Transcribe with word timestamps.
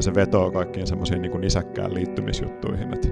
ja 0.00 0.04
se 0.04 0.14
vetoo 0.14 0.50
kaikkiin 0.50 0.86
semmoisiin 0.86 1.22
niin 1.22 1.44
isäkkään 1.44 1.94
liittymisjuttuihin, 1.94 2.94
että 2.94 3.08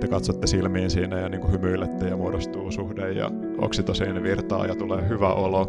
te 0.00 0.08
katsotte 0.08 0.46
silmiin 0.46 0.90
siinä 0.90 1.18
ja 1.18 1.28
niin 1.28 1.40
kuin 1.40 1.52
hymyilette 1.52 2.08
ja 2.08 2.16
muodostuu 2.16 2.70
suhde 2.70 3.12
ja 3.12 3.30
oksitosiin 3.58 4.22
virtaa 4.22 4.66
ja 4.66 4.74
tulee 4.74 5.08
hyvä 5.08 5.32
olo 5.32 5.66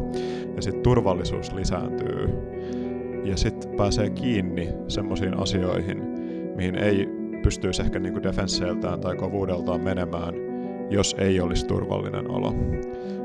ja 0.56 0.62
sitten 0.62 0.84
turvallisuus 0.84 1.54
lisääntyy 1.54 2.30
ja 3.24 3.38
sitten 3.38 3.72
pääsee 3.78 4.10
kiinni 4.10 4.70
semmoisiin 4.88 5.40
asioihin, 5.40 6.04
mihin 6.56 6.76
ei 6.76 7.10
pystyisi 7.44 7.82
ehkä 7.82 8.00
niin 8.00 8.24
defensseiltään 8.24 9.00
tai 9.00 9.16
kovuudeltaan 9.16 9.82
menemään, 9.82 10.34
jos 10.90 11.16
ei 11.20 11.40
olisi 11.40 11.68
turvallinen 11.68 12.32
olo. 12.32 12.54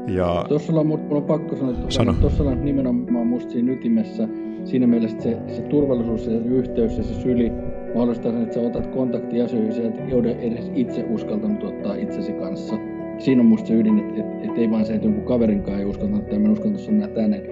Ja... 0.09 0.45
Tuossa 0.49 0.73
on, 0.73 0.87
mulla 0.87 1.05
on 1.11 1.25
pakko 1.25 1.57
sanoa, 1.57 1.75
että 1.75 1.91
Sano. 1.91 2.15
tuossa 2.21 2.45
on 2.45 2.65
nimenomaan 2.65 3.04
musta 3.35 3.53
siinä 3.53 3.73
ytimessä 3.73 4.29
siinä 4.65 4.87
mielessä 4.87 5.21
se, 5.21 5.37
se 5.49 5.63
turvallisuus 5.63 6.27
ja 6.27 6.39
yhteys 6.39 6.97
ja 6.97 7.03
se 7.03 7.15
syli 7.15 7.53
mahdollistaa 7.95 8.33
sen, 8.33 8.43
että 8.43 8.55
sä 8.55 8.61
otat 8.61 8.87
kontaktia 8.87 9.45
asioihin, 9.45 9.87
että 9.87 10.05
ei 10.05 10.15
ole 10.15 10.31
edes 10.31 10.71
itse 10.75 11.07
uskaltanut 11.11 11.63
ottaa 11.63 11.95
itsesi 11.95 12.33
kanssa. 12.33 12.77
Siinä 13.19 13.41
on 13.41 13.47
musta 13.47 13.69
se 13.69 13.75
ydin, 13.75 13.99
että, 13.99 14.21
että, 14.21 14.45
että 14.45 14.61
ei 14.61 14.71
vaan 14.71 14.87
se, 14.87 14.95
että 14.95 15.07
jonkun 15.07 15.25
kaverinkaan 15.25 15.79
ei 15.79 15.85
uskaltanut 15.85 16.29
tai 16.29 16.39
mä 16.39 16.47
en 16.47 16.53
uskaltanut 16.53 16.81
sanoa 16.81 17.09
tänne, 17.09 17.43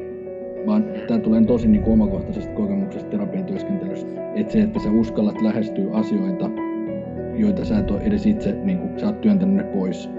vaan 0.67 0.85
tämä 1.09 1.21
tulee 1.21 1.45
tosi 1.45 1.69
niin 1.69 1.85
omakohtaisesta 1.85 2.53
kokemuksesta 2.53 3.11
terapian 3.11 3.45
työskentelystä. 3.45 4.33
Että 4.35 4.53
se, 4.53 4.61
että 4.61 4.81
sä 4.81 4.91
uskallat 4.91 5.43
lähestyä 5.43 5.93
asioita, 5.93 6.51
joita 7.37 7.65
sä 7.65 7.79
et 7.79 7.91
ole 7.91 8.01
edes 8.01 8.27
itse, 8.27 8.53
niin 8.53 8.79
kuin, 8.79 9.01
sä 9.01 9.07
oot 9.07 9.21
työntänyt 9.21 9.57
ne 9.57 9.65
pois 9.65 10.11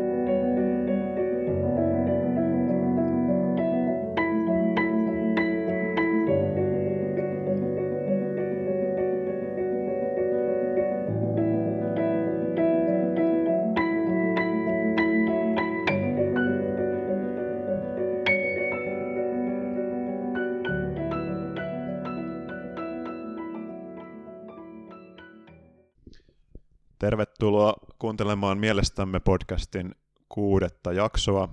kuuntelemaan 28.14 28.58
Mielestämme 28.58 29.20
podcastin 29.20 29.96
kuudetta 30.30 30.94
jaksoa, 30.94 31.50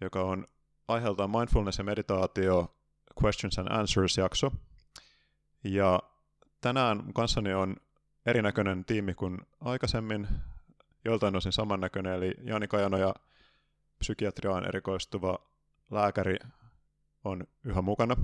joka 0.00 0.22
on 0.22 0.46
aiheeltaan 0.88 1.30
Mindfulness 1.30 1.78
ja 1.78 1.84
meditaatio 1.84 2.74
Questions 3.24 3.58
and 3.58 3.68
Answers 3.70 4.16
jakso. 4.16 4.52
Ja 5.64 6.02
tänään 6.60 7.12
kanssani 7.14 7.54
on 7.54 7.76
erinäköinen 8.26 8.84
tiimi 8.84 9.14
kuin 9.14 9.38
aikaisemmin, 9.60 10.28
joltain 11.04 11.36
osin 11.36 11.52
samannäköinen, 11.52 12.12
eli 12.14 12.34
Jani 12.42 12.68
Kajano 12.68 12.96
ja 12.96 13.14
psykiatriaan 13.98 14.68
erikoistuva 14.68 15.38
lääkäri 15.90 16.36
on 17.24 17.44
yhä 17.64 17.82
mukana. 17.82 18.16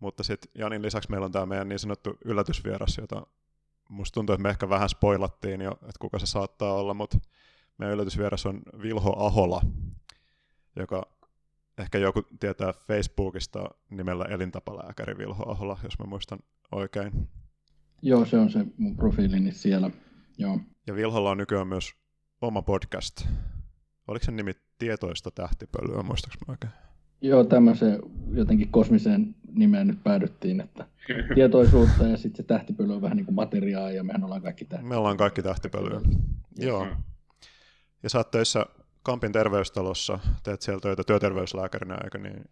Mutta 0.00 0.22
sitten 0.22 0.50
Janin 0.54 0.82
lisäksi 0.82 1.10
meillä 1.10 1.24
on 1.24 1.32
tämä 1.32 1.46
meidän 1.46 1.68
niin 1.68 1.78
sanottu 1.78 2.18
yllätysvieras, 2.24 2.98
jota 2.98 3.26
musta 3.88 4.14
tuntuu, 4.14 4.34
että 4.34 4.42
me 4.42 4.48
ehkä 4.48 4.68
vähän 4.68 4.88
spoilattiin 4.88 5.60
jo, 5.60 5.72
että 5.72 5.98
kuka 6.00 6.18
se 6.18 6.26
saattaa 6.26 6.74
olla, 6.74 6.94
mutta 6.94 7.18
meidän 7.78 7.94
yllätysvieras 7.94 8.46
on 8.46 8.62
Vilho 8.82 9.24
Ahola, 9.26 9.60
joka 10.76 11.06
ehkä 11.78 11.98
joku 11.98 12.22
tietää 12.40 12.72
Facebookista 12.72 13.70
nimellä 13.90 14.24
elintapalääkäri 14.24 15.18
Vilho 15.18 15.50
Ahola, 15.50 15.78
jos 15.82 15.98
mä 15.98 16.06
muistan 16.06 16.38
oikein. 16.72 17.28
Joo, 18.02 18.24
se 18.24 18.38
on 18.38 18.50
se 18.50 18.66
mun 18.78 18.96
profiilini 18.96 19.52
siellä. 19.52 19.90
Joo. 20.38 20.60
Ja 20.86 20.94
Vilholla 20.94 21.30
on 21.30 21.38
nykyään 21.38 21.68
myös 21.68 21.94
oma 22.40 22.62
podcast. 22.62 23.26
Oliko 24.08 24.24
se 24.24 24.32
nimi 24.32 24.52
Tietoista 24.78 25.30
tähtipölyä, 25.30 26.02
muistaaks 26.02 26.36
mä 26.46 26.52
oikein? 26.52 26.72
Joo, 27.20 27.44
tämmöiseen 27.44 28.00
jotenkin 28.32 28.68
kosmiseen 28.68 29.34
nimeen 29.56 29.86
nyt 29.86 30.04
päädyttiin, 30.04 30.60
että 30.60 30.86
tietoisuutta 31.34 32.04
ja 32.04 32.16
sitten 32.16 32.36
se 32.36 32.42
tähtipöly 32.42 32.94
on 32.94 33.02
vähän 33.02 33.16
niin 33.16 33.24
kuin 33.24 33.34
materiaa 33.34 33.90
ja 33.90 34.04
mehän 34.04 34.24
ollaan 34.24 34.42
kaikki 34.42 34.64
tähtipölyä. 34.64 34.88
Me 34.88 34.96
ollaan 34.96 35.16
kaikki 35.16 35.42
tähtipölyä. 35.42 36.00
Joo. 36.58 36.86
Ja 38.02 38.10
sä 38.10 38.18
oot 38.18 38.30
töissä 38.30 38.66
Kampin 39.02 39.32
terveystalossa, 39.32 40.18
teet 40.42 40.62
siellä 40.62 40.80
töitä 40.80 41.02
työterveyslääkärinä, 41.06 41.96
eikö 42.04 42.18
niin? 42.18 42.44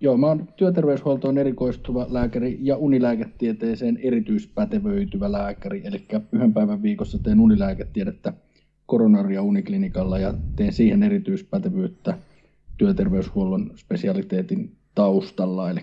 Joo, 0.00 0.16
mä 0.16 0.26
oon 0.26 0.48
työterveyshuoltoon 0.56 1.38
erikoistuva 1.38 2.06
lääkäri 2.08 2.58
ja 2.60 2.76
unilääketieteeseen 2.76 3.98
erityispätevöityvä 4.02 5.32
lääkäri, 5.32 5.82
eli 5.84 6.06
yhden 6.32 6.54
päivän 6.54 6.82
viikossa 6.82 7.18
teen 7.18 7.40
unilääketiedettä 7.40 8.32
koronaria 8.86 9.42
uniklinikalla 9.42 10.18
ja 10.18 10.34
teen 10.56 10.72
siihen 10.72 11.02
erityispätevyyttä 11.02 12.18
työterveyshuollon 12.76 13.70
spesialiteetin 13.76 14.76
taustalla, 14.94 15.70
eli 15.70 15.80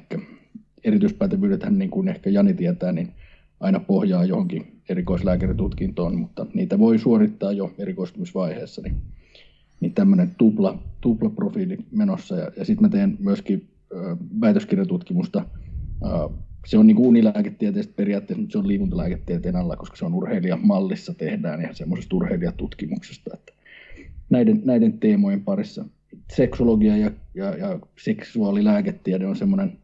erityispätevyydethän, 0.84 1.80
niin 1.80 1.90
kuin 1.90 2.08
ehkä 2.08 2.30
Jani 2.30 2.54
tietää, 2.54 2.92
niin 2.92 3.14
aina 3.60 3.80
pohjaa 3.80 4.26
johonkin 4.26 4.82
erikoislääkäritutkintoon, 4.90 6.16
mutta 6.16 6.46
niitä 6.54 6.80
voi 6.80 7.00
suorittaa 7.00 7.52
jo 7.52 7.74
erikoistumisvaiheessa, 7.78 8.82
niin, 8.82 8.96
niin 9.80 9.94
tämmöinen 9.94 10.36
tupla, 10.38 10.80
tupla 11.02 11.30
profiili 11.30 11.78
menossa. 11.92 12.36
Ja, 12.36 12.52
ja 12.58 12.66
sitten 12.66 12.86
mä 12.86 12.90
teen 12.90 13.18
myöskin 13.20 13.68
ö, 13.92 14.18
väitöskirjatutkimusta. 14.42 15.46
Ö, 16.06 16.30
se 16.66 16.78
on 16.78 16.88
niin 16.88 16.96
kuin 16.96 17.08
unilääketieteestä 17.08 17.94
periaatteessa, 17.96 18.42
mutta 18.42 18.52
se 18.52 18.58
on 18.58 18.68
liikuntalääketieteen 18.68 19.56
alla, 19.56 19.76
koska 19.76 19.96
se 19.96 20.06
on 20.06 20.14
urheilijamallissa 20.14 21.14
tehdään 21.14 21.62
ja 21.62 21.74
semmoisesta 21.74 22.16
urheilijatutkimuksesta. 22.16 23.32
Että 23.34 23.54
näiden, 24.30 24.62
näiden 24.66 25.00
teemojen 25.00 25.44
parissa 25.44 25.86
seksologia 26.34 26.98
ja, 26.98 27.12
ja, 27.34 27.58
ja 27.58 27.80
seksuaalilääketiede 28.04 29.28
on 29.28 29.36
semmoinen 29.36 29.78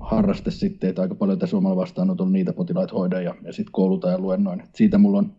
harraste 0.00 0.50
sitten, 0.50 0.90
että 0.90 1.02
aika 1.02 1.14
paljon 1.14 1.38
tässä 1.38 1.56
omalla 1.56 1.76
vastaanotolla 1.76 2.30
niitä 2.30 2.52
potilaita 2.52 2.94
hoidan 2.94 3.24
ja, 3.24 3.34
ja 3.42 3.52
sitten 3.52 3.72
kouluta 3.72 4.08
ja 4.08 4.18
luennoin. 4.18 4.62
siitä 4.74 4.98
mulla 4.98 5.18
on 5.18 5.32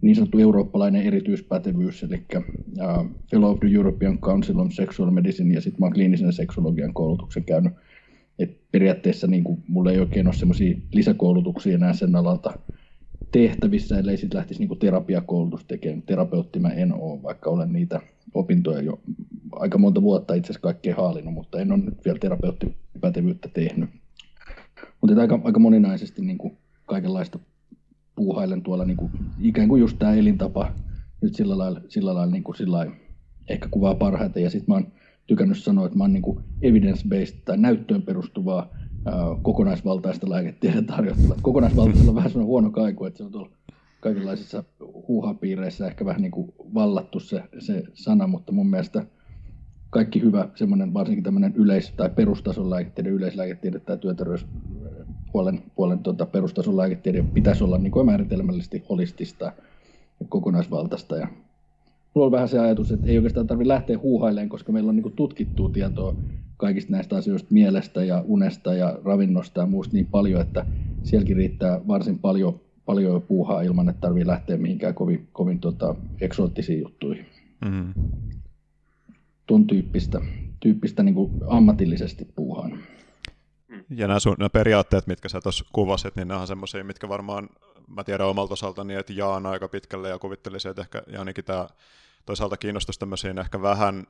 niin 0.00 0.16
sanottu 0.16 0.38
eurooppalainen 0.38 1.02
erityispätevyys, 1.02 2.02
eli 2.02 2.24
uh, 2.36 3.06
Fellow 3.30 3.50
of 3.50 3.60
the 3.60 3.68
European 3.74 4.18
Council 4.18 4.58
on 4.58 4.72
Sexual 4.72 5.10
Medicine, 5.10 5.54
ja 5.54 5.60
sitten 5.60 5.80
mä 5.80 5.86
oon 5.86 5.92
kliinisen 5.92 6.32
seksologian 6.32 6.94
koulutuksen 6.94 7.44
käynyt. 7.44 7.72
Et 8.38 8.58
periaatteessa 8.72 9.26
niin 9.26 9.44
kuin, 9.44 9.62
mulla 9.68 9.92
ei 9.92 10.00
oikein 10.00 10.26
ole 10.26 10.34
semmoisia 10.34 10.78
lisäkoulutuksia 10.92 11.74
enää 11.74 11.92
sen 11.92 12.16
alalta 12.16 12.58
tehtävissä, 13.32 13.98
ellei 13.98 14.16
sitten 14.16 14.38
lähtisi 14.38 14.66
niin 14.66 14.78
terapiakoulutus 14.78 15.64
tekemään. 15.64 16.02
Terapeutti 16.02 16.58
mä 16.58 16.68
en 16.68 16.92
ole, 16.92 17.22
vaikka 17.22 17.50
olen 17.50 17.72
niitä 17.72 18.00
opintoja 18.34 18.82
jo 18.82 19.00
aika 19.62 19.78
monta 19.78 20.02
vuotta 20.02 20.34
itse 20.34 20.46
asiassa 20.46 20.62
kaikkea 20.62 20.96
haalinut, 20.96 21.34
mutta 21.34 21.60
en 21.60 21.72
ole 21.72 21.82
nyt 21.82 22.04
vielä 22.04 22.18
terapeuttipätevyyttä 22.18 23.48
tehnyt. 23.48 23.90
Mutta 25.00 25.20
aika, 25.20 25.40
aika 25.44 25.60
moninaisesti 25.60 26.22
niin 26.22 26.38
kuin 26.38 26.58
kaikenlaista 26.86 27.38
puuhailen 28.16 28.62
tuolla 28.62 28.84
niin 28.84 28.96
kuin, 28.96 29.10
ikään 29.40 29.68
kuin 29.68 29.80
just 29.80 29.98
tämä 29.98 30.14
elintapa 30.14 30.72
nyt 31.20 31.34
sillä 31.34 31.58
lailla, 31.58 31.80
sillä 31.88 32.14
lailla, 32.14 32.32
niin 32.32 32.44
kuin 32.44 32.56
sillä 32.56 32.76
lailla 32.76 32.94
ehkä 33.48 33.68
kuvaa 33.70 33.94
parhaiten. 33.94 34.42
Ja 34.42 34.50
sitten 34.50 34.66
mä 34.68 34.74
oon 34.74 34.92
tykännyt 35.26 35.58
sanoa, 35.58 35.86
että 35.86 35.98
mä 35.98 36.04
oon 36.04 36.12
niin 36.12 36.22
kuin 36.22 36.38
evidence-based 36.62 37.42
tai 37.44 37.58
näyttöön 37.58 38.02
perustuvaa 38.02 38.68
ää, 39.04 39.14
kokonaisvaltaista 39.42 40.30
lääketiedettä 40.30 40.92
harjoittava. 40.92 41.34
Kokonaisvaltaisella 41.42 42.10
on 42.10 42.16
vähän 42.16 42.30
sellainen 42.30 42.48
huono 42.48 42.70
kaiku, 42.70 43.04
että 43.04 43.18
se 43.18 43.24
on 43.24 43.32
tuolla 43.32 43.50
kaikenlaisissa 44.00 44.64
huuhapiireissä 45.08 45.86
ehkä 45.86 46.04
vähän 46.04 46.22
niin 46.22 46.32
kuin 46.32 46.52
vallattu 46.74 47.20
se, 47.20 47.42
se 47.58 47.82
sana, 47.94 48.26
mutta 48.26 48.52
mun 48.52 48.70
mielestä 48.70 49.06
kaikki 49.92 50.22
hyvä, 50.22 50.48
semmoinen 50.54 50.94
varsinkin 50.94 51.24
tämmöinen 51.24 51.52
yleis- 51.56 51.92
tai 51.96 52.10
perustason 52.10 52.70
lääketiede, 52.70 53.08
yleislääketiede 53.08 53.78
tai 53.78 53.98
työterveyspuolen 53.98 55.62
puolen, 55.74 55.98
tuota, 55.98 56.26
perustason 56.26 56.76
lääketiede 56.76 57.24
pitäisi 57.34 57.64
olla 57.64 57.78
niin 57.78 57.90
kuin 57.90 58.06
määritelmällisesti 58.06 58.84
holistista 58.88 59.44
ja 60.20 60.26
kokonaisvaltaista. 60.28 61.16
Ja 61.16 61.28
mulla 62.14 62.26
on 62.26 62.32
vähän 62.32 62.48
se 62.48 62.58
ajatus, 62.58 62.92
että 62.92 63.06
ei 63.06 63.16
oikeastaan 63.16 63.46
tarvitse 63.46 63.68
lähteä 63.68 63.98
huuhailemaan, 63.98 64.48
koska 64.48 64.72
meillä 64.72 64.88
on 64.88 64.96
niin 64.96 65.02
kuin 65.02 65.16
tutkittua 65.16 65.68
tietoa 65.68 66.14
kaikista 66.56 66.92
näistä 66.92 67.16
asioista 67.16 67.48
mielestä 67.50 68.04
ja 68.04 68.24
unesta 68.26 68.74
ja 68.74 68.98
ravinnosta 69.04 69.60
ja 69.60 69.66
muusta 69.66 69.96
niin 69.96 70.06
paljon, 70.06 70.40
että 70.40 70.66
sielläkin 71.02 71.36
riittää 71.36 71.80
varsin 71.88 72.18
paljon 72.18 72.60
paljon 72.86 73.22
puuhaa 73.22 73.62
ilman, 73.62 73.88
että 73.88 74.00
tarvii 74.00 74.26
lähteä 74.26 74.56
mihinkään 74.56 74.94
kovin, 74.94 75.28
kovin 75.32 75.60
tota, 75.60 75.94
eksoottisiin 76.20 76.80
juttuihin. 76.80 77.26
Mm. 77.64 77.94
Tuon 79.52 79.66
tyyppistä, 79.66 80.20
tyyppistä 80.60 81.02
niin 81.02 81.14
ammatillisesti 81.48 82.24
puuhaan. 82.24 82.78
Ja 83.90 84.08
nämä, 84.08 84.20
sun, 84.20 84.36
nämä 84.38 84.48
periaatteet, 84.48 85.06
mitkä 85.06 85.28
sä 85.28 85.40
tuossa 85.40 85.64
kuvasit, 85.72 86.16
niin 86.16 86.28
nämä 86.28 86.40
on 86.40 86.46
semmoisia, 86.46 86.84
mitkä 86.84 87.08
varmaan, 87.08 87.48
mä 87.88 88.04
tiedän 88.04 88.26
omalta 88.26 88.52
osaltani, 88.52 88.94
että 88.94 89.12
jaan 89.12 89.46
aika 89.46 89.68
pitkälle 89.68 90.08
ja 90.08 90.18
kuvittelisin, 90.18 90.70
että 90.70 90.82
ehkä 90.82 91.02
Jaanikin 91.06 91.44
tämä 91.44 91.68
toisaalta 92.26 92.56
kiinnostaisi 92.56 93.00
tämmöisiin 93.00 93.38
ehkä 93.38 93.62
vähän 93.62 94.06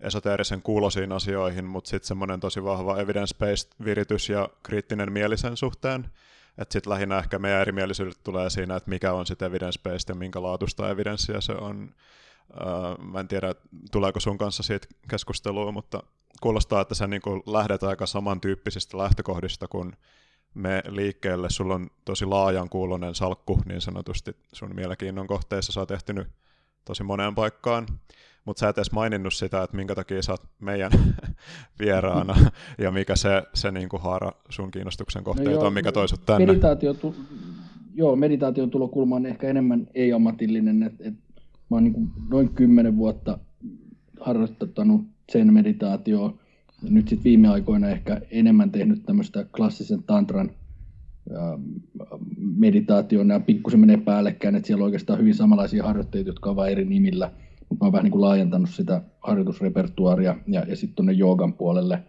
esoteerisen 0.00 0.62
kuulosiin 0.62 1.12
asioihin, 1.12 1.64
mutta 1.64 1.90
sitten 1.90 2.08
semmoinen 2.08 2.40
tosi 2.40 2.64
vahva 2.64 2.96
evidence-based 2.96 3.84
viritys 3.84 4.28
ja 4.28 4.48
kriittinen 4.62 5.12
mielisen 5.12 5.56
suhteen 5.56 6.06
Että 6.58 6.72
sitten 6.72 6.90
lähinnä 6.90 7.18
ehkä 7.18 7.38
meidän 7.38 7.60
erimielisyydet 7.60 8.18
tulee 8.24 8.50
siinä, 8.50 8.76
että 8.76 8.90
mikä 8.90 9.12
on 9.12 9.26
sitten 9.26 9.52
evidence-based 9.52 10.08
ja 10.08 10.14
minkä 10.14 10.42
laatusta 10.42 10.90
evidenssiä 10.90 11.40
se 11.40 11.52
on. 11.52 11.94
Mä 13.12 13.20
en 13.20 13.28
tiedä, 13.28 13.54
tuleeko 13.92 14.20
sun 14.20 14.38
kanssa 14.38 14.62
siitä 14.62 14.86
keskustelua, 15.10 15.72
mutta 15.72 16.02
kuulostaa, 16.40 16.80
että 16.80 16.94
sä 16.94 17.06
niin 17.06 17.22
lähdet 17.46 17.82
aika 17.82 18.06
samantyyppisistä 18.06 18.98
lähtökohdista 18.98 19.68
kuin 19.68 19.92
me 20.54 20.82
liikkeelle. 20.88 21.50
Sulla 21.50 21.74
on 21.74 21.90
tosi 22.04 22.24
laajan 22.24 22.68
kuulonen 22.68 23.14
salkku 23.14 23.60
niin 23.66 23.80
sanotusti 23.80 24.36
sun 24.52 24.74
mielenkiinnon 24.74 25.26
kohteissa. 25.26 25.72
Sä 25.72 25.80
oot 25.80 25.90
ehtinyt 25.90 26.28
tosi 26.84 27.02
moneen 27.02 27.34
paikkaan, 27.34 27.86
mutta 28.44 28.60
sä 28.60 28.68
et 28.68 28.78
edes 28.78 28.92
maininnut 28.92 29.34
sitä, 29.34 29.62
että 29.62 29.76
minkä 29.76 29.94
takia 29.94 30.22
sä 30.22 30.32
oot 30.32 30.42
meidän 30.58 30.90
vieraana 31.80 32.50
ja 32.78 32.90
mikä 32.90 33.16
se, 33.16 33.42
se 33.54 33.70
niinku 33.70 33.98
haara 33.98 34.32
sun 34.48 34.70
kiinnostuksen 34.70 35.24
kohteet 35.24 35.48
no 35.48 35.52
joo, 35.52 35.66
on, 35.66 35.72
mikä 35.72 35.92
toi 35.92 36.08
sut 36.08 36.26
tänne. 36.26 36.46
Meditaatio, 36.46 36.94
tu- 36.94 37.14
joo, 37.94 38.16
meditaation 38.16 38.70
tulokulma 38.70 39.16
on 39.16 39.26
ehkä 39.26 39.48
enemmän 39.48 39.86
ei-ammatillinen. 39.94 40.82
Et, 40.82 40.94
et, 41.00 41.14
mä 41.70 41.76
oon 41.76 41.84
niinku 41.84 42.06
noin 42.30 42.48
kymmenen 42.48 42.96
vuotta 42.96 43.38
harjoittanut 44.20 45.04
sen 45.32 45.52
meditaatioa. 45.52 46.34
Nyt 46.90 47.08
sitten 47.08 47.24
viime 47.24 47.48
aikoina 47.48 47.88
ehkä 47.88 48.20
enemmän 48.30 48.70
tehnyt 48.70 49.02
tämmöistä 49.06 49.46
klassisen 49.56 50.02
tantran 50.02 50.50
meditaatioon. 52.56 53.28
Nämä 53.28 53.40
pikkusen 53.40 53.80
menee 53.80 53.96
päällekkäin, 53.96 54.54
että 54.54 54.66
siellä 54.66 54.82
on 54.82 54.86
oikeastaan 54.86 55.18
hyvin 55.18 55.34
samanlaisia 55.34 55.84
harjoitteita, 55.84 56.28
jotka 56.28 56.50
on 56.50 56.56
vain 56.56 56.72
eri 56.72 56.84
nimillä. 56.84 57.30
Mutta 57.68 57.84
mä 57.84 57.92
vähän 57.92 58.04
niin 58.04 58.12
kuin 58.12 58.20
laajentanut 58.20 58.70
sitä 58.70 59.02
harjoitusrepertuaaria 59.20 60.36
ja, 60.46 60.64
ja 60.68 60.76
sitten 60.76 60.96
tuonne 60.96 61.12
joogan 61.12 61.52
puolelle. 61.52 62.02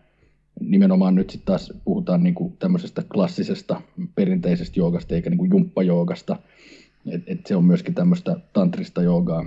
Nimenomaan 0.60 1.16
nyt 1.16 1.30
sitten 1.30 1.46
taas 1.46 1.74
puhutaan 1.86 2.24
niin 2.24 2.36
kuin 2.36 2.58
tämmöisestä 2.58 3.04
klassisesta 3.14 3.82
perinteisestä 4.16 4.80
joogasta 4.80 5.16
eikä 5.16 5.30
niin 5.30 5.38
kuin 5.38 5.52
jumppajoogasta. 5.52 6.38
Et, 7.07 7.24
et 7.28 7.46
se 7.46 7.56
on 7.56 7.66
myöskin 7.66 7.96
tämmöistä 7.96 8.36
tantrista 8.54 9.01
joogaa. 9.01 9.46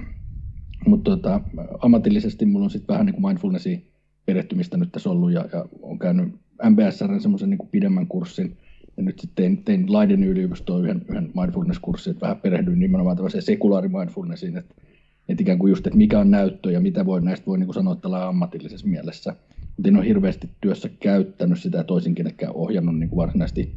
Mutta 0.87 1.11
tota, 1.11 1.41
ammatillisesti 1.79 2.47
mulla 2.47 2.65
on 2.65 2.71
sitten 2.71 2.95
vähän 2.95 3.07
niin 3.07 3.15
kuin 3.15 3.27
mindfulnessia 3.27 3.79
perehtymistä 4.27 4.77
nyt 4.77 4.93
tässä 4.93 5.11
ollut 5.11 5.33
ja, 5.33 5.45
ja 5.53 5.65
on 5.83 5.99
käynyt 5.99 6.35
MBSR 6.71 7.21
semmoisen 7.21 7.51
niin 7.51 7.69
pidemmän 7.71 8.07
kurssin. 8.07 8.57
Ja 8.97 9.03
nyt 9.03 9.19
sitten 9.19 9.45
tein, 9.45 9.65
tein 9.65 9.93
Leiden 9.93 10.25
yliopistoon 10.25 10.85
yhden, 10.85 11.05
yhden 11.09 11.33
mindfulness-kurssin, 11.35 12.11
että 12.11 12.21
vähän 12.21 12.41
perehdyin 12.41 12.81
nimenomaan 12.81 13.17
tällaiseen 13.17 13.43
sekulaari 13.43 13.89
mindfulnessiin, 13.89 14.57
että, 14.57 14.75
että 15.29 15.43
ikään 15.43 15.59
kuin 15.59 15.71
just, 15.71 15.87
että 15.87 15.97
mikä 15.97 16.19
on 16.19 16.31
näyttö 16.31 16.73
ja 16.73 16.81
mitä 16.81 17.07
voi, 17.07 17.21
näistä 17.23 17.47
voi 17.47 17.59
niin 17.59 17.67
kuin 17.67 17.75
sanoa 17.75 17.97
tällä 17.97 18.29
ammatillisessa 18.29 18.87
mielessä. 18.87 19.37
Mutta 19.77 19.89
en 19.89 19.97
ole 19.97 20.07
hirveästi 20.07 20.51
työssä 20.61 20.89
käyttänyt 21.01 21.61
sitä 21.61 21.85
toisinkin, 21.85 22.27
ehkä 22.27 22.51
ohjannut 22.51 22.99
niin 22.99 23.09
kuin 23.09 23.17
varsinaisesti 23.17 23.75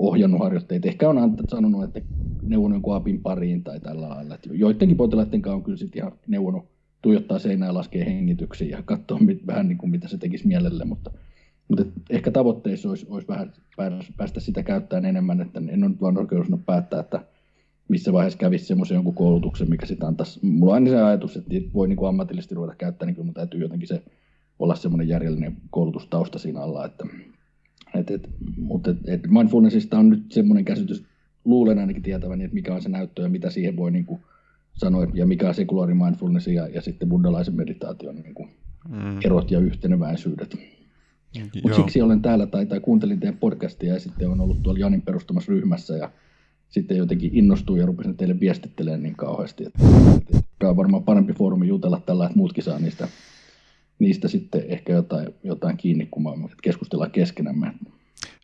ohjannut 0.00 0.40
harjoitteita. 0.40 0.88
Ehkä 0.88 1.08
on 1.08 1.36
sanonut, 1.48 1.84
että 1.84 2.00
neuvonut 2.42 2.74
jonkun 2.74 2.94
apin 2.94 3.20
pariin 3.20 3.64
tai 3.64 3.80
tällä 3.80 4.08
lailla. 4.08 4.34
Että 4.34 4.48
joidenkin 4.52 4.96
potilaiden 4.96 5.42
kanssa 5.42 5.56
on 5.56 5.62
kyllä 5.62 5.78
sitten 5.78 5.98
ihan 5.98 6.12
neuvonut 6.26 6.64
tuijottaa 7.02 7.38
seinää 7.38 7.68
ja 7.68 7.74
laskee 7.74 8.04
hengityksiä 8.04 8.76
ja 8.76 8.82
katsoa 8.82 9.18
mit, 9.18 9.46
vähän 9.46 9.68
niin 9.68 9.78
kuin 9.78 9.90
mitä 9.90 10.08
se 10.08 10.18
tekisi 10.18 10.46
mielelle, 10.46 10.84
mutta, 10.84 11.10
mutta 11.68 11.84
ehkä 12.10 12.30
tavoitteissa 12.30 12.88
olisi, 12.88 13.06
olisi 13.10 13.28
vähän 13.28 13.52
päästä 14.16 14.40
sitä 14.40 14.62
käyttämään 14.62 15.04
enemmän, 15.04 15.40
että 15.40 15.62
en 15.68 15.84
ole 15.84 15.92
vaan 16.00 16.18
oikeus 16.18 16.46
päättää, 16.66 17.00
että 17.00 17.24
missä 17.88 18.12
vaiheessa 18.12 18.38
kävisi 18.38 18.64
semmoisen 18.64 18.94
jonkun 18.94 19.14
koulutuksen, 19.14 19.70
mikä 19.70 19.86
sitä 19.86 20.06
antaisi. 20.06 20.40
Mulla 20.42 20.72
on 20.72 20.74
aina 20.74 20.90
se 20.90 21.02
ajatus, 21.02 21.36
että 21.36 21.54
voi 21.74 21.88
niin 21.88 21.96
kuin 21.96 22.08
ammatillisesti 22.08 22.54
ruveta 22.54 22.74
käyttämään, 22.74 23.06
niin 23.06 23.14
kyllä 23.14 23.26
mun 23.26 23.34
täytyy 23.34 23.60
jotenkin 23.60 23.88
se 23.88 24.02
olla 24.58 24.74
semmoinen 24.74 25.08
järjellinen 25.08 25.56
koulutustausta 25.70 26.38
siinä 26.38 26.60
alla, 26.60 26.84
että 26.84 27.06
et, 27.94 28.10
et, 28.10 28.28
mutta 28.56 28.90
et, 28.90 28.98
et 29.06 29.30
mindfulnessista 29.30 29.98
on 29.98 30.10
nyt 30.10 30.32
semmoinen 30.32 30.64
käsitys, 30.64 31.04
luulen 31.44 31.78
ainakin 31.78 32.02
tietäväni, 32.02 32.44
että 32.44 32.54
mikä 32.54 32.74
on 32.74 32.82
se 32.82 32.88
näyttö 32.88 33.22
ja 33.22 33.28
mitä 33.28 33.50
siihen 33.50 33.76
voi 33.76 33.90
niin 33.90 34.04
kuin 34.04 34.20
sanoa, 34.74 35.06
ja 35.14 35.26
mikä 35.26 35.48
on 35.48 35.54
sekulaari 35.54 35.94
mindfulness 35.94 36.46
ja, 36.46 36.68
ja 36.68 36.82
sitten 36.82 37.08
buddhalaisen 37.08 37.56
meditaation 37.56 38.16
niin 38.16 38.34
kuin 38.34 38.48
mm. 38.88 39.18
erot 39.24 39.50
ja 39.50 39.58
yhteneväisyydet. 39.58 40.56
Mutta 41.62 41.76
siksi 41.76 42.02
olen 42.02 42.22
täällä 42.22 42.46
tai, 42.46 42.66
tai 42.66 42.80
kuuntelin 42.80 43.20
teidän 43.20 43.38
podcastia 43.38 43.94
ja 43.94 44.00
sitten 44.00 44.28
olen 44.28 44.40
ollut 44.40 44.62
tuolla 44.62 44.80
Janin 44.80 45.02
perustamassa 45.02 45.52
ryhmässä 45.52 45.96
ja 45.96 46.10
sitten 46.68 46.96
jotenkin 46.96 47.30
innostuin 47.32 47.80
ja 47.80 47.86
rupesin 47.86 48.16
teille 48.16 48.40
viestittelemään 48.40 49.02
niin 49.02 49.16
kauheasti. 49.16 49.64
Että, 49.66 49.78
että 50.38 50.68
on 50.68 50.76
varmaan 50.76 51.04
parempi 51.04 51.32
foorumi 51.32 51.68
jutella 51.68 52.02
tällä, 52.06 52.24
että 52.26 52.38
muutkin 52.38 52.64
saa 52.64 52.78
niistä 52.78 53.08
niistä 54.00 54.28
sitten 54.28 54.64
ehkä 54.68 54.92
jotain, 54.92 55.34
jotain 55.42 55.76
kiinni, 55.76 56.06
kun 56.06 56.22
mä, 56.22 56.30
keskustellaan 56.62 57.10
keskenämme. 57.10 57.74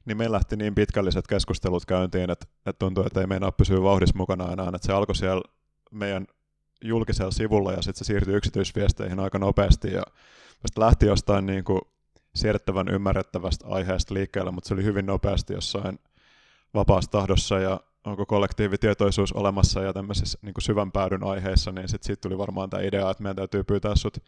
Niin 0.05 0.17
me 0.17 0.33
lähti 0.33 0.57
niin 0.57 0.75
pitkälliset 0.75 1.27
keskustelut 1.27 1.87
käyntiin, 1.87 2.31
että, 2.31 2.47
että 2.67 2.79
tuntuu, 2.79 3.05
että 3.07 3.21
ei 3.21 3.27
meinaa 3.27 3.53
pysyä 3.53 3.83
vauhdissa 3.83 4.17
mukana 4.17 4.53
enää, 4.53 4.69
että 4.69 4.87
se 4.87 4.93
alkoi 4.93 5.17
siellä 5.17 5.43
meidän 5.91 6.27
julkisella 6.85 7.31
sivulla 7.31 7.73
ja 7.73 7.83
sitten 7.83 7.99
se 7.99 8.05
siirtyi 8.05 8.35
yksityisviesteihin 8.35 9.21
aika 9.21 9.39
nopeasti 9.39 9.93
ja 9.93 10.03
lähti 10.77 11.07
jostain 11.07 11.47
niin 11.47 11.65
kuin 11.65 11.81
siedettävän 12.35 12.89
ymmärrettävästä 12.89 13.67
aiheesta 13.69 14.15
liikkeelle, 14.15 14.51
mutta 14.51 14.69
se 14.69 14.75
oli 14.75 14.85
hyvin 14.85 15.07
nopeasti 15.07 15.53
jossain 15.53 15.99
vapaassa 16.75 17.11
tahdossa 17.11 17.59
ja 17.59 17.81
onko 18.05 18.27
kollektiivitietoisuus 18.27 19.33
olemassa 19.33 19.83
ja 19.83 19.93
tämmöisissä 19.93 20.39
niin 20.43 20.55
syvän 20.59 20.93
päädyn 20.93 21.25
aiheissa, 21.25 21.73
niin 21.73 21.89
sitten 21.89 22.07
siitä 22.07 22.21
tuli 22.21 22.39
varmaan 22.39 22.71
tämä 22.71 22.83
idea, 22.83 23.11
että 23.11 23.23
meidän 23.23 23.37
täytyy 23.37 23.65
pyytää 23.65 23.97
sut 23.97 24.19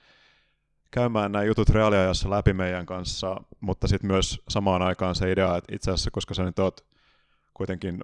käymään 0.90 1.32
nämä 1.32 1.44
jutut 1.44 1.68
reaaliajassa 1.68 2.30
läpi 2.30 2.52
meidän 2.52 2.86
kanssa, 2.86 3.36
mutta 3.60 3.88
sitten 3.88 4.10
myös 4.10 4.40
samaan 4.48 4.82
aikaan 4.82 5.14
se 5.14 5.32
idea, 5.32 5.56
että 5.56 5.74
itse 5.74 5.90
asiassa, 5.90 6.10
koska 6.10 6.34
sä 6.34 6.44
nyt 6.44 6.58
oot 6.58 6.84
kuitenkin 7.54 8.00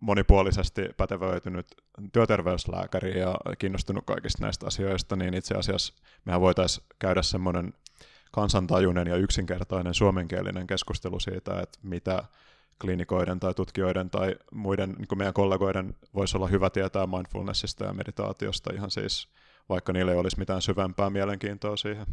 monipuolisesti 0.00 0.88
pätevöitynyt 0.96 1.66
työterveyslääkäri 2.12 3.18
ja 3.18 3.36
kiinnostunut 3.58 4.04
kaikista 4.06 4.44
näistä 4.44 4.66
asioista, 4.66 5.16
niin 5.16 5.34
itse 5.34 5.54
asiassa 5.54 5.94
mehän 6.24 6.40
voitaisiin 6.40 6.86
käydä 6.98 7.22
semmoinen 7.22 7.72
kansantajuinen 8.32 9.06
ja 9.06 9.16
yksinkertainen 9.16 9.94
suomenkielinen 9.94 10.66
keskustelu 10.66 11.20
siitä, 11.20 11.60
että 11.60 11.78
mitä 11.82 12.24
klinikoiden 12.80 13.40
tai 13.40 13.54
tutkijoiden 13.54 14.10
tai 14.10 14.36
muiden 14.52 14.92
niin 14.98 15.18
meidän 15.18 15.34
kollegoiden 15.34 15.94
voisi 16.14 16.36
olla 16.36 16.46
hyvä 16.46 16.70
tietää 16.70 17.06
mindfulnessista 17.06 17.84
ja 17.84 17.92
meditaatiosta. 17.92 18.74
Ihan 18.74 18.90
siis 18.90 19.28
vaikka 19.70 19.92
niillä 19.92 20.12
ei 20.12 20.18
olisi 20.18 20.38
mitään 20.38 20.62
syvempää 20.62 21.10
mielenkiintoa 21.10 21.76
siihen. 21.76 22.06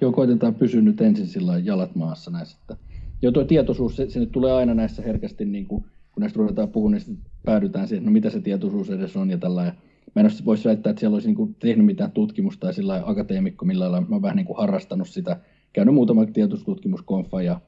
Joo, 0.00 0.12
koitetaan 0.12 0.54
pysyä 0.54 0.80
nyt 0.80 1.00
ensin 1.00 1.26
sillä 1.26 1.58
jalat 1.58 1.94
maassa 1.94 2.30
näissä. 2.30 2.58
Että... 2.60 2.76
Joo, 3.22 3.32
tuo 3.32 3.44
tietoisuus, 3.44 3.96
se, 3.96 4.10
se 4.10 4.20
nyt 4.20 4.32
tulee 4.32 4.52
aina 4.52 4.74
näissä 4.74 5.02
herkästi, 5.02 5.44
niin 5.44 5.66
kuin, 5.66 5.82
kun 5.82 6.20
näistä 6.20 6.38
ruvetaan 6.38 6.68
puhumaan, 6.68 7.02
niin 7.06 7.18
päädytään 7.44 7.88
siihen, 7.88 8.02
että 8.02 8.10
no 8.10 8.12
mitä 8.12 8.30
se 8.30 8.40
tietoisuus 8.40 8.90
edes 8.90 9.16
on 9.16 9.30
ja 9.30 9.38
tällä. 9.38 9.74
Mä 10.14 10.22
en 10.22 10.30
voisi 10.44 10.68
väittää, 10.68 10.90
että 10.90 11.00
siellä 11.00 11.14
olisi 11.14 11.28
niin 11.28 11.36
kuin 11.36 11.54
tehnyt 11.54 11.86
mitään 11.86 12.12
tutkimusta 12.12 12.60
tai 12.60 12.74
sillä 12.74 13.02
akateemikko, 13.06 13.64
millä 13.64 13.84
lailla 13.84 14.06
mä 14.08 14.14
oon 14.14 14.22
vähän 14.22 14.36
niin 14.36 14.46
kuin 14.46 14.56
harrastanut 14.56 15.08
sitä, 15.08 15.40
käynyt 15.72 15.94
muutama 15.94 16.26
tietoistutkimuskonfa 16.26 17.42
ja 17.42 17.60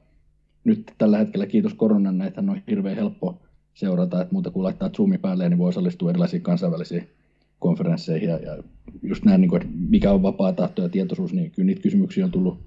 nyt 0.63 0.93
tällä 0.97 1.17
hetkellä 1.17 1.45
kiitos 1.45 1.73
koronan 1.73 2.17
näitä 2.17 2.41
on 2.41 2.61
hirveän 2.69 2.95
helppo 2.95 3.41
seurata, 3.73 4.21
että 4.21 4.33
muuta 4.33 4.51
kuin 4.51 4.63
laittaa 4.63 4.89
Zoomi 4.89 5.17
päälle, 5.17 5.49
niin 5.49 5.57
voi 5.57 5.69
osallistua 5.69 6.09
erilaisiin 6.09 6.41
kansainvälisiin 6.41 7.09
konferensseihin 7.59 8.29
ja, 8.29 8.37
ja 8.37 8.63
just 9.03 9.25
näin, 9.25 9.41
niin 9.41 9.49
kuin, 9.49 9.61
että 9.61 9.73
mikä 9.89 10.11
on 10.11 10.21
vapaa 10.21 10.53
tahto 10.53 10.81
ja 10.81 10.89
tietoisuus, 10.89 11.33
niin 11.33 11.51
kyllä 11.51 11.65
niitä 11.65 11.81
kysymyksiä 11.81 12.25
on 12.25 12.31
tullut 12.31 12.59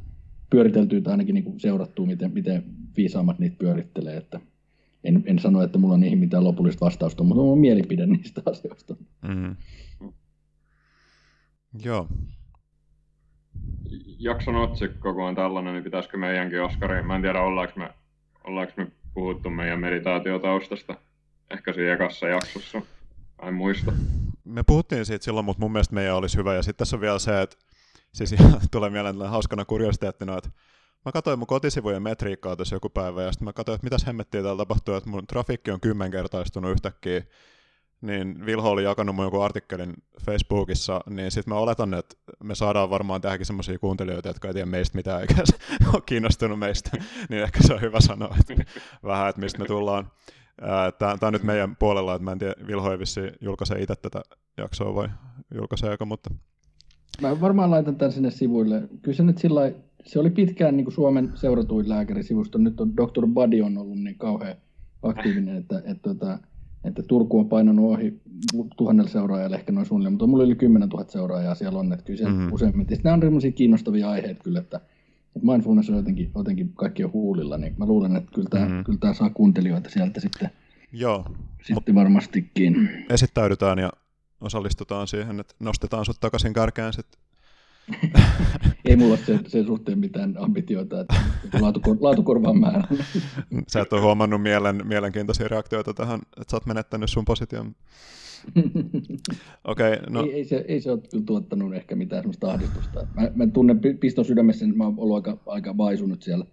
pyöriteltyä 0.50 1.00
tai 1.00 1.11
ainakin 1.11 1.35
niin 1.35 1.44
kuin 1.44 1.61
seurattua, 1.61 2.06
miten, 2.06 2.32
miten 2.32 2.64
viisaammat 2.97 3.38
niitä 3.38 3.56
pyörittelee. 3.59 4.16
Että 4.16 4.40
en, 5.04 5.23
en 5.26 5.38
sano, 5.38 5.62
että 5.62 5.78
mulla 5.78 5.94
on 5.94 6.00
niihin 6.00 6.18
mitään 6.18 6.44
lopullista 6.44 6.85
vastausta, 6.85 7.25
mutta 7.25 7.42
on 7.42 7.59
mielipide 7.59 8.06
niistä 8.06 8.42
asioista. 8.47 8.97
Mm. 9.28 9.56
Joo. 11.85 12.09
Jakson 14.18 14.56
otsikko, 14.56 15.14
kun 15.14 15.25
on 15.25 15.35
tällainen, 15.35 15.75
niin 15.75 15.85
pitäisikö 15.85 16.16
meidänkin 16.16 16.62
Oskari, 16.62 17.02
mä 17.02 17.16
en 17.16 17.23
tiedä 17.23 17.40
ollaanko 17.40 17.75
me, 17.76 17.90
ollaanko 18.44 18.73
me 18.76 18.87
puhuttu 19.14 19.50
meidän 19.50 19.80
meditaatiotaustasta 19.80 20.94
ehkä 21.50 21.73
siinä 21.73 21.92
ekassa 21.92 22.28
jaksossa, 22.28 22.82
en 23.42 23.54
muista 23.54 23.92
me 24.44 24.62
puhuttiin 24.62 25.06
siitä 25.06 25.25
silloin, 25.25 25.47
mutta 25.47 25.61
mun 25.61 25.73
mielestä 25.73 25.94
meidän 25.94 26.16
olisi 26.16 26.37
hyvä. 26.37 26.54
Ja 26.54 26.62
sitten 26.62 26.78
tässä 26.78 26.97
on 26.97 27.00
vielä 27.00 27.18
se, 27.18 27.42
että 27.42 27.56
siis 28.12 28.35
tulee 28.70 28.90
mieleen 28.90 29.16
hauskana 29.28 29.64
kuriositeettina, 29.64 30.38
että 30.38 30.50
mä 31.04 31.12
katsoin 31.12 31.38
mun 31.38 31.47
kotisivujen 31.47 32.02
metriikkaa 32.02 32.56
tässä 32.56 32.76
joku 32.76 32.88
päivä, 32.88 33.23
ja 33.23 33.32
sitten 33.32 33.44
mä 33.44 33.52
katsoin, 33.52 33.75
että 33.75 33.85
mitäs 33.85 34.06
hemmettiä 34.06 34.42
täällä 34.42 34.59
tapahtuu, 34.59 34.94
että 34.94 35.11
mun 35.11 35.26
trafikki 35.26 35.70
on 35.70 35.80
kymmenkertaistunut 35.80 36.73
yhtäkkiä, 36.73 37.23
niin 38.00 38.47
Vilho 38.47 38.70
oli 38.70 38.85
jakanut 38.85 39.16
mun 39.16 39.25
joku 39.25 39.40
artikkelin 39.40 39.94
Facebookissa, 40.26 41.00
niin 41.11 41.30
sitten 41.30 41.54
mä 41.54 41.61
oletan, 41.61 41.94
että 41.94 42.16
me 42.42 42.54
saadaan 42.54 42.90
varmaan 42.90 43.20
tähänkin 43.20 43.47
semmoisia 43.47 43.78
kuuntelijoita, 43.78 44.28
jotka 44.28 44.49
ei 44.49 44.54
tiedä 44.54 44.66
meistä 44.66 44.97
mitään, 44.97 45.20
eikä 45.20 45.35
ole 45.94 46.02
kiinnostunut 46.06 46.59
meistä, 46.59 46.90
niin 47.28 47.42
ehkä 47.42 47.62
se 47.62 47.75
on 47.75 47.80
hyvä 47.80 48.00
sanoa, 48.00 48.37
että 48.40 48.64
vähän, 49.04 49.28
että 49.28 49.40
mistä 49.40 49.59
me 49.59 49.66
tullaan. 49.66 50.11
Tämä, 50.99 51.17
tämä 51.17 51.29
on 51.29 51.33
nyt 51.33 51.43
meidän 51.43 51.76
puolella, 51.76 52.14
että 52.14 52.25
mä 52.25 52.33
en 52.33 52.38
tiedä, 52.38 52.55
Vilho 52.67 52.93
ei 52.93 52.99
vissi 52.99 53.21
julkaise 53.40 53.83
itse 53.83 53.95
tätä 53.97 54.23
jaksoa 54.59 54.95
vai 54.95 55.09
julkaiseeko, 55.55 56.07
mutta... 56.07 56.31
Mä 57.21 57.40
varmaan 57.40 57.71
laitan 57.71 57.97
tämän 57.97 58.12
sinne 58.12 58.31
sivuille. 58.31 58.88
Kyllä 59.02 59.17
se 59.17 59.23
nyt 59.23 59.38
sillä 59.38 59.73
se 60.05 60.19
oli 60.19 60.31
pitkään 60.31 60.76
niin 60.76 60.85
kuin 60.85 60.95
Suomen 60.95 61.33
seuratuin 61.35 61.88
lääkärisivusto. 61.88 62.59
Nyt 62.59 62.81
on 62.81 62.97
Dr. 62.97 63.26
Buddy 63.26 63.61
on 63.61 63.79
ollut 63.79 63.99
niin 63.99 64.19
kauhean 64.19 64.57
aktiivinen, 65.02 65.57
että, 65.57 65.79
että, 65.79 65.90
että, 65.90 66.11
että, 66.11 66.38
että 66.85 67.02
Turku 67.02 67.38
on 67.38 67.49
painanut 67.49 67.90
ohi 67.90 68.21
tuhannella 68.76 69.11
seuraajalle 69.11 69.57
ehkä 69.57 69.73
noin 69.73 69.87
suunnilleen, 69.87 70.12
mutta 70.12 70.26
mulla 70.26 70.45
oli 70.45 70.55
10 70.55 70.88
000 70.88 71.05
seuraajaa 71.09 71.55
siellä 71.55 71.79
on, 71.79 71.93
että 71.93 72.05
kyllä 72.05 72.17
siellä 72.17 72.35
mm-hmm. 72.35 72.52
useimmin. 72.52 72.87
Nämä 73.05 73.14
on 73.14 73.21
sellaisia 73.21 73.52
kiinnostavia 73.52 74.11
aiheita 74.11 74.45
kyllä, 74.45 74.61
että 74.61 74.81
mindfulness 75.43 75.91
on 75.91 75.97
jotenkin, 75.97 76.31
jotenkin 76.35 76.73
kaikkien 76.73 77.13
huulilla, 77.13 77.59
niin 77.59 77.75
mä 77.79 77.87
luulen, 77.87 78.17
että 78.17 78.31
kyllä 78.35 78.49
tämä, 78.51 78.67
mm-hmm. 78.67 78.85
kyllä 78.85 78.99
tämä 78.99 79.15
saa 79.15 79.31
kuuntelijoita 79.31 79.91
sieltä 79.91 80.21
sitten, 80.21 80.51
Joo. 80.93 81.37
sitten 81.63 81.95
varmastikin. 81.95 82.89
Esittäydytään 83.11 83.79
ja 83.79 83.93
osallistutaan 84.41 85.09
siihen, 85.09 85.41
että 85.41 85.55
nostetaan 85.61 86.05
sut 86.05 86.21
takaisin 86.21 86.53
kärkeen 86.53 86.93
sitten 86.93 87.21
ei 88.90 88.97
mulla 88.97 89.14
ole 89.14 89.25
sen, 89.26 89.40
sen 89.47 89.66
suhteen 89.66 89.99
mitään 89.99 90.35
ambitioita, 90.38 91.00
että 91.00 91.14
laatukor, 91.61 91.97
laatukorvan 92.00 92.59
määrä. 92.59 92.82
Sä 93.68 93.80
et 93.80 93.92
ole 93.92 94.00
huomannut 94.00 94.42
mielen, 94.42 94.87
mielenkiintoisia 94.87 95.49
reaktioita 95.49 95.94
tähän, 95.94 96.20
että 96.40 96.50
sä 96.50 96.56
oot 96.56 96.66
menettänyt 96.66 97.11
sun 97.11 97.25
position. 97.25 97.75
okay, 99.64 99.97
no. 100.11 100.23
ei, 100.23 100.32
ei, 100.32 100.44
se, 100.44 100.64
ei 100.68 100.80
se 100.80 100.90
ole 100.90 101.00
tuottanut 101.26 101.75
ehkä 101.75 101.97
mitään 101.97 102.23
sellaista 102.23 102.52
ahdistusta. 102.52 103.06
Mä, 103.14 103.30
mä 103.35 103.47
tunnen 103.47 103.80
piston 104.00 104.25
sydämessä, 104.25 104.64
että 104.64 104.76
mä 104.76 104.85
oon 104.85 104.94
ollut 104.99 105.16
aika, 105.16 105.38
aika 105.47 105.76
vaisunut 105.76 106.23
siellä, 106.23 106.44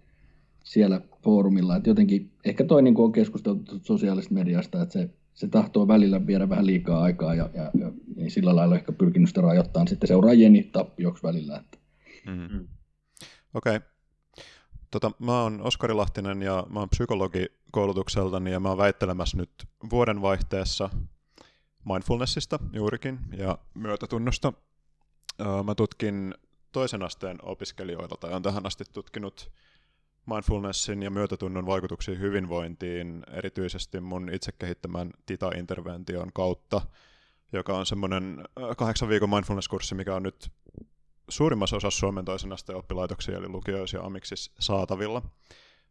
siellä 0.64 1.00
foorumilla. 1.22 1.76
Et 1.76 1.86
jotenkin, 1.86 2.30
ehkä 2.44 2.64
toi 2.64 2.82
niin 2.82 2.98
on 2.98 3.12
keskusteltu 3.12 3.78
sosiaalisesta 3.82 4.34
mediasta, 4.34 4.82
että 4.82 4.92
se, 4.92 5.10
se 5.34 5.48
tahtoo 5.48 5.88
välillä 5.88 6.26
viedä 6.26 6.48
vähän 6.48 6.66
liikaa 6.66 7.02
aikaa 7.02 7.34
ja, 7.34 7.50
ja, 7.54 7.70
ja 7.78 7.92
niin 8.16 8.30
sillä 8.30 8.56
lailla 8.56 8.74
ehkä 8.74 8.92
pyrkinyt 8.92 9.28
sitä 9.28 9.40
rajoittaa 9.40 9.86
sitten 9.86 10.08
seuraajieni 10.08 10.62
tappioksi 10.72 11.22
välillä. 11.22 11.56
Että. 11.56 11.78
Mm-hmm. 12.26 12.68
Okei. 13.54 13.76
Okay. 13.76 13.88
Tota, 14.90 15.10
mä 15.18 15.42
oon 15.42 15.62
Oskari 15.62 15.94
Lahtinen 15.94 16.42
ja 16.42 16.66
mä 16.70 16.78
oon 16.78 16.88
psykologi 16.88 17.46
koulutukseltani 17.72 18.52
ja 18.52 18.60
mä 18.60 18.68
oon 18.68 18.78
väittelemässä 18.78 19.36
nyt 19.36 19.50
vuoden 19.90 20.22
vaihteessa 20.22 20.90
mindfulnessista 21.84 22.58
juurikin 22.72 23.18
ja 23.36 23.58
myötätunnosta. 23.74 24.52
Mä 25.64 25.74
tutkin 25.74 26.34
toisen 26.72 27.02
asteen 27.02 27.38
opiskelijoilta 27.42 28.16
tai 28.16 28.32
on 28.32 28.42
tähän 28.42 28.66
asti 28.66 28.84
tutkinut 28.92 29.52
mindfulnessin 30.26 31.02
ja 31.02 31.10
myötätunnon 31.10 31.66
vaikutuksia 31.66 32.14
hyvinvointiin, 32.14 33.24
erityisesti 33.32 34.00
mun 34.00 34.28
itse 34.32 34.52
kehittämän 34.52 35.10
TITA-intervention 35.26 36.32
kautta, 36.34 36.80
joka 37.52 37.78
on 37.78 37.86
semmoinen 37.86 38.44
kahdeksan 38.76 39.08
viikon 39.08 39.30
mindfulness-kurssi, 39.30 39.94
mikä 39.94 40.14
on 40.14 40.22
nyt 40.22 40.52
suurimmassa 41.28 41.76
osassa 41.76 42.00
Suomen 42.00 42.24
toisen 42.24 42.52
asteen 42.52 42.78
oppilaitoksia, 42.78 43.38
eli 43.38 43.48
lukioissa 43.48 43.96
ja 43.96 44.02
amiksis 44.02 44.52
saatavilla. 44.58 45.22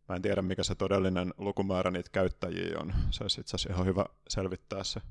Mä 0.09 0.15
en 0.15 0.21
tiedä, 0.21 0.41
mikä 0.41 0.63
se 0.63 0.75
todellinen 0.75 1.33
lukumäärä 1.37 1.91
niitä 1.91 2.09
käyttäjiä 2.13 2.79
on. 2.79 2.93
Se 3.11 3.23
olisi 3.23 3.41
itse 3.41 3.55
asiassa 3.55 3.73
ihan 3.73 3.85
hyvä 3.85 4.05
selvittää 4.27 4.83
se, 4.83 5.01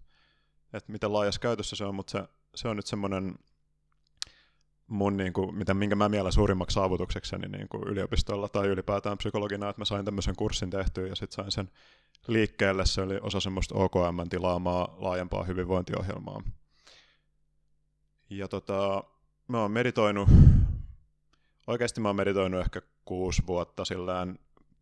että 0.73 0.93
miten 0.93 1.13
laajassa 1.13 1.41
käytössä 1.41 1.77
se 1.77 1.85
on, 1.85 1.95
mutta 1.95 2.11
se, 2.11 2.29
se 2.55 2.69
on 2.69 2.77
nyt 2.77 2.87
semmoinen 2.87 3.35
mun, 4.87 5.17
niin 5.17 5.33
kuin, 5.33 5.55
mitä, 5.55 5.75
minkä 5.75 5.97
mä 5.97 6.09
mielen 6.09 6.33
suurimmaksi 6.33 6.75
saavutuksekseni 6.75 7.49
niin 7.49 7.69
kuin 7.69 7.83
yliopistolla 7.89 8.49
tai 8.49 8.67
ylipäätään 8.67 9.19
psykologina, 9.19 9.69
että 9.69 9.81
mä 9.81 9.85
sain 9.85 10.05
tämmöisen 10.05 10.37
kurssin 10.37 10.71
tehtyä 10.71 11.07
ja 11.07 11.15
sitten 11.15 11.37
sain 11.37 11.53
sen 11.53 11.71
liikkeelle. 12.27 12.87
Se 12.87 13.01
oli 13.01 13.19
osa 13.23 13.41
semmoista 13.41 13.75
OKM 13.75 14.29
tilaamaa 14.31 14.97
laajempaa 14.99 15.45
hyvinvointiohjelmaa. 15.45 16.43
Ja 18.31 18.49
tota, 18.49 19.05
mä 19.49 19.61
oon 19.61 19.71
meditoinut, 19.71 20.29
oikeasti 21.67 22.01
mä 22.01 22.09
oon 22.09 22.17
meditoinut 22.17 22.61
ehkä 22.61 22.83
kuusi 23.05 23.43
vuotta 23.47 23.85
sillään 23.85 24.39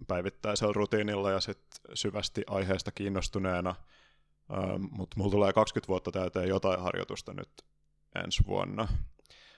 päivittäisellä 0.06 0.72
rutiinilla 0.72 1.30
ja 1.30 1.40
sitten 1.40 1.80
syvästi 1.94 2.44
aiheesta 2.46 2.90
kiinnostuneena, 2.90 3.74
ähm, 4.52 4.84
mutta 4.90 5.16
mulla 5.16 5.30
tulee 5.30 5.52
20 5.52 5.88
vuotta 5.88 6.12
täyteen 6.12 6.48
jotain 6.48 6.80
harjoitusta 6.80 7.34
nyt 7.34 7.50
ensi 8.24 8.42
vuonna. 8.46 8.88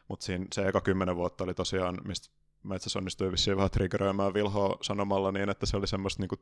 Mutta 0.08 0.26
se 0.54 0.68
eka 0.68 0.80
kymmenen 0.80 1.16
vuotta 1.16 1.44
oli 1.44 1.54
tosiaan, 1.54 1.98
mistä 2.04 2.28
mä 2.62 2.76
itse 2.76 2.84
asiassa 2.84 2.98
onnistuin 2.98 3.32
vissiin 3.32 3.56
vähän 3.56 3.70
triggeröimään 3.70 4.34
Vilhoa 4.34 4.78
sanomalla 4.82 5.32
niin, 5.32 5.48
että 5.48 5.66
se 5.66 5.76
oli 5.76 5.86
semmoista 5.86 6.22
niinku 6.22 6.36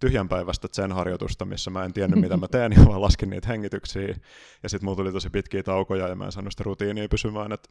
tyhjänpäiväistä 0.00 0.68
sen 0.72 0.92
harjoitusta, 0.92 1.44
missä 1.44 1.70
mä 1.70 1.84
en 1.84 1.92
tiennyt, 1.92 2.20
mitä 2.20 2.36
mä 2.36 2.48
teen, 2.52 2.72
ja 2.72 2.84
vaan 2.86 3.00
laskin 3.00 3.30
niitä 3.30 3.48
hengityksiä. 3.48 4.16
Ja 4.62 4.68
sitten 4.68 4.84
mulla 4.84 4.96
tuli 4.96 5.12
tosi 5.12 5.30
pitkiä 5.30 5.62
taukoja, 5.62 6.08
ja 6.08 6.14
mä 6.14 6.24
en 6.24 6.32
saanut 6.32 6.52
sitä 6.52 6.64
rutiinia 6.64 7.08
pysymään. 7.08 7.52
Et 7.52 7.70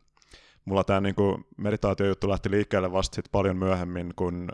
mulla 0.66 0.84
tämä 0.84 1.02
niinku 1.02 1.48
meditaatiojuttu 1.58 2.30
lähti 2.30 2.52
liikkeelle 2.52 2.92
vasta 2.92 3.16
sit 3.16 3.26
paljon 3.32 3.58
myöhemmin, 3.58 4.14
kun 4.16 4.50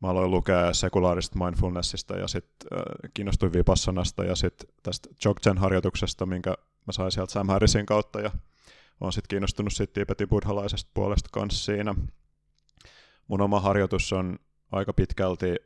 mä 0.00 0.08
aloin 0.08 0.30
lukea 0.30 0.74
sekulaarista 0.74 1.44
mindfulnessista, 1.44 2.16
ja 2.16 2.28
sitten 2.28 2.78
äh, 2.78 3.10
kiinnostuin 3.14 3.52
vipassanasta, 3.52 4.24
ja 4.24 4.34
sitten 4.34 4.68
tästä 4.82 5.08
Jogchen 5.24 5.58
harjoituksesta, 5.58 6.26
minkä 6.26 6.50
mä 6.86 6.92
sain 6.92 7.12
sieltä 7.12 7.32
Sam 7.32 7.48
Harrisin 7.48 7.86
kautta, 7.86 8.20
ja 8.20 8.30
olen 9.00 9.12
sitten 9.12 9.28
kiinnostunut 9.28 9.72
siitä 9.72 9.92
Tibetin 9.92 10.28
buddhalaisesta 10.28 10.90
puolesta 10.94 11.28
kanssa 11.32 11.64
siinä. 11.64 11.94
Mun 13.28 13.40
oma 13.40 13.60
harjoitus 13.60 14.12
on 14.12 14.38
aika 14.72 14.92
pitkälti 14.92 15.56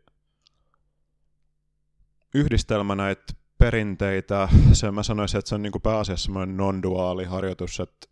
yhdistelmä 2.35 2.95
näitä 2.95 3.33
perinteitä. 3.59 4.49
Se 4.73 4.91
mä 4.91 5.03
sanoisin, 5.03 5.39
että 5.39 5.49
se 5.49 5.55
on 5.55 5.62
niin 5.62 5.73
kuin 5.73 5.83
pääasiassa 5.83 6.25
semmoinen 6.25 6.57
non-duaali 6.57 7.25
harjoitus 7.25 7.81
että 7.81 8.09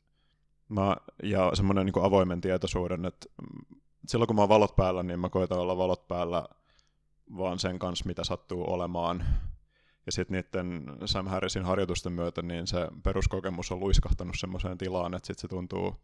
mä, 0.69 0.97
ja 1.23 1.51
semmoinen 1.55 1.87
niin 1.87 1.93
kuin 1.93 2.05
avoimen 2.05 2.41
tietoisuuden, 2.41 3.05
että 3.05 3.27
silloin 4.07 4.27
kun 4.27 4.37
mä 4.37 4.43
oon 4.43 4.49
valot 4.49 4.77
päällä, 4.77 5.03
niin 5.03 5.21
mä 5.21 5.29
koitan 5.29 5.59
olla 5.59 5.77
valot 5.77 6.09
päällä 6.09 6.49
vaan 7.37 7.59
sen 7.59 7.79
kanssa, 7.79 8.05
mitä 8.07 8.25
sattuu 8.25 8.73
olemaan. 8.73 9.25
Ja 10.07 10.13
sitten 10.13 10.35
niiden 10.35 10.83
Sam 11.05 11.27
Harrisin 11.27 11.65
harjoitusten 11.65 12.13
myötä, 12.13 12.43
niin 12.43 12.67
se 12.67 12.89
peruskokemus 13.03 13.73
on 13.73 13.81
luiskahtanut 13.81 14.37
semmoiseen 14.39 14.79
tilaan, 14.79 15.15
että 15.15 15.27
sitten 15.27 15.41
se 15.41 15.49
tuntuu, 15.49 15.97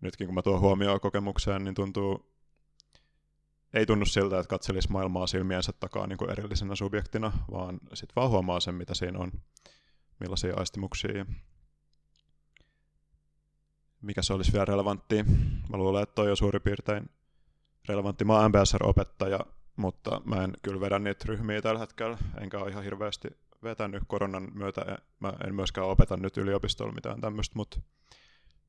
nytkin 0.00 0.26
kun 0.26 0.34
mä 0.34 0.42
tuon 0.42 0.60
huomioon 0.60 1.00
kokemukseen, 1.00 1.64
niin 1.64 1.74
tuntuu 1.74 2.31
ei 3.74 3.86
tunnu 3.86 4.06
siltä, 4.06 4.38
että 4.38 4.50
katselisi 4.50 4.92
maailmaa 4.92 5.26
silmiensä 5.26 5.72
takaa 5.72 6.06
niin 6.06 6.18
kuin 6.18 6.30
erillisenä 6.30 6.74
subjektina, 6.74 7.32
vaan 7.50 7.80
sitten 7.94 8.14
vaan 8.16 8.30
huomaa 8.30 8.60
sen, 8.60 8.74
mitä 8.74 8.94
siinä 8.94 9.18
on, 9.18 9.32
millaisia 10.20 10.54
aistimuksia. 10.56 11.26
Mikä 14.02 14.22
se 14.22 14.32
olisi 14.32 14.52
vielä 14.52 14.64
relevanttia? 14.64 15.24
Mä 15.70 15.76
luulen, 15.76 16.02
että 16.02 16.14
toi 16.14 16.30
on 16.30 16.36
suurin 16.36 16.62
piirtein 16.62 17.10
relevantti. 17.88 18.24
Mä 18.24 18.38
oon 18.38 18.50
MBSR-opettaja, 18.50 19.38
mutta 19.76 20.20
mä 20.24 20.44
en 20.44 20.52
kyllä 20.62 20.80
vedä 20.80 20.98
niitä 20.98 21.24
ryhmiä 21.28 21.62
tällä 21.62 21.80
hetkellä, 21.80 22.18
enkä 22.40 22.58
ole 22.58 22.70
ihan 22.70 22.84
hirveästi 22.84 23.28
vetänyt 23.62 24.02
koronan 24.06 24.48
myötä. 24.54 24.98
Mä 25.20 25.32
en 25.46 25.54
myöskään 25.54 25.86
opeta 25.86 26.16
nyt 26.16 26.36
yliopistolla 26.36 26.92
mitään 26.92 27.20
tämmöistä, 27.20 27.56
mutta 27.56 27.80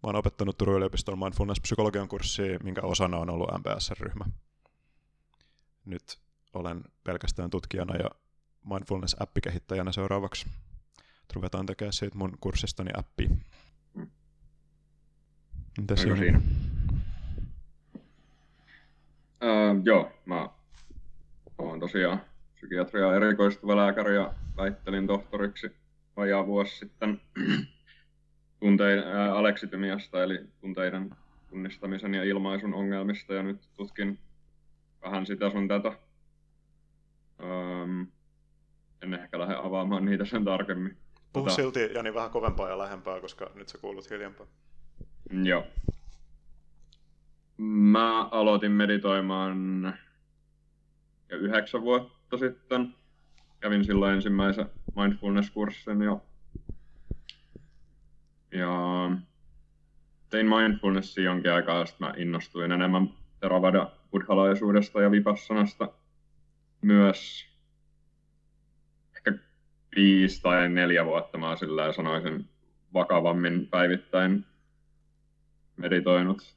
mä 0.04 0.08
oon 0.08 0.16
opettanut 0.16 0.58
Turun 0.58 0.76
yliopistolla 0.76 1.30
mindfulness-psykologian 1.30 2.08
kurssia, 2.08 2.60
minkä 2.64 2.82
osana 2.82 3.18
on 3.18 3.30
ollut 3.30 3.50
MBSR-ryhmä 3.60 4.26
nyt 5.86 6.20
olen 6.54 6.84
pelkästään 7.04 7.50
tutkijana 7.50 7.96
ja 7.96 8.10
mindfulness-appikehittäjänä 8.66 9.92
seuraavaksi. 9.92 10.46
Ruvetaan 11.34 11.66
tekemään 11.66 11.94
siitä 11.94 12.18
mun 12.18 12.38
kurssistani 12.40 12.92
appi. 12.98 13.30
Mitäs 15.78 16.02
siinä? 16.02 16.16
siinä? 16.16 16.42
Uh, 19.44 19.82
joo, 19.84 20.12
mä 20.26 20.50
olen 21.58 21.80
tosiaan 21.80 22.22
psykiatria 22.56 23.16
erikoistuva 23.16 23.76
lääkäri 23.76 24.16
ja 24.16 24.34
väittelin 24.58 25.08
tohtoriksi 25.08 25.72
vajaa 26.18 26.48
vuosi 26.48 26.78
sitten 26.78 27.22
tunteiden, 28.60 29.08
ää, 29.08 29.36
aleksitymiasta 29.36 30.24
eli 30.24 30.40
tunteiden 30.62 31.16
tunnistamisen 31.50 32.14
ja 32.14 32.24
ilmaisun 32.24 32.74
ongelmista 32.74 33.34
ja 33.34 33.44
nyt 33.44 33.70
tutkin 33.78 34.20
vähän 35.04 35.26
sitä 35.26 35.52
sun 35.52 35.68
tätä. 35.68 35.98
Öm, 37.44 38.08
en 39.02 39.14
ehkä 39.14 39.40
lähde 39.40 39.56
avaamaan 39.56 40.06
niitä 40.06 40.26
sen 40.26 40.46
tarkemmin. 40.46 40.98
Puhu 41.34 41.46
tota... 41.46 41.56
silti 41.56 41.90
Jani 41.94 42.14
vähän 42.14 42.30
kovempaa 42.30 42.70
ja 42.70 42.78
lähempää, 42.78 43.22
koska 43.22 43.52
nyt 43.56 43.70
sä 43.70 43.78
kuulut 43.78 44.10
hiljempaa. 44.10 44.48
Joo. 45.44 45.68
Mä 47.58 48.24
aloitin 48.24 48.72
meditoimaan 48.72 49.94
jo 51.30 51.38
yhdeksän 51.38 51.82
vuotta 51.82 52.38
sitten. 52.38 52.96
Kävin 53.60 53.86
silloin 53.86 54.14
ensimmäisen 54.14 54.70
mindfulness-kurssin 54.96 56.02
jo. 56.04 56.26
Ja 58.52 58.72
tein 60.30 60.50
mindfulnessia 60.50 61.24
jonkin 61.24 61.52
aikaa, 61.52 61.80
ja 61.80 61.86
sitten 61.86 62.08
mä 62.08 62.14
innostuin 62.18 62.72
enemmän 62.72 63.10
Theravada 63.44 63.92
buddhalaisuudesta 64.12 65.02
ja 65.02 65.12
vipassanasta 65.12 65.90
myös 66.82 67.46
ehkä 69.16 69.34
viisi 69.96 70.42
tai 70.42 70.70
neljä 70.70 71.06
vuotta 71.06 71.38
mä 71.38 71.56
sillä 71.56 71.94
sanoisin 71.94 72.50
vakavammin 72.94 73.68
päivittäin 73.68 74.46
meditoinut. 75.78 76.56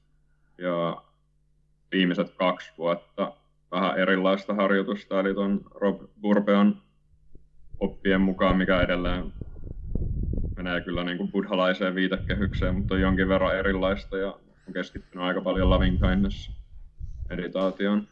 Ja 0.59 1.03
viimeiset 1.93 2.35
kaksi 2.39 2.73
vuotta 2.79 3.33
vähän 3.71 3.99
erilaista 3.99 4.55
harjoitusta, 4.55 5.21
eli 5.21 5.35
tuon 5.35 5.61
Rob 5.75 6.01
Burbeon 6.21 6.83
oppien 7.81 8.21
mukaan, 8.21 8.57
mikä 8.57 8.83
edelleen 8.83 9.33
menee 10.57 10.81
kyllä 10.81 11.05
niin 11.05 11.19
kuin 11.19 11.33
buddhalaiseen 11.33 11.95
viitekehykseen, 11.95 12.75
mutta 12.75 12.95
on 12.95 13.01
jonkin 13.01 13.29
verran 13.29 13.59
erilaista 13.59 14.17
ja 14.17 14.33
on 14.67 14.73
keskittynyt 14.73 15.27
aika 15.27 15.41
paljon 15.41 15.71
loving 15.71 16.01
kindness 16.01 16.66
meditaatioon. 17.29 18.09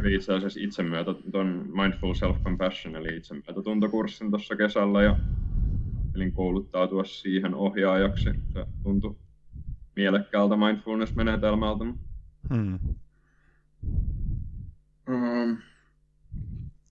Eli 0.00 0.14
itse 0.14 0.34
asiassa 0.34 0.60
itsemyötä, 0.62 1.14
tuon 1.32 1.46
Mindful 1.72 2.14
Self-Compassion, 2.14 2.96
eli 2.96 3.16
itsemyötätuntokurssin 3.16 4.30
tuossa 4.30 4.56
kesällä 4.56 5.02
ja 5.02 5.16
elin 6.14 6.32
kouluttautua 6.32 7.04
siihen 7.04 7.54
ohjaajaksi. 7.54 8.30
Se 8.52 8.66
tuntui 8.82 9.16
mielekkäältä 9.96 10.54
mindfulness-menetelmältä. 10.56 11.84
Hmm. 12.54 12.78
Um, 15.08 15.58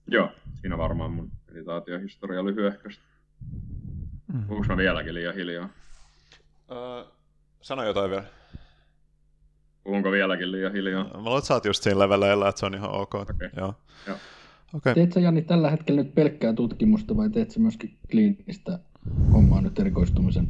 joo, 0.06 0.30
siinä 0.60 0.78
varmaan 0.78 1.12
mun 1.12 1.30
meditaatiohistoria 1.48 2.44
lyhyehköstä. 2.44 3.04
Mm. 4.32 4.46
Puhuinko 4.46 4.66
mä 4.68 4.76
vieläkin 4.76 5.14
liian 5.14 5.34
hiljaa? 5.34 5.68
Uh, 6.70 7.12
sano 7.60 7.84
jotain 7.84 8.10
vielä. 8.10 8.24
Puhunko 9.86 10.10
vieläkin 10.10 10.52
liian 10.52 10.72
hiljaa? 10.72 11.04
Mä 11.04 11.10
luulen, 11.22 11.38
että 11.38 11.48
sä 11.48 11.54
oot 11.54 11.64
just 11.64 11.82
siinä 11.82 11.98
leveleillä, 11.98 12.48
että 12.48 12.58
se 12.58 12.66
on 12.66 12.74
ihan 12.74 12.90
ok. 12.90 13.14
Okay. 13.14 13.50
Joo. 13.56 13.74
Joo. 14.06 14.16
Okay. 14.74 14.94
Teet 14.94 15.12
sä 15.12 15.20
Jani 15.20 15.42
tällä 15.42 15.70
hetkellä 15.70 16.02
nyt 16.02 16.14
pelkkää 16.14 16.52
tutkimusta 16.52 17.16
vai 17.16 17.30
teet 17.30 17.50
sä 17.50 17.60
myöskin 17.60 17.98
kliinistä 18.10 18.78
hommaa 19.32 19.60
nyt 19.60 19.78
erikoistumisen? 19.78 20.48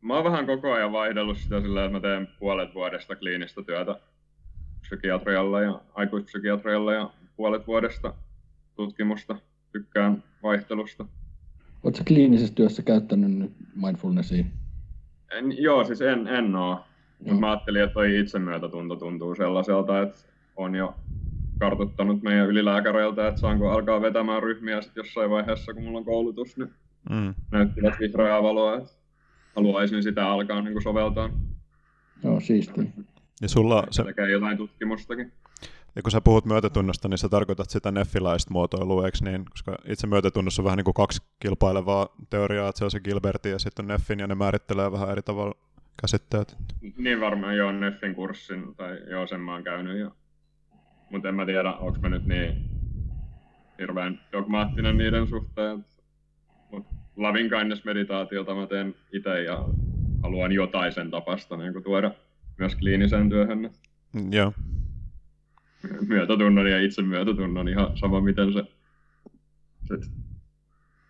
Mä 0.00 0.14
oon 0.14 0.24
vähän 0.24 0.46
koko 0.46 0.72
ajan 0.72 0.92
vaihdellut 0.92 1.38
sitä 1.38 1.60
sillä, 1.60 1.84
että 1.84 1.92
mä 1.92 2.00
teen 2.00 2.28
puolet 2.38 2.74
vuodesta 2.74 3.16
kliinistä 3.16 3.62
työtä 3.62 4.00
psykiatrialla 4.80 5.60
ja 5.60 5.80
aikuispsykiatrialla 5.94 6.94
ja 6.94 7.10
puolet 7.36 7.66
vuodesta 7.66 8.14
tutkimusta. 8.76 9.36
Tykkään 9.72 10.24
vaihtelusta. 10.42 11.06
Oletko 11.82 12.04
kliinisessä 12.06 12.54
työssä 12.54 12.82
käyttänyt 12.82 13.30
nyt 13.30 13.52
mindfulnessia? 13.74 14.44
En, 15.32 15.62
joo, 15.62 15.84
siis 15.84 16.00
en, 16.00 16.26
en 16.26 16.52
Mutta 17.18 17.40
mä 17.40 17.50
ajattelin, 17.50 17.82
että 17.82 17.94
toi 17.94 18.18
itsemyötätunto 18.18 18.96
tuntuu 18.96 19.34
sellaiselta, 19.34 20.02
että 20.02 20.20
on 20.56 20.74
jo 20.74 20.94
kartuttanut 21.58 22.22
meidän 22.22 22.46
ylilääkäreiltä, 22.46 23.28
että 23.28 23.40
saanko 23.40 23.70
alkaa 23.70 24.00
vetämään 24.00 24.42
ryhmiä 24.42 24.82
sit 24.82 24.96
jossain 24.96 25.30
vaiheessa, 25.30 25.74
kun 25.74 25.82
mulla 25.82 25.98
on 25.98 26.04
koulutus, 26.04 26.56
niin 26.56 26.70
mm. 27.10 27.34
näyttivät 27.50 27.94
vihreää 28.00 28.42
valoa, 28.42 28.76
että 28.76 28.90
haluaisin 29.56 30.02
sitä 30.02 30.28
alkaa 30.28 30.62
niin 30.62 30.82
soveltaa. 30.82 31.30
Joo, 32.24 32.40
siistiä. 32.40 32.84
Ja 33.42 33.48
sulla 33.48 33.84
se... 33.90 34.04
Tekee 34.04 34.30
jotain 34.30 34.56
tutkimustakin. 34.56 35.32
Ja 35.96 36.02
kun 36.02 36.10
sä 36.10 36.20
puhut 36.20 36.44
myötätunnosta, 36.44 37.08
niin 37.08 37.18
sä 37.18 37.28
tarkoitat 37.28 37.70
sitä 37.70 37.92
neffilaista 37.92 38.52
muotoilua, 38.52 39.06
eikö 39.06 39.18
niin? 39.22 39.44
Koska 39.50 39.76
itse 39.86 40.06
myötätunnossa 40.06 40.62
on 40.62 40.64
vähän 40.64 40.76
niin 40.76 40.84
kuin 40.84 40.94
kaksi 40.94 41.22
kilpailevaa 41.40 42.08
teoriaa, 42.30 42.68
että 42.68 42.78
se 42.78 42.84
on 42.84 42.90
se 42.90 43.00
Gilbertin 43.00 43.52
ja 43.52 43.58
sitten 43.58 43.84
on 43.84 43.88
Neffin, 43.88 44.18
ja 44.18 44.26
ne 44.26 44.34
määrittelee 44.34 44.92
vähän 44.92 45.10
eri 45.10 45.22
tavalla 45.22 45.54
käsitteet. 46.00 46.56
Niin 46.96 47.20
varmaan 47.20 47.56
joo, 47.56 47.72
Neffin 47.72 48.14
kurssin, 48.14 48.76
tai 48.76 48.98
joo, 49.10 49.26
sen 49.26 49.40
mä 49.40 49.52
oon 49.52 49.64
käynyt. 49.64 49.98
Ja... 49.98 50.10
Mutta 51.10 51.28
en 51.28 51.34
mä 51.34 51.46
tiedä, 51.46 51.72
onko 51.72 51.98
mä 52.00 52.08
nyt 52.08 52.26
niin 52.26 52.70
hirveän 53.78 54.20
dogmaattinen 54.32 54.98
niiden 54.98 55.26
suhteen. 55.26 55.84
Mutta 56.70 56.94
loving 57.16 57.50
kindness 57.50 57.84
meditaatiota 57.84 58.54
mä 58.54 58.66
teen 58.66 58.94
itse 59.12 59.42
ja 59.42 59.68
haluan 60.22 60.52
jotain 60.52 60.92
sen 60.92 61.10
tapasta 61.10 61.56
niin 61.56 61.82
tuoda 61.82 62.10
myös 62.58 62.76
kliiniseen 62.76 63.28
työhön. 63.28 63.70
Joo. 64.30 64.52
Myötätunnon 66.08 66.70
ja 66.70 66.82
itse 66.82 67.02
myötätunnon 67.02 67.68
ihan 67.68 67.96
sama, 67.96 68.20
miten 68.20 68.52
se 68.52 68.62
sit 69.84 70.12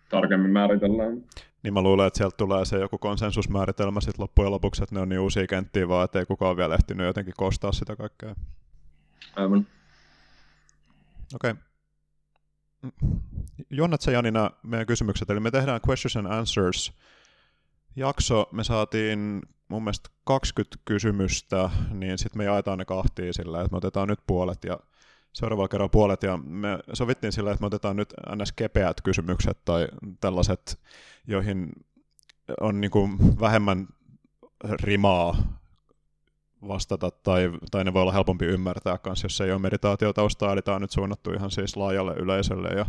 tarkemmin 0.09 0.51
määritellään. 0.51 1.23
Niin 1.63 1.73
mä 1.73 1.81
luulen, 1.81 2.07
että 2.07 2.17
sieltä 2.17 2.37
tulee 2.37 2.65
se 2.65 2.79
joku 2.79 2.97
konsensusmääritelmä 2.97 4.01
sitten 4.01 4.23
loppujen 4.23 4.51
lopuksi, 4.51 4.83
että 4.83 4.95
ne 4.95 5.01
on 5.01 5.09
niin 5.09 5.19
uusia 5.19 5.47
kenttiä 5.47 5.87
vaan, 5.87 6.05
että 6.05 6.19
ei 6.19 6.25
kukaan 6.25 6.57
vielä 6.57 6.75
ehtinyt 6.75 7.07
jotenkin 7.07 7.33
kostaa 7.37 7.71
sitä 7.71 7.95
kaikkea. 7.95 8.35
Aivan. 9.35 9.67
Okei. 11.35 11.51
Okay. 11.51 11.63
Jonnat 13.69 14.01
sä 14.01 14.11
Janina 14.11 14.51
meidän 14.63 14.87
kysymykset, 14.87 15.29
eli 15.29 15.39
me 15.39 15.51
tehdään 15.51 15.79
questions 15.87 16.17
and 16.17 16.27
answers 16.27 16.93
jakso, 17.95 18.49
me 18.51 18.63
saatiin 18.63 19.41
mun 19.67 19.83
mielestä 19.83 20.09
20 20.23 20.77
kysymystä, 20.85 21.69
niin 21.91 22.17
sitten 22.17 22.37
me 22.37 22.43
jaetaan 22.43 22.77
ne 22.77 22.85
kahtiin 22.85 23.33
sillä, 23.33 23.61
että 23.61 23.71
me 23.71 23.77
otetaan 23.77 24.07
nyt 24.07 24.19
puolet 24.27 24.63
ja 24.63 24.79
seuraavalla 25.33 25.67
kerralla 25.67 25.89
puolet, 25.89 26.23
ja 26.23 26.37
me 26.37 26.79
sovittiin 26.93 27.33
sillä, 27.33 27.51
että 27.51 27.61
me 27.61 27.67
otetaan 27.67 27.95
nyt 27.95 28.13
ns. 28.35 28.51
kepeät 28.51 29.01
kysymykset 29.01 29.57
tai 29.65 29.87
tällaiset, 30.19 30.79
joihin 31.27 31.71
on 32.61 32.81
niin 32.81 32.91
kuin 32.91 33.39
vähemmän 33.39 33.87
rimaa 34.63 35.59
vastata, 36.67 37.11
tai, 37.11 37.51
tai 37.71 37.83
ne 37.83 37.93
voi 37.93 38.01
olla 38.01 38.11
helpompi 38.11 38.45
ymmärtää 38.45 38.97
kanssa, 38.97 39.25
jos 39.25 39.41
ei 39.41 39.51
ole 39.51 39.61
meditaatiotaustaa, 39.61 40.53
eli 40.53 40.61
tämä 40.61 40.75
on 40.75 40.81
nyt 40.81 40.91
suunnattu 40.91 41.31
ihan 41.31 41.51
siis 41.51 41.77
laajalle 41.77 42.13
yleisölle, 42.13 42.67
ja 42.67 42.85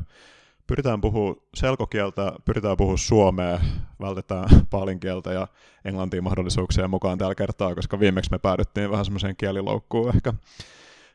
pyritään 0.67 1.01
puhua 1.01 1.37
selkokieltä, 1.55 2.33
pyritään 2.45 2.77
puhua 2.77 2.97
suomea, 2.97 3.61
vältetään 4.01 4.49
paalinkieltä 4.71 5.33
ja 5.33 5.49
englantia 5.85 6.23
mahdollisuuksia 6.23 6.89
mukaan 6.89 7.19
tällä 7.19 7.35
kertaa, 7.35 7.75
koska 7.75 8.01
viimeksi 8.01 8.31
me 8.31 8.39
päädyttiin 8.39 8.91
vähän 8.91 9.05
semmoiseen 9.05 9.37
kieliloukkuun 9.37 10.15
ehkä. 10.17 10.35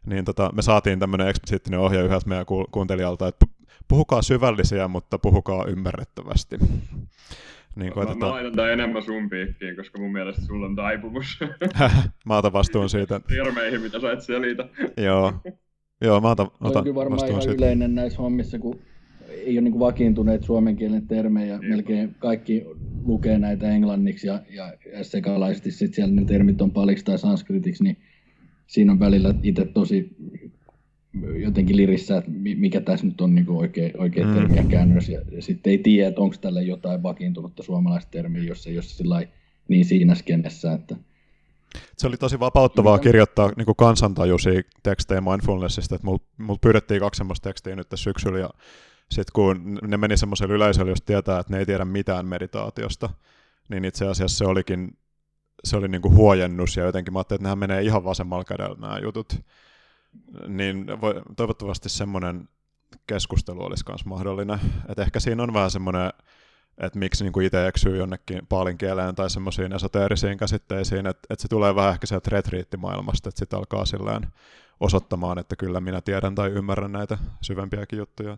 Niin 0.05 0.25
tota, 0.25 0.51
me 0.55 0.61
saatiin 0.61 0.99
tämmöinen 0.99 1.27
eksplisiittinen 1.27 1.79
ohje 1.79 2.01
yhdeltä 2.01 2.29
meidän 2.29 2.45
kuuntelijalta, 2.71 3.27
että 3.27 3.45
puhukaa 3.87 4.21
syvällisiä, 4.21 4.87
mutta 4.87 5.19
puhukaa 5.19 5.65
ymmärrettävästi. 5.65 6.57
Niin. 7.75 7.93
Mä, 7.95 8.15
mä 8.15 8.29
laitan 8.29 8.55
tämän 8.55 8.71
enemmän 8.71 9.03
sun 9.03 9.29
piikkiin, 9.29 9.75
koska 9.75 9.99
mun 9.99 10.11
mielestä 10.11 10.41
sulla 10.41 10.65
on 10.65 10.75
taipumus. 10.75 11.39
mä 12.25 12.37
otan 12.37 12.53
vastuun 12.53 12.89
siitä. 12.89 13.21
Termeihin, 13.27 13.81
mitä 13.81 13.99
sä 13.99 14.11
et 14.11 14.21
selitä. 14.21 14.69
Joo. 14.97 15.33
Joo, 16.01 16.21
mä 16.21 16.29
otan, 16.29 16.47
otan 16.61 16.87
on 16.87 16.95
varmaan 16.95 17.29
ihan 17.29 17.41
siitä. 17.41 17.55
yleinen 17.57 17.95
näissä 17.95 18.21
hommissa, 18.21 18.59
kun 18.59 18.79
ei 19.29 19.57
ole 19.57 19.61
niin 19.61 19.79
vakiintuneet 19.79 20.43
suomen 20.43 20.75
kielen 20.75 21.07
termejä. 21.07 21.57
Niin. 21.57 21.69
Melkein 21.69 22.15
kaikki 22.19 22.65
lukee 23.05 23.39
näitä 23.39 23.69
englanniksi 23.69 24.27
ja, 24.27 24.41
ja 24.49 24.73
sekalaisesti 25.01 25.71
sit 25.71 25.93
siellä 25.93 26.13
ne 26.15 26.25
termit 26.25 26.61
on 26.61 26.71
paliksi 26.71 27.05
tai 27.05 27.17
sanskritiksi, 27.17 27.83
niin 27.83 27.97
siinä 28.67 28.91
on 28.91 28.99
välillä 28.99 29.33
itse 29.43 29.65
tosi 29.65 30.15
jotenkin 31.43 31.77
lirissä, 31.77 32.17
että 32.17 32.31
mikä 32.33 32.81
tässä 32.81 33.05
nyt 33.05 33.21
on 33.21 33.35
niin 33.35 33.49
oikea, 33.49 33.89
oikea 33.97 34.27
mm. 34.27 34.33
termi 34.33 34.57
ja 34.57 34.63
käännös. 34.63 35.09
Ja, 35.09 35.21
ja 35.31 35.41
sitten 35.41 35.71
ei 35.71 35.77
tiedä, 35.77 36.09
että 36.09 36.21
onko 36.21 36.35
tällä 36.41 36.61
jotain 36.61 37.03
vakiintunutta 37.03 37.63
suomalaista 37.63 38.11
termiä, 38.11 38.43
jos 38.43 38.67
ei 38.67 38.75
ole 38.75 38.83
sillä 38.83 39.23
niin 39.67 39.85
siinä 39.85 40.15
skennessä, 40.15 40.73
että 40.73 40.95
se 41.97 42.07
oli 42.07 42.17
tosi 42.17 42.39
vapauttavaa 42.39 42.99
kirjoittaa 42.99 43.51
niin 43.57 43.65
kuin 43.65 43.75
kansantajuisia 43.75 44.61
tekstejä 44.83 45.21
mindfulnessista, 45.21 45.95
että 45.95 46.07
mulla 46.07 46.23
mul 46.37 46.57
pyydettiin 46.61 46.99
kaksi 46.99 47.17
semmoista 47.17 47.49
tekstiä 47.49 47.75
nyt 47.75 47.87
syksyllä, 47.95 48.39
ja 48.39 48.49
sitten 49.11 49.31
kun 49.33 49.79
ne 49.87 49.97
meni 49.97 50.17
semmoiselle 50.17 50.53
yleisölle, 50.53 50.91
jos 50.91 51.01
tietää, 51.01 51.39
että 51.39 51.53
ne 51.53 51.59
ei 51.59 51.65
tiedä 51.65 51.85
mitään 51.85 52.25
meditaatiosta, 52.25 53.09
niin 53.69 53.85
itse 53.85 54.07
asiassa 54.07 54.37
se 54.37 54.45
olikin 54.45 54.97
se 55.65 55.77
oli 55.77 55.87
niinku 55.87 56.09
huojennus 56.09 56.77
ja 56.77 56.83
jotenkin 56.83 57.13
mä 57.13 57.19
ajattelin, 57.19 57.37
että 57.37 57.43
nämä 57.43 57.55
menee 57.55 57.81
ihan 57.81 58.03
vasemmalla 58.03 58.43
kädellä 58.43 58.75
nämä 58.79 58.99
jutut. 58.99 59.43
Niin 60.47 61.01
voi, 61.01 61.21
toivottavasti 61.37 61.89
semmoinen 61.89 62.49
keskustelu 63.07 63.63
olisi 63.63 63.83
myös 63.87 64.05
mahdollinen. 64.05 64.59
Et 64.89 64.99
ehkä 64.99 65.19
siinä 65.19 65.43
on 65.43 65.53
vähän 65.53 65.71
semmoinen, 65.71 66.13
että 66.77 66.99
miksi 66.99 67.23
niinku 67.23 67.39
itse 67.39 67.67
eksyy 67.67 67.97
jonnekin 67.97 68.47
paalinkieleen 68.49 69.15
tai 69.15 69.29
semmoisiin 69.29 69.73
esoteerisiin 69.73 70.37
käsitteisiin, 70.37 71.07
että 71.07 71.27
et 71.29 71.39
se 71.39 71.47
tulee 71.47 71.75
vähän 71.75 71.91
ehkä 71.91 72.07
sieltä 72.07 72.29
retriittimaailmasta, 72.31 73.29
että 73.29 73.39
sitten 73.39 73.59
alkaa 73.59 73.85
silleen 73.85 74.27
osoittamaan, 74.79 75.39
että 75.39 75.55
kyllä 75.55 75.79
minä 75.79 76.01
tiedän 76.01 76.35
tai 76.35 76.49
ymmärrän 76.49 76.91
näitä 76.91 77.17
syvempiäkin 77.41 77.99
juttuja. 77.99 78.37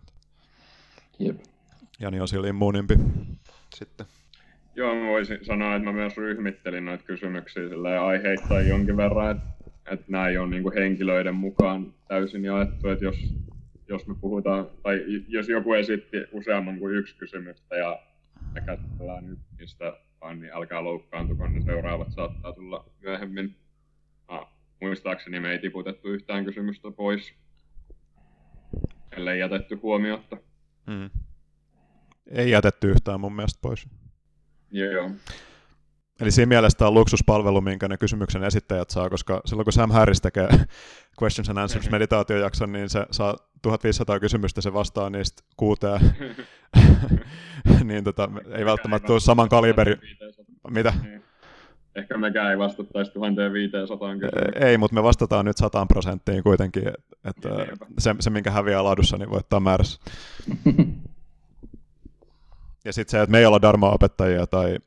Jep. 1.18 1.40
Jani 2.00 2.20
on 2.20 2.28
siellä 2.28 2.48
immuunimpi 2.48 2.94
sitten. 3.74 4.06
Joo, 4.78 4.94
mä 4.94 5.06
voisin 5.06 5.44
sanoa, 5.44 5.76
että 5.76 5.84
mä 5.88 5.92
myös 5.92 6.16
ryhmittelin 6.16 6.84
noita 6.84 7.04
kysymyksiä 7.04 7.62
aiheittain 8.06 8.68
jonkin 8.68 8.96
verran, 8.96 9.30
että, 9.30 9.46
että 9.90 10.06
nämä 10.08 10.28
ei 10.28 10.38
ole 10.38 10.50
niin 10.50 10.72
henkilöiden 10.74 11.34
mukaan 11.34 11.94
täysin 12.08 12.44
jaettu, 12.44 12.88
että 12.88 13.04
jos, 13.04 13.34
jos 13.88 14.06
me 14.06 14.14
puhutaan, 14.20 14.66
tai 14.82 15.04
jos 15.28 15.48
joku 15.48 15.72
esitti 15.72 16.16
useamman 16.32 16.78
kuin 16.78 16.94
yksi 16.94 17.16
kysymystä 17.16 17.76
ja 17.76 18.02
me 18.54 18.60
käsitellään 18.60 19.26
nyt 19.26 19.38
niistä 19.58 19.92
vaan, 20.20 20.40
niin 20.40 20.52
älkää 20.52 20.84
loukkaantuko, 20.84 21.48
ne 21.48 21.62
seuraavat 21.62 22.12
saattaa 22.12 22.52
tulla 22.52 22.84
myöhemmin. 23.00 23.56
No, 24.28 24.48
muistaakseni 24.80 25.40
me 25.40 25.52
ei 25.52 25.58
tiputettu 25.58 26.08
yhtään 26.08 26.44
kysymystä 26.44 26.90
pois, 26.90 27.34
ellei 29.16 29.40
jätetty 29.40 29.74
huomiotta. 29.74 30.36
Mm. 30.86 31.10
Ei 32.30 32.50
jätetty 32.50 32.90
yhtään 32.90 33.20
mun 33.20 33.32
mielestä 33.32 33.58
pois. 33.62 33.86
Joo. 34.70 35.10
Eli 36.20 36.30
siinä 36.30 36.48
mielessä 36.48 36.78
tämä 36.78 36.88
on 36.88 36.94
luksuspalvelu, 36.94 37.60
minkä 37.60 37.88
ne 37.88 37.96
kysymyksen 37.96 38.44
esittäjät 38.44 38.90
saa, 38.90 39.10
koska 39.10 39.40
silloin 39.44 39.64
kun 39.64 39.72
Sam 39.72 39.90
Harris 39.90 40.20
tekee 40.20 40.48
questions 41.22 41.50
and 41.50 41.58
answers 41.58 41.90
meditaatiojakson, 41.90 42.72
niin 42.72 42.88
se 42.88 43.06
saa 43.10 43.36
1500 43.62 44.20
kysymystä, 44.20 44.60
se 44.60 44.72
vastaa 44.72 45.10
niistä 45.10 45.42
kuuteen. 45.56 46.00
niin 47.84 48.04
tota, 48.04 48.30
ei 48.52 48.64
välttämättä 48.64 49.06
tule 49.06 49.20
saman 49.20 49.48
kaliberi. 49.48 49.96
Mitä? 50.70 50.92
Niin. 51.02 51.22
Ehkä 51.94 52.18
mekään 52.18 52.50
ei 52.50 52.58
vastattaisi 52.58 53.12
1500 53.12 54.14
kysymykseen. 54.14 54.64
Ei, 54.64 54.78
mutta 54.78 54.94
me 54.94 55.02
vastataan 55.02 55.44
nyt 55.44 55.56
100 55.56 55.86
prosenttiin 55.86 56.42
kuitenkin, 56.42 56.88
että 57.24 57.48
se, 57.98 58.14
se, 58.20 58.30
minkä 58.30 58.50
häviää 58.50 58.84
laadussa, 58.84 59.16
niin 59.16 59.30
voittaa 59.30 59.60
määrässä. 59.60 60.00
ja 62.88 62.92
sitten 62.92 63.10
se, 63.10 63.22
että 63.22 63.30
me 63.30 63.38
ei 63.38 63.46
olla 63.46 63.62
Dharma-opettajia 63.62 64.46
tai 64.46 64.78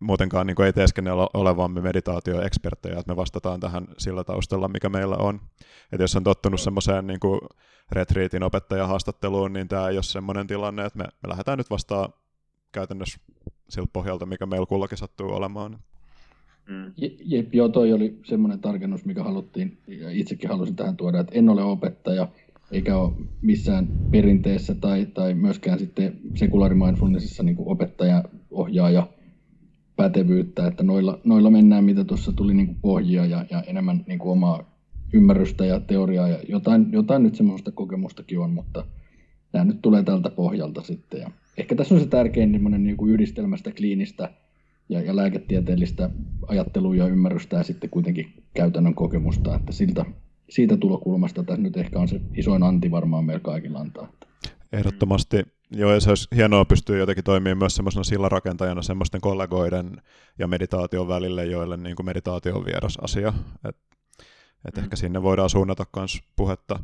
muutenkaan 0.00 0.46
niin 0.46 0.54
kuin 0.56 0.66
ei 0.66 0.72
teeskennellä 0.72 1.28
olevamme 1.34 1.80
meditaatioeksperttejä, 1.80 2.98
että 2.98 3.12
me 3.12 3.16
vastataan 3.16 3.60
tähän 3.60 3.86
sillä 3.98 4.24
taustalla, 4.24 4.68
mikä 4.68 4.88
meillä 4.88 5.16
on. 5.16 5.40
Että 5.92 6.02
jos 6.02 6.16
on 6.16 6.24
tottunut 6.24 6.60
semmoiseen 6.60 7.06
niin 7.06 7.20
kuin 7.20 7.40
retriitin 7.92 8.42
opettajahaastatteluun, 8.42 9.52
niin 9.52 9.68
tämä 9.68 9.88
ei 9.88 9.96
ole 9.96 10.02
semmoinen 10.02 10.46
tilanne, 10.46 10.84
että 10.84 10.98
me, 10.98 11.04
me 11.04 11.28
lähdetään 11.28 11.58
nyt 11.58 11.70
vastaan 11.70 12.12
käytännössä 12.72 13.20
siltä 13.68 13.90
pohjalta, 13.92 14.26
mikä 14.26 14.46
meillä 14.46 14.66
kullakin 14.66 14.98
sattuu 14.98 15.32
olemaan. 15.32 15.78
Mm. 16.68 16.92
Jep, 17.24 17.54
joo, 17.54 17.68
toi 17.68 17.92
oli 17.92 18.18
semmoinen 18.24 18.60
tarkennus, 18.60 19.04
mikä 19.04 19.22
haluttiin, 19.22 19.78
ja 19.86 20.10
itsekin 20.10 20.50
halusin 20.50 20.76
tähän 20.76 20.96
tuoda, 20.96 21.20
että 21.20 21.38
en 21.38 21.48
ole 21.48 21.62
opettaja, 21.62 22.28
eikä 22.72 22.96
ole 22.96 23.12
missään 23.42 23.88
perinteessä 24.10 24.74
tai, 24.74 25.06
tai 25.06 25.34
myöskään 25.34 25.78
sitten 25.78 26.20
sekulari 26.34 26.74
mindfulnessissa 26.74 27.42
niin 27.42 27.56
opettaja, 27.58 28.24
ohjaaja, 28.50 29.08
pätevyyttä, 29.96 30.66
että 30.66 30.82
noilla, 30.82 31.18
noilla 31.24 31.50
mennään, 31.50 31.84
mitä 31.84 32.04
tuossa 32.04 32.32
tuli 32.32 32.54
niin 32.54 32.66
kuin 32.66 32.78
pohjia 32.82 33.26
ja, 33.26 33.44
ja 33.50 33.62
enemmän 33.62 34.04
niin 34.06 34.18
kuin 34.18 34.32
omaa 34.32 34.74
ymmärrystä 35.12 35.64
ja 35.64 35.80
teoriaa 35.80 36.28
ja 36.28 36.38
jotain, 36.48 36.86
jotain 36.92 37.22
nyt 37.22 37.34
semmoista 37.34 37.72
kokemustakin 37.72 38.38
on, 38.38 38.50
mutta 38.50 38.84
nämä 39.52 39.64
nyt 39.64 39.82
tulee 39.82 40.02
tältä 40.02 40.30
pohjalta 40.30 40.82
sitten. 40.82 41.20
Ja 41.20 41.30
ehkä 41.58 41.74
tässä 41.74 41.94
on 41.94 42.00
se 42.00 42.06
tärkein 42.06 42.52
niin 42.52 42.96
kuin 42.96 43.12
yhdistelmästä 43.12 43.70
kliinistä 43.70 44.30
ja, 44.88 45.00
ja 45.00 45.16
lääketieteellistä 45.16 46.10
ajattelua 46.46 46.96
ja 46.96 47.06
ymmärrystä 47.06 47.56
ja 47.56 47.62
sitten 47.62 47.90
kuitenkin 47.90 48.32
käytännön 48.54 48.94
kokemusta, 48.94 49.56
että 49.56 49.72
siltä, 49.72 50.04
siitä 50.48 50.76
tulokulmasta 50.76 51.44
tässä 51.44 51.62
nyt 51.62 51.76
ehkä 51.76 51.98
on 51.98 52.08
se 52.08 52.20
isoin 52.36 52.62
anti 52.62 52.90
varmaan 52.90 53.24
meillä 53.24 53.40
kaikilla 53.40 53.78
antaa. 53.78 54.12
Ehdottomasti. 54.72 55.42
Joo, 55.70 55.92
ja 55.92 56.00
se 56.00 56.08
olisi 56.08 56.28
hienoa 56.36 56.64
pystyä 56.64 56.98
jotenkin 56.98 57.24
toimimaan 57.24 57.58
myös 57.58 57.76
semmoisena 57.76 58.04
sillarakentajana 58.04 58.82
semmoisten 58.82 59.20
kollegoiden 59.20 60.02
ja 60.38 60.46
meditaation 60.46 61.08
välille, 61.08 61.44
joille 61.44 61.76
niin 61.76 61.96
kuin 61.96 62.06
meditaatio 62.06 62.56
on 62.56 62.64
vieras 62.64 62.98
asia. 63.02 63.32
Et, 63.68 63.76
et 64.68 64.76
mm. 64.76 64.82
ehkä 64.82 64.96
sinne 64.96 65.22
voidaan 65.22 65.50
suunnata 65.50 65.84
myös 65.96 66.20
puhetta. 66.36 66.78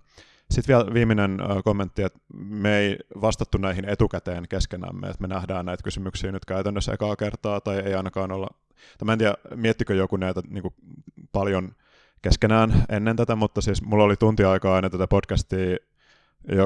Sitten 0.51 0.77
vielä 0.77 0.95
viimeinen 0.95 1.39
kommentti, 1.65 2.03
että 2.03 2.19
me 2.35 2.79
ei 2.79 2.99
vastattu 3.21 3.59
näihin 3.59 3.89
etukäteen 3.89 4.49
keskenämme, 4.49 5.07
että 5.07 5.21
me 5.21 5.29
nähdään 5.29 5.67
näitä 5.67 5.83
kysymyksiä 5.83 6.33
nyt 6.33 6.45
käytännössä 6.45 6.93
ekaa 6.93 7.17
kertaa, 7.17 7.61
tai 7.61 7.79
ei 7.79 7.95
ainakaan 7.95 8.33
olla, 8.33 8.49
tai 8.99 9.07
mä 9.07 9.13
en 9.13 9.19
tiedä, 9.19 9.35
miettikö 9.55 9.95
joku 9.95 10.17
näitä 10.17 10.43
niin 10.49 10.63
kuin 10.63 10.75
paljon 11.33 11.75
keskenään 12.23 12.73
ennen 12.89 13.17
tätä, 13.17 13.37
mutta 13.37 13.61
siis 13.61 13.83
mulla 13.83 14.05
oli 14.05 14.17
tunti 14.17 14.45
aikaa 14.45 14.79
ennen 14.79 14.91
tätä 14.91 15.07
podcastia 15.07 15.77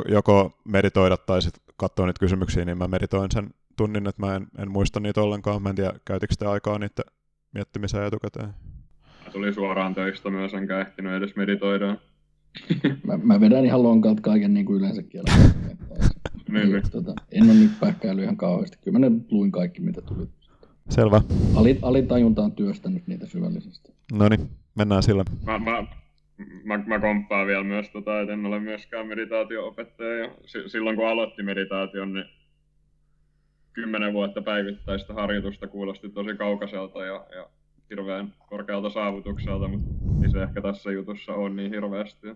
joko 0.09 0.61
meditoida 0.65 1.17
tai 1.17 1.43
sitten 1.43 1.63
katsoa 1.77 2.07
niitä 2.07 2.21
kysymyksiä, 2.21 2.65
niin 2.65 2.79
mä 2.79 2.89
meditoin 2.89 3.31
sen 3.31 3.51
tunnin, 3.77 4.07
että 4.07 4.27
mä 4.27 4.35
en, 4.35 4.47
en 4.59 4.71
muista 4.71 5.01
niitä 5.01 5.23
ollenkaan. 5.23 5.63
Mä 5.63 5.69
en 5.69 5.75
tiedä, 5.75 5.93
käytikö 6.05 6.35
sitä 6.35 6.51
aikaa 6.51 6.79
niiden 6.79 7.05
miettimiseen 7.55 8.07
etukäteen. 8.07 8.49
Mä 9.25 9.31
tulin 9.33 9.55
suoraan 9.55 9.95
töistä 9.95 10.31
myös, 10.31 10.55
enkä 10.55 10.81
ehtinyt 10.81 11.13
edes 11.13 11.37
meditoida. 11.37 11.97
mä, 13.07 13.17
mä 13.23 13.41
vedän 13.41 13.65
ihan 13.65 13.83
lonkalta 13.83 14.23
kaiken 14.23 14.55
niin 14.55 14.67
kuin 14.67 14.79
yleensäkin. 14.79 15.21
niin, 16.49 16.73
niin. 16.73 16.91
Tota, 16.91 17.15
en 17.33 17.45
ole 17.45 17.55
nyt 17.55 17.81
pähkäily 17.81 18.23
ihan 18.23 18.37
kauheasti. 18.37 18.79
Kyllä 18.85 18.99
mä 18.99 19.09
ne 19.09 19.17
luin 19.31 19.53
kaikki, 19.53 19.81
mitä 19.81 20.01
tuli. 20.01 20.29
Selvä. 20.91 21.21
Ali, 21.55 21.79
alitajunta 21.83 22.43
on 22.43 22.53
työstänyt 22.53 23.07
niitä 23.07 23.27
syvällisesti. 23.27 23.93
No 24.13 24.29
niin, 24.29 24.51
mennään 24.75 25.03
sillä. 25.03 25.25
Mä, 25.47 25.59
mä, 25.59 25.85
mä, 26.65 26.79
mä 26.87 26.99
komppaan 26.99 27.47
vielä 27.47 27.65
myös, 27.65 27.91
tota, 27.91 28.21
että 28.21 28.33
en 28.33 28.47
ole 28.47 28.61
myöskään 28.61 29.07
meditaatio-opettaja. 29.07 30.19
Ja 30.19 30.31
silloin 30.67 30.97
kun 30.97 31.09
aloitti 31.09 31.43
meditaation, 31.43 32.13
niin 32.13 32.25
kymmenen 33.73 34.13
vuotta 34.13 34.43
päivittäistä 34.43 35.15
harjoitusta 35.15 35.67
kuulosti 35.67 36.09
tosi 36.09 36.37
kaukaiselta 36.37 37.05
ja, 37.05 37.27
ja 37.37 37.49
hirveän 37.91 38.33
korkealta 38.49 38.91
saavutukselta, 38.91 39.69
mutta 39.69 39.91
ei 40.23 40.31
se 40.31 40.43
ehkä 40.43 40.63
tässä 40.63 40.93
jutussa 40.93 41.33
on 41.33 41.57
niin 41.57 41.71
hirveästi. 41.71 42.27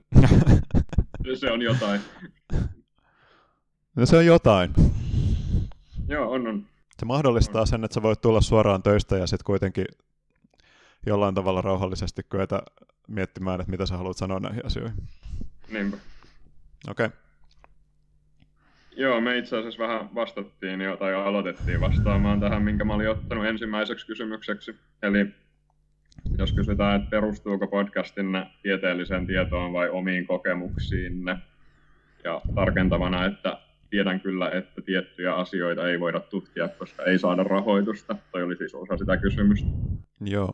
se 1.35 1.53
on 1.53 1.63
jotain. 1.63 2.01
No 3.97 4.07
se 4.07 4.17
on 4.17 4.27
jotain. 4.27 4.71
Joo, 6.09 6.31
on, 6.31 6.47
on. 6.47 6.67
Se 6.99 7.07
mahdollistaa 7.07 7.67
sen, 7.67 7.85
että 7.85 7.95
sä 7.95 8.03
voit 8.03 8.21
tulla 8.21 8.41
suoraan 8.41 8.83
töistä 8.83 9.17
ja 9.17 9.27
sitten 9.27 9.45
kuitenkin 9.45 9.85
jollain 11.07 11.35
tavalla 11.35 11.63
rauhallisesti 11.63 12.23
kyetä 12.29 12.63
miettimään, 13.09 13.61
että 13.61 13.71
mitä 13.71 13.87
sä 13.87 13.97
haluat 13.97 14.17
sanoa 14.17 14.41
näihin 14.41 14.67
asioihin. 14.67 14.97
Niinpä. 15.73 15.97
Okei. 16.89 17.07
Okay. 17.07 17.19
Joo, 18.97 19.21
me 19.21 19.39
itse 19.39 19.57
asiassa 19.57 19.83
vähän 19.83 20.15
vastattiin 20.15 20.81
jo, 20.81 20.97
tai 20.97 21.15
aloitettiin 21.15 21.81
vastaamaan 21.81 22.41
tähän, 22.41 22.63
minkä 22.63 22.85
mä 22.85 22.95
olin 22.95 23.11
ottanut 23.11 23.47
ensimmäiseksi 23.47 24.07
kysymykseksi. 24.07 24.75
Eli 25.03 25.27
jos 26.39 26.53
kysytään, 26.53 26.97
että 26.97 27.11
perustuuko 27.11 27.67
podcastinne 27.67 28.47
tieteelliseen 28.63 29.27
tietoon 29.27 29.73
vai 29.73 29.89
omiin 29.89 30.27
kokemuksiinne, 30.27 31.39
ja 32.25 32.41
tarkentavana, 32.55 33.27
että 33.27 33.59
tiedän 33.91 34.21
kyllä, 34.21 34.51
että 34.51 34.83
tiettyjä 34.83 35.35
asioita 35.35 35.89
ei 35.89 36.01
voida 36.01 36.21
tutkia, 36.21 36.69
koska 36.69 37.05
ei 37.05 37.19
saada 37.19 37.45
rahoitusta. 37.45 38.17
Toi 38.33 38.43
oli 38.43 38.57
siis 38.57 38.75
osa 38.75 38.97
sitä 38.97 39.17
kysymystä. 39.17 39.69
Joo. 40.21 40.53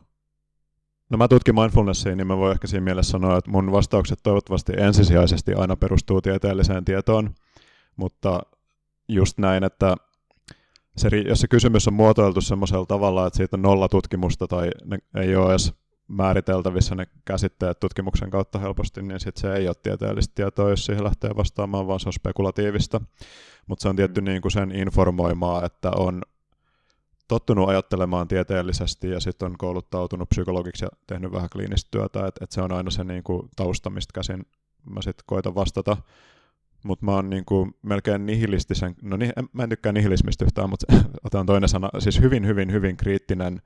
No 1.09 1.17
mä 1.17 1.27
tutkin 1.27 1.55
mindfulnessia, 1.55 2.15
niin 2.15 2.27
mä 2.27 2.37
voin 2.37 2.51
ehkä 2.51 2.67
siinä 2.67 2.83
mielessä 2.83 3.11
sanoa, 3.11 3.37
että 3.37 3.51
mun 3.51 3.71
vastaukset 3.71 4.19
toivottavasti 4.23 4.73
ensisijaisesti 4.77 5.53
aina 5.53 5.75
perustuu 5.75 6.21
tieteelliseen 6.21 6.85
tietoon, 6.85 7.35
mutta 7.95 8.41
just 9.07 9.37
näin, 9.37 9.63
että 9.63 9.95
se, 10.97 11.09
jos 11.27 11.41
se 11.41 11.47
kysymys 11.47 11.87
on 11.87 11.93
muotoiltu 11.93 12.41
semmoisella 12.41 12.85
tavalla, 12.85 13.27
että 13.27 13.37
siitä 13.37 13.55
on 13.55 13.61
nolla 13.61 13.89
tutkimusta 13.89 14.47
tai 14.47 14.69
ne 14.85 14.97
ei 15.15 15.35
ole 15.35 15.49
edes 15.49 15.73
määriteltävissä 16.07 16.95
ne 16.95 17.07
käsitteet 17.25 17.79
tutkimuksen 17.79 18.29
kautta 18.29 18.59
helposti, 18.59 19.01
niin 19.01 19.19
sit 19.19 19.37
se 19.37 19.53
ei 19.53 19.67
ole 19.67 19.75
tieteellistä 19.83 20.35
tietoa, 20.35 20.69
jos 20.69 20.85
siihen 20.85 21.03
lähtee 21.03 21.29
vastaamaan, 21.35 21.87
vaan 21.87 21.99
se 21.99 22.09
on 22.09 22.13
spekulatiivista. 22.13 23.01
Mutta 23.67 23.81
se 23.83 23.89
on 23.89 23.95
tietty 23.95 24.21
mm. 24.21 24.25
niin 24.25 24.41
kuin 24.41 24.51
sen 24.51 24.71
informoimaa, 24.71 25.65
että 25.65 25.91
on 25.91 26.21
tottunut 27.27 27.69
ajattelemaan 27.69 28.27
tieteellisesti 28.27 29.09
ja 29.09 29.19
sitten 29.19 29.45
on 29.45 29.57
kouluttautunut 29.57 30.29
psykologiksi 30.29 30.85
ja 30.85 30.89
tehnyt 31.07 31.31
vähän 31.31 31.49
kliinistä 31.49 31.87
työtä, 31.91 32.27
että 32.27 32.43
et 32.43 32.51
se 32.51 32.61
on 32.61 32.71
aina 32.71 32.91
se 32.91 33.03
niin 33.03 33.23
kuin, 33.23 33.49
tausta, 33.55 33.89
mistä 33.89 34.11
käsin 34.13 34.45
mä 34.89 35.01
sitten 35.01 35.23
koitan 35.25 35.55
vastata. 35.55 35.97
Mutta 36.83 37.05
mä 37.05 37.11
oon 37.11 37.29
niin 37.29 37.45
kuin, 37.45 37.75
melkein 37.81 38.25
nihilistisen, 38.25 38.95
no 39.01 39.17
niin, 39.17 39.31
mä 39.53 39.63
en 39.63 39.69
tykkää 39.69 39.91
nihilismistä 39.91 40.45
yhtään, 40.45 40.69
mutta 40.69 40.85
otan 41.25 41.45
toinen 41.45 41.69
sana, 41.69 41.89
siis 41.99 42.21
hyvin, 42.21 42.47
hyvin, 42.47 42.71
hyvin 42.71 42.97
kriittinen 42.97 43.61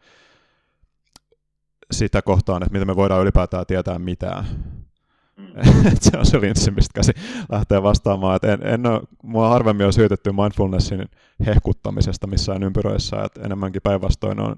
sitä 1.92 2.22
kohtaan, 2.22 2.64
että 2.64 2.74
miten 2.74 2.88
me 2.88 2.96
voidaan 2.96 3.22
ylipäätään 3.22 3.66
tietää 3.66 4.00
mitään. 4.00 4.46
Mm. 5.40 5.62
se 6.02 6.18
on 6.18 6.26
se 6.26 6.42
linssi, 6.42 6.72
mistä 6.72 6.94
käsi 6.96 7.12
lähtee 7.52 7.84
vastaamaan. 7.84 8.36
Et 8.36 8.44
en, 8.44 8.68
en 8.68 8.86
ole, 8.86 9.02
mua 9.24 9.50
harvemmin 9.50 9.86
on 9.86 9.94
syytetty 9.94 10.32
mindfulnessin 10.32 11.06
hehkuttamisesta 11.46 12.28
missään 12.28 12.64
ympyröissä, 12.64 13.24
että 13.24 13.42
enemmänkin 13.42 13.82
päinvastoin 13.82 14.40
on 14.40 14.56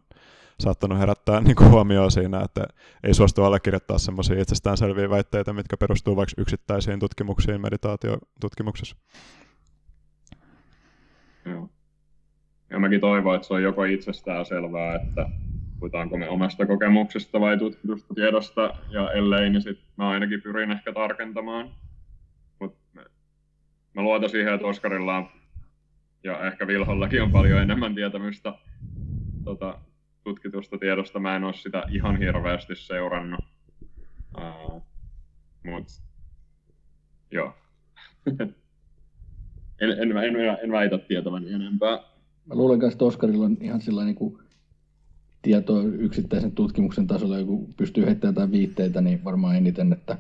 saattanut 0.60 1.00
herättää 1.00 1.42
niin 1.42 1.56
kuin 1.56 1.72
huomioon 1.72 2.12
siinä, 2.12 2.42
että 2.42 2.64
ei 3.04 3.14
suostu 3.14 3.44
allekirjoittaa 3.44 3.98
semmoisia 3.98 4.42
itsestäänselviä 4.42 5.10
väitteitä, 5.10 5.54
mitkä 5.54 5.78
perustuu 5.78 6.16
vaikka 6.16 6.42
yksittäisiin 6.42 7.00
tutkimuksiin 7.00 7.62
meditaatiotutkimuksessa. 7.62 8.96
Joo. 11.46 11.70
Ja 12.70 12.80
mäkin 12.80 13.02
toivon, 13.02 13.36
että 13.36 13.48
se 13.48 13.54
on 13.54 13.64
joko 13.64 13.84
itsestään 13.84 14.46
selvää, 14.46 14.96
että 14.96 15.30
puhutaanko 15.82 16.18
me 16.18 16.30
omasta 16.30 16.66
kokemuksesta 16.66 17.40
vai 17.40 17.58
tutkitusta 17.58 18.14
tiedosta, 18.14 18.74
ja 18.90 19.12
ellei, 19.12 19.50
niin 19.50 19.62
sitten 19.62 19.86
mä 19.98 20.10
ainakin 20.10 20.42
pyrin 20.42 20.72
ehkä 20.72 20.94
tarkentamaan. 20.94 21.70
Mutta 22.60 22.80
mä 23.94 24.02
luotan 24.02 24.30
siihen, 24.30 24.54
että 24.54 24.68
Oskarilla 24.68 25.18
on, 25.18 25.30
ja 26.24 26.48
ehkä 26.48 26.68
Vilhollakin 26.68 27.24
on 27.24 27.32
paljon 27.32 27.62
enemmän 27.62 27.96
tietämystä 27.96 28.54
tota, 29.44 29.80
tutkitusta 30.24 30.78
tiedosta. 30.78 31.20
Mä 31.20 31.36
en 31.36 31.44
ole 31.44 31.54
sitä 31.54 31.84
ihan 31.90 32.18
hirveästi 32.18 32.76
seurannut. 32.76 33.46
Uh, 34.38 34.84
mut, 35.66 35.88
joo. 37.32 37.54
en, 39.82 39.92
en, 39.92 40.18
en, 40.18 40.36
en, 40.64 40.72
väitä 40.72 40.98
tietäväni 40.98 41.54
enempää. 41.54 42.00
Mä 42.46 42.56
luulen, 42.56 42.92
että 42.92 43.06
Oskarilla 43.06 43.46
on 43.46 43.58
ihan 43.62 43.82
sellainen 43.82 44.08
niin 44.08 44.16
kuin 44.16 44.51
tietoa 45.42 45.84
yksittäisen 45.84 46.52
tutkimuksen 46.52 47.08
tasolla, 47.08 47.40
joku 47.40 47.70
pystyy 47.78 48.06
heittämään 48.06 48.34
jotain 48.34 48.52
viitteitä, 48.52 49.02
niin 49.02 49.24
varmaan 49.24 49.56
eniten, 49.56 49.94
että 49.94 50.18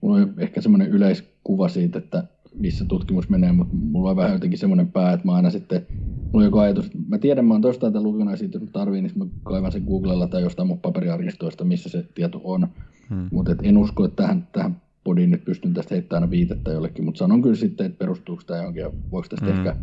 mulla 0.00 0.16
on 0.16 0.34
ehkä 0.38 0.60
semmoinen 0.60 0.88
yleiskuva 0.88 1.68
siitä, 1.68 1.98
että 1.98 2.24
missä 2.54 2.84
tutkimus 2.84 3.28
menee, 3.28 3.52
mutta 3.52 3.74
mulla 3.74 4.10
on 4.10 4.16
vähän 4.16 4.32
jotenkin 4.32 4.58
semmoinen 4.58 4.92
pää, 4.92 5.12
että 5.12 5.26
mä 5.26 5.34
aina 5.34 5.50
sitten, 5.50 5.86
mulla 5.98 6.38
on 6.38 6.44
joku 6.44 6.58
ajatus, 6.58 6.86
että 6.86 6.98
mä 7.08 7.18
tiedän, 7.18 7.44
mä 7.44 7.54
oon 7.54 7.62
tuosta 7.62 7.86
tätä 7.86 8.02
lukenut 8.02 8.38
siitä, 8.38 8.58
jos 8.58 8.68
tarviin, 8.72 9.04
niin 9.04 9.18
mä 9.18 9.26
kaivan 9.42 9.72
sen 9.72 9.84
Googlella 9.84 10.26
tai 10.26 10.42
jostain 10.42 10.68
mun 10.68 10.78
paperiarkistoista, 10.78 11.64
missä 11.64 11.88
se 11.88 12.04
tieto 12.14 12.40
on. 12.44 12.68
Hmm. 13.10 13.28
Mutta 13.32 13.56
en 13.62 13.78
usko, 13.78 14.04
että 14.04 14.22
tähän, 14.22 14.48
tähän 14.52 14.82
podiin 15.04 15.30
nyt 15.30 15.44
pystyn 15.44 15.74
tästä 15.74 15.94
heittämään 15.94 16.22
aina 16.22 16.30
viitettä 16.30 16.70
jollekin, 16.70 17.04
mutta 17.04 17.18
sanon 17.18 17.42
kyllä 17.42 17.56
sitten, 17.56 17.86
että 17.86 17.98
perustuuko 17.98 18.42
tämä 18.46 18.60
johonkin 18.60 18.80
ja 18.80 18.90
voiko 19.10 19.28
tästä 19.28 19.46
hmm. 19.46 19.56
ehkä 19.58 19.76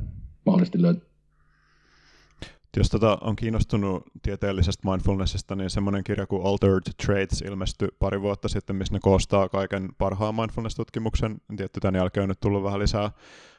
mahdollisesti 0.46 0.82
löytää 0.82 1.09
jos 2.78 2.90
tota 2.90 3.18
on 3.22 3.36
kiinnostunut 3.36 4.04
tieteellisestä 4.22 4.90
mindfulnessista, 4.90 5.56
niin 5.56 5.70
semmoinen 5.70 6.04
kirja 6.04 6.28
kuin 6.28 6.46
Altered 6.46 6.94
Traits 7.06 7.42
ilmestyi 7.42 7.88
pari 8.00 8.22
vuotta 8.22 8.48
sitten, 8.48 8.76
missä 8.76 8.94
ne 8.94 9.00
koostaa 9.02 9.50
kaiken 9.50 9.90
parhaan 9.98 10.36
mindfulness-tutkimuksen. 10.36 11.42
Tietty 11.58 11.80
tämän 11.80 11.96
jälkeen 11.96 12.24
on 12.24 12.30
nyt 12.30 12.40
tullut 12.40 12.64
vähän 12.64 12.80
lisää, 12.80 13.12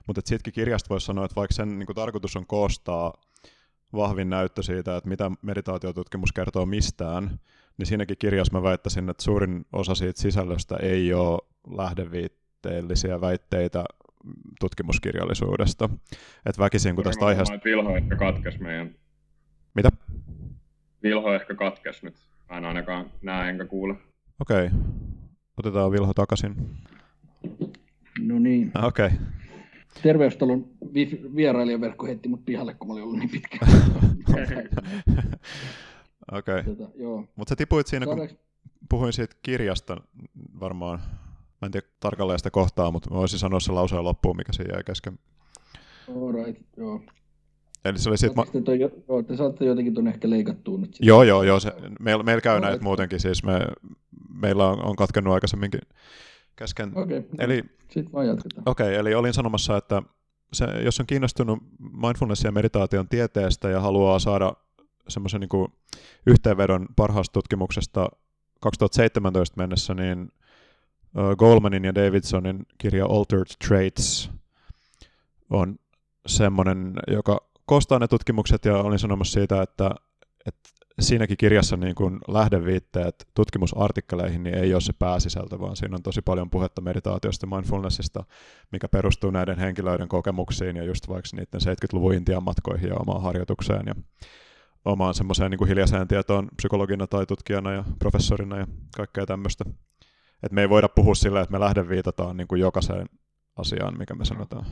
mutta 0.06 0.20
siitäkin 0.24 0.52
kirjasta 0.52 0.88
voisi 0.88 1.06
sanoa, 1.06 1.24
että 1.24 1.36
vaikka 1.36 1.54
sen 1.54 1.78
niin 1.78 1.86
kuin, 1.86 1.96
tarkoitus 1.96 2.36
on 2.36 2.46
koostaa 2.46 3.14
vahvin 3.92 4.30
näyttö 4.30 4.62
siitä, 4.62 4.96
että 4.96 5.08
mitä 5.08 5.30
meditaatiotutkimus 5.42 6.32
kertoo 6.32 6.66
mistään, 6.66 7.40
niin 7.78 7.86
siinäkin 7.86 8.16
kirjassa 8.18 8.58
mä 8.58 8.62
väittäisin, 8.62 9.08
että 9.08 9.22
suurin 9.22 9.66
osa 9.72 9.94
siitä 9.94 10.20
sisällöstä 10.20 10.76
ei 10.76 11.14
ole 11.14 11.38
lähdeviitteellisiä 11.76 13.20
väitteitä 13.20 13.84
tutkimuskirjallisuudesta. 14.60 15.88
Että 16.46 16.62
väkisin, 16.62 16.94
kun 16.94 17.04
tästä 17.04 17.26
aiheesta... 17.26 17.58
Vilho 17.64 17.96
ehkä 17.96 18.16
katkes 18.16 18.60
meidän... 18.60 18.99
Mitä? 19.74 19.90
Vilho 21.02 21.34
ehkä 21.34 21.54
katkes 21.54 22.02
nyt. 22.02 22.14
Mä 22.50 22.56
en 22.56 22.64
ainakaan 22.64 23.10
näe 23.22 23.50
enkä 23.50 23.64
kuule. 23.64 23.94
Okei. 24.40 24.66
Okay. 24.66 24.78
Otetaan 25.56 25.92
Vilho 25.92 26.14
takaisin. 26.14 26.76
No 28.20 28.38
niin. 28.38 28.72
Okei. 28.84 29.06
Okay. 29.06 29.18
Terveystalon 30.02 30.68
vi- 30.94 31.20
vierailijaverkko 31.36 32.06
heitti 32.06 32.28
mut 32.28 32.44
pihalle, 32.44 32.74
kun 32.74 32.88
mä 32.88 32.92
olin 32.92 33.04
ollut 33.04 33.18
niin 33.18 33.30
pitkä. 33.30 33.58
Okei. 36.32 36.60
Okay. 36.60 36.62
Tota, 36.62 36.90
Mutta 37.36 37.50
sä 37.50 37.56
tipuit 37.56 37.86
siinä, 37.86 38.06
Saadaanko... 38.06 38.34
kun 38.34 38.44
puhuin 38.88 39.12
siitä 39.12 39.36
kirjasta 39.42 40.00
varmaan 40.60 41.00
Mä 41.60 41.66
en 41.66 41.72
tiedä 41.72 41.86
tarkalleen 42.00 42.38
sitä 42.38 42.50
kohtaa, 42.50 42.90
mutta 42.90 43.10
mä 43.10 43.16
voisin 43.16 43.38
sanoa 43.38 43.60
se 43.60 43.72
lauseen 43.72 44.04
loppuun, 44.04 44.36
mikä 44.36 44.52
siinä 44.52 44.74
jäi 44.74 44.84
kesken. 44.84 45.18
Alright, 46.08 46.62
joo. 46.76 47.00
Eli 47.84 47.98
se 47.98 48.08
oli 48.08 48.18
sit 48.18 48.34
ma- 48.34 48.46
te, 48.46 48.60
toi, 48.60 48.80
joo, 48.80 49.22
te 49.22 49.36
saatte 49.36 49.64
jotenkin 49.64 49.94
tuonne 49.94 50.10
ehkä 50.10 50.30
leikattua 50.30 50.78
nyt. 50.78 50.94
Sit. 50.94 51.06
Joo, 51.06 51.22
joo, 51.22 51.42
joo. 51.42 51.60
Se, 51.60 51.72
meillä, 52.00 52.22
meillä 52.22 52.40
käy 52.40 52.52
Alright. 52.52 52.70
näitä 52.70 52.84
muutenkin. 52.84 53.20
Siis 53.20 53.44
me, 53.44 53.66
meillä 54.34 54.68
on, 54.68 54.84
on 54.84 54.96
katkennut 54.96 55.34
aikaisemminkin 55.34 55.80
kesken. 56.56 56.92
Okei, 56.94 57.18
okay, 57.18 57.30
eli, 57.38 57.64
sitten 57.90 58.12
vaan 58.12 58.26
jatketaan. 58.26 58.62
Okei, 58.66 58.86
okay, 58.86 58.98
eli 59.00 59.14
olin 59.14 59.34
sanomassa, 59.34 59.76
että 59.76 60.02
se, 60.52 60.64
jos 60.84 61.00
on 61.00 61.06
kiinnostunut 61.06 61.58
mindfulness 61.78 62.44
ja 62.44 62.52
meditaation 62.52 63.08
tieteestä 63.08 63.68
ja 63.68 63.80
haluaa 63.80 64.18
saada 64.18 64.52
semmoisen 65.08 65.40
niin 65.40 65.72
yhteenvedon 66.26 66.86
parhaasta 66.96 67.32
tutkimuksesta 67.32 68.08
2017 68.60 69.56
mennessä, 69.56 69.94
niin 69.94 70.32
Goldmanin 71.38 71.84
ja 71.84 71.94
Davidsonin 71.94 72.66
kirja 72.78 73.06
Altered 73.06 73.46
Traits 73.68 74.30
on 75.50 75.78
semmoinen, 76.26 76.92
joka 77.08 77.49
koostaa 77.70 77.98
ne 77.98 78.08
tutkimukset 78.08 78.64
ja 78.64 78.76
olin 78.76 78.98
sanomassa 78.98 79.32
siitä, 79.32 79.62
että, 79.62 79.90
että 80.46 80.70
siinäkin 81.00 81.36
kirjassa 81.36 81.76
niin 81.76 81.94
kuin 81.94 82.18
lähdeviitteet 82.28 83.28
tutkimusartikkeleihin 83.34 84.42
niin 84.42 84.54
ei 84.54 84.74
ole 84.74 84.80
se 84.80 84.92
pääsisältö, 84.92 85.60
vaan 85.60 85.76
siinä 85.76 85.96
on 85.96 86.02
tosi 86.02 86.22
paljon 86.22 86.50
puhetta 86.50 86.80
meditaatiosta 86.80 87.46
ja 87.46 87.56
mindfulnessista, 87.56 88.24
mikä 88.72 88.88
perustuu 88.88 89.30
näiden 89.30 89.58
henkilöiden 89.58 90.08
kokemuksiin 90.08 90.76
ja 90.76 90.84
just 90.84 91.08
vaikka 91.08 91.28
niiden 91.32 91.60
70-luvun 91.60 92.14
Intian 92.14 92.42
matkoihin 92.42 92.88
ja 92.88 92.96
omaan 92.96 93.22
harjoitukseen 93.22 93.86
ja 93.86 93.94
omaan 94.84 95.14
semmoiseen 95.14 95.50
niin 95.50 95.58
kuin 95.58 95.68
hiljaiseen 95.68 96.08
tietoon 96.08 96.48
psykologina 96.56 97.06
tai 97.06 97.26
tutkijana 97.26 97.72
ja 97.72 97.84
professorina 97.98 98.58
ja 98.58 98.66
kaikkea 98.96 99.26
tämmöistä. 99.26 99.64
Et 100.42 100.52
me 100.52 100.60
ei 100.60 100.68
voida 100.68 100.88
puhua 100.88 101.14
sillä, 101.14 101.40
että 101.40 101.52
me 101.52 101.60
lähden 101.60 101.88
viitataan 101.88 102.36
niin 102.36 102.48
kuin 102.48 102.60
jokaiseen 102.60 103.06
asiaan, 103.56 103.98
mikä 103.98 104.14
me 104.14 104.24
sanotaan. 104.24 104.66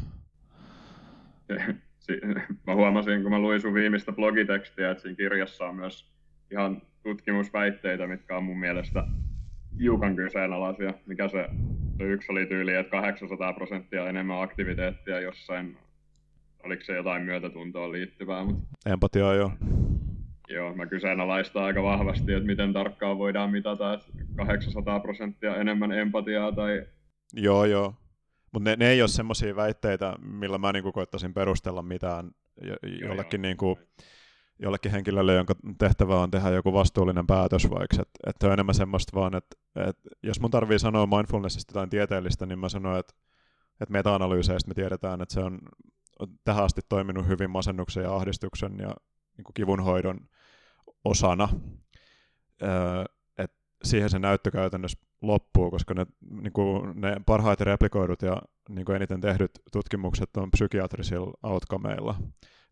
Mä 2.66 2.74
huomasin, 2.74 3.22
kun 3.22 3.30
mä 3.30 3.38
luin 3.38 3.60
sun 3.60 3.74
viimeistä 3.74 4.12
blogitekstiä, 4.12 4.90
että 4.90 5.02
siinä 5.02 5.16
kirjassa 5.16 5.64
on 5.64 5.76
myös 5.76 6.12
ihan 6.50 6.82
tutkimusväitteitä, 7.02 8.06
mitkä 8.06 8.36
on 8.36 8.44
mun 8.44 8.58
mielestä 8.58 9.04
hiukan 9.80 10.16
kyseenalaisia. 10.16 10.94
Mikä 11.06 11.28
se, 11.28 11.48
se 11.98 12.04
yksi 12.04 12.32
oli 12.32 12.46
tyyli, 12.46 12.74
että 12.74 12.90
800 12.90 13.52
prosenttia 13.52 14.08
enemmän 14.08 14.42
aktiviteettia 14.42 15.20
jossain, 15.20 15.76
oliko 16.64 16.84
se 16.84 16.96
jotain 16.96 17.22
myötätuntoa 17.22 17.92
liittyvää? 17.92 18.44
Mutta... 18.44 18.62
Empatiaa 18.86 19.34
joo. 19.34 19.52
Joo, 20.48 20.74
mä 20.74 20.86
kyseenalaistan 20.86 21.62
aika 21.62 21.82
vahvasti, 21.82 22.32
että 22.32 22.46
miten 22.46 22.72
tarkkaan 22.72 23.18
voidaan 23.18 23.50
mitata, 23.50 23.94
että 23.94 24.06
800 24.36 25.00
prosenttia 25.00 25.56
enemmän 25.56 25.92
empatiaa 25.92 26.52
tai... 26.52 26.86
Joo, 27.34 27.64
joo. 27.64 27.94
Mutta 28.52 28.70
ne, 28.70 28.76
ne 28.76 28.90
ei 28.90 29.02
ole 29.02 29.08
semmoisia 29.08 29.56
väitteitä, 29.56 30.16
millä 30.20 30.58
mä 30.58 30.72
niinku 30.72 30.92
koittaisin 30.92 31.34
perustella 31.34 31.82
mitään 31.82 32.30
jo, 32.62 32.74
jollekin, 33.08 33.42
niinku, 33.42 33.78
jollekin 34.58 34.92
henkilölle, 34.92 35.34
jonka 35.34 35.54
tehtävä 35.78 36.20
on 36.20 36.30
tehdä 36.30 36.50
joku 36.50 36.72
vastuullinen 36.72 37.26
päätös 37.26 37.70
vaikka. 37.70 38.02
Että 38.02 38.18
et 38.26 38.42
on 38.42 38.52
enemmän 38.52 38.74
semmoista 38.74 39.20
vaan, 39.20 39.34
että 39.34 39.56
et 39.88 39.96
jos 40.22 40.40
mun 40.40 40.50
tarvii 40.50 40.78
sanoa 40.78 41.06
mindfulnessista 41.06 41.72
tai 41.72 41.88
tieteellistä, 41.88 42.46
niin 42.46 42.58
mä 42.58 42.68
sanon, 42.68 42.98
että 42.98 43.14
et 43.80 43.90
meta-analyyseistä 43.90 44.68
me 44.68 44.74
tiedetään, 44.74 45.20
että 45.22 45.34
se 45.34 45.40
on 45.40 45.58
tähän 46.44 46.64
asti 46.64 46.80
toiminut 46.88 47.26
hyvin 47.26 47.50
masennuksen 47.50 48.02
ja 48.02 48.14
ahdistuksen 48.14 48.78
ja 48.78 48.94
niin 49.36 49.44
kivunhoidon 49.54 50.20
osana, 51.04 51.48
että 52.52 53.17
siihen 53.84 54.10
se 54.10 54.18
näyttö 54.18 54.50
käytännössä 54.50 54.98
loppuu, 55.22 55.70
koska 55.70 55.94
ne, 55.94 56.06
niin 56.30 56.52
kuin 56.52 57.00
ne 57.00 57.16
parhaiten 57.26 57.66
replikoidut 57.66 58.22
ja 58.22 58.42
niin 58.68 58.84
kuin 58.84 58.96
eniten 58.96 59.20
tehdyt 59.20 59.50
tutkimukset 59.72 60.36
on 60.36 60.50
psykiatrisilla 60.50 61.32
outcomeilla, 61.42 62.14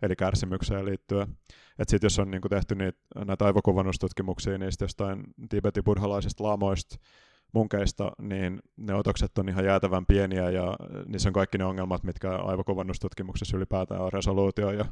eli 0.03 0.17
kärsimykseen 0.17 0.85
liittyen. 0.85 1.29
Että 1.79 1.91
sitten 1.91 2.07
jos 2.07 2.19
on 2.19 2.31
niin 2.31 2.41
kuin 2.41 2.51
tehty 2.51 2.75
niitä, 2.75 2.99
näitä 3.25 3.45
aivokuvannustutkimuksia 3.45 4.59
niistä 4.59 4.85
jostain 4.85 5.25
tibetin 5.49 5.85
buddhalaisista 5.85 6.45
laamoista, 6.45 6.97
munkeista, 7.53 8.13
niin 8.23 8.63
ne 8.77 8.95
otokset 8.95 9.39
on 9.39 9.49
ihan 9.49 9.65
jäätävän 9.65 10.07
pieniä 10.07 10.51
ja 10.51 10.77
niissä 11.07 11.29
on 11.29 11.33
kaikki 11.33 11.59
ne 11.59 11.65
ongelmat, 11.65 12.03
mitkä 12.03 12.37
aivokuvannustutkimuksessa 12.37 13.57
ylipäätään 13.57 14.01
on 14.01 14.13
resoluutio 14.13 14.71
ja 14.71 14.85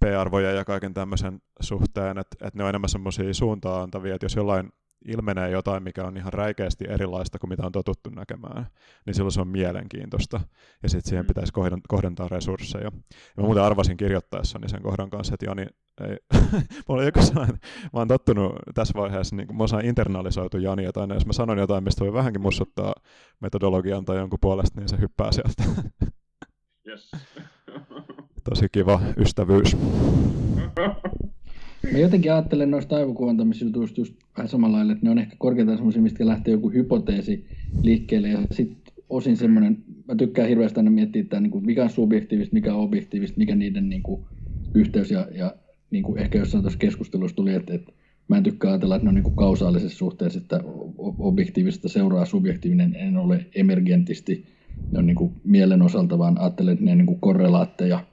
P-arvoja 0.00 0.52
ja 0.52 0.64
kaiken 0.64 0.94
tämmöisen 0.94 1.42
suhteen, 1.60 2.18
että, 2.18 2.36
että 2.46 2.58
ne 2.58 2.64
on 2.64 2.68
enemmän 2.68 2.88
semmoisia 2.88 3.34
suuntaan 3.34 3.82
antavia, 3.82 4.14
että 4.14 4.24
jos 4.24 4.36
jollain 4.36 4.72
ilmenee 5.04 5.50
jotain, 5.50 5.82
mikä 5.82 6.04
on 6.04 6.16
ihan 6.16 6.32
räikeästi 6.32 6.84
erilaista 6.88 7.38
kuin 7.38 7.50
mitä 7.50 7.66
on 7.66 7.72
totuttu 7.72 8.10
näkemään, 8.10 8.66
niin 9.06 9.14
silloin 9.14 9.32
se 9.32 9.40
on 9.40 9.48
mielenkiintoista. 9.48 10.40
Ja 10.82 10.88
sitten 10.88 11.08
siihen 11.08 11.24
mm. 11.24 11.28
pitäisi 11.28 11.52
kohdentaa 11.88 12.28
resursseja. 12.28 12.84
Ja 12.84 12.90
mä 13.36 13.44
muuten 13.44 13.62
arvasin 13.62 13.96
kirjoittaessani 13.96 14.68
sen 14.68 14.82
kohdan 14.82 15.10
kanssa, 15.10 15.34
että 15.34 15.46
Jani, 15.46 15.66
ei, 16.00 16.16
mulla 16.88 17.00
oli 17.00 17.04
joku 17.04 17.22
sellainen, 17.22 17.58
mä 17.82 17.98
oon 17.98 18.08
tottunut 18.08 18.52
tässä 18.74 18.94
vaiheessa, 18.96 19.36
niin 19.36 19.46
kun 19.46 19.56
mä 19.56 19.64
osaan 19.64 19.84
internalisoitu 19.84 20.58
Jani 20.58 20.84
jotain, 20.84 21.10
ja 21.10 21.16
jos 21.16 21.26
mä 21.26 21.32
sanon 21.32 21.58
jotain, 21.58 21.84
mistä 21.84 22.04
voi 22.04 22.12
vähänkin 22.12 22.42
mussuttaa 22.42 22.94
metodologian 23.40 24.04
tai 24.04 24.16
jonkun 24.16 24.38
puolesta, 24.40 24.80
niin 24.80 24.88
se 24.88 25.00
hyppää 25.00 25.32
sieltä. 25.32 25.62
Yes. 26.88 27.12
Tosi 28.50 28.68
kiva 28.72 29.00
ystävyys. 29.16 29.76
Mä 31.90 31.98
jotenkin 31.98 32.32
ajattelen 32.32 32.70
noista 32.70 32.96
aivokuvantamisjutuista 32.96 34.00
just 34.00 34.14
vähän 34.36 34.48
samalla 34.48 34.76
lailla, 34.76 34.92
että 34.92 35.04
ne 35.04 35.10
on 35.10 35.18
ehkä 35.18 35.36
korkeintaan 35.38 35.78
semmoisia, 35.78 36.02
mistä 36.02 36.26
lähtee 36.26 36.52
joku 36.52 36.70
hypoteesi 36.70 37.46
liikkeelle. 37.82 38.28
Ja 38.28 38.38
sitten 38.50 38.94
osin 39.08 39.36
semmoinen, 39.36 39.84
mä 40.08 40.14
tykkään 40.14 40.48
hirveästi 40.48 40.80
aina 40.80 40.90
miettiä, 40.90 41.22
että 41.22 41.40
niin 41.40 41.50
kuin 41.50 41.66
mikä 41.66 41.82
on 41.82 41.90
subjektiivista, 41.90 42.54
mikä 42.54 42.74
on 42.74 42.80
objektiivista, 42.80 43.38
mikä 43.38 43.54
niiden 43.54 43.88
niin 43.88 44.02
kuin, 44.02 44.24
yhteys 44.74 45.10
ja, 45.10 45.28
ja 45.34 45.54
niin 45.90 46.02
kuin 46.04 46.18
ehkä 46.18 46.38
jossain 46.38 46.62
tuossa 46.62 46.78
keskustelussa 46.78 47.36
tuli, 47.36 47.54
että, 47.54 47.74
että 47.74 47.92
mä 48.28 48.36
en 48.36 48.42
tykkää 48.42 48.70
ajatella, 48.70 48.96
että 48.96 49.04
ne 49.04 49.08
on 49.08 49.14
niin 49.14 49.22
kuin 49.22 49.36
kausaalisessa 49.36 49.98
suhteessa, 49.98 50.38
että 50.38 50.60
objektiivista 50.98 51.88
seuraa 51.88 52.24
subjektiivinen, 52.24 52.96
en 52.96 53.16
ole 53.16 53.46
emergentisti, 53.54 54.46
ne 54.92 54.98
on 54.98 55.06
niin 55.06 55.16
kuin 55.16 55.32
mielen 55.44 55.82
osalta, 55.82 56.18
vaan 56.18 56.40
ajattelen, 56.40 56.72
että 56.72 56.84
ne 56.84 56.92
on 56.92 56.98
niin 56.98 57.06
kuin 57.06 57.20
korrelaatteja, 57.20 58.04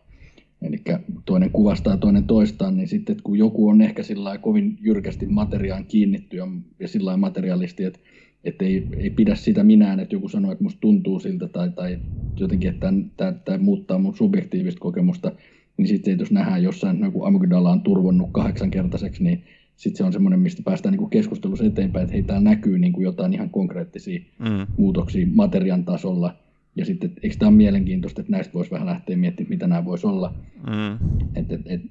Eli 0.61 0.77
toinen 1.25 1.51
kuvastaa 1.51 1.97
toinen 1.97 2.23
toistaan, 2.23 2.77
niin 2.77 2.87
sitten 2.87 3.13
että 3.13 3.23
kun 3.23 3.37
joku 3.37 3.69
on 3.69 3.81
ehkä 3.81 4.03
sillä 4.03 4.37
kovin 4.37 4.77
jyrkästi 4.81 5.25
materiaan 5.25 5.85
kiinnitty 5.85 6.37
ja, 6.37 6.47
ja 6.79 6.87
sillä 6.87 7.17
materialisti, 7.17 7.83
että, 7.83 7.99
että 8.43 8.65
ei, 8.65 8.87
ei, 8.97 9.09
pidä 9.09 9.35
sitä 9.35 9.63
minään, 9.63 9.99
että 9.99 10.15
joku 10.15 10.29
sanoo, 10.29 10.51
että 10.51 10.63
musta 10.63 10.79
tuntuu 10.81 11.19
siltä 11.19 11.47
tai, 11.47 11.69
tai 11.71 11.99
jotenkin, 12.39 12.69
että 12.69 12.93
tämä, 13.17 13.31
tämä 13.31 13.57
muuttaa 13.57 13.99
mun 13.99 14.15
subjektiivista 14.15 14.79
kokemusta, 14.79 15.31
niin 15.77 15.87
sitten 15.87 16.19
jos 16.19 16.31
nähdään 16.31 16.63
jossain, 16.63 16.95
että 16.95 17.07
joku 17.07 17.23
amygdala 17.23 17.71
on 17.71 17.81
turvonnut 17.81 18.29
kahdeksankertaiseksi, 18.31 19.23
niin 19.23 19.43
sitten 19.75 19.97
se 19.97 20.03
on 20.03 20.13
semmoinen, 20.13 20.39
mistä 20.39 20.61
päästään 20.65 20.95
niin 20.95 21.09
keskustelussa 21.09 21.65
eteenpäin, 21.65 22.03
että 22.03 22.13
hei, 22.13 22.23
täällä 22.23 22.49
näkyy 22.49 22.79
niin 22.79 22.93
kuin 22.93 23.03
jotain 23.03 23.33
ihan 23.33 23.49
konkreettisia 23.49 24.19
mm. 24.39 24.67
muutoksia 24.77 25.27
materian 25.33 25.85
tasolla, 25.85 26.35
ja 26.79 26.85
sitten, 26.85 27.11
eikö 27.23 27.35
tämä 27.39 27.47
ole 27.49 27.57
mielenkiintoista, 27.57 28.21
että 28.21 28.31
näistä 28.31 28.53
voisi 28.53 28.71
vähän 28.71 28.87
lähteä 28.87 29.17
miettimään, 29.17 29.49
mitä 29.49 29.67
nämä 29.67 29.85
voisi 29.85 30.07
olla. 30.07 30.33
Mm. 30.67 31.09
Et, 31.35 31.51
et, 31.51 31.61
et, 31.65 31.81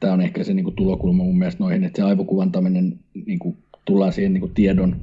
tämä 0.00 0.12
on 0.12 0.20
ehkä 0.20 0.44
se 0.44 0.54
niin 0.54 0.64
kuin 0.64 0.76
tulokulma 0.76 1.24
mun 1.24 1.38
mielestä 1.38 1.64
noihin, 1.64 1.84
että 1.84 1.96
se 1.96 2.02
aivokuvantaminen, 2.02 2.98
niin 3.26 3.38
kuin, 3.38 3.56
tullaan 3.84 4.12
siihen 4.12 4.32
niin 4.32 4.40
kuin 4.40 4.54
tiedon 4.54 4.96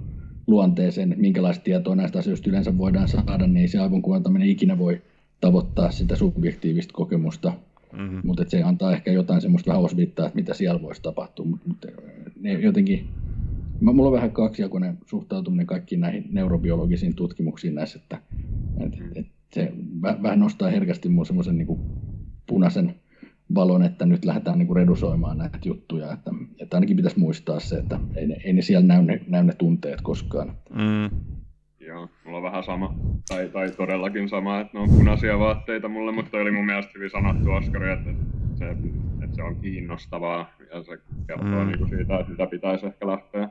luonteeseen, 0.48 1.12
että 1.12 1.22
minkälaista 1.22 1.64
tietoa 1.64 1.96
näistä 1.96 2.20
asioista 2.20 2.50
yleensä 2.50 2.78
voidaan 2.78 3.08
saada, 3.08 3.48
niin 3.48 3.70
se 3.70 3.80
aivonkuvantaminen 3.80 4.50
ikinä 4.50 4.78
voi 4.78 5.02
tavoittaa 5.42 5.92
sitä 5.92 6.16
subjektiivista 6.16 6.94
kokemusta, 6.94 7.54
mm-hmm. 7.98 8.22
mutta 8.24 8.44
se 8.48 8.64
antaa 8.64 8.94
ehkä 8.94 9.12
jotain 9.12 9.42
semmoista 9.42 9.70
vähän 9.70 9.84
osvittaa, 9.84 10.26
että 10.26 10.36
mitä 10.36 10.54
siellä 10.54 10.82
voisi 10.82 11.02
tapahtua, 11.02 11.46
mutta 11.46 11.88
ne 12.40 12.54
jotenkin, 12.54 13.08
mulla 13.82 14.10
on 14.10 14.16
vähän 14.16 14.32
kaksijakoinen 14.32 14.98
suhtautuminen 15.06 15.68
kaikkiin 15.68 16.02
näihin 16.02 16.26
neurobiologisiin 16.32 17.16
tutkimuksiin 17.16 17.76
näissä, 17.76 18.00
että, 18.04 18.22
että, 18.80 18.98
että 19.16 19.32
se 19.54 19.74
vähän 20.04 20.40
nostaa 20.40 20.70
herkästi 20.70 21.10
mun 21.10 21.26
semmoisen 21.26 21.58
niin 21.58 21.80
punaisen 22.48 22.96
valon, 23.56 23.84
että 23.84 24.06
nyt 24.06 24.26
lähdetään 24.26 24.58
niin 24.58 24.68
kuin 24.68 24.76
redusoimaan 24.76 25.38
näitä 25.38 25.60
juttuja. 25.66 26.14
Että, 26.14 26.32
että 26.62 26.78
ainakin 26.78 26.98
pitäisi 26.98 27.20
muistaa 27.20 27.60
se, 27.60 27.78
että 27.78 28.00
ei 28.16 28.28
ne, 28.28 28.38
ei 28.44 28.54
ne 28.54 28.62
siellä 28.62 28.88
näy 28.88 29.04
ne, 29.04 29.22
näy 29.28 29.44
ne 29.44 29.54
tunteet 29.54 30.02
koskaan. 30.02 30.54
Mm. 30.70 31.20
Joo, 31.80 32.10
mulla 32.26 32.38
on 32.38 32.44
vähän 32.44 32.64
sama, 32.64 32.96
tai, 33.30 33.50
tai 33.50 33.72
todellakin 33.72 34.30
sama, 34.30 34.60
että 34.60 34.78
ne 34.78 34.84
on 34.84 34.90
punaisia 34.90 35.40
vaatteita 35.40 35.90
mulle, 35.90 36.12
mutta 36.12 36.38
oli 36.38 36.52
mun 36.52 36.66
mielestä 36.66 36.92
hyvin 36.96 37.10
sanottu, 37.10 37.52
Oskari, 37.52 37.92
että 37.92 38.10
se, 38.56 38.70
että 39.24 39.36
se 39.36 39.44
on 39.44 39.56
kiinnostavaa, 39.56 40.52
ja 40.74 40.84
se 40.84 40.98
kertoo 41.28 41.64
mm. 41.64 41.68
niin 41.68 41.78
kuin 41.78 41.90
siitä, 41.90 42.20
että 42.20 42.32
mitä 42.32 42.48
pitäisi 42.48 42.86
ehkä 42.86 43.08
lähteä. 43.08 43.50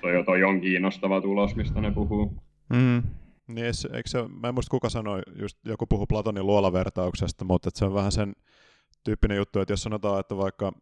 Toi, 0.00 0.24
toi 0.24 0.44
on 0.44 0.60
kiinnostava 0.60 1.20
tulos, 1.20 1.56
mistä 1.56 1.80
ne 1.80 1.90
puhuu. 1.90 2.34
Mm. 2.70 3.02
Niin, 3.48 3.66
eikö 3.66 4.08
se, 4.08 4.18
mä 4.40 4.48
en 4.48 4.54
muista 4.54 4.70
kuka 4.70 4.88
sanoi, 4.88 5.22
just 5.40 5.58
joku 5.64 5.86
puhuu 5.86 6.06
Platonin 6.06 6.46
luolavertauksesta, 6.46 7.44
mutta 7.44 7.68
että 7.68 7.78
se 7.78 7.84
on 7.84 7.94
vähän 7.94 8.12
sen 8.12 8.32
tyyppinen 9.04 9.36
juttu, 9.36 9.60
että 9.60 9.72
jos 9.72 9.82
sanotaan, 9.82 10.20
että 10.20 10.36
vaikka, 10.36 10.72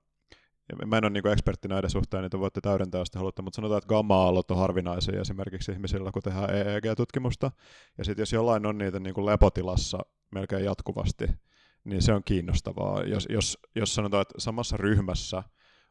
mä 0.87 0.99
en 0.99 1.05
ole 1.05 1.11
niin 1.11 1.27
ekspertti 1.27 1.69
näiden 1.69 1.90
suhteen, 1.90 2.23
niin 2.23 2.31
te 2.31 2.38
voitte 2.38 2.61
täydentää, 2.61 2.99
jos 2.99 3.11
te 3.11 3.19
haluatte, 3.19 3.43
mutta 3.43 3.57
sanotaan, 3.57 3.79
että 3.79 3.88
gamma-aallot 3.88 4.51
on 4.51 4.57
harvinaisia 4.57 5.21
esimerkiksi 5.21 5.73
ihmisillä, 5.73 6.11
kun 6.12 6.23
tehdään 6.23 6.51
EEG-tutkimusta, 6.51 7.51
ja 7.99 8.05
sitten 8.05 8.23
jos 8.23 8.33
jollain 8.33 8.67
on 8.67 8.79
niitä 8.79 9.01
niin 9.01 9.14
kuin 9.14 9.27
lepotilassa 9.27 9.99
melkein 10.35 10.64
jatkuvasti, 10.64 11.27
niin 11.85 12.03
se 12.03 12.12
on 12.12 12.23
kiinnostavaa. 12.25 13.03
Jos, 13.03 13.27
jos, 13.31 13.59
jos 13.75 13.95
sanotaan, 13.95 14.23
että 14.23 14.35
samassa 14.38 14.77
ryhmässä 14.77 15.43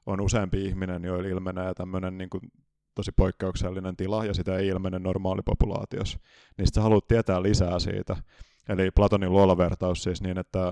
on 0.05 0.21
useampi 0.21 0.65
ihminen, 0.65 1.03
joilla 1.03 1.29
ilmenee 1.29 1.73
tämmöinen 1.73 2.17
niin 2.17 2.29
kuin 2.29 2.41
tosi 2.95 3.11
poikkeuksellinen 3.11 3.95
tila, 3.95 4.25
ja 4.25 4.33
sitä 4.33 4.57
ei 4.57 4.67
ilmene 4.67 4.99
normaalipopulaatiossa, 4.99 6.19
niin 6.57 6.67
sitten 6.67 6.83
haluat 6.83 7.07
tietää 7.07 7.43
lisää 7.43 7.79
siitä. 7.79 8.15
Eli 8.69 8.91
Platonin 8.91 9.31
luolavertaus 9.31 10.03
siis 10.03 10.21
niin, 10.21 10.37
että 10.37 10.71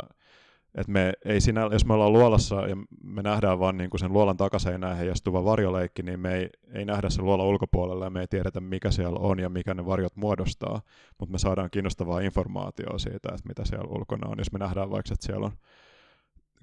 et 0.75 0.88
me 0.88 1.13
ei 1.25 1.41
sinä, 1.41 1.69
jos 1.71 1.86
me 1.86 1.93
ollaan 1.93 2.13
luolassa 2.13 2.55
ja 2.55 2.75
me 3.03 3.21
nähdään 3.21 3.60
vaan 3.60 3.77
niin 3.77 3.89
kuin 3.89 3.99
sen 3.99 4.13
luolan 4.13 4.38
takaseinään 4.38 4.97
heijastuva 4.97 5.43
varjoleikki, 5.43 6.03
niin 6.03 6.19
me 6.19 6.36
ei, 6.36 6.49
ei 6.73 6.86
nähdä 6.86 7.10
sen 7.10 7.25
luolan 7.25 7.45
ulkopuolella 7.45 8.05
ja 8.05 8.10
me 8.10 8.21
ei 8.21 8.27
tiedetä, 8.27 8.60
mikä 8.60 8.91
siellä 8.91 9.19
on 9.19 9.39
ja 9.39 9.49
mikä 9.49 9.73
ne 9.73 9.86
varjot 9.86 10.15
muodostaa, 10.15 10.81
mutta 11.19 11.31
me 11.31 11.38
saadaan 11.38 11.69
kiinnostavaa 11.69 12.19
informaatiota 12.19 12.97
siitä, 12.97 13.29
että 13.29 13.47
mitä 13.47 13.65
siellä 13.65 13.88
ulkona 13.89 14.29
on. 14.29 14.38
Jos 14.38 14.51
me 14.51 14.60
nähdään 14.60 14.91
vaikka, 14.91 15.13
että 15.13 15.25
siellä 15.25 15.45
on 15.45 15.53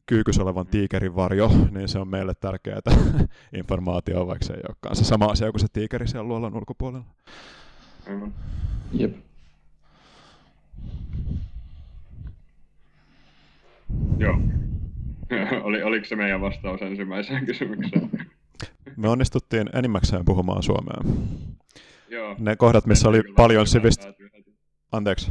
kyykys 0.09 0.39
olevan 0.39 0.67
tiikerin 0.67 1.17
varjo, 1.17 1.51
niin 1.71 1.89
se 1.89 1.99
on 1.99 2.09
meille 2.09 2.35
tärkeää 2.35 2.81
informaatiota, 3.59 4.27
vaikka 4.27 4.45
se 4.45 4.53
ei 4.53 4.63
olekaan 4.69 4.97
se 4.97 5.05
sama 5.05 5.25
asia 5.25 5.51
kuin 5.51 5.61
se 5.61 5.67
tiikeri 5.73 6.09
siellä 6.09 6.29
luolan 6.29 6.57
ulkopuolella. 6.57 7.07
Mm. 8.09 8.33
Jep. 8.93 9.17
Joo. 14.19 14.41
Oli, 15.67 15.83
oliko 15.83 16.07
se 16.07 16.17
meidän 16.17 16.41
vastaus 16.41 16.83
ensimmäiseen 16.83 17.47
kysymykseen? 17.47 18.11
Me 18.97 19.09
onnistuttiin 19.09 19.71
enimmäkseen 19.75 20.25
puhumaan 20.25 20.63
suomea. 20.63 21.15
Joo. 22.09 22.37
Ne 22.39 22.57
kohdat, 22.57 22.87
missä 22.87 23.09
oli 23.09 23.23
paljon 23.37 23.67
sivistä... 23.67 24.15
Anteeksi. 24.93 25.31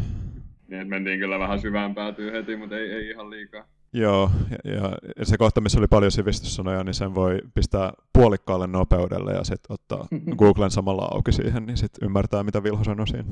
Niin, 0.67 0.87
mentiin 0.87 1.19
kyllä 1.19 1.39
vähän 1.39 1.61
syvään 1.61 1.95
päätyy 1.95 2.31
heti, 2.31 2.55
mutta 2.55 2.77
ei, 2.77 2.91
ei 2.91 3.09
ihan 3.09 3.29
liikaa. 3.29 3.65
Joo, 3.93 4.31
ja, 4.63 4.97
ja 5.19 5.25
se 5.25 5.37
kohta, 5.37 5.61
missä 5.61 5.79
oli 5.79 5.87
paljon 5.87 6.11
sivistyssanoja, 6.11 6.83
niin 6.83 6.93
sen 6.93 7.15
voi 7.15 7.41
pistää 7.53 7.93
puolikkaalle 8.13 8.67
nopeudelle 8.67 9.33
ja 9.33 9.43
sitten 9.43 9.73
ottaa 9.73 10.07
Googlen 10.37 10.71
samalla 10.71 11.07
auki 11.11 11.31
siihen, 11.31 11.65
niin 11.65 11.77
sitten 11.77 12.05
ymmärtää, 12.05 12.43
mitä 12.43 12.63
Vilho 12.63 12.83
sanoi 12.83 13.07
siinä. 13.07 13.29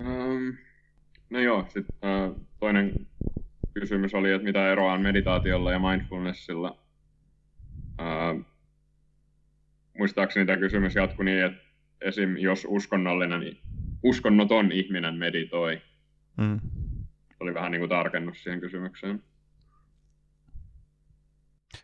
Um, 0.00 0.56
no 1.30 1.40
joo, 1.40 1.66
sitten 1.68 2.26
uh, 2.28 2.46
toinen 2.60 2.92
kysymys 3.74 4.14
oli, 4.14 4.32
että 4.32 4.44
mitä 4.44 4.72
eroa 4.72 4.92
on 4.92 5.00
meditaatiolla 5.00 5.72
ja 5.72 5.78
mindfulnessilla. 5.78 6.78
Uh, 8.00 8.44
muistaakseni 9.98 10.46
tämä 10.46 10.58
kysymys 10.58 10.94
jatkui 10.94 11.24
niin, 11.24 11.44
että 11.44 11.60
esim. 12.00 12.36
jos 12.36 12.66
uskonnollinen, 12.70 13.56
uskonnoton 14.02 14.72
ihminen 14.72 15.14
meditoi, 15.14 15.82
mm. 16.36 16.60
oli 17.40 17.54
vähän 17.54 17.72
niin 17.72 17.80
kuin 17.80 17.90
tarkennus 17.90 18.42
siihen 18.42 18.60
kysymykseen. 18.60 19.22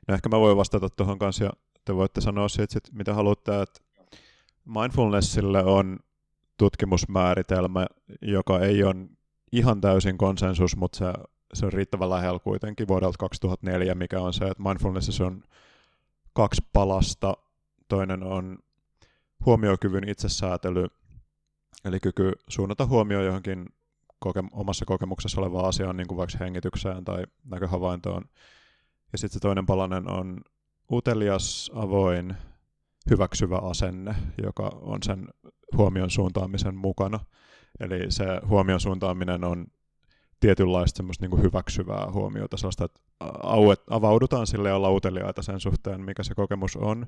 No 0.08 0.14
ehkä 0.14 0.28
mä 0.28 0.40
voin 0.40 0.56
vastata 0.56 0.90
tuohon 0.90 1.18
kanssa 1.18 1.44
ja 1.44 1.50
te 1.84 1.94
voitte 1.94 2.20
sanoa 2.20 2.48
siitä, 2.48 2.72
sit, 2.72 2.92
mitä 2.92 3.14
haluatte, 3.14 3.62
että 3.62 3.80
mindfulnessille 4.64 5.64
on 5.64 5.98
tutkimusmääritelmä, 6.56 7.86
joka 8.22 8.60
ei 8.60 8.84
ole 8.84 8.96
ihan 9.52 9.80
täysin 9.80 10.18
konsensus, 10.18 10.76
mutta 10.76 10.98
se, 10.98 11.04
se 11.54 11.66
on 11.66 11.72
riittävän 11.72 12.10
lähellä 12.10 12.38
kuitenkin 12.38 12.88
vuodelta 12.88 13.18
2004, 13.18 13.94
mikä 13.94 14.20
on 14.20 14.32
se, 14.32 14.44
että 14.44 14.62
mindfulness 14.62 15.20
on 15.20 15.42
kaksi 16.32 16.62
palasta. 16.72 17.34
Toinen 17.88 18.22
on 18.22 18.58
huomiokyvyn 19.46 20.08
itsesäätely, 20.08 20.86
eli 21.84 22.00
kyky 22.00 22.32
suunnata 22.48 22.86
huomio 22.86 23.22
johonkin 23.22 23.66
koke- 24.24 24.48
omassa 24.52 24.84
kokemuksessa 24.84 25.40
olevaan 25.40 25.68
asiaan, 25.68 25.96
niin 25.96 26.06
kuin 26.06 26.18
vaikka 26.18 26.38
hengitykseen 26.40 27.04
tai 27.04 27.24
näköhavaintoon, 27.44 28.24
ja 29.12 29.18
sitten 29.18 29.34
se 29.34 29.40
toinen 29.40 29.66
palanen 29.66 30.10
on 30.10 30.40
utelias, 30.92 31.70
avoin, 31.74 32.34
hyväksyvä 33.10 33.56
asenne, 33.56 34.14
joka 34.42 34.72
on 34.82 35.02
sen 35.02 35.28
huomion 35.76 36.10
suuntaamisen 36.10 36.76
mukana. 36.76 37.20
Eli 37.80 38.10
se 38.10 38.24
huomion 38.48 38.80
suuntaaminen 38.80 39.44
on 39.44 39.66
tietynlaista 40.40 40.96
semmoista 40.96 41.26
niin 41.26 41.42
hyväksyvää 41.42 42.10
huomiota, 42.12 42.56
sellaista, 42.56 42.84
että 42.84 43.00
avaudutaan 43.90 44.46
sille 44.46 44.72
olla 44.72 44.90
uteliaita 44.90 45.42
sen 45.42 45.60
suhteen, 45.60 46.00
mikä 46.04 46.22
se 46.22 46.34
kokemus 46.34 46.76
on, 46.76 47.06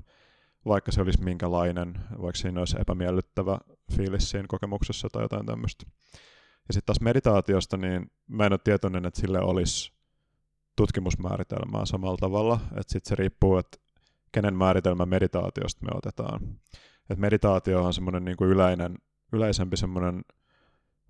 vaikka 0.65 0.91
se 0.91 1.01
olisi 1.01 1.23
minkälainen, 1.23 1.99
vaikka 2.21 2.37
siinä 2.37 2.61
olisi 2.61 2.77
epämiellyttävä 2.79 3.59
fiilis 3.95 4.29
siinä 4.29 4.47
kokemuksessa 4.47 5.07
tai 5.11 5.23
jotain 5.23 5.45
tämmöistä. 5.45 5.85
Ja 6.67 6.73
sitten 6.73 6.85
taas 6.85 7.01
meditaatiosta, 7.01 7.77
niin 7.77 8.11
mä 8.27 8.45
en 8.45 8.53
ole 8.53 8.59
tietoinen, 8.63 9.05
että 9.05 9.21
sille 9.21 9.39
olisi 9.39 9.98
tutkimusmääritelmää 10.79 11.85
samalla 11.85 12.17
tavalla, 12.17 12.59
että 12.63 12.91
sitten 12.91 13.09
se 13.09 13.15
riippuu, 13.15 13.57
että 13.57 13.77
kenen 14.31 14.55
määritelmä 14.55 15.05
meditaatiosta 15.05 15.85
me 15.85 15.89
otetaan. 15.93 16.41
Et 17.09 17.17
meditaatio 17.17 17.83
on 17.83 17.93
semmoinen 17.93 18.25
niin 18.25 18.37
kuin 18.37 18.49
yleinen, 18.49 18.97
yleisempi 19.33 19.77
semmoinen 19.77 20.21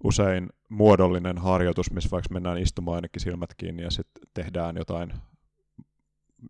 usein 0.04 0.50
muodollinen 0.70 1.38
harjoitus, 1.38 1.92
missä 1.92 2.10
vaikka 2.12 2.34
mennään 2.34 2.58
istumaan 2.58 2.96
ainakin 2.96 3.22
silmät 3.22 3.54
kiinni 3.58 3.84
ja 3.84 3.92
sitten 3.92 4.24
tehdään 4.34 4.76
jotain, 4.76 5.14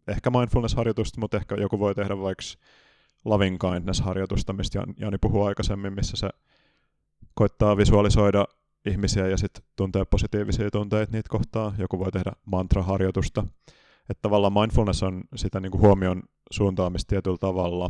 ehkä 0.08 0.30
mindfulness-harjoitusta, 0.30 1.20
mutta 1.20 1.38
ehkä 1.38 1.56
joku 1.56 1.80
voi 1.80 1.96
tehdä 1.96 2.18
vaikka 2.18 2.44
loving 3.26 3.58
kindness-harjoitusta, 3.60 4.54
mistä 4.54 4.84
Jani 4.98 5.18
puhui 5.18 5.48
aikaisemmin, 5.48 5.94
missä 5.94 6.18
se 6.18 6.30
koittaa 7.34 7.78
visualisoida 7.78 8.46
ihmisiä 8.86 9.28
ja 9.28 9.38
sitten 9.38 9.64
tuntee 9.76 10.06
positiivisia 10.06 10.72
tunteita 10.72 11.12
niitä 11.12 11.30
kohtaa. 11.30 11.74
Joku 11.78 12.00
voi 12.00 12.12
tehdä 12.12 12.32
mantraharjoitusta. 12.46 13.44
Että 14.10 14.22
tavallaan 14.22 14.54
mindfulness 14.54 15.04
on 15.04 15.24
sitä 15.36 15.60
niin 15.60 15.72
kuin 15.72 15.82
huomion 15.82 16.24
suuntaamista 16.52 17.10
tietyllä 17.10 17.38
tavalla. 17.38 17.90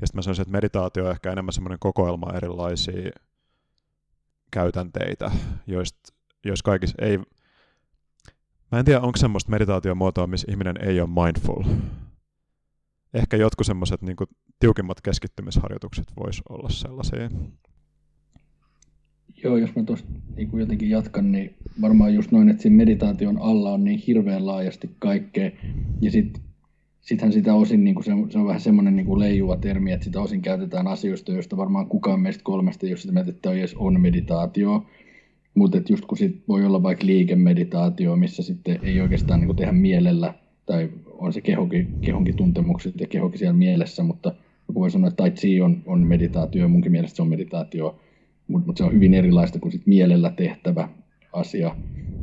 Ja 0.00 0.06
sitten 0.06 0.18
mä 0.18 0.22
sanoisin, 0.22 0.42
että 0.42 0.52
meditaatio 0.52 1.04
on 1.04 1.10
ehkä 1.10 1.32
enemmän 1.32 1.52
semmoinen 1.52 1.78
kokoelma 1.78 2.32
erilaisia 2.32 3.10
käytänteitä, 4.50 5.30
joista, 5.66 6.12
jos 6.44 6.62
kaikissa 6.62 6.96
ei... 7.00 7.18
Mä 8.72 8.78
en 8.78 8.84
tiedä, 8.84 9.00
onko 9.00 9.16
semmoista 9.16 9.50
meditaatiomuotoa, 9.50 10.26
missä 10.26 10.50
ihminen 10.50 10.76
ei 10.88 11.00
ole 11.00 11.24
mindful. 11.24 11.64
Ehkä 13.14 13.36
jotkut 13.36 13.66
semmoiset 13.66 14.02
niin 14.02 14.16
tiukimmat 14.58 15.00
keskittymisharjoitukset 15.00 16.06
vois 16.16 16.42
olla 16.48 16.68
sellaisia. 16.68 17.30
Joo, 19.44 19.56
jos 19.56 19.74
mä 19.76 19.82
tuosta 19.82 20.08
niin 20.36 20.48
jotenkin 20.52 20.90
jatkan, 20.90 21.32
niin 21.32 21.54
varmaan 21.80 22.14
just 22.14 22.32
noin, 22.32 22.48
että 22.48 22.62
siinä 22.62 22.76
meditaation 22.76 23.38
alla 23.38 23.72
on 23.72 23.84
niin 23.84 23.98
hirveän 24.06 24.46
laajasti 24.46 24.90
kaikkea. 24.98 25.50
Ja 26.00 26.10
sitten 26.10 26.42
sittenhän 27.00 27.32
sitä 27.32 27.54
osin, 27.54 27.84
niin 27.84 27.94
kuin 27.94 28.04
se, 28.04 28.12
se 28.30 28.38
on 28.38 28.46
vähän 28.46 28.60
semmoinen 28.60 28.96
niin 28.96 29.06
kuin 29.06 29.18
leijuva 29.18 29.56
termi, 29.56 29.92
että 29.92 30.04
sitä 30.04 30.20
osin 30.20 30.42
käytetään 30.42 30.86
asioista, 30.86 31.32
joista 31.32 31.56
varmaan 31.56 31.86
kukaan 31.86 32.20
meistä 32.20 32.44
kolmesta, 32.44 32.86
jos 32.86 33.02
sitä 33.02 33.24
että 33.28 33.50
on 33.50 33.56
edes 33.56 33.74
on 33.74 34.00
meditaatio, 34.00 34.86
mutta 35.54 35.78
just 35.88 36.04
kun 36.04 36.18
sit 36.18 36.42
voi 36.48 36.64
olla 36.66 36.82
vaikka 36.82 37.06
liikemeditaatio, 37.06 38.16
missä 38.16 38.42
sitten 38.42 38.78
ei 38.82 39.00
oikeastaan 39.00 39.40
niin 39.40 39.46
kuin 39.46 39.56
tehdä 39.56 39.72
mielellä, 39.72 40.34
tai 40.66 40.90
on 41.06 41.32
se 41.32 41.40
kehokin, 41.40 41.94
kehonkin 42.00 42.36
tuntemukset 42.36 43.00
ja 43.00 43.06
kehokin 43.06 43.38
siellä 43.38 43.52
mielessä, 43.52 44.02
mutta 44.02 44.34
joku 44.68 44.80
voi 44.80 44.90
sanoa, 44.90 45.08
että 45.08 45.16
tai 45.16 45.30
chi 45.30 45.60
on, 45.60 45.82
on 45.86 46.06
meditaatio, 46.06 46.62
ja 46.62 46.68
munkin 46.68 46.92
mielestä 46.92 47.16
se 47.16 47.22
on 47.22 47.28
meditaatio, 47.28 48.00
mutta 48.48 48.66
mut 48.66 48.76
se 48.76 48.84
on 48.84 48.92
hyvin 48.92 49.14
erilaista 49.14 49.58
kuin 49.58 49.72
sit 49.72 49.86
mielellä 49.86 50.30
tehtävä 50.30 50.88
asia. 51.32 51.76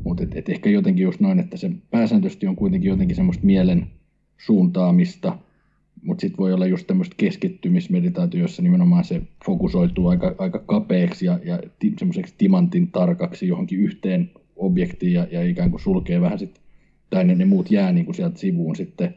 Mutta 0.03 0.23
et, 0.23 0.35
et 0.35 0.49
ehkä 0.49 0.69
jotenkin 0.69 1.03
just 1.03 1.19
noin, 1.19 1.39
että 1.39 1.57
se 1.57 1.71
pääsääntöisesti 1.91 2.47
on 2.47 2.55
kuitenkin 2.55 2.89
jotenkin 2.89 3.15
semmoista 3.15 3.45
mielen 3.45 3.87
suuntaamista, 4.37 5.37
mutta 6.03 6.21
sitten 6.21 6.37
voi 6.37 6.53
olla 6.53 6.65
just 6.65 6.87
tämmöistä 6.87 7.15
keskittymismeditaatio, 7.17 8.41
jossa 8.41 8.61
nimenomaan 8.61 9.03
se 9.03 9.21
fokusoituu 9.45 10.07
aika, 10.07 10.35
aika 10.37 10.59
kapeaksi 10.59 11.25
ja, 11.25 11.39
ja 11.43 11.59
ti, 11.79 11.93
semmoiseksi 11.97 12.33
timantin 12.37 12.91
tarkaksi 12.91 13.47
johonkin 13.47 13.79
yhteen 13.79 14.31
objektiin 14.55 15.13
ja, 15.13 15.27
ja 15.31 15.43
ikään 15.43 15.71
kuin 15.71 15.81
sulkee 15.81 16.21
vähän 16.21 16.39
sitten, 16.39 16.63
tai 17.09 17.23
ne, 17.23 17.35
ne 17.35 17.45
muut 17.45 17.71
jää 17.71 17.91
niin 17.91 18.05
kuin 18.05 18.15
sieltä 18.15 18.39
sivuun 18.39 18.75
sitten 18.75 19.15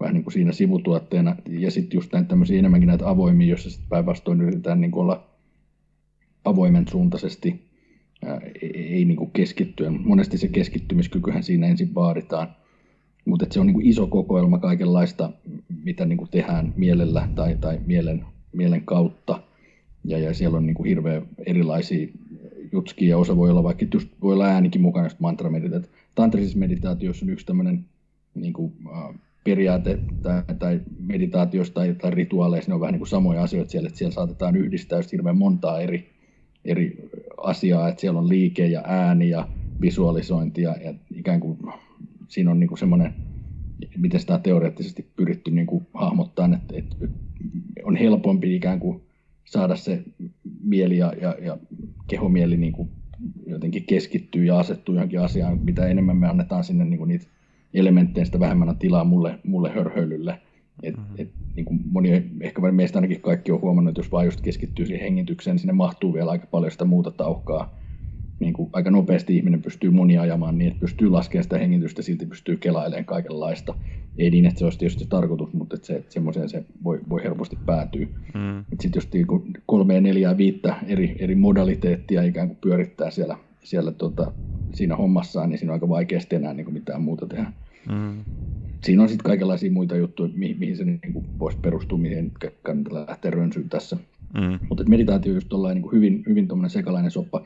vähän 0.00 0.14
niin 0.14 0.24
kuin 0.24 0.32
siinä 0.32 0.52
sivutuotteena. 0.52 1.36
Ja 1.48 1.70
sitten 1.70 1.96
just 1.96 2.12
näitä 2.12 2.28
tämmöisiä 2.28 2.58
enemmänkin 2.58 2.86
näitä 2.86 3.08
avoimia, 3.08 3.48
joissa 3.48 3.70
sitten 3.70 3.88
päinvastoin 3.88 4.40
yritetään 4.40 4.80
niin 4.80 4.90
kuin 4.90 5.02
olla 5.02 5.26
avoimen 6.44 6.88
suuntaisesti, 6.88 7.64
ei, 8.74 9.04
niin 9.04 9.16
kuin 9.16 9.30
keskittyä. 9.30 9.90
Monesti 9.90 10.38
se 10.38 10.48
keskittymiskykyhän 10.48 11.42
siinä 11.42 11.66
ensin 11.66 11.94
vaaditaan– 11.94 12.48
mutta 13.24 13.46
se 13.50 13.60
on 13.60 13.66
niin 13.66 13.74
kuin 13.74 13.86
iso 13.86 14.06
kokoelma 14.06 14.58
kaikenlaista, 14.58 15.30
mitä 15.84 16.04
niin 16.04 16.16
kuin 16.16 16.30
tehdään 16.30 16.72
mielellä 16.76 17.28
tai, 17.34 17.56
tai 17.60 17.80
mielen, 17.86 18.24
mielen 18.52 18.82
kautta. 18.84 19.42
Ja, 20.04 20.18
ja 20.18 20.34
siellä 20.34 20.56
on 20.58 20.66
niin 20.66 20.74
kuin 20.74 20.88
hirveän 20.88 21.22
erilaisia 21.46 22.08
jutskia, 22.72 23.08
ja 23.08 23.18
osa 23.18 23.36
voi 23.36 23.50
olla 23.50 23.62
vaikka 23.62 23.86
just, 23.94 24.08
voi 24.22 24.34
olla 24.34 24.46
äänikin 24.46 24.80
mukana, 24.80 25.06
just 25.06 25.20
mantrameditaatio. 25.20 25.90
Tantrisissa 26.14 26.58
meditaatiossa 26.58 27.24
on 27.26 27.30
yksi 27.30 27.46
tämmöinen 27.46 27.84
niin 28.34 28.52
kuin, 28.52 28.72
uh, 28.86 29.14
periaate 29.44 29.98
tai, 30.22 30.42
tai 30.58 30.80
meditaatiosta 30.98 31.74
tai, 31.74 31.94
tai 31.94 32.10
rituaaleissa, 32.10 32.70
ne 32.70 32.74
on 32.74 32.80
vähän 32.80 32.92
niin 32.92 33.00
kuin 33.00 33.08
samoja 33.08 33.42
asioita 33.42 33.70
siellä, 33.70 33.86
että 33.86 33.98
siellä 33.98 34.14
saatetaan 34.14 34.56
yhdistää 34.56 34.98
just 34.98 35.12
hirveän 35.12 35.38
montaa 35.38 35.80
eri, 35.80 36.13
eri 36.64 37.10
asiaa, 37.36 37.88
että 37.88 38.00
siellä 38.00 38.20
on 38.20 38.28
liike 38.28 38.66
ja 38.66 38.82
ääni 38.86 39.30
ja 39.30 39.48
visualisointi 39.80 40.62
ja, 40.62 40.76
ja 40.84 40.94
ikään 41.14 41.40
kuin 41.40 41.58
siinä 42.28 42.50
on 42.50 42.60
niin 42.60 42.78
semmoinen, 42.78 43.14
miten 43.96 44.20
sitä 44.20 44.34
on 44.34 44.42
teoreettisesti 44.42 45.06
pyritty 45.16 45.50
niin 45.50 45.66
kuin 45.66 45.86
hahmottaa, 45.94 46.50
että, 46.54 46.74
että 46.76 46.96
on 47.84 47.96
helpompi 47.96 48.56
ikään 48.56 48.80
kuin 48.80 49.02
saada 49.44 49.76
se 49.76 50.02
mieli 50.62 50.98
ja, 50.98 51.12
ja, 51.20 51.36
ja 51.42 51.58
kehomieli 52.06 52.56
niin 52.56 52.72
kuin 52.72 52.88
jotenkin 53.46 53.84
keskittyy 53.84 54.44
ja 54.44 54.58
asettuu 54.58 54.94
johonkin 54.94 55.20
asiaan, 55.20 55.58
mitä 55.64 55.86
enemmän 55.86 56.16
me 56.16 56.28
annetaan 56.28 56.64
sinne 56.64 56.84
niin 56.84 56.98
kuin 56.98 57.08
niitä 57.08 57.26
elementtejä, 57.74 58.24
sitä 58.24 58.40
vähemmän 58.40 58.68
on 58.68 58.78
tilaa 58.78 59.04
mulle, 59.04 59.38
mulle 59.44 59.70
hörhöilylle. 59.70 60.40
Et, 60.82 60.96
mm-hmm. 60.96 61.14
et, 61.18 61.30
niin 61.56 61.64
kuin 61.64 61.80
moni, 61.90 62.30
ehkä 62.40 62.72
meistä 62.72 62.98
ainakin 62.98 63.20
kaikki 63.20 63.52
on 63.52 63.60
huomannut, 63.60 63.92
että 63.92 63.98
jos 63.98 64.12
vaan 64.12 64.24
just 64.24 64.40
keskittyy 64.40 64.86
siihen 64.86 65.02
hengitykseen, 65.02 65.54
niin 65.54 65.60
sinne 65.60 65.72
mahtuu 65.72 66.14
vielä 66.14 66.30
aika 66.30 66.46
paljon 66.46 66.72
sitä 66.72 66.84
muuta 66.84 67.10
tauhkaa 67.10 67.84
niin 68.40 68.52
kuin 68.52 68.70
aika 68.72 68.90
nopeasti 68.90 69.36
ihminen 69.36 69.62
pystyy 69.62 69.90
monia 69.90 70.22
ajamaan 70.22 70.58
niin, 70.58 70.68
että 70.68 70.80
pystyy 70.80 71.10
laskemaan 71.10 71.42
sitä 71.42 71.58
hengitystä, 71.58 72.02
silti 72.02 72.26
pystyy 72.26 72.56
kelailemaan 72.56 73.04
kaikenlaista. 73.04 73.74
Ei 74.18 74.30
niin, 74.30 74.46
että 74.46 74.58
se 74.58 74.64
olisi 74.64 74.78
tietysti 74.78 75.06
tarkoitus, 75.08 75.52
mutta 75.52 75.74
että 75.74 75.86
se, 75.86 75.96
että 75.96 76.12
semmoiseen 76.12 76.48
se 76.48 76.64
voi, 76.84 77.00
voi 77.08 77.22
helposti 77.22 77.58
päätyä. 77.66 78.06
Mm. 78.34 78.64
Sitten 78.80 78.92
just 78.94 79.12
niin 79.12 79.26
kuin 79.26 79.52
kolmea, 79.66 80.00
neljää, 80.00 80.36
viittä 80.36 80.76
eri, 80.86 81.16
eri 81.18 81.34
modaliteettia 81.34 82.22
ikään 82.22 82.48
kuin 82.48 82.58
pyörittää 82.60 83.10
siellä, 83.10 83.36
siellä 83.62 83.92
tota, 83.92 84.32
siinä 84.74 84.96
hommassaan, 84.96 85.50
niin 85.50 85.58
siinä 85.58 85.72
on 85.72 85.74
aika 85.74 85.88
vaikeasti 85.88 86.36
enää 86.36 86.54
niin 86.54 86.64
kuin 86.64 86.74
mitään 86.74 87.02
muuta 87.02 87.26
tehdä. 87.26 87.44
Mm. 87.44 87.52
Siinä 88.84 89.02
on 89.02 89.08
sitten 89.08 89.24
kaikenlaisia 89.24 89.72
muita 89.72 89.96
juttuja, 89.96 90.30
mihin, 90.34 90.58
mihin 90.58 90.76
se 90.76 90.84
niin 90.84 91.12
kuin 91.12 91.24
voisi 91.38 91.58
perustua, 91.58 91.98
mihin 91.98 92.32
kannattaa 92.62 93.06
lähteä 93.08 93.30
rönsyyn 93.30 93.68
tässä. 93.68 93.96
Mm. 94.34 94.58
Mutta 94.68 94.84
meditaatio 94.84 95.32
on 95.32 95.34
just 95.34 95.48
niin 95.74 95.92
hyvin, 95.92 96.22
hyvin 96.28 96.48
sekalainen 96.68 97.10
soppa. 97.10 97.42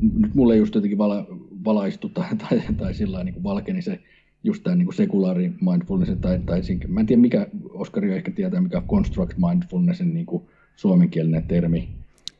Nyt 0.00 0.34
mulle 0.34 0.56
just 0.56 0.74
jotenkin 0.74 0.98
vala, 0.98 1.26
valaistu 1.64 2.08
tai, 2.08 2.36
tai, 2.36 2.60
tai 2.76 2.94
sillä 2.94 3.24
niin 3.24 3.42
valkeni 3.42 3.82
se 3.82 4.00
just 4.44 4.62
tämä 4.62 4.76
niin 4.76 4.94
sekulaari 4.94 5.52
mindfulness, 5.60 6.12
tai, 6.20 6.38
tai 6.46 6.62
mä 6.88 7.00
en 7.00 7.06
tiedä 7.06 7.22
mikä, 7.22 7.46
Oskari 7.70 8.14
ehkä 8.14 8.30
tietää 8.30 8.60
mikä 8.60 8.78
on 8.78 8.88
construct 8.88 9.38
mindfulnessin 9.48 10.14
niin 10.14 10.26
kuin 10.26 10.42
suomenkielinen 10.76 11.42
termi. 11.42 11.88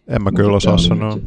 En 0.09 0.23
mä 0.23 0.33
kyllä 0.33 0.57
osaa 0.57 0.79
sanoa. 0.79 1.19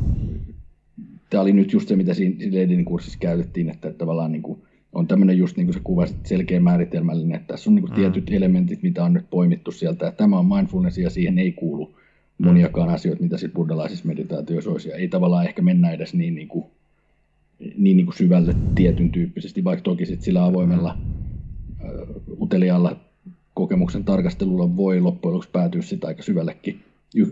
Tämä 1.29 1.41
oli 1.41 1.53
nyt 1.53 1.73
just 1.73 1.87
se, 1.87 1.95
mitä 1.95 2.13
siinä, 2.13 2.35
Leidin 2.51 2.85
kurssissa 2.85 3.19
käytettiin, 3.19 3.69
että 3.69 3.93
tavallaan 3.93 4.31
niin 4.31 4.41
kuin, 4.41 4.61
on 4.93 5.07
tämmöinen 5.07 5.37
just 5.37 5.57
niin 5.57 5.67
kuin 5.67 5.73
sä 5.73 5.79
kuvasit, 5.83 6.25
selkeä 6.25 6.59
määritelmällinen, 6.59 7.35
että 7.35 7.53
tässä 7.53 7.69
on 7.69 7.75
niin 7.75 7.83
kuin 7.83 7.91
mm. 7.91 7.95
tietyt 7.95 8.31
elementit, 8.31 8.83
mitä 8.83 9.03
on 9.03 9.13
nyt 9.13 9.29
poimittu 9.29 9.71
sieltä, 9.71 10.07
että 10.07 10.17
tämä 10.17 10.39
on 10.39 10.45
mindfulness 10.45 10.97
ja 10.97 11.09
siihen 11.09 11.39
ei 11.39 11.51
kuulu 11.51 11.97
moniakaan 12.37 12.89
asioita, 12.89 13.23
mitä 13.23 13.37
sitten 13.37 13.55
buddhalaisissa 13.55 14.07
meditaatioissa 14.07 14.71
olisi. 14.71 14.89
Ja 14.89 14.95
ei 14.95 15.07
tavallaan 15.07 15.45
ehkä 15.45 15.61
mennä 15.61 15.91
edes 15.91 16.13
niin, 16.13 16.35
niin, 16.35 16.47
kuin, 16.47 16.65
niin, 17.59 17.97
niin 17.97 18.05
kuin 18.05 18.17
syvälle 18.17 18.55
tietyn 18.75 19.11
tyyppisesti, 19.11 19.63
vaikka 19.63 19.83
toki 19.83 20.05
sit 20.05 20.21
sillä 20.21 20.45
avoimella 20.45 20.97
uh, 21.83 22.41
uteliaalla 22.41 22.99
kokemuksen 23.53 24.03
tarkastelulla 24.03 24.75
voi 24.75 25.01
loppujen 25.01 25.33
lopuksi 25.33 25.49
päätyä 25.51 25.81
sitä 25.81 26.07
aika 26.07 26.23
syvällekin. 26.23 26.79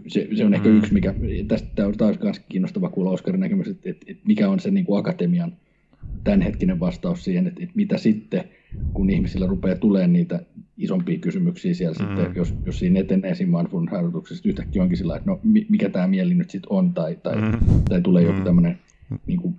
Se, 0.08 0.28
se 0.36 0.46
on 0.46 0.54
ehkä 0.54 0.70
mm. 0.70 0.78
yksi, 0.78 0.94
mikä, 0.94 1.14
tästä 1.48 1.68
tämä 1.76 1.88
on 1.88 1.98
taas 1.98 2.20
myös 2.24 2.40
kiinnostava 2.50 2.90
kuulla 2.90 3.12
Oskarin 3.12 3.40
näkemys, 3.40 3.68
että, 3.68 3.90
että, 3.90 4.06
että 4.08 4.24
mikä 4.28 4.50
on 4.50 4.60
se 4.60 4.72
niin 4.72 4.86
kuin 4.86 5.00
akatemian 5.00 5.54
tämänhetkinen 6.24 6.80
vastaus 6.80 7.24
siihen, 7.24 7.48
että, 7.48 7.64
että 7.64 7.76
mitä 7.76 7.98
sitten, 7.98 8.44
kun 8.94 9.10
ihmisillä 9.10 9.48
rupeaa 9.48 9.76
tulemaan 9.76 10.14
niitä 10.14 10.40
isompia 10.78 11.20
kysymyksiä 11.20 11.74
siellä 11.74 11.96
mm. 12.00 12.08
sitten, 12.08 12.36
jos, 12.36 12.54
jos 12.66 12.80
siinä 12.80 13.00
etenee 13.00 13.36
siinä 13.36 13.58
mindfulness-harjoituksessa 13.58 14.50
yhtäkkiä 14.50 14.84
onkin 14.84 14.98
sillä 14.98 15.16
että 15.16 15.30
no 15.30 15.40
mikä 15.70 15.90
tämä 15.90 16.08
mieli 16.08 16.34
nyt 16.34 16.50
sitten 16.50 16.72
on, 16.72 16.94
tai, 16.94 17.18
tai, 17.24 17.36
mm. 17.36 17.58
tai 17.90 18.02
tulee 18.02 18.24
joku 18.24 18.38
mm. 18.38 18.44
tämmöinen 18.44 18.80
niin 19.28 19.42
kuin, 19.42 19.56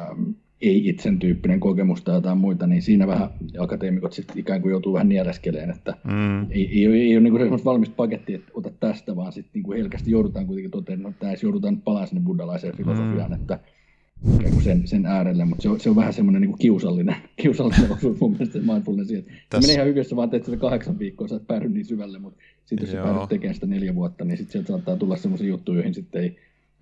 ähm, 0.00 0.22
ei-itsen 0.60 1.18
tyyppinen 1.18 1.60
kokemus 1.60 2.02
tai 2.02 2.14
jotain 2.14 2.38
muita, 2.38 2.66
niin 2.66 2.82
siinä 2.82 3.06
vähän 3.06 3.30
akateemikot 3.58 4.12
sitten 4.12 4.38
ikään 4.38 4.62
kuin 4.62 4.70
joutuu 4.70 4.92
vähän 4.92 5.08
niereskeleen, 5.08 5.70
että 5.70 5.94
mm. 6.04 6.42
ei, 6.50 6.68
ei, 6.70 6.86
ei, 6.86 7.00
ei 7.00 7.16
ole 7.16 7.20
niin 7.20 7.38
semmoista 7.38 7.70
valmista 7.70 7.94
pakettia, 7.96 8.36
että 8.36 8.50
ota 8.54 8.70
tästä, 8.80 9.16
vaan 9.16 9.32
sitten 9.32 9.62
niin 9.62 9.76
helkästi 9.76 10.10
joudutaan 10.10 10.46
kuitenkin 10.46 10.70
toteamaan, 10.70 11.12
että 11.12 11.26
tässä 11.26 11.46
joudutaan 11.46 11.74
nyt 11.74 11.84
palaamaan 11.84 12.08
sinne 12.08 12.24
buddhalaiseen 12.24 12.76
filosofiaan, 12.76 13.30
mm. 13.30 13.36
että 13.36 13.58
sen, 14.66 14.88
sen 14.88 15.06
äärelle, 15.06 15.44
mutta 15.44 15.62
se 15.62 15.68
on, 15.68 15.80
se 15.80 15.90
on 15.90 15.96
vähän 15.96 16.12
semmoinen 16.12 16.42
niin 16.42 16.58
kiusallinen, 16.58 17.16
kiusallinen 17.42 17.92
osuus 17.92 18.20
mun 18.20 18.30
mielestä 18.30 18.58
mindfulnessia. 18.58 19.22
Tässä... 19.22 19.36
Se 19.50 19.58
menee 19.60 19.74
ihan 19.74 19.86
hyvin, 19.86 20.00
jos 20.00 20.16
vaan 20.16 20.30
teet 20.30 20.44
sitä 20.44 20.56
kahdeksan 20.56 20.98
viikkoa, 20.98 21.28
sä 21.28 21.36
et 21.36 21.46
päädy 21.46 21.68
niin 21.68 21.84
syvälle, 21.84 22.18
mutta 22.18 22.42
sitten 22.64 22.88
jos 22.88 22.96
sä 22.96 23.02
päädyt 23.02 23.28
tekemään 23.28 23.54
sitä 23.54 23.66
neljä 23.66 23.94
vuotta, 23.94 24.24
niin 24.24 24.38
sitten 24.38 24.52
sieltä 24.52 24.68
saattaa 24.68 24.96
tulla 24.96 25.16
semmoisia 25.16 25.48
juttuja, 25.48 25.76
joihin 25.76 25.94
sitten 25.94 26.22
ei 26.22 26.36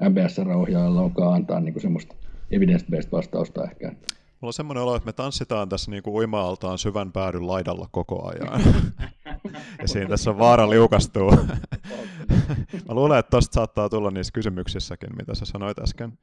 MBSR-ohjaajalla 0.09 1.03
onkaan 1.03 1.35
antaa 1.35 1.61
niin 1.61 1.81
semmoista 1.81 2.15
evidence-based 2.51 3.09
vastausta 3.13 3.65
ehkä. 3.65 3.93
Mulla 4.41 4.49
on 4.49 4.53
semmoinen 4.53 4.83
olo, 4.83 4.97
että 4.97 5.07
me 5.07 5.13
tanssitaan 5.13 5.69
tässä 5.69 5.91
niin 5.91 6.03
kuin 6.03 6.15
uima-altaan 6.15 6.79
syvän 6.79 7.13
päädyn 7.13 7.47
laidalla 7.47 7.89
koko 7.91 8.29
ajan. 8.29 8.63
ja 9.83 9.89
siinä 9.89 10.09
tässä 10.09 10.31
on 10.31 10.39
vaara 10.39 10.71
liukastua. 10.71 11.31
Mä 12.89 12.95
luulen, 12.95 13.19
että 13.19 13.31
tosta 13.31 13.55
saattaa 13.55 13.89
tulla 13.89 14.11
niissä 14.11 14.33
kysymyksissäkin, 14.33 15.17
mitä 15.17 15.35
sä 15.35 15.45
sanoit 15.45 15.79
äsken. 15.79 16.19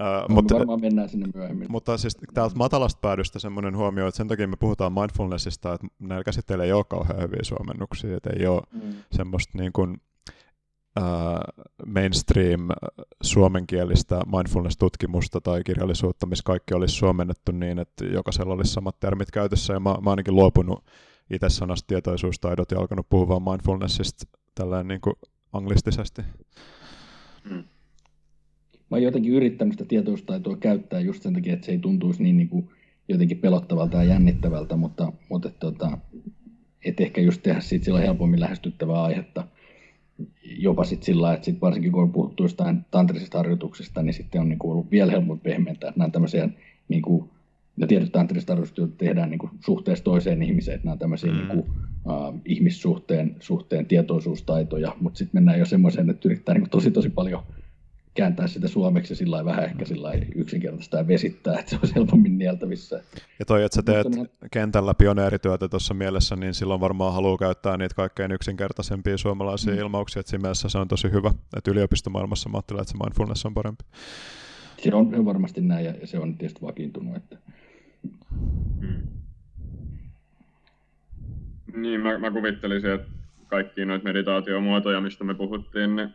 Uh, 0.00 0.34
mutta, 0.34 0.54
varmaan 0.54 0.80
mennään 0.80 1.08
sinne 1.08 1.26
myöhemmin. 1.34 1.66
Mutta 1.70 1.98
siis 1.98 2.16
täältä 2.34 2.56
matalasta 2.56 3.00
päädystä 3.00 3.38
semmoinen 3.38 3.76
huomio, 3.76 4.06
että 4.06 4.16
sen 4.16 4.28
takia 4.28 4.48
me 4.48 4.56
puhutaan 4.56 4.92
mindfulnessista, 4.92 5.74
että 5.74 5.86
näillä 5.98 6.24
käsitteillä 6.24 6.64
ei 6.64 6.72
ole 6.72 6.84
kauhean 6.84 7.22
hyviä 7.22 7.42
suomennuksia, 7.42 8.16
että 8.16 8.30
ei 8.38 8.46
ole 8.46 8.62
mm. 8.72 8.94
semmoista 9.12 9.58
niin 9.58 9.72
kuin, 9.72 10.00
uh, 11.00 11.64
mainstream 11.86 12.68
suomenkielistä 13.22 14.20
mindfulness-tutkimusta 14.26 15.40
tai 15.40 15.64
kirjallisuutta, 15.64 16.26
missä 16.26 16.44
kaikki 16.44 16.74
olisi 16.74 16.94
suomennettu 16.94 17.52
niin, 17.52 17.78
että 17.78 18.04
jokaisella 18.04 18.54
olisi 18.54 18.72
samat 18.72 19.00
termit 19.00 19.30
käytössä, 19.30 19.72
ja 19.72 19.80
mä, 19.80 19.94
mä 20.02 20.10
ainakin 20.10 20.36
luopunut 20.36 20.84
itse 21.30 21.48
sanasta 21.48 21.86
tietoisuustaidot 21.86 22.70
ja 22.70 22.78
alkanut 22.78 23.06
puhua 23.08 23.28
vaan 23.28 23.42
mindfulnessista 23.42 24.24
tällainen 24.54 24.88
niin 24.88 25.00
kuin 25.00 25.14
anglistisesti. 25.52 26.22
Mm 27.50 27.64
mä 28.90 28.96
oon 28.96 29.02
jotenkin 29.02 29.32
yrittänyt 29.32 29.74
sitä 29.74 29.84
tietoistaitoa 29.84 30.56
käyttää 30.56 31.00
just 31.00 31.22
sen 31.22 31.34
takia, 31.34 31.54
että 31.54 31.66
se 31.66 31.72
ei 31.72 31.78
tuntuisi 31.78 32.22
niin, 32.22 32.36
niin 32.36 32.48
kuin 32.48 32.68
jotenkin 33.08 33.38
pelottavalta 33.38 33.96
ja 33.96 34.04
jännittävältä, 34.04 34.76
mutta, 34.76 35.12
mutta 35.28 35.48
että, 35.48 35.60
tota, 35.60 35.98
et 36.84 37.00
ehkä 37.00 37.20
just 37.20 37.42
tehdä 37.42 37.60
siitä 37.60 37.84
sillä 37.84 38.00
helpommin 38.00 38.40
lähestyttävää 38.40 39.02
aihetta. 39.02 39.44
Jopa 40.42 40.84
sitten 40.84 41.06
sillä 41.06 41.34
että 41.34 41.44
sit 41.44 41.60
varsinkin 41.60 41.92
kun 41.92 42.02
on 42.02 42.12
puhuttu 42.12 42.42
jostain 42.42 42.84
tantrisista 42.90 43.38
harjoituksista, 43.38 44.02
niin 44.02 44.14
sitten 44.14 44.40
on 44.40 44.48
niin 44.48 44.58
kuin 44.58 44.72
ollut 44.72 44.90
vielä 44.90 45.12
helpompi 45.12 45.50
pehmentää, 45.50 45.88
että 45.88 45.98
nämä 45.98 46.10
tämmöisiä, 46.10 46.48
niin 46.88 47.02
kuin, 47.02 47.30
ja 47.76 47.86
tietyt 47.86 48.12
tantriset 48.12 48.48
harjoitukset 48.48 48.98
tehdään 48.98 49.30
niin 49.30 49.38
kuin 49.38 49.50
suhteessa 49.64 50.04
toiseen 50.04 50.42
ihmiseen, 50.42 50.74
että 50.74 50.86
nämä 50.86 50.92
on 50.92 50.98
tämmöisiä 50.98 51.32
mm. 51.32 51.36
niin 51.36 51.48
kuin, 51.48 51.60
uh, 51.60 52.40
ihmissuhteen 52.44 53.36
suhteen 53.40 53.86
tietoisuustaitoja, 53.86 54.96
mutta 55.00 55.18
sitten 55.18 55.36
mennään 55.36 55.58
jo 55.58 55.66
semmoiseen, 55.66 56.10
että 56.10 56.28
yrittää 56.28 56.54
niin 56.54 56.70
tosi 56.70 56.90
tosi 56.90 57.10
paljon 57.10 57.42
kääntää 58.16 58.46
sitä 58.46 58.68
suomeksi 58.68 59.14
sillä 59.14 59.44
vähän 59.44 59.64
ehkä 59.64 59.84
sillä 59.84 60.12
yksinkertaista 60.34 60.96
ja 60.96 61.08
vesittää, 61.08 61.58
että 61.58 61.70
se 61.70 61.78
on 61.82 61.90
helpommin 61.94 62.38
nieltävissä. 62.38 63.02
Ja 63.38 63.44
toi, 63.44 63.64
että 63.64 63.76
sä 63.76 63.82
teet 63.82 64.06
kentällä 64.50 64.94
pioneerityötä 64.94 65.68
tuossa 65.68 65.94
mielessä, 65.94 66.36
niin 66.36 66.54
silloin 66.54 66.80
varmaan 66.80 67.14
haluaa 67.14 67.38
käyttää 67.38 67.76
niitä 67.76 67.94
kaikkein 67.94 68.32
yksinkertaisempia 68.32 69.18
suomalaisia 69.18 69.72
mm. 69.72 69.78
ilmauksia, 69.78 70.20
että 70.20 70.30
siinä 70.30 70.42
mielessä 70.42 70.68
se 70.68 70.78
on 70.78 70.88
tosi 70.88 71.10
hyvä, 71.12 71.32
että 71.56 71.70
yliopistomaailmassa 71.70 72.48
mä 72.48 72.56
ajattelen, 72.58 72.82
että 72.82 72.92
se 72.92 72.98
mindfulness 73.04 73.46
on 73.46 73.54
parempi. 73.54 73.84
Se 74.82 74.94
on 74.94 75.24
varmasti 75.24 75.60
näin 75.60 75.84
ja 75.84 76.06
se 76.06 76.18
on 76.18 76.38
tietysti 76.38 76.62
vakiintunut. 76.62 77.16
Että... 77.16 77.36
Mm. 78.80 79.02
Niin, 81.76 82.00
mä, 82.00 82.18
mä 82.18 82.30
kuvittelisin, 82.30 82.90
että 82.90 83.08
kaikki 83.46 83.84
noita 83.84 84.04
meditaatiomuotoja, 84.04 85.00
mistä 85.00 85.24
me 85.24 85.34
puhuttiin, 85.34 85.96
niin 85.96 86.14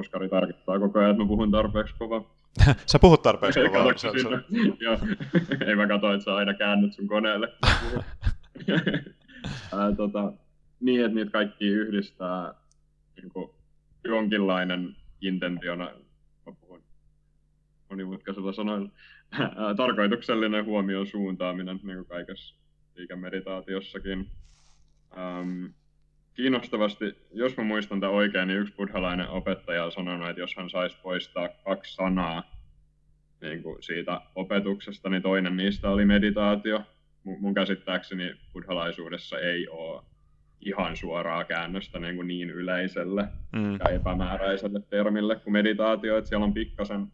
Oskari 0.00 0.28
tarkistaa 0.28 0.78
koko 0.78 0.98
ajan, 0.98 1.10
että 1.10 1.22
mä 1.22 1.28
puhun 1.28 1.50
tarpeeksi 1.50 1.94
kova. 1.98 2.24
sä 2.86 2.98
puhut 2.98 3.22
tarpeeksi 3.22 3.60
kovaa. 3.68 3.96
Se, 3.96 4.08
se... 4.08 4.28
Joo. 4.84 4.98
Ei 5.66 5.76
mä 5.76 5.86
katso, 5.86 6.12
että 6.12 6.24
sä 6.24 6.34
aina 6.34 6.54
käännyt 6.54 6.92
sun 6.92 7.08
koneelle. 7.08 7.48
Ää, 9.72 9.92
tota, 9.96 10.32
niin, 10.80 11.04
että 11.04 11.14
niitä 11.14 11.30
kaikki 11.30 11.66
yhdistää 11.66 12.54
niin 13.16 13.30
kuin, 13.32 13.50
jonkinlainen 14.04 14.96
intentiona, 15.20 15.84
mä 16.46 16.52
puhun 16.60 16.82
monimutkaisella 17.90 18.52
sanoilla, 18.52 18.90
ää, 19.32 19.74
tarkoituksellinen 19.76 20.64
huomion 20.64 21.06
suuntaaminen 21.06 21.80
niin 21.82 21.96
kuin 21.96 22.06
kaikessa 22.06 22.56
liikemeditaatiossakin. 22.94 24.30
Ähm, 25.18 25.66
kiinnostavasti, 26.40 27.16
jos 27.32 27.56
mä 27.56 27.64
muistan 27.64 28.00
tämän 28.00 28.14
oikein, 28.14 28.48
niin 28.48 28.60
yksi 28.60 28.74
buddhalainen 28.74 29.28
opettaja 29.28 29.84
on 29.84 29.92
sanonut, 29.92 30.28
että 30.28 30.40
jos 30.40 30.56
hän 30.56 30.70
saisi 30.70 30.96
poistaa 31.02 31.48
kaksi 31.48 31.94
sanaa 31.94 32.42
niin 33.40 33.62
kuin 33.62 33.82
siitä 33.82 34.20
opetuksesta, 34.34 35.08
niin 35.08 35.22
toinen 35.22 35.56
niistä 35.56 35.90
oli 35.90 36.04
meditaatio. 36.04 36.82
Mun 37.24 37.54
käsittääkseni 37.54 38.34
buddhalaisuudessa 38.52 39.38
ei 39.38 39.68
ole 39.68 40.02
ihan 40.60 40.96
suoraa 40.96 41.44
käännöstä 41.44 41.98
niin, 41.98 42.16
kuin 42.16 42.28
niin 42.28 42.50
yleiselle 42.50 43.28
mm. 43.52 43.72
ja 43.72 43.88
epämääräiselle 43.90 44.80
termille 44.90 45.36
kuin 45.36 45.52
meditaatio, 45.52 46.18
että 46.18 46.28
siellä 46.28 46.44
on 46.44 46.54
pikkasen, 46.54 47.06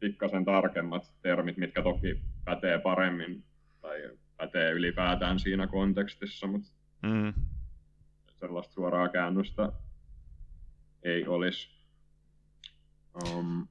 pikkasen 0.00 0.44
tarkemmat 0.44 1.12
termit, 1.22 1.56
mitkä 1.56 1.82
toki 1.82 2.20
pätee 2.44 2.78
paremmin 2.78 3.44
tai 3.80 4.10
pätee 4.36 4.72
ylipäätään 4.72 5.38
siinä 5.38 5.66
kontekstissa, 5.66 6.46
mutta 6.46 6.68
mm 7.02 7.32
sellaista 8.46 8.74
suoraa 8.74 9.08
käännöstä 9.08 9.72
ei 11.02 11.26
olisi. 11.26 11.68
Um, 13.24 13.66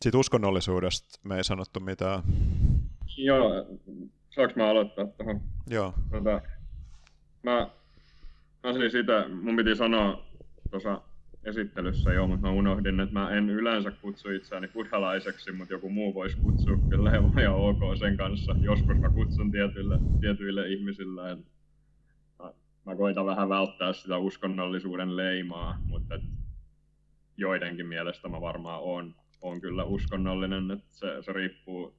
Sitten 0.00 0.20
uskonnollisuudesta 0.20 1.18
me 1.24 1.36
ei 1.36 1.44
sanottu 1.44 1.80
mitään. 1.80 2.22
Joo, 3.16 3.66
saanko 4.30 4.54
mä 4.56 4.68
aloittaa 4.70 5.06
tuohon? 5.06 5.40
Joo. 5.70 5.94
Tota, 6.10 6.42
mä, 7.42 7.70
mä 8.62 8.72
siis 8.72 8.92
sitä, 8.92 9.28
mun 9.42 9.56
piti 9.56 9.76
sanoa 9.76 10.26
tuossa 10.70 11.02
esittelyssä 11.44 12.12
jo, 12.12 12.26
mutta 12.26 12.46
mä 12.46 12.52
unohdin, 12.52 13.00
että 13.00 13.12
mä 13.12 13.30
en 13.30 13.50
yleensä 13.50 13.90
kutsu 13.90 14.30
itseäni 14.30 14.68
buddhalaiseksi, 14.68 15.52
mutta 15.52 15.74
joku 15.74 15.90
muu 15.90 16.14
voisi 16.14 16.36
kutsua 16.36 16.76
kyllä 16.90 17.10
ihan 17.40 17.54
ok 17.54 17.96
sen 17.98 18.16
kanssa. 18.16 18.56
Joskus 18.60 18.96
mä 18.96 19.10
kutsun 19.10 19.50
tietyille, 19.50 19.98
tietyille 20.20 20.68
ihmisille, 20.68 21.32
että 21.32 21.57
mä 22.88 22.96
koitan 22.96 23.26
vähän 23.26 23.48
välttää 23.48 23.92
sitä 23.92 24.18
uskonnollisuuden 24.18 25.16
leimaa, 25.16 25.78
mutta 25.86 26.20
joidenkin 27.36 27.86
mielestä 27.86 28.28
mä 28.28 28.40
varmaan 28.40 28.82
on, 28.82 29.14
on 29.40 29.60
kyllä 29.60 29.84
uskonnollinen, 29.84 30.70
että 30.70 30.86
se, 30.90 31.06
se 31.20 31.32
riippuu, 31.32 31.94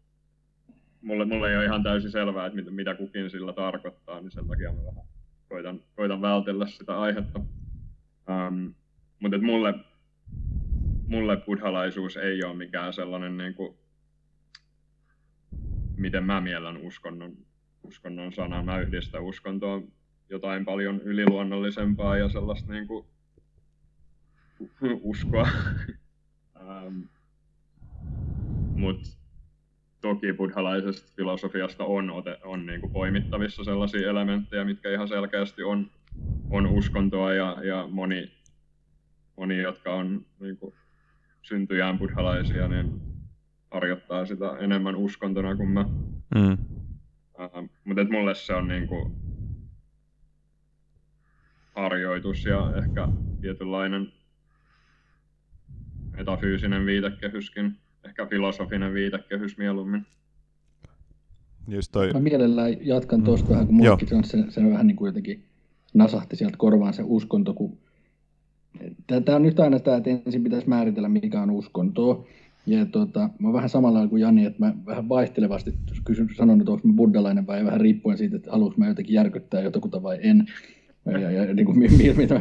mulle, 1.02 1.26
mulle 1.26 1.50
ei 1.50 1.58
ole 1.58 1.66
ihan 1.66 1.84
täysin 1.84 2.12
selvää, 2.12 2.46
että 2.46 2.56
mitä, 2.56 2.72
mitä 2.72 2.96
kukin 2.96 3.30
sillä 3.30 3.54
tarkoittaa, 3.54 4.22
niin 4.22 4.32
sen 4.32 4.48
takia 4.48 4.74
mä 4.74 4.86
vähän 4.86 5.06
koitan, 5.50 5.80
koitan 5.96 6.22
vältellä 6.22 6.68
sitä 6.68 7.00
aihetta. 7.00 7.40
Um, 7.40 8.74
mutta 9.20 9.36
et 9.36 9.42
mulle, 9.42 9.74
mulle 11.08 11.38
buddhalaisuus 11.38 12.18
ei 12.18 12.44
ole 12.44 12.56
mikään 12.56 12.94
sellainen, 12.94 13.38
niin 13.38 13.54
kuin, 13.54 13.78
miten 15.98 16.24
mä 16.24 16.42
miellän 16.42 16.78
uskonnon, 16.78 17.38
uskonnon 17.84 18.34
sana. 18.34 18.64
Mä 18.64 18.80
yhdistän 18.80 19.24
uskontoa 19.24 19.82
jotain 20.30 20.66
paljon 20.66 21.02
yliluonnollisempaa 21.02 22.18
ja 22.18 22.30
sellaista 22.30 22.72
niin 22.72 22.88
kuin 22.88 23.06
uskoa. 25.02 25.48
ähm, 26.62 27.02
Mutta 28.76 29.10
toki 30.02 30.34
buddhalaisesta 30.34 31.12
filosofiasta 31.16 31.84
on, 31.84 32.10
ote, 32.10 32.38
on 32.44 32.66
niin 32.66 32.82
kuin 32.82 32.94
poimittavissa 32.94 33.64
sellaisia 33.64 34.10
elementtejä, 34.10 34.66
mitkä 34.66 34.94
ihan 34.94 35.08
selkeästi 35.08 35.64
on, 35.64 35.92
on 36.50 36.68
uskontoa 36.68 37.34
ja, 37.34 37.58
ja 37.64 37.88
moni, 37.92 38.32
moni, 39.38 39.62
jotka 39.62 39.94
on 39.94 40.26
niin 40.40 40.58
kuin 40.58 40.74
syntyjään 41.42 42.00
buddhalaisia, 42.00 42.68
niin 42.68 43.02
harjoittaa 43.72 44.26
sitä 44.26 44.58
enemmän 44.60 44.96
uskontona 44.96 45.56
kuin 45.56 45.70
mä. 45.70 45.86
Mm. 46.36 46.58
Ähm, 47.40 47.66
Mutta 47.84 48.04
mulle 48.12 48.36
se 48.36 48.54
on 48.54 48.68
niin 48.68 48.88
kuin, 48.88 49.16
harjoitus 51.80 52.46
ja 52.46 52.74
ehkä 52.78 53.08
tietynlainen 53.42 54.12
metafyysinen 56.18 56.86
viitekehyskin, 56.86 57.78
ehkä 58.06 58.26
filosofinen 58.26 58.94
viitekehys 58.94 59.58
mieluummin. 59.58 60.06
Just 61.68 61.92
toi. 61.92 62.14
Mä 62.14 62.20
mielellään 62.20 62.86
jatkan 62.86 63.24
tuosta 63.24 63.48
mm. 63.48 63.52
vähän, 63.52 63.66
kun 63.68 63.76
mullakin 63.76 64.16
on 64.16 64.24
se, 64.24 64.38
se 64.50 64.62
vähän 64.64 64.88
niin 64.88 64.98
kuin 64.98 65.10
jotenkin 65.10 65.46
nasahti 65.94 66.36
sieltä 66.36 66.58
korvaan 66.58 66.94
se 66.94 67.04
uskonto, 67.06 67.54
kun 67.54 67.78
Tämä 69.26 69.36
on 69.36 69.44
nyt 69.44 69.60
aina 69.60 69.80
tämä, 69.80 69.98
että 69.98 70.10
ensin 70.10 70.44
pitäisi 70.44 70.70
määritellä, 70.70 71.10
mikä 71.10 71.42
on 71.42 71.52
uskontoa. 71.52 72.28
Ja 72.66 72.86
tota, 72.86 73.20
mä 73.20 73.48
oon 73.48 73.54
vähän 73.54 73.70
samalla 73.70 74.08
kuin 74.08 74.22
Jani, 74.22 74.46
että 74.46 74.60
mä 74.66 74.74
vähän 74.86 75.10
vaihtelevasti 75.10 75.74
kysyn, 76.06 76.30
sanon, 76.38 76.60
että 76.60 76.72
onko 76.72 76.88
mä 76.88 76.94
buddhalainen 76.94 77.48
vai 77.48 77.66
vähän 77.66 77.82
riippuen 77.82 78.18
siitä, 78.18 78.36
että 78.36 78.52
haluanko 78.52 78.78
mä 78.78 78.88
jotenkin 78.88 79.14
järkyttää 79.14 79.62
jotakuta 79.62 80.04
vai 80.04 80.20
en 80.22 80.46
ja, 81.06 81.32
ja 81.32 81.54
niin 81.54 81.66
kuin 81.66 81.90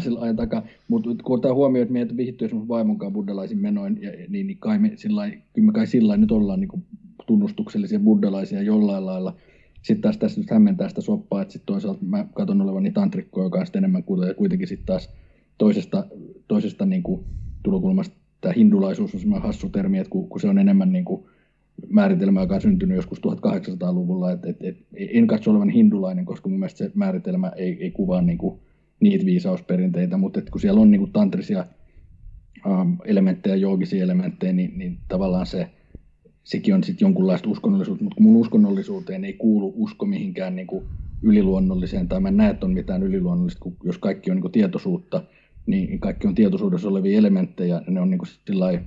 sillä 0.01 0.21
ajan 0.21 0.37
takaa. 0.37 0.63
Mutta 0.89 1.11
kun 1.25 1.35
ottaa 1.35 1.55
huomioon, 1.55 1.83
että 1.83 1.93
meitä 1.93 2.17
vihittyy 2.17 2.47
esimerkiksi 2.47 2.69
vaimonkaan 2.69 3.13
buddhalaisin 3.13 3.59
menoin, 3.59 3.99
ja, 4.03 4.11
niin, 4.29 4.47
niin 4.47 4.59
kai 4.59 4.79
me 4.79 4.93
sillä 4.97 5.31
kyllä 5.31 5.67
me 5.67 5.73
kai 5.73 5.87
sillä 5.87 6.17
nyt 6.17 6.33
ollaan 6.33 6.61
niin 6.61 6.69
kuin 6.69 6.85
tunnustuksellisia 7.27 8.01
buddhalaisia 8.01 8.63
jollain 8.63 9.07
lailla. 9.07 9.37
Sitten 9.83 10.03
taas 10.03 10.19
tässä 10.19 10.41
nyt 10.41 10.51
hämmentää 10.51 10.89
sitä 10.89 11.01
soppaa, 11.01 11.43
että 11.43 11.53
sitten 11.53 11.67
toisaalta 11.67 12.05
mä 12.05 12.27
katson 12.35 12.63
olevani 12.63 12.91
tantrikkoa, 12.91 13.45
joka 13.45 13.59
on 13.59 13.67
sitten 13.67 13.81
enemmän 13.81 14.05
kuin 14.05 14.29
ja 14.29 14.35
kuitenkin 14.35 14.69
sitten 14.69 14.87
taas 14.87 15.11
toisesta, 15.59 16.07
toisesta 16.49 16.87
niin 16.87 17.03
kuin 17.03 17.25
tulokulmasta 17.63 18.17
tämä 18.41 18.55
hindulaisuus 18.57 19.15
on 19.15 19.21
semmoinen 19.21 19.47
hassu 19.47 19.69
termi, 19.69 19.99
että 19.99 20.11
kun, 20.11 20.29
kun 20.29 20.41
se 20.41 20.49
on 20.49 20.59
enemmän 20.59 20.93
niin 20.93 21.05
kuin 21.05 21.25
määritelmä, 21.89 22.41
joka 22.41 22.55
on 22.55 22.61
syntynyt 22.61 22.97
joskus 22.97 23.19
1800-luvulla. 23.19 24.33
Et, 24.33 24.47
et, 24.47 24.57
et, 24.61 24.77
en 24.93 25.27
katso 25.27 25.51
olevan 25.51 25.71
hindulainen, 25.71 26.25
koska 26.25 26.49
mun 26.49 26.59
mielestä 26.59 26.79
se 26.79 26.91
määritelmä 26.95 27.53
ei, 27.57 27.77
ei 27.81 27.91
kuvaa 27.91 28.23
niinku 28.23 28.61
niitä 29.01 29.25
viisausperinteitä, 29.25 30.17
mutta 30.17 30.43
kun 30.51 30.61
siellä 30.61 30.81
on 30.81 30.91
niinku 30.91 31.07
tantrisia 31.07 31.67
ähm, 32.67 32.93
elementtejä, 33.05 33.57
joogisia 33.57 34.05
elementtejä, 34.05 34.53
niin, 34.53 34.79
niin 34.79 34.99
tavallaan 35.09 35.47
se, 35.47 35.71
sekin 36.45 36.75
on 36.75 36.85
sitten 36.85 37.07
jonkunlaista 37.07 37.51
uskonnollisuutta, 37.51 38.05
mutta 38.05 38.21
mun 38.23 38.37
uskonnollisuuteen 38.37 39.25
ei 39.25 39.33
kuulu 39.33 39.73
usko 39.77 40.07
mihinkään 40.07 40.57
niinku 40.57 40.85
yliluonnolliseen, 41.23 42.09
tai 42.09 42.21
mä 42.21 42.29
en 42.29 42.37
näe, 42.37 42.51
että 42.51 42.67
on 42.67 42.73
mitään 42.73 43.03
yliluonnollista, 43.03 43.61
kun 43.61 43.77
jos 43.85 43.99
kaikki 43.99 44.31
on 44.31 44.37
niinku 44.37 44.49
tietoisuutta, 44.49 45.23
niin 45.67 46.01
kaikki 46.01 46.27
on 46.27 46.35
tietoisuudessa 46.35 46.89
olevia 46.89 47.19
elementtejä, 47.19 47.75
ja 47.75 47.93
ne 47.93 48.01
on 48.01 48.11
niinku 48.11 48.27
sillä 48.27 48.81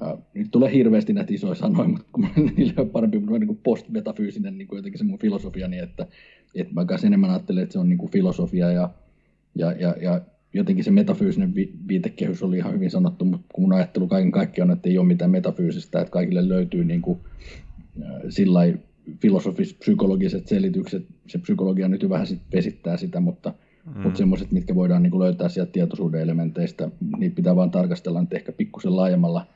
ja 0.00 0.18
nyt 0.34 0.48
tulee 0.50 0.72
hirveästi 0.72 1.12
näitä 1.12 1.34
isoja 1.34 1.54
sanoja, 1.54 1.88
mutta 1.88 2.06
kun 2.12 2.28
niillä 2.56 2.74
on 2.76 2.90
parempi 2.90 3.18
niin 3.18 3.46
kuin 3.46 3.60
post-metafyysinen 3.62 4.58
niin 4.58 4.68
kuin 4.68 4.76
jotenkin 4.76 4.98
se 4.98 5.04
mun 5.04 5.18
filosofia, 5.18 5.68
niin 5.68 5.82
että, 5.82 6.06
että 6.54 6.74
mä 6.74 6.84
kanssa 6.84 7.06
enemmän 7.06 7.30
ajattelen, 7.30 7.62
että 7.62 7.72
se 7.72 7.78
on 7.78 7.88
niin 7.88 7.98
kuin 7.98 8.10
filosofia 8.10 8.72
ja, 8.72 8.90
ja, 9.54 9.72
ja, 9.72 9.94
ja 10.00 10.20
jotenkin 10.54 10.84
se 10.84 10.90
metafyysinen 10.90 11.54
vi- 11.54 11.72
viitekehys 11.88 12.42
oli 12.42 12.56
ihan 12.56 12.74
hyvin 12.74 12.90
sanottu, 12.90 13.24
mutta 13.24 13.46
kun 13.54 13.64
mun 13.64 13.72
ajattelu 13.72 14.08
kaiken 14.08 14.32
kaikkiaan 14.32 14.70
on, 14.70 14.76
että 14.76 14.88
ei 14.88 14.98
ole 14.98 15.06
mitään 15.06 15.30
metafyysistä, 15.30 16.00
että 16.00 16.12
kaikille 16.12 16.48
löytyy 16.48 16.84
niin 16.84 17.02
kuin, 17.02 17.18
äh, 18.02 18.08
sillä 18.28 18.60
filosofis-psykologiset 19.20 20.46
selitykset, 20.46 21.06
se 21.26 21.38
psykologia 21.38 21.88
nyt 21.88 22.02
jo 22.02 22.08
vähän 22.08 22.26
sit 22.26 22.40
vesittää 22.52 22.96
sitä, 22.96 23.20
mutta, 23.20 23.54
mm. 23.94 24.02
mutta 24.02 24.18
semmoiset, 24.18 24.52
mitkä 24.52 24.74
voidaan 24.74 25.02
niin 25.02 25.10
kuin 25.10 25.22
löytää 25.22 25.48
sieltä 25.48 25.72
tietoisuuden 25.72 26.20
elementeistä, 26.20 26.90
niitä 27.18 27.36
pitää 27.36 27.56
vaan 27.56 27.70
tarkastella 27.70 28.20
nyt 28.20 28.32
ehkä 28.32 28.52
pikkusen 28.52 28.96
laajemmalla 28.96 29.46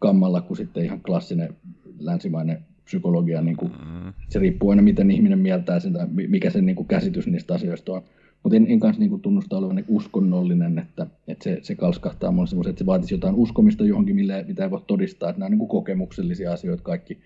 kammalla 0.00 0.40
kuin 0.40 0.56
sitten 0.56 0.84
ihan 0.84 1.00
klassinen 1.00 1.56
länsimainen 1.98 2.64
psykologia. 2.84 3.42
Niin 3.42 3.56
kuin, 3.56 3.72
mm. 3.72 4.12
Se 4.28 4.38
riippuu 4.38 4.70
aina, 4.70 4.82
miten 4.82 5.10
ihminen 5.10 5.38
mieltää 5.38 5.80
sitä, 5.80 6.08
mikä 6.10 6.50
sen 6.50 6.66
niin 6.66 6.76
kuin 6.76 6.88
käsitys 6.88 7.26
niistä 7.26 7.54
asioista 7.54 7.92
on. 7.92 8.02
mutta 8.42 8.56
en, 8.56 8.66
en 8.70 8.80
kanssa 8.80 9.00
niin 9.00 9.20
tunnusta 9.20 9.58
olevan 9.58 9.84
uskonnollinen, 9.88 10.78
että, 10.78 11.06
että 11.28 11.44
se, 11.44 11.58
se 11.62 11.74
kalskahtaa 11.74 12.30
mulle 12.30 12.46
semmoisen, 12.46 12.70
että 12.70 12.78
se 12.78 12.86
vaatisi 12.86 13.14
jotain 13.14 13.34
uskomista 13.34 13.84
johonkin, 13.84 14.16
mille, 14.16 14.44
mitä 14.48 14.64
ei 14.64 14.70
voi 14.70 14.82
todistaa, 14.86 15.30
että 15.30 15.40
nämä 15.40 15.46
on 15.46 15.58
niin 15.58 15.68
kokemuksellisia 15.68 16.52
asioita 16.52 16.82
kaikki. 16.82 17.18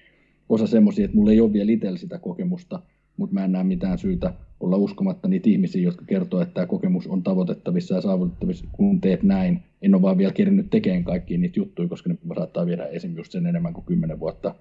Osa 0.48 0.66
semmoisia, 0.66 1.04
että 1.04 1.16
mulla 1.16 1.30
ei 1.30 1.40
ole 1.40 1.52
vielä 1.52 1.72
itsellä 1.72 1.98
sitä 1.98 2.18
kokemusta, 2.18 2.82
mutta 3.16 3.34
mä 3.34 3.44
en 3.44 3.52
näe 3.52 3.64
mitään 3.64 3.98
syytä 3.98 4.32
olla 4.60 4.76
uskomatta 4.76 5.28
niitä 5.28 5.50
ihmisiä, 5.50 5.82
jotka 5.82 6.04
kertoo, 6.04 6.40
että 6.40 6.54
tämä 6.54 6.66
kokemus 6.66 7.06
on 7.06 7.22
tavoitettavissa 7.22 7.94
ja 7.94 8.00
saavutettavissa, 8.00 8.64
kun 8.72 9.00
teet 9.00 9.22
näin. 9.22 9.62
En 9.82 9.94
ole 9.94 10.02
vaan 10.02 10.18
vielä 10.18 10.32
kerinyt 10.32 10.70
tekemään 10.70 11.04
kaikkia 11.04 11.38
niitä 11.38 11.60
juttuja, 11.60 11.88
koska 11.88 12.08
ne 12.10 12.18
saattaa 12.36 12.66
viedä 12.66 12.86
esimerkiksi 12.86 13.20
just 13.20 13.32
sen 13.32 13.46
enemmän 13.46 13.72
kuin 13.72 13.84
10 13.84 14.20
vuotta 14.20 14.54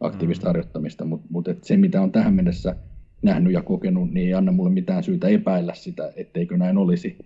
aktiivista 0.00 0.44
mm. 0.44 0.48
harjoittamista, 0.48 1.04
mutta 1.04 1.26
mut 1.30 1.48
se 1.62 1.76
mitä 1.76 2.02
on 2.02 2.12
tähän 2.12 2.34
mennessä 2.34 2.76
nähnyt 3.22 3.52
ja 3.52 3.62
kokenut, 3.62 4.10
niin 4.10 4.26
ei 4.26 4.34
anna 4.34 4.52
mulle 4.52 4.70
mitään 4.70 5.02
syytä 5.02 5.28
epäillä 5.28 5.74
sitä, 5.74 6.12
etteikö 6.16 6.56
näin 6.56 6.78
olisi, 6.78 7.16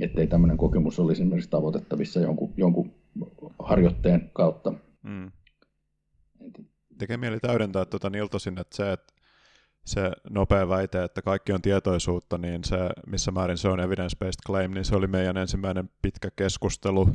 ettei 0.00 0.26
tämmöinen 0.26 0.56
kokemus 0.56 0.98
olisi 0.98 1.22
esimerkiksi 1.22 1.50
tavoitettavissa 1.50 2.20
jonkun, 2.20 2.52
jonkun 2.56 2.92
harjoitteen 3.58 4.30
kautta. 4.32 4.72
Mm. 5.02 5.30
Tekee 6.98 7.16
mieli 7.16 7.40
täydentää 7.40 7.84
tuota 7.84 8.10
Niltosin, 8.10 8.58
että 8.60 8.76
se, 8.76 8.92
että 8.92 9.15
se 9.86 10.10
nopea 10.30 10.68
väite, 10.68 11.04
että 11.04 11.22
kaikki 11.22 11.52
on 11.52 11.62
tietoisuutta, 11.62 12.38
niin 12.38 12.64
se, 12.64 12.76
missä 13.06 13.30
määrin 13.30 13.58
se 13.58 13.68
on 13.68 13.80
evidence-based 13.80 14.46
claim, 14.46 14.72
niin 14.74 14.84
se 14.84 14.96
oli 14.96 15.06
meidän 15.06 15.36
ensimmäinen 15.36 15.90
pitkä 16.02 16.30
keskustelu. 16.36 17.08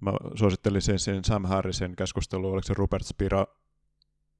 Mä 0.00 0.12
suosittelisin 0.34 0.98
siinä 0.98 1.20
Sam 1.24 1.44
Harrisin 1.44 1.96
keskustelu, 1.96 2.52
oliko 2.52 2.66
se 2.66 2.74
Rupert 2.74 3.06
Spira 3.06 3.46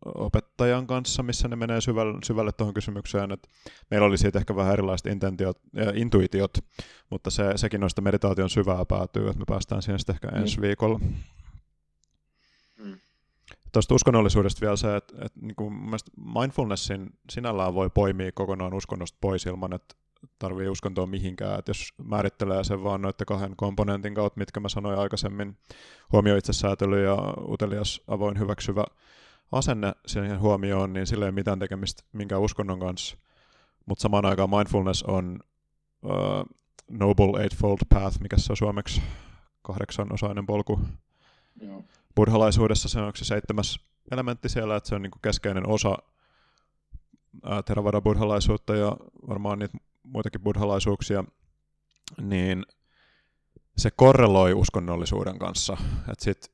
opettajan 0.04 0.86
kanssa, 0.86 1.22
missä 1.22 1.48
ne 1.48 1.56
menee 1.56 1.80
syvälle, 1.80 2.18
syvälle 2.24 2.52
tuohon 2.52 2.74
kysymykseen. 2.74 3.32
Että 3.32 3.48
meillä 3.90 4.06
oli 4.06 4.18
siitä 4.18 4.38
ehkä 4.38 4.56
vähän 4.56 4.72
erilaiset 4.72 5.06
intentiot, 5.06 5.60
ja 5.72 5.92
intuitiot, 5.94 6.50
mutta 7.10 7.30
se, 7.30 7.52
sekin 7.56 7.80
noista 7.80 8.02
meditaation 8.02 8.50
syvää 8.50 8.84
päätyy, 8.84 9.26
että 9.28 9.38
me 9.38 9.44
päästään 9.48 9.82
siihen 9.82 9.98
sitten 9.98 10.14
ehkä 10.14 10.28
ensi 10.28 10.56
mm. 10.56 10.62
viikolla. 10.62 11.00
Tuosta 13.74 13.94
uskonnollisuudesta 13.94 14.60
vielä 14.60 14.76
se, 14.76 14.96
että, 14.96 15.14
että 15.24 15.40
niin 15.40 15.54
kuin 15.56 15.74
mindfulnessin 16.34 17.10
sinällään 17.30 17.74
voi 17.74 17.90
poimia 17.90 18.32
kokonaan 18.32 18.74
uskonnosta 18.74 19.18
pois 19.20 19.46
ilman, 19.46 19.72
että 19.72 19.94
tarvii 20.38 20.68
uskontoa 20.68 21.06
mihinkään. 21.06 21.58
Että 21.58 21.70
jos 21.70 21.88
määrittelee 22.04 22.64
sen 22.64 22.84
vaan 22.84 23.02
noiden 23.02 23.26
kahden 23.26 23.56
komponentin 23.56 24.14
kautta, 24.14 24.38
mitkä 24.38 24.60
mä 24.60 24.68
sanoin 24.68 24.98
aikaisemmin, 24.98 25.56
huomio 26.12 26.36
itsesäätely 26.36 27.04
ja 27.04 27.16
utelias, 27.48 28.02
avoin, 28.08 28.38
hyväksyvä 28.38 28.84
asenne 29.52 29.92
siihen 30.06 30.40
huomioon, 30.40 30.92
niin 30.92 31.06
sillä 31.06 31.24
ei 31.24 31.28
ole 31.28 31.34
mitään 31.34 31.58
tekemistä 31.58 32.02
minkään 32.12 32.42
uskonnon 32.42 32.80
kanssa. 32.80 33.16
Mutta 33.86 34.02
samaan 34.02 34.26
aikaan 34.26 34.50
mindfulness 34.50 35.02
on 35.02 35.40
uh, 36.02 36.10
Noble 36.90 37.42
Eightfold 37.42 37.78
Path, 37.88 38.20
mikä 38.20 38.36
se 38.36 38.52
on 38.52 38.56
suomeksi 38.56 39.02
kahdeksanosainen 39.62 40.46
polku. 40.46 40.80
Joo. 41.60 41.84
Buddhalaisuudessa 42.16 42.88
se 42.88 43.00
on 43.00 43.12
se 43.16 43.24
seitsemäs 43.24 43.80
elementti 44.10 44.48
siellä, 44.48 44.76
että 44.76 44.88
se 44.88 44.94
on 44.94 45.02
niinku 45.02 45.18
keskeinen 45.22 45.68
osa 45.68 45.98
Theravada 47.64 48.00
buddhalaisuutta 48.00 48.76
ja 48.76 48.96
varmaan 49.28 49.58
niitä 49.58 49.78
muitakin 50.02 50.40
buddhalaisuuksia, 50.40 51.24
niin 52.20 52.66
se 53.76 53.90
korreloi 53.90 54.54
uskonnollisuuden 54.54 55.38
kanssa. 55.38 55.76
Että 56.08 56.24
sit 56.24 56.52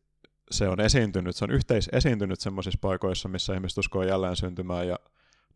se 0.50 0.68
on 0.68 0.80
esiintynyt, 0.80 1.36
se 1.36 1.44
on 1.44 1.50
yhteisesiintynyt 1.50 2.40
semmoisissa 2.40 2.78
paikoissa, 2.80 3.28
missä 3.28 3.54
ihmiset 3.54 3.78
uskoo 3.78 4.02
jälleen 4.02 4.36
syntymään 4.36 4.88
ja 4.88 4.98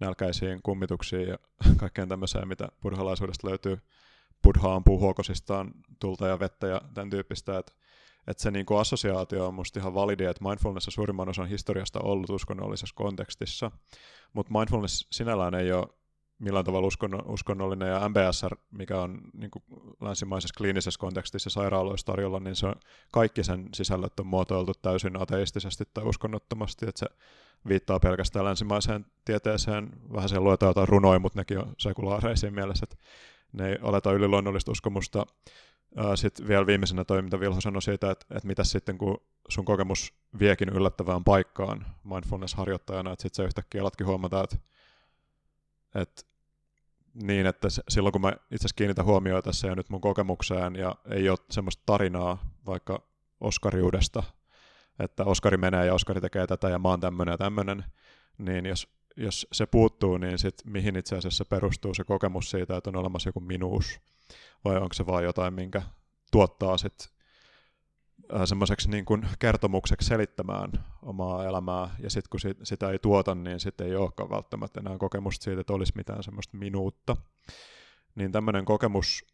nälkäisiin 0.00 0.62
kummituksiin 0.62 1.28
ja 1.28 1.38
kaikkeen 1.80 2.08
tämmöiseen, 2.08 2.48
mitä 2.48 2.68
buddhalaisuudesta 2.82 3.48
löytyy. 3.48 3.78
Buddha 4.42 4.74
ampuu 4.74 5.00
huokosistaan 5.00 5.70
tulta 6.00 6.26
ja 6.26 6.38
vettä 6.38 6.66
ja 6.66 6.80
tämän 6.94 7.10
tyyppistä, 7.10 7.58
että 7.58 7.72
että 8.26 8.42
se 8.42 8.50
niin 8.50 8.66
kuin 8.66 8.80
assosiaatio 8.80 9.46
on 9.46 9.54
musta 9.54 9.80
ihan 9.80 9.94
validi, 9.94 10.24
että 10.24 10.44
mindfulness 10.44 10.88
on 10.88 10.92
suurimman 10.92 11.28
osan 11.28 11.48
historiasta 11.48 12.00
ollut 12.00 12.30
uskonnollisessa 12.30 12.94
kontekstissa, 12.94 13.70
mutta 14.32 14.52
mindfulness 14.58 15.06
sinällään 15.10 15.54
ei 15.54 15.72
ole 15.72 15.86
millään 16.38 16.64
tavalla 16.64 16.86
uskonno, 16.86 17.22
uskonnollinen, 17.26 17.88
ja 17.88 18.08
MBSR, 18.08 18.56
mikä 18.70 19.00
on 19.00 19.20
niin 19.32 19.50
kuin 19.50 19.62
länsimaisessa 20.00 20.54
kliinisessä 20.58 21.00
kontekstissa 21.00 21.50
sairaaloissa 21.50 22.06
tarjolla, 22.06 22.40
niin 22.40 22.56
se 22.56 22.66
on, 22.66 22.74
kaikki 23.12 23.44
sen 23.44 23.68
sisällöt 23.74 24.20
on 24.20 24.26
muotoiltu 24.26 24.72
täysin 24.82 25.22
ateistisesti 25.22 25.84
tai 25.94 26.04
uskonnottomasti, 26.04 26.86
että 26.88 26.98
se 26.98 27.06
viittaa 27.68 28.00
pelkästään 28.00 28.44
länsimaiseen 28.44 29.06
tieteeseen, 29.24 29.90
vähän 30.12 30.28
se 30.28 30.40
luetaan 30.40 30.70
jotain 30.70 30.88
runoja, 30.88 31.18
mutta 31.18 31.40
nekin 31.40 31.58
on 31.58 31.74
sekulaareisiin 31.78 32.54
mielessä, 32.54 32.86
että 32.90 32.96
ne 33.52 33.68
ei 33.68 33.78
oleta 33.82 34.12
yliluonnollista 34.12 34.72
uskomusta. 34.72 35.26
Sitten 36.14 36.48
vielä 36.48 36.66
viimeisenä 36.66 37.04
toi, 37.04 37.22
mitä 37.22 37.40
Vilho 37.40 37.60
sanoi 37.60 37.82
siitä, 37.82 38.10
että, 38.10 38.26
että 38.30 38.46
mitä 38.46 38.64
sitten 38.64 38.98
kun 38.98 39.20
sun 39.48 39.64
kokemus 39.64 40.14
viekin 40.38 40.68
yllättävään 40.68 41.24
paikkaan 41.24 41.86
mindfulness-harjoittajana, 42.04 43.12
että 43.12 43.22
sitten 43.22 43.36
se 43.36 43.44
yhtäkkiä 43.44 43.80
alatkin 43.80 44.06
huomata, 44.06 44.44
että 44.44 44.56
että 45.94 46.22
niin, 47.22 47.46
että 47.46 47.68
silloin 47.88 48.12
kun 48.12 48.20
mä 48.20 48.28
itse 48.28 48.54
asiassa 48.54 48.76
kiinnitän 48.76 49.04
huomioon 49.04 49.42
tässä 49.42 49.68
ja 49.68 49.74
nyt 49.74 49.90
mun 49.90 50.00
kokemukseen 50.00 50.76
ja 50.76 50.96
ei 51.10 51.28
ole 51.28 51.38
semmoista 51.50 51.82
tarinaa 51.86 52.38
vaikka 52.66 53.02
Oskariudesta, 53.40 54.22
että 54.98 55.24
Oskari 55.24 55.56
menee 55.56 55.86
ja 55.86 55.94
Oskari 55.94 56.20
tekee 56.20 56.46
tätä 56.46 56.68
ja 56.68 56.78
mä 56.78 56.88
oon 56.88 57.00
tämmöinen 57.00 57.32
ja 57.32 57.38
tämmöinen, 57.38 57.84
niin 58.38 58.66
jos, 58.66 58.88
jos 59.16 59.46
se 59.52 59.66
puuttuu, 59.66 60.16
niin 60.16 60.38
sit 60.38 60.54
mihin 60.64 60.96
itse 60.96 61.16
asiassa 61.16 61.44
perustuu 61.44 61.94
se 61.94 62.04
kokemus 62.04 62.50
siitä, 62.50 62.76
että 62.76 62.90
on 62.90 62.96
olemassa 62.96 63.28
joku 63.28 63.40
minuus, 63.40 64.00
vai 64.64 64.76
onko 64.76 64.92
se 64.94 65.06
vaan 65.06 65.24
jotain, 65.24 65.54
minkä 65.54 65.82
tuottaa 66.32 66.78
sitten 66.78 67.08
semmoiseksi 68.44 68.90
niin 68.90 69.04
kuin 69.04 69.28
kertomukseksi 69.38 70.08
selittämään 70.08 70.70
omaa 71.02 71.44
elämää, 71.44 71.96
ja 71.98 72.10
sitten 72.10 72.30
kun 72.30 72.40
sit, 72.40 72.58
sitä 72.62 72.90
ei 72.90 72.98
tuota, 72.98 73.34
niin 73.34 73.60
sitten 73.60 73.86
ei 73.86 73.96
olekaan 73.96 74.30
välttämättä 74.30 74.80
enää 74.80 74.98
kokemusta 74.98 75.44
siitä, 75.44 75.60
että 75.60 75.72
olisi 75.72 75.92
mitään 75.96 76.22
semmoista 76.22 76.56
minuutta. 76.56 77.16
Niin 78.14 78.32
tämmöinen 78.32 78.64
kokemus 78.64 79.24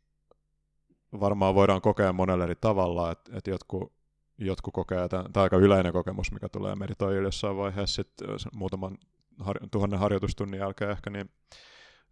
varmaan 1.21 1.55
voidaan 1.55 1.81
kokea 1.81 2.13
monella 2.13 2.45
eri 2.45 2.55
tavalla, 2.61 3.13
että, 3.13 3.37
että 3.37 3.51
jotkut, 3.51 3.93
jotkut 4.39 4.75
kokee, 4.75 5.09
tämä 5.09 5.23
on 5.37 5.43
aika 5.43 5.57
yleinen 5.57 5.93
kokemus, 5.93 6.33
mikä 6.33 6.49
tulee 6.49 6.75
meditoijille 6.75 7.27
jossain 7.27 7.57
vaiheessa 7.57 8.03
sitten 8.03 8.29
muutaman 8.53 8.99
har, 9.39 9.57
tuhannen 9.71 9.99
harjoitustunnin 9.99 10.61
jälkeen 10.61 10.91
ehkä, 10.91 11.11
niin 11.11 11.31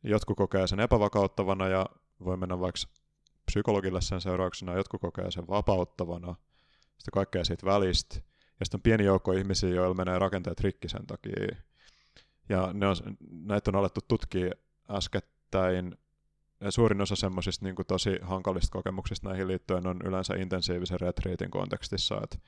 jotkut 0.02 0.36
kokee 0.36 0.66
sen 0.66 0.80
epävakauttavana 0.80 1.68
ja 1.68 1.86
voi 2.24 2.36
mennä 2.36 2.60
vaikka 2.60 2.80
psykologille 3.46 4.00
sen 4.00 4.20
seurauksena, 4.20 4.76
jotkut 4.76 5.00
kokee 5.00 5.30
sen 5.30 5.48
vapauttavana, 5.48 6.34
sitten 6.86 7.12
kaikkea 7.12 7.44
siitä 7.44 7.66
välistä. 7.66 8.16
Ja 8.60 8.66
sitten 8.66 8.78
on 8.78 8.82
pieni 8.82 9.04
joukko 9.04 9.32
ihmisiä, 9.32 9.70
joilla 9.70 9.94
menee 9.94 10.18
rakenteet 10.18 10.60
rikki 10.60 10.88
sen 10.88 11.06
takia. 11.06 11.56
Ja 12.48 12.70
ne 12.72 12.86
on, 12.86 12.96
näitä 13.30 13.70
on 13.70 13.76
alettu 13.76 14.00
tutkia 14.08 14.50
äskettäin. 14.90 15.96
Ja 16.60 16.70
suurin 16.70 17.00
osa 17.00 17.16
semmoisista 17.16 17.64
niin 17.64 17.74
tosi 17.88 18.18
hankalista 18.22 18.72
kokemuksista 18.72 19.28
näihin 19.28 19.48
liittyen 19.48 19.86
on 19.86 20.00
yleensä 20.04 20.34
intensiivisen 20.34 21.00
retriitin 21.00 21.50
kontekstissa. 21.50 22.20
Et 22.22 22.40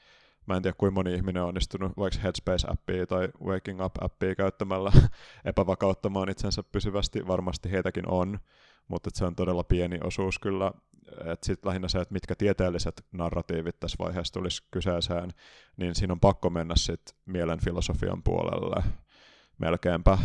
mä 0.46 0.56
en 0.56 0.62
tiedä, 0.62 0.76
kuinka 0.78 0.94
moni 0.94 1.14
ihminen 1.14 1.42
on 1.42 1.48
onnistunut 1.48 1.92
vaikka 1.96 2.20
Headspace-appia 2.20 3.06
tai 3.06 3.28
Waking 3.44 3.80
Up-appia 3.84 4.34
käyttämällä 4.36 4.92
epävakauttamaan 5.44 6.30
itsensä 6.30 6.62
pysyvästi. 6.62 7.26
Varmasti 7.26 7.70
heitäkin 7.70 8.08
on, 8.08 8.38
mutta 8.90 9.10
se 9.14 9.24
on 9.24 9.34
todella 9.34 9.64
pieni 9.64 9.98
osuus 10.04 10.38
kyllä. 10.38 10.72
Sitten 11.42 11.68
lähinnä 11.68 11.88
se, 11.88 11.98
että 11.98 12.12
mitkä 12.12 12.34
tieteelliset 12.34 13.06
narratiivit 13.12 13.80
tässä 13.80 13.96
vaiheessa 13.98 14.34
tulisi 14.34 14.62
kyseeseen, 14.70 15.30
niin 15.76 15.94
siinä 15.94 16.12
on 16.12 16.20
pakko 16.20 16.50
mennä 16.50 16.76
sitten 16.76 17.16
mielenfilosofian 17.26 18.22
puolelle 18.22 18.82
melkeinpä 19.58 20.18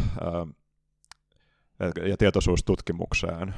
ja 2.09 2.17
tietoisuustutkimukseen. 2.17 3.55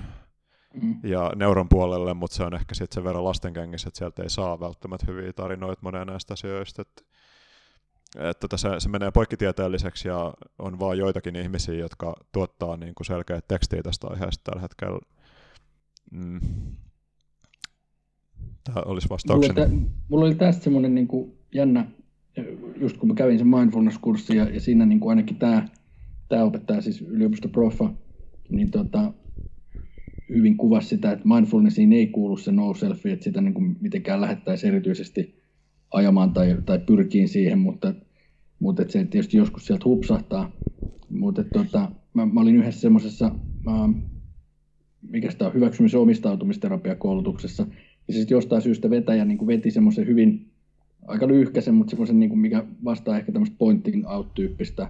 Mm. 0.82 0.99
ja 1.03 1.32
neuron 1.36 1.70
puolelle, 1.70 2.14
mutta 2.14 2.36
se 2.36 2.43
on 2.43 2.53
ehkä 2.53 2.76
sitten 2.76 2.95
sen 2.95 3.03
verran 3.03 3.24
lastenkengissä, 3.24 3.88
että 3.88 3.97
sieltä 3.97 4.24
ei 4.24 4.30
saa 4.30 4.60
välttämättä 4.60 5.05
hyviä 5.12 5.34
tarinoita 5.34 5.82
moneen 5.82 6.08
näistä 6.08 6.34
asioista, 6.34 6.82
että 6.82 7.03
että 8.16 8.34
tota 8.39 8.58
se, 8.58 8.89
menee 8.89 9.12
poikkitieteelliseksi 9.12 10.08
ja 10.08 10.34
on 10.60 10.80
vain 10.80 10.99
joitakin 10.99 11.36
ihmisiä, 11.36 11.76
jotka 11.76 12.16
tuottaa 12.32 12.78
niin 12.78 12.95
kuin 12.95 13.05
selkeät 13.05 13.47
tekstiä 13.47 13.84
tästä 13.84 14.08
aiheesta 14.08 14.43
tällä 14.43 14.62
hetkellä. 14.62 14.99
Mm. 16.12 16.39
Tämä 18.64 18.82
olisi 18.86 19.10
vastaukseni. 19.10 19.53
Mulla 19.53 19.68
oli, 19.68 19.82
tä, 19.82 19.91
mulla 20.10 20.26
oli 20.26 20.36
tästä 20.36 20.64
semmoinen 20.64 20.95
niin 20.95 21.08
kuin 21.08 21.32
jännä, 21.53 21.86
just 22.76 22.97
kun 22.97 23.10
mä 23.10 23.16
kävin 23.16 23.38
sen 23.38 23.47
mindfulness-kurssin 23.47 24.38
ja, 24.38 24.49
ja 24.49 24.60
siinä 24.60 24.86
niin 24.86 24.99
kuin 24.99 25.10
ainakin 25.10 25.38
tämä, 25.38 25.68
tämä 26.30 26.43
opettaja, 26.43 26.82
siis 26.82 27.01
yliopistoprofa, 27.01 27.93
niin 28.49 28.72
tota, 28.72 29.14
hyvin 30.30 30.58
kuvasi 30.58 30.88
sitä, 30.88 31.12
että 31.12 31.28
mindfulnessiin 31.28 31.93
ei 31.93 32.08
kuulu 32.08 32.38
se 32.38 32.51
no 32.51 32.74
selfie, 32.74 33.14
että 33.14 33.24
sitä 33.24 33.41
niin 33.41 33.53
kuin 33.53 33.78
mitenkään 33.82 34.22
lähettäisiin 34.22 34.74
erityisesti 34.74 35.47
ajamaan 35.92 36.34
tai, 36.34 36.58
tai 36.66 36.80
pyrkiin 36.80 37.30
siihen, 37.30 37.60
mutta, 37.60 37.94
mutta 38.60 38.84
se 38.88 39.06
tietysti 39.06 39.38
joskus 39.38 39.66
sieltä 39.66 39.86
hupsahtaa. 39.86 40.52
Mutta 41.10 41.44
tota, 41.44 41.92
mä, 42.14 42.26
mä 42.26 42.42
olin 42.42 42.56
yhdessä 42.56 42.82
semmoisessa 42.82 43.32
mikä 45.10 45.32
sitä 45.32 45.48
on 45.48 45.54
hyväksymis- 45.54 45.94
ja 45.94 46.00
omistautumisterapiakoulutuksessa. 46.00 47.68
Ja 48.08 48.14
sitten 48.14 48.36
jostain 48.36 48.62
syystä 48.62 48.90
vetäjä 48.90 49.26
niin 49.26 49.38
kuin 49.38 49.48
veti 49.48 49.72
semmoisen 49.72 50.08
hyvin, 50.08 50.52
aika 51.08 51.28
lyhkäisen, 51.28 51.74
mutta 51.74 51.90
semmoisen, 51.90 52.20
niin 52.20 52.30
kuin 52.30 52.40
mikä 52.40 52.64
vastaa 52.84 53.18
ehkä 53.18 53.32
tämmöistä 53.32 53.56
pointing 53.60 54.08
out-tyyppistä 54.10 54.90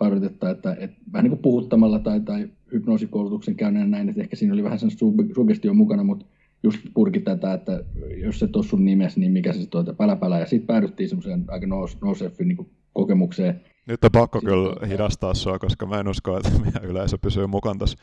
harjoitetta, 0.00 0.50
että, 0.50 0.76
että 0.80 0.96
vähän 1.12 1.24
niin 1.24 1.30
kuin 1.30 1.42
puhuttamalla 1.42 1.98
tai, 1.98 2.20
tai 2.20 2.48
hypnoosikoulutuksen 2.72 3.54
käyneen 3.56 3.90
näin, 3.90 4.08
että 4.08 4.20
ehkä 4.20 4.36
siinä 4.36 4.54
oli 4.54 4.64
vähän 4.64 4.78
sen 4.78 4.90
sugestio 5.34 5.74
mukana, 5.74 6.04
mutta 6.04 6.26
just 6.64 6.78
purki 6.94 7.20
tätä, 7.20 7.52
että 7.52 7.84
jos 8.16 8.38
se 8.38 8.46
tuossa 8.46 8.70
sun 8.70 8.84
nimessä, 8.84 9.20
niin 9.20 9.32
mikä 9.32 9.52
se 9.52 9.66
tuota 9.66 9.94
pälä 9.94 10.38
Ja 10.38 10.46
sitten 10.46 10.66
päädyttiin 10.66 11.08
semmoiseen 11.08 11.44
aika 11.48 11.66
nouseffin 12.00 12.48
niin 12.48 12.70
kokemukseen. 12.92 13.60
Nyt 13.86 14.04
on 14.04 14.10
pakko 14.12 14.38
sitten 14.38 14.54
kyllä 14.54 14.70
tuota... 14.70 14.86
hidastaa 14.86 15.34
sua, 15.34 15.58
koska 15.58 15.86
mä 15.86 16.00
en 16.00 16.08
usko, 16.08 16.36
että 16.36 16.50
meidän 16.64 16.84
yleisö 16.84 17.18
pysyy 17.18 17.46
mukana 17.46 17.78
tässä 17.78 17.98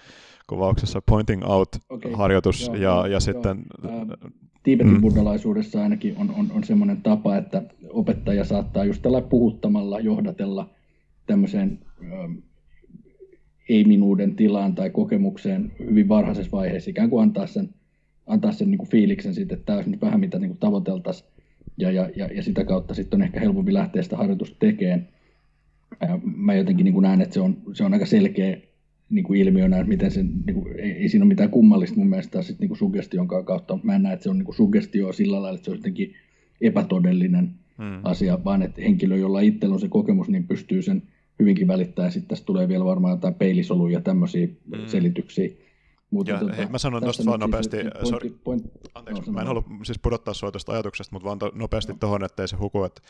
kuvauksessa. 0.47 1.01
Pointing 1.01 1.43
out-harjoitus 1.45 2.70
okay, 2.70 2.82
ja, 2.82 2.84
joo, 2.84 3.05
ja 3.05 3.20
sitten... 3.20 3.64
Tiibetin 4.64 4.93
mm. 4.93 5.01
buddhalaisuudessa 5.01 5.84
ainakin 5.84 6.16
on, 6.18 6.34
on, 6.38 6.51
on 6.51 6.64
semmoinen 6.64 7.01
tapa, 7.01 7.38
että 7.38 7.64
opettaja 7.89 8.45
saattaa 8.45 8.86
just 8.86 9.01
tällä 9.01 9.22
puhuttamalla 9.22 9.99
johdatella 9.99 10.70
tämmöiseen 11.26 11.80
ei-minuuden 13.70 14.36
tilaan 14.36 14.76
tai 14.76 14.89
kokemukseen 14.89 15.72
hyvin 15.80 16.09
varhaisessa 16.09 16.51
vaiheessa, 16.51 16.89
ikään 16.89 17.09
kuin 17.09 17.24
antaa 17.24 17.47
sen, 17.47 17.70
antaa 18.32 18.51
sen 18.51 18.71
niin 18.71 18.77
kuin 18.77 18.89
fiiliksen 18.89 19.34
siitä, 19.34 19.53
että 19.53 19.65
tämä 19.65 19.77
olisi 19.77 19.89
nyt 19.89 20.01
vähän 20.01 20.19
mitä 20.19 20.39
niin 20.39 20.57
tavoiteltaisiin, 20.57 21.29
ja, 21.77 21.91
ja, 21.91 22.09
ja, 22.15 22.25
ja, 22.27 22.43
sitä 22.43 22.63
kautta 22.63 22.93
sitten 22.93 23.17
on 23.17 23.23
ehkä 23.23 23.39
helpompi 23.39 23.73
lähteä 23.73 24.01
sitä 24.01 24.17
harjoitusta 24.17 24.55
tekemään. 24.59 25.07
Mä 26.36 26.53
jotenkin 26.53 26.84
niin 26.84 26.93
kuin 26.93 27.03
näen, 27.03 27.21
että 27.21 27.34
se 27.34 27.39
on, 27.39 27.57
se 27.73 27.84
on 27.84 27.93
aika 27.93 28.05
selkeä 28.05 28.57
niin 29.09 29.23
kuin 29.23 29.39
ilmiönä, 29.39 29.84
miten 29.84 30.11
se, 30.11 30.23
niin 30.23 30.53
kuin, 30.53 30.79
ei, 30.79 30.91
ei, 30.91 31.09
siinä 31.09 31.23
ole 31.23 31.27
mitään 31.27 31.49
kummallista 31.49 31.97
mun 31.97 32.09
mielestä 32.09 32.41
sit, 32.41 32.59
niin 32.59 32.67
kuin 32.67 32.77
sugestion 32.77 33.27
kautta, 33.27 33.73
mutta 33.73 33.86
mä 33.86 33.95
en 33.95 34.03
näe, 34.03 34.13
että 34.13 34.23
se 34.23 34.29
on 34.29 34.38
niin 34.38 34.45
kuin 34.45 34.55
sugestio 34.55 35.13
sillä 35.13 35.41
lailla, 35.41 35.55
että 35.55 35.65
se 35.65 35.71
on 35.71 35.77
jotenkin 35.77 36.13
epätodellinen 36.61 37.51
hmm. 37.77 37.99
asia, 38.03 38.43
vaan 38.43 38.61
että 38.61 38.82
henkilö, 38.82 39.17
jolla 39.17 39.39
itsellä 39.41 39.73
on 39.73 39.79
se 39.79 39.88
kokemus, 39.88 40.29
niin 40.29 40.47
pystyy 40.47 40.82
sen 40.82 41.01
hyvinkin 41.39 41.67
välittää. 41.67 42.09
Sitten 42.09 42.29
tästä 42.29 42.45
tulee 42.45 42.67
vielä 42.67 42.86
varmaan 42.86 43.11
jotain 43.11 43.34
peilisoluja 43.34 43.93
ja 43.93 44.01
tämmöisiä 44.01 44.47
mm. 44.47 44.86
selityksiä. 44.86 45.49
Mutta 46.12 46.32
ja, 46.32 46.39
tota, 46.39 46.53
hei, 46.53 46.66
mä 46.66 46.78
sanon 46.78 47.03
tuosta 47.03 47.26
vaan 47.26 47.39
nopeasti, 47.39 47.78
siis 47.78 48.09
sorry, 48.09 48.30
point, 48.30 48.64
anteeksi, 48.95 49.24
no, 49.26 49.34
mä 49.34 49.41
en 49.41 49.47
halua 49.47 49.64
siis 49.84 49.99
pudottaa 49.99 50.34
sua 50.34 50.51
tuosta 50.51 50.72
ajatuksesta, 50.72 51.16
mutta 51.16 51.26
vaan 51.26 51.39
to, 51.39 51.51
nopeasti 51.53 51.91
no. 51.91 51.97
tuohon, 51.99 52.24
ettei 52.24 52.47
se 52.47 52.55
huku, 52.55 52.84
että 52.84 53.01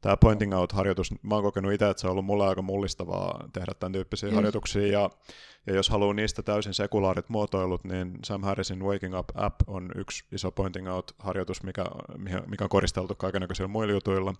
tämä 0.00 0.16
pointing 0.16 0.54
out-harjoitus, 0.54 1.14
mä 1.22 1.34
oon 1.34 1.44
kokenut 1.44 1.72
itse, 1.72 1.90
että 1.90 2.00
se 2.00 2.06
on 2.06 2.10
ollut 2.10 2.24
mulle 2.24 2.46
aika 2.46 2.62
mullistavaa 2.62 3.48
tehdä 3.52 3.72
tämän 3.78 3.92
tyyppisiä 3.92 4.26
yes. 4.26 4.34
harjoituksia, 4.34 4.86
ja, 4.86 5.10
ja 5.66 5.74
jos 5.74 5.88
haluaa 5.88 6.14
niistä 6.14 6.42
täysin 6.42 6.74
sekulaarit 6.74 7.28
muotoilut, 7.28 7.84
niin 7.84 8.18
Sam 8.24 8.42
Harrisin 8.42 8.84
Waking 8.84 9.18
Up 9.18 9.28
App 9.34 9.60
on 9.66 9.90
yksi 9.96 10.24
iso 10.32 10.50
pointing 10.50 10.88
out-harjoitus, 10.92 11.62
mikä, 11.62 11.84
mikä 12.46 12.64
on 12.64 12.70
koristeltu 12.70 13.14
kaikenlaisilla 13.14 13.68
muilla 13.68 13.92
jutuilla, 13.92 14.34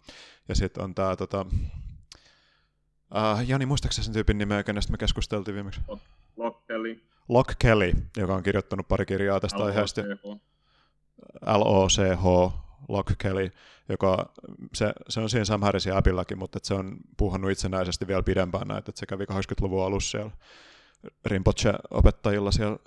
ja 0.48 0.54
sitten 0.54 0.84
on 0.84 0.94
tämä 0.94 1.16
tota, 1.16 1.46
Uh, 3.14 3.48
Jani, 3.48 3.66
muistaakseni 3.66 4.04
sen 4.04 4.14
tyypin 4.14 4.38
nimeä, 4.38 4.62
kenestä 4.62 4.92
me 4.92 4.98
keskusteltiin 4.98 5.54
viimeksi? 5.54 5.80
Kelly. 6.66 7.07
Lock 7.28 7.54
Kelly, 7.58 7.92
joka 8.16 8.34
on 8.34 8.42
kirjoittanut 8.42 8.88
pari 8.88 9.06
kirjaa 9.06 9.40
tästä 9.40 9.64
aiheesta. 9.64 10.00
LOCH, 11.46 12.24
Lock 12.88 13.12
Kelly, 13.18 13.50
joka 13.88 14.32
se, 14.74 14.92
se 15.08 15.20
on 15.20 15.30
siinä 15.30 15.44
Sam 15.44 15.62
Harrisin 15.62 15.96
appillakin, 15.96 16.38
mutta 16.38 16.58
se 16.62 16.74
on 16.74 16.96
puhannut 17.16 17.50
itsenäisesti 17.50 18.06
vielä 18.06 18.22
pidempään 18.22 18.68
näitä, 18.68 18.90
että 18.90 18.98
se 18.98 19.06
kävi 19.06 19.24
80-luvun 19.24 19.84
alussa 19.84 20.10
siellä 20.10 20.30
Rinpoche-opettajilla 21.26 22.52
siellä 22.52 22.78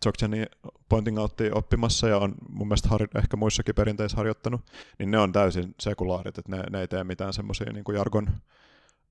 Dzogcheni 0.00 0.46
pointing 0.88 1.18
outtia 1.18 1.54
oppimassa 1.54 2.08
ja 2.08 2.18
on 2.18 2.34
mun 2.48 2.68
mielestä 2.68 2.88
har- 2.88 3.18
ehkä 3.18 3.36
muissakin 3.36 3.74
perinteissä 3.74 4.16
harjoittanut, 4.16 4.60
niin 4.98 5.10
ne 5.10 5.18
on 5.18 5.32
täysin 5.32 5.74
sekulaarit, 5.80 6.38
että 6.38 6.56
ne, 6.56 6.62
ne 6.70 6.80
ei 6.80 6.88
tee 6.88 7.04
mitään 7.04 7.32
semmoisia 7.32 7.72
niin 7.72 7.84
jargon 7.94 8.30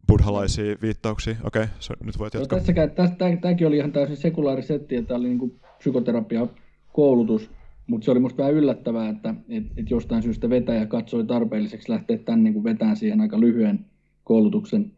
buddhalaisia 0.08 0.76
viittauksia. 0.82 1.36
Okei, 1.43 1.64
okay, 1.64 2.06
nyt 2.06 2.20
voit 2.20 2.34
jatkaa. 2.34 2.58
No, 2.58 2.60
tässäkään, 2.60 2.91
tästä, 2.91 3.38
tämäkin 3.41 3.68
oli 3.68 3.78
ihan 3.78 3.91
täysin 3.91 4.18
sekulaari 4.18 4.64
setti, 4.64 4.95
että 4.95 5.08
tämä 5.08 5.20
oli 5.20 5.30
niin 5.30 5.60
psykoterapia-koulutus, 5.78 7.52
mutta 7.88 8.06
se 8.06 8.12
oli 8.12 8.20
musta 8.20 8.38
vähän 8.38 8.54
yllättävää, 8.54 9.10
että 9.10 9.36
et, 9.49 9.64
et 9.78 9.89
jostain 9.89 10.24
syystä 10.24 10.49
vetäjä 10.49 10.86
katsoi 10.86 11.26
tarpeelliseksi 11.26 11.91
lähteä 11.91 12.18
tämän 12.18 12.43
niin 12.43 12.64
vetään 12.64 12.95
siihen 12.95 13.22
aika 13.22 13.39
lyhyen 13.39 13.86
koulutuksen 14.24 14.91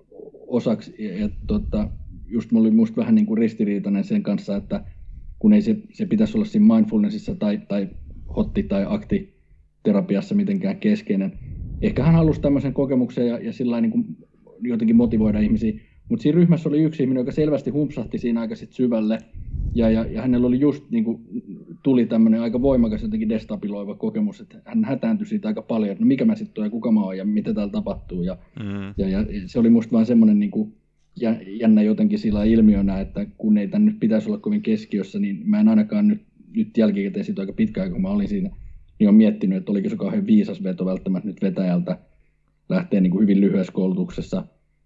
osaksi. 0.47 0.95
Ja, 0.99 1.17
ja 1.17 1.29
tota, 1.47 1.89
just 2.25 2.51
mä 2.51 2.59
olin 2.59 2.75
musta 2.75 2.97
vähän 2.97 3.15
niin 3.15 3.25
kuin 3.25 3.37
ristiriitainen 3.37 4.03
sen 4.03 4.23
kanssa, 4.23 4.55
että 4.55 4.83
kun 5.39 5.53
ei 5.53 5.61
se, 5.61 5.75
se 5.93 6.05
pitäisi 6.05 6.37
olla 6.37 6.45
siinä 6.45 6.75
mindfulnessissa 6.75 7.35
tai, 7.35 7.61
tai 7.67 7.89
hotti- 8.37 8.63
tai 8.63 8.85
aktiterapiassa 8.87 10.35
mitenkään 10.35 10.77
keskeinen. 10.77 11.39
Ehkä 11.81 12.03
hän 12.03 12.15
halusi 12.15 12.41
tämmöisen 12.41 12.73
kokemuksen 12.73 13.27
ja, 13.27 13.39
ja 13.39 13.53
sillä 13.53 13.81
niin 13.81 14.17
jotenkin 14.63 14.95
motivoida 14.95 15.39
ihmisiä. 15.39 15.73
Mutta 16.09 16.23
siinä 16.23 16.35
ryhmässä 16.35 16.69
oli 16.69 16.83
yksi 16.83 17.03
ihminen, 17.03 17.21
joka 17.21 17.31
selvästi 17.31 17.69
humpsahti 17.69 18.17
siinä 18.17 18.41
aika 18.41 18.55
sit 18.55 18.73
syvälle. 18.73 19.17
Ja, 19.75 19.89
ja, 19.89 20.05
ja 20.05 20.21
hänellä 20.21 20.47
oli 20.47 20.59
just 20.59 20.83
niin 20.91 21.03
kuin, 21.03 21.21
tuli 21.83 22.05
tämmöinen 22.05 22.41
aika 22.41 22.61
voimakas 22.61 23.01
jotenkin 23.01 23.29
destabiloiva 23.29 23.95
kokemus, 23.95 24.41
että 24.41 24.61
hän 24.65 24.83
hätääntyi 24.83 25.27
siitä 25.27 25.47
aika 25.47 25.61
paljon, 25.61 25.91
että 25.91 26.03
no 26.03 26.07
mikä 26.07 26.25
mä 26.25 26.35
sitten 26.35 26.61
olen 26.61 26.67
ja 26.67 26.71
kuka 26.71 26.91
mä 26.91 27.03
oon 27.03 27.17
ja 27.17 27.25
mitä 27.25 27.53
täällä 27.53 27.71
tapahtuu. 27.71 28.23
Ja, 28.23 28.37
mm. 28.59 28.93
ja, 28.97 29.09
ja 29.09 29.25
se 29.45 29.59
oli 29.59 29.69
musta 29.69 29.91
vaan 29.91 30.05
semmoinen 30.05 30.39
niin 30.39 30.51
kuin, 30.51 30.73
jännä 31.59 31.81
jotenkin 31.81 32.19
sillä 32.19 32.43
ilmiönä, 32.43 32.99
että 32.99 33.25
kun 33.37 33.57
ei 33.57 33.67
tämän 33.67 33.85
nyt 33.85 33.99
pitäisi 33.99 34.29
olla 34.29 34.37
kovin 34.37 34.61
keskiössä, 34.61 35.19
niin 35.19 35.41
mä 35.45 35.59
en 35.59 35.67
ainakaan 35.67 36.07
nyt, 36.07 36.21
nyt 36.55 36.77
jälkikäteen 36.77 37.25
siitä 37.25 37.41
aika 37.41 37.53
pitkään, 37.53 37.91
kun 37.91 38.01
mä 38.01 38.09
olin 38.09 38.27
siinä, 38.27 38.49
niin 38.99 39.09
on 39.09 39.15
miettinyt, 39.15 39.57
että 39.57 39.71
oliko 39.71 39.89
se 39.89 39.95
kauhean 39.95 40.25
viisas 40.25 40.63
veto 40.63 40.85
välttämättä 40.85 41.27
nyt 41.27 41.41
vetäjältä 41.41 41.97
lähtee 42.69 43.01
niin 43.01 43.11
kuin 43.11 43.21
hyvin 43.21 43.41
lyhyessä 43.41 43.73
koulutuksessa 43.73 44.43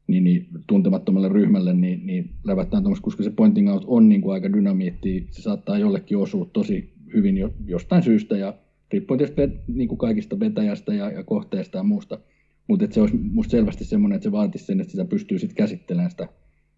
niin, 0.08 0.24
niin 0.24 0.47
tuntemattomalle 0.68 1.30
ryhmälle, 1.30 1.74
niin, 1.74 2.05
niin 2.08 2.30
lävättään 2.43 2.84
tuommoista, 2.84 3.03
koska 3.03 3.24
se 3.24 3.32
pointing 3.32 3.72
out 3.72 3.84
on 3.88 4.10
niin 4.10 4.22
kuin 4.22 4.34
aika 4.34 4.53
dynamiitti, 4.53 5.28
se 5.32 5.41
saattaa 5.41 5.78
jollekin 5.78 6.18
osua 6.18 6.49
tosi 6.53 6.93
hyvin 7.14 7.38
jo, 7.38 7.53
jostain 7.66 8.03
syystä 8.03 8.38
ja 8.38 8.53
riippuen 8.91 9.18
tietysti 9.18 9.41
niin 9.68 9.88
kuin 9.88 9.97
kaikista 9.97 10.39
vetäjästä 10.39 10.93
ja, 10.93 11.12
ja 11.12 11.24
kohteesta 11.24 11.78
ja 11.78 11.84
muusta, 11.84 12.20
mutta 12.68 12.88
se 12.91 13.01
olisi 13.01 13.18
musta 13.18 13.51
selvästi 13.51 13.86
semmoinen, 13.86 14.16
että 14.16 14.24
se 14.24 14.32
vaatisi 14.32 14.66
sen, 14.66 14.82
että 14.82 14.91
sitä 14.91 15.05
pystyy 15.05 15.39
sitten 15.39 15.55
käsittelemään 15.55 16.12
sitä 16.12 16.28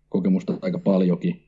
kokemusta 0.09 0.57
aika 0.61 0.79
paljonkin. 0.79 1.43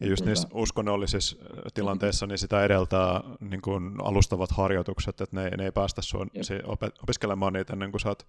Ja 0.00 0.06
just 0.06 0.24
niissä 0.24 0.48
uskonnollisissa 0.54 1.36
tilanteissa 1.74 2.26
niin 2.26 2.38
sitä 2.38 2.64
edeltää 2.64 3.20
niin 3.40 3.60
kuin 3.62 3.94
alustavat 4.02 4.50
harjoitukset, 4.50 5.20
että 5.20 5.36
ne, 5.36 5.50
ne 5.56 5.64
ei 5.64 5.72
päästä 5.72 6.02
sinua 6.02 6.26
opiskelemaan 7.02 7.52
niitä 7.52 7.72
ennen 7.72 7.90
kuin 7.90 8.00
sä 8.00 8.08
oot 8.08 8.26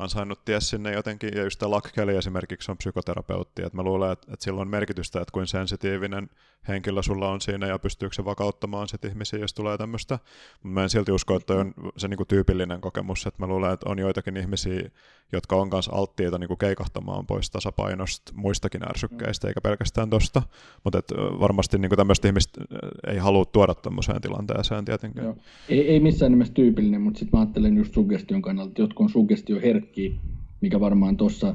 ansainnut 0.00 0.44
ties 0.44 0.70
sinne 0.70 0.92
jotenkin, 0.92 1.30
ja 1.34 1.44
just 1.44 1.58
tämä 1.58 1.80
Kelly 1.94 2.16
esimerkiksi 2.16 2.70
on 2.70 2.76
psykoterapeutti, 2.76 3.62
että 3.62 3.76
mä 3.76 3.82
luulen, 3.82 4.12
että, 4.12 4.32
että 4.32 4.44
sillä 4.44 4.60
on 4.60 4.68
merkitystä, 4.68 5.20
että 5.20 5.32
kuin 5.32 5.46
sensitiivinen 5.46 6.30
henkilö 6.68 7.02
sulla 7.02 7.30
on 7.30 7.40
siinä, 7.40 7.66
ja 7.66 7.78
pystyykö 7.78 8.14
se 8.14 8.24
vakauttamaan 8.24 8.88
sit 8.88 9.04
ihmisiä, 9.04 9.38
jos 9.38 9.54
tulee 9.54 9.78
tämmöistä, 9.78 10.18
mutta 10.52 10.68
mä 10.68 10.82
en 10.82 10.90
silti 10.90 11.12
usko, 11.12 11.36
että 11.36 11.54
on 11.54 11.74
se 11.96 12.08
niin 12.08 12.16
kuin 12.16 12.26
tyypillinen 12.26 12.80
kokemus, 12.80 13.26
että 13.26 13.42
mä 13.42 13.46
luulen, 13.46 13.72
että 13.72 13.90
on 13.90 13.98
joitakin 13.98 14.36
ihmisiä, 14.36 14.90
jotka 15.32 15.56
on 15.56 15.70
kanssa 15.70 15.92
alttiita 15.94 16.38
niin 16.38 16.48
kuin 16.48 16.58
keikahtamaan 16.58 17.26
pois 17.26 17.50
tasapainosta 17.50 18.32
muistakin 18.36 18.82
ärsykkeistä, 18.90 19.48
eikä 19.48 19.60
pelkästään 19.60 20.10
tosta, 20.10 20.42
mutta 20.84 20.98
varmasti 21.40 21.78
niin 21.78 21.88
kuin 21.88 21.96
tämmöistä 21.96 22.28
ihmistä 22.28 22.60
ei 23.06 23.18
halua 23.18 23.44
tuoda 23.44 23.74
tämmöiseen 23.74 24.20
tilanteeseen 24.20 24.84
tietenkin. 24.84 25.24
Joo. 25.24 25.36
Ei, 25.68 25.88
ei 25.88 26.00
missään 26.00 26.32
nimessä 26.32 26.54
tyypillinen, 26.54 27.00
mutta 27.00 27.18
sitten 27.18 27.38
mä 27.38 27.42
ajattelen 27.42 27.76
just 27.76 27.94
suggestion 27.94 28.42
kannalta, 28.42 28.68
että 28.68 28.82
jotkut 28.82 29.04
on 29.04 29.10
sugestio 29.10 29.60
herkkiä, 29.88 30.12
mikä 30.60 30.80
varmaan 30.80 31.16
tuossa 31.16 31.54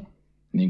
niin 0.53 0.69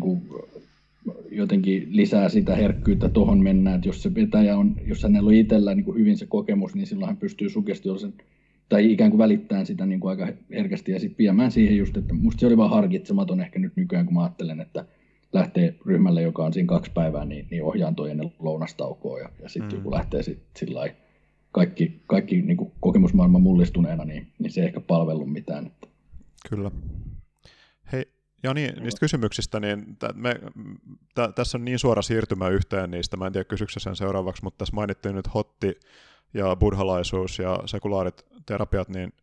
jotenkin 1.31 1.87
lisää 1.91 2.29
sitä 2.29 2.55
herkkyyttä 2.55 3.09
tuohon 3.09 3.43
mennään, 3.43 3.75
että 3.75 3.89
jos 3.89 4.03
se 4.03 4.15
vetäjä 4.15 4.57
on, 4.57 4.75
jos 4.85 5.03
hänellä 5.03 5.27
on 5.27 5.33
itsellä 5.33 5.75
niin 5.75 5.85
kuin 5.85 5.99
hyvin 5.99 6.17
se 6.17 6.25
kokemus, 6.25 6.75
niin 6.75 6.87
silloin 6.87 7.07
hän 7.07 7.17
pystyy 7.17 7.49
sugestiollisen 7.49 8.13
tai 8.69 8.91
ikään 8.91 9.11
kuin 9.11 9.17
välittämään 9.17 9.65
sitä 9.65 9.85
niin 9.85 9.99
kuin 9.99 10.09
aika 10.09 10.33
herkästi 10.51 10.91
ja 10.91 10.99
sitten 10.99 11.17
viemään 11.17 11.51
siihen 11.51 11.77
just, 11.77 11.97
että 11.97 12.13
musta 12.13 12.39
se 12.39 12.47
oli 12.47 12.57
vaan 12.57 12.69
harkitsematon 12.69 13.41
ehkä 13.41 13.59
nyt 13.59 13.73
nykyään, 13.75 14.05
kun 14.05 14.13
mä 14.13 14.23
ajattelen, 14.23 14.61
että 14.61 14.85
lähtee 15.33 15.75
ryhmälle, 15.85 16.21
joka 16.21 16.45
on 16.45 16.53
siinä 16.53 16.67
kaksi 16.67 16.91
päivää, 16.91 17.25
niin, 17.25 17.47
niin 17.51 17.63
ohjaan 17.63 17.95
toi 17.95 18.11
ennen 18.11 18.31
lounastaukoa 18.39 19.19
ja, 19.19 19.29
ja 19.41 19.49
sitten 19.49 19.71
mm. 19.71 19.77
joku 19.77 19.91
lähtee 19.91 20.23
sitten 20.23 20.47
sillä 20.57 20.89
kaikki, 21.51 22.01
kaikki 22.07 22.41
niin 22.41 22.57
kuin 22.57 22.71
kokemusmaailman 22.79 23.41
mullistuneena, 23.41 24.05
niin, 24.05 24.27
niin 24.39 24.51
se 24.51 24.61
ei 24.61 24.67
ehkä 24.67 24.79
palvellut 24.79 25.31
mitään. 25.31 25.71
Kyllä. 26.49 26.71
Ja 28.43 28.53
niin, 28.53 28.83
niistä 28.83 28.99
kysymyksistä, 28.99 29.59
niin 29.59 29.97
t- 29.97 30.15
me, 30.15 30.35
t- 31.15 31.35
tässä 31.35 31.57
on 31.57 31.65
niin 31.65 31.79
suora 31.79 32.01
siirtymä 32.01 32.49
yhteen 32.49 32.91
niistä, 32.91 33.17
mä 33.17 33.27
en 33.27 33.33
tiedä 33.33 33.43
kysyksä 33.45 33.79
sen 33.79 33.95
seuraavaksi, 33.95 34.43
mutta 34.43 34.57
tässä 34.57 34.75
mainittiin 34.75 35.15
nyt 35.15 35.33
hotti 35.33 35.79
ja 36.33 36.55
buddhalaisuus 36.55 37.39
ja 37.39 37.59
sekulaarit 37.65 38.25
terapiat, 38.45 38.89
niin 38.89 39.13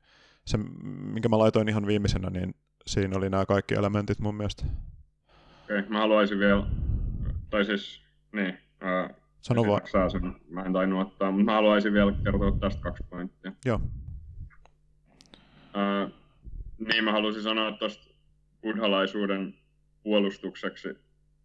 se, 0.44 0.58
minkä 0.82 1.28
mä 1.28 1.38
laitoin 1.38 1.68
ihan 1.68 1.86
viimeisenä, 1.86 2.30
niin 2.30 2.54
siinä 2.86 3.16
oli 3.16 3.30
nämä 3.30 3.46
kaikki 3.46 3.74
elementit 3.74 4.20
mun 4.20 4.34
mielestä. 4.34 4.64
Okei, 5.64 5.78
okay, 5.78 5.90
mä 5.90 5.98
haluaisin 5.98 6.38
vielä, 6.38 6.66
tai 7.50 7.64
siis, 7.64 8.02
niin, 8.32 8.58
äh, 8.82 9.16
Sano 9.40 9.66
vaan. 9.66 10.10
Sen. 10.10 10.36
Mä 10.48 10.62
en 10.62 10.72
tainnut 10.72 11.06
ottaa, 11.06 11.30
mutta 11.30 11.44
mä 11.44 11.52
haluaisin 11.52 11.92
vielä 11.92 12.12
kertoa 12.24 12.58
tästä 12.60 12.82
kaksi 12.82 13.04
pointtia. 13.10 13.52
Joo. 13.64 13.80
Uh, 15.74 16.12
niin 16.88 17.04
mä 17.04 17.12
haluaisin 17.12 17.42
sanoa 17.42 17.72
tuosta 17.72 18.09
buddhalaisuuden 18.62 19.54
puolustukseksi. 20.02 20.88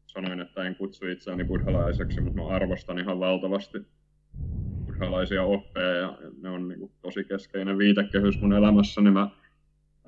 Sanoin, 0.07 0.39
että 0.39 0.63
en 0.63 0.75
kutsu 0.75 1.05
itseäni 1.05 1.43
buddhalaiseksi, 1.43 2.21
mutta 2.21 2.41
mä 2.41 2.47
arvostan 2.47 2.99
ihan 2.99 3.19
valtavasti 3.19 3.77
buddhalaisia 4.85 5.43
oppeja 5.43 5.95
ja 5.95 6.17
ne 6.41 6.49
on 6.49 6.67
niin 6.67 6.79
kuin 6.79 6.91
tosi 7.01 7.23
keskeinen 7.23 7.77
viitekehys 7.77 8.41
mun 8.41 8.53
elämässä, 8.53 9.01
niin 9.01 9.13
mä 9.13 9.29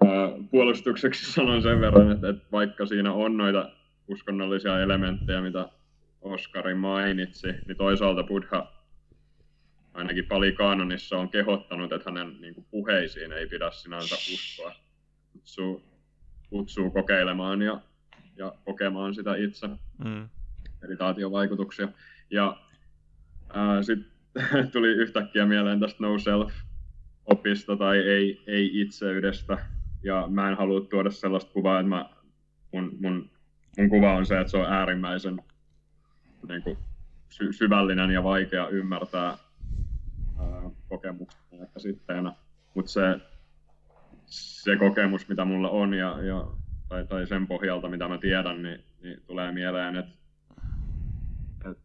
ää, 0.06 0.30
puolustukseksi 0.52 1.32
sanon 1.32 1.62
sen 1.62 1.82
verran, 1.82 2.12
että, 2.12 2.30
että 2.30 2.46
vaikka 2.52 2.86
siinä 2.86 3.14
on 3.14 3.38
noita 3.38 3.70
uskonnollisia 4.08 4.82
elementtejä, 4.82 5.42
mitä 5.42 5.70
Oskari 6.22 6.76
mainitsi, 6.76 7.48
niin 7.68 7.78
toisaalta 7.78 8.24
Buddha 8.24 8.78
ainakin 9.98 10.26
Pali 10.26 10.52
Kanonissa 10.52 11.18
on 11.18 11.30
kehottanut, 11.30 11.94
että 11.94 12.12
hänen 12.12 12.42
niin 12.42 12.54
kuin, 12.54 12.66
puheisiin 12.72 13.32
ei 13.32 13.48
pidä 13.48 13.72
sinänsä 13.72 14.16
uskoa. 14.16 14.76
Kutsuu, 15.34 15.84
kutsuu 16.50 16.92
kokeilemaan 16.92 17.62
ja, 17.62 17.82
ja 18.38 18.54
kokemaan 18.66 19.16
sitä 19.16 19.36
itse, 19.36 19.68
mm. 20.06 20.30
meditaatiovaikutuksia. 20.82 21.88
Ja 22.30 22.58
sitten 23.82 24.12
tuli 24.74 24.88
yhtäkkiä 24.88 25.46
mieleen 25.46 25.80
tästä 25.80 26.04
no 26.04 26.16
self-opista 26.18 27.78
tai 27.78 27.98
ei, 27.98 28.44
ei 28.48 28.82
itseydestä. 28.82 29.58
Ja 30.04 30.28
mä 30.30 30.50
en 30.50 30.58
halua 30.58 30.82
tuoda 30.82 31.12
sellaista 31.12 31.54
kuvaa, 31.54 31.80
että 31.80 31.90
mä, 31.90 32.10
mun, 32.74 32.98
mun, 33.00 33.30
mun 33.78 33.90
kuva 33.90 34.14
on 34.14 34.26
se, 34.26 34.40
että 34.40 34.52
se 34.52 34.58
on 34.58 34.66
äärimmäisen 34.66 35.42
niin 36.48 36.62
kuin, 36.64 36.78
sy- 37.30 37.54
syvällinen 37.54 38.12
ja 38.12 38.24
vaikea 38.24 38.68
ymmärtää 38.68 39.38
ää, 40.40 40.70
kokemuksena 40.90 41.62
ja 41.62 41.66
käsitteenä. 41.74 42.34
Mutta 42.74 42.92
se, 42.92 43.02
se 44.28 44.76
kokemus, 44.76 45.30
mitä 45.30 45.46
mulla 45.46 45.70
on 45.70 45.94
ja, 45.94 46.24
ja 46.24 46.48
tai, 46.90 47.06
tai 47.06 47.28
sen 47.28 47.48
pohjalta, 47.48 47.90
mitä 47.90 48.08
mä 48.08 48.18
tiedän, 48.18 48.64
niin, 48.64 48.84
niin 49.04 49.22
tulee 49.28 49.52
mieleen, 49.52 49.96
että, 49.96 50.12
että 51.72 51.84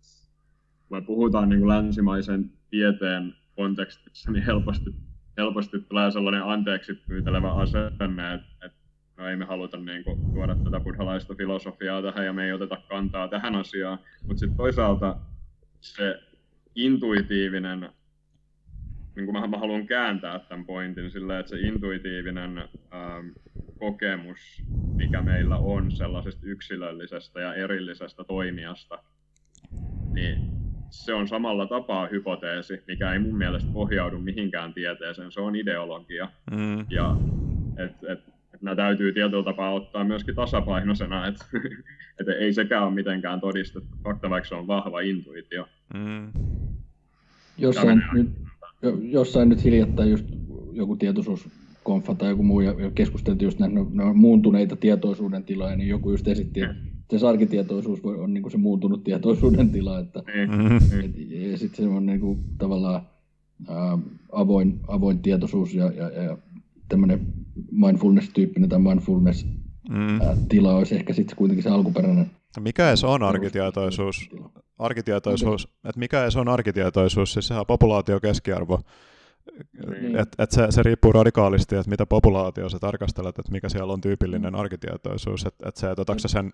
kun 0.89 0.99
me 0.99 1.03
puhutaan 1.03 1.49
niin 1.49 1.61
kuin 1.61 1.69
länsimaisen 1.69 2.51
tieteen 2.71 3.35
kontekstissa, 3.57 4.31
niin 4.31 4.45
helposti, 4.45 4.91
helposti 5.37 5.81
tulee 5.81 6.11
sellainen 6.11 6.45
anteeksi 6.45 6.95
pyytelevä 6.95 7.53
asenne, 7.53 8.35
että, 8.35 8.67
että 8.67 8.79
no 9.17 9.29
ei 9.29 9.37
me 9.37 9.45
haluta 9.45 9.77
niin 9.77 10.05
kuin, 10.05 10.33
tuoda 10.33 10.57
tätä 10.65 10.81
buddhalaista 10.81 11.35
filosofiaa 11.35 12.03
tähän 12.03 12.27
ja 12.27 12.33
me 12.33 12.45
ei 12.45 12.53
oteta 12.53 12.77
kantaa 12.89 13.29
tähän 13.29 13.55
asiaan. 13.55 13.99
Mutta 14.27 14.41
sitten 14.41 14.57
toisaalta 14.57 15.17
se 15.81 16.21
intuitiivinen, 16.75 17.91
niin 19.17 19.27
kuin 19.27 19.41
mä, 19.41 19.47
mä 19.47 19.59
haluan 19.59 19.87
kääntää 19.87 20.39
tämän 20.39 20.67
pointin 20.67 21.11
silleen, 21.11 21.41
että 21.41 21.51
se 21.51 21.61
intuitiivinen 21.61 22.59
ähm, 22.59 23.29
kokemus, 23.79 24.63
mikä 24.97 25.23
meillä 25.23 25.57
on 25.57 25.91
sellaisesta 25.91 26.41
yksilöllisestä 26.45 27.41
ja 27.41 27.55
erillisestä 27.55 28.25
toimijasta, 28.25 28.99
niin 30.13 30.37
se 30.91 31.15
on 31.15 31.29
samalla 31.29 31.67
tapaa 31.67 32.07
hypoteesi, 32.07 32.83
mikä 32.87 33.13
ei 33.13 33.19
mun 33.19 33.39
mielestä 33.39 33.71
pohjaudu 33.73 34.19
mihinkään 34.19 34.75
tieteeseen, 34.75 35.33
se 35.33 35.41
on 35.41 35.57
ideologia. 35.57 36.29
Mm. 36.51 36.87
Ja 36.91 37.17
et, 37.77 37.93
et, 38.09 38.19
et 38.55 38.63
nämä 38.63 38.77
täytyy 38.77 39.13
tietyllä 39.13 39.45
tapaa 39.45 39.73
ottaa 39.73 40.05
myöskin 40.05 40.35
tasapainoisena, 40.35 41.27
että 41.27 41.45
et 42.21 42.29
ei 42.29 42.53
sekään 42.53 42.85
ole 42.85 42.95
mitenkään 42.95 43.41
todistettu 43.41 43.97
fakta, 44.05 44.31
vaikka 44.31 44.49
se 44.49 44.55
on 44.55 44.67
vahva 44.67 45.01
intuitio. 45.01 45.69
Mm. 45.95 46.33
Jossain 47.59 48.03
nyt, 48.13 48.31
jossain 49.03 49.49
nyt 49.49 49.65
hiljattain 49.65 50.11
just 50.11 50.25
joku 50.73 50.97
tietoisuuskonfa 50.97 52.15
tai 52.15 52.29
joku 52.29 52.43
muu, 52.43 52.61
ja 52.61 52.75
keskusteltiin 52.95 53.47
just 53.47 53.59
näitä 53.59 53.75
ne 53.91 54.05
on 54.05 54.19
muuntuneita 54.19 54.77
tietoisuuden 54.77 55.45
tiloja, 55.45 55.77
niin 55.77 55.89
joku 55.89 56.11
just 56.11 56.29
esitti, 56.29 56.61
että 56.61 56.75
se 57.11 57.19
sarkitietoisuus 57.19 58.03
voi, 58.03 58.19
on 58.19 58.35
niin 58.35 58.43
kuin 58.43 58.53
se 58.53 58.59
muuntunut 58.59 59.05
tietoisuuden 59.05 59.71
tila, 59.71 59.99
että 59.99 60.19
mm-hmm. 60.19 60.77
et, 60.77 61.31
ja 61.51 61.59
sitten 61.59 61.85
se 61.85 61.91
on 61.91 62.07
niin 62.07 62.21
kuin, 62.21 62.39
tavallaan 62.59 63.03
ää, 63.69 63.99
avoin, 64.33 64.81
avoin 64.89 65.19
tietoisuus 65.19 65.75
ja, 65.75 65.93
ja, 65.93 66.09
ja 66.09 66.39
tämmöinen 66.89 67.21
mindfulness-tyyppinen 67.71 68.69
tai 68.69 68.79
mindfulness-tila 68.79 70.73
mm. 70.73 70.79
olisi 70.79 70.95
ehkä 70.95 71.13
sitten 71.13 71.37
kuitenkin 71.37 71.63
se 71.63 71.71
alkuperäinen. 71.71 72.31
Mikä 72.61 72.89
edes 72.89 73.05
on 73.05 73.23
arkitietoisuus? 73.23 74.29
Arkitietoisuus, 74.79 75.69
että 75.85 75.99
mikä 75.99 76.23
edes 76.23 76.37
on 76.37 76.49
arkitietoisuus, 76.49 77.33
siis 77.33 77.49
sehän 77.49 77.61
on 77.61 77.67
populaatio 77.67 78.21
keskiarvo. 78.21 78.81
Niin. 79.91 80.17
Et, 80.17 80.29
et 80.39 80.51
se, 80.51 80.67
se 80.71 80.83
riippuu 80.83 81.13
radikaalisti, 81.13 81.77
että 81.77 81.91
mitä 81.91 82.07
populaatio 82.07 82.69
sä 82.69 82.79
tarkastelet, 82.79 83.39
että 83.39 83.53
mikä 83.53 83.69
siellä 83.69 83.93
on 83.93 84.01
tyypillinen 84.01 84.55
arkitietoisuus. 84.55 85.47
Että 85.47 85.69
et 85.69 85.77
se, 85.77 85.91
että 85.91 86.03
otatko 86.03 86.29
sen 86.29 86.53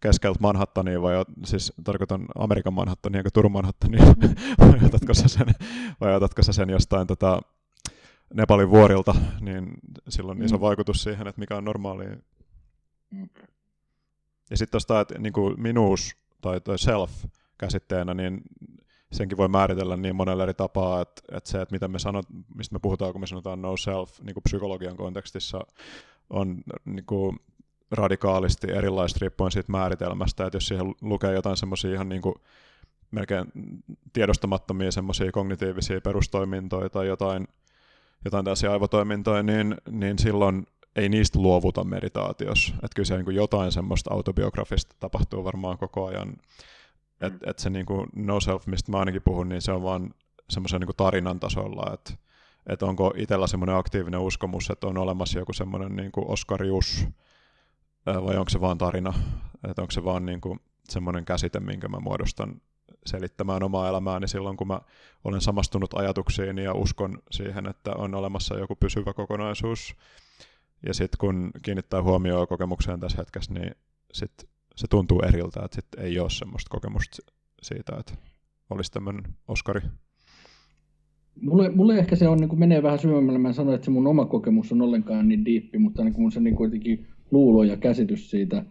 keskeltä 0.00 0.38
Manhattania 0.40 1.02
vai 1.02 1.24
siis 1.44 1.72
tarkoitan 1.84 2.26
Amerikan 2.38 2.72
Manhattania 2.72 3.18
eikä 3.18 3.30
Turun 3.34 3.52
Manhattania, 3.52 4.04
mm. 4.04 4.34
vai, 4.58 4.78
otatko 4.86 5.14
sä 5.14 5.28
sen, 5.28 5.46
vai 6.00 6.14
otatko 6.14 6.42
sä 6.42 6.52
sen 6.52 6.70
jostain 6.70 7.06
tota, 7.06 7.40
Nepalin 8.34 8.70
vuorilta, 8.70 9.14
niin 9.40 9.70
silloin 10.08 10.38
mm. 10.38 10.44
iso 10.44 10.60
vaikutus 10.60 11.02
siihen, 11.02 11.26
että 11.26 11.40
mikä 11.40 11.56
on 11.56 11.64
normaali. 11.64 12.04
Ja 14.50 14.56
sitten 14.56 14.72
tuosta, 14.72 15.06
niin 15.18 15.32
minuus 15.56 16.16
tai, 16.40 16.60
self 16.76 17.24
käsitteenä, 17.58 18.14
niin 18.14 18.40
senkin 19.12 19.38
voi 19.38 19.48
määritellä 19.48 19.96
niin 19.96 20.16
monella 20.16 20.42
eri 20.42 20.54
tapaa, 20.54 21.00
että, 21.00 21.22
että 21.32 21.50
se, 21.50 21.62
että 21.62 21.72
mitä 21.72 21.88
me 21.88 21.98
sanot, 21.98 22.26
mistä 22.54 22.74
me 22.74 22.78
puhutaan, 22.78 23.12
kun 23.12 23.20
me 23.20 23.26
sanotaan 23.26 23.62
no 23.62 23.76
self 23.76 24.20
niin 24.20 24.34
psykologian 24.44 24.96
kontekstissa, 24.96 25.60
on 26.30 26.62
niin 26.84 27.06
kuin 27.06 27.38
radikaalisti 27.90 28.72
erilaista 28.72 29.18
riippuen 29.20 29.52
siitä 29.52 29.72
määritelmästä, 29.72 30.46
että 30.46 30.56
jos 30.56 30.68
siihen 30.68 30.94
lukee 31.00 31.32
jotain 31.32 31.56
semmoisia 31.56 31.92
ihan 31.92 32.08
niin 32.08 32.22
kuin 32.22 32.34
melkein 33.10 33.46
tiedostamattomia 34.12 34.92
semmoisia 34.92 35.32
kognitiivisia 35.32 36.00
perustoimintoja 36.00 36.90
tai 36.90 37.06
jotain, 37.06 37.48
jotain 38.24 38.44
tällaisia 38.44 38.72
aivotoimintoja, 38.72 39.42
niin, 39.42 39.76
niin 39.90 40.18
silloin 40.18 40.66
ei 40.96 41.08
niistä 41.08 41.38
luovuta 41.38 41.84
meditaatiossa. 41.84 42.74
Että 42.74 42.94
kyllä 42.94 43.06
se 43.06 43.16
niin 43.16 43.24
kuin 43.24 43.36
jotain 43.36 43.72
semmoista 43.72 44.14
autobiografista 44.14 44.96
tapahtuu 45.00 45.44
varmaan 45.44 45.78
koko 45.78 46.06
ajan 46.06 46.36
että 47.20 47.46
mm. 47.46 47.50
et 47.50 47.58
se 47.58 47.70
niinku 47.70 48.06
no 48.16 48.40
self, 48.40 48.66
mistä 48.66 48.92
mä 48.92 48.98
ainakin 48.98 49.22
puhun, 49.22 49.48
niin 49.48 49.62
se 49.62 49.72
on 49.72 49.82
vaan 49.82 50.14
semmoisen 50.50 50.80
niinku 50.80 50.92
tarinan 50.92 51.40
tasolla, 51.40 51.94
että 51.94 52.12
et 52.66 52.82
onko 52.82 53.12
itsellä 53.16 53.46
semmoinen 53.46 53.76
aktiivinen 53.76 54.20
uskomus, 54.20 54.70
että 54.70 54.86
on 54.86 54.98
olemassa 54.98 55.38
joku 55.38 55.52
semmoinen 55.52 55.96
niinku 55.96 56.24
oskarius, 56.28 57.06
vai 58.06 58.36
onko 58.36 58.48
se 58.48 58.60
vaan 58.60 58.78
tarina, 58.78 59.14
että 59.68 59.82
onko 59.82 59.90
se 59.90 60.04
vaan 60.04 60.26
niinku 60.26 60.56
semmoinen 60.88 61.24
käsite, 61.24 61.60
minkä 61.60 61.88
mä 61.88 62.00
muodostan 62.00 62.60
selittämään 63.06 63.62
omaa 63.62 63.88
elämääni 63.88 64.28
silloin, 64.28 64.56
kun 64.56 64.66
mä 64.66 64.80
olen 65.24 65.40
samastunut 65.40 65.94
ajatuksiin 65.94 66.58
ja 66.58 66.74
uskon 66.74 67.18
siihen, 67.30 67.66
että 67.66 67.92
on 67.94 68.14
olemassa 68.14 68.58
joku 68.58 68.76
pysyvä 68.76 69.12
kokonaisuus. 69.12 69.96
Ja 70.86 70.94
sitten 70.94 71.18
kun 71.18 71.50
kiinnittää 71.62 72.02
huomioon 72.02 72.46
kokemukseen 72.46 73.00
tässä 73.00 73.18
hetkessä, 73.18 73.54
niin 73.54 73.70
sitten 74.12 74.48
se 74.76 74.86
tuntuu 74.90 75.20
eriltä, 75.20 75.60
että 75.64 75.74
sit 75.74 76.04
ei 76.04 76.18
ole 76.18 76.30
semmoista 76.30 76.70
kokemusta 76.70 77.32
siitä, 77.62 77.96
että 78.00 78.12
olisi 78.70 78.92
tämmöinen 78.92 79.22
Oskari. 79.48 79.80
Mulle, 81.42 81.68
mulle 81.68 81.98
ehkä 81.98 82.16
se 82.16 82.28
on, 82.28 82.38
niin 82.38 82.48
kuin 82.48 82.60
menee 82.60 82.82
vähän 82.82 82.98
syvemmälle. 82.98 83.38
Mä 83.38 83.52
sanoin, 83.52 83.74
että 83.74 83.84
se 83.84 83.90
mun 83.90 84.06
oma 84.06 84.24
kokemus 84.24 84.72
on 84.72 84.82
ollenkaan 84.82 85.28
niin 85.28 85.44
diippi, 85.44 85.78
mutta 85.78 86.04
niin 86.04 86.14
kuin 86.14 86.32
se 86.32 86.40
niin 86.40 86.56
kuin 86.56 86.66
jotenkin 86.66 87.06
luulo 87.30 87.64
ja 87.64 87.76
käsitys 87.76 88.30
siitä 88.30 88.64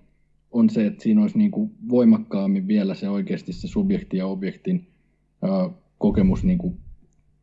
on 0.52 0.70
se, 0.70 0.88
että 0.88 1.04
siinä 1.04 1.22
olisi 1.22 1.38
niin 1.38 1.52
kuin 1.52 1.72
voimakkaammin 1.90 2.68
vielä 2.68 2.94
se 2.94 3.10
oikeasti 3.10 3.54
se 3.54 3.68
subjekti 3.68 4.18
ja 4.18 4.28
objektin 4.28 4.88
äh, 5.44 5.76
kokemus 5.98 6.44
niin 6.44 6.58
kuin, 6.58 6.78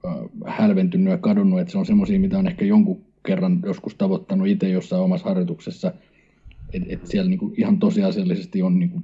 äh, 0.07 0.15
hälventynyt 0.47 1.11
ja 1.11 1.19
kadonnut, 1.19 1.61
että 1.61 1.73
se 1.73 1.79
on 1.79 1.87
semmoisia, 1.87 2.21
mitä 2.21 2.39
on 2.39 2.47
ehkä 2.47 2.65
jonkun 2.65 3.12
kerran 3.27 3.61
joskus 3.65 3.95
tavoittanut 3.95 4.47
itse 4.47 4.69
jossain 4.69 5.03
omassa 5.03 5.29
harjoituksessa– 5.29 5.93
et, 6.73 6.83
et 6.87 7.07
siellä 7.07 7.29
niinku 7.31 7.55
ihan 7.57 7.79
tosiasiallisesti 7.79 8.63
on 8.63 8.79
niinku 8.79 9.03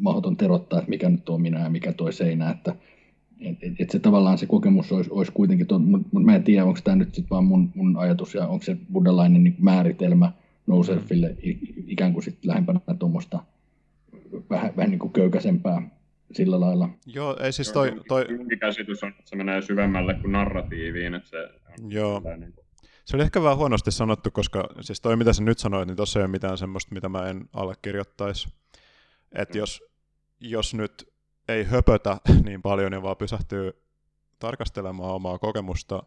mahdoton 0.00 0.36
terottaa, 0.36 0.78
että 0.78 0.90
mikä 0.90 1.08
nyt 1.08 1.28
on 1.28 1.42
minä 1.42 1.60
ja 1.60 1.70
mikä 1.70 1.92
toi 1.92 2.12
seinä, 2.12 2.50
että 2.50 2.74
et, 3.40 3.56
et, 3.62 3.72
et 3.78 3.90
se 3.90 3.98
tavallaan 3.98 4.38
se 4.38 4.46
kokemus 4.46 4.92
olisi, 4.92 5.10
olisi 5.10 5.32
kuitenkin, 5.32 5.66
mutta 5.70 6.06
mut 6.12 6.24
mä 6.24 6.36
en 6.36 6.44
tiedä, 6.44 6.64
onko 6.64 6.80
tämä 6.84 6.96
nyt 6.96 7.14
sitten 7.14 7.30
vaan 7.30 7.44
mun, 7.44 7.72
mun 7.74 7.96
ajatus 7.96 8.34
ja 8.34 8.46
onko 8.46 8.64
se 8.64 8.76
buddhalainen 8.92 9.44
niin 9.44 9.56
määritelmä 9.58 10.32
nouselfille 10.66 11.36
ikään 11.86 12.12
kuin 12.12 12.22
sitten 12.22 12.48
lähempänä 12.48 12.80
tuommoista 12.98 13.44
vähän, 14.50 14.76
vähän 14.76 14.90
niin 14.90 14.98
kuin 14.98 15.12
köykäisempää 15.12 15.90
sillä 16.32 16.60
lailla. 16.60 16.88
Joo, 17.06 17.36
ei 17.42 17.52
siis 17.52 17.72
toi... 17.72 17.92
toi... 18.08 18.26
käsitys 18.60 19.02
on, 19.02 19.08
että 19.08 19.22
se 19.24 19.36
menee 19.36 19.62
syvemmälle 19.62 20.14
kuin 20.14 20.32
narratiiviin, 20.32 21.14
että 21.14 21.28
se 21.28 21.36
Joo. 21.88 22.22
Niin 22.38 22.52
kuin 22.52 22.67
se 23.08 23.16
oli 23.16 23.22
ehkä 23.22 23.42
vähän 23.42 23.56
huonosti 23.56 23.90
sanottu, 23.90 24.30
koska 24.30 24.68
siis 24.80 25.00
toi 25.00 25.16
mitä 25.16 25.32
sä 25.32 25.42
nyt 25.42 25.58
sanoit, 25.58 25.86
niin 25.86 25.96
tossa 25.96 26.18
ei 26.18 26.22
ole 26.22 26.30
mitään 26.30 26.58
semmoista, 26.58 26.94
mitä 26.94 27.08
mä 27.08 27.28
en 27.28 27.48
allekirjoittaisi. 27.52 28.48
Että 29.32 29.58
jos, 29.58 29.82
jos 30.40 30.74
nyt 30.74 31.12
ei 31.48 31.64
höpötä 31.64 32.20
niin 32.44 32.62
paljon 32.62 32.92
ja 32.92 33.02
vaan 33.02 33.16
pysähtyy 33.16 33.72
tarkastelemaan 34.38 35.14
omaa 35.14 35.38
kokemusta, 35.38 36.02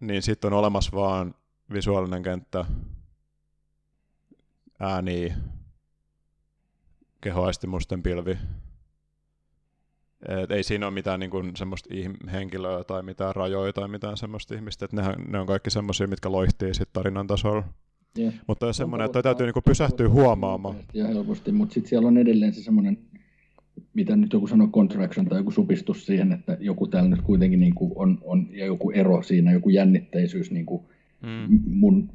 niin 0.00 0.22
sitten 0.22 0.52
on 0.52 0.58
olemassa 0.58 0.92
vaan 0.92 1.34
visuaalinen 1.72 2.22
kenttä, 2.22 2.64
ääni, 4.80 5.34
kehoaistimusten 7.20 8.02
pilvi. 8.02 8.38
Et 10.28 10.50
ei 10.50 10.62
siinä 10.62 10.86
ole 10.86 10.94
mitään 10.94 11.20
niin 11.20 11.30
kuin, 11.30 11.56
semmoista 11.56 11.94
henkilöä 12.32 12.84
tai 12.84 13.02
mitään 13.02 13.36
rajoja 13.36 13.72
tai 13.72 13.88
mitään 13.88 14.16
semmoista 14.16 14.54
ihmistä, 14.54 14.84
että 14.84 14.96
nehän, 14.96 15.14
ne 15.28 15.38
on 15.38 15.46
kaikki 15.46 15.70
semmoisia, 15.70 16.06
mitkä 16.06 16.32
loihtii 16.32 16.74
sit 16.74 16.88
tarinan 16.92 17.26
tasolla. 17.26 17.64
Yeah. 18.18 18.34
Mutta 18.46 18.66
on 18.66 18.74
semmoinen, 18.74 19.06
että 19.06 19.22
täytyy 19.22 19.46
niinku 19.46 19.60
pysähtyä 19.60 20.08
huomaamaan. 20.08 20.76
Ja 20.94 21.06
helposti, 21.06 21.52
mutta 21.52 21.74
sitten 21.74 21.88
siellä 21.88 22.08
on 22.08 22.18
edelleen 22.18 22.52
se 22.52 22.62
semmoinen, 22.62 22.98
mitä 23.94 24.16
nyt 24.16 24.32
joku 24.32 24.46
sanoo, 24.46 24.68
contraction 24.68 25.26
tai 25.26 25.38
joku 25.38 25.50
supistus 25.50 26.06
siihen, 26.06 26.32
että 26.32 26.56
joku 26.60 26.86
täällä 26.86 27.10
nyt 27.10 27.22
kuitenkin 27.22 27.60
niinku 27.60 27.92
on, 27.96 28.18
on, 28.22 28.48
ja 28.50 28.66
joku 28.66 28.90
ero 28.90 29.22
siinä, 29.22 29.52
joku 29.52 29.68
jännitteisyys 29.68 30.50
niinku 30.50 30.90
mm. 31.22 31.60
mun 31.66 32.10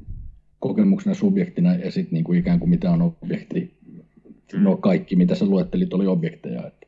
kokemuksena 0.58 1.14
subjektina 1.14 1.74
ja 1.74 1.90
sitten 1.90 2.14
niinku 2.14 2.32
ikään 2.32 2.58
kuin 2.58 2.70
mitä 2.70 2.90
on 2.90 3.02
objekti. 3.02 3.78
Mm. 4.52 4.62
No 4.62 4.76
kaikki, 4.76 5.16
mitä 5.16 5.34
sä 5.34 5.46
luettelit, 5.46 5.94
oli 5.94 6.06
objekteja. 6.06 6.66
Että. 6.66 6.85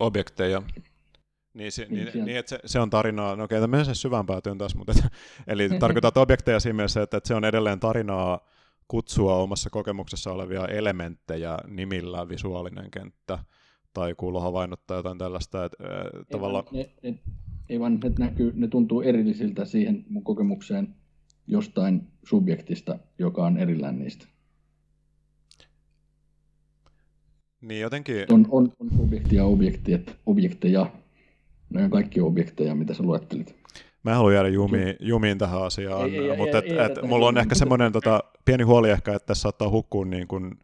Objekteja. 0.00 0.62
Niin, 1.54 1.72
se, 1.72 1.86
niin, 1.90 2.08
niin, 2.14 2.24
niin 2.24 2.36
että 2.36 2.50
se, 2.50 2.58
se 2.66 2.80
on 2.80 2.90
tarinaa, 2.90 3.36
no 3.36 3.44
okei, 3.44 3.58
okay, 3.58 3.68
menen 3.68 3.86
sen 3.86 3.94
syvään 3.94 4.26
päätyyn 4.26 4.58
taas, 4.58 4.74
mutta 4.74 4.92
et, 4.92 5.04
eli 5.52 5.68
tarkoitat 5.68 6.16
objekteja 6.16 6.60
siinä 6.60 6.76
mielessä, 6.76 7.02
että, 7.02 7.16
että 7.16 7.28
se 7.28 7.34
on 7.34 7.44
edelleen 7.44 7.80
tarinaa 7.80 8.48
kutsua 8.88 9.36
omassa 9.36 9.70
kokemuksessa 9.70 10.32
olevia 10.32 10.66
elementtejä 10.66 11.58
nimillä 11.68 12.28
visuaalinen 12.28 12.90
kenttä 12.90 13.38
tai 13.92 14.14
kuulohavainnot 14.14 14.86
tai 14.86 14.98
jotain 14.98 15.18
tällaista. 15.18 15.64
Että, 15.64 15.84
ei, 15.84 16.24
tavalla... 16.30 16.64
ne, 16.72 16.90
ne, 17.02 17.18
ei 17.68 17.80
vaan 17.80 18.00
ne, 18.04 18.12
näkyy, 18.18 18.52
ne 18.54 18.68
tuntuu 18.68 19.00
erillisiltä 19.00 19.64
siihen 19.64 20.04
mun 20.08 20.24
kokemukseen 20.24 20.94
jostain 21.46 22.08
subjektista, 22.24 22.98
joka 23.18 23.46
on 23.46 23.58
erillään 23.58 23.98
niistä. 23.98 24.26
Niin 27.64 27.80
jotenkin... 27.80 28.26
On, 28.30 28.46
on, 28.50 28.72
on 28.80 28.88
subjektia 28.96 29.36
ja 29.36 29.44
objektia, 29.44 29.98
objekteja, 30.26 30.86
ne 31.70 31.84
on 31.84 31.90
kaikki 31.90 32.20
objekteja, 32.20 32.74
mitä 32.74 32.94
sä 32.94 33.02
luettelit. 33.02 33.56
Mä 34.02 34.10
en 34.10 34.16
halua 34.16 34.32
jäädä 34.32 34.48
jumiin, 34.48 34.96
jumiin 35.00 35.38
tähän 35.38 35.62
asiaan, 35.62 36.10
ei, 36.10 36.18
ei, 36.18 36.36
mutta 36.36 36.58
et, 36.58 36.64
ei, 36.64 36.78
et, 36.78 37.02
mulla 37.02 37.26
on 37.26 37.38
ehkä 37.38 37.54
semmoinen 37.54 37.92
tota, 37.92 38.24
pieni 38.44 38.64
huoli 38.64 38.90
ehkä, 38.90 39.14
että 39.14 39.26
tässä 39.26 39.42
saattaa 39.42 39.70
hukkua 39.70 40.04
niin 40.04 40.28
kuin, 40.28 40.58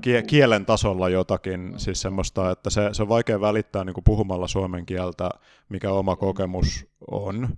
kie, 0.00 0.22
kielen 0.22 0.66
tasolla 0.66 1.08
jotakin, 1.08 1.74
siis 1.76 2.00
semmoista, 2.00 2.50
että 2.50 2.70
se, 2.70 2.88
se 2.92 3.02
on 3.02 3.08
vaikea 3.08 3.40
välittää 3.40 3.84
niin 3.84 3.94
kuin 3.94 4.04
puhumalla 4.04 4.48
suomen 4.48 4.86
kieltä, 4.86 5.30
mikä 5.68 5.92
oma 5.92 6.16
kokemus 6.16 6.86
on. 7.10 7.48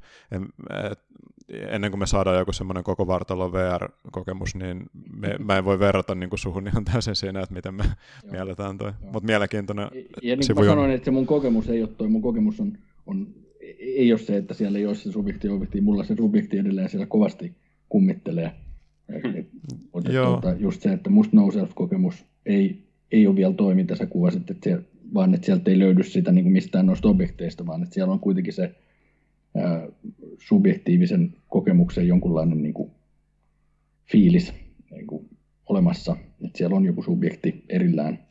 Et, 0.93 1.01
ennen 1.49 1.91
kuin 1.91 1.99
me 1.99 2.07
saadaan 2.07 2.39
joku 2.39 2.53
semmoinen 2.53 2.85
koko 2.85 3.07
vartalon 3.07 3.53
VR-kokemus, 3.53 4.55
niin 4.55 4.83
me, 5.17 5.37
mä 5.39 5.59
en 5.59 5.65
voi 5.65 5.79
verrata 5.79 6.15
niin 6.15 6.31
kuin 6.31 6.39
suhun 6.39 6.69
ihan 6.69 6.85
täysin 6.85 7.17
siinä, 7.17 7.41
että 7.41 7.55
miten 7.55 7.75
me 7.75 7.85
Joo. 7.85 8.33
mielletään 8.33 8.79
toi. 8.79 8.93
Mutta 9.13 9.27
mielenkiintoinen 9.27 9.89
Ja, 9.95 10.01
ja 10.23 10.37
niin 10.37 10.47
kuin 10.55 10.65
mä 10.65 10.71
sanoin, 10.71 10.91
että 10.91 11.05
se 11.05 11.11
mun 11.11 11.27
kokemus 11.27 11.69
ei 11.69 11.83
ole 11.83 11.91
toi, 11.99 12.09
mun 12.09 12.23
kokemus 12.23 12.61
on, 12.61 12.73
on 13.07 13.27
ei 13.79 14.13
ole 14.13 14.19
se, 14.19 14.37
että 14.37 14.55
siellä 14.55 14.79
ei 14.79 14.87
ole 14.87 14.95
se 14.95 15.13
subjekti 15.13 15.49
objekti, 15.49 15.81
mulla 15.81 16.05
se 16.05 16.15
subjekti 16.17 16.59
edelleen 16.59 16.89
siellä 16.89 17.07
kovasti 17.07 17.57
kummittelee. 17.89 18.53
Mutta 19.93 20.13
tuota, 20.13 20.55
just 20.59 20.83
se, 20.83 20.93
että 20.93 21.11
musta 21.11 21.37
no 21.37 21.51
self-kokemus 21.51 22.25
ei, 22.47 22.83
ei 23.13 23.27
ole 23.27 23.37
vielä 23.37 23.55
toi, 23.55 23.75
mitä 23.75 23.95
sä 23.95 24.07
kuvasit, 24.07 24.51
että 24.51 24.65
siellä, 24.65 24.83
vaan 25.15 25.35
että 25.35 25.47
sieltä 25.47 25.71
ei 25.71 25.79
löydy 25.79 26.03
sitä 26.03 26.33
niin 26.33 26.45
kuin 26.45 26.53
mistään 26.53 26.87
noista 26.87 27.09
objekteista, 27.09 27.67
vaan 27.67 27.83
että 27.83 27.95
siellä 27.95 28.13
on 28.13 28.21
kuitenkin 28.21 28.53
se 28.53 28.75
subjektiivisen 30.39 31.37
kokemuksen 31.49 32.09
jonkunlainen 32.09 32.63
niin 32.63 32.75
kuin, 32.75 32.91
fiilis 34.13 34.55
niin 34.91 35.07
kuin, 35.07 35.29
olemassa, 35.67 36.17
että 36.45 36.59
siellä 36.59 36.77
on 36.77 36.85
joku 36.85 37.03
subjekti 37.03 37.65
erillään. 37.69 38.27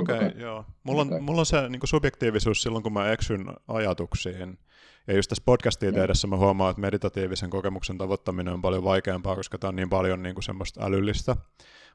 Okei, 0.00 0.16
okay, 0.16 0.40
joo. 0.40 0.64
Mulla 0.84 1.02
on, 1.02 1.22
mulla 1.22 1.40
on 1.40 1.46
se 1.46 1.68
niin 1.68 1.80
subjektiivisuus 1.84 2.62
silloin, 2.62 2.82
kun 2.82 2.92
mä 2.92 3.12
eksyn 3.12 3.46
ajatuksiin. 3.68 4.58
Ja 5.06 5.14
just 5.14 5.28
tässä 5.28 5.42
podcastia 5.46 5.92
tehdessä 5.92 6.26
mä 6.26 6.36
huomaan, 6.36 6.70
että 6.70 6.80
meditatiivisen 6.80 7.50
kokemuksen 7.50 7.98
tavoittaminen 7.98 8.54
on 8.54 8.62
paljon 8.62 8.84
vaikeampaa, 8.84 9.36
koska 9.36 9.58
tämä 9.58 9.68
on 9.68 9.76
niin 9.76 9.90
paljon 9.90 10.22
niin 10.22 10.34
kuin 10.34 10.44
semmoista 10.44 10.84
älyllistä. 10.84 11.36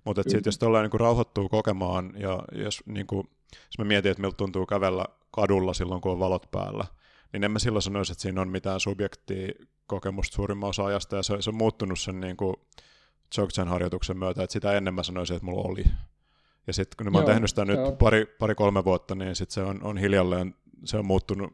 Mutta 0.05 0.23
sitten 0.23 0.41
jos 0.45 0.59
tuolla 0.59 0.81
niin 0.81 0.99
rauhoittuu 0.99 1.49
kokemaan, 1.49 2.13
ja 2.19 2.43
jos, 2.51 2.83
niin 2.85 3.07
kuin, 3.07 3.27
jos 3.53 3.77
mä 3.77 3.85
mietin, 3.85 4.11
että 4.11 4.21
miltä 4.21 4.37
tuntuu 4.37 4.65
kävellä 4.65 5.05
kadulla 5.31 5.73
silloin, 5.73 6.01
kun 6.01 6.11
on 6.11 6.19
valot 6.19 6.51
päällä, 6.51 6.85
niin 7.33 7.43
en 7.43 7.51
mä 7.51 7.59
silloin 7.59 7.81
sanoisi, 7.81 8.11
että 8.11 8.21
siinä 8.21 8.41
on 8.41 8.49
mitään 8.49 8.79
subjektia 8.79 9.47
kokemusta 9.87 10.35
suurimman 10.35 10.69
osa 10.69 10.85
ajasta, 10.85 11.15
ja 11.15 11.23
se, 11.23 11.37
se 11.39 11.49
on 11.49 11.55
muuttunut 11.55 11.99
sen 11.99 12.19
niin 12.19 12.37
kuin 12.37 12.55
Jogsen 13.37 13.67
harjoituksen 13.67 14.17
myötä, 14.17 14.43
että 14.43 14.53
sitä 14.53 14.73
ennen 14.73 14.93
mä 14.93 15.03
sanoisin, 15.03 15.35
että 15.35 15.45
mulla 15.45 15.69
oli. 15.69 15.83
Ja 16.67 16.73
sitten 16.73 16.97
kun 16.97 17.13
mä 17.13 17.17
oon 17.17 17.27
Joo, 17.27 17.33
tehnyt 17.33 17.49
sitä 17.49 17.65
nyt 17.65 17.97
pari, 17.99 18.25
pari, 18.25 18.55
kolme 18.55 18.85
vuotta, 18.85 19.15
niin 19.15 19.35
sit 19.35 19.51
se 19.51 19.61
on, 19.61 19.83
on 19.83 19.97
hiljalleen, 19.97 20.55
se 20.83 20.97
on 20.97 21.05
muuttunut 21.05 21.53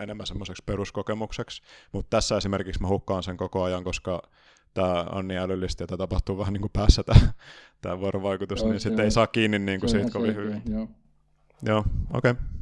enemmän 0.00 0.26
semmoiseksi 0.26 0.62
peruskokemukseksi. 0.66 1.62
Mutta 1.92 2.16
tässä 2.16 2.36
esimerkiksi 2.36 2.82
mä 2.82 2.88
hukkaan 2.88 3.22
sen 3.22 3.36
koko 3.36 3.62
ajan, 3.62 3.84
koska 3.84 4.22
tämä 4.74 5.02
on 5.12 5.28
niin 5.28 5.40
älyllistä 5.40 5.82
ja 5.82 5.86
tämä 5.86 5.96
tapahtuu 5.96 6.38
vähän 6.38 6.52
niin 6.52 6.60
kuin 6.60 6.72
päässä 6.72 7.02
tämä 7.80 8.00
vuorovaikutus, 8.00 8.60
joo, 8.60 8.70
niin 8.70 8.80
sitten 8.80 9.04
ei 9.04 9.10
saa 9.10 9.26
kiinni 9.26 9.58
niin 9.58 9.80
kuin 9.80 9.90
siitä 9.90 10.10
kovin 10.10 10.34
hyvin. 10.34 10.62
Joo, 10.66 10.88
joo 11.62 11.84
okei. 12.14 12.30
Okay. 12.30 12.59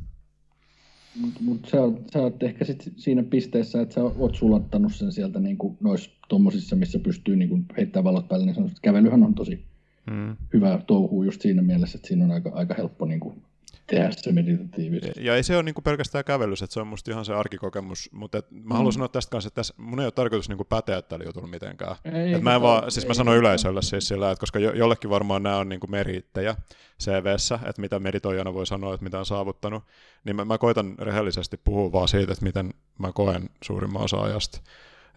Mutta 1.17 1.41
mut 1.43 1.67
sä, 1.67 1.79
sä 2.13 2.23
oot 2.23 2.43
ehkä 2.43 2.65
sit 2.65 2.93
siinä 2.97 3.23
pisteessä, 3.23 3.81
että 3.81 3.95
sä 3.95 4.03
oot 4.03 4.35
sulattanut 4.35 4.95
sen 4.95 5.13
sieltä 5.13 5.41
niin 5.41 5.59
kuin 5.59 5.77
noissa 5.81 6.11
tommosissa, 6.29 6.77
missä 6.77 6.99
pystyy 6.99 7.37
niin 7.37 7.49
kuin 7.49 7.67
heittämään 7.77 8.05
valot 8.05 8.29
päälle, 8.29 8.47
niin 8.47 8.55
sanotaan, 8.55 8.73
että 8.73 8.83
kävelyhän 8.83 9.23
on 9.23 9.35
tosi 9.35 9.65
hmm. 10.11 10.37
hyvä 10.53 10.83
touhu 10.87 11.23
just 11.23 11.41
siinä 11.41 11.63
mielessä, 11.63 11.99
että 11.99 12.09
siinä 12.09 12.25
on 12.25 12.31
aika, 12.31 12.51
aika 12.55 12.75
helppo 12.75 13.05
niin 13.05 13.21
kuin 13.21 13.43
tehdä 13.89 14.11
se 14.11 14.33
meditatiivisesti. 14.33 15.25
Ja 15.25 15.37
ei 15.37 15.43
se 15.43 15.57
ole 15.57 15.63
niinku 15.63 15.83
pelkästään 15.83 16.25
kävelys, 16.25 16.63
että 16.63 16.75
se 16.75 16.81
on 16.81 16.87
musta 16.87 17.11
ihan 17.11 17.25
se 17.25 17.35
arkikokemus, 17.35 18.11
mutta 18.13 18.39
et 18.39 18.47
mä 18.51 18.75
haluan 18.75 18.91
mm. 18.91 18.95
sanoa 18.95 19.09
tästä 19.09 19.31
kanssa, 19.31 19.49
että 19.49 19.55
tässä, 19.55 19.75
mun 19.77 20.01
ei 20.01 20.07
ole 20.07 20.13
tarkoitus 20.13 20.49
niinku 20.49 20.65
päteä 20.65 21.03
tällä 21.03 21.25
jutulla 21.25 21.49
mitenkään. 21.49 21.97
Ei, 22.05 22.35
et 22.35 22.43
mä 22.43 22.55
en 22.55 22.63
vaan, 22.63 22.91
siis 22.91 23.07
mä 23.07 23.15
sanon 23.15 23.37
yleisölle 23.37 23.83
siis 23.83 24.09
sillä, 24.09 24.31
että 24.31 24.41
koska 24.41 24.59
jo, 24.59 24.73
jollekin 24.73 25.11
varmaan 25.11 25.43
nämä 25.43 25.57
on 25.57 25.69
niinku 25.69 25.87
merittejä 25.87 26.57
CVssä, 27.03 27.59
että 27.67 27.81
mitä 27.81 27.99
meditoijana 27.99 28.55
voi 28.55 28.67
sanoa, 28.67 28.95
että 28.95 29.05
mitä 29.05 29.19
on 29.19 29.27
saavuttanut, 29.27 29.85
niin 30.25 30.37
mä, 30.37 30.45
mä 30.45 30.59
koitan 30.59 30.95
rehellisesti 30.99 31.57
puhua 31.57 31.93
vaan 31.93 32.09
siitä, 32.09 32.33
että 32.33 32.45
miten 32.45 32.75
mä 32.99 33.13
koen 33.13 33.51
suurimman 33.65 34.03
osa 34.03 34.23
ajasta. 34.23 34.61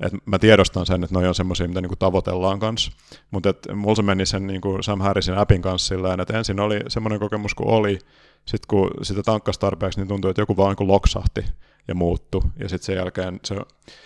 Et 0.01 0.13
mä 0.25 0.39
tiedostan 0.39 0.85
sen, 0.85 1.03
että 1.03 1.19
ne 1.19 1.27
on 1.27 1.35
semmoisia, 1.35 1.67
mitä 1.67 1.81
niinku 1.81 1.95
tavoitellaan 1.95 2.59
kanssa. 2.59 2.91
Mutta 3.31 3.53
mulla 3.75 3.95
se 3.95 4.01
meni 4.01 4.25
sen 4.25 4.47
niinku 4.47 4.77
Sam 4.81 5.01
Harrisin 5.01 5.37
appin 5.37 5.61
kanssa 5.61 5.87
sillä 5.87 6.17
että 6.21 6.37
ensin 6.37 6.59
oli 6.59 6.79
semmoinen 6.87 7.19
kokemus 7.19 7.55
kuin 7.55 7.69
oli, 7.69 7.99
sitten 8.45 8.67
kun 8.67 8.91
sitä 9.01 9.23
tankkasi 9.23 9.59
tarpeeksi, 9.59 9.99
niin 9.99 10.07
tuntui, 10.07 10.31
että 10.31 10.41
joku 10.41 10.57
vaan 10.57 10.75
niin 10.79 10.87
loksahti 10.87 11.45
ja 11.87 11.95
muuttu. 11.95 12.43
Ja 12.59 12.69
sitten 12.69 12.85
sen 12.85 12.95
jälkeen 12.95 13.39
se 13.45 13.55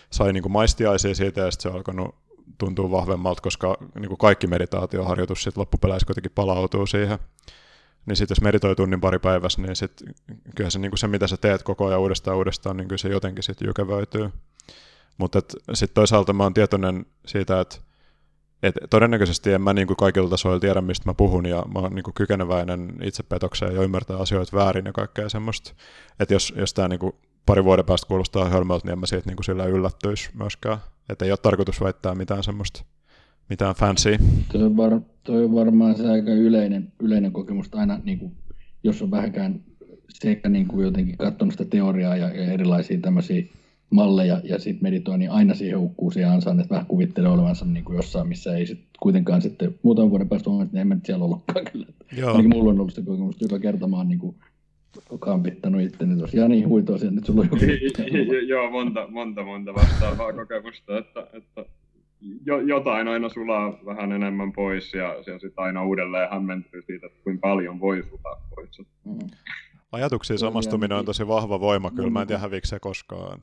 sai 0.09 0.33
niin 0.33 0.43
kuin 0.43 0.53
maistiaisia 0.53 1.15
siitä 1.15 1.41
ja 1.41 1.51
sitten 1.51 1.71
se 1.71 1.77
alkanut 1.77 2.15
tuntuu 2.57 2.91
vahvemmalta, 2.91 3.41
koska 3.41 3.77
niin 3.95 4.07
kuin 4.07 4.17
kaikki 4.17 4.47
meditaatioharjoitus 4.47 5.43
sitten 5.43 5.61
loppupeleissä 5.61 6.05
kuitenkin 6.05 6.31
palautuu 6.35 6.85
siihen. 6.87 7.19
Niin 8.05 8.15
sitten 8.15 8.35
jos 8.35 8.41
meditoi 8.41 8.75
tunnin 8.75 9.01
pari 9.01 9.19
päivässä, 9.19 9.61
niin 9.61 9.75
sit, 9.75 10.03
kyllä 10.55 10.69
se, 10.69 10.79
niin 10.79 10.91
kuin 10.91 10.99
se, 10.99 11.07
mitä 11.07 11.27
sä 11.27 11.37
teet 11.37 11.63
koko 11.63 11.87
ajan 11.87 11.99
uudestaan 11.99 12.37
uudestaan, 12.37 12.77
niin 12.77 12.87
kyllä 12.87 12.97
se 12.97 13.09
jotenkin 13.09 13.43
sitten 13.43 13.65
jykevöityy. 13.67 14.31
Mutta 15.17 15.41
sitten 15.73 15.95
toisaalta 15.95 16.33
mä 16.33 16.43
oon 16.43 16.53
tietoinen 16.53 17.05
siitä, 17.25 17.61
että 17.61 17.77
et 18.63 18.75
todennäköisesti 18.89 19.53
en 19.53 19.61
mä 19.61 19.73
niin 19.73 19.87
kuin 19.87 19.97
kaikilla 19.97 20.29
tasoilla 20.29 20.59
tiedä, 20.59 20.81
mistä 20.81 21.09
mä 21.09 21.13
puhun, 21.13 21.45
ja 21.45 21.63
mä 21.73 21.79
oon 21.79 21.95
niin 21.95 22.03
kuin 22.03 22.13
kykeneväinen 22.13 22.93
itsepetokseen 23.03 23.75
ja 23.75 23.81
ymmärtää 23.81 24.17
asioita 24.17 24.57
väärin 24.57 24.85
ja 24.85 24.93
kaikkea 24.93 25.29
semmoista. 25.29 25.73
Että 26.19 26.33
jos, 26.33 26.53
jos 26.57 26.73
tämä 26.73 26.87
niin 26.87 27.13
pari 27.45 27.63
vuoden 27.63 27.85
päästä 27.85 28.07
kuulostaa 28.07 28.49
hölmöltä, 28.49 28.85
niin 28.85 28.93
en 28.93 28.99
mä 28.99 29.05
siitä 29.05 29.29
niin 29.29 29.35
kuin 29.35 29.45
sillä 29.45 29.65
yllättyisi 29.65 30.29
myöskään. 30.33 30.77
Että 31.09 31.25
ei 31.25 31.31
ole 31.31 31.37
tarkoitus 31.37 31.81
väittää 31.81 32.15
mitään 32.15 32.43
semmoista, 32.43 32.83
mitään 33.49 33.75
fancy. 33.75 34.17
Toi 34.51 34.63
on, 34.63 34.77
var, 34.77 35.01
toi 35.23 35.43
on 35.43 35.55
varmaan 35.55 35.97
se 35.97 36.09
aika 36.09 36.31
yleinen, 36.31 36.93
yleinen 36.99 37.31
kokemus, 37.31 37.69
aina 37.71 37.99
niin 38.03 38.19
kuin, 38.19 38.31
jos 38.83 39.01
on 39.01 39.11
vähänkään 39.11 39.63
sekä 40.09 40.49
niin 40.49 40.67
kuin 40.67 40.85
jotenkin 40.85 41.17
katsonut 41.17 41.53
sitä 41.53 41.65
teoriaa 41.65 42.17
ja, 42.17 42.29
ja 42.29 42.53
erilaisia 42.53 42.99
tämmöisiä 43.01 43.43
malleja 43.89 44.41
ja 44.43 44.59
sitten 44.59 44.83
meditoi, 44.83 45.17
niin 45.17 45.31
aina 45.31 45.53
siihen 45.53 45.79
hukkuu 45.79 46.11
siihen 46.11 46.31
ansaan, 46.31 46.59
että 46.59 46.73
vähän 46.73 46.85
kuvittelee 46.85 47.31
olevansa 47.31 47.65
niin 47.65 47.85
kuin 47.85 47.95
jossain, 47.95 48.27
missä 48.27 48.57
ei 48.57 48.65
sit 48.65 48.79
kuitenkaan 48.99 49.41
sitten 49.41 49.75
muutaman 49.83 50.09
vuoden 50.09 50.29
päästä 50.29 50.49
huomata, 50.49 50.65
että 50.65 50.81
en 50.81 50.87
mä 50.87 50.97
siellä 51.03 51.25
ollutkaan 51.25 51.65
kyllä. 51.71 51.85
Joo. 52.17 52.29
Ainakin 52.29 52.49
mulla 52.49 52.71
on 52.71 52.79
ollut 52.79 52.93
se 52.93 53.01
kokemus, 53.01 53.41
joka 53.41 53.59
kerta 53.59 53.87
mä 53.87 53.97
oon 53.97 54.07
niin 54.07 54.19
kuin 54.19 54.35
kampittanut 55.19 55.81
itteni 55.81 56.17
tosiaan 56.17 56.51
niin 56.51 56.67
huitoisia, 56.67 57.11
nyt 57.11 57.25
sulla 57.25 57.41
on 57.41 57.47
joku. 57.51 58.33
Joo, 58.47 58.71
monta, 58.71 59.07
monta, 59.09 59.43
monta 59.43 59.73
vastaavaa 59.73 60.33
kokemusta, 60.33 60.97
että, 60.97 61.27
että 61.33 61.65
jo, 62.45 62.59
jotain 62.59 63.07
aina 63.07 63.29
sulaa 63.29 63.79
vähän 63.85 64.11
enemmän 64.11 64.51
pois 64.51 64.93
ja, 64.93 65.15
ja 65.27 65.39
sitten 65.39 65.63
aina 65.63 65.85
uudelleen 65.85 66.29
hämmentyy 66.31 66.81
siitä, 66.81 67.07
että 67.07 67.19
kuinka 67.23 67.47
paljon 67.47 67.79
voi 67.79 68.03
sulaa 68.09 68.41
pois. 68.55 68.81
Mm. 69.03 69.29
Ajatuksiin 69.91 70.39
samastuminen 70.39 70.97
on 70.97 71.05
tosi 71.05 71.27
vahva 71.27 71.59
voima, 71.59 71.91
kyllä 71.91 72.09
mä 72.09 72.21
en 72.21 72.27
tiedä 72.27 72.41
häviikö 72.41 72.67
se 72.67 72.79
koskaan. 72.79 73.39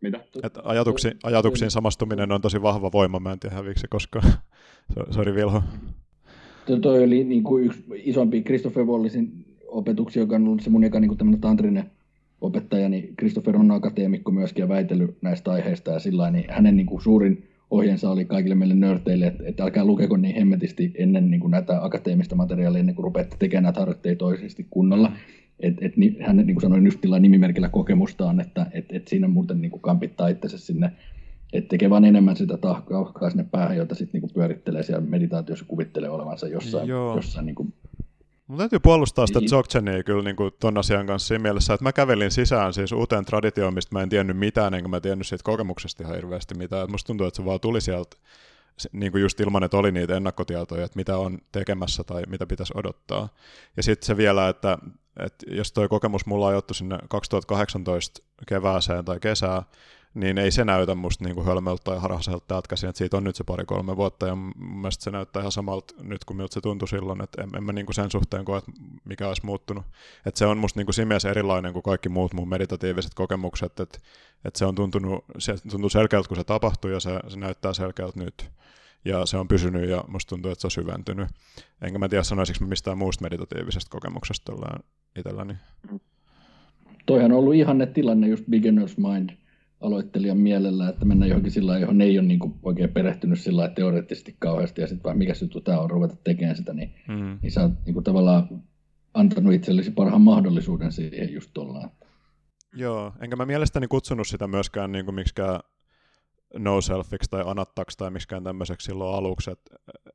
Mitä? 0.00 0.20
Et 0.42 0.58
ajatuksi, 0.64 1.10
ajatuksiin 1.22 1.70
samastuminen 1.70 2.32
on 2.32 2.40
tosi 2.40 2.62
vahva 2.62 2.92
voima, 2.92 3.20
mä 3.20 3.32
en 3.32 3.40
tiedä 3.40 3.54
häviikö 3.54 3.80
se 3.80 3.86
koskaan. 3.88 4.32
Sori 5.14 5.34
Vilho. 5.34 5.62
Tuo 6.82 6.92
oli 6.92 7.24
niin 7.24 7.42
kuin 7.42 7.64
yksi 7.64 7.84
isompi 7.94 8.42
Christopher 8.42 8.84
Wallisin 8.84 9.44
opetuksia, 9.68 10.22
joka 10.22 10.36
on 10.36 10.48
ollut 10.48 10.62
se 10.62 10.70
mun 10.70 10.84
eka 10.84 11.00
niin 11.00 11.16
kuin 11.16 11.40
tantrinen 11.40 11.90
opettaja, 12.40 12.88
niin 12.88 13.14
Christopher 13.18 13.56
on 13.56 13.70
akateemikko 13.70 14.30
myöskin 14.30 14.62
ja 14.62 14.68
väitellyt 14.68 15.16
näistä 15.22 15.50
aiheista 15.52 15.90
ja 15.90 15.98
sillä 15.98 16.30
niin 16.30 16.44
hänen 16.48 16.76
niin 16.76 16.86
kuin 16.86 17.02
suurin 17.02 17.48
ohjeensa 17.70 18.10
oli 18.10 18.24
kaikille 18.24 18.54
meille 18.54 18.74
nörteille, 18.74 19.26
että, 19.26 19.42
että 19.46 19.64
älkää 19.64 19.84
lukeko 19.84 20.16
niin 20.16 20.36
hemmetisti 20.36 20.92
ennen 20.94 21.30
niin 21.30 21.40
kuin 21.40 21.50
näitä 21.50 21.84
akateemista 21.84 22.36
materiaalia, 22.36 22.80
ennen 22.80 22.94
kuin 22.94 23.04
rupeatte 23.04 23.36
tekemään 23.38 23.64
näitä 23.64 23.80
harjoitteita 23.80 24.18
toisesti 24.18 24.66
kunnolla. 24.70 25.12
Et, 25.60 25.74
et, 25.80 25.92
hän 26.26 26.36
niin 26.36 26.54
kuin 26.54 26.60
sanoi 26.60 26.84
just 26.84 26.98
nimimerkillä 27.20 27.68
kokemustaan, 27.68 28.40
että 28.40 28.66
et, 28.72 28.84
et 28.90 29.08
siinä 29.08 29.28
muuten 29.28 29.60
niin 29.60 29.70
kuin 29.70 29.82
kampittaa 29.82 30.28
itsensä 30.28 30.58
sinne, 30.58 30.92
että 31.52 31.68
tekee 31.68 31.90
vaan 31.90 32.04
enemmän 32.04 32.36
sitä 32.36 32.56
tahkaa 32.56 33.30
sinne 33.30 33.44
päähän, 33.50 33.76
jota 33.76 33.94
sitten 33.94 34.20
niin 34.20 34.30
pyörittelee 34.34 34.82
siellä 34.82 35.06
meditaatiossa, 35.06 35.64
kuvittelee 35.68 36.10
olevansa 36.10 36.48
jossain, 36.48 36.88
Joo. 36.88 37.16
jossain 37.16 37.46
niin 37.46 37.54
kuin 37.54 37.74
Mun 38.48 38.58
täytyy 38.58 38.78
puolustaa 38.78 39.26
sitä 39.26 39.40
Dzogchenia 39.40 40.02
kyllä 40.02 40.22
niin 40.22 40.36
kuin 40.36 40.50
ton 40.60 40.78
asian 40.78 41.06
kanssa 41.06 41.28
siinä 41.28 41.42
mielessä, 41.42 41.74
että 41.74 41.84
mä 41.84 41.92
kävelin 41.92 42.30
sisään 42.30 42.72
siis 42.72 42.92
uuteen 42.92 43.24
traditioon, 43.24 43.74
mistä 43.74 43.94
mä 43.94 44.02
en 44.02 44.08
tiennyt 44.08 44.38
mitään, 44.38 44.74
enkä 44.74 44.88
mä 44.88 45.00
tiennyt 45.00 45.26
siitä 45.26 45.44
kokemuksesta 45.44 46.02
ihan 46.02 46.14
hirveästi 46.14 46.54
mitään. 46.54 46.84
Et 46.84 46.90
musta 46.90 47.06
tuntuu, 47.06 47.26
että 47.26 47.36
se 47.36 47.44
vaan 47.44 47.60
tuli 47.60 47.80
sieltä 47.80 48.16
niin 48.92 49.12
kuin 49.12 49.22
just 49.22 49.40
ilman, 49.40 49.64
että 49.64 49.76
oli 49.76 49.92
niitä 49.92 50.16
ennakkotietoja, 50.16 50.84
että 50.84 50.96
mitä 50.96 51.18
on 51.18 51.38
tekemässä 51.52 52.04
tai 52.04 52.22
mitä 52.28 52.46
pitäisi 52.46 52.72
odottaa. 52.76 53.28
Ja 53.76 53.82
sitten 53.82 54.06
se 54.06 54.16
vielä, 54.16 54.48
että, 54.48 54.78
että 55.18 55.46
jos 55.50 55.72
toi 55.72 55.88
kokemus 55.88 56.26
mulla 56.26 56.46
on 56.46 56.54
jottu 56.54 56.74
sinne 56.74 56.98
2018 57.08 58.22
kevääseen 58.46 59.04
tai 59.04 59.20
kesään, 59.20 59.62
niin 60.14 60.38
ei 60.38 60.50
se 60.50 60.64
näytä 60.64 60.94
musta 60.94 61.24
niin 61.24 61.34
kuin 61.34 61.46
hölmöltä 61.46 61.84
tai 61.84 61.98
harhaselta 61.98 62.44
täältä 62.48 62.68
käsin, 62.68 62.88
että 62.88 62.98
siitä 62.98 63.16
on 63.16 63.24
nyt 63.24 63.36
se 63.36 63.44
pari-kolme 63.44 63.96
vuotta, 63.96 64.26
ja 64.26 64.34
mun 64.34 64.80
mielestä 64.80 65.04
se 65.04 65.10
näyttää 65.10 65.40
ihan 65.40 65.52
samalta 65.52 65.94
nyt 66.02 66.24
kuin 66.24 66.36
miltä 66.36 66.54
se 66.54 66.60
tuntui 66.60 66.88
silloin, 66.88 67.22
että 67.24 67.42
en, 67.42 67.50
en 67.56 67.64
mä 67.64 67.72
niin 67.72 67.86
kuin 67.86 67.94
sen 67.94 68.10
suhteen 68.10 68.44
koe, 68.44 68.58
että 68.58 68.72
mikä 69.04 69.28
olisi 69.28 69.46
muuttunut. 69.46 69.84
Että 70.26 70.38
se 70.38 70.46
on 70.46 70.58
musta 70.58 70.80
niin 70.80 70.86
kuin 70.86 70.94
siinä 70.94 71.08
mielessä 71.08 71.30
erilainen 71.30 71.72
kuin 71.72 71.82
kaikki 71.82 72.08
muut 72.08 72.34
mun 72.34 72.48
meditatiiviset 72.48 73.14
kokemukset, 73.14 73.80
että, 73.80 73.98
että 74.44 74.58
se 74.58 74.64
on 74.64 74.74
tuntunut, 74.74 75.24
se 75.38 75.54
tuntuu 75.70 75.90
selkeältä, 75.90 76.28
kun 76.28 76.36
se 76.36 76.44
tapahtui, 76.44 76.92
ja 76.92 77.00
se, 77.00 77.20
se 77.28 77.38
näyttää 77.38 77.72
selkeältä 77.72 78.20
nyt. 78.20 78.50
Ja 79.04 79.26
se 79.26 79.36
on 79.36 79.48
pysynyt, 79.48 79.90
ja 79.90 80.04
musta 80.08 80.28
tuntuu, 80.28 80.50
että 80.50 80.60
se 80.60 80.66
on 80.66 80.70
syventynyt. 80.70 81.28
Enkä 81.82 81.98
mä 81.98 82.08
tiedä, 82.08 82.22
sanoisinko 82.22 82.64
mistään 82.64 82.98
muusta 82.98 83.22
meditatiivisesta 83.22 83.90
kokemuksesta 83.90 84.52
itselläni. 85.16 85.54
Toihan 87.06 87.32
on 87.32 87.38
ollut 87.38 87.54
ihanne 87.54 87.86
tilanne, 87.86 88.28
just 88.28 88.44
beginner's 88.44 89.10
mind 89.10 89.30
aloittelijan 89.80 90.38
mielellä, 90.38 90.88
että 90.88 91.04
mennään 91.04 91.28
johonkin 91.28 91.52
sillä 91.52 91.78
johon 91.78 92.00
ei 92.00 92.18
ole 92.18 92.26
niin 92.26 92.38
kuin 92.38 92.54
oikein 92.62 92.92
perehtynyt 92.92 93.40
sillä 93.40 93.68
teoreettisesti 93.68 94.36
kauheasti, 94.38 94.80
ja 94.80 94.86
sitten 94.86 95.04
vaan 95.04 95.18
mikä 95.18 95.32
juttu 95.40 95.60
tämä 95.60 95.80
on 95.80 95.90
ruveta 95.90 96.16
tekemään 96.24 96.56
sitä, 96.56 96.72
niin, 96.72 96.94
mm. 97.08 97.38
niin 97.42 97.52
sä 97.52 97.62
oot 97.62 97.72
niin 97.86 97.94
kuin 97.94 98.04
tavallaan 98.04 98.48
antanut 99.14 99.54
itsellesi 99.54 99.90
parhaan 99.90 100.22
mahdollisuuden 100.22 100.92
siihen 100.92 101.32
just 101.32 101.50
tuolla. 101.54 101.90
Joo, 102.74 103.12
enkä 103.20 103.36
mä 103.36 103.46
mielestäni 103.46 103.88
kutsunut 103.88 104.26
sitä 104.26 104.46
myöskään 104.46 104.92
niin 104.92 105.04
kuin 105.04 105.14
miksikään 105.14 105.60
no 106.54 106.80
selfiksi 106.80 107.30
tai 107.30 107.42
anattaksi 107.46 107.98
tai 107.98 108.10
miksikään 108.10 108.44
tämmöiseksi 108.44 108.84
silloin 108.84 109.18
aluksi. 109.18 109.50
Et, 109.50 109.60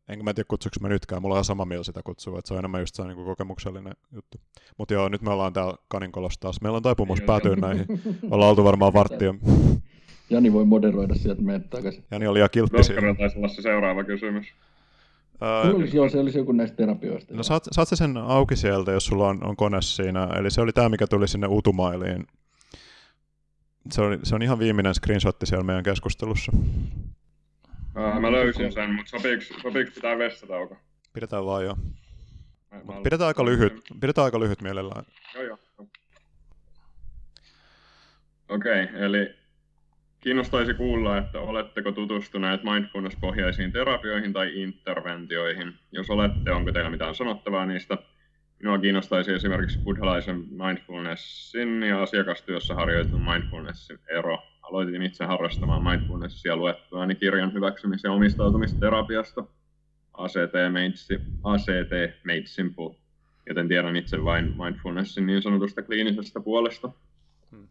enkä 0.10 0.24
mä 0.24 0.34
tiedä 0.34 0.48
kutsuks 0.48 0.80
mä 0.80 0.90
nytkään, 0.90 1.22
mulla 1.22 1.34
on 1.34 1.38
ihan 1.38 1.46
sama 1.46 1.66
mieltä 1.66 1.84
sitä 1.84 2.02
kutsua, 2.04 2.40
että 2.40 2.48
se 2.48 2.54
on 2.54 2.60
enemmän 2.60 2.82
just 2.82 2.96
se 2.96 3.04
niin 3.04 3.26
kokemuksellinen 3.26 3.94
juttu. 4.12 4.38
Mutta 4.78 4.94
joo, 4.94 5.10
nyt 5.10 5.22
me 5.22 5.32
ollaan 5.32 5.54
täällä 5.54 5.76
Kaninkolossa 5.88 6.40
taas. 6.40 6.62
Meillä 6.62 6.76
on 6.76 6.84
taipumus 6.84 7.22
päätyä 7.22 7.56
näihin. 7.56 7.86
Ollaan 8.32 8.50
oltu 8.50 8.64
varmaan 8.64 8.94
varttia. 8.94 9.36
Jani 10.30 10.54
voi 10.54 10.66
moderoida 10.66 11.16
sieltä 11.16 11.42
meidät 11.42 11.70
takaisin. 11.70 12.04
Jani 12.12 12.28
oli 12.28 12.40
ihan 12.40 12.50
kiltti 12.52 12.84
siinä. 12.84 13.16
taisi 13.16 13.38
olla 13.38 13.48
se 13.48 13.62
seuraava 13.62 14.04
kysymys. 14.04 14.48
Uh, 15.34 15.76
olisi, 15.76 15.98
joo, 15.98 16.10
se 16.10 16.20
olisi 16.20 16.38
joku 16.38 16.52
näistä 16.52 16.78
terapioista. 16.78 17.34
No 17.34 17.44
saat, 17.44 17.64
saat 17.72 17.88
sen 17.94 18.18
auki 18.18 18.56
sieltä, 18.56 18.92
jos 18.92 19.06
sulla 19.06 19.28
on, 19.28 19.44
on 19.44 19.56
kone 19.56 19.82
siinä. 19.82 20.30
Eli 20.40 20.52
se 20.52 20.62
oli 20.62 20.72
tämä, 20.72 20.90
mikä 20.90 21.08
tuli 21.08 21.28
sinne 21.28 21.48
Utumailiin 21.48 22.28
se 23.92 24.02
on, 24.02 24.20
se 24.24 24.36
on 24.36 24.42
ihan 24.42 24.60
viimeinen 24.60 24.96
screenshotti 24.96 25.46
siellä 25.46 25.64
meidän 25.64 25.84
keskustelussa. 25.84 26.52
Ää, 27.96 28.20
mä 28.20 28.32
löysin 28.32 28.72
sen, 28.72 28.94
mutta 28.94 29.10
sopiiko, 29.10 29.44
sopiiko 29.62 29.92
pitää 29.96 30.18
vessatauko? 30.18 30.78
Pidetään 31.14 31.46
vaan 31.46 31.66
jo. 31.66 31.76
pidetään 33.04 33.28
aika 33.28 33.46
lyhyt, 33.46 33.74
pidetään 34.00 34.26
aika 34.26 34.40
lyhyt 34.40 34.62
mielellään. 34.62 35.06
Joo, 35.34 35.44
joo. 35.44 35.58
Okei, 38.50 38.84
okay, 38.84 39.04
eli 39.04 39.36
kiinnostaisi 40.20 40.74
kuulla, 40.74 41.18
että 41.18 41.40
oletteko 41.40 41.92
tutustuneet 41.92 42.62
mindfulness-pohjaisiin 42.64 43.72
terapioihin 43.72 44.34
tai 44.34 44.62
interventioihin. 44.62 45.74
Jos 45.92 46.10
olette, 46.10 46.52
onko 46.52 46.72
teillä 46.72 46.90
mitään 46.90 47.16
sanottavaa 47.16 47.66
niistä? 47.66 47.98
Minua 48.64 48.80
kiinnostaisi 48.80 49.32
esimerkiksi 49.32 49.80
buddhalaisen 49.80 50.46
mindfulnessin 50.50 51.84
ja 51.84 52.02
asiakastyössä 52.02 52.76
harjoitetun 52.76 53.22
mindfulnessin 53.22 54.00
ero. 54.10 54.38
Aloitin 54.62 55.02
itse 55.02 55.26
harrastamaan 55.26 55.84
mindfulnessia 55.84 56.56
luettuani 56.56 57.16
kirjan 57.16 57.54
hyväksymisen 57.54 58.12
omistautumisterapiasta 58.12 59.44
ACT, 60.14 60.72
Meitsi, 60.72 61.20
ACT 61.44 61.92
Made 62.26 62.46
Simple, 62.46 62.96
joten 63.48 63.68
tiedän 63.68 63.96
itse 63.96 64.24
vain 64.24 64.54
mindfulnessin 64.64 65.26
niin 65.26 65.42
sanotusta 65.42 65.82
kliinisestä 65.82 66.40
puolesta. 66.40 66.90
Hmm. 67.52 67.68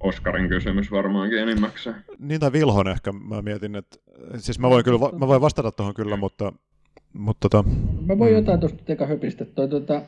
Oskarin 0.00 0.48
kysymys 0.48 0.90
varmaankin 0.90 1.38
enimmäkseen. 1.38 2.04
Niin 2.18 2.40
tai 2.40 2.52
Vilhon 2.52 2.88
ehkä, 2.88 3.12
mä 3.12 3.42
mietin, 3.42 3.76
että 3.76 3.96
siis 4.36 4.58
mä 4.58 4.70
voin, 4.70 4.84
kyllä, 4.84 4.98
mä 5.18 5.26
voin 5.26 5.40
vastata 5.40 5.72
tuohon 5.72 5.94
kyllä, 5.94 6.16
mutta 6.16 6.52
mutta 7.18 7.48
tota... 7.48 7.68
Mä 8.06 8.18
voin 8.18 8.32
mm. 8.32 8.36
jotain 8.36 8.60
tuosta 8.60 8.84
teka 8.84 9.06
höpistä. 9.06 9.44
Toi, 9.44 9.68
tota, 9.68 10.02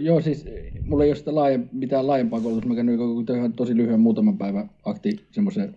joo, 0.00 0.20
siis 0.20 0.44
mulla 0.86 1.04
ei 1.04 1.10
ole 1.10 1.16
sitä 1.16 1.34
laaje, 1.34 1.60
mitään 1.72 2.06
laajempaa 2.06 2.40
koulutusta. 2.40 2.68
Mä 2.68 2.74
käyn 2.74 3.36
ihan 3.36 3.52
tosi 3.52 3.76
lyhyen 3.76 4.00
muutaman 4.00 4.38
päivän 4.38 4.70
akti 4.84 5.26
semmoisen 5.30 5.76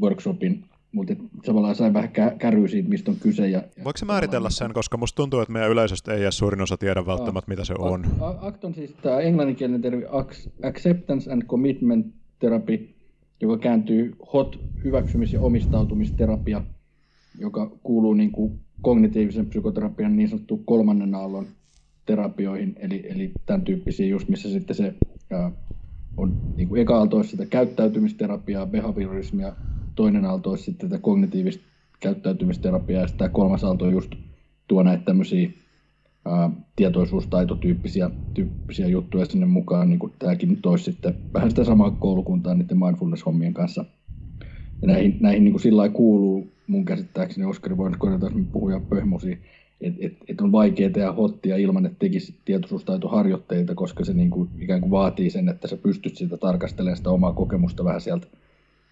workshopin, 0.00 0.64
mutta 0.92 1.14
samalla 1.44 1.74
sain 1.74 1.94
vähän 1.94 2.10
kä- 2.10 2.36
käryä 2.38 2.68
siitä, 2.68 2.88
mistä 2.88 3.10
on 3.10 3.16
kyse. 3.20 3.48
Ja, 3.48 3.58
ja 3.76 3.84
Voiko 3.84 3.96
se 3.96 4.04
määritellä 4.04 4.50
sen, 4.50 4.72
koska 4.72 4.96
musta 4.96 5.16
tuntuu, 5.16 5.40
että 5.40 5.52
meidän 5.52 5.70
yleisöstä 5.70 6.14
ei 6.14 6.22
edes 6.22 6.38
suurin 6.38 6.60
osa 6.60 6.76
tiedä 6.76 7.06
välttämättä, 7.06 7.48
mitä 7.50 7.64
se 7.64 7.74
on. 7.78 8.04
ACT 8.40 8.64
on 8.64 8.74
siis 8.74 8.94
tämä 9.02 9.20
englanninkielinen 9.20 9.82
termi 9.82 10.04
Acceptance 10.62 11.32
and 11.32 11.42
Commitment 11.42 12.06
Therapy, 12.38 12.88
joka 13.40 13.58
kääntyy 13.58 14.16
HOT, 14.32 14.60
hyväksymis- 14.84 15.32
ja 15.32 15.40
omistautumisterapia, 15.40 16.62
joka 17.38 17.70
kuuluu 17.82 18.14
niin 18.14 18.32
kuin 18.32 18.63
kognitiivisen 18.82 19.46
psykoterapian 19.46 20.16
niin 20.16 20.28
sanottu 20.28 20.56
kolmannen 20.56 21.14
aallon 21.14 21.46
terapioihin, 22.06 22.76
eli, 22.78 23.06
eli 23.08 23.32
tämän 23.46 23.62
tyyppisiä 23.62 24.06
just, 24.06 24.28
missä 24.28 24.50
sitten 24.50 24.76
se 24.76 24.94
ää, 25.30 25.52
on 26.16 26.36
niin 26.56 26.68
kuin 26.68 26.82
eka 26.82 26.98
aalto 26.98 27.22
sitä 27.22 27.46
käyttäytymisterapiaa, 27.46 28.66
behaviorismia, 28.66 29.52
toinen 29.94 30.24
aalto 30.24 30.50
olisi 30.50 30.64
sitten 30.64 30.88
tätä 30.88 31.02
kognitiivista 31.02 31.64
käyttäytymisterapiaa, 32.00 33.02
ja 33.02 33.08
sitten 33.08 33.30
kolmas 33.30 33.64
aalto 33.64 33.90
just 33.90 34.14
tuo 34.68 34.82
näitä 34.82 35.04
tämmöisiä 35.04 35.50
ää, 36.24 36.50
tietoisuustaitotyyppisiä 36.76 38.10
tyyppisiä 38.34 38.88
juttuja 38.88 39.24
sinne 39.24 39.46
mukaan, 39.46 39.88
niin 39.88 39.98
kuin 39.98 40.12
tämäkin 40.18 40.48
nyt 40.48 40.66
olisi 40.66 40.84
sitten 40.84 41.14
vähän 41.34 41.50
sitä 41.50 41.64
samaa 41.64 41.90
koulukuntaa 41.90 42.54
niiden 42.54 42.78
mindfulness-hommien 42.78 43.54
kanssa. 43.54 43.84
Ja 44.82 44.88
näihin, 44.88 45.16
näihin 45.20 45.44
niin 45.44 45.52
kuin 45.52 45.62
sillä 45.62 45.88
kuuluu 45.88 46.53
mun 46.66 46.84
käsittääkseni 46.84 47.46
Oskari 47.46 47.76
voi 47.76 47.90
korjata, 47.98 48.26
jos 48.26 48.34
puhuja 48.52 48.80
pöhmusi, 48.80 49.38
että 49.80 50.06
et, 50.06 50.16
et 50.28 50.40
on 50.40 50.52
vaikea 50.52 50.90
tehdä 50.90 51.12
hottia 51.12 51.56
ilman, 51.56 51.86
että 51.86 51.98
tekisi 51.98 52.34
tietoisuustaitoharjoitteita, 52.44 53.74
koska 53.74 54.04
se 54.04 54.14
niin 54.14 54.30
kuin, 54.30 54.50
ikään 54.58 54.80
kuin 54.80 54.90
vaatii 54.90 55.30
sen, 55.30 55.48
että 55.48 55.68
sä 55.68 55.76
pystyt 55.76 56.16
sitä 56.16 56.36
tarkastelemaan 56.36 56.96
sitä 56.96 57.10
omaa 57.10 57.32
kokemusta 57.32 57.84
vähän 57.84 58.00
sieltä 58.00 58.26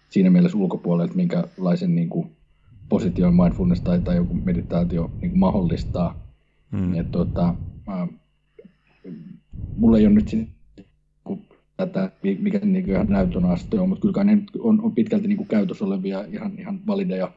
siinä 0.09 0.29
mielessä 0.29 0.57
ulkopuolelta, 0.57 1.13
minkälaisen 1.13 1.95
niin 1.95 2.09
kuin, 2.09 2.31
position 2.89 3.35
mindfulness 3.35 3.81
tai, 3.81 4.01
tai 4.01 4.15
joku 4.15 4.33
meditaatio 4.33 5.11
niin 5.21 5.31
kuin 5.31 5.39
mahdollistaa. 5.39 6.27
Hmm. 6.71 6.95
Et, 6.95 7.11
tota, 7.11 7.55
mä, 7.87 8.07
mulla 9.77 9.97
ei 9.97 10.07
ole 10.07 10.13
nyt 10.13 10.27
siinä, 10.27 10.47
tätä, 11.77 12.11
mikä 12.39 12.59
niin 12.59 12.89
ihan 12.89 13.07
näytön 13.09 13.45
aste 13.45 13.79
on, 13.79 13.89
mutta 13.89 14.01
kyllä 14.01 14.23
ne 14.23 14.43
on, 14.59 14.81
on 14.81 14.91
pitkälti 14.91 15.27
niin 15.27 15.37
kuin 15.37 15.47
käytössä 15.47 15.85
olevia 15.85 16.25
ihan, 16.31 16.51
ihan 16.59 16.79
valideja 16.87 17.31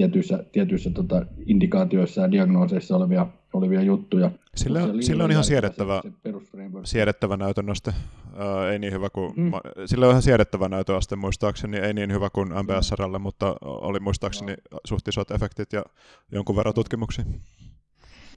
tietyissä, 0.00 0.44
tietyissä 0.52 0.90
tota, 0.90 1.26
indikaatioissa 1.46 2.20
ja 2.20 2.30
diagnooseissa 2.30 2.96
olevia, 2.96 3.26
olevia 3.52 3.82
juttuja. 3.82 4.30
Sillä, 4.56 4.84
on, 4.84 5.02
sillä 5.02 5.24
on 5.24 5.30
ihan 5.30 5.44
siedettävä, 5.44 6.02
siedettävä 6.84 7.36
näytönnoste. 7.36 7.90
Uh, 7.90 8.62
ei 8.72 8.78
niin 8.78 8.92
hyvä 8.92 9.10
kuin, 9.10 9.32
mm. 9.36 9.42
ma, 9.42 9.60
sillä 9.86 10.06
on 10.06 10.10
ihan 10.10 10.22
siedettävä 10.22 10.68
näytöaste 10.68 11.16
muistaakseni, 11.16 11.76
ei 11.76 11.94
niin 11.94 12.12
hyvä 12.12 12.30
kuin 12.30 12.48
MBSRlle, 12.48 13.18
mutta 13.18 13.56
oli 13.60 14.00
muistaakseni 14.00 14.54
no. 14.70 14.78
suht 14.84 15.08
isot 15.08 15.30
efektit 15.30 15.72
ja 15.72 15.84
jonkun 16.32 16.56
verran 16.56 16.74
tutkimuksia. 16.74 17.24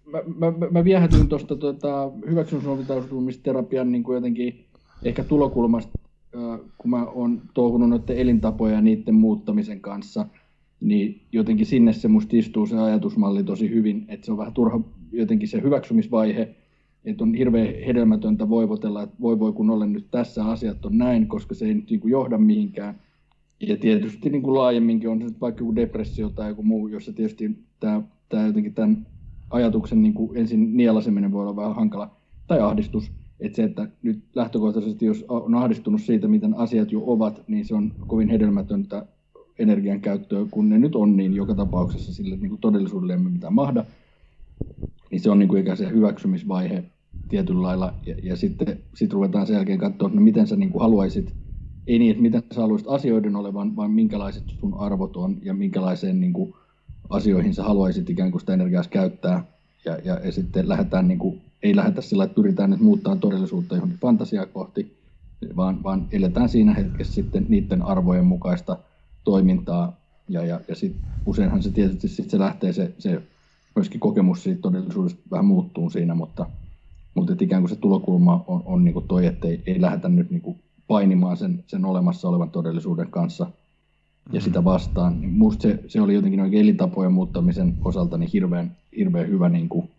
Mä, 0.05 0.19
mä, 0.37 0.53
mä 0.71 0.83
viehätyin 0.83 1.27
tuosta 1.27 1.55
tuota, 1.55 2.11
hyväksymisluovitautumisterapian 2.29 3.91
niin 3.91 4.03
kuin 4.03 4.15
jotenkin 4.15 4.65
ehkä 5.03 5.23
tulokulmasta, 5.23 5.99
kun 6.77 6.89
mä 6.89 7.05
oon 7.05 7.41
touhunut 7.53 7.89
noiden 7.89 8.17
elintapoja 8.17 8.73
ja 8.73 8.81
niiden 8.81 9.15
muuttamisen 9.15 9.81
kanssa, 9.81 10.25
niin 10.83 11.21
jotenkin 11.31 11.65
sinne 11.65 11.93
se 11.93 12.07
musta 12.07 12.37
istuu 12.37 12.65
se 12.65 12.79
ajatusmalli 12.79 13.43
tosi 13.43 13.69
hyvin, 13.69 14.05
että 14.07 14.25
se 14.25 14.31
on 14.31 14.37
vähän 14.37 14.53
turha 14.53 14.81
jotenkin 15.11 15.47
se 15.47 15.61
hyväksymisvaihe, 15.61 16.55
että 17.05 17.23
on 17.23 17.33
hirveän 17.33 17.67
hedelmätöntä 17.87 18.49
voivotella, 18.49 19.03
että 19.03 19.15
voi 19.21 19.39
voi 19.39 19.53
kun 19.53 19.69
olen 19.69 19.93
nyt 19.93 20.07
tässä, 20.11 20.45
asiat 20.45 20.85
on 20.85 20.97
näin, 20.97 21.27
koska 21.27 21.55
se 21.55 21.65
ei 21.65 21.73
nyt 21.73 21.89
niin 21.89 21.99
kuin 21.99 22.11
johda 22.11 22.37
mihinkään. 22.37 22.99
Ja 23.59 23.77
tietysti 23.77 24.29
niin 24.29 24.41
kuin 24.41 24.53
laajemminkin 24.53 25.09
on 25.09 25.21
se 25.21 25.35
vaikka 25.41 25.61
joku 25.61 25.75
depressio 25.75 26.29
tai 26.29 26.49
joku 26.49 26.63
muu, 26.63 26.87
jossa 26.87 27.13
tietysti 27.13 27.59
tämä, 27.79 28.01
tämä 28.29 28.47
jotenkin 28.47 28.73
tämän 28.73 29.07
ajatuksen 29.49 30.01
niin 30.01 30.13
kuin 30.13 30.37
ensin 30.37 30.77
nielaseminen 30.77 31.31
voi 31.31 31.41
olla 31.41 31.55
vähän 31.55 31.75
hankala, 31.75 32.15
tai 32.47 32.59
ahdistus. 32.59 33.11
Että 33.39 33.55
se, 33.55 33.63
että 33.63 33.87
nyt 34.01 34.23
lähtökohtaisesti, 34.35 35.05
jos 35.05 35.25
on 35.27 35.55
ahdistunut 35.55 36.01
siitä, 36.01 36.27
miten 36.27 36.53
asiat 36.53 36.91
jo 36.91 37.03
ovat, 37.05 37.41
niin 37.47 37.65
se 37.65 37.75
on 37.75 37.91
kovin 38.07 38.29
hedelmätöntä 38.29 39.05
energian 39.59 40.01
käyttöä, 40.01 40.45
kun 40.51 40.69
ne 40.69 40.79
nyt 40.79 40.95
on, 40.95 41.17
niin 41.17 41.33
joka 41.33 41.55
tapauksessa 41.55 42.13
sille 42.13 42.35
niin 42.35 42.49
kuin 42.49 42.61
todellisuudelle 42.61 43.13
emme 43.13 43.29
mitään 43.29 43.53
mahda. 43.53 43.85
Niin 45.11 45.21
se 45.21 45.31
on 45.31 45.39
niin 45.39 45.49
kuin 45.49 45.61
ikään 45.61 45.77
se 45.77 45.89
hyväksymisvaihe 45.89 46.83
tietyllä 47.29 47.61
lailla, 47.61 47.93
ja, 48.05 48.15
ja 48.23 48.35
sitten 48.35 48.79
sit 48.95 49.13
ruvetaan 49.13 49.47
sen 49.47 49.53
jälkeen 49.53 49.79
katsoa, 49.79 50.07
että 50.07 50.19
no 50.19 50.23
miten 50.23 50.47
sä 50.47 50.55
niin 50.55 50.69
kuin 50.69 50.81
haluaisit, 50.81 51.33
ei 51.87 51.99
niin, 51.99 52.11
että 52.11 52.21
miten 52.21 52.43
sä 52.55 52.61
haluaisit 52.61 52.87
asioiden 52.89 53.35
olevan, 53.35 53.75
vaan 53.75 53.91
minkälaiset 53.91 54.43
sun 54.47 54.73
arvot 54.73 55.17
on, 55.17 55.37
ja 55.41 55.53
minkälaiseen 55.53 56.19
niin 56.19 56.33
kuin 56.33 56.53
asioihin 57.09 57.53
sä 57.53 57.63
haluaisit 57.63 58.09
ikään 58.09 58.31
kuin 58.31 58.39
sitä 58.39 58.53
energiaa 58.53 58.83
käyttää, 58.89 59.45
ja, 59.85 59.97
ja, 60.05 60.19
ja 60.23 60.31
sitten 60.31 60.69
lähdetään 60.69 61.07
niin 61.07 61.19
kuin 61.19 61.41
ei 61.63 61.75
lähdetä 61.75 62.01
sillä, 62.01 62.23
että 62.23 62.35
pyritään 62.35 62.69
nyt 62.69 62.79
muuttaa 62.79 63.15
todellisuutta 63.15 63.75
johonkin 63.75 63.99
fantasiaa 63.99 64.45
kohti, 64.45 64.97
vaan, 65.55 65.83
vaan 65.83 66.07
eletään 66.11 66.49
siinä 66.49 66.73
hetkessä 66.73 67.13
sitten 67.13 67.45
niiden 67.49 67.81
arvojen 67.81 68.25
mukaista 68.25 68.77
toimintaa. 69.23 69.97
Ja, 70.29 70.45
ja, 70.45 70.59
ja 70.67 70.75
sit 70.75 70.95
useinhan 71.25 71.63
se 71.63 71.71
tietysti 71.71 72.07
sit 72.07 72.29
se 72.29 72.39
lähtee 72.39 72.73
se, 72.73 72.93
se 72.99 73.21
myöskin 73.75 73.99
kokemus 73.99 74.43
siitä 74.43 74.61
todellisuudesta 74.61 75.21
vähän 75.31 75.45
muuttuu 75.45 75.89
siinä, 75.89 76.15
mutta, 76.15 76.45
mutta 77.15 77.35
ikään 77.39 77.61
kuin 77.61 77.69
se 77.69 77.75
tulokulma 77.75 78.43
on, 78.47 78.63
on 78.65 78.83
niin 78.83 78.93
kuin 78.93 79.07
toi, 79.07 79.25
että 79.25 79.47
ei, 79.47 79.63
ei 79.65 79.81
lähdetä 79.81 80.09
nyt 80.09 80.31
niin 80.31 80.41
kuin 80.41 80.59
painimaan 80.87 81.37
sen, 81.37 81.63
sen 81.67 81.85
olemassa 81.85 82.29
olevan 82.29 82.49
todellisuuden 82.49 83.07
kanssa 83.11 83.47
ja 84.31 84.41
sitä 84.41 84.59
mm-hmm. 84.59 84.71
vastaan. 84.71 85.21
Niin 85.21 85.33
musta 85.33 85.61
se, 85.61 85.79
se 85.87 86.01
oli 86.01 86.13
jotenkin 86.13 86.41
oikein 86.41 86.61
elintapojen 86.61 87.13
muuttamisen 87.13 87.73
osalta 87.85 88.17
niin 88.17 88.29
hirveän, 88.33 88.77
hirveän 88.97 89.27
hyvä 89.27 89.49
niin 89.49 89.69
kuin 89.69 89.91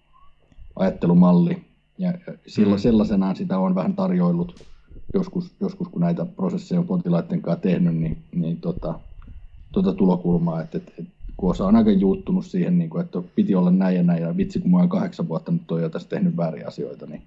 ajattelumalli. 0.76 1.64
Ja 1.98 2.14
silloin 2.46 2.80
mm. 2.80 2.82
sellaisenaan 2.82 3.36
sitä 3.36 3.59
on 3.59 3.74
vähän 3.74 3.94
tarjoillut 3.94 4.64
joskus, 5.14 5.55
joskus 5.60 5.88
kun 5.88 6.01
näitä 6.01 6.24
prosesseja 6.24 6.80
on 6.80 6.86
potilaiden 6.86 7.42
kanssa 7.42 7.62
tehnyt, 7.62 7.96
niin, 7.96 8.18
niin 8.34 8.56
tota, 8.56 9.01
tota 9.74 9.94
tulokulmaa, 9.94 10.62
että, 10.62 10.78
että, 10.78 10.92
että 10.98 11.12
kun 11.36 11.51
osa 11.51 11.66
on 11.66 11.76
aika 11.76 11.90
juuttunut 11.90 12.46
siihen, 12.46 12.78
niin 12.78 12.90
kuin, 12.90 13.05
että 13.05 13.22
piti 13.34 13.55
olla 13.55 13.70
näin 13.70 13.96
ja 13.96 14.02
näin, 14.02 14.22
ja 14.22 14.36
vitsi 14.36 14.60
kun 14.60 14.70
mä 14.70 14.78
oon 14.78 14.88
kahdeksan 14.88 15.28
vuotta 15.28 15.52
nyt 15.52 15.70
on 15.70 15.82
jo 15.82 15.88
tässä 15.88 16.09
tehnyt 16.09 16.36
väärin 16.36 16.68
asioita, 16.68 17.06
niin 17.06 17.22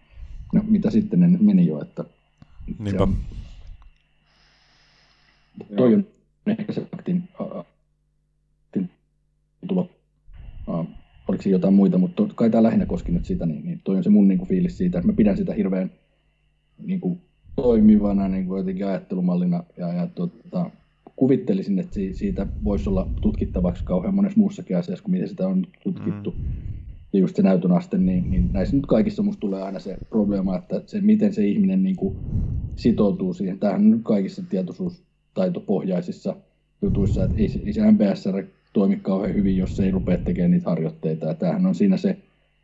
no, 0.54 0.62
mitä 0.68 0.90
sitten 0.90 1.20
ne 1.20 1.28
nyt 1.28 1.42
meni 1.42 1.68
jo, 1.68 1.82
että 1.82 2.04
Niinpä. 2.80 3.04
On, 3.04 3.16
toi 5.78 5.94
on 5.94 6.06
ehkä 6.48 6.74
se 6.74 6.88
aktin, 6.94 7.30
tulo 9.68 9.90
oliko 11.28 11.44
siinä 11.44 11.56
jotain 11.56 11.74
muita, 11.74 11.98
mutta 11.98 12.24
kai 12.36 12.50
tämä 12.50 12.64
lähinnä 12.64 12.86
koski 12.86 13.12
nyt 13.12 13.26
sitä, 13.26 13.46
niin, 13.46 13.66
niin 13.66 13.82
toi 13.84 13.98
on 13.98 14.04
se 14.04 14.10
mun 14.10 14.28
niin 14.28 14.38
kuin, 14.38 14.48
fiilis 14.48 14.78
siitä, 14.78 14.98
että 14.98 15.12
mä 15.12 15.16
pidän 15.16 15.38
sitä 15.38 15.54
hirveän 15.54 15.92
niin 16.84 17.00
kuin, 17.00 17.22
toimivana 17.56 18.28
niin 18.28 18.46
kuin 18.46 18.58
jotenkin 18.58 18.88
ajattelumallina 18.88 19.64
ja, 19.78 19.94
ja 19.94 20.08
tota, 20.08 20.70
kuvittelisin, 21.18 21.80
että 21.80 22.00
siitä 22.12 22.48
voisi 22.64 22.90
olla 22.90 23.10
tutkittavaksi 23.22 23.84
kauhean 23.84 24.16
monessa 24.16 24.40
muussakin 24.40 24.78
asiassa 24.78 25.04
kuin 25.04 25.12
miten 25.12 25.30
sitä 25.30 25.48
on 25.48 25.66
tutkittu. 25.84 26.32
Mm. 26.32 26.44
Ja 27.14 27.20
just 27.20 27.36
se 27.36 27.42
näytön 27.42 27.72
aste, 27.72 27.98
niin, 27.98 28.32
niin 28.32 28.50
näissä 28.54 28.76
nyt 28.76 28.86
kaikissa 28.86 29.24
musta 29.24 29.40
tulee 29.40 29.64
aina 29.64 29.80
se 29.80 29.98
probleema, 30.10 30.58
että 30.58 30.82
se, 30.86 31.02
miten 31.02 31.34
se 31.34 31.48
ihminen 31.48 31.84
niin 31.84 31.96
kuin 31.96 32.16
sitoutuu 32.76 33.34
siihen. 33.34 33.60
Tämähän 33.60 33.82
on 33.82 33.92
nyt 33.92 34.02
kaikissa 34.04 34.44
tietoisuustaitopohjaisissa 34.50 36.36
jutuissa, 36.82 37.24
että 37.24 37.38
ei, 37.38 37.62
ei 37.66 37.74
se 37.74 37.92
MBSR 37.92 38.44
toimi 38.74 38.96
kauhean 38.96 39.36
hyvin, 39.36 39.58
jos 39.58 39.78
se 39.78 39.84
ei 39.86 39.92
rupea 39.92 40.18
tekemään 40.18 40.52
niitä 40.52 40.70
harjoitteita. 40.70 41.26
Ja 41.26 41.34
tämähän 41.34 41.66
on 41.66 41.76
siinä 41.76 41.98
se 41.98 42.18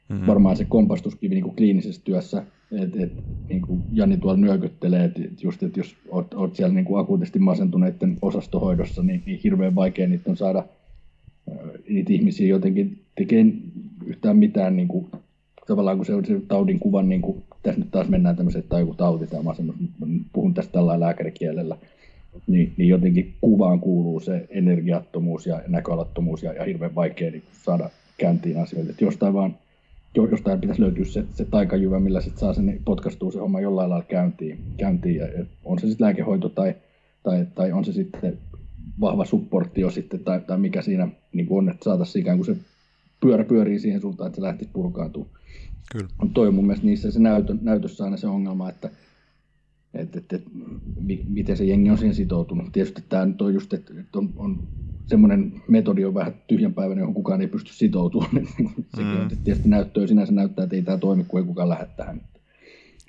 mm-hmm. 0.09 0.27
varmaan 0.27 0.57
se 0.57 0.65
kompastuskivi 0.65 1.35
niin 1.35 1.43
kuin 1.43 1.55
kliinisessä 1.55 2.01
työssä, 2.05 2.43
että 2.81 3.03
et, 3.03 3.11
niin 3.49 3.61
kuin 3.61 3.83
Jani 3.91 4.17
tuolla 4.17 4.39
nyökyttelee, 4.39 5.03
että 5.03 5.21
just, 5.41 5.61
jos 5.77 5.95
oot, 6.09 6.33
oot 6.33 6.55
siellä 6.55 6.73
niin 6.73 6.85
kuin 6.85 6.99
akuutisti 6.99 7.39
masentuneiden 7.39 8.17
osastohoidossa, 8.21 9.03
niin, 9.03 9.23
niin 9.25 9.39
hirveän 9.43 9.75
vaikea 9.75 10.07
niitä 10.07 10.29
on 10.29 10.37
saada 10.37 10.63
niitä 11.89 12.13
ihmisiä 12.13 12.47
jotenkin 12.47 13.01
tekemään 13.15 13.53
yhtään 14.05 14.37
mitään 14.37 14.75
niin 14.75 14.87
kuin, 14.87 15.07
tavallaan 15.67 15.97
kun 15.97 16.05
se 16.05 16.13
on 16.13 16.25
se 16.25 16.41
taudin 16.47 16.79
kuvan, 16.79 17.09
niin 17.09 17.21
kuin, 17.21 17.43
tässä 17.63 17.79
nyt 17.79 17.91
taas 17.91 18.09
mennään 18.09 18.35
tämmöiseen, 18.35 18.63
että 18.63 18.79
joku 18.79 18.93
tauti 18.93 19.27
tai 19.27 19.43
masennus, 19.43 19.75
puhun 20.33 20.53
tästä 20.53 20.71
tällä 20.71 20.99
lääkärikielellä, 20.99 21.77
niin, 22.47 22.73
niin 22.77 22.89
jotenkin 22.89 23.33
kuvaan 23.41 23.79
kuuluu 23.79 24.19
se 24.19 24.47
energiattomuus 24.49 25.47
ja 25.47 25.61
näköalattomuus 25.67 26.43
ja, 26.43 26.53
ja 26.53 26.63
hirveän 26.63 26.95
vaikea 26.95 27.31
niin 27.31 27.43
saada 27.63 27.89
käyntiin 28.17 28.59
asioita. 28.59 28.91
Että 28.91 29.05
jostain 29.05 29.33
vaan 29.33 29.55
jostain 30.15 30.61
pitäisi 30.61 30.81
löytyä 30.81 31.05
se, 31.05 31.25
se 31.33 31.45
taikajyvä, 31.45 31.99
millä 31.99 32.21
sit 32.21 32.37
saa 32.37 32.53
sen 32.53 32.79
potkastua 32.85 33.31
se 33.31 33.39
homma 33.39 33.61
jollain 33.61 33.89
lailla 33.89 34.05
käyntiin. 34.05 34.59
käyntiin 34.77 35.15
ja 35.15 35.27
on 35.63 35.79
se 35.79 35.87
sitten 35.87 36.05
lääkehoito 36.05 36.49
tai, 36.49 36.75
tai, 37.23 37.47
tai, 37.55 37.71
on 37.71 37.85
se 37.85 37.93
sitten 37.93 38.37
vahva 39.01 39.25
supporttio 39.25 39.91
sitten 39.91 40.19
tai, 40.19 40.41
tai 40.41 40.57
mikä 40.57 40.81
siinä 40.81 41.07
niin 41.33 41.47
on, 41.49 41.69
että 41.69 41.83
saataisiin 41.83 42.21
ikään 42.21 42.37
kuin 42.37 42.45
se 42.45 42.57
pyörä 43.21 43.43
pyörii 43.43 43.79
siihen 43.79 44.01
suuntaan, 44.01 44.27
että 44.27 44.35
se 44.35 44.41
lähtisi 44.41 44.69
purkaantua. 44.73 45.25
Kyllä. 45.91 46.09
On 46.19 46.29
toi 46.29 46.51
mun 46.51 46.65
mielestä 46.65 46.85
niissä 46.85 47.11
se 47.11 47.19
näytö, 47.19 47.55
näytössä 47.61 48.03
aina 48.03 48.17
se 48.17 48.27
ongelma, 48.27 48.69
että 48.69 48.89
että, 49.93 50.19
että, 50.19 50.35
että 50.35 50.49
miten 51.27 51.57
se 51.57 51.65
jengi 51.65 51.89
on 51.89 51.97
siihen 51.97 52.15
sitoutunut. 52.15 52.71
Tietysti 52.71 53.03
tämä 53.09 53.25
nyt 53.25 53.41
on 53.41 53.53
just, 53.53 53.73
että, 53.73 53.93
että 53.99 54.19
on, 54.19 54.33
on 54.35 54.67
semmoinen 55.05 55.61
metodi 55.67 56.05
on 56.05 56.13
vähän 56.13 56.33
tyhjänpäiväinen, 56.47 57.01
johon 57.01 57.13
kukaan 57.13 57.41
ei 57.41 57.47
pysty 57.47 57.73
sitoutumaan. 57.73 58.31
Sekin 58.95 59.13
mm. 59.13 59.21
on, 59.21 59.31
tietysti 59.43 59.69
näyttöä 59.69 60.07
sinänsä 60.07 60.33
näyttää, 60.33 60.63
että 60.63 60.75
ei 60.75 60.81
tämä 60.81 60.97
toimi, 60.97 61.23
kun 61.23 61.39
ei 61.39 61.45
kukaan 61.45 61.69
lähde 61.69 61.87
tähän. 61.97 62.21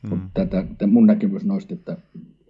Mm. 0.02 0.08
Mutta 0.08 0.26
tätä, 0.34 0.62
tätä 0.62 0.86
mun 0.86 1.06
näkemys 1.06 1.44
noista, 1.44 1.74
että 1.74 1.96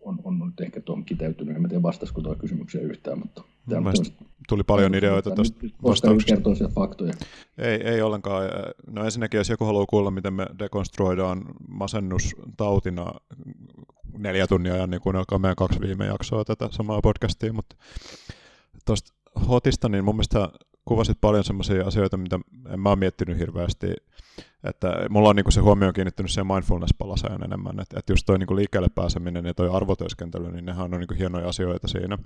on, 0.05 0.19
on 0.25 0.39
nyt 0.39 0.61
ehkä 0.61 0.81
tuohon 0.81 1.05
kiteytynyt. 1.05 1.57
En 1.57 1.69
tiedä 1.69 1.83
vastasiko 1.83 2.21
tuo 2.21 2.35
kysymykseen 2.35 2.85
yhtään, 2.85 3.19
mutta... 3.19 3.43
Tämä 3.69 3.93
tuli 4.49 4.63
paljon 4.63 4.95
ideoita 4.95 5.31
tuosta 5.31 5.67
vastauksesta. 5.83 6.35
kertoa 6.35 6.69
faktoja. 6.69 7.13
Ei, 7.59 7.83
ei 7.83 8.03
ollenkaan. 8.03 8.45
No 8.91 9.05
ensinnäkin, 9.05 9.39
jos 9.39 9.49
joku 9.49 9.65
haluaa 9.65 9.87
kuulla, 9.87 10.11
miten 10.11 10.35
me 10.35 10.47
dekonstruoidaan 10.59 11.45
masennus 11.69 12.37
tautina 12.57 13.07
neljä 14.19 14.47
tunnia 14.47 14.75
ajan, 14.75 14.91
niin 14.91 15.01
kuunnelkaa 15.01 15.39
meidän 15.39 15.57
kaksi 15.57 15.81
viime 15.81 16.07
jaksoa 16.07 16.45
tätä 16.45 16.69
samaa 16.71 17.01
podcastia, 17.03 17.53
mutta 17.53 17.77
tuosta 18.85 19.13
hotista, 19.49 19.89
niin 19.89 20.05
mun 20.05 20.15
mielestä 20.15 20.49
kuvasit 20.85 21.19
paljon 21.21 21.45
sellaisia 21.45 21.87
asioita, 21.87 22.17
mitä 22.17 22.39
en 22.69 22.81
mä 22.81 22.89
ole 22.89 22.97
miettinyt 22.97 23.39
hirveästi, 23.39 23.95
että 24.65 24.89
mulla 25.11 25.29
on 25.29 25.37
niin 25.37 25.53
se 25.53 25.61
huomio 25.61 25.93
kiinnittynyt 25.93 26.33
siihen 26.33 26.47
mindfulness-palaseen 26.47 27.45
enemmän, 27.45 27.81
että, 27.81 27.99
että 27.99 28.13
just 28.13 28.27
toi 28.27 28.39
niin 28.39 28.57
liikkeelle 28.57 28.89
pääseminen 28.95 29.47
ja 29.47 29.55
toi 29.55 29.71
arvotyöskentely, 29.73 30.53
niin 30.53 30.65
nehän 30.65 30.95
on 30.95 31.01
niin 31.01 31.19
hienoja 31.19 31.49
asioita 31.49 31.89
siinä. 31.89 32.19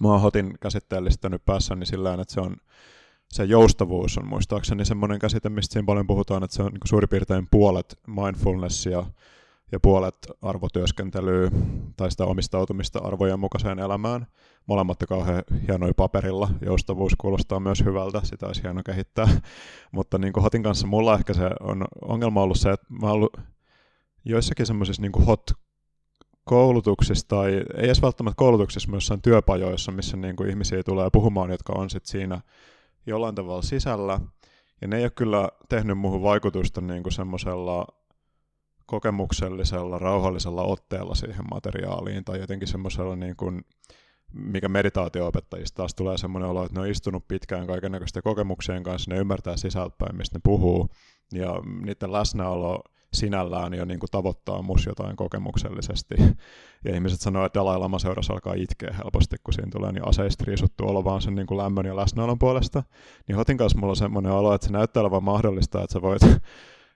Mä 0.00 0.08
oon 0.08 0.20
hotin 0.20 0.54
käsitteellistänyt 0.60 1.44
päässäni 1.44 1.86
sillä 1.86 2.14
että 2.14 2.34
se 2.34 2.40
on 2.40 2.56
se 3.28 3.44
joustavuus 3.44 4.18
on 4.18 4.28
muistaakseni 4.28 4.84
semmoinen 4.84 5.18
käsite, 5.18 5.48
mistä 5.48 5.72
siinä 5.72 5.86
paljon 5.86 6.06
puhutaan, 6.06 6.44
että 6.44 6.56
se 6.56 6.62
on 6.62 6.72
niin 6.72 6.80
suurin 6.84 7.08
piirtein 7.08 7.48
puolet 7.50 7.98
mindfulnessia 8.06 9.04
ja 9.72 9.80
puolet 9.80 10.16
arvotyöskentelyä 10.42 11.50
tai 11.96 12.10
sitä 12.10 12.24
omistautumista 12.24 12.98
arvojen 12.98 13.40
mukaiseen 13.40 13.78
elämään. 13.78 14.26
Molemmat 14.66 14.98
kauhean 15.08 15.42
hienoja 15.68 15.94
paperilla. 15.94 16.48
Joustavuus 16.60 17.12
kuulostaa 17.18 17.60
myös 17.60 17.84
hyvältä, 17.84 18.20
sitä 18.24 18.46
olisi 18.46 18.62
hieno 18.62 18.82
kehittää. 18.82 19.28
Mutta 19.92 20.18
niin 20.18 20.32
kuin 20.32 20.42
Hotin 20.42 20.62
kanssa 20.62 20.86
mulla 20.86 21.14
ehkä 21.14 21.34
se 21.34 21.50
on 21.60 21.84
ongelma 22.08 22.42
ollut 22.42 22.58
se, 22.58 22.70
että 22.70 22.86
mä 22.88 23.06
oon 23.06 23.12
ollut 23.12 23.36
joissakin 24.24 24.66
semmoisissa 24.66 25.02
niin 25.02 25.24
hot 25.26 25.50
koulutuksissa 26.44 27.28
tai 27.28 27.52
ei 27.54 27.64
edes 27.74 28.02
välttämättä 28.02 28.36
koulutuksissa, 28.36 28.90
myös 28.90 29.12
työpajoissa, 29.22 29.92
missä 29.92 30.16
niin 30.16 30.36
kuin 30.36 30.50
ihmisiä 30.50 30.82
tulee 30.82 31.08
puhumaan, 31.12 31.50
jotka 31.50 31.72
on 31.76 31.90
sit 31.90 32.06
siinä 32.06 32.40
jollain 33.06 33.34
tavalla 33.34 33.62
sisällä, 33.62 34.20
ja 34.80 34.88
ne 34.88 34.96
ei 34.96 35.04
ole 35.04 35.10
kyllä 35.10 35.48
tehnyt 35.68 35.98
muuhun 35.98 36.22
vaikutusta 36.22 36.80
niin 36.80 37.02
kuin 37.02 37.12
semmoisella 37.12 37.86
kokemuksellisella, 38.90 39.98
rauhallisella 39.98 40.62
otteella 40.62 41.14
siihen 41.14 41.44
materiaaliin, 41.50 42.24
tai 42.24 42.40
jotenkin 42.40 42.68
semmoisella 42.68 43.16
niin 43.16 43.36
kuin, 43.36 43.64
mikä 44.32 44.68
meditaatio-opettajista 44.68 45.76
taas 45.76 45.94
tulee 45.94 46.18
semmoinen 46.18 46.50
olo, 46.50 46.64
että 46.64 46.74
ne 46.74 46.80
on 46.80 46.90
istunut 46.90 47.28
pitkään 47.28 47.66
kaikenlaisten 47.66 48.22
kokemuksien 48.22 48.82
kanssa, 48.82 49.10
ne 49.10 49.18
ymmärtää 49.18 49.56
sisältäpäin, 49.56 50.16
mistä 50.16 50.38
ne 50.38 50.40
puhuu, 50.44 50.88
ja 51.32 51.54
niiden 51.84 52.12
läsnäolo 52.12 52.82
sinällään 53.14 53.74
jo 53.74 53.84
niin 53.84 54.00
kuin 54.00 54.10
tavoittaa 54.10 54.62
mus 54.62 54.86
jotain 54.86 55.16
kokemuksellisesti. 55.16 56.14
Ja 56.84 56.94
ihmiset 56.94 57.20
sanoo, 57.20 57.44
että 57.44 57.60
Dalai 57.60 57.78
Lama 57.78 57.98
seurassa 57.98 58.32
alkaa 58.32 58.54
itkeä 58.54 58.94
helposti, 58.98 59.36
kun 59.44 59.54
siinä 59.54 59.70
tulee 59.72 59.92
niin 59.92 60.08
aseista 60.08 60.44
riisuttu 60.46 60.88
olo 60.88 61.04
vaan 61.04 61.22
sen 61.22 61.34
niin 61.34 61.46
kuin 61.46 61.58
lämmön 61.58 61.86
ja 61.86 61.96
läsnäolon 61.96 62.38
puolesta. 62.38 62.82
Niin 63.28 63.36
Hotin 63.36 63.56
kanssa 63.56 63.78
mulla 63.78 63.90
on 63.90 63.96
semmoinen 63.96 64.32
olo, 64.32 64.54
että 64.54 64.66
se 64.66 64.72
näyttää 64.72 65.00
olevan 65.00 65.24
mahdollista, 65.24 65.82
että 65.82 65.92
sä 65.92 66.02
voit 66.02 66.22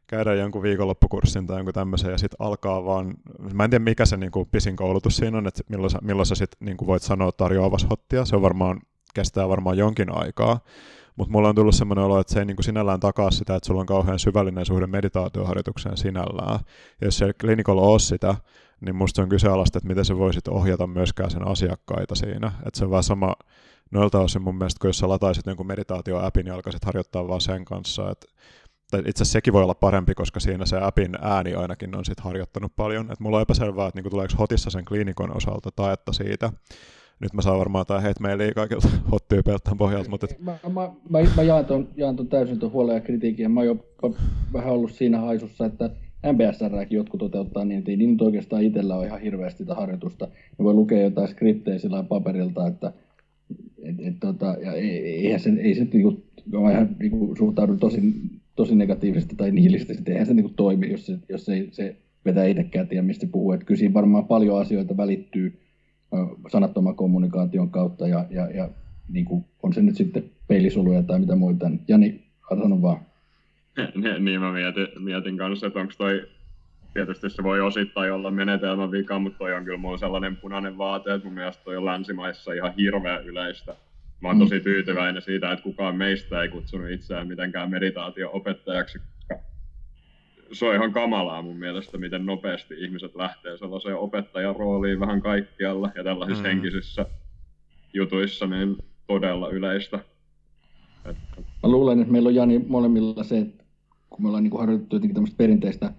käydä 0.07 0.35
jonkun 0.35 0.63
viikonloppukurssin 0.63 1.47
tai 1.47 1.59
jonkun 1.59 1.75
tämmöisen 1.75 2.11
ja 2.11 2.19
sitten 2.19 2.47
alkaa 2.47 2.85
vaan, 2.85 3.15
mä 3.53 3.65
en 3.65 3.71
tiedä 3.71 3.85
mikä 3.85 4.07
se 4.07 4.17
niin 4.17 4.33
kuin 4.33 4.49
pisin 4.53 4.77
koulutus 4.77 5.17
siinä 5.17 5.39
on, 5.39 5.47
että 5.47 5.63
milloin 5.69 5.91
sä, 5.91 5.99
milloin 6.03 6.27
sä 6.27 6.35
sitten 6.35 6.67
niin 6.67 6.77
voit 6.87 7.03
sanoa 7.03 7.33
tarjoavas 7.33 7.87
hottia, 7.91 8.25
se 8.25 8.37
on 8.37 8.43
varmaan, 8.43 8.81
kestää 9.15 9.49
varmaan 9.49 9.79
jonkin 9.79 10.17
aikaa, 10.17 10.61
mutta 11.17 11.33
mulla 11.33 11.49
on 11.49 11.55
tullut 11.55 11.75
semmoinen 11.75 12.05
olo, 12.05 12.21
että 12.21 12.33
se 12.33 12.39
ei 12.39 12.45
niin 12.45 12.57
kuin 12.57 12.65
sinällään 12.65 13.01
takaa 13.01 13.31
sitä, 13.31 13.57
että 13.57 13.67
sulla 13.67 13.81
on 13.81 13.87
kauhean 13.87 14.19
syvällinen 14.19 14.67
suhde 14.67 14.87
meditaatioharjoitukseen 14.87 15.97
sinällään. 15.97 16.59
Ja 17.01 17.07
jos 17.07 17.19
se 17.19 17.33
klinikolla 17.41 17.83
on 17.83 18.01
sitä, 18.01 18.35
niin 18.81 18.97
musta 18.97 19.23
on 19.23 19.29
kyseenalaista, 19.29 19.79
että 19.79 19.89
miten 19.89 20.05
sä 20.05 20.19
voisit 20.19 20.49
ohjata 20.49 20.87
myöskään 20.87 21.31
sen 21.31 21.49
asiakkaita 21.49 22.15
siinä. 22.15 22.53
Että 22.67 22.79
se 22.79 22.85
on 22.85 22.91
vähän 22.91 23.03
sama 23.03 23.35
noilta 23.91 24.21
osin 24.21 24.43
mun 24.43 24.55
mielestä, 24.55 24.79
kun 24.81 24.89
jos 24.89 24.99
sä 24.99 25.09
lataisit 25.09 25.47
jonkun 25.47 25.67
meditaatio-appin 25.67 26.47
ja 26.47 26.55
alkaisit 26.55 26.85
harjoittaa 26.85 27.29
vaan 27.29 27.41
sen 27.41 27.65
kanssa, 27.65 28.11
että 28.11 28.27
tai 28.91 29.01
itse 29.01 29.11
asiassa 29.11 29.33
sekin 29.33 29.53
voi 29.53 29.63
olla 29.63 29.75
parempi, 29.75 30.15
koska 30.15 30.41
siinä 30.41 30.67
se 30.67 30.79
appin 30.81 31.17
ääni 31.21 31.55
ainakin 31.55 31.97
on 31.97 32.05
sit 32.05 32.21
harjoittanut 32.21 32.73
paljon. 32.77 33.13
Et 33.13 33.21
mulla 33.21 33.37
on 33.37 33.43
epäselvää, 33.43 33.87
että 33.87 33.99
niinku 33.99 34.11
tuleeko 34.11 34.35
hotissa 34.39 34.71
sen 34.71 34.85
kliinikon 34.85 35.37
osalta 35.37 35.71
taetta 35.77 36.13
siitä, 36.13 36.53
nyt 37.21 37.33
mä 37.33 37.43
saan 37.43 37.59
varmaan 37.59 37.87
hate 37.89 38.21
mailia 38.21 38.53
kaikilta 38.55 38.89
hot 39.13 39.25
pohjalta. 39.79 40.11
Mutta 40.11 40.27
et... 40.31 40.41
mä, 40.41 40.59
mä, 40.73 40.91
mä, 41.11 41.19
mä, 41.37 41.43
jaan, 41.43 41.65
ton, 41.65 41.89
jaan 41.97 42.17
ton 42.17 42.29
täysin 42.29 42.59
tuon 42.59 42.73
huolen 42.73 42.95
ja 42.95 43.01
kritiikin. 43.01 43.51
Mä 43.51 43.61
oon 43.61 43.67
jopa 43.67 44.11
vähän 44.53 44.73
ollut 44.73 44.93
siinä 44.93 45.21
haisussa, 45.21 45.67
että 45.67 45.91
MBSRäkin 46.33 46.97
jotkut 46.97 47.21
toteuttaa 47.21 47.65
niin, 47.65 47.79
että 47.79 47.91
ei 47.91 47.97
niin 47.97 48.23
oikeastaan 48.23 48.63
itsellä 48.63 48.97
ole 48.97 49.07
ihan 49.07 49.21
hirveästi 49.21 49.59
sitä 49.59 49.75
harjoitusta. 49.75 50.27
Ne 50.59 50.65
voi 50.65 50.75
lukea 50.75 51.03
jotain 51.03 51.29
skriptejä 51.29 51.79
sillä 51.79 52.03
paperilta, 52.03 52.67
että 52.67 52.93
et, 53.83 53.97
et, 54.01 54.15
tota, 54.21 54.47
ja 54.47 54.73
eihän 54.73 55.41
se, 55.41 55.51
ei 55.51 55.75
se 55.75 55.85
niinku, 55.85 56.25
mä 56.63 56.71
ihan 56.71 56.97
niinku, 56.99 57.35
suhtaudun 57.39 57.79
tosi, 57.79 58.01
tosi 58.57 58.75
negatiivisesti 58.75 59.37
tai 59.37 59.51
nihilistisesti, 59.51 60.11
eihän 60.11 60.27
se 60.27 60.35
niinku 60.35 60.53
toimi, 60.57 60.91
jos, 60.91 61.07
se, 61.07 61.19
jos 61.29 61.49
ei 61.49 61.69
se 61.73 61.97
vetää 62.25 62.45
itsekään 62.45 62.89
tiedä, 62.89 63.03
mistä 63.03 63.27
puhuu. 63.33 63.53
Et 63.53 63.65
kyllä 63.65 63.79
siinä 63.79 63.95
varmaan 63.95 64.27
paljon 64.27 64.61
asioita 64.61 64.97
välittyy 64.97 65.61
sanattoman 66.53 66.97
kommunikaation 66.97 67.71
kautta 67.71 68.09
ja, 68.09 68.27
ja, 68.31 68.51
ja 68.51 68.69
niin 69.09 69.25
kuin, 69.25 69.45
on 69.63 69.73
se 69.73 69.83
nyt 69.83 69.97
sitten 69.97 70.31
peilisoluja 70.49 71.03
tai 71.03 71.21
mitä 71.21 71.37
muita. 71.37 71.71
Jani, 71.89 72.25
sano 72.49 72.83
vaan. 72.83 73.01
niin 74.25 74.41
mä 74.41 74.53
mietin, 74.53 74.87
mietin 74.99 75.37
kanssa, 75.37 75.67
että 75.67 75.81
onko 75.81 75.93
toi, 75.99 76.29
tietysti 76.95 77.31
se 77.31 77.43
voi 77.43 77.61
osittain 77.61 78.13
olla 78.13 78.31
menetelmän 78.31 78.91
vika, 78.91 79.19
mutta 79.19 79.39
toi 79.39 79.55
on 79.55 79.65
kyllä 79.65 79.79
mulla 79.79 79.99
sellainen 79.99 80.37
punainen 80.37 80.79
vaate, 80.79 81.15
että 81.15 81.27
mun 81.27 81.35
mielestä 81.35 81.65
toi 81.65 81.77
on 81.77 81.85
länsimaissa 81.85 82.53
ihan 82.53 82.75
hirveän 82.77 83.25
yleistä. 83.25 83.77
Mä 84.21 84.29
oon 84.29 84.39
tosi 84.39 84.59
mm. 84.59 84.63
tyytyväinen 84.63 85.23
siitä, 85.23 85.53
että 85.53 85.63
kukaan 85.63 85.97
meistä 85.97 86.43
ei 86.43 86.49
kutsunut 86.49 86.91
itseään 86.91 87.29
mitenkään 87.29 87.71
meditaatio-opettajaksi, 87.71 88.99
se 90.53 90.65
on 90.65 90.75
ihan 90.75 90.93
kamalaa 90.93 91.43
mun 91.43 91.57
mielestä, 91.57 91.99
miten 91.99 92.27
nopeasti 92.27 92.75
ihmiset 92.79 93.15
lähtee 93.15 93.57
sellaiseen 93.57 93.97
opettajan 93.97 94.57
rooliin 94.57 95.01
vähän 95.01 95.23
kaikkialla 95.23 95.91
ja 95.95 96.05
tällaisissa 96.05 96.43
mm. 96.43 96.49
henkisissä 96.49 97.07
jutuissa 97.93 98.47
niin 98.47 98.77
todella 99.07 99.49
yleistä. 99.49 99.99
Mä 101.63 101.69
luulen, 101.71 102.01
että 102.01 102.13
meillä 102.13 102.29
on 102.29 102.35
Jani 102.35 102.65
molemmilla 102.69 103.25
se, 103.25 103.39
että 103.39 103.65
kun 104.11 104.23
me 104.23 104.29
ollaan 104.29 104.45
niin 104.45 104.59
harjoitettu 104.59 104.97
jotenkin 104.97 105.15
tämmöistä 105.15 105.37
perinteistä 105.37 105.93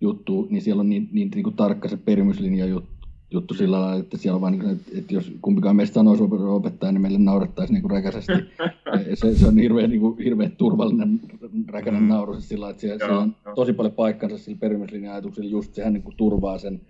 juttua, 0.00 0.46
niin 0.50 0.62
siellä 0.62 0.80
on 0.80 0.88
niin, 0.88 1.08
niin, 1.12 1.30
niin 1.34 1.44
kuin 1.44 1.56
tarkka 1.56 1.88
se 1.88 1.96
perimyslinja 1.96 2.66
juttu, 2.66 2.97
juttu 3.30 3.54
sillä 3.54 3.80
lailla, 3.80 4.00
että 4.00 4.16
siellä 4.16 4.34
on 4.34 4.40
vaan, 4.40 4.58
niin 4.58 4.70
että, 4.70 4.92
että 4.98 5.14
jos 5.14 5.32
kumpikaan 5.42 5.76
meistä 5.76 5.94
sanoisi 5.94 6.22
opettaja, 6.48 6.92
niin 6.92 7.02
meille 7.02 7.18
naurettaisiin 7.18 7.82
niin 7.82 7.90
räkäisesti. 7.90 8.32
se, 9.14 9.34
se, 9.34 9.46
on 9.46 9.58
hirveän, 9.58 9.90
niin 9.90 10.00
kuin, 10.00 10.18
hirveän 10.18 10.52
turvallinen 10.52 11.20
räkäinen 11.68 12.02
mm. 12.02 12.08
nauru 12.08 12.40
sillä 12.40 12.70
että 12.70 12.80
siellä, 12.80 12.98
siellä 12.98 13.18
on 13.20 13.36
tosi 13.54 13.72
paljon 13.72 13.94
paikkansa 13.94 14.38
sillä 14.38 14.58
perimyslinja-ajatuksella, 14.58 15.50
just 15.50 15.74
sehän 15.74 15.92
niin 15.92 16.02
kuin, 16.02 16.16
turvaa 16.16 16.58
sen 16.58 16.80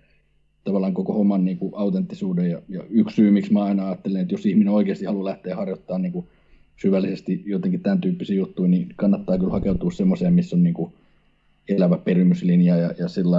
tavallaan 0.63 0.93
koko 0.93 1.13
homman 1.13 1.45
niin 1.45 1.57
kuin, 1.57 1.73
autenttisuuden. 1.75 2.49
Ja, 2.49 2.61
ja 2.69 2.83
yksi 2.89 3.15
syy, 3.15 3.31
miksi 3.31 3.53
mä 3.53 3.63
aina 3.63 3.85
ajattelen, 3.85 4.21
että 4.21 4.33
jos 4.33 4.45
ihminen 4.45 4.73
oikeasti 4.73 5.05
haluaa 5.05 5.25
lähteä 5.25 5.55
harjoittamaan 5.55 6.01
niin 6.01 6.13
kuin, 6.13 6.27
syvällisesti 6.75 7.43
jotenkin 7.45 7.81
tämän 7.81 8.01
tyyppisiä 8.01 8.35
juttuja, 8.35 8.69
niin 8.69 8.89
kannattaa 8.95 9.37
kyllä 9.37 9.51
hakeutua 9.51 9.91
semmoiseen, 9.91 10.33
missä 10.33 10.55
on 10.55 10.63
niin 10.63 10.73
kuin, 10.73 10.93
elävä 11.69 11.97
perimyslinja 11.97 12.75
ja, 12.75 12.93
ja 12.99 13.07
sillä 13.07 13.37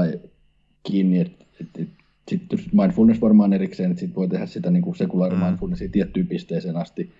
kiinni, 0.83 1.21
että, 1.21 1.45
että, 1.61 1.83
että 1.83 2.00
sitten 2.31 2.59
mindfulness 2.73 3.21
varmaan 3.21 3.53
erikseen, 3.53 3.91
että 3.91 4.01
sit 4.01 4.17
voi 4.17 4.29
tehdä 4.29 4.47
sitä 4.47 4.71
niin 4.71 4.97
sekulaari 4.97 5.37
mm. 5.37 5.43
mindfulnessia 5.43 5.89
tiettyyn 5.89 6.27
pisteeseen 6.27 6.77
asti, 6.77 7.13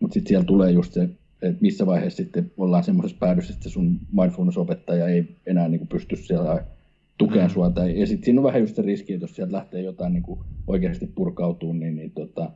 mutta 0.00 0.14
sitten 0.14 0.28
siellä 0.28 0.44
tulee 0.44 0.70
just 0.70 0.92
se, 0.92 1.08
että 1.42 1.58
missä 1.60 1.86
vaiheessa 1.86 2.16
sitten 2.16 2.50
ollaan 2.56 2.84
semmoisessa 2.84 3.18
päädyssä, 3.20 3.54
että 3.54 3.68
sun 3.68 4.00
mindfulness-opettaja 4.12 5.08
ei 5.08 5.36
enää 5.46 5.68
niin 5.68 5.78
kuin 5.78 5.88
pysty 5.88 6.16
siellä 6.16 6.64
tukemaan 7.18 7.50
mm. 7.50 7.54
sua. 7.54 7.70
Tai, 7.70 8.00
ja 8.00 8.06
sitten 8.06 8.24
siinä 8.24 8.40
on 8.40 8.44
vähän 8.44 8.60
just 8.60 8.76
se 8.76 8.82
riski, 8.82 9.12
että 9.12 9.24
jos 9.24 9.36
sieltä 9.36 9.52
lähtee 9.52 9.82
jotain 9.82 10.12
niin 10.12 10.22
kuin 10.22 10.40
oikeasti 10.66 11.06
purkautuu, 11.06 11.72
niin, 11.72 11.96
niin 11.96 12.10
tota, 12.10 12.50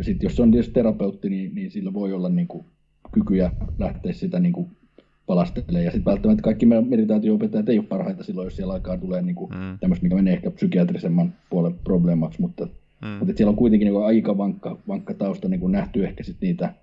sit 0.00 0.22
jos 0.22 0.36
se 0.36 0.42
on 0.42 0.50
tietysti 0.50 0.74
terapeutti, 0.74 1.30
niin, 1.30 1.54
niin 1.54 1.70
sillä 1.70 1.92
voi 1.92 2.12
olla 2.12 2.28
niin 2.28 2.48
kuin 2.48 2.64
kykyjä 3.12 3.50
lähteä 3.78 4.12
sitä 4.12 4.40
niin 4.40 4.52
kuin 4.52 4.68
palastelee. 5.26 5.82
Ja 5.82 5.90
sitten 5.90 6.12
välttämättä 6.12 6.42
kaikki 6.42 6.66
meditaatio-opettajat 6.66 7.68
ei 7.68 7.78
ole 7.78 7.86
parhaita 7.86 8.24
silloin, 8.24 8.46
jos 8.46 8.56
siellä 8.56 8.74
alkaa 8.74 8.96
tulee 8.96 9.22
niinku 9.22 9.46
mm. 9.46 9.78
tämmöistä, 9.78 10.02
mikä 10.02 10.14
menee 10.14 10.34
ehkä 10.34 10.50
psykiatrisemman 10.50 11.34
puolen 11.50 11.74
probleemaksi, 11.84 12.40
mutta, 12.40 12.66
mm. 13.02 13.08
mutta 13.08 13.34
siellä 13.36 13.50
on 13.50 13.56
kuitenkin 13.56 13.86
niinku 13.86 14.02
aika 14.02 14.38
vankka, 14.38 14.78
vankka 14.88 15.14
tausta 15.14 15.48
niin 15.48 15.72
nähty 15.72 16.04
ehkä 16.04 16.24
sit 16.24 16.36
niitä, 16.40 16.74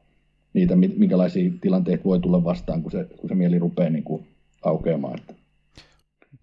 niitä, 0.54 0.76
minkälaisia 0.76 1.52
tilanteita 1.62 2.04
voi 2.04 2.20
tulla 2.20 2.44
vastaan, 2.44 2.82
kun 2.82 2.92
se, 2.92 3.08
kun 3.18 3.30
se 3.30 3.36
mieli 3.36 3.60
rupeaa 3.60 3.90
niinku 3.90 4.24
aukeamaan. 4.64 5.20
Että. 5.20 5.34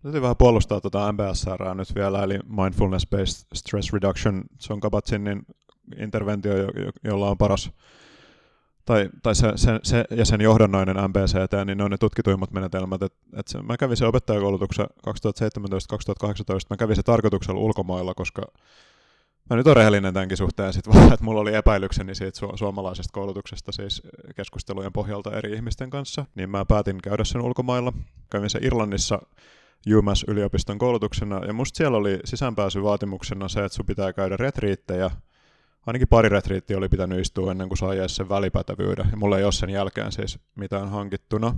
Täytyy 0.03 0.23
vähän 0.23 0.37
puolustaa 0.37 0.81
tuota 0.81 1.12
MBSR 1.12 1.75
nyt 1.75 1.95
vielä, 1.95 2.23
eli 2.23 2.39
Mindfulness-Based 2.39 3.47
Stress 3.55 3.93
Reduction. 3.93 4.43
Se 4.59 4.73
on 4.73 4.81
Kabat-Zinnin 4.81 5.43
interventio, 6.03 6.53
jolla 7.05 7.31
on 7.31 7.39
paras 7.39 7.70
tai, 8.89 9.09
tai 9.23 9.35
se, 9.35 9.52
se, 9.56 9.81
se, 9.82 10.05
ja 10.10 10.24
sen 10.24 10.40
johdannainen 10.40 10.97
MBCT, 10.97 11.66
niin 11.66 11.78
ne 11.78 11.85
on 11.85 11.90
ne 11.90 11.97
tutkituimmat 11.98 12.51
menetelmät. 12.51 13.02
Et, 13.02 13.15
et 13.36 13.48
se, 13.48 13.62
mä 13.62 13.77
kävin 13.77 13.97
se 13.97 14.06
opettajakoulutuksen 14.06 14.86
2017-2018, 14.86 15.10
mä 16.70 16.77
kävin 16.77 16.97
se 16.97 17.02
tarkoituksella 17.02 17.60
ulkomailla, 17.60 18.15
koska 18.15 18.43
mä 19.51 19.56
nyt 19.56 19.66
on 19.66 19.77
rehellinen 19.77 20.15
tämänkin 20.15 20.36
suhteen 20.36 20.73
sit 20.73 20.89
vaan, 20.89 21.12
että 21.12 21.24
mulla 21.24 21.40
oli 21.40 21.55
epäilykseni 21.55 22.15
siitä 22.15 22.47
su- 22.47 22.56
suomalaisesta 22.56 23.12
koulutuksesta 23.12 23.73
siis 23.73 24.02
keskustelujen 24.36 24.93
pohjalta 24.93 25.36
eri 25.36 25.52
ihmisten 25.52 25.90
kanssa, 25.90 26.27
niin 26.35 26.51
mä 26.51 26.65
päätin 26.65 26.98
käydä 27.02 27.24
sen 27.24 27.43
ulkomailla. 27.43 27.93
Kävin 28.31 28.51
se 28.51 28.59
Irlannissa 28.62 29.23
UMass-yliopiston 29.97 30.78
koulutuksena, 30.78 31.44
ja 31.47 31.52
musta 31.52 31.77
siellä 31.77 31.98
oli 31.98 32.20
sisäänpääsyvaatimuksena 32.24 33.48
se, 33.48 33.65
että 33.65 33.77
sun 33.77 33.86
pitää 33.86 34.12
käydä 34.12 34.36
retriittejä, 34.36 35.10
ainakin 35.87 36.09
pari 36.09 36.29
retriittiä 36.29 36.79
oli 36.79 36.89
pitänyt 36.89 37.21
istua 37.21 37.51
ennen 37.51 37.69
kuin 37.69 37.79
sai 37.79 38.09
sen 38.09 38.29
välipätevyyden, 38.29 39.09
ja 39.11 39.17
mulla 39.17 39.39
ei 39.39 39.45
ole 39.45 39.53
sen 39.53 39.71
jälkeen 39.71 40.13
siis 40.13 40.39
mitään 40.55 40.89
hankittuna. 40.89 41.55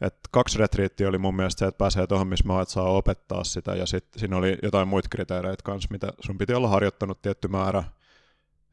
Et 0.00 0.14
kaksi 0.30 0.58
retriittiä 0.58 1.08
oli 1.08 1.18
mun 1.18 1.36
mielestä 1.36 1.58
se, 1.58 1.66
että 1.66 1.78
pääsee 1.78 2.06
tuohon, 2.06 2.26
missä 2.26 2.44
mä 2.46 2.64
saa 2.64 2.90
opettaa 2.90 3.44
sitä, 3.44 3.74
ja 3.74 3.86
sitten 3.86 4.20
siinä 4.20 4.36
oli 4.36 4.58
jotain 4.62 4.88
muita 4.88 5.08
kriteereitä 5.08 5.62
kanssa, 5.64 5.88
mitä 5.90 6.12
sun 6.20 6.38
piti 6.38 6.54
olla 6.54 6.68
harjoittanut 6.68 7.22
tietty 7.22 7.48
määrä. 7.48 7.84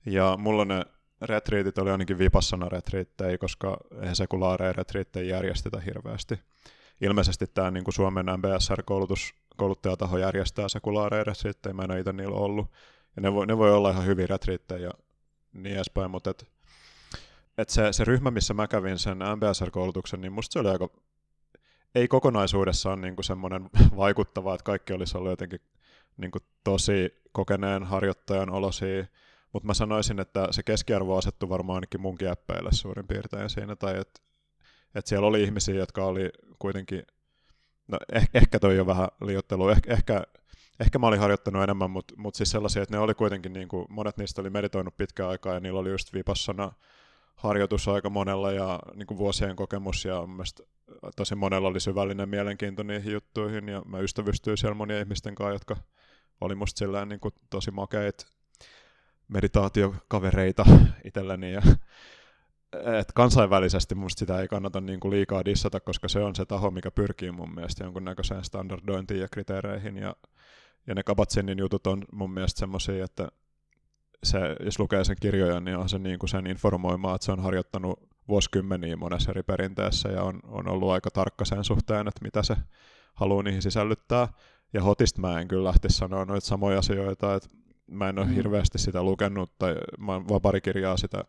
Ja 0.06 0.38
mulla 0.40 0.66
ne 0.66 0.86
retriitit 1.22 1.78
oli 1.78 1.92
ainakin 1.92 2.18
vipassana 2.18 2.70
retriittejä, 2.70 3.38
koska 3.38 3.78
eihän 4.02 4.16
sekulaareja 4.16 4.74
retriittejä 4.74 5.36
järjestetä 5.36 5.80
hirveästi. 5.80 6.40
Ilmeisesti 7.02 7.48
tämä 7.48 7.72
niin 7.72 7.84
Suomen 7.90 8.26
MBSR-koulutus, 8.26 9.34
kouluttajataho 9.58 10.18
järjestää 10.18 10.70
sekulaareja 10.70 11.24
retriittejä, 11.24 11.74
mä 11.74 11.84
en 11.84 11.92
ole 11.92 12.00
itse 12.00 12.14
niillä 12.14 12.36
ollut. 12.36 12.68
Ja 13.16 13.22
ne 13.22 13.34
voi, 13.34 13.48
ne 13.48 13.58
voi 13.58 13.74
olla 13.74 13.92
ihan 13.92 14.06
hyviä 14.06 14.28
retriittejä 14.28 14.82
ja 14.82 14.92
niin 15.54 15.76
edespäin, 15.76 16.12
mutta 16.12 16.30
et, 16.30 16.48
et 17.58 17.70
se, 17.70 17.94
se 17.94 18.04
ryhmä, 18.04 18.32
missä 18.32 18.54
mä 18.54 18.68
kävin 18.68 19.00
sen 19.00 19.18
MBSR-koulutuksen, 19.18 20.22
niin 20.22 20.34
musta 20.34 20.54
se 20.54 20.60
oli 20.60 20.70
aika, 20.70 20.90
ei 21.96 22.08
kokonaisuudessaan 22.08 23.02
niin 23.02 23.16
kuin 23.16 23.26
semmoinen 23.26 23.70
vaikuttava, 23.98 24.54
että 24.54 24.64
kaikki 24.64 24.94
olisi 24.94 25.18
ollut 25.18 25.32
jotenkin 25.32 25.60
niin 26.18 26.32
kuin 26.32 26.44
tosi 26.64 27.22
kokeneen 27.32 27.84
harjoittajan 27.84 28.50
olosia, 28.50 29.06
mutta 29.54 29.68
mä 29.68 29.74
sanoisin, 29.74 30.20
että 30.20 30.48
se 30.52 30.64
keskiarvo 30.64 31.18
asettui 31.18 31.50
varmaan 31.50 31.76
ainakin 31.76 32.02
munkin 32.02 32.28
äppeille 32.28 32.70
suurin 32.72 33.08
piirtein 33.08 33.50
siinä, 33.50 33.76
tai 33.76 34.00
että 34.00 34.22
et 34.96 35.08
siellä 35.08 35.28
oli 35.28 35.44
ihmisiä, 35.44 35.76
jotka 35.76 36.06
oli 36.06 36.30
kuitenkin, 36.60 37.04
no 37.88 37.98
eh, 38.14 38.30
ehkä 38.34 38.60
toi 38.60 38.78
jo 38.78 38.86
vähän 38.86 39.08
liiottelu, 39.22 39.70
eh, 39.70 39.78
ehkä, 39.88 40.24
ehkä 40.82 41.00
mä 41.00 41.08
olin 41.08 41.20
harjoittanut 41.20 41.64
enemmän, 41.64 41.92
mutta 41.92 42.14
mut 42.18 42.36
siis 42.36 42.52
sellaisia, 42.52 42.84
että 42.84 42.96
ne 42.96 43.00
oli 43.00 43.14
kuitenkin, 43.14 43.54
niin 43.54 43.68
kuin, 43.68 43.86
monet 43.90 44.18
niistä 44.18 44.42
oli 44.42 44.50
meditoinut 44.50 44.98
pitkään 44.98 45.30
aikaa, 45.30 45.54
ja 45.54 45.60
niillä 45.60 45.80
oli 45.80 45.90
just 45.90 46.14
vipassana 46.14 46.72
harjoitus 47.36 47.88
aika 47.88 48.10
monella 48.10 48.52
ja 48.52 48.80
niin 48.96 49.08
kuin 49.08 49.18
vuosien 49.18 49.56
kokemus 49.56 50.06
ja 50.06 50.28
mielestäni 50.28 50.70
tosi 51.16 51.36
monella 51.36 51.68
oli 51.68 51.80
syvällinen 51.80 52.30
mielenkiinto 52.30 52.84
niihin 52.84 53.14
juttuihin 53.14 53.70
ja 53.70 53.82
mä 53.86 54.00
ystävystyin 54.00 54.58
siellä 54.58 54.76
monien 54.76 55.00
ihmisten 55.00 55.36
kanssa, 55.36 55.54
jotka 55.54 55.78
oli 56.42 56.56
musta 56.56 56.80
silleen 56.80 57.10
niin 57.10 57.20
kuin 57.20 57.34
tosi 57.50 57.72
makeit 57.72 58.26
meditaatiokavereita 59.28 60.66
itselleni 61.08 61.54
ja 61.54 61.62
et 63.00 63.12
kansainvälisesti 63.12 63.96
musta 63.96 64.20
sitä 64.20 64.42
ei 64.42 64.48
kannata 64.48 64.82
niin 64.82 65.00
kuin 65.00 65.12
liikaa 65.12 65.46
dissata, 65.46 65.80
koska 65.80 66.08
se 66.08 66.20
on 66.20 66.36
se 66.36 66.46
taho, 66.46 66.72
mikä 66.72 66.92
pyrkii 66.92 67.32
mun 67.32 67.56
mielestä 67.56 67.84
jonkunnäköiseen 67.84 68.44
standardointiin 68.44 69.20
ja 69.20 69.28
kriteereihin 69.32 69.98
ja, 69.98 70.16
ja 70.88 70.96
ne 70.96 71.02
Kabat-Zinnin 71.04 71.60
jutut 71.60 71.88
on 71.88 72.04
mun 72.12 72.32
mielestä 72.32 72.60
semmoisia, 72.60 73.06
että 73.06 73.28
se, 74.24 74.40
jos 74.66 74.80
lukee 74.80 75.04
sen 75.04 75.16
kirjoja, 75.22 75.60
niin 75.60 75.78
on 75.78 75.90
se 75.90 76.00
niin 76.00 76.20
kuin 76.20 76.30
sen 76.30 76.48
informoimaa, 76.48 77.16
että 77.16 77.26
se 77.26 77.32
on 77.32 77.40
harjoittanut 77.40 78.00
vuosikymmeniä 78.28 78.96
monessa 78.96 79.32
eri 79.32 79.44
perinteessä 79.44 80.10
ja 80.10 80.24
on, 80.24 80.40
on 80.44 80.68
ollut 80.68 80.92
aika 80.92 81.12
tarkka 81.12 81.46
sen 81.46 81.64
suhteen, 81.64 82.08
että 82.08 82.24
mitä 82.24 82.44
se 82.44 82.56
haluaa 83.14 83.44
niihin 83.44 83.62
sisällyttää. 83.62 84.28
Ja 84.74 84.84
Hotista 84.84 85.22
mä 85.22 85.40
en 85.40 85.48
kyllä 85.48 85.68
lähtisi 85.68 85.98
sanoa 85.98 86.26
noita 86.26 86.48
samoja 86.48 86.80
asioita, 86.80 87.36
että 87.36 87.50
mä 87.88 88.10
en 88.10 88.20
ole 88.20 88.28
mm. 88.28 88.34
hirveästi 88.34 88.78
sitä 88.78 89.04
lukenut 89.04 89.58
tai 89.60 89.76
mä 89.98 90.12
oon 90.12 90.30
vaan 90.30 90.42
pari 90.42 90.62
kirjaa 90.62 90.98
sitä 90.98 91.24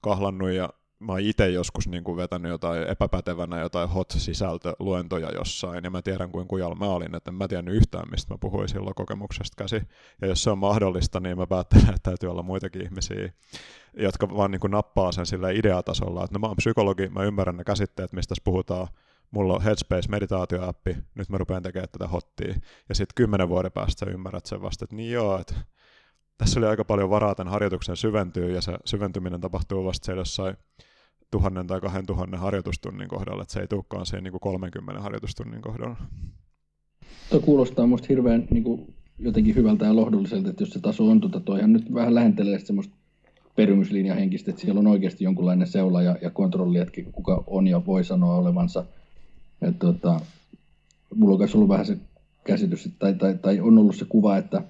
kahlannut 0.00 0.50
ja 0.50 0.68
mä 1.00 1.12
oon 1.12 1.20
itse 1.20 1.50
joskus 1.50 1.88
niin 1.88 2.04
kuin 2.04 2.16
vetänyt 2.16 2.50
jotain 2.50 2.82
epäpätevänä 2.82 3.60
jotain 3.60 3.88
hot-sisältöluentoja 3.88 5.30
jossain, 5.34 5.84
ja 5.84 5.90
mä 5.90 6.02
tiedän 6.02 6.32
kuinka 6.32 6.48
kujalla 6.48 6.74
mä 6.74 6.84
olin, 6.84 7.14
että 7.14 7.30
en 7.30 7.34
mä 7.34 7.48
tiennyt 7.48 7.74
yhtään, 7.74 8.10
mistä 8.10 8.34
mä 8.34 8.38
puhuin 8.38 8.68
silloin 8.68 8.94
kokemuksesta 8.94 9.56
käsi. 9.56 9.82
Ja 10.20 10.28
jos 10.28 10.42
se 10.42 10.50
on 10.50 10.58
mahdollista, 10.58 11.20
niin 11.20 11.38
mä 11.38 11.46
päättelen, 11.46 11.88
että 11.88 12.10
täytyy 12.10 12.30
olla 12.30 12.42
muitakin 12.42 12.82
ihmisiä, 12.82 13.32
jotka 13.96 14.28
vaan 14.36 14.50
niin 14.50 14.60
kuin 14.60 14.70
nappaa 14.70 15.12
sen 15.12 15.26
sillä 15.26 15.50
ideatasolla, 15.50 16.24
että 16.24 16.34
no 16.34 16.38
mä 16.38 16.46
oon 16.46 16.56
psykologi, 16.56 17.08
mä 17.08 17.24
ymmärrän 17.24 17.56
ne 17.56 17.64
käsitteet, 17.64 18.12
mistä 18.12 18.28
tässä 18.28 18.44
puhutaan, 18.44 18.88
mulla 19.30 19.54
on 19.54 19.62
Headspace-meditaatioappi, 19.62 20.96
nyt 21.14 21.28
mä 21.28 21.38
rupean 21.38 21.62
tekemään 21.62 21.88
tätä 21.92 22.08
hottia. 22.08 22.54
Ja 22.88 22.94
sitten 22.94 23.14
kymmenen 23.14 23.48
vuoden 23.48 23.72
päästä 23.72 24.06
sä 24.06 24.10
ymmärrät 24.10 24.46
sen 24.46 24.62
vasta, 24.62 24.84
että 24.84 24.96
niin 24.96 25.12
joo, 25.12 25.38
että 25.38 25.54
tässä 26.38 26.60
oli 26.60 26.66
aika 26.66 26.84
paljon 26.84 27.10
varaa 27.10 27.34
tämän 27.34 27.52
harjoituksen 27.52 27.96
syventyä, 27.96 28.46
ja 28.46 28.60
se 28.60 28.72
syventyminen 28.84 29.40
tapahtuu 29.40 29.84
vasta 29.84 30.04
siellä 30.04 30.20
jossain 30.20 30.56
tuhannen 31.30 31.66
tai 31.66 31.80
kahden 31.80 32.06
tuhannen 32.06 32.40
harjoitustunnin 32.40 33.08
kohdalla, 33.08 33.42
että 33.42 33.54
se 33.54 33.60
ei 33.60 33.66
tulekaan 33.66 34.06
siihen 34.06 34.24
niin 34.24 34.32
kuin 34.32 34.40
30 34.40 35.02
harjoitustunnin 35.02 35.62
kohdalla. 35.62 35.96
Tuo 37.30 37.40
kuulostaa 37.40 37.86
musta 37.86 38.06
hirveän 38.08 38.48
niin 38.50 38.64
kuin, 38.64 38.94
jotenkin 39.18 39.54
hyvältä 39.54 39.84
ja 39.84 39.96
lohdulliselta, 39.96 40.50
että 40.50 40.62
jos 40.62 40.70
se 40.70 40.80
taso 40.80 41.06
on, 41.06 41.20
tuota, 41.20 41.40
toihan 41.40 41.72
nyt 41.72 41.94
vähän 41.94 42.14
lähentelee 42.14 42.58
semmoista 42.58 42.94
perymyslinjahenkistä, 43.56 44.50
että 44.50 44.62
siellä 44.62 44.78
on 44.78 44.86
oikeasti 44.86 45.24
jonkunlainen 45.24 45.66
seula 45.66 46.02
ja, 46.02 46.16
ja 46.22 46.30
kontrolli, 46.30 46.78
että 46.78 47.02
kuka 47.12 47.44
on 47.46 47.66
ja 47.66 47.86
voi 47.86 48.04
sanoa 48.04 48.36
olevansa. 48.36 48.84
Et, 49.62 49.78
tuota, 49.78 50.20
mulla 51.14 51.34
on 51.34 51.48
ollut 51.54 51.68
vähän 51.68 51.86
se 51.86 51.98
käsitys, 52.44 52.88
tai, 52.98 53.14
tai, 53.14 53.34
tai 53.34 53.60
on 53.60 53.78
ollut 53.78 53.96
se 53.96 54.04
kuva, 54.08 54.36
että 54.36 54.62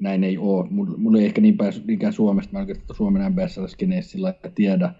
näin 0.00 0.24
ei 0.24 0.38
ole. 0.38 0.66
Mulla, 0.70 0.96
mulla 0.96 1.18
ei 1.18 1.26
ehkä 1.26 1.40
niin 1.40 1.56
päässyt 1.56 1.86
niinkään 1.86 2.12
Suomesta, 2.12 2.52
mä 2.52 2.58
oikeastaan 2.58 2.96
Suomen 2.96 3.32
MBSL-skeneessä 3.32 4.10
sillä 4.10 4.34
tiedä, 4.54 4.94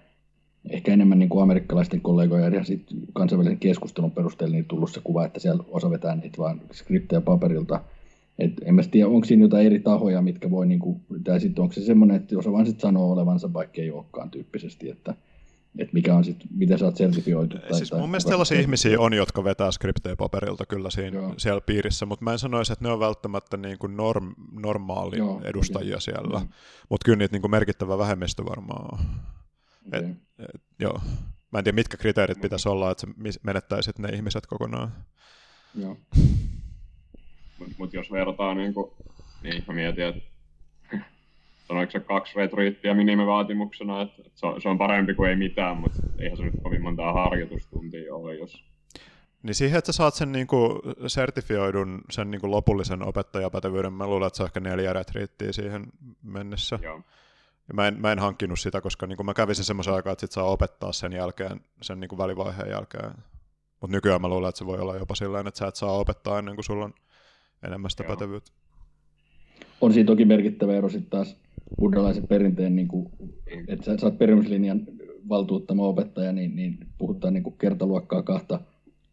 ehkä 0.68 0.92
enemmän 0.92 1.18
niin 1.18 1.28
kuin 1.28 1.42
amerikkalaisten 1.42 2.00
kollegoja 2.00 2.48
ja 2.48 2.64
sitten 2.64 2.98
kansainvälisen 3.12 3.58
keskustelun 3.58 4.10
perusteella 4.10 4.52
niin 4.52 4.64
tullut 4.64 4.92
se 4.92 5.00
kuva, 5.04 5.24
että 5.24 5.40
siellä 5.40 5.64
osa 5.68 5.90
vetää 5.90 6.16
niitä 6.16 6.38
vaan 6.38 6.60
skriptejä 6.72 7.20
paperilta. 7.20 7.80
Et 8.38 8.52
en 8.64 8.74
mä 8.74 8.82
tiedä, 8.90 9.08
onko 9.08 9.24
siinä 9.24 9.44
jotain 9.44 9.66
eri 9.66 9.80
tahoja, 9.80 10.22
mitkä 10.22 10.50
voi, 10.50 10.66
niin 10.66 10.80
kuin, 10.80 11.00
tai 11.24 11.40
sitten 11.40 11.62
onko 11.62 11.74
se 11.74 11.80
semmoinen, 11.80 12.16
että 12.16 12.38
osa 12.38 12.52
vaan 12.52 12.66
sitten 12.66 12.80
sanoo 12.80 13.12
olevansa, 13.12 13.52
vaikka 13.52 13.80
ei 13.80 13.90
olekaan 13.90 14.30
tyyppisesti, 14.30 14.90
että, 14.90 15.14
että 15.78 15.94
mikä 15.94 16.14
on 16.14 16.24
sitten, 16.24 16.48
miten 16.56 16.78
sä 16.78 16.84
oot 16.84 16.96
sertifioitu. 16.96 17.58
Tai, 17.58 17.74
siis 17.74 17.92
mun 17.92 18.00
tai, 18.00 18.08
mielestä 18.08 18.30
sellaisia 18.30 18.60
ihmisiä 18.60 19.00
on, 19.00 19.14
jotka 19.14 19.44
vetää 19.44 19.72
skriptejä 19.72 20.16
paperilta 20.16 20.66
kyllä 20.66 20.90
siinä, 20.90 21.16
Joo. 21.16 21.34
siellä 21.36 21.60
piirissä, 21.60 22.06
mutta 22.06 22.24
mä 22.24 22.32
en 22.32 22.38
sanoisi, 22.38 22.72
että 22.72 22.84
ne 22.84 22.92
on 22.92 23.00
välttämättä 23.00 23.56
niin 23.56 23.78
kuin 23.78 23.96
norm, 23.96 24.34
normaali 24.52 25.18
Joo, 25.18 25.40
edustajia 25.44 25.94
okay. 25.94 26.00
siellä, 26.00 26.40
mm. 26.40 26.48
mutta 26.88 27.04
kyllä 27.04 27.18
niitä 27.18 27.32
niin 27.32 27.42
kuin 27.42 27.50
merkittävä 27.50 27.98
vähemmistö 27.98 28.44
varmaan 28.44 28.94
on. 28.94 28.98
Okay. 29.98 30.10
Et, 30.10 30.16
et, 30.54 30.62
joo. 30.78 31.00
Mä 31.52 31.58
en 31.58 31.64
tiedä, 31.64 31.74
mitkä 31.74 31.96
kriteerit 31.96 32.40
pitäisi 32.40 32.68
olla, 32.68 32.90
että 32.90 33.06
menettäisit 33.42 33.98
ne 33.98 34.08
ihmiset 34.08 34.46
kokonaan. 34.46 34.92
Joo. 35.74 35.96
Mutta 37.58 37.74
mut 37.78 37.92
jos 37.92 38.12
vertaa, 38.12 38.54
niin, 38.54 38.74
kuin, 38.74 38.90
niin 39.42 39.64
mä 39.68 39.74
mietin, 39.74 40.04
että 40.04 40.22
sanoiko 41.68 41.90
se 41.90 42.00
kaksi 42.00 42.32
retriittiä 42.36 42.94
minimivaatimuksena, 42.94 44.02
että, 44.02 44.22
että 44.26 44.40
se, 44.40 44.46
on, 44.46 44.62
se 44.62 44.68
on 44.68 44.78
parempi 44.78 45.14
kuin 45.14 45.30
ei 45.30 45.36
mitään, 45.36 45.76
mutta 45.76 45.98
eihän 46.18 46.36
se 46.36 46.42
nyt 46.42 46.54
kovin 46.62 46.82
montaa 46.82 47.12
harjoitustuntia 47.12 48.14
ole, 48.14 48.34
jos... 48.34 48.64
Niin 49.42 49.54
siihen, 49.54 49.78
että 49.78 49.92
sä 49.92 49.96
saat 49.96 50.14
sen 50.14 50.32
niin 50.32 50.46
kuin 50.46 50.78
sertifioidun, 51.06 52.00
sen 52.10 52.30
niin 52.30 52.40
kuin 52.40 52.50
lopullisen 52.50 53.02
opettajapätevyyden, 53.02 53.92
mä 53.92 54.06
luulen, 54.06 54.26
että 54.26 54.36
se 54.36 54.42
on 54.42 54.46
ehkä 54.46 54.60
neljä 54.60 54.92
retriittiä 54.92 55.52
siihen 55.52 55.86
mennessä. 56.22 56.78
Joo. 56.82 57.02
Ja 57.70 57.74
mä 57.74 57.88
en, 57.88 58.00
mä 58.00 58.12
en 58.12 58.18
hankkinut 58.18 58.60
sitä, 58.60 58.80
koska 58.80 59.06
niin 59.06 59.26
mä 59.26 59.34
kävin 59.34 59.54
sen 59.54 59.64
semmoisen 59.64 59.94
aikaa, 59.94 60.12
että 60.12 60.20
sit 60.20 60.32
saa 60.32 60.44
opettaa 60.44 60.92
sen 60.92 61.12
jälkeen, 61.12 61.60
sen 61.82 62.00
niin 62.00 62.08
kuin 62.08 62.18
välivaiheen 62.18 62.70
jälkeen. 62.70 63.10
Mutta 63.80 63.96
nykyään 63.96 64.20
mä 64.20 64.28
luulen, 64.28 64.48
että 64.48 64.58
se 64.58 64.66
voi 64.66 64.78
olla 64.78 64.96
jopa 64.96 65.14
silleen, 65.14 65.46
että 65.46 65.58
sä 65.58 65.66
et 65.66 65.76
saa 65.76 65.98
opettaa 65.98 66.38
ennen 66.38 66.54
kuin 66.54 66.64
sulla 66.64 66.84
on 66.84 66.94
enemmän 67.66 67.90
sitä 67.90 68.02
Joo. 68.02 68.16
pätevyyttä. 68.16 68.52
On 69.80 69.92
siinä 69.92 70.06
toki 70.06 70.24
merkittävä 70.24 70.76
ero 70.76 70.88
sitten 70.88 71.10
taas 71.10 71.36
buddhalaisen 71.80 72.26
perinteen, 72.26 72.76
niin 72.76 72.88
kuin, 72.88 73.12
että 73.68 73.84
sä, 73.84 73.96
sä 73.96 74.06
oot 74.06 74.18
perimyslinjan 74.18 74.80
valtuuttama 75.28 75.86
opettaja, 75.86 76.32
niin, 76.32 76.56
niin 76.56 76.78
puhutaan 76.98 77.34
niin 77.34 77.44
kuin 77.44 77.58
kertaluokkaa 77.58 78.22
kahta 78.22 78.60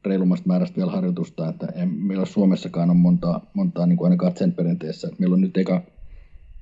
reilummasta 0.06 0.48
määrästä 0.48 0.78
vielä 0.78 0.92
harjoitusta, 0.92 1.50
että 1.50 1.68
ei, 1.76 1.86
meillä 1.86 2.26
Suomessakaan 2.26 2.90
on 2.90 2.98
montaa, 2.98 3.50
montaa 3.54 3.86
niin 3.86 3.98
kuin 3.98 4.06
ainakaan 4.06 4.38
sen 4.38 4.54
perinteessä, 4.54 5.08
että 5.08 5.20
meillä 5.20 5.34
on 5.34 5.42
nyt 5.42 5.58
eka 5.58 5.82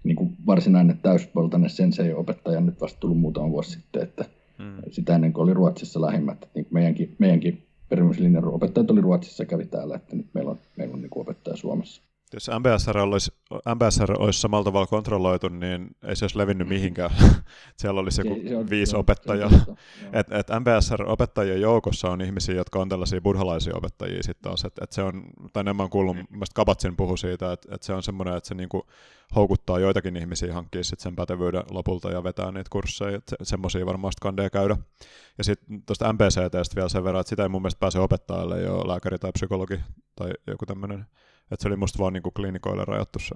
niin 0.05 0.15
kuin 0.15 0.35
varsinainen 0.45 0.97
täysvaltainen 0.97 1.69
sensei-opettaja 1.69 2.61
nyt 2.61 2.81
vasta 2.81 2.99
tullut 2.99 3.19
muutama 3.19 3.49
vuosi 3.49 3.71
sitten, 3.71 4.03
että 4.03 4.25
hmm. 4.57 4.81
sitä 4.91 5.15
ennen 5.15 5.33
kuin 5.33 5.43
oli 5.43 5.53
Ruotsissa 5.53 6.01
lähimmät, 6.01 6.43
että 6.43 6.49
niin 6.55 6.67
meidänkin, 6.71 7.15
meidänkin 7.19 7.67
perimyslinjan 7.89 8.45
opettajat 8.45 8.91
oli 8.91 9.01
Ruotsissa 9.01 9.45
kävi 9.45 9.65
täällä, 9.65 9.95
että 9.95 10.15
nyt 10.15 10.27
meillä 10.33 10.51
on, 10.51 10.59
meillä 10.77 10.93
on 10.93 11.01
niin 11.01 11.09
kuin 11.09 11.21
opettaja 11.21 11.57
Suomessa. 11.57 12.01
Jos 12.33 12.49
MBSR 12.59 12.97
olisi, 12.97 13.31
MBSR 13.75 14.11
olisi 14.19 14.41
samalla 14.41 14.63
tavalla 14.63 14.87
kontrolloitu, 14.87 15.49
niin 15.49 15.95
ei 16.03 16.15
se 16.15 16.25
olisi 16.25 16.37
levinnyt 16.37 16.67
mihinkään. 16.67 17.09
Siellä 17.77 18.01
olisi 18.01 18.21
joku 18.21 18.41
se, 18.47 18.57
on, 18.57 18.69
viisi 18.69 18.95
opettajaa. 18.95 19.49
Et, 20.13 20.31
et 20.31 20.47
MBSR-opettajien 20.59 21.61
joukossa 21.61 22.09
on 22.09 22.21
ihmisiä, 22.21 22.55
jotka 22.55 22.79
on 22.79 22.89
tällaisia 22.89 23.21
buddhalaisia 23.21 23.73
opettajia 23.75 24.23
sitten 24.23 24.43
taas. 24.43 24.65
Et, 24.65 24.73
et 24.81 24.91
se 24.91 25.01
on, 25.01 25.23
tai 25.53 25.61
enemmän 25.61 25.89
kuullut, 25.89 26.17
mm. 26.17 26.39
Kabatsin 26.55 26.95
puhui 26.95 27.17
siitä, 27.17 27.51
että 27.51 27.75
et 27.75 27.83
se 27.83 27.93
on 27.93 28.03
semmoinen, 28.03 28.37
että 28.37 28.47
se 28.47 28.55
niinku 28.55 28.87
houkuttaa 29.35 29.79
joitakin 29.79 30.17
ihmisiä 30.17 30.53
hankkia 30.53 30.83
sit 30.83 30.99
sen 30.99 31.15
pätevyyden 31.15 31.63
lopulta 31.71 32.11
ja 32.11 32.23
vetää 32.23 32.51
niitä 32.51 32.69
kursseja. 32.69 33.19
Se, 33.29 33.35
semmoisia 33.43 33.85
varmaan 33.85 34.13
kandee 34.21 34.49
käydä. 34.49 34.77
Ja 35.37 35.43
sitten 35.43 35.83
tuosta 35.83 36.13
MBCTstä 36.13 36.75
vielä 36.75 36.89
sen 36.89 37.03
verran, 37.03 37.21
että 37.21 37.29
sitä 37.29 37.43
ei 37.43 37.49
mun 37.49 37.61
mielestä 37.61 37.79
pääse 37.79 37.99
opettajalle 37.99 38.61
jo 38.61 38.87
lääkäri 38.87 39.19
tai 39.19 39.31
psykologi 39.31 39.79
tai 40.15 40.31
joku 40.47 40.65
tämmöinen 40.65 41.05
että 41.51 41.63
se 41.63 41.67
oli 41.67 41.75
musta 41.75 41.99
vaan 41.99 42.13
niinku 42.13 42.31
klinikoille 42.31 42.85
rajattu 42.85 43.19
se. 43.19 43.35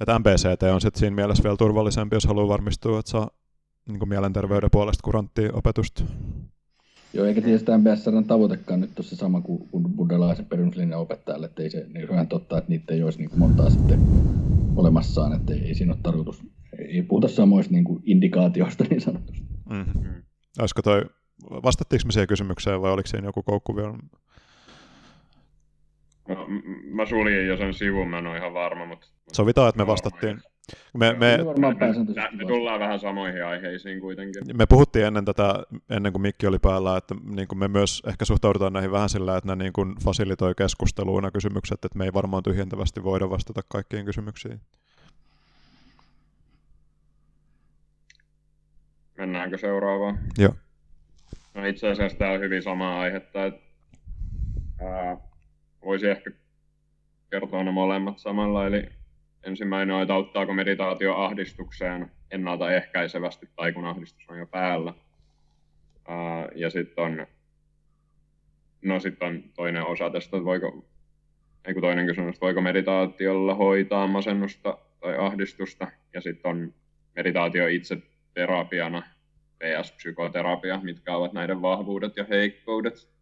Että 0.00 0.18
MBCT 0.18 0.62
on 0.62 0.80
sitten 0.80 1.00
siinä 1.00 1.16
mielessä 1.16 1.42
vielä 1.42 1.56
turvallisempi, 1.56 2.16
jos 2.16 2.26
haluaa 2.26 2.48
varmistua, 2.48 2.98
että 2.98 3.10
saa 3.10 3.30
niinku 3.88 4.06
mielenterveyden 4.06 4.70
puolesta 4.72 5.02
kuranttia 5.04 5.50
opetusta. 5.52 6.04
Joo, 7.14 7.26
eikä 7.26 7.40
tietysti 7.40 7.70
MBSRn 7.78 8.24
tavoitekaan 8.24 8.80
nyt 8.80 8.94
tuossa 8.94 9.16
sama 9.16 9.40
kuin, 9.40 9.68
kuin 9.68 9.84
buddhalaisen 9.96 10.46
peruslinjan 10.46 11.00
opettajalle, 11.00 11.46
että 11.46 11.62
ei 11.62 11.70
se 11.70 11.86
niin 11.88 12.12
ihan 12.12 12.28
totta, 12.28 12.58
että 12.58 12.70
niitä 12.70 12.94
ei 12.94 13.02
olisi 13.02 13.18
niin 13.18 13.30
montaa 13.36 13.70
sitten 13.70 14.00
olemassaan, 14.76 15.32
että 15.32 15.54
ei, 15.54 15.60
ei 15.60 15.74
siinä 15.74 15.92
ole 15.92 16.00
tarkoitus, 16.02 16.42
ei 16.78 17.02
puhuta 17.02 17.28
samoista 17.28 17.72
niin 17.72 17.84
kuin 17.84 18.02
indikaatioista 18.04 18.84
niin 18.90 19.00
sanotusti. 19.00 19.46
Mm-hmm. 19.70 20.22
Olisiko 20.58 20.82
toi, 20.82 21.04
vastattiinko 21.50 22.06
me 22.06 22.12
siihen 22.12 22.28
kysymykseen 22.28 22.82
vai 22.82 22.92
oliko 22.92 23.06
siinä 23.06 23.28
joku 23.28 23.42
koukku 23.42 23.76
vielä? 23.76 23.98
No, 26.28 26.46
mä 26.84 27.06
suljin 27.06 27.46
jo 27.46 27.56
sen 27.56 27.74
sivun, 27.74 28.08
mä 28.08 28.18
en 28.18 28.26
ole 28.26 28.36
ihan 28.36 28.54
varma, 28.54 28.86
mutta... 28.86 29.06
Sovitaan, 29.32 29.68
että 29.68 29.82
me 29.82 29.86
vastattiin. 29.86 30.40
Me, 30.94 31.12
me, 31.12 31.38
me, 31.58 31.74
me 32.32 32.44
tullaan 32.46 32.80
vähän 32.80 32.98
samoihin 32.98 33.44
aiheisiin 33.44 34.00
kuitenkin. 34.00 34.42
Me 34.56 34.66
puhuttiin 34.66 35.04
ennen 35.04 35.24
tätä, 35.24 35.54
ennen 35.90 36.12
kuin 36.12 36.22
mikki 36.22 36.46
oli 36.46 36.58
päällä, 36.58 36.96
että 36.96 37.14
niin 37.34 37.48
kuin 37.48 37.58
me 37.58 37.68
myös 37.68 38.02
ehkä 38.06 38.24
suhtaudutaan 38.24 38.72
näihin 38.72 38.92
vähän 38.92 39.08
sillä, 39.08 39.36
että 39.36 39.56
ne 39.56 39.64
niin 39.64 39.72
kuin 39.72 39.94
fasilitoi 40.04 40.54
keskusteluuna 40.54 41.30
kysymykset, 41.30 41.84
että 41.84 41.98
me 41.98 42.04
ei 42.04 42.12
varmaan 42.12 42.42
tyhjentävästi 42.42 43.04
voida 43.04 43.30
vastata 43.30 43.60
kaikkiin 43.68 44.04
kysymyksiin. 44.04 44.60
Mennäänkö 49.18 49.58
seuraavaan? 49.58 50.18
Joo. 50.38 50.54
No 51.54 51.66
itse 51.66 51.88
asiassa 51.88 52.18
tämä 52.18 52.30
on 52.30 52.40
hyvin 52.40 52.62
samaa 52.62 53.00
aihetta, 53.00 53.44
että 53.44 53.60
ää, 54.80 55.16
voisi 55.84 56.08
ehkä 56.08 56.30
kertoa 57.30 57.64
ne 57.64 57.70
molemmat 57.70 58.18
samalla, 58.18 58.66
eli 58.66 58.86
ensimmäinen 59.42 59.96
on, 59.96 60.02
että 60.02 60.14
auttaako 60.14 60.52
meditaatio 60.52 61.14
ahdistukseen 61.14 62.10
ennaltaehkäisevästi 62.30 63.48
tai 63.56 63.72
kun 63.72 63.84
ahdistus 63.84 64.24
on 64.28 64.38
jo 64.38 64.46
päällä. 64.46 64.94
Ää, 66.08 66.48
ja 66.54 66.70
sitten 66.70 67.04
on, 67.04 67.26
no 68.82 69.00
sitten 69.00 69.28
on 69.28 69.42
toinen 69.54 69.86
osa 69.86 70.10
tästä, 70.10 70.36
että 70.36 70.44
voiko, 70.44 70.84
ei 71.64 71.74
toinen 71.74 72.06
kysymys, 72.06 72.40
voiko 72.40 72.60
meditaatiolla 72.60 73.54
hoitaa 73.54 74.06
masennusta 74.06 74.78
tai 75.00 75.18
ahdistusta, 75.18 75.88
ja 76.14 76.20
sitten 76.20 76.50
on 76.50 76.74
meditaatio 77.16 77.68
itse 77.68 77.96
terapiana 78.34 79.02
PS-psykoterapia, 79.58 80.80
mitkä 80.82 81.16
ovat 81.16 81.32
näiden 81.32 81.62
vahvuudet 81.62 82.16
ja 82.16 82.24
heikkoudet. 82.28 83.13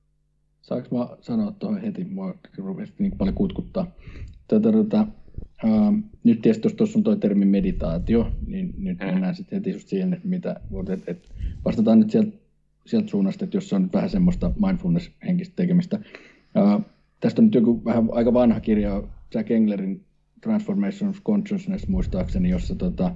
Saanko 0.63 0.99
mä 0.99 1.17
sanoa 1.21 1.53
tuohon 1.53 1.81
heti? 1.81 2.05
Mua 2.05 2.35
rupesi 2.59 2.93
niin 2.99 3.13
paljon 3.19 3.35
kutkuttaa. 3.35 3.87
Tätä, 4.49 4.73
tätä, 4.73 5.07
ää, 5.65 5.93
nyt 6.25 6.43
tietysti 6.43 6.67
jos 6.67 6.75
tuossa 6.75 6.99
on 6.99 7.03
tuo 7.03 7.17
termi 7.17 7.45
meditaatio, 7.45 8.31
niin 8.47 8.75
nyt 8.79 8.99
hmm. 9.01 9.07
mennään 9.07 9.35
sitten 9.35 9.59
heti 9.59 9.71
just 9.71 9.89
siihen, 9.89 10.13
että 10.13 10.29
mitä, 10.29 10.61
et, 10.93 11.03
et, 11.07 11.29
vastataan 11.65 12.01
nyt 12.01 12.11
sieltä, 12.11 12.37
sieltä 12.87 13.09
suunnasta, 13.09 13.45
että 13.45 13.57
jos 13.57 13.69
se 13.69 13.77
on 13.77 13.83
nyt 13.83 13.93
vähän 13.93 14.11
semmoista 14.11 14.53
mindfulness-henkistä 14.67 15.57
tekemistä. 15.57 15.99
Ää, 16.55 16.81
tästä 17.21 17.43
on 17.43 17.45
nyt 17.45 17.55
joku 17.55 17.85
vähän 17.85 18.09
aika 18.13 18.33
vanha 18.33 18.61
kirja, 18.61 19.03
Jack 19.35 19.51
Englerin 19.51 20.05
Transformation 20.41 21.11
of 21.11 21.19
Consciousness 21.25 21.89
muistaakseni, 21.89 22.51
jossa 22.51 22.75
tota, 22.75 23.15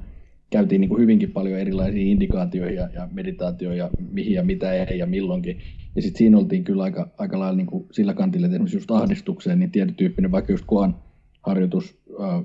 käytiin 0.51 0.81
niin 0.81 0.89
kuin 0.89 1.03
hyvinkin 1.03 1.33
paljon 1.33 1.61
erilaisia 1.61 2.07
indikaatioita 2.07 2.75
ja, 2.75 2.89
ja 2.95 3.09
meditaatioja, 3.13 3.91
mihin 4.11 4.33
ja 4.33 4.43
mitä 4.43 4.73
ei 4.73 4.99
ja 4.99 5.07
milloinkin. 5.07 5.59
Ja 5.97 6.03
sitten 6.03 6.19
siinä 6.19 6.39
oltiin 6.39 6.65
kyllä 6.65 6.83
aika, 6.83 7.09
aika 7.19 7.39
lailla 7.39 7.57
niin 7.57 7.67
kuin 7.67 7.87
sillä 7.93 8.15
kantilla, 8.15 8.47
että 8.47 8.55
esimerkiksi 8.55 8.77
just 8.77 8.91
ahdistukseen, 8.91 9.59
niin 9.59 9.71
tietyn 9.71 9.95
tyyppinen 9.95 10.33
vaikka 10.33 10.53
just 10.53 10.65
Koan 10.67 10.97
harjoitus 11.43 11.99
äh, 12.21 12.45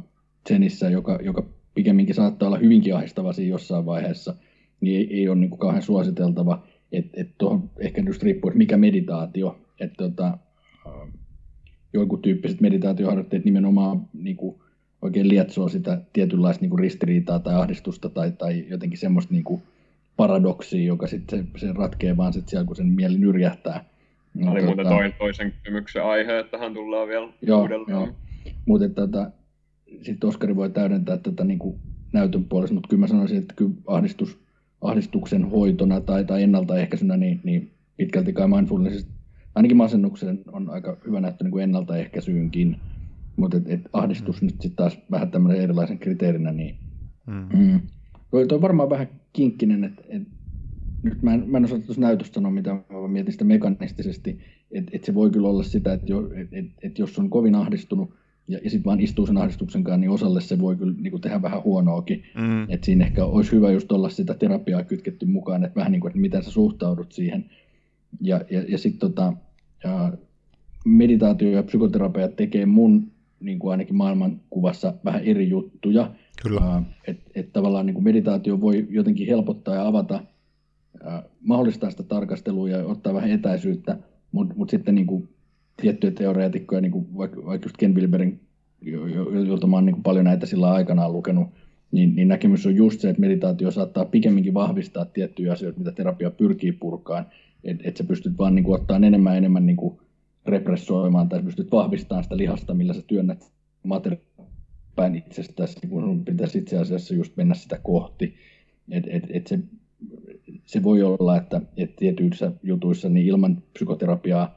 Zenissä, 0.50 0.90
joka, 0.90 1.20
joka 1.24 1.46
pikemminkin 1.76 2.16
saattaa 2.16 2.48
olla 2.48 2.58
hyvinkin 2.58 2.96
ahdistava 2.96 3.34
siinä 3.34 3.50
jossain 3.50 3.86
vaiheessa, 3.86 4.36
niin 4.82 4.98
ei, 4.98 5.20
ei 5.20 5.30
ole 5.30 5.40
niin 5.40 5.50
kuin 5.50 5.60
kauhean 5.60 5.82
suositeltava. 5.82 6.68
Että 6.92 7.22
et 7.22 7.30
tuohon 7.38 7.70
ehkä 7.80 8.04
just 8.06 8.24
riippuu, 8.24 8.50
että 8.50 8.58
mikä 8.58 8.78
meditaatio. 8.78 9.60
Että 9.80 9.96
tota, 9.98 10.38
joku 11.94 12.18
tyyppiset 12.18 12.62
meditaatioharjoitteet 12.62 13.46
nimenomaan 13.46 14.10
niin 14.14 14.38
kuin, 14.38 14.62
oikein 15.02 15.30
lietsoo 15.30 15.70
sitä 15.70 16.02
tietynlaista 16.14 16.62
niin 16.62 16.70
kuin 16.70 16.80
ristiriitaa 16.80 17.40
tai 17.40 17.56
ahdistusta 17.56 18.10
tai, 18.10 18.32
tai 18.32 18.66
jotenkin 18.70 19.00
semmoista 19.00 19.34
niin 19.34 19.44
kuin 19.44 19.62
paradoksia, 20.18 20.86
joka 20.86 21.08
sitten 21.08 21.48
se, 21.56 21.60
se 21.68 21.74
ratkee 21.74 22.18
vaan 22.18 22.34
sitten 22.34 22.50
siellä, 22.50 22.66
kun 22.66 22.76
sen 22.76 22.88
mieli 22.88 23.18
nyrjähtää. 23.18 23.86
No, 24.34 24.52
oli 24.52 24.60
tota, 24.62 24.66
muuten 24.66 24.88
toi, 24.88 25.14
toisen 25.18 25.52
kysymyksen 25.52 26.04
aihe, 26.04 26.40
että 26.40 26.52
tähän 26.52 26.74
tullaan 26.74 27.08
vielä 27.08 27.28
joo, 27.42 27.62
uudelleen. 27.62 27.92
Joo. 27.92 28.10
Mutta 28.66 28.90
tota, 28.90 29.32
sitten 30.02 30.28
Oskari 30.28 30.56
voi 30.56 30.70
täydentää 30.70 31.18
tätä 31.18 31.44
niin 31.44 31.60
kuin 31.60 31.80
näytön 32.14 32.46
puolesta, 32.46 32.74
mutta 32.74 32.88
kyllä 32.88 33.02
mä 33.02 33.08
sanoisin, 33.08 33.38
että 33.38 33.54
kyllä 33.54 33.74
ahdistus, 33.88 34.40
ahdistuksen 34.82 35.50
hoitona 35.50 36.02
tai, 36.02 36.26
tai 36.26 36.44
ennaltaehkäisynä 36.44 37.18
niin, 37.18 37.42
niin 37.44 37.72
pitkälti 37.98 38.34
kai 38.34 38.48
mindfulness, 38.48 39.08
ainakin 39.56 39.78
masennuksen 39.78 40.40
on 40.52 40.70
aika 40.70 40.98
hyvä 41.08 41.22
näyttö 41.22 41.44
niin 41.44 41.52
kuin 41.52 41.64
ennaltaehkäisyynkin 41.64 42.78
mutta 43.36 43.58
et, 43.58 43.64
et 43.68 43.82
ahdistus 43.94 44.42
mm. 44.42 44.46
nyt 44.46 44.56
sitten 44.62 44.76
taas 44.76 45.00
vähän 45.12 45.32
tämmöinen 45.32 45.62
erilaisen 45.62 46.00
kriteerinä, 46.00 46.52
niin 46.52 46.76
mm. 47.28 47.60
Mm. 47.60 47.80
Toi, 48.32 48.48
toi 48.48 48.62
varmaan 48.62 48.90
vähän 48.90 49.08
kinkkinen, 49.34 49.84
että 49.84 50.04
et, 50.10 50.22
nyt 51.04 51.22
mä 51.22 51.34
en, 51.34 51.44
mä 51.48 51.58
en 51.58 51.66
osaa 51.66 51.80
tuossa 51.80 52.02
näytöstä 52.02 52.34
sanoa, 52.34 52.52
mitä 52.52 52.74
mä 52.74 53.08
mietin 53.08 53.32
sitä 53.32 53.46
mekanistisesti, 53.46 54.40
että 54.72 54.92
et 54.94 55.04
se 55.04 55.14
voi 55.14 55.30
kyllä 55.30 55.48
olla 55.48 55.64
sitä, 55.64 55.94
että 55.94 56.12
jo, 56.12 56.32
et, 56.36 56.48
et, 56.52 56.66
et 56.82 57.00
jos 57.00 57.20
on 57.20 57.30
kovin 57.30 57.56
ahdistunut 57.56 58.14
ja, 58.48 58.60
ja 58.64 58.70
sitten 58.70 58.86
vaan 58.86 59.00
istuu 59.00 59.26
sen 59.26 59.38
ahdistuksen 59.38 59.84
kanssa, 59.84 59.98
niin 59.98 60.10
osalle 60.10 60.42
se 60.42 60.60
voi 60.60 60.76
kyllä 60.76 60.94
niin 60.98 61.12
kuin 61.12 61.22
tehdä 61.22 61.42
vähän 61.42 61.64
huonoakin. 61.64 62.24
Mm. 62.36 62.64
Että 62.70 62.86
siinä 62.86 63.06
ehkä 63.06 63.26
olisi 63.26 63.52
hyvä 63.52 63.72
just 63.72 63.92
olla 63.92 64.10
sitä 64.10 64.34
terapiaa 64.34 64.84
kytketty 64.84 65.26
mukaan, 65.26 65.64
että 65.64 65.76
vähän 65.76 65.92
niin 65.92 66.00
kuin, 66.00 66.10
että 66.10 66.20
miten 66.20 66.44
sä 66.44 66.52
suhtaudut 66.52 67.12
siihen. 67.12 67.46
Ja, 68.22 68.42
ja, 68.50 68.64
ja 68.68 68.78
sitten 68.78 69.00
tota, 69.00 69.34
ja 69.84 70.14
meditaatio 70.86 71.50
ja 71.50 71.64
psykoterapia 71.64 72.28
tekee 72.28 72.66
mun 72.66 73.12
niin 73.42 73.60
kuin 73.60 73.72
ainakin 73.72 73.96
maailmankuvassa 73.96 74.94
vähän 75.06 75.24
eri 75.24 75.50
juttuja. 75.50 76.12
Kyllä. 76.44 76.84
Että 77.08 77.32
et 77.36 77.54
tavallaan 77.54 77.86
niin 77.86 77.94
kuin 77.94 78.04
meditaatio 78.04 78.62
voi 78.62 78.88
jotenkin 78.90 79.28
helpottaa 79.28 79.76
ja 79.76 79.88
avata, 79.88 80.24
ää, 81.04 81.24
mahdollistaa 81.42 81.92
sitä 81.92 82.04
tarkastelua 82.04 82.70
ja 82.70 82.86
ottaa 82.86 83.14
vähän 83.14 83.32
etäisyyttä, 83.32 83.98
mutta 84.32 84.56
mut 84.58 84.70
sitten 84.70 84.96
niin 84.96 85.08
kuin 85.08 85.30
tiettyjä 85.82 86.12
teoreetikkoja, 86.12 86.82
niin 86.82 86.92
kuin 86.92 87.08
vaikka, 87.18 87.46
vaikka 87.46 87.66
just 87.66 87.78
Ken 87.78 87.96
Wilberin, 87.96 88.40
jolta 89.48 89.68
mä 89.68 89.78
oon 89.78 89.86
niin 89.86 89.94
kuin 89.94 90.04
paljon 90.04 90.26
näitä 90.26 90.46
sillä 90.46 90.72
aikanaan 90.72 91.14
lukenut, 91.14 91.48
niin, 91.92 92.16
niin 92.16 92.28
näkemys 92.28 92.66
on 92.66 92.76
just 92.76 93.00
se, 93.00 93.10
että 93.10 93.22
meditaatio 93.22 93.72
saattaa 93.72 94.06
pikemminkin 94.06 94.54
vahvistaa 94.54 95.06
tiettyjä 95.06 95.54
asioita, 95.54 95.80
mitä 95.80 95.92
terapia 95.92 96.32
pyrkii 96.32 96.72
purkaan, 96.72 97.26
että 97.64 97.84
et 97.88 97.98
sä 97.98 98.04
pystyt 98.04 98.38
vaan 98.38 98.56
niin 98.56 98.64
kuin, 98.64 98.82
ottaa 98.82 98.98
enemmän 98.98 99.38
enemmän 99.38 99.66
niin 99.66 99.78
kuin, 99.78 100.00
repressoimaan 100.46 101.30
tai 101.30 101.44
pystyt 101.44 101.72
vahvistamaan 101.72 102.24
sitä 102.24 102.38
lihasta, 102.38 102.74
millä 102.74 102.94
sä 102.94 103.02
työnnät 103.08 103.52
materiaalin 103.84 105.16
itsestäsi, 105.16 105.88
kun 105.88 106.04
sun 106.04 106.26
pitäisi 106.26 106.58
itse 106.58 106.78
asiassa 106.78 107.14
just 107.14 107.38
mennä 107.38 107.56
sitä 107.56 107.80
kohti. 107.84 108.36
Et, 108.92 109.04
et, 109.10 109.24
et 109.30 109.48
se, 109.48 109.60
se 110.66 110.84
voi 110.84 111.04
olla, 111.04 111.38
että 111.38 111.62
et 111.78 111.96
tietyissä 111.96 112.52
jutuissa 112.64 113.10
niin 113.10 113.28
ilman 113.28 113.64
psykoterapiaa 113.74 114.56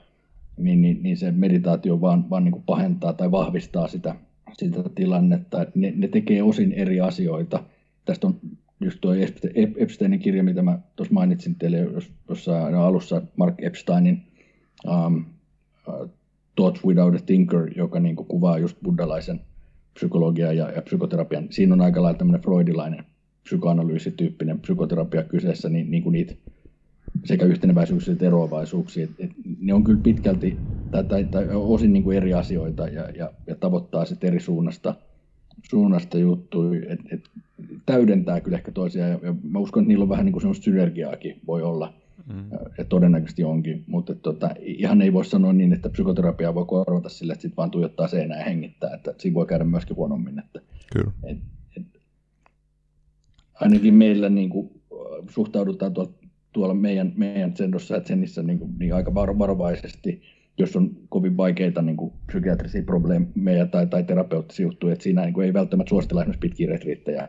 niin, 0.56 0.82
niin, 0.82 1.02
niin 1.02 1.16
se 1.16 1.30
meditaatio 1.30 2.00
vaan, 2.00 2.30
vaan 2.30 2.44
niin 2.44 2.52
kuin 2.52 2.64
pahentaa 2.66 3.12
tai 3.12 3.30
vahvistaa 3.30 3.88
sitä, 3.88 4.14
sitä 4.52 4.82
tilannetta. 4.94 5.62
Et 5.62 5.76
ne, 5.76 5.92
ne 5.96 6.08
tekee 6.08 6.42
osin 6.42 6.72
eri 6.72 7.00
asioita. 7.00 7.64
Tästä 8.04 8.26
on 8.26 8.40
just 8.80 8.98
tuo 9.00 9.14
Epsteinin 9.76 10.20
kirja, 10.20 10.42
mitä 10.42 10.62
mä 10.62 10.78
tuossa 10.96 11.14
mainitsin 11.14 11.54
teille 11.54 11.78
jossain 12.28 12.74
alussa, 12.74 13.22
Mark 13.36 13.54
Epsteinin 13.58 14.22
um, 14.88 15.24
uh, 15.88 16.10
Thoughts 16.56 16.84
Without 16.84 17.14
a 17.14 17.18
Thinker, 17.26 17.70
joka 17.76 18.00
niin 18.00 18.16
kuin 18.16 18.26
kuvaa 18.26 18.58
just 18.58 18.76
buddhalaisen 18.82 19.40
psykologian 19.94 20.56
ja, 20.56 20.70
ja 20.70 20.82
psykoterapian. 20.82 21.46
Siinä 21.50 21.74
on 21.74 21.80
aika 21.80 22.02
lailla 22.02 22.18
tämmöinen 22.18 22.42
freudilainen 22.42 23.04
psykoanalyysityyppinen 23.42 24.60
psykoterapia 24.60 25.22
kyseessä, 25.22 25.68
niin, 25.68 25.90
niin 25.90 26.02
kuin 26.02 26.12
niitä 26.12 26.34
sekä 27.24 27.44
yhteneväisyyksiä 27.44 28.12
että 28.12 28.26
eroavaisuuksia. 28.26 29.04
Et, 29.04 29.10
et 29.18 29.30
ne 29.60 29.74
on 29.74 29.84
kyllä 29.84 30.00
pitkälti 30.02 30.56
tai, 30.90 31.04
tai, 31.04 31.24
tai 31.24 31.48
osin 31.48 31.92
niin 31.92 32.02
kuin 32.02 32.16
eri 32.16 32.34
asioita 32.34 32.88
ja, 32.88 33.10
ja, 33.10 33.30
ja 33.46 33.54
tavoittaa 33.54 34.04
sitten 34.04 34.28
eri 34.28 34.40
suunnasta, 34.40 34.94
suunnasta 35.70 36.18
juttuja. 36.18 36.80
Et, 36.92 37.00
et 37.10 37.30
täydentää 37.86 38.40
kyllä 38.40 38.56
ehkä 38.56 38.72
toisiaan 38.72 39.10
ja, 39.10 39.18
ja 39.22 39.34
mä 39.50 39.58
uskon, 39.58 39.82
että 39.82 39.88
niillä 39.88 40.02
on 40.02 40.08
vähän 40.08 40.24
niin 40.24 40.32
kuin 40.32 40.40
semmoista 40.40 40.64
synergiaakin 40.64 41.40
voi 41.46 41.62
olla 41.62 41.92
Mm. 42.32 42.50
Ja 42.78 42.84
todennäköisesti 42.84 43.44
onkin, 43.44 43.84
mutta 43.86 44.14
tota, 44.14 44.50
ihan 44.60 45.02
ei 45.02 45.12
voi 45.12 45.24
sanoa 45.24 45.52
niin, 45.52 45.72
että 45.72 45.88
psykoterapia 45.88 46.54
voi 46.54 46.64
korvata 46.64 47.08
sille, 47.08 47.32
että 47.32 47.42
sitten 47.42 47.56
vaan 47.56 47.70
tuijottaa 47.70 48.08
seinää 48.08 48.38
ja 48.38 48.44
hengittää, 48.44 48.94
että 48.94 49.14
siinä 49.18 49.34
voi 49.34 49.46
käydä 49.46 49.64
myöskin 49.64 49.96
huonommin. 49.96 50.38
Että, 50.38 50.60
Kyllä. 50.92 51.12
Et, 51.24 51.38
et, 51.76 51.86
ainakin 53.54 53.94
meillä 53.94 54.28
niin 54.28 54.50
kuin, 54.50 54.70
suhtaudutaan 55.30 55.94
tuolla, 55.94 56.12
tuolla 56.52 56.74
meidän, 56.74 57.12
meidän 57.16 57.56
sendossa 57.56 57.94
ja 57.94 58.04
senissä 58.04 58.42
niin, 58.42 58.58
kuin, 58.58 58.74
niin 58.78 58.94
aika 58.94 59.14
varovaisesti, 59.14 60.22
jos 60.58 60.76
on 60.76 60.90
kovin 61.08 61.36
vaikeita 61.36 61.82
niin 61.82 61.96
kuin 61.96 62.12
psykiatrisia 62.26 62.82
probleemeja 62.82 63.66
tai, 63.66 63.86
tai 63.86 64.04
terapeuttisia 64.04 64.66
juttuja, 64.66 64.92
että 64.92 65.02
siinä 65.02 65.22
niin 65.22 65.34
kuin, 65.34 65.46
ei 65.46 65.52
välttämättä 65.52 65.88
suositella 65.88 66.22
esimerkiksi 66.22 66.48
pitkiä 66.48 66.70
retriittejä, 66.70 67.28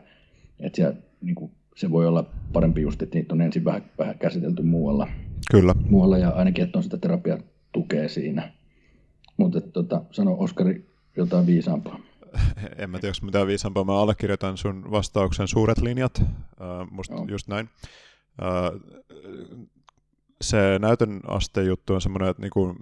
että 0.60 0.76
siellä 0.76 0.96
niin 1.20 1.34
kuin, 1.34 1.50
se 1.76 1.90
voi 1.90 2.06
olla 2.06 2.24
parempi 2.52 2.80
just, 2.82 3.02
että 3.02 3.18
niitä 3.18 3.34
on 3.34 3.40
ensin 3.40 3.64
vähän, 3.64 3.90
vähän 3.98 4.18
käsitelty 4.18 4.62
muualla. 4.62 5.08
Kyllä. 5.50 5.74
Muualla 5.90 6.18
ja 6.18 6.30
ainakin, 6.30 6.64
että 6.64 6.78
on 6.78 6.82
sitä 6.82 6.98
terapia 6.98 7.38
tukee 7.72 8.08
siinä. 8.08 8.52
Mutta 9.36 9.60
tota, 9.60 10.02
sano 10.10 10.36
Oskari 10.38 10.90
jotain 11.16 11.46
viisaampaa. 11.46 11.98
En 12.78 12.90
mä 12.90 12.98
tiedä, 12.98 13.14
mitään 13.22 13.46
viisaampaa. 13.46 13.84
Mä 13.84 14.00
allekirjoitan 14.00 14.56
sun 14.56 14.90
vastauksen 14.90 15.48
suuret 15.48 15.78
linjat. 15.78 16.18
Uh, 16.20 16.90
musta 16.90 17.14
Joo. 17.14 17.26
just 17.28 17.48
näin. 17.48 17.68
Uh, 18.42 18.80
se 20.40 20.78
näytön 20.78 21.20
aste 21.28 21.62
juttu 21.62 21.94
on 21.94 22.00
semmoinen, 22.00 22.28
että 22.28 22.42
niinku 22.42 22.74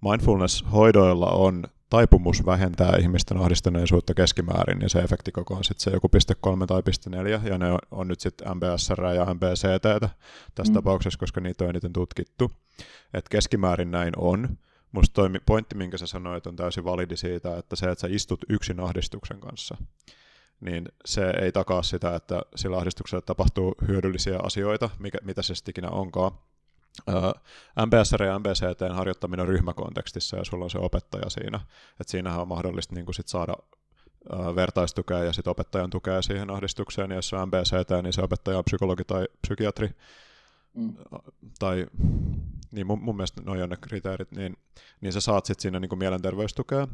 mindfulness-hoidoilla 0.00 1.30
on 1.30 1.64
taipumus 1.90 2.46
vähentää 2.46 2.96
ihmisten 3.00 3.36
ahdistuneisuutta 3.36 4.14
keskimäärin, 4.14 4.78
niin 4.78 4.90
se 4.90 4.98
efektikoko 4.98 5.54
on 5.54 5.64
sitten 5.64 5.84
se 5.84 5.90
joku 5.90 6.08
piste 6.08 6.34
kolme 6.40 6.66
tai 6.66 6.82
piste 6.82 7.10
neljä, 7.10 7.40
ja 7.44 7.58
ne 7.58 7.72
on, 7.72 7.78
on 7.90 8.08
nyt 8.08 8.20
sitten 8.20 8.48
MBSR 8.56 9.04
ja 9.04 9.34
MBCT 9.34 10.10
tässä 10.54 10.70
mm. 10.72 10.74
tapauksessa, 10.74 11.18
koska 11.18 11.40
niitä 11.40 11.64
on 11.64 11.70
eniten 11.70 11.92
tutkittu. 11.92 12.50
Et 13.14 13.28
keskimäärin 13.28 13.90
näin 13.90 14.12
on. 14.16 14.58
Musta 14.92 15.14
toi 15.14 15.30
pointti, 15.46 15.74
minkä 15.74 15.98
sä 15.98 16.06
sanoit, 16.06 16.46
on 16.46 16.56
täysin 16.56 16.84
validi 16.84 17.16
siitä, 17.16 17.58
että 17.58 17.76
se, 17.76 17.90
että 17.90 18.00
sä 18.00 18.08
istut 18.10 18.44
yksin 18.48 18.80
ahdistuksen 18.80 19.40
kanssa, 19.40 19.76
niin 20.60 20.88
se 21.04 21.30
ei 21.40 21.52
takaa 21.52 21.82
sitä, 21.82 22.14
että 22.14 22.42
sillä 22.56 22.76
ahdistuksella 22.76 23.22
tapahtuu 23.22 23.74
hyödyllisiä 23.88 24.38
asioita, 24.42 24.90
mikä, 24.98 25.18
mitä 25.22 25.42
se 25.42 25.54
sitten 25.54 25.72
ikinä 25.72 25.88
onkaan. 25.88 26.32
MBSR 27.86 28.22
ja 28.22 28.38
MBCT 28.38 28.94
harjoittaminen 28.94 29.48
ryhmäkontekstissa 29.48 30.36
ja 30.36 30.44
sulla 30.44 30.64
on 30.64 30.70
se 30.70 30.78
opettaja 30.78 31.30
siinä, 31.30 31.60
että 32.00 32.10
siinähän 32.10 32.40
on 32.40 32.48
mahdollista 32.48 32.94
niin 32.94 33.04
kuin 33.04 33.14
sit 33.14 33.28
saada 33.28 33.54
vertaistukea 34.54 35.24
ja 35.24 35.32
sitten 35.32 35.50
opettajan 35.50 35.90
tukea 35.90 36.22
siihen 36.22 36.50
ahdistukseen, 36.50 37.10
ja 37.10 37.16
jos 37.16 37.32
on 37.32 37.48
MBCT, 37.48 38.02
niin 38.02 38.12
se 38.12 38.22
opettaja 38.22 38.58
on 38.58 38.64
psykologi 38.64 39.04
tai 39.04 39.26
psykiatri, 39.42 39.90
mm. 40.74 40.96
tai 41.58 41.86
niin 42.70 42.86
mun, 42.86 43.02
mun 43.02 43.16
mielestä 43.16 43.42
noin 43.44 43.62
on 43.62 43.68
ne 43.68 43.76
kriteerit, 43.80 44.30
niin, 44.30 44.56
niin 45.00 45.12
sä 45.12 45.20
saat 45.20 45.46
sitten 45.46 45.62
siinä 45.62 45.80
niin 45.80 45.88
kuin 45.88 45.98
mielenterveystukea. 45.98 46.88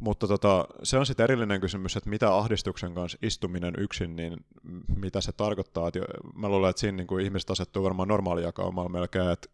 Mutta 0.00 0.28
tota, 0.28 0.66
se 0.82 0.98
on 0.98 1.06
sitten 1.06 1.24
erillinen 1.24 1.60
kysymys, 1.60 1.96
että 1.96 2.10
mitä 2.10 2.36
ahdistuksen 2.36 2.94
kanssa 2.94 3.18
istuminen 3.22 3.74
yksin, 3.78 4.16
niin 4.16 4.36
mitä 4.96 5.20
se 5.20 5.32
tarkoittaa. 5.32 5.88
Et 5.88 5.94
mä 6.34 6.48
luulen, 6.48 6.70
että 6.70 6.80
siinä 6.80 6.96
niin 6.96 7.06
kuin 7.06 7.24
ihmiset 7.24 7.50
asettuu 7.50 7.84
varmaan 7.84 8.08
normaalijakaumaan 8.08 8.92
melkein, 8.92 9.30
että 9.30 9.48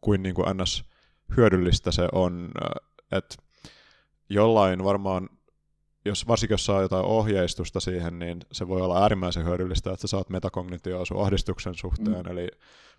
kuin, 0.00 0.22
niin 0.22 0.34
kuin 0.34 0.56
ns. 0.62 0.84
hyödyllistä 1.36 1.92
se 1.92 2.08
on. 2.12 2.50
Että 3.12 3.36
jollain 4.28 4.84
varmaan, 4.84 5.28
jos, 6.04 6.28
varsinkin 6.28 6.54
jos 6.54 6.66
saa 6.66 6.82
jotain 6.82 7.04
ohjeistusta 7.04 7.80
siihen, 7.80 8.18
niin 8.18 8.40
se 8.52 8.68
voi 8.68 8.80
olla 8.80 9.02
äärimmäisen 9.02 9.44
hyödyllistä, 9.44 9.92
että 9.92 10.00
sä 10.00 10.10
saat 10.10 10.30
metakognitioa 10.30 11.04
sun 11.04 11.22
ahdistuksen 11.22 11.74
suhteen, 11.74 12.22
mm. 12.24 12.32
eli 12.32 12.48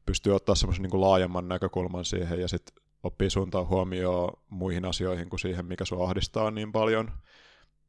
pystyy 0.05 0.35
ottaa 0.35 0.55
semmoisen 0.55 0.83
niin 0.83 1.01
laajemman 1.01 1.47
näkökulman 1.47 2.05
siihen 2.05 2.39
ja 2.39 2.47
sitten 2.47 2.78
oppii 3.03 3.29
suuntaan 3.29 3.67
huomioon 3.67 4.33
muihin 4.49 4.85
asioihin 4.85 5.29
kuin 5.29 5.39
siihen, 5.39 5.65
mikä 5.65 5.85
sua 5.85 6.05
ahdistaa 6.05 6.51
niin 6.51 6.71
paljon. 6.71 7.11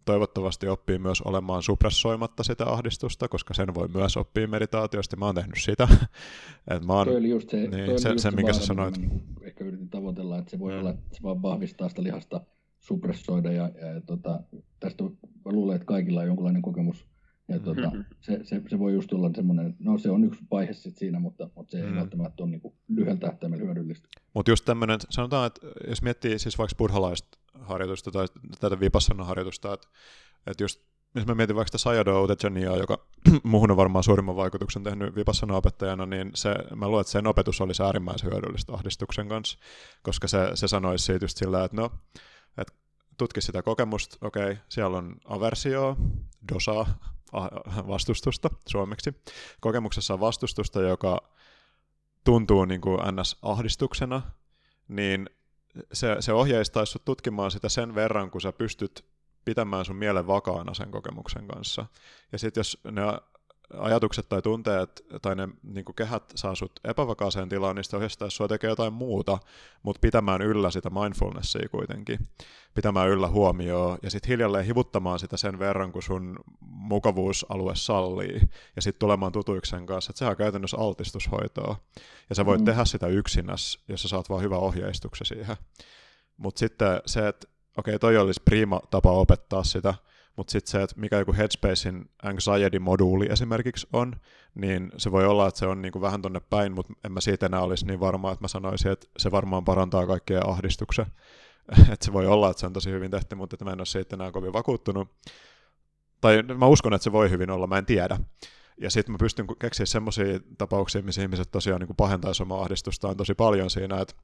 Toivottavasti 0.04 0.68
oppii 0.68 0.98
myös 0.98 1.22
olemaan 1.22 1.62
suppressoimatta 1.62 2.42
sitä 2.42 2.66
ahdistusta, 2.66 3.28
koska 3.28 3.54
sen 3.54 3.74
voi 3.74 3.88
myös 3.88 4.16
oppia 4.16 4.48
meditaatiosta. 4.48 5.16
Mä 5.16 5.26
oon 5.26 5.34
tehnyt 5.34 5.58
sitä. 5.58 5.88
Et 6.74 6.84
mä 6.84 6.92
oon, 6.92 7.06
toi 7.06 7.16
oli 7.16 7.30
just 7.30 7.50
se, 7.50 7.56
niin, 7.56 7.86
toi 7.86 7.98
se, 7.98 8.08
se, 8.08 8.18
se 8.18 8.30
minkä 8.30 8.52
sä 8.52 8.66
sanoit. 8.66 8.94
Ehkä 9.42 9.64
yritin 9.64 9.90
tavoitella, 9.90 10.38
että 10.38 10.50
se 10.50 10.58
voi 10.58 10.72
mm. 10.72 10.78
olla, 10.78 10.90
että 10.90 11.16
se 11.16 11.22
vaan 11.22 11.42
vahvistaa 11.42 11.88
sitä 11.88 12.02
lihasta 12.02 12.40
suppressoida. 12.78 13.52
Ja, 13.52 13.70
ja, 13.80 13.86
ja 13.86 14.00
tota, 14.00 14.40
tästä 14.80 15.04
mä 15.04 15.52
luulen, 15.52 15.76
että 15.76 15.86
kaikilla 15.86 16.20
on 16.20 16.26
jonkinlainen 16.26 16.62
kokemus 16.62 17.06
ja 17.50 17.60
tuota, 17.64 17.92
se, 18.20 18.40
se, 18.42 18.62
se, 18.68 18.78
voi 18.78 18.92
just 18.92 19.12
olla 19.12 19.30
semmoinen, 19.34 19.76
no 19.78 19.98
se 19.98 20.10
on 20.10 20.24
yksi 20.24 20.40
vaihe 20.50 20.72
sit 20.72 20.98
siinä, 20.98 21.20
mutta, 21.20 21.50
mutta 21.54 21.70
se 21.70 21.80
ei 21.80 21.90
mm. 21.90 21.96
välttämättä 21.96 22.42
ole 22.42 22.50
niin 22.50 22.74
lyhyellä 22.88 23.20
tähtäimellä 23.20 23.64
hyödyllistä. 23.64 24.08
Mutta 24.34 24.50
just 24.50 24.64
tämmöinen, 24.64 24.98
sanotaan, 25.10 25.46
että 25.46 25.60
jos 25.88 26.02
miettii 26.02 26.38
siis 26.38 26.58
vaikka 26.58 26.74
buddhalaista 26.78 27.38
harjoitusta 27.60 28.10
tai 28.10 28.26
tätä 28.60 28.80
vipassana 28.80 29.24
harjoitusta, 29.24 29.74
että, 29.74 29.88
että 30.46 30.64
just 30.64 30.80
jos 31.14 31.26
mä 31.26 31.34
mietin 31.34 31.56
vaikka 31.56 31.68
sitä 31.68 31.78
Sayadaw 31.78 32.30
Tejaniaa, 32.38 32.76
joka 32.76 33.06
muuhun 33.42 33.70
on 33.70 33.76
varmaan 33.76 34.04
suurimman 34.04 34.36
vaikutuksen 34.36 34.82
tehnyt 34.82 35.14
vipassana 35.16 35.56
opettajana, 35.56 36.06
niin 36.06 36.30
se, 36.34 36.54
mä 36.74 36.88
luulen, 36.88 37.00
että 37.00 37.10
sen 37.10 37.26
opetus 37.26 37.60
olisi 37.60 37.82
äärimmäisen 37.82 38.30
hyödyllistä 38.30 38.72
ahdistuksen 38.72 39.28
kanssa, 39.28 39.58
koska 40.02 40.28
se, 40.28 40.38
se 40.54 40.68
sanoisi 40.68 41.04
siitä 41.04 41.24
just 41.24 41.36
sillä, 41.36 41.64
että 41.64 41.76
no, 41.76 41.90
että 42.58 42.72
tutki 43.18 43.40
sitä 43.40 43.62
kokemusta, 43.62 44.26
okei, 44.26 44.42
okay, 44.42 44.56
siellä 44.68 44.98
on 44.98 45.16
aversio, 45.24 45.96
dosa, 46.54 46.86
vastustusta 47.88 48.50
suomeksi. 48.66 49.14
Kokemuksessa 49.60 50.14
on 50.14 50.20
vastustusta, 50.20 50.82
joka 50.82 51.22
tuntuu 52.24 52.64
niin 52.64 52.80
kuin 52.80 52.98
ns-ahdistuksena, 53.00 54.22
niin 54.88 55.30
se, 55.92 56.16
se 56.20 56.32
ohjeistaisi 56.32 56.92
sut 56.92 57.04
tutkimaan 57.04 57.50
sitä 57.50 57.68
sen 57.68 57.94
verran, 57.94 58.30
kun 58.30 58.40
sä 58.40 58.52
pystyt 58.52 59.04
pitämään 59.44 59.84
sun 59.84 59.96
mielen 59.96 60.26
vakaana 60.26 60.74
sen 60.74 60.90
kokemuksen 60.90 61.48
kanssa. 61.48 61.86
Ja 62.32 62.38
sitten 62.38 62.60
jos 62.60 62.78
ne 62.90 63.02
ajatukset 63.78 64.28
tai 64.28 64.42
tunteet 64.42 65.04
tai 65.22 65.36
ne 65.36 65.48
niin 65.62 65.84
kehät 65.96 66.22
saa 66.34 66.54
sut 66.54 66.80
epävakaaseen 66.84 67.48
tilaan, 67.48 67.76
niin 67.76 67.84
sitten 67.84 68.30
sua 68.30 68.48
tekee 68.48 68.70
jotain 68.70 68.92
muuta, 68.92 69.38
mutta 69.82 70.00
pitämään 70.00 70.42
yllä 70.42 70.70
sitä 70.70 70.90
mindfulnessia 70.90 71.68
kuitenkin, 71.68 72.18
pitämään 72.74 73.08
yllä 73.08 73.28
huomioon 73.28 73.98
ja 74.02 74.10
sitten 74.10 74.28
hiljalleen 74.28 74.64
hivuttamaan 74.64 75.18
sitä 75.18 75.36
sen 75.36 75.58
verran, 75.58 75.92
kun 75.92 76.02
sun 76.02 76.36
mukavuusalue 76.60 77.76
sallii 77.76 78.40
ja 78.76 78.82
sitten 78.82 79.00
tulemaan 79.00 79.32
tutuiksen 79.32 79.86
kanssa, 79.86 80.10
että 80.10 80.18
sehän 80.18 80.30
on 80.30 80.36
käytännössä 80.36 80.76
altistushoitoa 80.76 81.76
ja 82.30 82.34
sä 82.34 82.46
voit 82.46 82.60
mm. 82.60 82.64
tehdä 82.64 82.84
sitä 82.84 83.06
yksinäs, 83.06 83.78
jos 83.88 84.02
sä 84.02 84.08
saat 84.08 84.28
vaan 84.28 84.42
hyvä 84.42 84.56
ohjeistuksen 84.56 85.26
siihen. 85.26 85.56
Mutta 86.36 86.58
sitten 86.58 87.00
se, 87.06 87.28
että 87.28 87.46
okei, 87.76 87.94
okay, 87.94 87.98
toi 87.98 88.16
olisi 88.16 88.42
prima 88.44 88.80
tapa 88.90 89.12
opettaa 89.12 89.64
sitä, 89.64 89.94
mutta 90.36 90.50
sitten 90.50 90.70
se, 90.70 90.82
että 90.82 91.00
mikä 91.00 91.18
joku 91.18 91.32
Headspacein 91.32 92.10
anxiety-moduuli 92.22 93.32
esimerkiksi 93.32 93.86
on, 93.92 94.12
niin 94.54 94.92
se 94.96 95.12
voi 95.12 95.26
olla, 95.26 95.48
että 95.48 95.58
se 95.58 95.66
on 95.66 95.82
niinku 95.82 96.00
vähän 96.00 96.22
tonne 96.22 96.40
päin, 96.40 96.72
mutta 96.72 96.92
en 97.04 97.12
mä 97.12 97.20
siitä 97.20 97.46
enää 97.46 97.60
olisi 97.60 97.86
niin 97.86 98.00
varma, 98.00 98.32
että 98.32 98.44
mä 98.44 98.48
sanoisin, 98.48 98.92
että 98.92 99.06
se 99.18 99.30
varmaan 99.30 99.64
parantaa 99.64 100.06
kaikkea 100.06 100.40
ahdistuksen. 100.46 101.06
että 101.92 102.04
se 102.04 102.12
voi 102.12 102.26
olla, 102.26 102.50
että 102.50 102.60
se 102.60 102.66
on 102.66 102.72
tosi 102.72 102.90
hyvin 102.90 103.10
tehty, 103.10 103.34
mutta 103.34 103.54
että 103.54 103.64
mä 103.64 103.70
en 103.70 103.80
ole 103.80 103.86
siitä 103.86 104.16
enää 104.16 104.32
kovin 104.32 104.52
vakuuttunut. 104.52 105.08
Tai 106.20 106.42
mä 106.42 106.66
uskon, 106.66 106.94
että 106.94 107.04
se 107.04 107.12
voi 107.12 107.30
hyvin 107.30 107.50
olla, 107.50 107.66
mä 107.66 107.78
en 107.78 107.86
tiedä. 107.86 108.18
Ja 108.78 108.90
sitten 108.90 109.12
mä 109.12 109.18
pystyn 109.18 109.46
keksiä 109.58 109.86
semmoisia 109.86 110.40
tapauksia, 110.58 111.02
missä 111.02 111.22
ihmiset 111.22 111.50
tosiaan 111.50 111.80
niin 111.80 111.96
pahentaisi 111.96 112.42
omaa 112.42 112.62
ahdistustaan 112.62 113.16
tosi 113.16 113.34
paljon 113.34 113.70
siinä, 113.70 114.00
että 114.00 114.14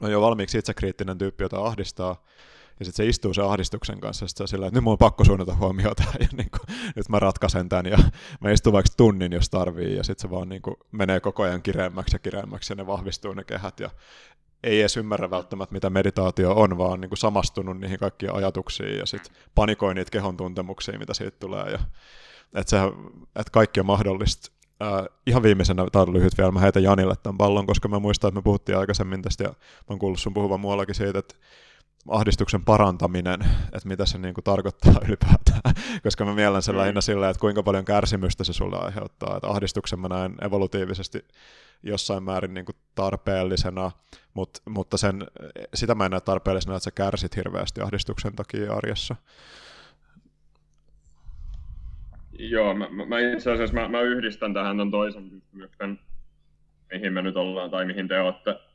on 0.00 0.12
jo 0.12 0.20
valmiiksi 0.20 0.58
itsekriittinen 0.58 1.18
tyyppi, 1.18 1.44
jota 1.44 1.60
ahdistaa, 1.60 2.24
ja 2.78 2.84
sitten 2.84 3.04
se 3.04 3.08
istuu 3.08 3.34
sen 3.34 3.44
ahdistuksen 3.44 4.00
kanssa, 4.00 4.24
ja 4.24 4.28
on 4.40 4.48
sillä, 4.48 4.66
että 4.66 4.76
nyt 4.76 4.84
mun 4.84 4.92
on 4.92 4.98
pakko 4.98 5.24
suunnata 5.24 5.54
huomiota, 5.54 6.04
ja 6.20 6.28
niin 6.36 6.50
kuin, 6.50 6.76
nyt 6.96 7.08
mä 7.08 7.18
ratkaisen 7.18 7.68
tämän, 7.68 7.86
ja 7.86 7.98
mä 8.40 8.50
istun 8.50 8.72
vaikka 8.72 8.92
tunnin, 8.96 9.32
jos 9.32 9.50
tarvii, 9.50 9.96
ja 9.96 10.04
sitten 10.04 10.22
se 10.22 10.30
vaan 10.30 10.48
niin 10.48 10.62
kuin, 10.62 10.76
menee 10.92 11.20
koko 11.20 11.42
ajan 11.42 11.62
kireemmäksi 11.62 12.14
ja 12.14 12.18
kireemmäksi, 12.18 12.72
ja 12.72 12.76
ne 12.76 12.86
vahvistuu 12.86 13.32
ne 13.32 13.44
kehät, 13.44 13.80
ja 13.80 13.90
ei 14.62 14.80
edes 14.80 14.96
ymmärrä 14.96 15.30
välttämättä, 15.30 15.72
mitä 15.72 15.90
meditaatio 15.90 16.52
on, 16.52 16.78
vaan 16.78 17.00
niin 17.00 17.08
kuin 17.08 17.18
samastunut 17.18 17.80
niihin 17.80 17.98
kaikkiin 17.98 18.34
ajatuksiin, 18.34 18.98
ja 18.98 19.06
sitten 19.06 19.32
panikoi 19.54 19.94
niitä 19.94 20.10
kehon 20.10 20.36
tuntemuksia, 20.36 20.98
mitä 20.98 21.14
siitä 21.14 21.36
tulee, 21.40 21.70
ja 21.70 21.78
että, 22.54 22.70
se, 22.70 22.76
että 23.26 23.50
kaikki 23.52 23.80
on 23.80 23.86
mahdollista. 23.86 24.52
Äh, 24.82 25.04
ihan 25.26 25.42
viimeisenä, 25.42 25.86
tämä 25.92 26.02
on 26.02 26.12
lyhyt 26.12 26.38
vielä, 26.38 26.50
mä 26.50 26.60
heitän 26.60 26.82
Janille 26.82 27.14
tämän 27.22 27.38
pallon, 27.38 27.66
koska 27.66 27.88
mä 27.88 27.98
muistan, 27.98 28.28
että 28.28 28.38
me 28.38 28.42
puhuttiin 28.42 28.78
aikaisemmin 28.78 29.22
tästä, 29.22 29.44
ja 29.44 29.48
mä 29.48 29.54
oon 29.88 29.98
kuullut 29.98 30.20
sun 30.20 30.34
puhuvan 30.34 30.60
muuallakin 30.60 30.94
siitä, 30.94 31.18
että 31.18 31.34
ahdistuksen 32.08 32.64
parantaminen, 32.64 33.40
että 33.72 33.88
mitä 33.88 34.06
se 34.06 34.18
niin 34.18 34.34
kuin 34.34 34.44
tarkoittaa 34.44 34.94
ylipäätään, 35.08 35.74
koska 36.02 36.24
mä 36.24 36.34
mielen 36.34 36.62
sen 36.62 36.74
mm. 36.74 36.78
lähinnä 36.78 37.00
sillä, 37.00 37.28
että 37.28 37.40
kuinka 37.40 37.62
paljon 37.62 37.84
kärsimystä 37.84 38.44
se 38.44 38.52
sulle 38.52 38.76
aiheuttaa, 38.78 39.36
että 39.36 39.48
ahdistuksen 39.48 40.00
mä 40.00 40.08
näen 40.08 40.34
evolutiivisesti 40.42 41.24
jossain 41.82 42.22
määrin 42.22 42.54
niin 42.54 42.66
kuin 42.66 42.76
tarpeellisena, 42.94 43.90
mutta, 44.34 44.60
mutta 44.68 44.96
sen, 44.96 45.26
sitä 45.74 45.94
mä 45.94 46.04
en 46.04 46.10
näe 46.10 46.20
tarpeellisena, 46.20 46.76
että 46.76 46.84
sä 46.84 46.90
kärsit 46.90 47.36
hirveästi 47.36 47.80
ahdistuksen 47.80 48.36
takia 48.36 48.74
arjessa. 48.74 49.16
Joo, 52.38 52.74
mä, 52.74 52.88
mä 53.06 53.18
itse 53.18 53.52
asiassa 53.52 53.74
mä, 53.74 53.88
mä 53.88 54.00
yhdistän 54.00 54.54
tähän 54.54 54.76
ton 54.76 54.90
toisen 54.90 55.30
kysymyksen, 55.30 56.00
mihin 56.92 57.12
me 57.12 57.22
nyt 57.22 57.36
ollaan 57.36 57.70
tai 57.70 57.84
mihin 57.84 58.08
te 58.08 58.20
olette 58.20 58.67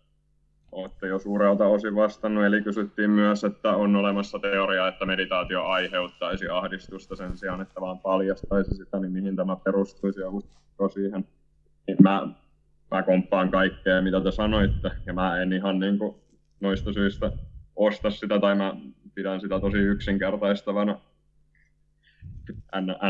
olette 0.73 1.07
jo 1.07 1.19
suurelta 1.19 1.65
osin 1.65 1.95
vastannut, 1.95 2.45
eli 2.45 2.61
kysyttiin 2.61 3.11
myös, 3.11 3.43
että 3.43 3.69
on 3.69 3.95
olemassa 3.95 4.39
teoria, 4.39 4.87
että 4.87 5.05
meditaatio 5.05 5.63
aiheuttaisi 5.63 6.49
ahdistusta 6.49 7.15
sen 7.15 7.37
sijaan, 7.37 7.61
että 7.61 7.81
vaan 7.81 7.99
paljastaisi 7.99 8.75
sitä, 8.75 8.99
niin 8.99 9.11
mihin 9.11 9.35
tämä 9.35 9.55
perustuisi 9.55 10.19
ja 10.19 10.29
usko 10.29 10.89
siihen. 10.89 11.27
Niin 11.87 11.97
mä, 12.01 12.27
mä 12.91 13.03
komppaan 13.03 13.51
kaikkea, 13.51 14.01
mitä 14.01 14.21
te 14.21 14.31
sanoitte, 14.31 14.91
ja 15.05 15.13
mä 15.13 15.41
en 15.41 15.53
ihan 15.53 15.79
niin 15.79 15.97
kuin 15.97 16.15
noista 16.59 16.93
syistä 16.93 17.31
osta 17.75 18.09
sitä, 18.09 18.39
tai 18.39 18.55
mä 18.55 18.75
pidän 19.15 19.41
sitä 19.41 19.59
tosi 19.59 19.77
yksinkertaistavana 19.77 20.99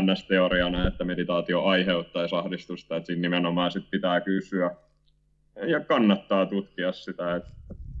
NS-teoriana, 0.02 0.86
että 0.86 1.04
meditaatio 1.04 1.64
aiheuttaisi 1.64 2.36
ahdistusta, 2.36 2.96
että 2.96 3.06
siinä 3.06 3.22
nimenomaan 3.22 3.70
sit 3.70 3.90
pitää 3.90 4.20
kysyä, 4.20 4.70
ja 5.56 5.80
kannattaa 5.80 6.46
tutkia 6.46 6.92
sitä, 6.92 7.36
että 7.36 7.50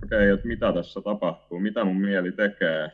okei, 0.04 0.18
okay, 0.18 0.28
että 0.28 0.46
mitä 0.46 0.72
tässä 0.72 1.00
tapahtuu, 1.00 1.60
mitä 1.60 1.84
mun 1.84 2.00
mieli 2.00 2.32
tekee, 2.32 2.90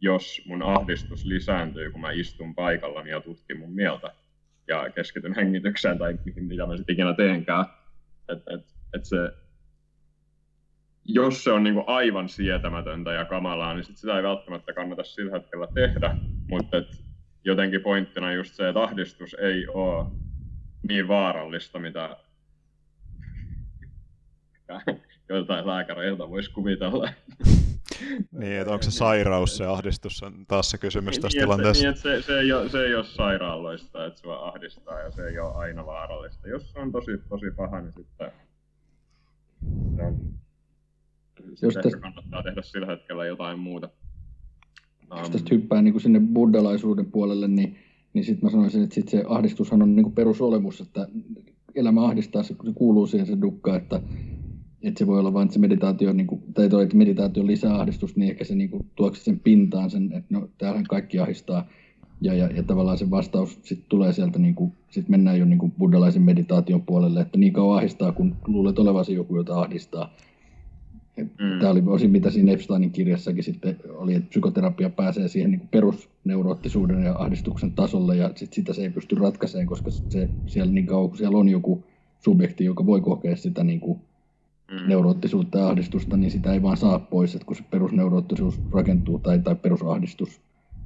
jos 0.00 0.42
mun 0.46 0.62
ahdistus 0.62 1.24
lisääntyy, 1.24 1.90
kun 1.90 2.00
mä 2.00 2.10
istun 2.10 2.54
paikallani 2.54 3.10
ja 3.10 3.20
tutkin 3.20 3.58
mun 3.58 3.72
mieltä 3.72 4.14
ja 4.68 4.90
keskityn 4.90 5.34
hengitykseen 5.34 5.98
tai 5.98 6.18
mitä 6.36 6.66
mä 6.66 6.76
sitten 6.76 6.92
ikinä 6.92 7.14
teenkään. 7.14 7.64
Et, 8.28 8.38
et, 8.38 8.66
et 8.94 9.04
se, 9.04 9.16
jos 11.04 11.44
se 11.44 11.52
on 11.52 11.62
niinku 11.62 11.84
aivan 11.86 12.28
sietämätöntä 12.28 13.12
ja 13.12 13.24
kamalaa, 13.24 13.74
niin 13.74 13.84
sit 13.84 13.96
sitä 13.96 14.16
ei 14.16 14.22
välttämättä 14.22 14.72
kannata 14.72 15.04
sillä 15.04 15.32
hetkellä 15.32 15.68
tehdä, 15.74 16.16
mutta 16.48 16.76
jotenkin 17.44 17.80
pointtina 17.80 18.32
just 18.32 18.54
se, 18.54 18.68
että 18.68 18.82
ahdistus 18.82 19.34
ei 19.34 19.68
ole 19.68 20.06
niin 20.88 21.08
vaarallista, 21.08 21.78
mitä 21.78 22.16
joiltain 25.28 25.66
lääkäreiltä 25.66 26.28
voisi 26.28 26.50
kuvitella. 26.50 27.08
niin, 28.40 28.60
että 28.60 28.72
onko 28.72 28.82
se 28.82 28.90
sairaus 28.90 29.56
se 29.56 29.66
ahdistus, 29.66 30.22
on 30.22 30.46
taas 30.48 30.70
se 30.70 30.78
kysymys 30.78 31.14
niin, 31.14 31.22
tässä 31.22 31.38
niin, 31.38 31.44
tilanteessa. 31.44 31.82
Niin, 31.82 31.90
että 31.90 32.02
se, 32.02 32.22
se, 32.22 32.38
ei 32.40 32.52
ole, 32.52 32.68
se 32.68 32.80
ei 32.80 32.94
ole 32.94 33.04
sairaaloista, 33.04 34.06
että 34.06 34.20
sua 34.20 34.48
ahdistaa 34.48 35.00
ja 35.00 35.10
se 35.10 35.28
ei 35.28 35.38
ole 35.38 35.54
aina 35.54 35.86
vaarallista. 35.86 36.48
Jos 36.48 36.72
se 36.72 36.78
on 36.78 36.92
tosi, 36.92 37.10
tosi 37.28 37.50
paha, 37.56 37.80
niin 37.80 37.92
sitten 37.92 38.32
se 39.96 40.02
on, 40.02 40.18
Jos 41.62 41.74
tästä... 41.74 41.98
kannattaa 41.98 42.42
tehdä 42.42 42.62
sillä 42.62 42.86
hetkellä 42.86 43.26
jotain 43.26 43.58
muuta. 43.58 43.88
Jos 45.10 45.26
um, 45.26 45.32
tästä 45.32 45.48
hyppää 45.54 45.82
niin 45.82 45.92
kuin 45.92 46.02
sinne 46.02 46.20
buddhalaisuuden 46.20 47.06
puolelle, 47.06 47.48
niin, 47.48 47.78
niin 48.12 48.24
sitten 48.24 48.46
mä 48.46 48.50
sanoisin, 48.50 48.82
että 48.82 48.94
sit 48.94 49.08
se 49.08 49.24
ahdistushan 49.28 49.82
on 49.82 49.96
niin 49.96 50.04
kuin 50.04 50.14
perusolemus, 50.14 50.80
että 50.80 51.08
elämä 51.74 52.04
ahdistaa, 52.04 52.42
se, 52.42 52.54
se 52.64 52.72
kuuluu 52.74 53.06
siihen 53.06 53.26
se 53.26 53.40
dukka, 53.40 53.76
että 53.76 54.00
että 54.82 54.98
se 54.98 55.06
voi 55.06 55.18
olla 55.18 55.32
vain, 55.32 55.46
että 55.46 55.54
se 55.54 55.60
meditaatio, 55.60 56.12
niin 56.12 56.26
kuin, 56.26 56.42
tai 56.54 56.68
toi, 56.68 56.82
että 56.82 56.96
meditaatio 56.96 57.46
lisää 57.46 57.80
ahdistusta, 57.80 58.20
niin 58.20 58.30
ehkä 58.30 58.44
se 58.44 58.54
niin 58.54 58.70
kuin, 58.70 58.86
tuoksi 58.96 59.24
sen 59.24 59.40
pintaan 59.40 59.90
sen, 59.90 60.12
että 60.12 60.34
no, 60.34 60.48
täällähän 60.58 60.86
kaikki 60.86 61.18
ahdistaa. 61.18 61.66
Ja, 62.20 62.34
ja, 62.34 62.46
ja 62.46 62.62
tavallaan 62.62 62.98
se 62.98 63.10
vastaus 63.10 63.58
sitten 63.62 63.88
tulee 63.88 64.12
sieltä, 64.12 64.38
niin 64.38 64.54
kuin, 64.54 64.72
sit 64.90 65.08
mennään 65.08 65.38
jo 65.38 65.44
niin 65.44 65.58
kuin 65.58 65.72
buddhalaisen 65.78 66.22
meditaation 66.22 66.82
puolelle, 66.82 67.20
että 67.20 67.38
niin 67.38 67.52
kauan 67.52 67.78
ahdistaa, 67.78 68.12
kun 68.12 68.36
luulet 68.46 68.78
olevasi 68.78 69.14
joku, 69.14 69.36
jota 69.36 69.60
ahdistaa. 69.60 70.14
Mm. 71.16 71.58
Tämä 71.60 71.70
oli 71.70 71.82
osin 71.86 72.10
mitä 72.10 72.30
siinä 72.30 72.52
Epsteinin 72.52 72.90
kirjassakin 72.90 73.44
sitten 73.44 73.76
oli, 73.88 74.14
että 74.14 74.28
psykoterapia 74.28 74.90
pääsee 74.90 75.28
siihen 75.28 75.50
niin 75.50 75.68
perusneuroottisuuden 75.70 77.02
ja 77.02 77.14
ahdistuksen 77.18 77.72
tasolle 77.72 78.16
ja 78.16 78.30
sit 78.34 78.52
sitä 78.52 78.72
se 78.72 78.82
ei 78.82 78.90
pysty 78.90 79.14
ratkaisemaan, 79.14 79.66
koska 79.66 79.90
se, 79.90 80.30
siellä, 80.46 80.72
niin 80.72 80.86
kauan, 80.86 81.16
siellä 81.16 81.38
on 81.38 81.48
joku 81.48 81.84
subjekti, 82.18 82.64
joka 82.64 82.86
voi 82.86 83.00
kokea 83.00 83.36
sitä 83.36 83.64
niin 83.64 83.80
kuin 83.80 84.00
mm. 84.70 84.88
neuroottisuutta 84.88 85.58
ja 85.58 85.68
ahdistusta, 85.68 86.16
niin 86.16 86.30
sitä 86.30 86.52
ei 86.52 86.62
vaan 86.62 86.76
saa 86.76 86.98
pois, 86.98 87.34
että 87.34 87.46
kun 87.46 87.56
se 87.56 87.64
perusneuroottisuus 87.70 88.60
rakentuu 88.72 89.18
tai, 89.18 89.38
tai 89.38 89.54
perusahdistus 89.54 90.40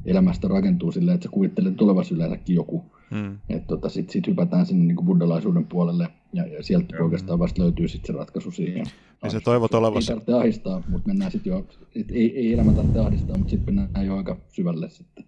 elämästä 0.07 0.49
rakentuu 0.49 0.93
silleen, 0.93 1.15
että 1.15 1.25
sä 1.25 1.33
kuvittelet 1.33 1.77
tulevassa 1.77 2.15
yleensäkin 2.15 2.57
joku. 2.57 2.85
Mm. 3.11 3.39
Että 3.49 3.67
tota, 3.67 3.89
sitten 3.89 4.13
sit 4.13 4.27
hypätään 4.27 4.67
sinne 4.67 4.85
niin 4.85 5.07
buddhalaisuuden 5.07 5.67
puolelle 5.67 6.09
ja, 6.33 6.47
ja 6.47 6.63
sieltä 6.63 6.97
mm. 6.97 7.05
oikeastaan 7.05 7.39
vasta 7.39 7.63
löytyy 7.63 7.89
sitten 7.89 8.15
se 8.15 8.19
ratkaisu 8.19 8.51
siihen. 8.51 8.87
Niin 9.23 9.31
se 9.31 9.41
toivot 9.41 9.75
olevassa... 9.75 10.13
Ei 10.13 10.17
tarvitse 10.17 10.33
ahdistaa, 10.33 10.83
mutta 10.89 11.09
mennään 11.09 11.31
sitten 11.31 11.51
jo, 11.51 11.67
et 11.97 12.11
ei, 12.11 12.39
ei 12.39 12.53
elämä 12.53 12.73
tarvitse 12.73 12.99
ahdistaa, 12.99 13.39
mutta 13.39 13.51
sitten 13.51 13.75
mennään 13.75 14.07
jo 14.07 14.17
aika 14.17 14.37
syvälle 14.49 14.91
sitten. 14.91 15.25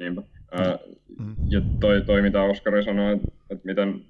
Niinpä. 0.00 0.22
Ää, 0.52 0.78
mm. 1.18 1.34
Ja 1.48 1.60
toi, 1.80 2.02
toi 2.02 2.22
mitä 2.22 2.42
Oskari 2.42 2.84
sanoi, 2.84 3.14
että, 3.14 3.28
että 3.50 3.66
miten 3.66 4.00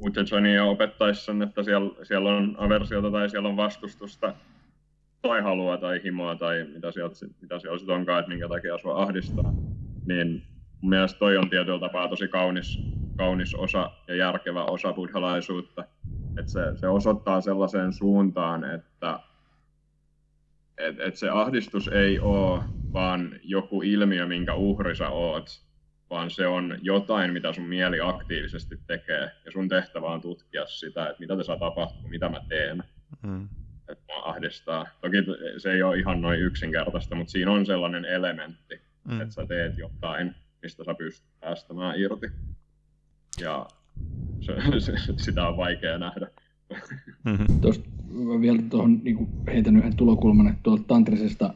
Ujjajania 0.00 0.64
opettaisi 0.64 1.24
sen, 1.24 1.42
että 1.42 1.62
siellä, 1.62 2.04
siellä 2.04 2.30
on 2.36 2.56
aversiota 2.58 3.10
tai 3.10 3.30
siellä 3.30 3.48
on 3.48 3.56
vastustusta 3.56 4.34
tai 5.22 5.42
halua 5.42 5.76
tai 5.76 6.00
himoa 6.04 6.34
tai 6.34 6.64
mitä 6.74 6.92
siellä, 6.92 7.12
mitä 7.40 7.58
siellä 7.58 7.78
sitten 7.78 7.94
onkaan, 7.94 8.20
että 8.20 8.28
minkä 8.30 8.48
takia 8.48 8.78
sua 8.78 9.02
ahdistaa, 9.02 9.52
niin 10.06 10.46
mun 10.80 10.90
mielestä 10.90 11.18
toi 11.18 11.36
on 11.36 11.50
tietyllä 11.50 11.80
tapaa 11.80 12.08
tosi 12.08 12.28
kaunis, 12.28 12.90
kaunis 13.16 13.54
osa 13.54 13.90
ja 14.08 14.14
järkevä 14.14 14.64
osa 14.64 14.92
buddhalaisuutta. 14.92 15.84
Että 16.36 16.52
se, 16.52 16.60
se 16.74 16.88
osoittaa 16.88 17.40
sellaiseen 17.40 17.92
suuntaan, 17.92 18.64
että 18.64 19.20
et, 20.78 21.00
et 21.00 21.16
se 21.16 21.28
ahdistus 21.28 21.88
ei 21.88 22.20
ole 22.20 22.62
vaan 22.92 23.40
joku 23.44 23.82
ilmiö, 23.82 24.26
minkä 24.26 24.54
uhri 24.54 24.96
sä 24.96 25.08
oot, 25.08 25.69
vaan 26.10 26.30
se 26.30 26.46
on 26.46 26.78
jotain, 26.82 27.32
mitä 27.32 27.52
sun 27.52 27.64
mieli 27.64 28.00
aktiivisesti 28.00 28.76
tekee. 28.86 29.30
Ja 29.44 29.52
sun 29.52 29.68
tehtävä 29.68 30.06
on 30.06 30.20
tutkia 30.20 30.66
sitä, 30.66 31.06
että 31.06 31.20
mitä 31.20 31.36
tässä 31.36 31.56
tapahtuu, 31.56 32.08
mitä 32.08 32.28
mä 32.28 32.40
teen. 32.48 32.82
Mm. 33.22 33.48
Että 33.88 34.04
mä 34.12 34.22
ahdistaa. 34.24 34.86
Toki 35.00 35.16
se 35.58 35.72
ei 35.72 35.82
ole 35.82 35.98
ihan 35.98 36.20
noin 36.20 36.40
yksinkertaista, 36.40 37.14
mutta 37.14 37.30
siinä 37.30 37.50
on 37.50 37.66
sellainen 37.66 38.04
elementti, 38.04 38.80
mm. 39.04 39.20
että 39.20 39.34
sä 39.34 39.46
teet 39.46 39.78
jotain, 39.78 40.34
mistä 40.62 40.84
sä 40.84 40.94
pystyt 40.94 41.40
päästämään 41.40 41.98
irti. 41.98 42.30
Ja 43.40 43.66
se, 44.40 44.80
se, 44.80 44.92
sitä 45.16 45.48
on 45.48 45.56
vaikea 45.56 45.98
nähdä. 45.98 46.26
Mm-hmm. 47.24 47.60
Tuosta 47.60 47.88
vielä 48.40 48.62
tuohon 48.70 49.00
niin 49.02 49.28
heitän 49.46 49.76
yhden 49.76 49.96
tulokulman, 49.96 50.48
että 50.48 50.62
tuolta 50.62 50.84
tantrisesta 50.86 51.54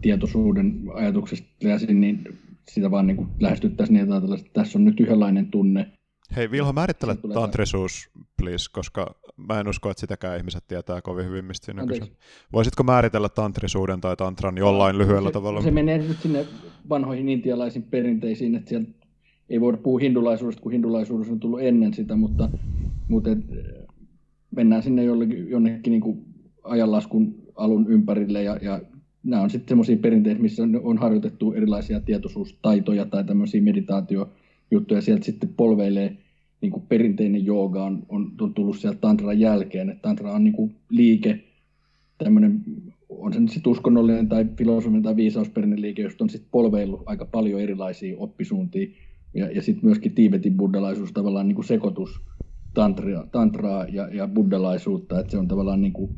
tietoisuuden 0.00 0.82
ajatuksesta 0.94 1.48
käsin, 1.62 2.00
niin 2.00 2.38
sitä 2.74 2.90
vaan 2.90 3.06
niin 3.06 3.26
lähestyttäisiin 3.40 3.94
niin, 3.94 4.12
että 4.12 4.50
tässä 4.52 4.78
on 4.78 4.84
nyt 4.84 5.00
yhdenlainen 5.00 5.50
tunne. 5.50 5.92
Hei 6.36 6.50
Vilho, 6.50 6.72
määrittele 6.72 7.16
tantrisuus, 7.34 8.10
please, 8.36 8.70
koska 8.72 9.14
mä 9.36 9.60
en 9.60 9.68
usko, 9.68 9.90
että 9.90 10.00
sitäkään 10.00 10.36
ihmiset 10.36 10.64
tietää 10.68 11.02
kovin 11.02 11.26
hyvin, 11.26 11.44
mistä 11.44 11.64
siinä 11.64 11.86
kyse. 11.86 12.12
Voisitko 12.52 12.82
määritellä 12.82 13.28
tantrisuuden 13.28 14.00
tai 14.00 14.16
tantran 14.16 14.58
jollain 14.58 14.98
lyhyellä 14.98 15.28
se, 15.28 15.32
tavalla? 15.32 15.62
Se 15.62 15.70
menee 15.70 15.98
nyt 15.98 16.20
sinne 16.20 16.46
vanhoihin 16.88 17.28
intialaisiin 17.28 17.82
perinteisiin, 17.82 18.54
että 18.54 18.68
siellä 18.68 18.88
ei 19.48 19.60
voida 19.60 19.78
puhua 19.78 20.00
hindulaisuudesta, 20.00 20.62
kun 20.62 20.72
hindulaisuus 20.72 21.30
on 21.30 21.40
tullut 21.40 21.60
ennen 21.62 21.94
sitä, 21.94 22.16
mutta, 22.16 22.50
mutta 23.08 23.30
et, 23.30 23.38
mennään 24.56 24.82
sinne 24.82 25.04
jollekin, 25.04 25.50
jonnekin 25.50 25.90
niin 25.90 26.00
kuin 26.00 26.24
ajanlaskun 26.64 27.34
alun 27.56 27.86
ympärille 27.88 28.42
ja, 28.42 28.56
ja 28.62 28.80
nämä 29.22 29.42
on 29.42 29.50
sitten 29.50 29.68
semmoisia 29.68 29.96
perinteitä, 29.96 30.42
missä 30.42 30.62
on, 30.62 30.80
on 30.84 30.98
harjoitettu 30.98 31.52
erilaisia 31.52 32.00
tietoisuustaitoja 32.00 33.06
tai 33.06 33.24
tämmöisiä 33.24 33.62
meditaatiojuttuja. 33.62 35.00
Sieltä 35.00 35.24
sitten 35.24 35.54
polveilee 35.56 36.16
niin 36.60 36.72
kuin 36.72 36.86
perinteinen 36.88 37.44
jooga 37.44 37.84
on, 37.84 38.02
on, 38.08 38.32
on 38.40 38.54
tullut 38.54 38.78
sieltä 38.78 38.98
tantran 39.00 39.40
jälkeen. 39.40 39.90
että 39.90 40.02
tantra 40.02 40.32
on 40.32 40.44
niin 40.44 40.54
kuin 40.54 40.76
liike, 40.90 41.44
tämmöinen, 42.18 42.62
on 43.08 43.32
se 43.32 43.40
nyt 43.40 43.50
sitten 43.50 43.70
uskonnollinen 43.70 44.28
tai 44.28 44.46
filosofinen 44.56 45.02
tai 45.02 45.16
viisausperinne 45.16 45.80
liike, 45.80 46.02
josta 46.02 46.24
on 46.24 46.30
sitten 46.30 46.50
polveillut 46.50 47.02
aika 47.06 47.24
paljon 47.24 47.60
erilaisia 47.60 48.18
oppisuuntia. 48.18 48.88
Ja, 49.34 49.50
ja 49.50 49.62
sitten 49.62 49.84
myöskin 49.84 50.14
Tiibetin 50.14 50.56
buddhalaisuus 50.56 51.12
tavallaan 51.12 51.48
niin 51.48 51.54
kuin 51.54 51.64
sekoitus 51.64 52.20
tantraa, 52.74 53.26
tantraa 53.26 53.84
ja, 53.84 54.08
ja 54.14 54.28
buddhalaisuutta, 54.28 55.20
että 55.20 55.30
se 55.30 55.38
on 55.38 55.48
tavallaan 55.48 55.80
niin 55.80 55.92
kuin, 55.92 56.10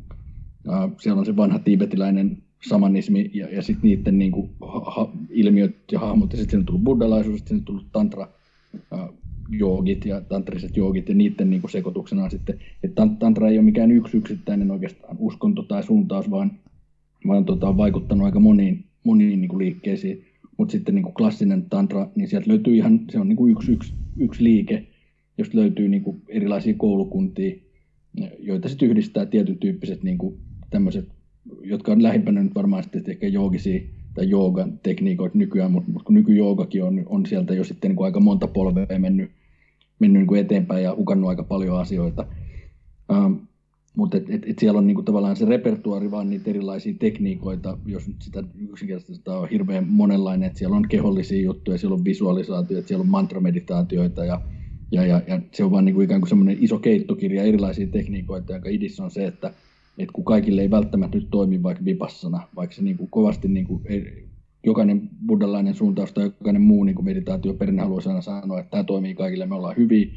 äh, 0.69 0.91
siellä 1.01 1.19
on 1.19 1.25
se 1.25 1.35
vanha 1.35 1.59
tiibetiläinen 1.59 2.43
samanismi 2.67 3.31
ja, 3.33 3.49
ja 3.49 3.61
sitten 3.61 3.89
niiden 3.89 4.19
niin 4.19 4.31
kuin, 4.31 4.49
ha, 4.61 5.11
ilmiöt 5.29 5.75
ja 5.91 5.99
hahmot, 5.99 6.31
ja 6.31 6.37
sitten 6.37 6.59
on 6.59 6.65
tullut 6.65 6.83
buddhalaisuus, 6.83 7.39
sitten 7.39 7.57
on 7.57 7.63
tullut 7.63 7.85
tantra, 7.91 8.27
joogit 9.49 10.05
ja 10.05 10.21
tantriset 10.21 10.77
joogit 10.77 11.09
ja 11.09 11.15
niiden 11.15 11.49
niin 11.49 11.61
kuin 11.61 11.71
sekoituksena 11.71 12.29
sitten, 12.29 12.59
että 12.83 13.07
tantra 13.19 13.49
ei 13.49 13.57
ole 13.57 13.65
mikään 13.65 13.91
yksi 13.91 14.17
yksittäinen 14.17 14.71
oikeastaan 14.71 15.17
uskonto 15.19 15.63
tai 15.63 15.83
suuntaus, 15.83 16.31
vaan, 16.31 16.51
vaan 17.27 17.45
tota, 17.45 17.67
on 17.67 17.77
vaikuttanut 17.77 18.25
aika 18.25 18.39
moniin, 18.39 18.85
moniin 19.03 19.41
niin 19.41 19.49
kuin 19.49 19.59
liikkeisiin, 19.59 20.25
mutta 20.57 20.71
sitten 20.71 20.95
niin 20.95 21.03
kuin 21.03 21.13
klassinen 21.13 21.65
tantra, 21.69 22.07
niin 22.15 22.27
sieltä 22.27 22.49
löytyy 22.49 22.75
ihan, 22.75 22.99
se 23.11 23.19
on 23.19 23.29
niin 23.29 23.37
kuin 23.37 23.51
yksi, 23.51 23.71
yksi, 23.71 23.93
yksi 24.17 24.43
liike, 24.43 24.87
josta 25.37 25.57
löytyy 25.57 25.89
niin 25.89 26.03
kuin 26.03 26.21
erilaisia 26.27 26.73
koulukuntia, 26.77 27.55
joita 28.39 28.69
sitten 28.69 28.89
yhdistää 28.89 29.25
tietyn 29.25 29.57
tyyppiset 29.57 30.03
niin 30.03 30.17
kuin 30.17 30.37
tämmöiset 30.69 31.07
jotka 31.61 31.91
on 31.91 32.03
lähimpänä 32.03 32.43
nyt 32.43 32.55
varmaan 32.55 32.83
sitten 32.83 33.03
ehkä 33.07 33.27
joogisia 33.27 33.81
tai 34.13 34.29
joogan 34.29 34.79
tekniikoita 34.83 35.37
nykyään, 35.37 35.71
mutta, 35.71 35.91
mutta 35.91 36.05
kun 36.05 36.15
nykyjoogakin 36.15 36.83
on, 36.83 37.03
on 37.05 37.25
sieltä 37.25 37.53
jo 37.53 37.63
sitten 37.63 37.89
niin 37.89 37.95
kuin 37.95 38.05
aika 38.05 38.19
monta 38.19 38.47
polvea 38.47 38.99
mennyt, 38.99 39.31
mennyt 39.99 40.19
niin 40.19 40.27
kuin 40.27 40.41
eteenpäin 40.41 40.83
ja 40.83 40.95
hukannut 40.95 41.29
aika 41.29 41.43
paljon 41.43 41.79
asioita. 41.79 42.25
Ähm, 43.11 43.33
mutta 43.95 44.17
et, 44.17 44.29
et, 44.29 44.43
et 44.47 44.59
siellä 44.59 44.77
on 44.77 44.87
niin 44.87 44.95
kuin 44.95 45.05
tavallaan 45.05 45.35
se 45.35 45.45
repertuari 45.45 46.11
vaan 46.11 46.29
niitä 46.29 46.49
erilaisia 46.49 46.93
tekniikoita, 46.99 47.77
jos 47.85 48.07
nyt 48.07 48.21
sitä 48.21 48.43
yksinkertaisesti 48.69 49.29
on 49.29 49.49
hirveän 49.49 49.87
monenlainen, 49.87 50.47
että 50.47 50.59
siellä 50.59 50.77
on 50.77 50.87
kehollisia 50.89 51.41
juttuja, 51.41 51.77
siellä 51.77 51.95
on 51.95 52.05
visualisaatioita, 52.05 52.87
siellä 52.87 53.01
on 53.01 53.09
mantrameditaatioita 53.09 54.25
ja, 54.25 54.41
ja, 54.91 55.05
ja, 55.05 55.21
ja 55.27 55.41
se 55.51 55.63
on 55.63 55.71
vaan 55.71 55.85
niin 55.85 55.95
kuin 55.95 56.05
ikään 56.05 56.21
kuin 56.21 56.29
semmoinen 56.29 56.57
iso 56.59 56.79
keittokirja 56.79 57.43
erilaisia 57.43 57.87
tekniikoita, 57.87 58.53
jonka 58.53 58.69
idis 58.69 58.99
on 58.99 59.11
se, 59.11 59.25
että 59.25 59.53
että 59.97 60.13
kun 60.13 60.25
kaikille 60.25 60.61
ei 60.61 60.71
välttämättä 60.71 61.17
nyt 61.17 61.27
toimi 61.31 61.63
vaikka 61.63 61.85
vipassana, 61.85 62.47
vaikka 62.55 62.75
se 62.75 62.81
niin 62.81 62.97
kuin 62.97 63.09
kovasti 63.09 63.47
niin 63.47 63.67
kuin, 63.67 63.83
jokainen 64.65 65.09
buddhalainen 65.27 65.73
suuntaus 65.73 66.13
tai 66.13 66.23
jokainen 66.23 66.61
muu 66.61 66.83
niin 66.83 67.05
meditaatioperinne 67.05 67.81
haluaisi 67.81 68.09
aina 68.09 68.21
sanoa, 68.21 68.59
että 68.59 68.71
tämä 68.71 68.83
toimii 68.83 69.15
kaikille, 69.15 69.45
me 69.45 69.55
ollaan 69.55 69.77
hyviä, 69.77 70.07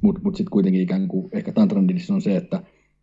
mutta 0.00 0.20
mut 0.24 0.36
sitten 0.36 0.50
kuitenkin 0.50 0.82
ikään 0.82 1.08
kuin 1.08 1.28
ehkä 1.32 1.52
tantrandissa 1.52 2.14
on 2.14 2.22
se, 2.22 2.36
että 2.36 2.62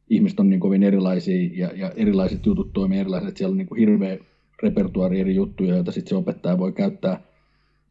ihmiset 0.10 0.40
on 0.40 0.50
niin 0.50 0.60
kovin 0.60 0.84
erilaisia 0.84 1.50
ja, 1.54 1.72
ja 1.76 1.92
erilaiset 1.96 2.46
jutut 2.46 2.74
toimii 2.74 3.00
erilaiset, 3.00 3.38
siellä 3.38 3.54
on 3.54 3.58
niin 3.58 3.68
kuin 3.68 3.80
hirveä 3.80 4.18
repertuaari 4.64 5.20
eri 5.20 5.36
juttuja, 5.36 5.76
joita 5.76 5.92
sitten 5.92 6.10
se 6.10 6.16
opettaja 6.16 6.58
voi 6.58 6.72
käyttää 6.72 7.22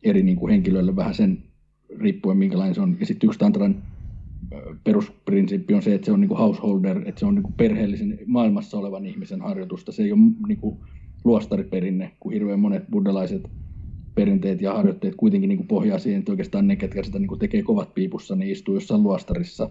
eri 0.03 0.23
niin 0.23 0.37
kuin 0.37 0.51
henkilöille 0.51 0.97
vähän 0.97 1.15
sen 1.15 1.43
riippuen 1.99 2.37
minkälainen 2.37 2.75
se 2.75 2.81
on. 2.81 2.97
Ja 3.01 3.07
sitten 3.07 3.27
yksi 3.27 3.39
tantran 3.39 3.83
perusprinsiippi 4.85 5.75
on 5.75 5.83
se, 5.83 5.95
että 5.95 6.05
se 6.05 6.13
on 6.13 6.21
niin 6.21 6.29
kuin 6.29 6.39
householder, 6.39 7.03
että 7.07 7.19
se 7.19 7.27
on 7.27 7.35
niin 7.35 7.43
kuin 7.43 7.55
perheellisen 7.55 8.19
maailmassa 8.27 8.79
olevan 8.79 9.07
ihmisen 9.07 9.41
harjoitusta. 9.41 9.93
Se 9.93 10.03
ei 10.03 10.13
ole 10.13 10.21
niin 10.49 10.59
kuin 10.59 10.79
luostariperinne, 11.25 12.13
kun 12.21 12.33
hirveän 12.33 12.61
monet 12.61 12.85
buddhalaiset 12.91 13.51
perinteet 14.15 14.63
ja 14.63 14.75
harjoitteet 14.75 15.15
kuitenkin 15.15 15.49
niin 15.49 15.59
kuin 15.59 15.69
pohjaa 15.69 15.99
siihen, 15.99 16.19
että 16.19 16.33
oikeastaan 16.33 16.67
ne, 16.67 16.77
ketkä 16.77 17.03
sitä 17.03 17.19
niin 17.19 17.29
kuin 17.29 17.39
tekee 17.39 17.63
kovat 17.63 17.95
piipussa, 17.95 18.37
niin 18.37 18.53
istuu 18.53 18.75
jossain 18.75 19.03
luostarissa 19.03 19.71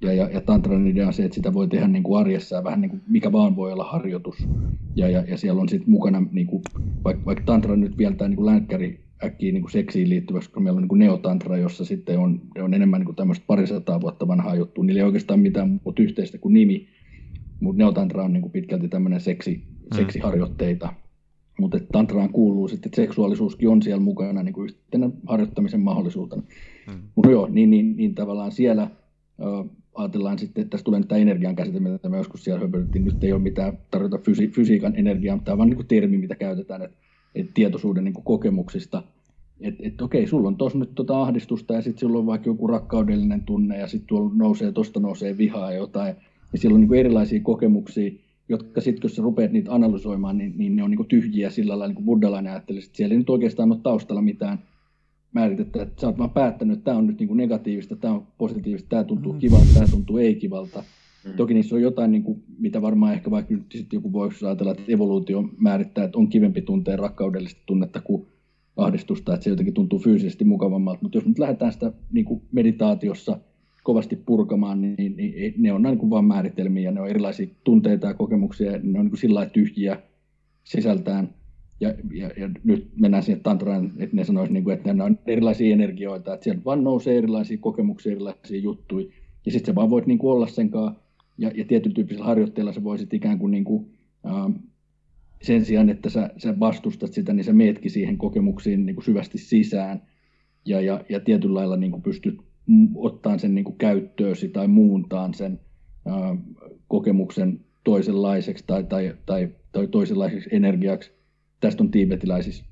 Ja, 0.00 0.12
ja, 0.12 0.28
ja 0.32 0.40
tantran 0.40 0.86
idea 0.86 1.06
on 1.06 1.12
se, 1.12 1.24
että 1.24 1.34
sitä 1.34 1.54
voi 1.54 1.68
tehdä 1.68 1.88
niin 1.88 2.02
kuin 2.02 2.20
arjessa 2.20 2.56
ja 2.56 2.64
vähän 2.64 2.80
niin 2.80 2.90
kuin 2.90 3.02
mikä 3.08 3.32
vaan 3.32 3.56
voi 3.56 3.72
olla 3.72 3.84
harjoitus. 3.84 4.48
Ja, 4.96 5.08
ja, 5.08 5.24
ja 5.28 5.38
siellä 5.38 5.60
on 5.60 5.68
sitten 5.68 5.90
mukana, 5.90 6.22
niin 6.32 6.46
kuin, 6.46 6.62
vaikka, 7.04 7.24
vaikka 7.24 7.44
tantra 7.44 7.76
nyt 7.76 7.98
vielä 7.98 8.14
tämä 8.14 8.28
niin 8.28 8.46
länkkäri 8.46 9.07
äkkiä 9.24 9.52
niin 9.52 9.62
kuin 9.62 9.72
seksiin 9.72 10.08
liittyväksi, 10.08 10.50
kun 10.50 10.62
meillä 10.62 10.76
on 10.76 10.82
niin 10.82 10.88
kuin 10.88 10.98
neotantra, 10.98 11.56
jossa 11.56 11.84
sitten 11.84 12.18
on, 12.18 12.40
on 12.62 12.74
enemmän 12.74 13.00
niin 13.00 13.06
kuin 13.06 13.16
tämmöistä 13.16 13.44
parisataa 13.46 14.00
vuotta 14.00 14.28
vanhaa 14.28 14.54
juttua. 14.54 14.84
Niillä 14.84 15.00
ei 15.00 15.06
oikeastaan 15.06 15.40
mitään 15.40 15.80
muuta 15.84 16.02
yhteistä 16.02 16.38
kuin 16.38 16.54
nimi, 16.54 16.88
mutta 17.60 17.78
neotantra 17.78 18.24
on 18.24 18.32
niin 18.32 18.42
kuin 18.42 18.52
pitkälti 18.52 18.88
tämmöinen 18.88 19.20
seksi, 19.20 19.54
mm. 19.54 19.96
seksiharjoitteita. 19.96 20.94
Mutta 21.58 21.78
tantraan 21.92 22.30
kuuluu 22.30 22.68
sitten, 22.68 22.88
että 22.88 23.02
seksuaalisuuskin 23.02 23.68
on 23.68 23.82
siellä 23.82 24.02
mukana 24.02 24.42
niin 24.42 24.52
kuin 24.52 24.64
yhtenä 24.64 25.10
harjoittamisen 25.26 25.80
mahdollisuutena. 25.80 26.42
Mm. 26.86 27.02
Mutta 27.14 27.30
joo, 27.30 27.48
niin, 27.50 27.70
niin, 27.70 27.96
niin 27.96 28.14
tavallaan 28.14 28.52
siellä 28.52 28.90
ajatellaan 29.94 30.38
sitten, 30.38 30.62
että 30.62 30.70
tässä 30.70 30.84
tulee 30.84 31.00
nyt 31.00 31.08
tämä 31.08 31.20
energian 31.20 31.56
käsite, 31.56 31.80
mitä 31.80 32.08
me 32.08 32.16
joskus 32.16 32.44
siellä 32.44 32.60
höpötettiin. 32.60 33.04
Nyt 33.04 33.24
ei 33.24 33.32
ole 33.32 33.42
mitään 33.42 33.78
tarjota 33.90 34.16
fysi- 34.16 34.50
fysiikan 34.50 34.96
energiaa, 34.96 35.36
mutta 35.36 35.44
tämä 35.44 35.52
on 35.52 35.58
vain 35.58 35.70
niin 35.70 35.86
termi, 35.86 36.18
mitä 36.18 36.34
käytetään, 36.34 36.82
että, 36.82 37.07
että 37.40 37.52
tietoisuuden 37.54 38.04
niin 38.04 38.14
kokemuksista. 38.24 39.02
Että 39.60 39.82
et, 39.86 40.02
okei, 40.02 40.26
sulla 40.26 40.48
on 40.48 40.56
tuossa 40.56 40.78
nyt 40.78 40.94
tuota 40.94 41.22
ahdistusta 41.22 41.74
ja 41.74 41.82
sitten 41.82 42.00
sulla 42.00 42.18
on 42.18 42.26
vaikka 42.26 42.50
joku 42.50 42.66
rakkaudellinen 42.66 43.42
tunne 43.42 43.78
ja 43.78 43.86
sitten 43.86 44.08
tuolla 44.08 44.30
nousee, 44.34 44.72
tuosta 44.72 45.00
nousee 45.00 45.38
vihaa 45.38 45.72
ja 45.72 45.78
jotain. 45.78 46.14
Ja 46.52 46.58
siellä 46.58 46.74
on 46.74 46.80
niin 46.80 46.94
erilaisia 46.94 47.40
kokemuksia, 47.42 48.10
jotka 48.48 48.80
sitten, 48.80 49.00
kun 49.00 49.10
sä 49.10 49.22
rupeat 49.22 49.52
niitä 49.52 49.74
analysoimaan, 49.74 50.38
niin, 50.38 50.54
niin 50.56 50.76
ne 50.76 50.82
on 50.82 50.90
niin 50.90 51.06
tyhjiä 51.06 51.50
sillä 51.50 51.70
lailla, 51.70 51.86
niin 51.86 51.94
kuin 51.94 52.04
buddhalainen 52.04 52.52
ajattelee, 52.52 52.82
että 52.82 52.96
siellä 52.96 53.12
ei 53.12 53.18
nyt 53.18 53.30
oikeastaan 53.30 53.72
ole 53.72 53.80
taustalla 53.82 54.22
mitään 54.22 54.58
määritettä, 55.32 55.82
että 55.82 56.00
sä 56.00 56.06
oot 56.06 56.18
vaan 56.18 56.30
päättänyt, 56.30 56.76
että 56.78 56.84
tämä 56.84 56.96
on 56.96 57.06
nyt 57.06 57.18
niin 57.18 57.28
kuin 57.28 57.36
negatiivista, 57.36 57.96
tämä 57.96 58.14
on 58.14 58.26
positiivista, 58.38 58.88
tämä 58.88 59.04
tuntuu 59.04 59.32
mm. 59.32 59.38
kivalta, 59.38 59.74
tämä 59.74 59.86
tuntuu 59.90 60.18
ei-kivalta. 60.18 60.84
Mm. 61.28 61.36
Toki 61.36 61.54
niissä 61.54 61.74
on 61.74 61.82
jotain, 61.82 62.12
niin 62.12 62.22
kuin, 62.22 62.42
mitä 62.58 62.82
varmaan 62.82 63.14
ehkä 63.14 63.30
vaikka 63.30 63.54
nyt 63.54 63.72
sitten 63.72 63.96
joku 63.96 64.12
voisi 64.12 64.46
ajatella, 64.46 64.72
että 64.72 64.84
evoluutio 64.88 65.44
määrittää, 65.58 66.04
että 66.04 66.18
on 66.18 66.28
kivempi 66.28 66.62
tuntea 66.62 66.96
rakkaudellista 66.96 67.60
tunnetta 67.66 68.00
kuin 68.00 68.26
ahdistusta, 68.76 69.34
että 69.34 69.44
se 69.44 69.50
jotenkin 69.50 69.74
tuntuu 69.74 69.98
fyysisesti 69.98 70.44
mukavammalta. 70.44 71.02
Mutta 71.02 71.18
jos 71.18 71.26
nyt 71.26 71.38
lähdetään 71.38 71.72
sitä 71.72 71.92
niin 72.12 72.24
kuin 72.24 72.42
meditaatiossa 72.52 73.38
kovasti 73.84 74.16
purkamaan, 74.16 74.80
niin, 74.80 74.94
niin, 74.98 75.16
niin 75.16 75.54
ne 75.56 75.72
on 75.72 75.82
niin 75.82 75.98
kuin 75.98 76.10
vain 76.10 76.24
määritelmiä 76.24 76.82
ja 76.82 76.92
ne 76.92 77.00
on 77.00 77.08
erilaisia 77.08 77.46
tunteita 77.64 78.06
ja 78.06 78.14
kokemuksia, 78.14 78.72
ja 78.72 78.78
ne 78.82 78.98
on 78.98 79.04
niin 79.04 79.10
kuin 79.10 79.20
sillä 79.20 79.46
tyhjiä 79.46 80.02
sisältään 80.64 81.34
ja, 81.80 81.94
ja, 82.12 82.30
ja 82.36 82.50
nyt 82.64 82.90
mennään 82.96 83.22
siihen 83.22 83.42
tantraan, 83.42 83.92
että 83.98 84.16
ne 84.16 84.24
sanoisivat, 84.24 84.54
niin 84.54 84.64
kuin, 84.64 84.74
että 84.74 84.94
ne 84.94 85.04
on 85.04 85.18
erilaisia 85.26 85.72
energioita, 85.72 86.34
että 86.34 86.44
sieltä 86.44 86.64
vaan 86.64 86.84
nousee 86.84 87.18
erilaisia 87.18 87.58
kokemuksia, 87.58 88.12
erilaisia 88.12 88.60
juttuja, 88.60 89.06
ja 89.46 89.52
sitten 89.52 89.72
sä 89.72 89.74
vaan 89.74 89.90
voit 89.90 90.06
niin 90.06 90.18
kuin 90.18 90.32
olla 90.32 90.46
sen 90.46 90.70
kanssa, 90.70 91.00
ja, 91.38 91.50
ja 91.54 91.64
tietyn 91.64 91.94
tyyppisellä 91.94 92.26
harjoitteella 92.26 92.72
sä 92.72 92.84
voisit 92.84 93.14
ikään 93.14 93.38
kuin, 93.38 93.50
niin 93.50 93.64
kuin 93.64 93.90
ähm, 94.26 94.52
sen 95.42 95.64
sijaan, 95.64 95.90
että 95.90 96.10
sä, 96.10 96.30
sä 96.36 96.60
vastustat 96.60 97.12
sitä, 97.12 97.32
niin 97.32 97.44
sä 97.44 97.52
meetkin 97.52 97.90
siihen 97.90 98.18
kokemuksiin 98.18 98.86
niin 98.86 98.96
kuin 98.96 99.04
syvästi 99.04 99.38
sisään, 99.38 100.02
ja, 100.64 100.80
ja, 100.80 101.04
ja 101.08 101.20
tietyllä 101.20 101.54
lailla 101.54 101.76
niin 101.76 101.90
kuin 101.90 102.02
pystyt 102.02 102.38
ottaa 102.94 103.38
sen 103.38 103.54
niin 103.54 103.64
kuin 103.64 103.78
käyttöösi 103.78 104.48
tai 104.48 104.68
muuntaan 104.68 105.34
sen 105.34 105.60
äh, 106.06 106.38
kokemuksen 106.88 107.60
toisenlaiseksi 107.84 108.64
tai, 108.66 108.84
tai, 108.84 109.14
tai, 109.26 109.48
tai 109.72 109.86
toisenlaiseksi 109.86 110.48
energiaksi, 110.52 111.12
tästä 111.60 111.82
on 111.82 111.90
tiibetiläisissä 111.90 112.64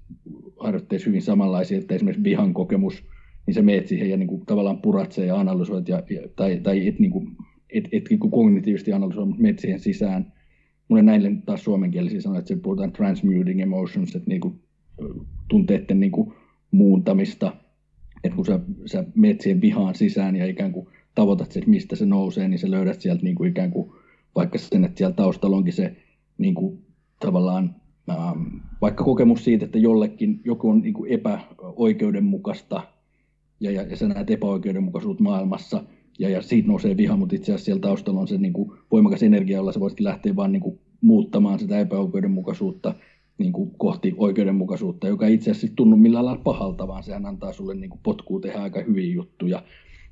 harjoitteissa 0.61 1.07
hyvin 1.07 1.23
samanlaisia, 1.23 1.79
että 1.79 1.95
esimerkiksi 1.95 2.25
vihan 2.25 2.55
kokemus, 2.55 3.05
niin 3.47 3.55
sä 3.55 3.63
meet 3.63 3.87
siihen 3.87 4.11
ja 4.11 4.17
niin 4.17 4.29
kuin, 4.29 4.47
tavallaan 4.47 4.83
puratse 4.83 5.27
ja 5.27 5.37
analysoit, 5.37 5.89
ja, 5.89 6.03
ja, 6.11 6.29
tai, 6.37 6.61
tai 6.63 6.89
et, 6.89 6.99
niin 6.99 7.11
kuin, 7.11 7.37
et, 7.71 7.89
et 7.93 8.05
niin 8.11 8.31
kognitiivisesti 8.31 8.93
analysoi, 8.93 9.27
mutta 9.27 9.43
meet 9.43 9.59
siihen 9.59 9.81
sisään. 9.81 10.33
Mulle 10.89 11.03
näille 11.03 11.33
taas 11.47 11.65
suomenkielisiä 11.65 12.21
sanoa, 12.21 12.39
että 12.39 12.49
se 12.49 12.57
puhutaan 12.57 12.93
transmuting 12.93 13.61
emotions, 13.61 14.17
että 14.17 14.29
niin 14.29 14.41
kuin, 14.41 14.61
tunteiden 15.49 16.01
niin 16.01 16.13
kuin, 16.13 16.33
muuntamista, 16.71 17.57
että 18.25 18.37
kun 18.37 18.47
sä, 18.47 18.61
sä 18.87 19.05
meet 19.15 19.41
siihen 19.41 19.61
vihaan 19.61 19.95
sisään 19.95 20.37
ja 20.37 20.47
ikään 20.47 20.73
kuin 20.73 20.89
tavoitat 21.15 21.53
se, 21.53 21.59
että 21.59 21.71
mistä 21.71 21.97
se 21.97 22.07
nousee, 22.07 22.49
niin 22.49 22.59
sä 22.59 22.71
löydät 22.71 23.01
sieltä 23.01 23.23
niin 23.23 23.35
kuin 23.35 23.51
ikään 23.51 23.71
kuin, 23.71 23.91
vaikka 24.35 24.59
sen, 24.59 24.85
että 24.85 24.99
siellä 24.99 25.15
taustalla 25.15 25.57
onkin 25.57 25.73
se 25.73 25.97
niin 26.39 26.55
kuin, 26.55 26.79
tavallaan 27.21 27.75
Ähm, 28.11 28.57
vaikka 28.81 29.05
kokemus 29.05 29.45
siitä, 29.45 29.65
että 29.65 29.79
jollekin 29.79 30.41
joku 30.45 30.71
on 30.71 30.81
niin 30.81 30.95
kuin 30.95 31.13
epäoikeudenmukaista 31.13 32.83
ja, 33.61 33.71
ja, 33.71 33.83
ja 33.83 33.97
sä 33.97 34.09
näet 34.09 34.31
epäoikeudenmukaisuutta 34.31 35.23
maailmassa 35.23 35.85
ja, 36.19 36.29
ja 36.29 36.43
siitä 36.43 36.69
nousee 36.69 36.97
viha, 36.97 37.17
mutta 37.17 37.37
itse 37.37 37.53
asiassa 37.53 37.65
siellä 37.65 37.81
taustalla 37.81 38.21
on 38.21 38.29
se 38.29 38.39
niin 38.39 38.53
kuin 38.53 38.73
voimakas 38.93 39.23
energia, 39.23 39.57
jolla 39.57 39.73
sä 39.73 39.81
voisit 39.81 40.01
lähteä 40.01 40.37
vaan 40.37 40.53
niin 40.53 40.61
kuin 40.61 40.79
muuttamaan 41.01 41.59
sitä 41.59 41.81
epäoikeudenmukaisuutta 41.81 42.95
niin 43.39 43.53
kuin 43.53 43.71
kohti 43.79 44.15
oikeudenmukaisuutta, 44.17 45.09
joka 45.09 45.27
itse 45.27 45.51
asiassa 45.51 45.77
tunnu 45.77 45.97
millään 45.97 46.25
lailla 46.25 46.43
pahalta, 46.43 46.89
vaan 46.89 47.03
sehän 47.03 47.27
antaa 47.27 47.53
sulle 47.53 47.75
niin 47.75 47.91
kuin 47.91 48.01
potkua 48.03 48.41
tehdä 48.41 48.59
aika 48.59 48.81
hyviä 48.81 49.15
juttuja. 49.15 49.63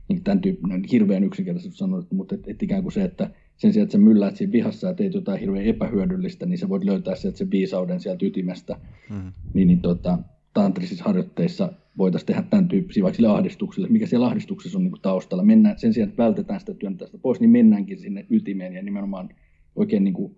Niin 0.09 0.25
tämän 0.25 0.41
tyyppinen 0.41 0.85
hirveän 0.93 1.25
yksinkertaisesti 1.25 1.79
sanonut, 1.79 2.13
mutta 2.13 2.35
et, 2.35 2.49
et 2.49 2.63
ikään 2.63 2.83
kuin 2.83 2.93
se, 2.93 3.05
että 3.05 3.31
sen 3.57 3.73
sijaan, 3.73 3.85
että 3.85 3.93
sä 3.93 3.99
mylläät 3.99 4.37
siinä 4.37 4.53
vihassa 4.53 4.87
ja 4.87 4.95
teet 4.95 5.15
jotain 5.15 5.41
hirveän 5.41 5.65
epähyödyllistä, 5.65 6.47
niin 6.47 6.59
sä 6.59 6.69
voit 6.69 6.85
löytää 6.85 7.15
sieltä 7.15 7.39
sen 7.39 7.51
viisauden 7.51 8.01
sieltä 8.01 8.27
ytimestä. 8.27 8.77
Mm. 9.11 9.33
Niin, 9.55 9.69
niin 9.69 9.81
tota, 9.81 10.19
tantrisissa 10.55 11.05
harjoitteissa 11.05 11.73
voitaisiin 11.99 12.27
tehdä 12.27 12.43
tämän 12.43 12.69
tyyppisiä, 12.69 13.03
vaikka 13.03 13.17
sille 13.17 13.29
ahdistukselle, 13.29 13.89
mikä 13.89 14.07
siellä 14.07 14.27
ahdistuksessa 14.27 14.79
on 14.79 14.85
niin 14.85 15.03
taustalla. 15.03 15.45
Mennään, 15.45 15.79
sen 15.79 15.95
sijaan, 15.95 16.09
että 16.09 16.23
vältetään 16.23 16.61
sitä 16.61 16.75
työntää 16.75 17.07
sitä 17.07 17.19
pois, 17.19 17.41
niin 17.41 17.51
mennäänkin 17.51 17.99
sinne 17.99 18.27
ytimeen 18.31 18.73
ja 18.73 18.83
nimenomaan 18.83 19.29
oikein 19.77 20.05
niin 20.05 20.15
kuin, 20.15 20.37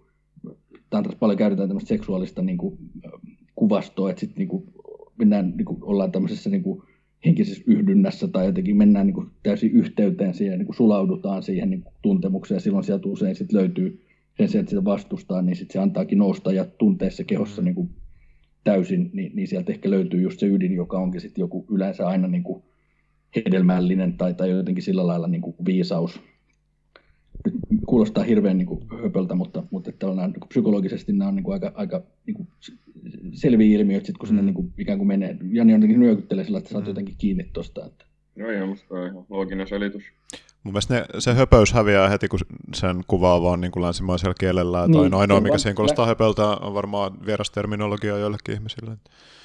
tantras 0.90 1.16
paljon 1.16 1.38
käytetään 1.38 1.68
tämmöistä 1.68 1.88
seksuaalista 1.88 2.42
niin 2.42 2.58
kuin, 2.58 2.78
kuvastoa, 3.54 4.10
että 4.10 4.20
sitten 4.20 4.48
niin 4.48 4.72
mennään, 5.18 5.54
niin 5.56 5.64
kuin, 5.64 5.78
ollaan 5.82 6.12
tämmöisessä 6.12 6.50
niin 6.50 6.62
kuin, 6.62 6.82
henkisessä 7.24 7.62
yhdynnässä 7.66 8.28
tai 8.28 8.46
jotenkin 8.46 8.76
mennään 8.76 9.06
niin 9.06 9.14
kuin 9.14 9.30
täysin 9.42 9.70
yhteyteen 9.70 10.34
siihen, 10.34 10.58
niin 10.58 10.66
kuin 10.66 10.76
sulaudutaan 10.76 11.42
siihen 11.42 11.70
niin 11.70 11.82
kuin 11.82 11.94
tuntemukseen 12.02 12.56
ja 12.56 12.60
silloin 12.60 12.84
sieltä 12.84 13.08
usein 13.08 13.36
sit 13.36 13.52
löytyy 13.52 14.02
sen 14.36 14.48
sijaan, 14.48 14.62
että 14.62 14.70
sitä 14.70 14.84
vastustaa, 14.84 15.42
niin 15.42 15.56
sit 15.56 15.70
se 15.70 15.78
antaakin 15.78 16.18
nousta 16.18 16.52
ja 16.52 16.64
tunteessa 16.64 17.24
kehossa 17.24 17.62
niin 17.62 17.74
kuin 17.74 17.90
täysin, 18.66 19.10
niin, 19.12 19.32
niin 19.34 19.48
sieltä 19.48 19.72
ehkä 19.72 19.90
löytyy 19.90 20.20
just 20.20 20.40
se 20.40 20.46
ydin, 20.46 20.72
joka 20.74 20.98
onkin 20.98 21.20
sitten 21.20 21.42
joku 21.42 21.66
yleensä 21.70 22.06
aina 22.06 22.28
niin 22.28 22.42
kuin 22.42 22.62
hedelmällinen 23.36 24.16
tai, 24.16 24.34
tai 24.34 24.50
jotenkin 24.50 24.84
sillä 24.84 25.06
lailla 25.06 25.26
niin 25.26 25.42
kuin 25.42 25.56
viisaus. 25.66 26.20
Nyt 27.44 27.80
kuulostaa 27.86 28.24
hirveän 28.24 28.58
niin 28.58 28.66
kuin 28.66 28.80
höpöltä, 29.02 29.34
mutta, 29.34 29.62
mutta 29.70 29.90
että 29.90 30.06
on, 30.06 30.16
niin 30.16 30.40
kuin 30.40 30.48
psykologisesti 30.48 31.12
nämä 31.12 31.28
on 31.28 31.36
niin 31.36 31.44
kuin 31.44 31.54
aika, 31.54 31.72
aika 31.74 32.02
niin 32.26 32.34
kuin 32.34 32.48
selviä 33.32 33.78
ilmiöitä, 33.78 34.06
sit 34.06 34.18
kun 34.18 34.26
sinne 34.26 34.42
mm. 34.42 34.46
niin 34.46 34.54
kuin, 34.54 34.72
ikään 34.78 34.98
kuin 34.98 35.08
menee. 35.08 35.36
Jani 35.52 35.72
jotenkin 35.72 36.00
nyökyttelee 36.00 36.44
sillä, 36.44 36.58
että 36.58 36.70
saat 36.70 36.84
mm. 36.84 36.88
jotenkin 36.88 37.14
kiinni 37.18 37.50
tuosta. 37.52 37.86
Että... 37.86 38.04
Joo, 38.36 38.50
ihan 38.50 38.68
musta 38.68 38.94
on 38.94 39.06
ihan 39.06 39.24
looginen 39.28 39.68
selitys. 39.68 40.04
Mun 40.66 40.72
mielestä 40.72 40.94
ne, 40.94 41.04
se 41.18 41.34
höpöys 41.34 41.72
häviää 41.72 42.08
heti, 42.08 42.28
kun 42.28 42.38
sen 42.74 42.96
kuvaa 43.06 43.42
vaan 43.42 43.60
niin 43.60 43.70
kuin 43.70 43.82
länsimaisella 43.82 44.34
kielellä. 44.34 44.86
Niin, 44.86 45.10
tai 45.10 45.20
ainoa, 45.20 45.40
mikä 45.40 45.58
siihen 45.58 45.74
kuulostaa 45.74 46.06
höpöltä, 46.06 46.42
on 46.46 46.74
varmaan 46.74 47.12
vieras 47.26 47.50
terminologia 47.50 48.18
joillekin 48.18 48.54
ihmisille. 48.54 48.96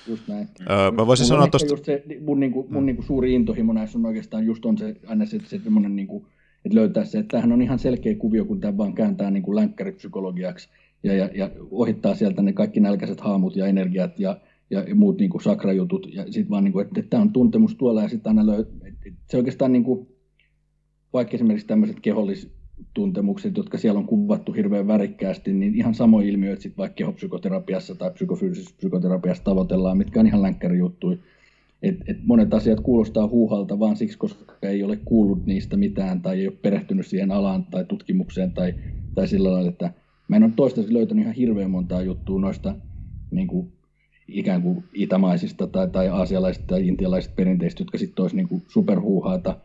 Just 0.08 0.28
näin. 0.28 0.48
Öö, 0.70 0.92
mä 0.92 1.08
voisin 1.08 1.26
sanoa 1.26 1.48
tuosta... 1.48 1.74
Just 1.74 1.86
se, 1.86 2.04
mun, 2.26 2.40
niin 2.40 2.52
kuin, 2.52 2.68
mun 2.74 2.84
mm. 2.84 2.86
niin 2.86 2.96
kuin 2.96 3.06
suuri 3.06 3.34
intohimo 3.34 3.74
näissä 3.74 3.98
on 3.98 4.06
oikeastaan 4.06 4.46
just 4.46 4.66
on 4.66 4.78
se, 4.78 4.96
aina 5.08 5.26
se, 5.26 5.40
se 5.46 5.60
semmoinen, 5.64 5.96
niin 5.96 6.08
kuin, 6.08 6.26
että 6.66 6.76
löytää 6.76 7.06
se, 7.06 7.20
että 7.20 7.32
tämähän 7.32 7.52
on 7.52 7.62
ihan 7.62 7.80
selkeä 7.80 8.16
kuvio, 8.16 8.46
kun 8.46 8.60
tämä 8.60 8.78
vaan 8.78 8.94
kääntää 8.94 9.32
niin 9.32 9.44
kuin 9.44 9.56
länkkäripsykologiaksi 9.56 10.70
ja, 11.04 11.14
ja, 11.14 11.30
ja 11.36 11.50
ohittaa 11.72 12.16
sieltä 12.16 12.42
ne 12.42 12.54
kaikki 12.54 12.80
nälkäiset 12.80 13.22
haamut 13.22 13.56
ja 13.56 13.68
energiat 13.68 14.20
ja, 14.20 14.38
ja, 14.70 14.84
ja 14.84 14.96
muut 14.96 15.18
niin 15.18 15.30
kuin 15.30 15.42
sakrajutut. 15.42 16.08
Ja 16.14 16.24
sitten 16.24 16.50
vaan, 16.50 16.64
niin 16.64 16.74
kuin, 16.74 16.86
että, 16.86 17.00
että 17.00 17.10
tämä 17.10 17.22
on 17.22 17.34
tuntemus 17.34 17.76
tuolla 17.76 18.02
ja 18.02 18.10
sitten 18.10 18.30
aina 18.30 18.52
löy... 18.52 18.66
Se 19.26 19.38
oikeastaan, 19.38 19.72
niin 19.72 19.84
kuin, 19.84 20.08
vaikka 21.14 21.36
esimerkiksi 21.36 21.68
tämmöiset 21.68 22.00
kehollistuntemukset, 22.00 23.58
jotka 23.58 23.78
siellä 23.78 24.00
on 24.00 24.08
kuvattu 24.08 24.54
hirveän 24.54 24.88
värikkäästi, 24.88 25.54
niin 25.54 25.76
ihan 25.76 25.94
samoja 25.94 26.28
ilmiöitä 26.28 26.62
sitten 26.62 26.78
vaikka 26.78 26.96
kehopsykoterapiassa 26.96 27.96
tai 27.96 28.12
psykofyysisessä 28.12 28.76
psykoterapiassa 28.78 29.44
tavoitellaan, 29.44 29.98
mitkä 29.98 30.20
on 30.20 30.28
ihan 30.28 30.42
länkkärijuttuja. 30.42 31.18
Et, 31.82 31.96
et 32.08 32.18
monet 32.24 32.54
asiat 32.54 32.80
kuulostaa 32.80 33.28
huuhalta 33.28 33.80
vaan 33.80 33.98
siksi, 33.98 34.18
koska 34.18 34.70
ei 34.70 34.84
ole 34.84 35.00
kuullut 35.06 35.46
niistä 35.46 35.78
mitään 35.78 36.22
tai 36.22 36.40
ei 36.40 36.48
ole 36.48 36.58
perehtynyt 36.62 37.08
siihen 37.08 37.32
alaan 37.32 37.66
tai 37.66 37.86
tutkimukseen 37.86 38.52
tai, 38.52 38.74
tai 39.16 39.28
sillä 39.28 39.52
lailla, 39.52 39.70
että 39.70 39.92
Mä 40.32 40.38
en 40.38 40.44
ole 40.44 40.52
toistaiseksi 40.56 40.94
löytänyt 40.94 41.22
ihan 41.22 41.36
hirveän 41.36 41.72
montaa 41.72 42.02
juttua 42.02 42.40
noista 42.40 42.76
niin 43.32 43.48
kuin, 43.48 43.72
ikään 44.28 44.62
kuin 44.62 44.84
itämaisista 44.94 45.68
tai, 45.68 45.90
tai 45.90 46.10
aasialaisista 46.10 46.68
tai 46.68 46.88
intialaisista 46.88 47.36
perinteistä, 47.36 47.82
jotka 47.82 47.98
sitten 47.98 48.24
olisi 48.24 48.36
niin 48.36 48.48
kuin 48.48 48.64
superhuuhaata, 48.68 49.58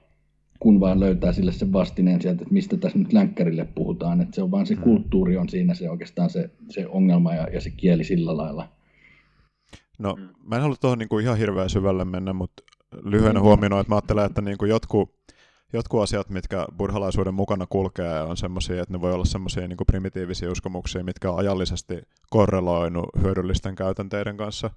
kun 0.61 0.81
vaan 0.81 1.01
löytää 1.01 1.33
sille 1.33 1.53
sen 1.53 1.73
vastineen 1.73 2.23
sieltä, 2.23 2.43
että 2.43 2.55
mistä 2.55 2.77
tässä 2.77 2.99
nyt 2.99 3.13
länkkärille 3.13 3.65
puhutaan. 3.75 4.21
Että 4.21 4.35
se 4.35 4.43
on 4.43 4.51
vaan 4.51 4.67
se 4.67 4.75
mm. 4.75 4.83
kulttuuri 4.83 5.37
on 5.37 5.49
siinä 5.49 5.75
se 5.75 5.91
oikeastaan 5.91 6.31
se, 6.31 6.51
se 6.69 6.87
ongelma 6.87 7.35
ja, 7.35 7.49
ja 7.53 7.61
se 7.61 7.71
kieli 7.71 8.05
sillä 8.05 8.37
lailla. 8.37 8.69
No, 9.99 10.17
mä 10.45 10.57
en 10.57 10.63
halua 10.63 10.77
tuohon 10.81 10.99
niin 10.99 11.09
kuin 11.09 11.25
ihan 11.25 11.39
hirveän 11.39 11.71
syvälle 11.71 12.05
mennä, 12.05 12.33
mutta 12.33 12.63
lyhyenä 13.05 13.41
mm. 13.41 13.43
huomioon, 13.43 13.81
että 13.81 13.91
mä 13.91 13.97
ajattelen, 13.97 14.25
että 14.25 14.43
niin 14.43 14.59
kuin 14.59 14.69
jotkut 14.69 15.16
jotkut 15.73 16.03
asiat, 16.03 16.31
mitkä 16.31 16.67
buddhalaisuuden 16.77 17.35
mukana 17.35 17.67
kulkee, 17.67 18.23
on 18.23 18.37
semmoisia, 18.37 18.83
että 18.83 18.95
ne 18.95 19.01
voi 19.01 19.13
olla 19.13 19.25
semmoisia 19.25 19.69
niin 19.69 19.77
primitiivisia 19.87 20.51
uskomuksia, 20.51 21.05
mitkä 21.05 21.31
on 21.31 21.39
ajallisesti 21.39 22.03
korreloinut 22.31 23.07
hyödyllisten 23.23 23.75
käytänteiden 23.75 24.37
kanssa. 24.37 24.71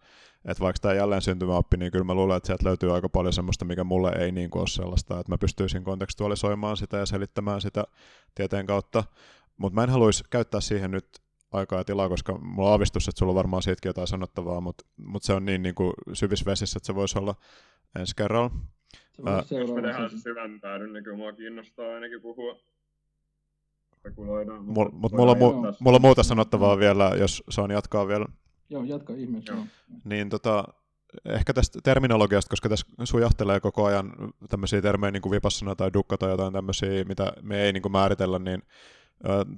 Että 0.45 0.63
vaikka 0.63 0.79
tämä 0.81 0.93
jälleen 0.93 1.21
syntymäoppi, 1.21 1.77
niin 1.77 1.91
kyllä 1.91 2.05
mä 2.05 2.13
luulen, 2.13 2.37
että 2.37 2.47
sieltä 2.47 2.65
löytyy 2.65 2.95
aika 2.95 3.09
paljon 3.09 3.33
semmoista, 3.33 3.65
mikä 3.65 3.83
mulle 3.83 4.11
ei 4.11 4.31
niin 4.31 4.49
kuin 4.49 4.59
ole 4.59 4.67
sellaista, 4.67 5.19
että 5.19 5.31
mä 5.31 5.37
pystyisin 5.37 5.83
kontekstualisoimaan 5.83 6.77
sitä 6.77 6.97
ja 6.97 7.05
selittämään 7.05 7.61
sitä 7.61 7.83
tieteen 8.35 8.65
kautta. 8.65 9.03
Mutta 9.57 9.75
mä 9.75 9.83
en 9.83 9.89
haluaisi 9.89 10.23
käyttää 10.29 10.61
siihen 10.61 10.91
nyt 10.91 11.05
aikaa 11.51 11.79
ja 11.79 11.83
tilaa, 11.83 12.09
koska 12.09 12.37
mulla 12.37 12.67
on 12.69 12.71
aavistus, 12.71 13.07
että 13.07 13.19
sulla 13.19 13.31
on 13.31 13.35
varmaan 13.35 13.63
siitäkin 13.63 13.89
jotain 13.89 14.07
sanottavaa, 14.07 14.61
mutta, 14.61 14.85
mutta 14.97 15.25
se 15.25 15.33
on 15.33 15.45
niin, 15.45 15.63
niin 15.63 15.75
kuin 15.75 15.93
syvissä 16.13 16.45
vesissä, 16.45 16.77
että 16.77 16.87
se 16.87 16.95
voisi 16.95 17.19
olla 17.19 17.35
ensi 17.99 18.15
kerralla. 18.15 18.51
Jos 19.51 19.71
me 19.75 19.81
tehdään 19.81 20.09
se 20.09 20.17
syvän 20.17 20.59
päädyn, 20.59 20.93
niin 20.93 21.03
kyllä 21.03 21.17
mua 21.17 21.31
kiinnostaa 21.31 21.93
ainakin 21.95 22.21
puhua. 22.21 22.59
Mutta 24.61 24.95
mut 24.95 25.11
mulla, 25.11 25.35
mu, 25.35 25.53
mulla 25.79 25.95
on 25.95 26.01
muuta 26.01 26.23
sanottavaa 26.23 26.77
vielä, 26.77 27.11
jos 27.19 27.43
saan 27.49 27.71
jatkaa 27.71 28.07
vielä. 28.07 28.25
Joo, 28.69 28.83
jatka 28.83 29.13
ihmeessä. 29.13 29.53
Niin 30.03 30.29
tota, 30.29 30.63
ehkä 31.25 31.53
tästä 31.53 31.79
terminologiasta, 31.83 32.49
koska 32.49 32.69
tässä 32.69 32.87
sujahtelee 33.03 33.59
koko 33.59 33.85
ajan 33.85 34.13
tämmöisiä 34.49 34.81
termejä 34.81 35.11
niin 35.11 35.21
kuin 35.21 35.31
vipassana 35.31 35.75
tai 35.75 35.93
dukka 35.93 36.17
tai 36.17 36.29
jotain 36.29 36.53
tämmöisiä, 36.53 37.03
mitä 37.03 37.33
me 37.41 37.61
ei 37.61 37.73
niin 37.73 37.81
kuin 37.81 37.91
määritellä, 37.91 38.39
niin 38.39 38.63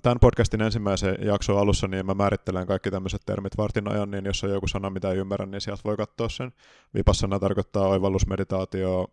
Tämän 0.02 0.20
podcastin 0.22 0.62
ensimmäisen 0.62 1.16
jakson 1.22 1.60
alussa 1.60 1.88
niin 1.88 2.06
mä 2.06 2.14
määrittelen 2.14 2.68
kaikki 2.68 2.92
tämmöiset 2.92 3.22
termit 3.26 3.58
vartin 3.58 3.92
ajan, 3.92 4.12
niin 4.12 4.26
jos 4.26 4.44
on 4.44 4.50
joku 4.50 4.68
sana, 4.68 4.90
mitä 4.90 5.12
ei 5.12 5.18
ymmärrä, 5.18 5.46
niin 5.46 5.62
sieltä 5.62 5.82
voi 5.86 5.98
katsoa 5.98 6.30
sen. 6.30 6.52
Vipassana 6.94 7.40
tarkoittaa 7.40 7.88
oivallusmeditaatio 7.88 9.08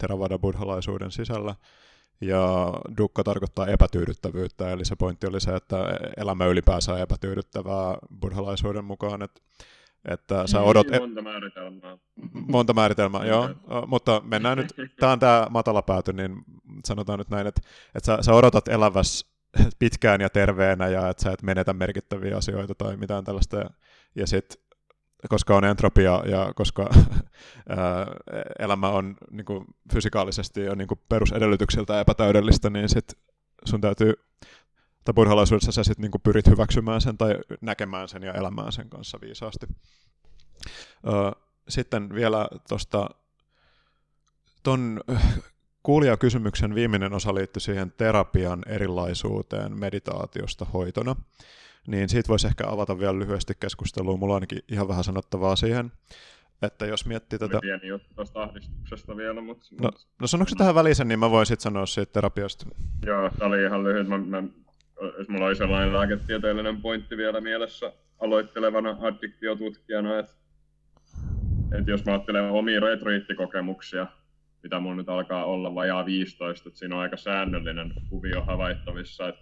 Theravada 0.00 0.38
buddhalaisuuden 0.38 1.10
sisällä, 1.10 1.54
ja 2.20 2.72
dukka 2.98 3.24
tarkoittaa 3.24 3.66
epätyydyttävyyttä, 3.66 4.70
eli 4.70 4.84
se 4.84 4.96
pointti 4.96 5.26
oli 5.26 5.40
se, 5.40 5.56
että 5.56 5.76
elämä 6.16 6.46
ylipäänsä 6.46 6.92
on 6.92 7.00
epätyydyttävää 7.00 7.96
buddhalaisuuden 8.20 8.84
mukaan, 8.84 9.22
että 9.22 9.40
että 10.08 10.46
sä 10.46 10.60
odot... 10.60 10.86
Niin, 10.86 11.02
monta 11.02 11.22
määritelmää. 11.22 11.98
Monta 12.32 12.72
määritelmää, 12.72 13.24
joo. 13.24 13.50
Mutta 13.86 14.22
mennään 14.24 14.58
nyt, 14.58 14.74
tämä 15.00 15.12
on 15.12 15.18
tämä 15.18 15.46
matala 15.50 15.82
pääty, 15.82 16.12
niin 16.12 16.44
sanotaan 16.84 17.18
nyt 17.18 17.30
näin, 17.30 17.46
että, 17.46 17.60
että 17.94 18.06
sä, 18.06 18.18
sä 18.20 18.34
odotat 18.34 18.68
elävässä 18.68 19.26
pitkään 19.78 20.20
ja 20.20 20.30
terveenä 20.30 20.88
ja 20.88 21.08
että 21.08 21.22
sä 21.22 21.30
et 21.30 21.42
menetä 21.42 21.72
merkittäviä 21.72 22.36
asioita 22.36 22.74
tai 22.74 22.96
mitään 22.96 23.24
tällaista. 23.24 23.56
Ja, 23.56 23.70
ja 24.14 24.26
sitten 24.26 24.62
koska 25.28 25.56
on 25.56 25.64
entropia 25.64 26.22
ja 26.26 26.52
koska 26.56 26.88
ää, 27.68 28.06
elämä 28.58 28.88
on 28.88 29.16
niin 29.30 29.44
kuin, 29.44 29.64
fysikaalisesti 29.92 30.60
ja 30.60 30.74
niin 30.74 30.88
kuin 30.88 31.00
perusedellytyksiltä 31.08 32.00
epätäydellistä, 32.00 32.70
niin 32.70 32.88
sit 32.88 33.18
sun 33.64 33.80
täytyy, 33.80 34.14
tai 35.04 35.14
buddhalaisuudessa 35.14 35.72
sä 35.72 35.84
sit 35.84 35.98
niin 35.98 36.10
kuin 36.10 36.22
pyrit 36.22 36.46
hyväksymään 36.46 37.00
sen 37.00 37.18
tai 37.18 37.34
näkemään 37.60 38.08
sen 38.08 38.22
ja 38.22 38.34
elämään 38.34 38.72
sen 38.72 38.90
kanssa 38.90 39.18
viisaasti. 39.20 39.66
sitten 41.68 42.14
vielä 42.14 42.48
tuosta 42.68 43.10
ton 44.62 45.00
Kuulijakysymyksen 45.82 46.74
viimeinen 46.74 47.12
osa 47.12 47.34
liittyy 47.34 47.60
siihen 47.60 47.92
terapian 47.96 48.62
erilaisuuteen 48.66 49.78
meditaatiosta 49.78 50.64
hoitona. 50.64 51.16
Niin 51.86 52.08
siitä 52.08 52.28
voisi 52.28 52.46
ehkä 52.46 52.64
avata 52.66 52.98
vielä 52.98 53.18
lyhyesti 53.18 53.52
keskustelua. 53.60 54.16
Mulla 54.16 54.32
on 54.32 54.36
ainakin 54.36 54.62
ihan 54.68 54.88
vähän 54.88 55.04
sanottavaa 55.04 55.56
siihen. 55.56 55.92
Että 56.62 56.86
jos 56.86 57.06
miettii 57.06 57.38
tätä... 57.38 57.58
Pieni 57.60 57.88
juttu 57.88 58.14
tuosta 58.14 58.42
ahdistuksesta 58.42 59.16
vielä, 59.16 59.40
mutta... 59.40 59.66
No, 59.82 59.90
no 60.20 60.26
sanoksi 60.26 60.56
tähän 60.56 60.74
väliin 60.74 60.94
niin 61.04 61.18
mä 61.18 61.30
voin 61.30 61.46
sitten 61.46 61.62
sanoa 61.62 61.86
siitä 61.86 62.12
terapiasta. 62.12 62.66
Joo, 63.06 63.30
tämä 63.38 63.48
oli 63.48 63.62
ihan 63.62 63.84
lyhyt. 63.84 64.08
Mä, 64.08 64.18
mä, 64.18 64.42
jos 65.18 65.28
mulla 65.28 65.46
oli 65.46 65.56
sellainen 65.56 65.92
lääketieteellinen 65.92 66.82
pointti 66.82 67.16
vielä 67.16 67.40
mielessä 67.40 67.92
aloittelevana 68.18 68.96
addiktiotutkijana, 69.00 70.18
että, 70.18 70.32
että 71.78 71.90
jos 71.90 72.04
mä 72.04 72.12
ajattelen 72.12 72.50
omia 72.50 72.80
retriittikokemuksia, 72.80 74.06
mitä 74.62 74.80
mun 74.80 74.96
nyt 74.96 75.08
alkaa 75.08 75.44
olla 75.44 75.74
vajaa 75.74 76.06
15, 76.06 76.68
että 76.68 76.78
siinä 76.78 76.94
on 76.94 77.00
aika 77.02 77.16
säännöllinen 77.16 77.92
kuvio 78.08 78.42
havaittavissa, 78.42 79.28
että 79.28 79.40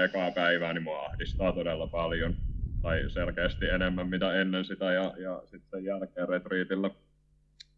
2-3 0.00 0.04
ekaa 0.04 0.30
päivää 0.30 0.72
niin 0.72 0.82
mua 0.82 1.06
ahdistaa 1.06 1.52
todella 1.52 1.86
paljon, 1.86 2.34
tai 2.82 3.04
selkeästi 3.08 3.66
enemmän 3.66 4.08
mitä 4.08 4.40
ennen 4.40 4.64
sitä 4.64 4.92
ja, 4.92 5.14
ja 5.18 5.42
sitten 5.46 5.84
jälkeen 5.84 6.28
retriitillä, 6.28 6.90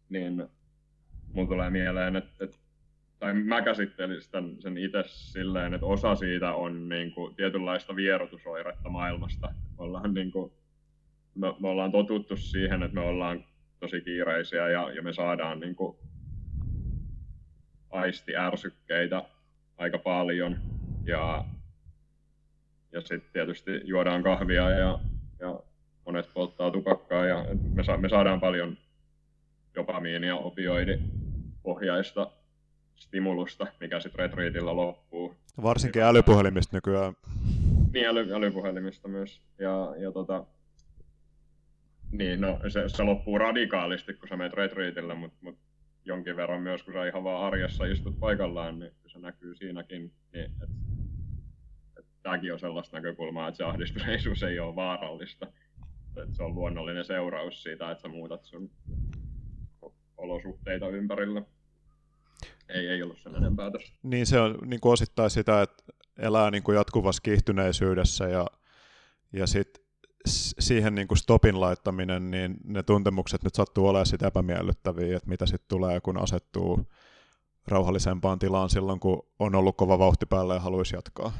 niin 0.09 0.47
mun 1.33 1.47
tulee 1.47 1.69
mieleen, 1.69 2.15
että, 2.15 2.45
että 2.45 2.57
tai 3.21 3.33
mä 3.33 3.61
käsittelin 3.61 4.21
sen 4.59 4.77
itse 4.77 5.03
silleen, 5.05 5.73
että 5.73 5.85
osa 5.85 6.15
siitä 6.15 6.53
on 6.53 6.89
niin 6.89 7.11
kuin, 7.11 7.35
tietynlaista 7.35 7.95
vierotusoiretta 7.95 8.89
maailmasta. 8.89 9.47
Me 9.47 9.75
ollaan, 9.77 10.13
niin 10.13 10.31
kuin, 10.31 10.51
me, 11.35 11.47
me 11.59 11.67
ollaan 11.67 11.91
totuttu 11.91 12.37
siihen, 12.37 12.83
että 12.83 12.95
me 12.95 13.01
ollaan 13.01 13.45
tosi 13.79 14.01
kiireisiä 14.01 14.69
ja, 14.69 14.91
ja 14.91 15.01
me 15.01 15.13
saadaan 15.13 15.59
niin 15.59 15.75
kuin, 15.75 15.97
aistiärsykkeitä 17.91 19.23
aika 19.77 19.97
paljon 19.97 20.57
ja, 21.03 21.45
ja 22.91 23.01
sitten 23.01 23.31
tietysti 23.33 23.81
juodaan 23.83 24.23
kahvia 24.23 24.69
ja, 24.69 24.99
ja 25.39 25.59
monet 26.05 26.29
polttaa 26.33 26.71
tupakkaa 26.71 27.25
ja 27.25 27.45
me, 27.73 27.83
sa, 27.83 27.97
me 27.97 28.09
saadaan 28.09 28.39
paljon 28.39 28.77
dopamiinia, 29.75 30.35
opioidipohjaista 30.35 32.31
stimulusta, 32.95 33.67
mikä 33.79 33.99
sitten 33.99 34.19
retriitillä 34.19 34.75
loppuu. 34.75 35.35
Varsinkin 35.63 36.03
älypuhelimista 36.03 36.77
nykyään. 36.77 37.13
Niin, 37.93 38.07
äly, 38.07 38.33
älypuhelimista 38.33 39.07
myös. 39.07 39.41
Ja, 39.59 39.93
ja 39.97 40.11
tota, 40.11 40.45
niin, 42.11 42.41
no, 42.41 42.59
se, 42.67 42.89
se 42.89 43.03
loppuu 43.03 43.37
radikaalisti, 43.37 44.13
kun 44.13 44.29
sä 44.29 44.37
menet 44.37 44.53
retriitille, 44.53 45.13
mutta 45.13 45.37
mut 45.41 45.57
jonkin 46.05 46.35
verran 46.35 46.61
myös, 46.61 46.83
kun 46.83 46.93
sä 46.93 47.07
ihan 47.07 47.23
vaan 47.23 47.45
arjessa 47.45 47.85
istut 47.85 48.19
paikallaan, 48.19 48.79
niin 48.79 48.91
se 49.07 49.19
näkyy 49.19 49.55
siinäkin. 49.55 50.13
Niin, 50.33 50.45
että, 50.45 50.67
että 51.99 52.11
tämäkin 52.23 52.53
on 52.53 52.59
sellaista 52.59 52.97
näkökulmaa, 52.97 53.47
että 53.47 53.57
se 53.57 53.63
ahdistuneisuus 53.63 54.43
ei 54.43 54.59
ole 54.59 54.75
vaarallista. 54.75 55.47
Että 56.17 56.35
se 56.35 56.43
on 56.43 56.55
luonnollinen 56.55 57.05
seuraus 57.05 57.63
siitä, 57.63 57.91
että 57.91 58.01
sä 58.01 58.07
muutat 58.07 58.45
sun 58.45 58.71
olosuhteita 60.17 60.87
ympärillä. 60.87 61.41
Ei, 62.69 62.87
ei 62.87 63.03
ollut 63.03 63.19
sen 63.19 63.35
enempää 63.35 63.71
tässä. 63.71 63.93
Niin 64.03 64.25
se 64.25 64.39
on 64.39 64.57
niin 64.65 64.79
osittain 64.83 65.29
sitä, 65.29 65.61
että 65.61 65.83
elää 66.17 66.51
niin 66.51 66.63
kuin 66.63 66.75
jatkuvassa 66.75 67.21
kiihtyneisyydessä 67.21 68.27
ja, 68.27 68.47
ja 69.33 69.47
sitten 69.47 69.83
siihen 70.25 70.95
niin 70.95 71.07
kuin 71.07 71.17
stopin 71.17 71.59
laittaminen, 71.59 72.31
niin 72.31 72.57
ne 72.63 72.83
tuntemukset 72.83 73.43
nyt 73.43 73.55
sattuu 73.55 73.87
olemaan 73.87 74.05
sitä 74.05 74.27
epämiellyttäviä, 74.27 75.17
että 75.17 75.29
mitä 75.29 75.45
sitten 75.45 75.67
tulee, 75.67 76.01
kun 76.01 76.17
asettuu 76.17 76.87
rauhallisempaan 77.67 78.39
tilaan 78.39 78.69
silloin, 78.69 78.99
kun 78.99 79.25
on 79.39 79.55
ollut 79.55 79.77
kova 79.77 79.99
vauhti 79.99 80.25
päällä 80.25 80.53
ja 80.53 80.59
haluaisi 80.59 80.95
jatkaa. 80.95 81.33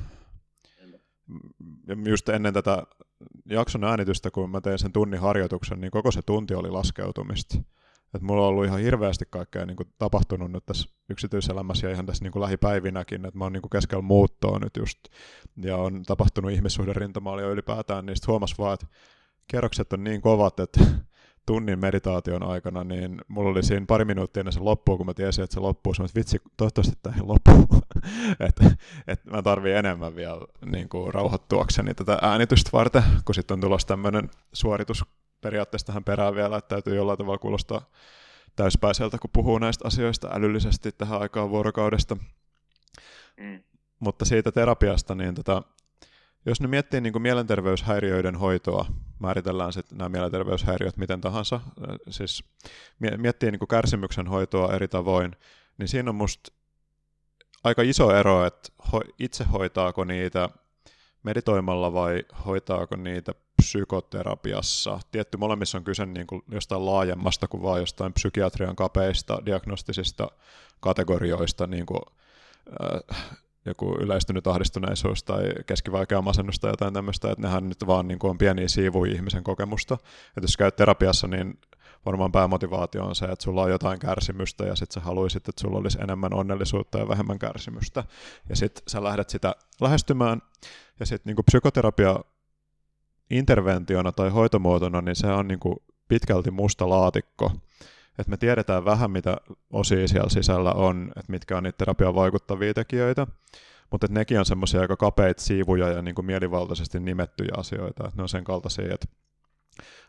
Ja 1.88 1.96
just 2.10 2.30
ennen 2.30 2.54
tätä 2.54 2.84
jakson 3.46 3.84
äänitystä, 3.84 4.32
kun 4.32 4.50
mä 4.50 4.62
tein 4.62 4.80
sen 4.80 4.92
tunnin 4.92 5.20
harjoituksen, 5.20 5.82
niin 5.82 5.92
koko 5.92 6.12
se 6.12 6.22
tunti 6.22 6.54
oli 6.56 6.70
laskeutumista. 6.70 7.58
Et 8.14 8.22
mulla 8.22 8.42
on 8.42 8.48
ollut 8.48 8.66
ihan 8.66 8.80
hirveästi 8.80 9.26
kaikkea 9.30 9.66
niin 9.66 9.78
kuin, 9.78 9.94
tapahtunut 9.98 10.52
nyt 10.52 10.66
tässä 10.66 10.90
yksityiselämässä 11.10 11.88
ja 11.88 11.94
ihan 11.94 12.06
tässä 12.06 12.24
niin 12.24 12.32
kuin, 12.32 12.42
lähipäivinäkin, 12.42 13.26
että 13.26 13.38
mä 13.38 13.46
oon 13.46 13.54
niin 13.54 13.62
kuin, 13.62 13.70
keskellä 13.70 14.02
muuttoa 14.02 14.60
nyt 14.60 14.78
just, 14.78 15.00
ja 15.58 15.78
on 15.78 16.04
tapahtunut 16.04 16.52
ihmissuhderintamalla 16.52 17.42
ja 17.42 17.50
ylipäätään, 17.50 18.06
niin 18.06 18.16
huomas 18.28 18.58
vaan, 18.58 18.74
että 18.74 18.88
kerrokset 19.48 19.94
on 19.94 20.04
niin 20.04 20.22
kovat, 20.22 20.60
että 20.60 20.80
tunnin 21.46 21.80
meditaation 21.80 22.44
aikana, 22.44 22.84
niin 22.84 23.22
mulla 23.28 23.50
oli 23.50 23.64
siinä 23.64 23.86
pari 23.86 24.06
minuuttia 24.06 24.42
ennen 24.42 24.54
se 24.54 24.60
loppuu, 24.60 24.98
kun 24.98 25.06
mä 25.06 25.14
tiesin, 25.14 25.44
että 25.44 25.54
se 25.54 25.60
loppuu, 25.60 25.94
että 26.06 26.20
vitsi, 26.20 26.42
toivottavasti 26.58 26.96
tämä 27.02 27.16
ei 27.16 27.24
loppu, 27.24 27.68
että 28.48 28.72
et 29.08 29.26
mä 29.26 29.42
tarvii 29.42 29.74
enemmän 29.74 30.16
vielä 30.16 30.42
niin 30.66 30.90
kuin, 30.90 31.14
rauhoittuakseni 31.14 31.94
tätä 31.94 32.18
äänitystä 32.22 32.70
varten, 32.74 33.04
kun 33.26 33.36
sitten 33.36 33.56
on 33.56 33.62
tulossa 33.62 33.88
tämmöinen 33.88 34.30
suoritus 34.54 35.06
periaatteessa 35.42 35.88
tähän 35.88 36.04
perään 36.04 36.36
vielä, 36.36 36.58
että 36.58 36.70
täytyy 36.70 36.96
jollain 36.96 37.18
tavalla 37.18 37.38
kuulostaa 37.38 37.90
täyspäiseltä, 38.56 39.18
kun 39.18 39.30
puhuu 39.34 39.58
näistä 39.58 39.88
asioista 39.88 40.30
älyllisesti 40.34 40.92
tähän 40.92 41.22
aikaan 41.22 41.50
vuorokaudesta. 41.50 42.18
Mm. 43.38 43.64
Mutta 44.00 44.26
siitä 44.26 44.52
terapiasta, 44.52 45.16
niin 45.16 45.36
tota, 45.36 45.64
jos 46.46 46.62
ne 46.62 46.68
miettii 46.68 47.02
niin 47.02 47.14
kuin 47.14 47.24
mielenterveyshäiriöiden 47.24 48.36
hoitoa, 48.36 48.86
määritellään 49.20 49.74
sitten 49.74 49.98
nämä 49.98 50.10
mielenterveyshäiriöt 50.10 50.98
miten 50.98 51.22
tahansa, 51.22 51.60
siis 52.10 52.44
miettii 53.18 53.52
niin 53.52 53.60
kuin 53.60 53.70
kärsimyksen 53.70 54.28
hoitoa 54.28 54.74
eri 54.74 54.88
tavoin, 54.88 55.36
niin 55.78 55.88
siinä 55.88 56.10
on 56.10 56.16
musta 56.16 56.52
aika 57.64 57.82
iso 57.82 58.16
ero, 58.16 58.46
että 58.46 58.70
itse 59.20 59.44
hoitaako 59.44 60.04
niitä 60.04 60.50
meditoimalla 61.24 61.94
vai 61.94 62.24
hoitaako 62.46 62.96
niitä 62.96 63.34
psykoterapiassa. 63.62 65.00
Tietty 65.12 65.38
molemmissa 65.38 65.78
on 65.78 65.84
kyse 65.84 66.06
niin 66.06 66.28
kuin 66.28 66.42
jostain 66.52 66.86
laajemmasta 66.86 67.48
kuin 67.48 67.64
vain 67.64 67.80
jostain 67.80 68.14
psykiatrian 68.14 68.76
kapeista 68.76 69.42
diagnostisista 69.46 70.28
kategorioista, 70.80 71.68
niin 71.68 71.86
kuin, 71.86 72.02
äh, 72.84 73.32
joku 73.66 73.96
yleistynyt 74.00 74.48
ahdistuneisuus 74.48 75.24
tai 75.24 75.44
keskivaikea 75.66 76.22
masennus 76.22 76.60
tai 76.60 76.72
jotain 76.72 76.94
tämmöistä, 76.94 77.32
että 77.32 77.42
nehän 77.42 77.70
nyt 77.70 77.88
vaan 77.88 78.08
niin 78.08 78.20
kuin 78.20 78.32
on 78.32 78.38
pieniä 78.38 78.68
siivuja 78.68 79.14
ihmisen 79.14 79.44
kokemusta. 79.44 79.94
Että 80.28 80.42
jos 80.42 80.58
käyt 80.58 80.76
terapiassa, 80.76 81.28
niin 81.28 81.60
varmaan 82.06 82.32
päämotivaatio 82.32 83.06
on 83.06 83.16
se, 83.16 83.26
että 83.26 83.44
sulla 83.44 83.62
on 83.62 83.72
jotain 83.72 84.00
kärsimystä 84.00 84.66
ja 84.66 84.76
sitten 84.76 84.94
sä 84.94 85.00
haluaisit, 85.00 85.50
että 85.50 85.62
sulla 85.62 85.78
olisi 85.78 85.98
enemmän 86.02 86.34
onnellisuutta 86.34 86.98
ja 86.98 87.08
vähemmän 87.08 87.40
kärsimystä. 87.40 88.04
Ja 88.50 88.56
sitten 88.56 88.84
sä 88.88 89.04
lähdet 89.04 89.30
sitä 89.30 89.56
lähestymään 89.82 90.42
ja 91.00 91.06
sitten 91.06 91.36
niin 91.36 91.46
psykoterapia 91.46 92.20
interventiona 93.30 94.12
tai 94.12 94.30
hoitomuotona, 94.30 95.02
niin 95.02 95.16
se 95.16 95.28
on 95.28 95.48
niin 95.48 95.60
kuin 95.60 95.76
pitkälti 96.08 96.52
musta 96.52 96.90
laatikko. 96.90 97.52
Et 98.20 98.28
me 98.28 98.38
tiedetään 98.38 98.86
vähän, 98.86 99.12
mitä 99.12 99.38
osia 99.74 100.08
siellä 100.08 100.30
sisällä 100.30 100.72
on, 100.72 101.12
että 101.16 101.32
mitkä 101.32 101.58
on 101.58 101.64
niitä 101.64 101.78
terapian 101.78 102.16
vaikuttavia 102.16 102.74
tekijöitä, 102.74 103.28
mutta 103.92 104.08
nekin 104.10 104.40
on 104.40 104.46
semmoisia 104.46 104.82
aika 104.82 104.98
kapeita 104.98 105.42
siivuja 105.42 105.90
ja 105.90 106.02
niin 106.02 106.16
mielivaltaisesti 106.22 107.00
nimettyjä 107.00 107.52
asioita. 107.58 108.08
Et 108.08 108.16
ne 108.16 108.24
on 108.24 108.30
sen 108.30 108.44
kaltaisia, 108.44 108.94
että 108.94 109.08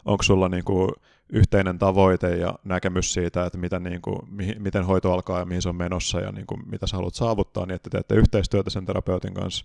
onko 0.05 0.23
sulla 0.23 0.49
niin 0.49 0.65
kuin 0.65 0.89
yhteinen 1.33 1.79
tavoite 1.79 2.37
ja 2.37 2.55
näkemys 2.65 3.13
siitä, 3.13 3.47
että 3.47 3.59
mitä 3.59 3.79
niin 3.79 4.03
kuin, 4.03 4.19
mihin, 4.31 4.63
miten 4.63 4.85
hoito 4.85 5.13
alkaa 5.13 5.39
ja 5.39 5.45
mihin 5.45 5.63
se 5.63 5.69
on 5.69 5.77
menossa 5.77 6.21
ja 6.21 6.33
niin 6.33 6.47
kuin, 6.47 6.61
mitä 6.71 6.87
sä 6.87 6.97
haluat 6.97 7.15
saavuttaa, 7.15 7.67
niin 7.67 7.75
että 7.75 7.91
teette 7.91 8.15
yhteistyötä 8.15 8.71
sen 8.71 8.87
terapeutin 8.87 9.35
kanssa. 9.35 9.65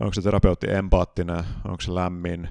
Onko 0.00 0.14
se 0.14 0.22
terapeutti 0.22 0.70
empaattinen, 0.70 1.44
onko 1.64 1.80
se 1.80 1.94
lämmin, 1.94 2.48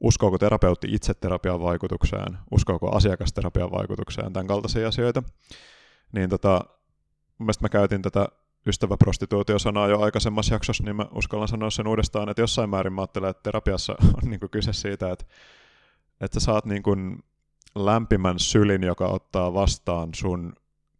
uskoako 0.00 0.38
terapeutti 0.38 0.88
itse 0.90 1.14
terapian 1.14 1.60
vaikutukseen, 1.60 2.38
uskoako 2.50 2.96
asiakas 2.96 3.32
terapian 3.32 3.70
vaikutukseen, 3.70 4.32
tämän 4.32 4.46
kaltaisia 4.46 4.88
asioita. 4.88 5.22
Niin 6.12 6.30
tota, 6.30 6.60
mun 7.38 7.46
mielestä 7.46 7.64
mä 7.64 7.68
käytin 7.68 8.02
tätä 8.02 8.28
ystäväprostituutio-sanaa 8.66 9.88
jo 9.88 10.00
aikaisemmassa 10.00 10.54
jaksossa, 10.54 10.84
niin 10.84 10.96
mä 10.96 11.06
uskallan 11.14 11.48
sanoa 11.48 11.70
sen 11.70 11.86
uudestaan, 11.86 12.28
että 12.28 12.42
jossain 12.42 12.70
määrin 12.70 12.92
mä 12.92 13.00
ajattelen, 13.00 13.30
että 13.30 13.42
terapiassa 13.42 13.96
on 14.02 14.30
niin 14.30 14.40
kyse 14.50 14.72
siitä, 14.72 15.12
että, 15.12 15.24
että 16.20 16.40
sä 16.40 16.44
saat 16.44 16.64
niin 16.64 16.82
kuin 16.82 17.22
lämpimän 17.74 18.38
sylin, 18.38 18.82
joka 18.82 19.06
ottaa 19.06 19.54
vastaan 19.54 20.08
sun 20.14 20.52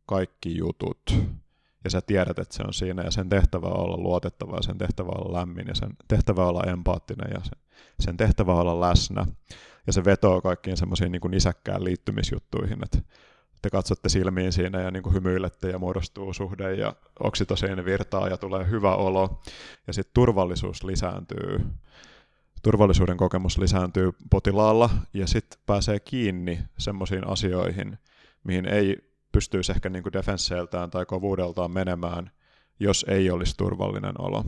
kaikki 0.06 0.56
jutut. 0.56 1.00
Ja 1.84 1.90
sä 1.90 2.00
tiedät, 2.00 2.38
että 2.38 2.54
se 2.56 2.62
on 2.62 2.74
siinä, 2.74 3.02
ja 3.02 3.10
sen 3.10 3.28
tehtävä 3.28 3.66
on 3.66 3.80
olla 3.80 3.96
luotettava, 3.96 4.56
ja 4.56 4.62
sen 4.62 4.78
tehtävä 4.78 5.08
on 5.08 5.26
olla 5.26 5.38
lämmin, 5.40 5.66
ja 5.68 5.74
sen 5.74 5.90
tehtävä 6.08 6.42
on 6.42 6.48
olla 6.48 6.62
empaattinen, 6.62 7.30
ja 7.34 7.40
sen, 7.42 7.58
sen 8.00 8.16
tehtävä 8.16 8.52
on 8.52 8.60
olla 8.60 8.80
läsnä. 8.80 9.26
Ja 9.86 9.92
se 9.92 10.04
vetoo 10.04 10.40
kaikkiin 10.40 10.76
semmoisiin 10.76 11.12
niin 11.12 11.34
isäkkään 11.34 11.84
liittymisjuttuihin, 11.84 12.84
että 12.84 12.98
te 13.62 13.70
katsotte 13.70 14.08
silmiin 14.08 14.52
siinä 14.52 14.80
ja 14.80 14.90
niin 14.90 15.02
kuin 15.02 15.14
hymyilette 15.14 15.70
ja 15.70 15.78
muodostuu 15.78 16.32
suhde 16.32 16.74
ja 16.74 16.94
oksitosiin 17.20 17.84
virtaa 17.84 18.28
ja 18.28 18.36
tulee 18.36 18.70
hyvä 18.70 18.96
olo 18.96 19.40
ja 19.86 19.92
sitten 19.92 20.14
turvallisuus 20.14 20.84
lisääntyy 20.84 21.60
turvallisuuden 22.62 23.16
kokemus 23.16 23.58
lisääntyy 23.58 24.10
potilaalla 24.30 24.90
ja 25.14 25.26
sitten 25.26 25.60
pääsee 25.66 26.00
kiinni 26.00 26.58
semmoisiin 26.78 27.26
asioihin, 27.26 27.98
mihin 28.44 28.66
ei 28.66 28.96
pystyisi 29.32 29.72
ehkä 29.72 29.88
niin 29.88 30.02
kuin 30.02 30.12
defensseiltään 30.12 30.90
tai 30.90 31.06
kovuudeltaan 31.06 31.70
menemään, 31.70 32.30
jos 32.80 33.06
ei 33.08 33.30
olisi 33.30 33.56
turvallinen 33.56 34.20
olo. 34.20 34.44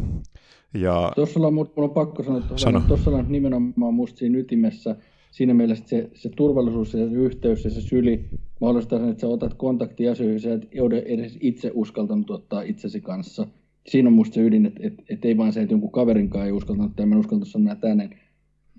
Ja... 0.75 1.13
Tuossa 1.15 1.41
on, 1.41 1.55
mulla 1.55 1.71
on 1.77 1.91
pakko 1.91 2.23
sanoa, 2.23 2.39
että 2.39 2.57
Sano. 2.57 2.81
tuossa 2.81 3.11
on 3.11 3.25
nimenomaan 3.29 3.95
musta 3.95 4.19
siinä 4.19 4.39
ytimessä 4.39 4.97
siinä 5.31 5.55
mielessä 5.55 5.85
se, 5.89 6.11
se 6.15 6.29
turvallisuus 6.37 6.95
ja 6.95 7.09
se 7.09 7.15
yhteys 7.15 7.65
ja 7.65 7.71
se 7.71 7.81
syli 7.81 8.29
mahdollistaa 8.61 8.99
sen, 8.99 9.09
että 9.09 9.21
sä 9.21 9.29
otat 9.29 9.55
kontaktia 9.55 10.13
asioihin, 10.13 10.41
sä 10.41 10.55
et 10.55 10.69
edes 11.07 11.39
itse 11.41 11.71
uskaltanut 11.75 12.31
ottaa 12.31 12.63
itsesi 12.63 13.01
kanssa– 13.01 13.47
siinä 13.87 14.09
on 14.09 14.13
musta 14.13 14.35
se 14.35 14.41
ydin, 14.41 14.67
että 14.67 14.81
et, 14.83 14.95
et 15.09 15.25
ei 15.25 15.37
vaan 15.37 15.53
se, 15.53 15.63
että 15.63 15.73
jonkun 15.73 15.93
kaverinkaan 15.93 16.47
ei 16.47 16.53
uskaltanut 16.53 16.97
tai 16.97 17.07
en 17.07 17.17
uskaltanut 17.17 17.49
sanoa 17.49 17.75
tänne, 17.75 18.11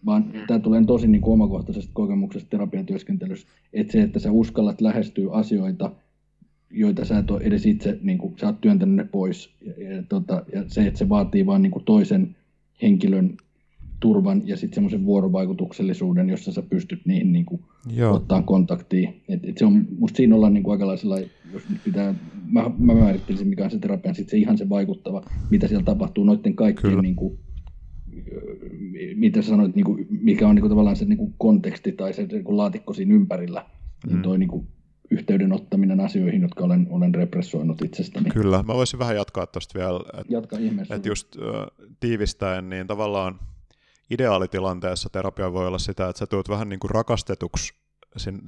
vaan 0.06 0.26
mm. 0.34 0.40
tämä 0.48 0.60
tulee 0.60 0.86
tosi 0.86 1.08
niin 1.08 1.22
kuin 1.22 1.34
omakohtaisesta 1.34 1.92
kokemuksesta 1.94 2.50
terapiatyöskentelyssä, 2.50 3.48
että 3.74 3.94
se, 3.94 4.02
että 4.02 4.20
sä 4.20 4.32
uskallat 4.32 4.82
lähestyä 4.82 5.32
asioita, 5.32 5.92
joita 6.70 7.06
sä 7.06 7.18
et 7.18 7.32
ole 7.32 7.42
edes 7.44 7.66
itse, 7.66 8.00
niin 8.02 8.18
kuin, 8.18 8.34
sä 8.40 8.46
oot 8.46 8.62
työntänyt 8.62 8.96
ne 8.96 9.04
pois, 9.04 9.50
ja, 9.62 9.96
ja, 9.96 10.04
tota, 10.10 10.46
ja 10.54 10.64
se, 10.68 10.88
että 10.88 10.98
se 10.98 11.10
vaatii 11.10 11.46
vaan 11.46 11.62
niin 11.62 11.72
kuin 11.72 11.86
toisen 11.86 12.36
henkilön 12.82 13.38
turvan 14.04 14.42
ja 14.46 14.58
sitten 14.58 14.76
semmoisen 14.76 15.06
vuorovaikutuksellisuuden, 15.06 16.30
jossa 16.30 16.52
sä 16.52 16.62
pystyt 16.62 17.06
niihin 17.06 17.34
niin 17.34 17.46
kuin, 17.46 17.62
ottaa 18.12 18.42
kontaktia. 18.42 19.12
Et, 19.30 19.46
et 19.46 19.58
se 19.58 19.66
on, 19.66 19.88
musta 20.00 20.18
siinä 20.18 20.36
ollaan 20.36 20.54
niin 20.54 20.64
kuin 20.64 20.72
aikalaisella, 20.72 21.20
jos 21.54 21.70
nyt 21.70 21.80
pitää, 21.84 22.16
mä, 22.52 22.72
mä 22.80 22.94
määrittelisin 22.94 23.48
mikä 23.48 23.64
on 23.64 23.72
se 23.72 23.80
terapian, 23.80 24.16
sitten 24.16 24.32
se 24.32 24.38
ihan 24.38 24.58
se 24.58 24.70
vaikuttava, 24.70 25.22
mitä 25.50 25.68
siellä 25.68 25.86
tapahtuu 25.86 26.24
noiden 26.24 26.56
kaikkien, 26.56 26.98
niin 26.98 27.16
kuin, 27.16 27.40
mitä 29.16 29.42
sanoit, 29.42 29.76
niin 29.76 29.86
kuin, 29.86 30.08
mikä 30.10 30.48
on 30.48 30.56
niin 30.56 30.62
kuin, 30.62 30.72
tavallaan 30.72 30.96
se 30.96 31.06
niin 31.06 31.18
kuin 31.18 31.34
konteksti 31.38 31.92
tai 31.92 32.14
se 32.14 32.26
niin 32.26 32.44
kuin 32.44 32.58
laatikko 32.58 32.94
siinä 32.94 33.16
ympärillä, 33.16 33.66
niin 34.08 34.16
mm. 34.16 34.22
toi 34.22 34.38
niin 34.38 34.50
kuin, 34.50 34.68
yhteyden 35.12 35.54
ottaminen 35.54 36.00
asioihin, 36.00 36.42
jotka 36.42 36.64
olen, 36.64 36.88
olen 36.90 37.16
repressoinut 37.16 37.82
itsestäni. 37.82 38.30
Kyllä, 38.30 38.64
mä 38.64 38.74
voisin 38.74 39.00
vähän 39.00 39.16
jatkaa 39.16 39.48
tuosta 39.48 39.80
vielä, 39.80 40.00
että 40.82 40.96
et 40.96 41.06
just 41.06 41.36
uh, 41.36 41.44
tiivistäen, 42.00 42.70
niin 42.70 42.88
tavallaan 42.88 43.40
ideaalitilanteessa 44.10 45.10
terapia 45.10 45.54
voi 45.54 45.68
olla 45.68 45.80
sitä, 45.80 46.10
että 46.10 46.20
sä 46.20 46.28
tulet 46.28 46.50
vähän 46.50 46.70
niin 46.70 46.80
kuin 46.80 46.92
rakastetuksi 46.92 47.74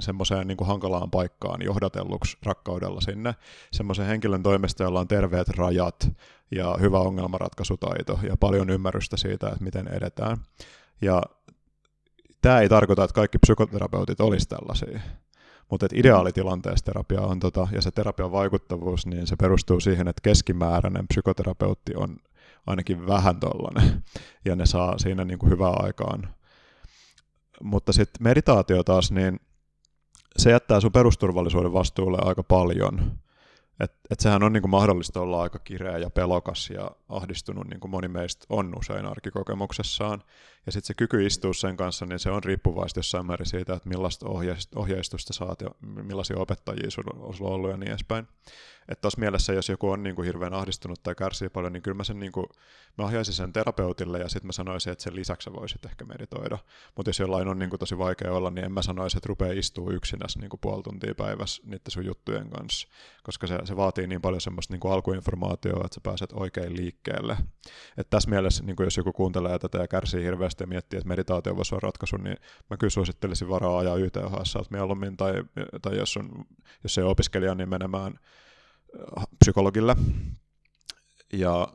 semmoiseen 0.02 0.48
niin 0.48 0.57
kuin 0.57 0.68
hankalaan 0.68 1.11
paikkaan 1.11 1.61
johdatelluksi 1.61 2.38
rakkaudella 2.44 3.02
sinne, 3.02 3.36
semmoisen 3.72 4.06
henkilön 4.06 4.44
toimesta, 4.44 4.84
jolla 4.84 4.99
on 4.99 5.07
terveet 5.07 5.49
rajat 5.49 6.11
ja 6.52 6.76
hyvä 6.82 6.99
ongelmanratkaisutaito 6.99 8.19
ja 8.23 8.38
paljon 8.38 8.69
ymmärrystä 8.69 9.18
siitä, 9.18 9.48
että 9.48 9.64
miten 9.64 9.88
edetään. 9.88 10.38
Ja 11.02 11.22
tämä 12.41 12.60
ei 12.60 12.69
tarkoita, 12.69 13.03
että 13.03 13.14
kaikki 13.14 13.38
psykoterapeutit 13.38 14.22
olisi 14.22 14.49
tällaisia, 14.49 14.99
mutta 15.72 15.88
ideaalitilanteessa 15.94 16.86
terapia 16.86 17.22
on, 17.22 17.40
tota, 17.40 17.68
ja 17.72 17.82
se 17.82 17.91
terapian 17.91 18.32
vaikuttavuus, 18.32 19.06
niin 19.06 19.27
se 19.27 19.36
perustuu 19.36 19.80
siihen, 19.80 20.07
että 20.07 20.22
keskimääräinen 20.23 21.07
psykoterapeutti 21.07 21.95
on 21.95 22.18
ainakin 22.68 23.08
vähän 23.08 23.40
tollanen, 23.40 24.04
ja 24.46 24.56
ne 24.56 24.66
saa 24.66 24.98
siinä 24.98 25.26
niin 25.26 25.40
kuin 25.40 25.50
hyvää 25.50 25.74
aikaan. 25.76 26.36
Mutta 27.64 27.94
sitten 27.94 28.24
meditaatio 28.24 28.84
taas, 28.84 29.12
niin 29.12 29.40
se 30.38 30.52
jättää 30.52 30.80
sun 30.80 30.92
perusturvallisuuden 30.92 31.74
vastuulle 31.74 32.18
aika 32.22 32.44
paljon. 32.44 33.18
Et, 33.80 33.94
et 34.10 34.19
sehän 34.19 34.44
on 34.44 34.53
niinku 34.53 34.68
mahdollista 34.68 35.22
olla 35.22 35.41
aika 35.41 35.60
kireä 35.60 35.98
ja 35.98 36.10
pelokas 36.10 36.69
ja 36.69 36.91
ahdistunut, 37.10 37.68
niin 37.68 37.80
kuin 37.80 37.91
moni 37.91 38.07
meistä 38.07 38.45
on 38.49 38.73
usein 38.80 39.06
arkikokemuksessaan. 39.06 40.23
Ja 40.65 40.72
sitten 40.72 40.88
se 40.88 40.94
kyky 40.94 41.26
istua 41.26 41.53
sen 41.53 41.77
kanssa, 41.77 42.06
niin 42.06 42.19
se 42.19 42.30
on 42.30 42.44
riippuvaista 42.44 42.99
jossain 42.99 43.26
määrin 43.26 43.45
siitä, 43.45 43.73
että 43.73 43.90
millaista 43.90 44.26
ohjeistusta 44.76 45.34
saat 45.34 45.61
ja 45.61 45.69
millaisia 45.82 46.38
opettajia 46.38 46.91
sulla 46.91 47.49
on 47.49 47.53
ollut 47.53 47.72
ja 47.72 47.77
niin 47.77 47.90
edespäin 47.90 48.27
että 48.90 49.02
tuossa 49.02 49.19
mielessä, 49.19 49.53
jos 49.53 49.69
joku 49.69 49.90
on 49.90 50.03
niin 50.03 50.15
kuin 50.15 50.26
hirveän 50.26 50.53
ahdistunut 50.53 51.03
tai 51.03 51.15
kärsii 51.15 51.49
paljon, 51.49 51.73
niin 51.73 51.84
kyllä 51.84 51.98
mä 51.98 52.03
sen, 52.03 52.19
niin 52.19 52.32
kuin, 52.32 52.45
mä 52.98 53.06
ohjaisin 53.06 53.34
sen 53.34 53.53
terapeutille 53.53 54.19
ja 54.19 54.30
sitten 54.30 54.48
mä 54.48 54.52
sanoisin, 54.52 54.91
että 54.91 55.03
sen 55.03 55.15
lisäksi 55.15 55.53
voisit 55.53 55.86
ehkä 55.86 56.06
meditoida. 56.06 56.57
Mutta 56.95 57.10
jos 57.10 57.19
jollain 57.19 57.48
on 57.48 57.60
niin 57.60 57.69
kuin 57.69 57.80
tosi 57.80 57.98
vaikea 57.98 58.34
olla, 58.34 58.52
niin 58.52 58.65
en 58.65 58.72
mä 58.72 58.82
sanoisi, 58.82 59.18
että 59.18 59.27
rupeaa 59.27 59.53
istuu 59.53 59.91
yksinäs 59.91 60.38
niin 60.38 60.49
kuin 60.49 60.60
puoli 60.60 60.84
tuntia 60.84 61.15
päivässä 61.15 61.61
niiden 61.65 61.91
sun 61.91 62.06
juttujen 62.06 62.49
kanssa, 62.49 62.88
koska 63.23 63.48
se, 63.48 63.60
se 63.64 63.76
vaatii 63.76 63.95
niin 64.02 64.22
paljon 64.22 64.42
semmoista 64.42 64.74
niin 64.74 64.80
kuin 64.80 64.92
alkuinformaatiota, 64.92 65.86
että 65.86 65.96
sä 65.96 66.02
pääset 66.04 66.30
oikein 66.34 66.76
liikkeelle. 66.76 67.38
Että 67.98 68.10
tässä 68.10 68.30
mielessä, 68.30 68.64
niin 68.64 68.76
kuin 68.76 68.86
jos 68.86 68.98
joku 68.98 69.14
kuuntelee 69.14 69.60
tätä 69.60 69.78
ja 69.78 69.88
kärsii 69.88 70.24
hirveästi 70.24 70.64
ja 70.64 70.68
miettii, 70.68 70.98
että 70.98 71.08
meditaatio 71.08 71.56
voisi 71.56 71.76
olla 71.76 71.80
ratkaisu, 71.84 72.18
niin 72.18 72.38
mä 72.70 72.78
kyllä 72.78 72.92
suosittelisin 72.92 73.50
varaa 73.50 73.78
ajaa 73.78 73.96
YTHS 73.96 74.70
mieluummin, 74.70 75.18
tai, 75.18 75.34
tai 75.82 75.98
jos, 75.98 76.18
on, 76.18 76.46
jos 76.84 76.98
ei 76.98 77.04
ole 77.04 77.12
opiskelija, 77.12 77.56
niin 77.56 77.70
menemään 77.70 78.20
psykologille. 79.40 79.96
Ja, 81.34 81.68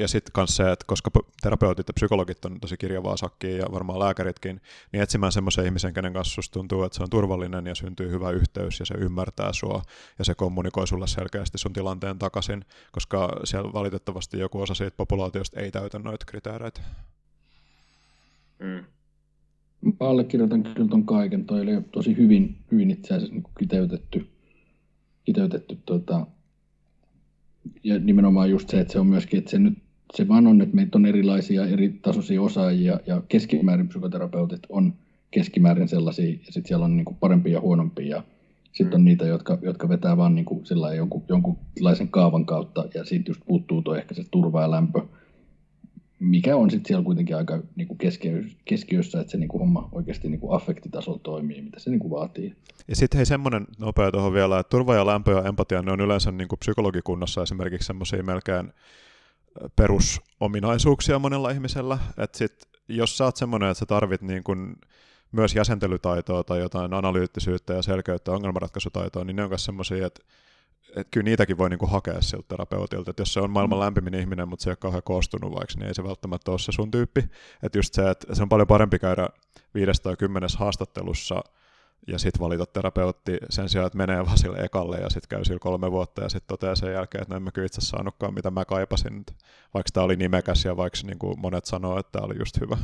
ja 0.00 0.08
sitten 0.08 0.32
myös 0.36 0.56
se, 0.56 0.72
että 0.72 0.84
koska 0.86 1.10
terapeutit 1.42 1.88
ja 1.88 1.94
psykologit 1.94 2.44
on 2.44 2.60
tosi 2.60 2.76
kirjavaa 2.76 3.16
sakkia 3.16 3.56
ja 3.56 3.66
varmaan 3.72 3.98
lääkäritkin, 3.98 4.60
niin 4.92 5.02
etsimään 5.02 5.32
semmoisen 5.32 5.64
ihmisen, 5.64 5.94
kenen 5.94 6.12
kanssa 6.12 6.42
tuntuu, 6.52 6.82
että 6.82 6.96
se 6.96 7.02
on 7.02 7.10
turvallinen 7.10 7.66
ja 7.66 7.74
syntyy 7.74 8.10
hyvä 8.10 8.30
yhteys 8.30 8.80
ja 8.80 8.86
se 8.86 8.94
ymmärtää 8.94 9.52
sua 9.52 9.82
ja 10.18 10.24
se 10.24 10.34
kommunikoi 10.34 10.86
sulle 10.86 11.06
selkeästi 11.06 11.58
sun 11.58 11.72
tilanteen 11.72 12.18
takaisin, 12.18 12.64
koska 12.92 13.28
siellä 13.44 13.72
valitettavasti 13.72 14.38
joku 14.38 14.60
osa 14.60 14.74
siitä 14.74 14.96
populaatiosta 14.96 15.60
ei 15.60 15.70
täytä 15.70 15.98
noita 15.98 16.26
kriteereitä. 16.26 16.80
Mm. 18.58 18.84
Mä 19.80 19.92
allekirjoitan 20.00 20.62
kyllä 20.62 20.88
ton 20.88 21.06
kaiken. 21.06 21.46
Toi 21.46 21.60
oli 21.60 21.70
tosi 21.92 22.16
hyvin, 22.16 22.56
hyvin 22.72 22.90
itse 22.90 23.14
asiassa 23.14 23.34
niin 23.34 23.44
kiteytetty, 23.58 24.28
kiteytetty 25.24 25.78
tuota, 25.86 26.26
ja 27.84 27.98
nimenomaan 27.98 28.50
just 28.50 28.68
se, 28.68 28.80
että 28.80 28.92
se 28.92 29.00
on 29.00 29.06
myöskin, 29.06 29.38
että 29.38 29.50
se 29.50 29.58
nyt 29.58 29.78
se 30.14 30.28
vaan 30.28 30.46
on, 30.46 30.60
että 30.60 30.76
meitä 30.76 30.98
on 30.98 31.06
erilaisia 31.06 31.66
eri 31.66 31.88
tasoisia 32.02 32.42
osaajia 32.42 33.00
ja 33.06 33.22
keskimäärin 33.28 33.88
psykoterapeutit 33.88 34.62
on 34.68 34.94
keskimäärin 35.30 35.88
sellaisia 35.88 36.30
ja 36.30 36.38
sitten 36.52 36.68
siellä 36.68 36.84
on 36.84 36.96
niin 36.96 37.04
kuin 37.04 37.16
parempia 37.20 37.52
ja 37.52 37.60
huonompia 37.60 38.16
ja 38.16 38.22
sitten 38.72 38.94
on 38.94 39.00
mm. 39.00 39.04
niitä, 39.04 39.26
jotka, 39.26 39.58
jotka 39.62 39.88
vetää 39.88 40.16
vaan 40.16 40.34
niin 40.34 40.44
kuin 40.44 40.64
jonkun, 40.96 41.24
jonkunlaisen 41.28 42.08
kaavan 42.08 42.46
kautta 42.46 42.84
ja 42.94 43.04
siitä 43.04 43.30
just 43.30 43.42
puuttuu 43.46 43.82
tuo 43.82 43.94
ehkä 43.94 44.14
se 44.14 44.24
turva 44.30 44.62
ja 44.62 44.70
lämpö, 44.70 45.02
mikä 46.20 46.56
on 46.56 46.70
sitten 46.70 46.88
siellä 46.88 47.04
kuitenkin 47.04 47.36
aika 47.36 47.62
niin 47.76 47.88
kuin 47.88 47.98
keskiössä, 48.64 49.20
että 49.20 49.30
se 49.30 49.38
niin 49.38 49.48
kuin 49.48 49.60
homma 49.60 49.88
oikeasti 49.92 50.28
niin 50.28 50.40
kuin 50.40 50.56
affektitasolla 50.56 51.20
toimii, 51.22 51.62
mitä 51.62 51.80
se 51.80 51.90
niin 51.90 52.00
kuin 52.00 52.10
vaatii. 52.10 52.56
Ja 52.88 52.96
sitten 52.96 53.18
hei 53.18 53.26
semmoinen 53.26 53.66
nopea 53.78 54.10
tuohon 54.12 54.32
vielä, 54.32 54.58
että 54.58 54.70
turva 54.70 54.94
ja 54.94 55.06
lämpö 55.06 55.32
ja 55.32 55.48
empatia, 55.48 55.82
ne 55.82 55.92
on 55.92 56.00
yleensä 56.00 56.32
niin 56.32 56.48
kuin 56.48 56.58
psykologikunnassa 56.58 57.42
esimerkiksi 57.42 57.86
semmoisia 57.86 58.22
melkein 58.22 58.72
perusominaisuuksia 59.76 61.18
monella 61.18 61.50
ihmisellä, 61.50 61.98
että 62.18 62.38
sit, 62.38 62.54
jos 62.88 63.18
sä 63.18 63.24
oot 63.24 63.36
semmoinen, 63.36 63.70
että 63.70 63.78
sä 63.78 63.86
tarvit 63.86 64.22
niin 64.22 64.44
kuin 64.44 64.76
myös 65.32 65.54
jäsentelytaitoa 65.54 66.44
tai 66.44 66.60
jotain 66.60 66.94
analyyttisyyttä 66.94 67.74
ja 67.74 67.82
selkeyttä 67.82 68.32
ongelmanratkaisutaitoa, 68.32 69.24
niin 69.24 69.36
ne 69.36 69.42
on 69.42 69.48
myös 69.48 69.64
semmoisia, 69.64 70.06
että 70.06 70.20
että 70.88 71.10
kyllä 71.10 71.24
niitäkin 71.24 71.58
voi 71.58 71.70
niinku 71.70 71.86
hakea 71.86 72.20
siltä 72.20 72.48
terapeutilta, 72.48 73.10
että 73.10 73.20
jos 73.20 73.32
se 73.32 73.40
on 73.40 73.50
maailman 73.50 73.78
mm. 73.78 73.80
lämpimin 73.80 74.14
ihminen, 74.14 74.48
mutta 74.48 74.62
se 74.62 74.70
ei 74.70 74.72
ole 74.72 74.76
kauhean 74.76 75.02
koostunut 75.02 75.52
vaikka, 75.52 75.74
niin 75.76 75.88
ei 75.88 75.94
se 75.94 76.04
välttämättä 76.04 76.50
ole 76.50 76.58
se 76.58 76.72
sun 76.72 76.90
tyyppi. 76.90 77.20
Että 77.62 77.78
just 77.78 77.94
se, 77.94 78.10
että 78.10 78.34
se 78.34 78.42
on 78.42 78.48
paljon 78.48 78.68
parempi 78.68 78.98
käydä 78.98 79.28
viides 79.74 80.00
tai 80.00 80.16
kymmenes 80.16 80.56
haastattelussa 80.56 81.44
ja 82.06 82.18
sitten 82.18 82.40
valita 82.40 82.66
terapeutti 82.66 83.38
sen 83.50 83.68
sijaan, 83.68 83.86
että 83.86 83.98
menee 83.98 84.26
vaan 84.26 84.38
sille 84.38 84.58
ekalle 84.58 84.96
ja 84.96 85.10
sitten 85.10 85.28
käy 85.28 85.44
sillä 85.44 85.58
kolme 85.58 85.90
vuotta 85.90 86.22
ja 86.22 86.28
sitten 86.28 86.48
toteaa 86.48 86.74
sen 86.74 86.92
jälkeen, 86.92 87.22
että 87.22 87.34
no 87.34 87.36
en 87.36 87.42
mä 87.42 87.50
kyllä 87.50 87.66
itse 87.66 87.80
saanutkaan 87.80 88.34
mitä 88.34 88.50
mä 88.50 88.64
kaipasin, 88.64 89.24
vaikka 89.74 89.90
tämä 89.92 90.04
oli 90.04 90.16
nimekäs 90.16 90.64
ja 90.64 90.76
vaikka 90.76 90.98
niin 91.02 91.18
kuin 91.18 91.40
monet 91.40 91.64
sanoo, 91.64 91.98
että 91.98 92.12
tämä 92.12 92.26
oli 92.26 92.38
just 92.38 92.60
hyvä. 92.60 92.78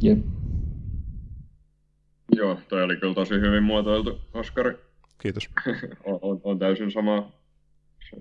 Jep. 0.00 0.18
Joo, 2.40 2.58
toi 2.68 2.82
oli 2.82 2.96
kyllä 2.96 3.14
tosi 3.14 3.34
hyvin 3.34 3.62
muotoiltu, 3.62 4.20
Oskari. 4.34 4.74
Kiitos. 5.18 5.50
on, 6.04 6.18
on, 6.22 6.40
on, 6.44 6.58
täysin 6.58 6.90
sama, 6.90 7.32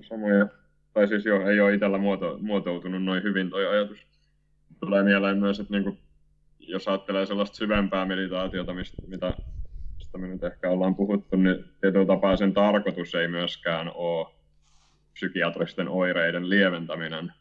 samoja, 0.10 0.48
tai 0.94 1.08
siis 1.08 1.26
joo, 1.26 1.48
ei 1.48 1.62
ole 1.62 1.74
itsellä 1.74 1.98
muoto, 1.98 2.38
muotoutunut 2.42 3.04
noin 3.04 3.24
hyvin 3.24 3.50
toi 3.50 3.68
ajatus. 3.68 3.98
Tulee 4.80 5.04
mieleen 5.04 5.38
myös, 5.38 5.60
että 5.60 5.74
niinku, 5.74 5.98
jos 6.60 6.88
ajattelee 6.88 7.26
sellaista 7.26 7.58
syvempää 7.58 8.06
meditaatiota, 8.06 8.74
mistä, 8.74 9.02
mitä, 9.08 9.34
mistä 9.98 10.18
me 10.18 10.28
nyt 10.28 10.44
ehkä 10.44 10.70
ollaan 10.70 10.96
puhuttu, 10.96 11.36
niin 11.36 11.66
tietyllä 11.82 12.06
tapaa 12.06 12.38
sen 12.38 12.54
tarkoitus 12.54 13.16
ei 13.16 13.28
myöskään 13.28 13.92
ole 13.96 14.28
psykiatristen 15.14 15.88
oireiden 15.88 16.50
lieventäminen. 16.50 17.34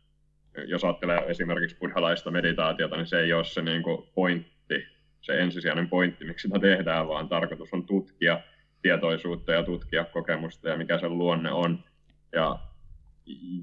Jos 0.67 0.85
ajattelee 0.85 1.19
esimerkiksi 1.27 1.77
buddhalaista 1.77 2.31
meditaatiota, 2.31 2.97
niin 2.97 3.07
se 3.07 3.21
ei 3.21 3.33
ole 3.33 3.45
se 3.45 3.63
niin 3.63 3.83
kuin 3.83 4.09
pointti, 4.15 4.98
se 5.21 5.41
ensisijainen 5.41 5.89
pointti, 5.89 6.25
miksi 6.25 6.49
sitä 6.49 6.59
tehdään, 6.59 7.09
vaan 7.09 7.29
tarkoitus 7.29 7.73
on 7.73 7.87
tutkia 7.87 8.41
tietoisuutta 8.83 9.53
ja 9.53 9.63
tutkia 9.63 10.05
kokemusta 10.05 10.69
ja 10.69 10.77
mikä 10.77 10.99
sen 10.99 11.19
luonne 11.19 11.53
on. 11.53 11.85
Ja 12.33 12.59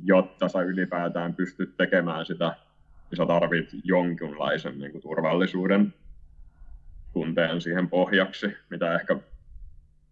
jotta 0.03 0.48
sä 0.48 0.61
ylipäätään 0.61 1.36
pystyt 1.36 1.77
tekemään 1.77 2.26
sitä, 2.26 2.56
niin 3.11 3.18
sä 3.18 3.26
tarvit 3.26 3.69
jonkinlaisen 3.84 4.80
niin 4.80 4.91
kuin, 4.91 5.02
turvallisuuden 5.02 5.94
tunteen 7.14 7.61
siihen 7.61 7.90
pohjaksi, 7.90 8.57
mitä 8.69 8.95
ehkä 8.95 9.18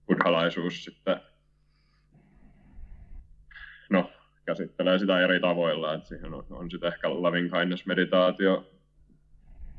buddhalaisuus 0.07 0.83
sitten 0.83 1.21
no, 3.89 4.11
käsittelee 4.45 4.99
sitä 4.99 5.19
eri 5.19 5.39
tavoilla, 5.39 5.93
että 5.93 6.07
siihen 6.07 6.33
on, 6.33 6.45
on 6.49 6.71
sitten 6.71 6.93
ehkä 6.93 7.09
loving 7.09 7.51
kindness 7.51 7.85
meditaatio 7.85 8.72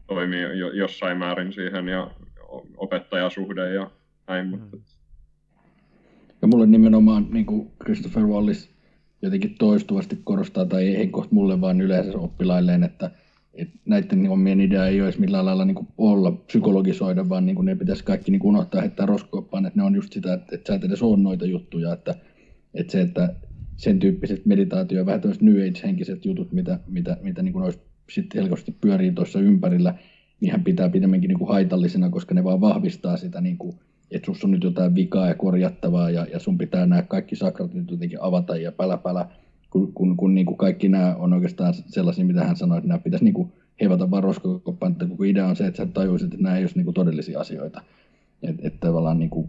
toimii 0.06 0.59
jo, 0.59 0.70
jossain 0.72 1.18
määrin 1.18 1.52
siihen 1.52 1.89
ja 1.89 2.10
opettajasuhde 2.76 3.74
ja 3.74 3.90
näin. 4.28 4.47
Mm. 4.47 4.51
Mutta... 4.51 4.76
Ja 6.43 6.48
mulle 6.48 6.66
nimenomaan 6.66 7.26
niin 7.31 7.47
kuin 7.47 7.70
Christopher 7.85 8.22
Wallis 8.22 8.74
jotenkin 9.22 9.55
toistuvasti 9.59 10.18
korostaa, 10.24 10.64
tai 10.66 10.97
ei 10.97 11.09
kohta 11.09 11.35
mulle 11.35 11.60
vaan 11.60 11.81
yleensä 11.81 12.18
oppilailleen, 12.18 12.85
että, 12.85 13.10
että 13.55 13.78
näiden 13.85 14.31
omien 14.31 14.60
idea 14.60 14.86
ei 14.86 15.02
olisi 15.02 15.20
millään 15.20 15.47
lailla 15.47 15.64
niin 15.64 15.74
kuin 15.74 15.89
olla 15.98 16.32
psykologisoida, 16.32 17.28
vaan 17.28 17.47
niin 17.47 17.56
kuin 17.56 17.66
ne 17.66 17.74
pitäisi 17.74 18.05
kaikki 18.05 18.31
niin 18.31 18.40
kuin 18.40 18.48
unohtaa 18.48 18.81
heittää 18.81 19.06
roskoppaan, 19.06 19.66
että 19.66 19.81
ne 19.81 19.85
on 19.85 19.94
just 19.94 20.12
sitä, 20.12 20.35
että, 20.35 20.55
että 20.55 20.72
sä 20.72 20.76
et 20.76 20.85
edes 20.85 21.02
ole 21.02 21.16
noita 21.16 21.47
juttuja, 21.47 21.93
että, 21.93 22.14
että 22.74 22.93
se, 22.93 23.01
että 23.01 23.35
sen 23.76 23.98
tyyppiset 23.98 24.47
meditaatio 24.47 24.98
ja 24.98 25.06
vähän 25.06 25.20
tämmöiset 25.20 25.43
New 25.43 25.56
Age-henkiset 25.56 26.24
jutut, 26.24 26.52
mitä, 26.52 26.78
mitä, 26.86 27.16
mitä 27.22 27.43
niin 27.43 27.52
kuin 27.52 27.64
olisi 27.64 27.81
sitten 28.10 28.43
helposti 28.43 28.76
pyörii 28.81 29.12
tuossa 29.12 29.40
ympärillä, 29.40 29.94
niin 30.40 30.52
hän 30.52 30.64
pitää 30.64 30.89
pidemmänkin 30.89 31.28
niin 31.28 31.39
kuin 31.39 31.48
haitallisena, 31.48 32.10
koska 32.10 32.35
ne 32.35 32.44
vaan 32.44 32.60
vahvistaa 32.60 33.16
sitä, 33.16 33.40
niin 33.40 33.59
kuin, 33.59 33.76
että 34.10 34.26
sinussa 34.26 34.47
on 34.47 34.51
nyt 34.51 34.64
jotain 34.64 34.94
vikaa 34.94 35.28
ja 35.28 35.35
korjattavaa 35.35 36.10
ja, 36.10 36.26
ja 36.32 36.39
sun 36.39 36.59
pitää 36.59 36.86
nämä 36.86 37.02
kaikki 37.02 37.36
sakrat 37.36 37.74
nyt 37.74 37.90
jotenkin 37.90 38.22
avata 38.22 38.56
ja 38.56 38.72
pälä 38.72 38.97
pälä, 38.97 39.28
kun, 39.70 39.93
kun, 39.93 40.16
kun 40.16 40.35
niin 40.35 40.47
kuin 40.47 40.56
kaikki 40.56 40.89
nämä 40.89 41.14
on 41.14 41.32
oikeastaan 41.32 41.74
sellaisia, 41.74 42.24
mitä 42.24 42.44
hän 42.44 42.56
sanoi, 42.56 42.78
että 42.78 42.89
nämä 42.89 42.98
pitäisi 42.98 43.24
niin 43.24 43.35
kuin 43.35 43.52
hevata 43.81 44.10
vaan 44.10 44.24
että 44.93 45.06
koko 45.06 45.24
idea 45.24 45.47
on 45.47 45.56
se, 45.56 45.66
että 45.66 45.76
sä 45.76 45.86
tajuisit, 45.86 46.35
että 46.35 46.43
nämä 46.43 46.56
ei 46.56 46.64
ole 46.64 46.70
niin 46.74 46.85
kuin 46.85 46.94
todellisia 46.94 47.40
asioita. 47.40 47.82
Että 48.43 48.68
et 48.68 48.81
tavallaan 48.81 49.18
niin 49.18 49.31
kuin, 49.31 49.48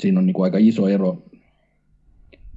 siinä 0.00 0.20
on 0.20 0.26
niin 0.26 0.34
kuin 0.34 0.44
aika 0.44 0.58
iso 0.58 0.88
ero, 0.88 1.22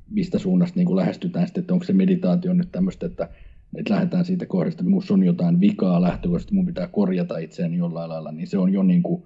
mistä 0.10 0.40
suunnasta 0.40 0.80
niin 0.80 0.86
kuin 0.86 0.96
lähestytään 0.96 1.48
sitten, 1.48 1.62
että 1.62 1.74
onko 1.74 1.86
se 1.86 1.94
meditaatio 1.94 2.54
nyt 2.54 2.72
tämmöistä, 2.72 3.06
että 3.06 3.30
että 3.76 3.94
lähdetään 3.94 4.26
siitä 4.26 4.46
kohdasta, 4.46 4.74
että 4.74 4.84
minussa 4.84 5.14
on 5.14 5.24
jotain 5.24 5.60
vikaa 5.60 6.02
lähtökohtaisesti, 6.02 6.56
mun 6.56 6.66
pitää 6.66 6.88
korjata 6.88 7.38
itseäni 7.38 7.78
jollain 7.78 8.10
lailla, 8.10 8.32
niin 8.32 8.48
se 8.48 8.58
on 8.58 8.74
jo 8.74 8.84
niin 8.84 9.04
kuin 9.04 9.24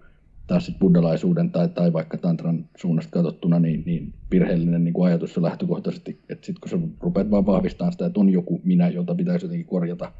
taas 0.48 0.66
sit 0.66 0.80
buddhalaisuuden 0.80 1.52
tai, 1.52 1.70
tai 1.70 1.94
vaikka 1.94 2.18
tantran 2.18 2.70
suunnasta 2.78 3.12
katsottuna 3.12 3.60
niin, 3.60 3.84
niin 3.86 4.14
virheellinen 4.32 4.84
niin 4.84 4.94
kuin 4.94 5.08
ajatus 5.08 5.38
lähtökohtaisesti, 5.38 6.20
että 6.30 6.46
sitten 6.46 6.62
kun 6.62 6.70
sä 6.70 6.88
rupeat 7.00 7.32
vaan 7.32 7.46
vahvistamaan 7.46 7.92
sitä, 7.92 8.06
että 8.06 8.20
on 8.20 8.30
joku 8.30 8.62
minä, 8.64 8.90
jota 8.90 9.16
pitäisi 9.16 9.46
jotenkin 9.46 9.68
korjata, 9.68 10.12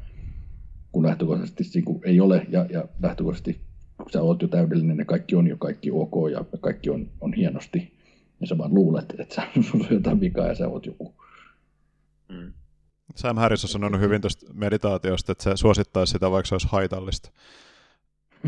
kun 0.92 1.06
lähtökohtaisesti 1.06 1.64
niin 1.74 1.84
kuin 1.84 2.00
ei 2.04 2.20
ole 2.20 2.46
ja, 2.50 2.66
ja 2.70 2.84
lähtökohtaisesti 3.02 3.60
kun 3.96 4.10
sä 4.10 4.22
oot 4.22 4.42
jo 4.42 4.48
täydellinen 4.48 4.98
ja 4.98 5.04
kaikki 5.04 5.36
on 5.36 5.46
jo 5.46 5.56
kaikki 5.56 5.90
ok 5.90 6.14
ja 6.32 6.44
kaikki 6.60 6.90
on, 6.90 7.08
on 7.20 7.32
hienosti, 7.32 7.78
niin 8.40 8.48
sä 8.48 8.58
vaan 8.58 8.74
luulet, 8.74 9.14
että 9.18 9.34
sä, 9.34 9.42
on 9.74 9.86
jotain 9.90 10.20
vikaa 10.20 10.46
ja 10.46 10.54
sä 10.54 10.68
oot 10.68 10.86
joku. 10.86 11.14
Mm. 12.28 12.52
Sam 13.16 13.36
Harris 13.36 13.64
on 13.64 13.70
sanonut 13.70 14.00
hyvin 14.00 14.20
tuosta 14.20 14.46
meditaatiosta, 14.54 15.32
että 15.32 15.44
se 15.44 15.56
suosittaisi 15.56 16.10
sitä, 16.10 16.30
vaikka 16.30 16.48
se 16.48 16.54
olisi 16.54 16.68
haitallista. 16.70 17.30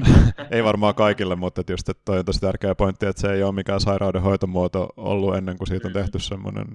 ei 0.51 0.65
varmaan 0.65 0.95
kaikille, 0.95 1.37
mutta 1.37 1.61
että 1.61 1.73
just, 1.73 1.89
että 1.89 2.03
toi 2.05 2.19
on 2.19 2.25
tosi 2.25 2.41
tärkeä 2.41 2.75
pointti, 2.75 3.07
että 3.07 3.21
se 3.21 3.33
ei 3.33 3.43
ole 3.43 3.55
mikään 3.55 3.81
sairaudenhoitomuoto 3.81 4.89
ollut 4.97 5.37
ennen 5.37 5.59
kuin 5.59 5.69
siitä 5.69 5.89
on 5.89 5.95
tehty 5.95 6.19
semmoinen, 6.19 6.67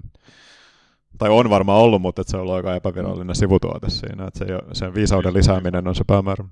tai 1.18 1.30
on 1.30 1.50
varmaan 1.50 1.82
ollut, 1.82 2.02
mutta 2.02 2.22
että 2.22 2.32
se 2.32 2.38
on 2.38 2.42
ollut 2.42 2.56
aika 2.56 2.76
epävirallinen 2.76 3.36
sivutuote 3.36 3.90
siinä, 3.90 4.28
että 4.28 4.40
se 4.40 4.46
ei 4.46 4.54
ole, 4.54 4.64
sen 4.74 4.94
viisauden 4.94 5.34
lisääminen 5.34 5.88
on 5.88 5.96
se 5.96 6.04
päämäärä. 6.08 6.46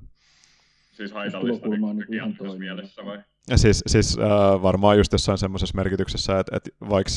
Siis 0.91 1.11
haitallista 1.11 1.67
niin, 1.67 1.81
niin 2.09 2.59
mielessä 2.59 3.05
vai? 3.05 3.19
Ja 3.49 3.57
siis, 3.57 3.83
siis 3.87 4.17
äh, 4.19 4.61
varmaan 4.61 4.97
just 4.97 5.11
jossain 5.11 5.37
semmoisessa 5.37 5.77
merkityksessä, 5.77 6.39
että, 6.39 6.57
että 6.57 6.69
vaikka 6.89 7.11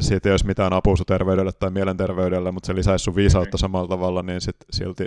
siitä 0.00 0.28
ei 0.28 0.32
olisi 0.32 0.46
mitään 0.46 0.72
apua 0.72 0.96
sun 0.96 1.06
terveydelle 1.06 1.52
tai 1.52 1.70
mielenterveydelle, 1.70 2.52
mutta 2.52 2.66
se 2.66 2.74
lisäisi 2.74 3.02
sun 3.02 3.16
viisautta 3.16 3.58
samalla 3.58 3.88
tavalla, 3.88 4.22
niin 4.22 4.40
sit 4.40 4.56
silti 4.70 5.06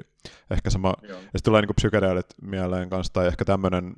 ehkä 0.49 0.69
sama, 0.69 0.93
Joo. 1.01 1.11
ja 1.11 1.23
sitten 1.23 1.43
tulee 1.43 1.61
niinku 1.61 1.73
psykedeelit 1.73 2.25
mieleen 2.41 2.89
kanssa, 2.89 3.13
tai 3.13 3.27
ehkä 3.27 3.45
tämmöinen, 3.45 3.95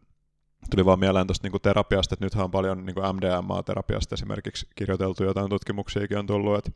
tuli 0.71 0.85
vaan 0.85 0.99
mieleen 0.99 1.27
tuosta 1.27 1.45
niinku 1.45 1.59
terapiasta, 1.59 2.13
että 2.13 2.25
nythän 2.25 2.43
on 2.43 2.51
paljon 2.51 2.85
niinku 2.85 3.01
MDMA-terapiasta 3.01 4.13
esimerkiksi 4.13 4.67
kirjoiteltu, 4.75 5.23
jotain 5.23 5.49
tutkimuksiakin 5.49 6.17
on 6.17 6.27
tullut, 6.27 6.57
että 6.57 6.71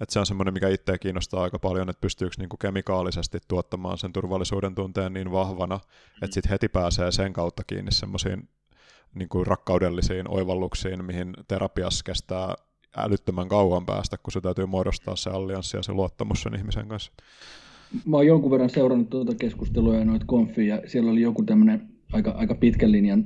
että 0.00 0.12
se 0.12 0.18
on 0.18 0.26
semmoinen, 0.26 0.54
mikä 0.54 0.68
itseä 0.68 0.98
kiinnostaa 0.98 1.42
aika 1.42 1.58
paljon, 1.58 1.90
että 1.90 2.00
pystyykö 2.00 2.34
niinku 2.38 2.56
kemikaalisesti 2.56 3.38
tuottamaan 3.48 3.98
sen 3.98 4.12
turvallisuuden 4.12 4.74
tunteen 4.74 5.12
niin 5.12 5.32
vahvana, 5.32 5.76
mm. 5.76 6.24
että 6.24 6.34
sitten 6.34 6.50
heti 6.50 6.68
pääsee 6.68 7.12
sen 7.12 7.32
kautta 7.32 7.64
kiinni 7.64 7.92
semmoisiin 7.92 8.48
niinku 9.14 9.44
rakkaudellisiin 9.44 10.28
oivalluksiin, 10.28 11.04
mihin 11.04 11.34
terapiassa 11.48 12.04
kestää 12.04 12.54
älyttömän 13.04 13.48
kauan 13.48 13.86
päästä, 13.86 14.16
kun 14.22 14.32
se 14.32 14.40
täytyy 14.40 14.66
muodostaa 14.66 15.16
se 15.16 15.30
allianssi 15.30 15.76
ja 15.76 15.82
se 15.82 15.92
luottamus 15.92 16.42
sen 16.42 16.54
ihmisen 16.54 16.88
kanssa. 16.88 17.12
Mä 18.06 18.16
oon 18.16 18.26
jonkun 18.26 18.50
verran 18.50 18.70
seurannut 18.70 19.10
tuota 19.10 19.34
keskustelua 19.34 19.94
ja 19.94 20.04
noita 20.04 20.24
konfia, 20.26 20.76
ja 20.76 20.82
siellä 20.86 21.10
oli 21.10 21.20
joku 21.20 21.42
tämmöinen 21.42 21.88
aika, 22.12 22.30
aika 22.30 22.54
pitkän 22.54 22.92
linjan 22.92 23.24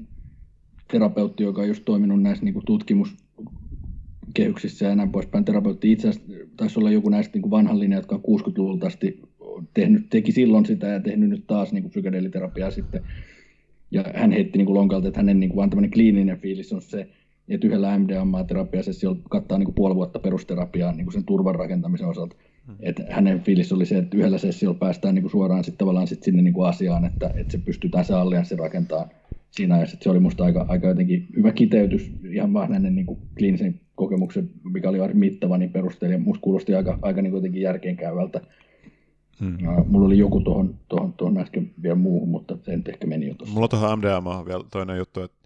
terapeutti, 0.91 1.43
joka 1.43 1.61
on 1.61 1.69
just 1.69 1.85
toiminut 1.85 2.23
näissä 2.23 2.45
niin 2.45 2.63
tutkimuskehyksissä 2.67 4.87
ja 4.87 4.95
näin 4.95 5.13
poispäin. 5.13 5.45
Terapeutti 5.45 5.93
itse 5.93 6.09
asiassa 6.09 6.33
taisi 6.57 6.79
olla 6.79 6.91
joku 6.91 7.09
näistä 7.09 7.39
niin 7.39 7.51
vanhan 7.51 7.81
linjan, 7.81 7.99
jotka 7.99 8.15
on 8.15 8.41
60-luvulta 8.41 8.87
asti 8.87 9.23
tehnyt, 9.75 10.07
teki 10.11 10.33
silloin 10.33 10.67
sitä 10.67 10.87
ja 10.87 11.01
tehnyt 11.01 11.29
nyt 11.29 11.47
taas 11.47 11.73
niin 11.73 11.91
psykedeeliterapiaa 11.91 12.71
sitten. 12.71 13.03
Ja 13.91 14.05
hän 14.15 14.33
heitti 14.33 14.59
niin 14.59 14.67
kuin 14.67 14.77
lonkalta, 14.77 15.09
että 15.09 15.21
hänen 15.21 15.41
niin 15.41 15.51
kuin 15.51 15.57
vaan 15.57 15.71
tämmöinen 15.71 15.91
kliininen 15.91 16.39
fiilis 16.39 16.73
on 16.73 16.83
se, 16.83 17.09
että 17.49 17.67
yhdellä 17.67 17.99
MDMA-terapiasessiolla 17.99 19.21
kattaa 19.31 19.59
niin 19.59 19.65
kuin 19.65 19.75
puoli 19.75 19.95
vuotta 19.95 20.19
perusterapiaa 20.19 20.93
niin 20.93 21.05
kuin 21.05 21.13
sen 21.13 21.25
turvan 21.25 21.55
rakentamisen 21.55 22.09
osalta. 22.09 22.37
Hmm. 22.67 22.77
Et 22.81 23.03
hänen 23.11 23.41
fiilis 23.41 23.73
oli 23.73 23.87
se, 23.87 23.99
että 23.99 24.17
yhdellä 24.17 24.39
sessiolla 24.39 24.79
päästään 24.79 25.15
niin 25.15 25.23
kuin 25.23 25.31
suoraan 25.31 25.65
sit 25.65 25.79
tavallaan 25.79 26.07
sit 26.07 26.23
sinne 26.23 26.43
niin 26.43 26.55
kuin 26.55 26.69
asiaan, 26.69 27.05
että, 27.05 27.31
että 27.35 27.53
se 27.53 27.59
pystytään 27.59 28.05
se 28.05 28.15
allianssi 28.15 28.57
rakentamaan 28.57 29.11
siinä 29.53 29.81
ja 29.81 29.87
se 29.87 30.11
oli 30.11 30.21
musta 30.21 30.45
aika, 30.45 30.65
aika 30.69 30.87
jotenkin 30.87 31.27
hyvä 31.37 31.53
kiteytys 31.53 32.13
ihan 32.31 32.53
vaan 32.53 32.73
hänen 32.73 32.95
niin 32.95 33.07
kuin 33.07 33.19
kliinisen 33.39 33.81
kokemuksen, 33.95 34.51
mikä 34.73 34.89
oli 34.89 34.99
mittava, 35.15 35.59
niin 35.59 35.73
perusteli. 35.73 36.19
Musta 36.19 36.43
kuulosti 36.43 36.75
aika, 36.75 36.99
aika 37.03 37.23
niin 37.23 37.35
jotenkin 37.35 37.63
järkeenkäyvältä. 37.63 38.41
Hmm. 39.41 39.57
mulla 39.87 40.07
oli 40.07 40.19
joku 40.19 40.41
tuohon, 40.41 40.75
tuohon, 40.89 41.13
tuohon 41.13 41.39
äsken 41.39 41.71
vielä 41.83 41.95
muuhun, 41.95 42.29
mutta 42.29 42.59
se 42.63 42.77
nyt 42.77 42.89
ehkä 42.89 43.07
meni 43.07 43.27
jo 43.27 43.35
tuossa. 43.35 43.55
Mulla 43.55 43.65
on 43.65 43.71
tuohon 43.71 43.99
MDMA 43.99 44.45
vielä 44.47 44.65
toinen 44.71 44.99
juttu, 44.99 45.23
että, 45.23 45.39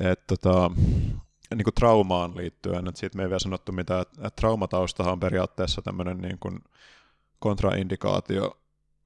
että 0.00 0.24
tota, 0.26 0.70
niin 1.54 1.64
kuin 1.64 1.74
traumaan 1.74 2.36
liittyen, 2.36 2.88
että 2.88 3.00
siitä 3.00 3.16
me 3.16 3.22
ei 3.22 3.28
vielä 3.28 3.38
sanottu 3.38 3.72
mitään, 3.72 4.02
että 4.02 4.30
traumataustahan 4.40 5.12
on 5.12 5.20
periaatteessa 5.20 5.82
tämmöinen 5.82 6.18
niin 6.18 6.38
kuin 6.38 6.58
kontraindikaatio 7.38 8.58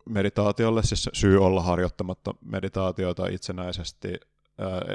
meditaatiolle, 0.08 0.82
siis 0.82 1.10
syy 1.12 1.44
olla 1.44 1.62
harjoittamatta 1.62 2.34
meditaatiota 2.44 3.26
itsenäisesti, 3.26 4.20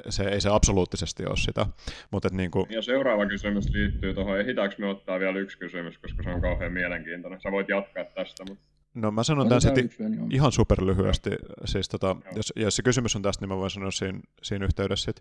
se 0.09 0.23
ei 0.23 0.41
se 0.41 0.49
absoluuttisesti 0.49 1.25
ole 1.25 1.37
sitä. 1.37 1.65
Mutta 2.11 2.29
niin 2.31 2.51
kuin... 2.51 2.65
Ja 2.69 2.81
seuraava 2.81 3.25
kysymys 3.25 3.69
liittyy 3.69 4.13
tuohon, 4.13 4.39
ehditäänkö 4.39 4.75
me 4.79 4.87
ottaa 4.87 5.19
vielä 5.19 5.39
yksi 5.39 5.57
kysymys, 5.57 5.97
koska 5.97 6.23
se 6.23 6.29
on 6.29 6.41
kauhean 6.41 6.71
mielenkiintoinen. 6.71 7.41
Sä 7.41 7.51
voit 7.51 7.69
jatkaa 7.69 8.03
tästä. 8.03 8.43
Mutta... 8.49 8.74
No 8.95 9.11
mä 9.11 9.23
sanon 9.23 9.47
tämän 9.47 9.61
sitten 9.61 9.89
ihan 10.31 10.51
superlyhyesti. 10.51 11.29
Siis 11.65 11.89
tota, 11.89 12.15
jos, 12.35 12.53
jos 12.55 12.75
se 12.75 12.83
kysymys 12.83 13.15
on 13.15 13.21
tästä, 13.21 13.41
niin 13.41 13.49
mä 13.49 13.57
voin 13.57 13.69
sanoa 13.69 13.91
siinä, 13.91 14.19
siinä 14.43 14.65
yhteydessä. 14.65 15.11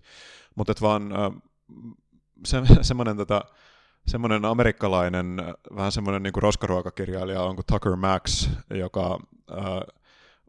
Mutta 0.55 0.74
vaan 0.80 1.12
äh, 1.12 1.42
se, 2.44 2.62
semmoinen 2.82 3.16
tota, 3.16 3.44
semmoinen 4.06 4.44
amerikkalainen, 4.44 5.36
vähän 5.76 5.92
semmoinen 5.92 6.22
niin 6.22 6.32
kuin 6.32 6.42
roskaruokakirjailija 6.42 7.42
on 7.42 7.56
kuin 7.56 7.66
Tucker 7.66 7.96
Max, 7.96 8.48
joka 8.70 9.18
äh, 9.51 10.02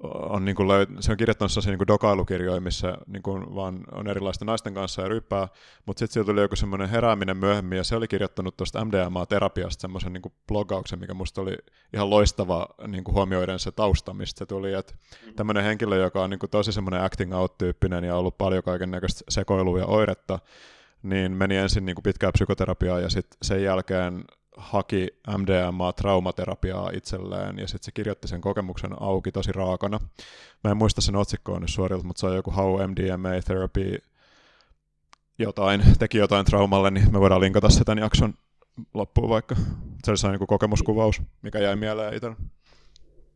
on, 0.04 0.46
niin 0.46 0.56
kuin 0.56 0.68
löy- 0.68 0.98
se 1.00 1.12
on 1.12 1.18
kirjoittanut 1.18 1.52
sellaisia 1.52 1.72
niin 1.72 1.78
kuin 1.78 1.88
dokailukirjoja, 1.88 2.62
missä 2.62 2.98
niin 3.08 3.24
kuin 3.24 3.56
vaan 3.56 3.84
on 3.92 4.08
erilaisten 4.08 4.46
naisten 4.46 4.74
kanssa 4.74 5.02
ja 5.02 5.08
ryppää, 5.08 5.48
mutta 5.86 6.00
sitten 6.00 6.14
sieltä 6.14 6.32
tuli 6.32 6.42
joku 6.42 6.56
semmoinen 6.56 6.90
herääminen 6.90 7.38
myöhemmin, 7.38 7.78
ja 7.78 7.84
se 7.84 7.96
oli 7.96 8.08
kirjoittanut 8.08 8.58
tuosta 8.58 8.86
MDMA-terapiasta 8.86 9.82
semmoisen 9.82 10.14
niin 10.14 10.34
blogauksen, 10.48 11.00
mikä 11.00 11.14
musta 11.14 11.42
oli 11.42 11.58
ihan 11.94 12.10
loistava 12.10 12.68
niin 12.88 13.04
kuin 13.04 13.16
huomioiden 13.16 13.60
se 13.60 13.72
tausta, 13.72 14.14
mistä 14.14 14.40
se 14.40 14.46
tuli, 14.46 14.74
että 14.74 14.94
tämmöinen 15.36 15.64
henkilö, 15.64 15.98
joka 15.98 16.24
on 16.24 16.30
niin 16.30 16.40
kuin 16.40 16.50
tosi 16.50 16.72
semmoinen 16.72 17.04
acting 17.04 17.36
out-tyyppinen 17.36 18.04
ja 18.04 18.16
ollut 18.16 18.38
paljon 18.38 18.64
kaiken 18.64 18.92
näköistä 18.92 19.24
sekoilua 19.30 19.80
ja 19.80 19.86
oiretta, 19.86 20.40
niin 21.04 21.32
meni 21.32 21.58
ensin 21.58 21.86
niin 21.86 21.96
kuin 21.96 22.04
pitkää 22.04 22.32
psykoterapiaa 22.32 23.00
ja 23.00 23.10
sitten 23.10 23.38
sen 23.42 23.64
jälkeen 23.64 24.24
haki 24.58 25.08
MDMA-traumaterapiaa 25.28 26.98
itselleen 26.98 27.60
ja 27.60 27.68
sitten 27.68 27.86
se 27.86 27.92
kirjoitti 27.92 28.28
sen 28.28 28.42
kokemuksen 28.42 28.92
auki 29.02 29.32
tosi 29.32 29.52
raakana. 29.52 30.00
Mä 30.64 30.72
en 30.72 30.78
muista 30.78 31.02
sen 31.02 31.16
otsikkoa 31.16 31.60
nyt 31.60 31.70
suorilta, 31.70 32.08
mutta 32.08 32.20
se 32.20 32.26
on 32.26 32.36
joku 32.36 32.52
How 32.52 32.80
MDMA 32.90 33.42
Therapy 33.46 33.98
jotain, 35.40 35.82
teki 36.00 36.18
jotain 36.18 36.46
traumalle, 36.46 36.92
niin 36.92 37.12
me 37.12 37.20
voidaan 37.20 37.42
linkata 37.42 37.70
se 37.70 37.84
tämän 37.84 38.04
jakson 38.04 38.34
loppuun 38.94 39.30
vaikka. 39.30 39.56
Se 40.04 40.12
oli 40.12 40.18
sellainen 40.18 40.48
kokemuskuvaus, 40.48 41.22
mikä 41.42 41.60
jäi 41.60 41.76
mieleen 41.76 42.14
itse. 42.14 42.32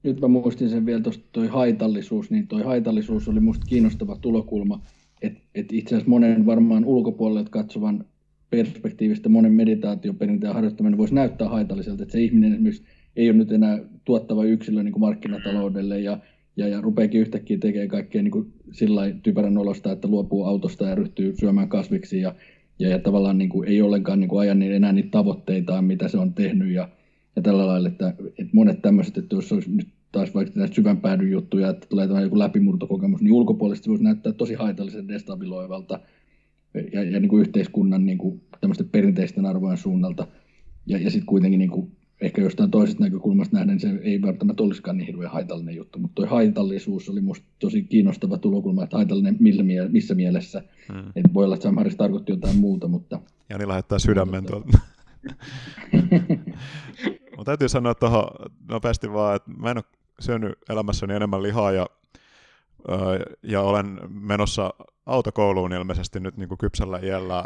Nyt 0.04 0.22
mä 0.22 0.28
muistin 0.28 0.70
sen 0.70 0.86
vielä 0.86 1.02
tuosta 1.02 1.24
toi 1.32 1.48
haitallisuus, 1.48 2.32
niin 2.32 2.48
toi 2.48 2.64
haitallisuus 2.64 3.28
oli 3.28 3.40
musta 3.40 3.66
kiinnostava 3.66 4.16
tulokulma, 4.16 4.82
että 5.22 5.40
et 5.56 5.74
itse 5.74 5.96
asiassa 5.96 6.10
monen 6.10 6.46
varmaan 6.46 6.86
ulkopuolelle 6.86 7.50
katsovan 7.50 8.06
perspektiivistä 8.50 9.30
monen 9.30 9.54
meditaatioperinteen 9.54 10.54
harjoittaminen 10.54 10.98
voisi 10.98 11.16
näyttää 11.16 11.50
haitalliselta, 11.50 12.04
että 12.04 12.12
se 12.12 12.22
ihminen 12.22 12.54
esimerkiksi 12.54 12.84
ei 13.16 13.30
ole 13.30 13.38
nyt 13.38 13.52
enää 13.52 13.80
tuottava 14.06 14.46
yksilö 14.46 14.84
niin 14.84 14.92
kuin 14.92 15.02
markkinataloudelle 15.02 16.00
ja, 16.00 16.18
ja, 16.58 16.68
ja 16.68 16.82
rupeakin 16.82 17.22
yhtäkkiä 17.22 17.58
tekemään 17.58 17.88
kaikkea 17.88 18.24
niin 18.24 18.54
sillä 18.72 19.02
typerän 19.24 19.58
olosta, 19.58 19.92
että 19.92 20.08
luopuu 20.08 20.44
autosta 20.44 20.86
ja 20.86 20.96
ryhtyy 20.96 21.36
syömään 21.40 21.70
kasviksi 21.70 22.22
ja, 22.22 22.36
ja, 22.80 22.90
ja 22.90 23.00
tavallaan 23.00 23.38
niin 23.38 23.50
kuin 23.50 23.70
ei 23.70 23.82
ollenkaan 23.82 24.20
niin 24.20 24.30
kuin 24.30 24.40
aja 24.40 24.56
niin 24.56 24.72
enää 24.72 24.92
niitä 24.92 25.10
tavoitteitaan, 25.12 25.86
mitä 25.86 26.08
se 26.08 26.18
on 26.18 26.34
tehnyt 26.34 26.72
ja, 26.72 26.90
ja 27.36 27.42
tällä 27.42 27.68
lailla, 27.68 27.90
että, 27.90 28.14
että 28.28 28.52
monet 28.54 28.82
tämmöiset, 28.82 29.18
että 29.18 29.36
jos 29.36 29.52
olisi 29.52 29.72
nyt 29.72 29.88
taas 30.12 30.34
vaikka 30.34 30.60
näistä 30.60 30.76
syvän 30.76 31.00
juttuja, 31.30 31.70
että 31.70 31.88
tulee 31.90 32.08
tämä 32.08 32.22
joku 32.22 32.40
läpimurtokokemus, 32.40 33.22
niin 33.22 33.34
ulkopuolisesti 33.34 33.90
voisi 33.90 34.04
näyttää 34.04 34.34
tosi 34.34 34.54
haitallisen 34.54 35.08
destabiloivalta 35.08 36.00
ja, 36.94 37.04
ja 37.04 37.20
niin 37.20 37.30
kuin 37.30 37.42
yhteiskunnan 37.42 38.06
niin 38.06 38.18
kuin 38.18 38.42
perinteisten 38.92 39.46
arvojen 39.46 39.78
suunnalta. 39.78 40.28
Ja, 40.86 40.98
ja 40.98 41.12
sitten 41.12 41.26
kuitenkin 41.26 41.60
niin 41.60 41.70
kuin, 41.70 41.92
ehkä 42.22 42.42
jostain 42.42 42.72
toisesta 42.72 43.04
näkökulmasta 43.04 43.58
nähden 43.58 43.80
se 43.80 43.90
ei 44.02 44.22
välttämättä 44.22 44.64
olisikaan 44.64 44.98
niin 44.98 45.08
hirveän 45.08 45.32
haitallinen 45.32 45.76
juttu, 45.76 46.00
mutta 46.00 46.16
tuo 46.16 46.26
haitallisuus 46.26 47.10
oli 47.10 47.22
minusta 47.22 47.46
tosi 47.60 47.84
kiinnostava 47.84 48.38
tulokulma, 48.38 48.84
että 48.84 48.98
haitallinen 48.98 49.38
millä, 49.40 49.64
missä 49.90 50.16
mielessä. 50.16 50.64
Hmm. 50.94 51.12
Et 51.16 51.34
voi 51.34 51.46
olla, 51.46 51.56
että 51.56 51.64
Sam 51.64 51.76
tarkoitti 51.98 52.32
jotain 52.32 52.58
muuta, 52.58 52.88
mutta... 52.88 53.20
Jani 53.50 53.68
lähettää 53.68 54.00
sydämen 54.00 54.46
tuolta. 54.46 54.78
Mutta 57.38 57.52
täytyy 57.52 57.70
sanoa 57.70 57.96
tuohon 57.96 58.24
nopeasti 58.70 59.14
vaan, 59.14 59.36
että 59.36 59.52
mä 59.52 59.72
en 59.72 59.78
ole 59.78 59.84
syönyt 60.20 60.54
elämässäni 60.70 61.14
enemmän 61.14 61.44
lihaa 61.44 61.72
ja, 61.72 61.88
ja 63.44 63.62
olen 63.62 64.00
menossa 64.10 64.74
autokouluun 65.06 65.74
ilmeisesti 65.74 66.20
nyt 66.20 66.38
niin 66.38 66.48
kuin 66.48 66.58
kypsällä 66.58 67.00
iällä 67.04 67.44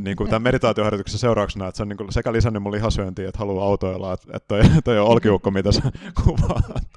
niin 0.00 0.16
kuin 0.16 0.30
tämän 0.30 0.42
meditaatioharjoituksen 0.42 1.18
seurauksena, 1.18 1.68
että 1.68 1.76
se 1.76 1.82
on 1.82 1.88
niin 1.88 1.96
kuin 1.96 2.12
sekä 2.12 2.32
lisännyt 2.32 2.62
mun 2.62 2.72
lihasyöntiä, 2.72 3.28
että 3.28 3.38
haluaa 3.38 3.66
autoilla, 3.66 4.12
että, 4.12 4.36
että 4.36 4.48
toi, 4.48 4.60
toi 4.84 4.98
on 4.98 5.06
olkiukko, 5.06 5.50
mitä 5.50 5.72
sä 5.72 5.82
kuvaat. 6.24 6.88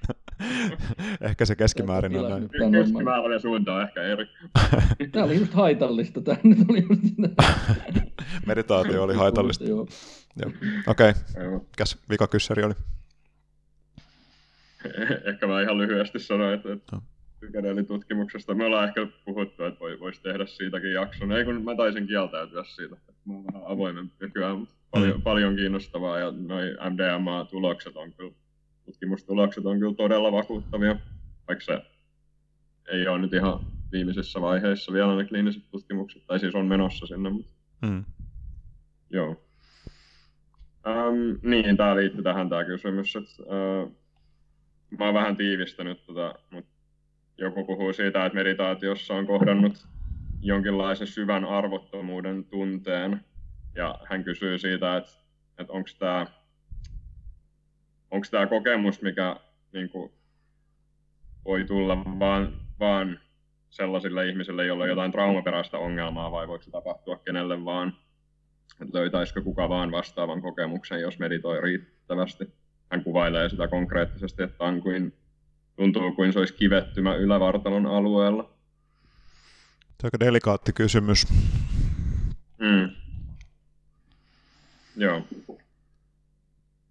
ehkä 1.22 1.45
se 1.45 1.56
keskimäärin 1.56 2.19
on 2.19 2.30
näin. 2.30 2.49
Keskimääräinen 2.72 3.41
suunta 3.41 3.73
on 3.73 3.81
ehkä 3.81 4.02
eri. 4.02 4.26
Tämä 5.11 5.26
oli 5.26 5.35
just 5.35 5.53
haitallista. 5.53 6.22
Tämä 6.22 6.38
nyt 6.44 6.57
oli 6.69 6.85
just 6.89 7.35
Meditaatio 8.48 9.03
oli 9.03 9.15
haitallista. 9.15 9.65
Okei, 10.88 11.10
okay. 11.10 11.60
käs 11.77 11.98
vika 12.10 12.27
kyssäri 12.27 12.64
oli? 12.64 12.73
ehkä 15.26 15.48
mä 15.48 15.61
ihan 15.61 15.77
lyhyesti 15.77 16.19
sanoin, 16.19 16.53
että, 16.53 16.73
että 16.73 16.95
no 16.95 17.02
psykedeelitutkimuksesta. 17.48 18.53
Me 18.53 18.65
ollaan 18.65 18.88
ehkä 18.88 19.07
puhuttu, 19.26 19.64
että 19.64 19.80
voi, 19.80 19.99
voisi 19.99 20.22
tehdä 20.22 20.45
siitäkin 20.45 20.94
jakson. 20.94 21.32
Ei 21.32 21.45
kun 21.45 21.64
mä 21.64 21.76
taisin 21.76 22.07
kieltäytyä 22.07 22.64
siitä. 22.64 22.95
Mä 23.26 23.34
oon 23.34 23.45
vähän 23.45 23.61
avoimen 23.65 24.11
nykyään, 24.19 24.60
mutta 24.60 24.76
paljon, 24.91 25.18
mm. 25.18 25.22
paljon 25.22 25.56
kiinnostavaa 25.56 26.19
ja 26.19 26.32
noin 26.32 26.69
MDMA-tulokset 26.69 27.98
on 27.98 28.14
kyllä, 28.14 28.34
tutkimustulokset 28.86 29.65
on 29.65 29.80
kyllä 29.80 29.94
todella 29.94 30.32
vakuuttavia, 30.32 30.95
vaikka 31.48 31.65
se 31.65 31.82
ei 32.91 33.07
ole 33.07 33.19
nyt 33.19 33.34
ihan 33.34 33.60
viimeisissä 33.91 34.41
vaiheissa 34.41 34.94
vielä 34.94 35.15
ne 35.15 35.26
kliiniset 35.26 35.64
tutkimukset, 35.72 36.28
tai 36.28 36.40
siis 36.40 36.56
on 36.56 36.65
menossa 36.65 37.07
sinne, 37.07 37.30
mutta 37.30 37.52
mm. 37.82 38.06
joo. 39.10 39.44
Ähm, 40.88 41.49
niin, 41.49 41.78
tämä 41.78 41.95
liittyy 41.95 42.24
tähän 42.24 42.49
tämä 42.49 42.65
kysymys, 42.65 43.15
että 43.15 43.44
äh, 43.44 43.91
mä 44.99 45.06
oon 45.06 45.14
vähän 45.14 45.38
tiivistänyt 45.38 46.06
tätä, 46.06 46.34
mutta 46.52 46.76
joku 47.38 47.65
puhuu 47.65 47.93
siitä, 47.93 48.26
että 48.26 48.35
meditaatiossa 48.35 49.14
on 49.14 49.27
kohdannut 49.27 49.88
jonkinlaisen 50.41 51.07
syvän 51.07 51.45
arvottomuuden 51.45 52.45
tunteen, 52.45 53.26
ja 53.76 53.99
hän 54.09 54.23
kysyy 54.23 54.57
siitä, 54.57 54.97
että, 54.97 55.11
että 55.59 55.73
onko 55.73 55.89
tämä 55.99 56.26
onko 58.11 58.27
tämä 58.31 58.47
kokemus, 58.47 59.01
mikä 59.01 59.35
niin 59.73 59.89
kuin, 59.89 60.11
voi 61.45 61.64
tulla 61.64 61.97
vaan, 62.19 62.53
vaan 62.80 63.19
sellaisille 63.69 64.27
ihmisille, 64.27 64.65
joilla 64.65 64.84
on 64.84 64.89
jotain 64.89 65.11
traumaperäistä 65.11 65.77
ongelmaa, 65.77 66.31
vai 66.31 66.47
voiko 66.47 66.64
se 66.64 66.72
tapahtua 66.72 67.18
kenelle 67.18 67.65
vaan? 67.65 67.93
Että 68.81 68.97
löytäisikö 68.97 69.41
kuka 69.41 69.69
vaan 69.69 69.91
vastaavan 69.91 70.41
kokemuksen, 70.41 71.01
jos 71.01 71.19
meditoi 71.19 71.61
riittävästi? 71.61 72.53
Hän 72.91 73.03
kuvailee 73.03 73.49
sitä 73.49 73.68
konkreettisesti, 73.68 74.43
että 74.43 74.64
on 74.64 74.81
kuin 74.81 75.14
tuntuu 75.77 76.11
kuin 76.11 76.33
se 76.33 76.39
olisi 76.39 76.53
kivettymä 76.53 77.15
ylävartalon 77.15 77.85
alueella. 77.85 78.43
Se 79.83 80.03
on 80.03 80.07
aika 80.07 80.19
delikaatti 80.19 80.73
kysymys. 80.73 81.27
Mm. 82.59 82.89
Joo. 84.95 85.21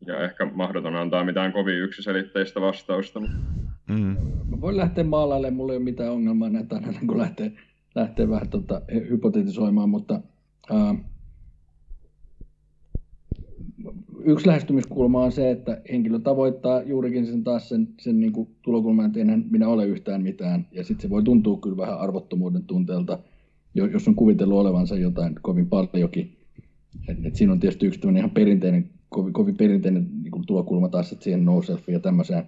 Ja 0.06 0.24
ehkä 0.24 0.46
mahdoton 0.54 0.96
antaa 0.96 1.24
mitään 1.24 1.52
kovin 1.52 1.78
yksiselitteistä 1.78 2.60
vastausta. 2.60 3.20
Mm. 3.88 4.16
Mä 4.48 4.60
voin 4.60 4.76
lähteä 4.76 5.04
maalailemaan, 5.04 5.54
mulla 5.54 5.72
ei 5.72 5.76
ole 5.76 5.84
mitään 5.84 6.12
ongelmaa 6.12 6.48
näitä 6.48 6.74
aina, 6.74 6.98
kun 7.06 7.18
lähtee, 7.18 7.52
lähtee 7.94 8.28
vähän 8.28 8.48
tota, 8.48 8.82
hypotetisoimaan, 9.10 9.88
mutta 9.88 10.20
uh, 10.70 11.00
yksi 14.27 14.47
lähestymiskulma 14.47 15.24
on 15.24 15.32
se, 15.32 15.51
että 15.51 15.81
henkilö 15.93 16.19
tavoittaa 16.19 16.82
juurikin 16.82 17.27
sen 17.27 17.44
taas 17.44 17.69
sen, 17.69 17.89
sen 18.01 18.20
niin 18.20 18.32
kuin 18.32 18.48
tulokulman, 18.62 19.07
että 19.07 19.20
enhän 19.20 19.44
minä 19.51 19.69
ole 19.69 19.86
yhtään 19.86 20.23
mitään. 20.23 20.66
Ja 20.73 20.85
sitten 20.85 21.03
se 21.03 21.11
voi 21.11 21.23
tuntua 21.23 21.59
kyllä 21.59 21.77
vähän 21.77 21.98
arvottomuuden 21.98 22.65
tunteelta. 22.65 23.19
jos 23.74 24.09
on 24.09 24.15
kuvitellut 24.15 24.59
olevansa 24.59 24.97
jotain 24.97 25.35
kovin 25.43 25.66
paljonkin. 25.66 26.36
Et, 27.09 27.27
et 27.27 27.36
siinä 27.36 27.53
on 27.53 27.61
tietysti 27.61 27.86
yksi 27.86 28.01
ihan 28.19 28.31
perinteinen, 28.31 28.90
kovin, 29.09 29.32
kovin 29.32 29.57
perinteinen 29.57 30.09
niin 30.23 30.31
kuin 30.31 30.47
tulokulma 30.47 30.89
taas 30.89 31.12
että 31.12 31.24
siihen 31.24 31.44
no 31.44 31.61
ja 31.89 32.01
tämmöiseen. 32.01 32.44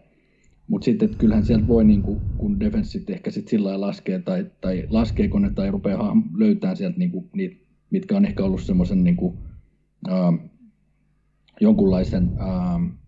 Mutta 0.68 0.84
sitten 0.84 1.10
kyllähän 1.18 1.44
sieltä 1.44 1.68
voi, 1.68 1.84
niin 1.84 2.02
kuin, 2.02 2.20
kun 2.38 2.60
defenssit 2.60 3.10
ehkä 3.10 3.30
sitten 3.30 3.50
sillä 3.50 3.68
lailla 3.68 3.86
laskee, 3.86 4.18
tai, 4.18 4.46
tai 4.60 4.86
laskeeko 4.90 5.38
ne, 5.38 5.50
tai 5.50 5.70
rupeaa 5.70 6.16
löytämään 6.36 6.76
sieltä 6.76 6.98
niin 6.98 7.10
kuin, 7.10 7.28
niitä, 7.32 7.56
mitkä 7.90 8.16
on 8.16 8.24
ehkä 8.24 8.44
ollut 8.44 8.62
semmoisen 8.62 9.04
niin 9.04 9.16
kuin, 9.16 9.38
jonkunlaisen 11.60 12.30
äh, 12.40 12.98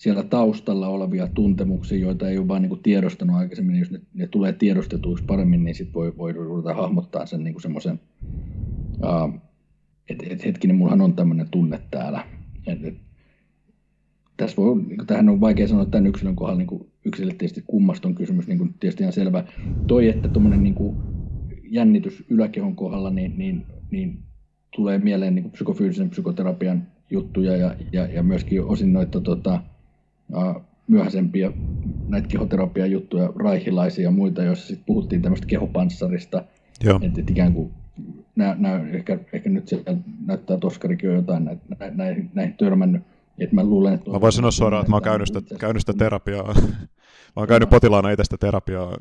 siellä 0.00 0.22
taustalla 0.22 0.88
olevia 0.88 1.28
tuntemuksia, 1.28 1.98
joita 1.98 2.28
ei 2.28 2.38
ole 2.38 2.48
vain 2.48 2.62
niin 2.62 2.82
tiedostanut 2.82 3.36
aikaisemmin, 3.36 3.78
jos 3.78 3.90
ne, 3.90 4.00
ne 4.14 4.26
tulee 4.26 4.52
tiedostetuiksi 4.52 5.24
paremmin, 5.24 5.64
niin 5.64 5.74
sitten 5.74 5.94
voi, 5.94 6.16
voi 6.16 6.32
ruveta 6.32 6.74
hahmottaa 6.74 7.26
sen 7.26 7.44
niin 7.44 7.60
semmoisen, 7.60 8.00
uh, 9.02 9.34
että 10.08 10.24
et, 10.30 10.44
hetkinen, 10.44 10.76
mullahan 10.76 11.00
on 11.00 11.14
tämmöinen 11.14 11.48
tunne 11.50 11.80
täällä. 11.90 12.24
Et, 12.66 12.84
et, 12.84 12.94
tässä 14.36 14.56
voi, 14.56 14.82
niin 14.82 15.06
tähän 15.06 15.28
on 15.28 15.40
vaikea 15.40 15.68
sanoa 15.68 15.84
tämän 15.84 16.06
yksilön 16.06 16.36
kohdalla 16.36 16.58
niin 16.58 16.90
yksilöllisesti 17.04 17.64
kummasta 17.66 18.08
on 18.08 18.14
kysymys, 18.14 18.48
niin 18.48 18.58
kuin 18.58 18.74
tietysti 18.80 19.02
ihan 19.02 19.12
selvä. 19.12 19.44
Toi, 19.86 20.08
että 20.08 20.28
tuommoinen 20.28 20.62
niin 20.62 20.96
jännitys 21.62 22.24
yläkehon 22.28 22.76
kohdalla, 22.76 23.10
niin, 23.10 23.38
niin, 23.38 23.66
niin 23.90 24.22
tulee 24.76 24.98
mieleen 24.98 25.34
niin 25.34 25.50
psykofyysisen 25.50 26.10
psykoterapian 26.10 26.86
juttuja 27.10 27.56
ja, 27.56 27.74
ja, 27.92 28.06
ja 28.06 28.22
myöskin 28.22 28.64
osin 28.64 28.92
noita 28.92 29.20
tota, 29.20 29.60
myöhäisempiä 30.86 31.52
näitä 32.08 32.28
kehoterapian 32.28 32.90
juttuja, 32.90 33.32
raihilaisia 33.36 34.04
ja 34.04 34.10
muita, 34.10 34.42
joissa 34.42 34.66
sitten 34.66 34.84
puhuttiin 34.86 35.22
tämmöistä 35.22 35.46
kehopanssarista. 35.46 36.44
Joo. 36.84 36.98
Että 37.02 37.20
et 37.20 37.30
ikään 37.30 37.52
kuin 37.52 37.72
nää, 38.36 38.56
nää, 38.58 38.88
ehkä, 38.88 39.18
ehkä 39.32 39.50
nyt 39.50 39.68
siellä 39.68 39.96
näyttää 40.26 40.56
Toskarikin 40.56 41.08
jo 41.08 41.14
jotain 41.14 41.60
näihin, 41.94 42.30
näihin 42.34 42.54
törmännyt. 42.54 43.02
Et 43.38 43.52
mä, 43.52 43.64
luulen, 43.64 43.94
että 43.94 44.10
mä 44.10 44.20
voin 44.20 44.32
sanoa 44.32 44.50
suoraan, 44.50 44.80
että 44.80 44.90
mä 44.90 44.96
oon 44.96 45.02
käynyt 45.02 45.28
sitä, 45.28 45.58
käynyt 45.58 45.82
sitä 45.82 45.92
terapiaa. 45.98 46.54
mä 47.36 47.36
oon 47.36 47.48
käynyt 47.48 47.70
potilaana 47.70 48.10
itse 48.10 48.24
sitä 48.24 48.36
terapiaa, 48.40 48.96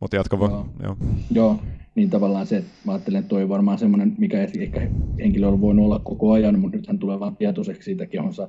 mutta 0.00 0.16
jatka 0.16 0.40
vaan. 0.40 0.52
Joo. 0.52 0.66
Joo. 0.82 0.96
Joo, 1.30 1.60
niin 1.94 2.10
tavallaan 2.10 2.46
se, 2.46 2.56
että 2.56 2.70
mä 2.84 2.92
ajattelen, 2.92 3.18
että 3.18 3.28
toi 3.28 3.42
on 3.42 3.48
varmaan 3.48 3.78
semmoinen, 3.78 4.14
mikä 4.18 4.42
ehkä 4.42 4.88
henkilö 5.18 5.48
on 5.48 5.60
voinut 5.60 5.84
olla 5.84 5.98
koko 5.98 6.32
ajan, 6.32 6.58
mutta 6.58 6.76
nyt 6.76 6.86
hän 6.86 6.98
tulee 6.98 7.20
vaan 7.20 7.36
tietoiseksi 7.36 7.84
siitä 7.84 8.06
kehonsa 8.06 8.48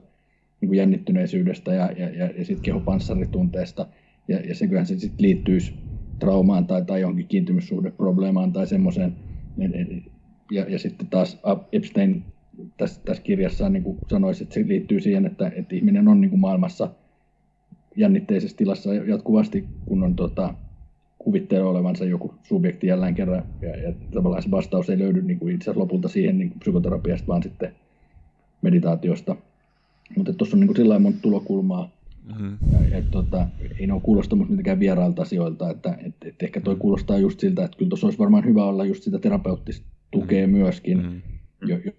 niin 0.62 0.70
kuin 0.70 0.78
jännittyneisyydestä 0.78 1.74
ja, 1.74 1.92
ja, 1.92 2.10
ja, 2.10 2.26
ja 2.26 2.46
sitten 2.46 2.64
kehopanssaritunteesta. 2.64 3.88
Ja, 4.28 4.40
ja 4.40 4.56
se 4.56 4.68
kyllähän 4.68 4.86
se 4.86 5.00
sitten 5.00 5.22
liittyisi 5.22 5.74
traumaan 6.20 6.68
tai, 6.68 6.86
tai 6.86 7.02
johonkin 7.02 7.28
kiintymyssuhdeprobleemaan 7.28 8.54
tai 8.54 8.68
semmoiseen. 8.68 9.16
Ja, 10.52 10.66
ja 10.68 10.80
sitten 10.80 11.08
taas 11.08 11.40
Epstein 11.72 12.24
tässä, 12.78 13.02
tässä 13.06 13.24
kirjassa 13.24 13.70
niin 13.70 13.84
kuin 13.84 13.98
sanoisi, 14.10 14.44
että 14.44 14.54
se 14.54 14.68
liittyy 14.68 15.00
siihen, 15.00 15.26
että, 15.26 15.52
että 15.56 15.76
ihminen 15.76 16.08
on 16.08 16.22
niin 16.22 16.30
kuin 16.30 16.40
maailmassa 16.40 16.90
jännitteisessä 17.96 18.58
tilassa 18.58 18.94
jatkuvasti, 18.94 19.66
kun 19.86 20.04
on 20.04 20.16
tota, 20.16 20.54
kuvittelee 21.20 21.64
olevansa 21.64 22.06
joku 22.06 22.34
subjekti 22.44 22.88
jälleen 22.88 23.16
kerran, 23.16 23.44
ja, 23.62 23.76
ja 23.76 23.94
tavallaan 24.14 24.44
se 24.44 24.52
vastaus 24.52 24.90
ei 24.90 25.00
löydy 25.00 25.22
niin 25.22 25.40
kuin 25.40 25.56
itse 25.56 25.64
asiassa 25.64 25.80
lopulta 25.80 26.08
siihen 26.08 26.38
niin 26.38 26.50
kuin 26.50 26.60
psykoterapiasta, 26.60 27.28
vaan 27.28 27.44
sitten 27.44 27.76
meditaatiosta. 28.62 29.36
Mutta 30.18 30.34
tuossa 30.34 30.58
on 30.58 30.62
niin 30.62 30.76
sillä 30.76 31.00
monta 31.00 31.20
tulokulmaa, 31.22 31.90
mm-hmm. 32.28 32.58
ja, 32.72 32.98
et, 32.98 33.12
tota, 33.12 33.48
ei 33.80 33.88
ne 33.88 33.94
ole 33.94 34.02
kuulostanut 34.02 34.50
mitenkään 34.50 34.80
vierailta 34.80 35.22
asioilta, 35.22 35.70
että 35.70 35.98
et, 36.06 36.16
et 36.26 36.44
ehkä 36.44 36.62
toi 36.62 36.76
kuulostaa 36.76 37.18
just 37.18 37.40
siltä, 37.40 37.66
että 37.66 37.78
kyllä 37.78 37.90
tuossa 37.90 38.08
olisi 38.08 38.20
varmaan 38.20 38.46
hyvä 38.46 38.66
olla 38.66 38.86
just 38.86 39.04
sitä 39.04 39.20
terapeuttista 39.20 39.88
tukea 40.12 40.48
mm-hmm. 40.48 40.58
myöskin, 40.58 40.98
mm-hmm. 40.98 41.22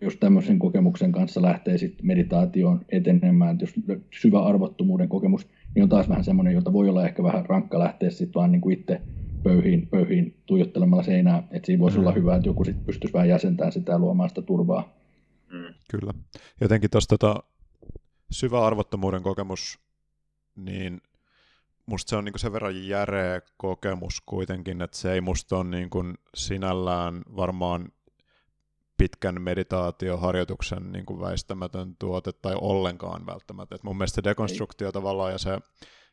Jos 0.01 0.16
tämmöisen 0.16 0.59
kokemuksen 0.59 1.12
kanssa 1.12 1.43
lähtee 1.43 1.78
sitten 1.78 2.07
meditaatioon 2.07 2.81
etenemään, 2.89 3.59
jos 3.61 3.74
syvä 4.20 4.43
arvottomuuden 4.43 5.09
kokemus, 5.09 5.49
niin 5.74 5.82
on 5.82 5.89
taas 5.89 6.09
vähän 6.09 6.24
semmoinen, 6.24 6.55
jota 6.55 6.73
voi 6.73 6.89
olla 6.89 7.07
ehkä 7.07 7.23
vähän 7.23 7.47
rankka 7.47 7.78
lähteä 7.78 8.11
sitten 8.11 8.35
vaan 8.35 8.53
niin 8.53 8.61
kuin 8.61 8.78
itse 8.78 9.01
pöyhiin, 9.43 9.87
pöyhiin 9.87 10.35
tuijottelemalla 10.47 11.03
seinää, 11.03 11.43
että 11.51 11.66
siinä 11.66 11.81
voisi 11.81 11.97
mm. 11.97 12.01
olla 12.01 12.12
hyvä, 12.12 12.37
että 12.37 12.49
joku 12.49 12.65
sitten 12.65 12.85
pystyisi 12.85 13.12
vähän 13.12 13.28
jäsentämään 13.28 13.73
sitä 13.73 13.93
ja 13.93 13.99
luomaan 13.99 14.28
sitä 14.28 14.43
turvaa. 14.43 14.93
Mm. 15.53 15.74
Kyllä. 15.91 16.15
Jotenkin 16.61 16.91
tuosta 16.91 17.19
tota, 17.19 17.43
syvä 18.31 18.66
arvottomuuden 18.66 19.23
kokemus, 19.23 19.78
niin 20.57 21.01
musta 21.87 22.11
se 22.11 22.16
on 22.16 22.24
niin 22.24 22.39
sen 22.39 22.53
verran 22.53 22.89
järeä 22.89 23.41
kokemus 23.57 24.23
kuitenkin, 24.27 24.82
että 24.82 24.97
se 24.97 25.12
ei 25.12 25.20
musta 25.20 25.57
ole 25.57 25.65
niin 25.65 26.15
sinällään 26.35 27.23
varmaan 27.37 27.93
pitkän 29.01 29.43
meditaatioharjoituksen 29.43 30.93
niin 30.93 31.06
kuin 31.06 31.20
väistämätön 31.20 31.97
tuote 31.98 32.32
tai 32.32 32.55
ollenkaan 32.60 33.27
välttämättä. 33.27 33.74
Et 33.74 33.82
mun 33.82 33.97
mielestä 33.97 34.14
se 34.14 34.24
dekonstruktio 34.24 34.89
ei. 34.89 34.93
tavallaan 34.93 35.32
ja 35.32 35.39
se 35.39 35.59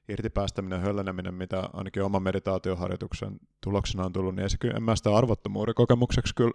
irtipäästäminen, 0.09 0.81
hölleneminen, 0.81 1.33
mitä 1.33 1.69
ainakin 1.73 2.03
oman 2.03 2.23
meditaatioharjoituksen 2.23 3.39
tuloksena 3.63 4.05
on 4.05 4.13
tullut, 4.13 4.35
niin 4.35 4.43
ei 4.43 4.49
se 4.49 4.57
kyllä, 4.57 4.77
en 4.77 4.83
mä 4.83 4.95
sitä 4.95 5.15
arvottomuuden 5.15 5.75
kokemukseksi 5.75 6.35
kyllä 6.35 6.51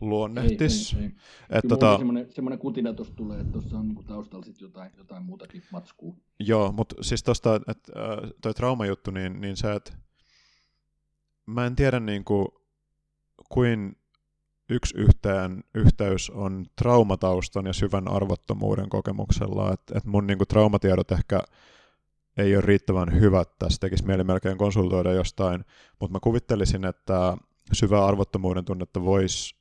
luonnehtis. 0.00 0.94
Ei, 0.94 1.00
ei, 1.00 1.04
ei. 1.04 1.12
Että 1.50 1.68
tota... 1.68 1.96
semmoinen, 1.96 2.32
semmoinen 2.32 2.58
kutina 2.58 2.92
tuossa 2.92 3.14
tulee, 3.14 3.40
että 3.40 3.52
tuossa 3.52 3.78
on 3.78 3.86
niinku 3.88 4.02
taustalla 4.02 4.44
sit 4.44 4.60
jotain, 4.60 4.90
jotain 4.98 5.22
muutakin 5.22 5.62
matskua. 5.72 6.14
Joo, 6.38 6.72
mutta 6.72 6.94
siis 7.00 7.22
tuosta, 7.22 7.56
että 7.56 7.92
toi 8.42 8.54
traumajuttu, 8.54 9.10
niin, 9.10 9.40
niin 9.40 9.56
se, 9.56 9.72
että 9.72 9.92
mä 11.46 11.66
en 11.66 11.76
tiedä 11.76 12.00
niin 12.00 12.24
kuin, 12.24 12.48
kuin 13.48 13.99
yksi 14.70 14.98
yhteen 14.98 15.64
yhteys 15.74 16.30
on 16.30 16.66
traumataustan 16.76 17.66
ja 17.66 17.72
syvän 17.72 18.08
arvottomuuden 18.08 18.88
kokemuksella, 18.88 19.72
että 19.72 19.98
et 19.98 20.04
mun 20.04 20.26
niin 20.26 20.38
kuin, 20.38 20.48
traumatiedot 20.48 21.12
ehkä 21.12 21.42
ei 22.36 22.56
ole 22.56 22.64
riittävän 22.66 23.20
hyvät 23.20 23.58
tässä, 23.58 23.80
tekisi 23.80 24.06
mieli 24.06 24.24
melkein 24.24 24.58
konsultoida 24.58 25.12
jostain, 25.12 25.64
mutta 26.00 26.12
mä 26.12 26.20
kuvittelisin, 26.20 26.84
että 26.84 27.36
syvä 27.72 28.06
arvottomuuden 28.06 28.64
tunnetta 28.64 29.04
voisi 29.04 29.54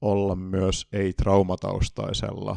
olla 0.00 0.34
myös 0.36 0.86
ei-traumataustaisella, 0.92 2.56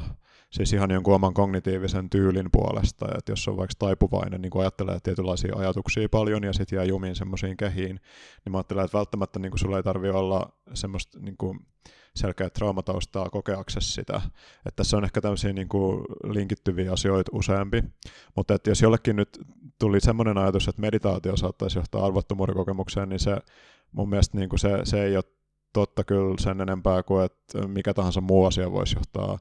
siis 0.50 0.74
ihan 0.74 0.92
jonkun 0.92 1.16
oman 1.16 1.34
kognitiivisen 1.34 2.10
tyylin 2.10 2.50
puolesta, 2.52 3.06
että 3.18 3.32
jos 3.32 3.48
on 3.48 3.58
vaikka 3.58 3.74
taipuvainen, 3.80 4.42
niin 4.42 4.50
kun 4.50 4.62
ajattelee 4.62 5.00
tietynlaisia 5.04 5.56
ajatuksia 5.56 6.10
paljon 6.10 6.44
ja 6.44 6.54
sitten 6.54 6.78
jää 6.78 6.86
jumiin 6.86 7.16
semmoisiin 7.16 7.58
kehiin, 7.58 8.00
niin 8.46 8.52
mä 8.52 8.58
ajattelen, 8.58 8.86
että 8.86 8.98
välttämättä 8.98 9.40
niin 9.40 9.60
sulla 9.60 9.78
ei 9.78 9.84
tarvitse 9.84 10.18
olla 10.18 10.50
semmoista 10.74 11.20
niin 11.20 11.38
kuin 11.38 11.60
selkeä 12.16 12.50
traumataustaa 12.50 13.30
kokeaksesi 13.30 13.92
sitä. 13.92 14.22
Että 14.66 14.76
tässä 14.76 14.98
on 14.98 15.04
ehkä 15.04 15.22
tämmöisiä 15.22 15.54
niin 15.54 15.68
linkittyviä 16.24 16.92
asioita 16.92 17.32
useampi, 17.34 17.84
mutta 18.36 18.54
että 18.54 18.70
jos 18.70 18.82
jollekin 18.82 19.16
nyt 19.16 19.40
tuli 19.80 20.02
semmoinen 20.02 20.38
ajatus, 20.38 20.68
että 20.68 20.82
meditaatio 20.82 21.38
saattaisi 21.38 21.80
johtaa 21.80 22.06
arvottomuuden 22.06 22.56
niin 23.10 23.20
se 23.20 23.38
mun 23.92 24.10
mielestä 24.10 24.38
niin 24.38 24.50
kuin 24.50 24.60
se, 24.60 24.70
se 24.84 25.04
ei 25.04 25.16
ole 25.16 25.24
totta 25.74 26.04
kyllä 26.04 26.36
sen 26.40 26.62
enempää 26.62 27.04
kuin, 27.04 27.26
että 27.26 27.68
mikä 27.68 27.94
tahansa 27.94 28.22
muu 28.22 28.46
asia 28.46 28.72
voisi 28.72 28.96
johtaa 28.96 29.38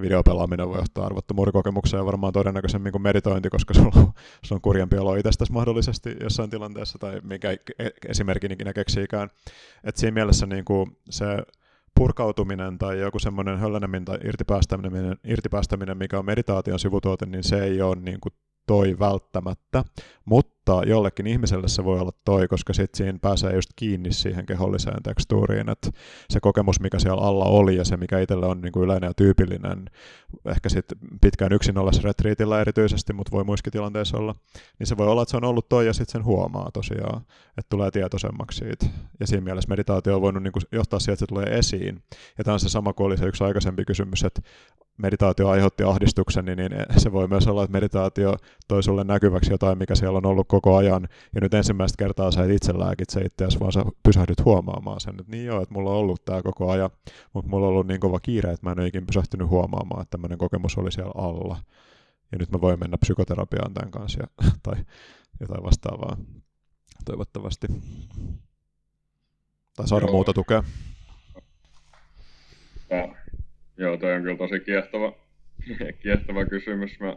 videopelaaminen 0.00 0.68
voi 0.68 0.78
johtaa 0.78 1.06
arvottomuuden 1.06 1.52
kokemukseen 1.52 1.98
ja 1.98 2.04
varmaan 2.04 2.32
todennäköisemmin 2.32 2.92
kuin 2.92 3.02
meditointi, 3.02 3.50
koska 3.50 3.74
sulla 3.74 3.92
on, 3.96 4.12
on 4.50 4.60
kurjempi 4.60 4.96
olo 4.96 5.14
itsestäsi 5.14 5.52
mahdollisesti 5.52 6.16
jossain 6.20 6.50
tilanteessa 6.50 6.98
tai 6.98 7.20
mikä 7.22 7.50
e-, 7.52 7.90
esimerkin 8.08 8.52
ikinä 8.52 8.72
keksiikään. 8.72 9.28
Et 9.84 9.96
siinä 9.96 10.14
mielessä 10.14 10.46
niin 10.46 10.64
kuin 10.64 10.96
se 11.10 11.26
purkautuminen 11.94 12.78
tai 12.78 13.00
joku 13.00 13.18
semmoinen 13.18 13.58
hölläneminen 13.58 14.04
tai 14.04 14.18
irtipäästäminen, 14.24 15.16
irtipäästäminen, 15.24 15.98
mikä 15.98 16.18
on 16.18 16.26
meditaation 16.26 16.78
sivutuote, 16.78 17.26
niin 17.26 17.44
se 17.44 17.64
ei 17.64 17.82
ole 17.82 17.96
niin 17.96 18.20
kuin 18.20 18.32
toi 18.66 18.96
välttämättä, 18.98 19.84
mutta 20.24 20.82
jollekin 20.86 21.26
ihmiselle 21.26 21.68
se 21.68 21.84
voi 21.84 22.00
olla 22.00 22.12
toi, 22.24 22.48
koska 22.48 22.72
sitten 22.72 22.96
siinä 22.98 23.18
pääsee 23.22 23.54
just 23.54 23.70
kiinni 23.76 24.12
siihen 24.12 24.46
keholliseen 24.46 25.02
tekstuuriin, 25.02 25.68
että 25.68 25.90
se 26.30 26.40
kokemus, 26.40 26.80
mikä 26.80 26.98
siellä 26.98 27.22
alla 27.22 27.44
oli 27.44 27.76
ja 27.76 27.84
se, 27.84 27.96
mikä 27.96 28.18
itselle 28.18 28.46
on 28.46 28.60
niin 28.60 28.72
kuin 28.72 28.84
yleinen 28.84 29.08
ja 29.08 29.14
tyypillinen, 29.14 29.90
ehkä 30.44 30.68
sitten 30.68 30.98
pitkään 31.20 31.52
yksin 31.52 31.78
ollessa 31.78 32.02
retriitillä 32.04 32.60
erityisesti, 32.60 33.12
mutta 33.12 33.32
voi 33.32 33.44
muissakin 33.44 33.72
tilanteissa 33.72 34.18
olla, 34.18 34.34
niin 34.78 34.86
se 34.86 34.96
voi 34.96 35.06
olla, 35.06 35.22
että 35.22 35.30
se 35.30 35.36
on 35.36 35.44
ollut 35.44 35.68
toi 35.68 35.86
ja 35.86 35.92
sitten 35.92 36.12
sen 36.12 36.24
huomaa 36.24 36.70
tosiaan, 36.72 37.22
että 37.48 37.70
tulee 37.70 37.90
tietoisemmaksi 37.90 38.58
siitä. 38.58 38.86
Ja 39.20 39.26
siinä 39.26 39.44
mielessä 39.44 39.68
meditaatio 39.68 40.16
on 40.16 40.22
voinut 40.22 40.42
niin 40.42 40.52
kuin 40.52 40.62
johtaa 40.72 40.98
siihen, 40.98 41.12
että 41.12 41.22
se 41.22 41.26
tulee 41.26 41.58
esiin. 41.58 42.02
Ja 42.38 42.44
tämä 42.44 42.52
on 42.52 42.60
se 42.60 42.68
sama 42.68 42.92
kuin 42.92 43.06
oli 43.06 43.16
se 43.16 43.26
yksi 43.26 43.44
aikaisempi 43.44 43.84
kysymys, 43.84 44.24
että 44.24 44.42
meditaatio 44.98 45.48
aiheutti 45.48 45.84
ahdistuksen, 45.84 46.44
niin, 46.44 46.58
se 46.96 47.12
voi 47.12 47.28
myös 47.28 47.46
olla, 47.46 47.64
että 47.64 47.72
meditaatio 47.72 48.36
toi 48.68 48.82
sulle 48.82 49.04
näkyväksi 49.04 49.52
jotain, 49.52 49.78
mikä 49.78 49.94
siellä 49.94 50.16
on 50.16 50.26
ollut 50.26 50.48
koko 50.48 50.76
ajan, 50.76 51.08
ja 51.34 51.40
nyt 51.40 51.54
ensimmäistä 51.54 51.96
kertaa 52.04 52.30
sä 52.30 52.44
et 52.44 52.50
itse 52.50 52.78
lääkitse 52.78 53.20
itseäsi, 53.20 53.60
vaan 53.60 53.72
sä 53.72 53.84
pysähdyt 54.02 54.44
huomaamaan 54.44 55.00
sen, 55.00 55.14
että 55.20 55.32
niin 55.32 55.46
joo, 55.46 55.62
että 55.62 55.74
mulla 55.74 55.90
on 55.90 55.96
ollut 55.96 56.24
tämä 56.24 56.42
koko 56.42 56.70
ajan, 56.70 56.90
mutta 57.32 57.50
mulla 57.50 57.66
on 57.66 57.72
ollut 57.72 57.86
niin 57.86 58.00
kova 58.00 58.20
kiire, 58.20 58.52
että 58.52 58.66
mä 58.66 58.72
en 58.72 58.80
ole 58.80 58.86
ikinä 58.86 59.06
pysähtynyt 59.06 59.48
huomaamaan, 59.48 60.02
että 60.02 60.10
tämmöinen 60.10 60.38
kokemus 60.38 60.78
oli 60.78 60.92
siellä 60.92 61.12
alla. 61.16 61.56
Ja 62.32 62.38
nyt 62.38 62.50
mä 62.50 62.60
voin 62.60 62.80
mennä 62.80 62.98
psykoterapiaan 62.98 63.74
tämän 63.74 63.90
kanssa, 63.90 64.20
ja, 64.22 64.50
tai 64.62 64.84
jotain 65.40 65.62
vastaavaa, 65.64 66.16
toivottavasti. 67.04 67.66
Tai 69.76 69.88
saada 69.88 70.04
Joo. 70.04 70.12
muuta 70.12 70.32
tukea. 70.32 70.64
Ja, 72.90 73.23
joo, 73.76 73.96
toi 73.96 74.14
on 74.14 74.22
kyllä 74.22 74.36
tosi 74.36 74.60
kiehtova, 74.60 75.12
kiehtova 76.02 76.46
kysymys. 76.46 77.00
Mä, 77.00 77.16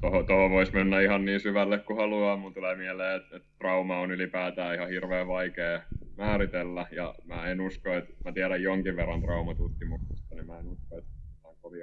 toho, 0.00 0.22
toho 0.22 0.50
voisi 0.50 0.72
mennä 0.72 1.00
ihan 1.00 1.24
niin 1.24 1.40
syvälle 1.40 1.78
kuin 1.78 1.96
haluaa. 1.96 2.36
Mun 2.36 2.54
tulee 2.54 2.76
mieleen, 2.76 3.16
että, 3.16 3.36
että 3.36 3.48
trauma 3.58 4.00
on 4.00 4.10
ylipäätään 4.10 4.74
ihan 4.74 4.88
hirveän 4.88 5.28
vaikea 5.28 5.82
määritellä. 6.16 6.86
Ja 6.90 7.14
mä 7.24 7.46
en 7.46 7.60
usko, 7.60 7.94
että 7.94 8.12
mä 8.24 8.32
tiedän 8.32 8.62
jonkin 8.62 8.96
verran 8.96 9.22
traumatutkimuksesta, 9.22 10.34
niin 10.34 10.46
mä 10.46 10.58
en 10.58 10.68
usko, 10.68 10.98
että 10.98 11.10
tämä 11.42 11.48
on 11.48 11.56
kovin 11.62 11.82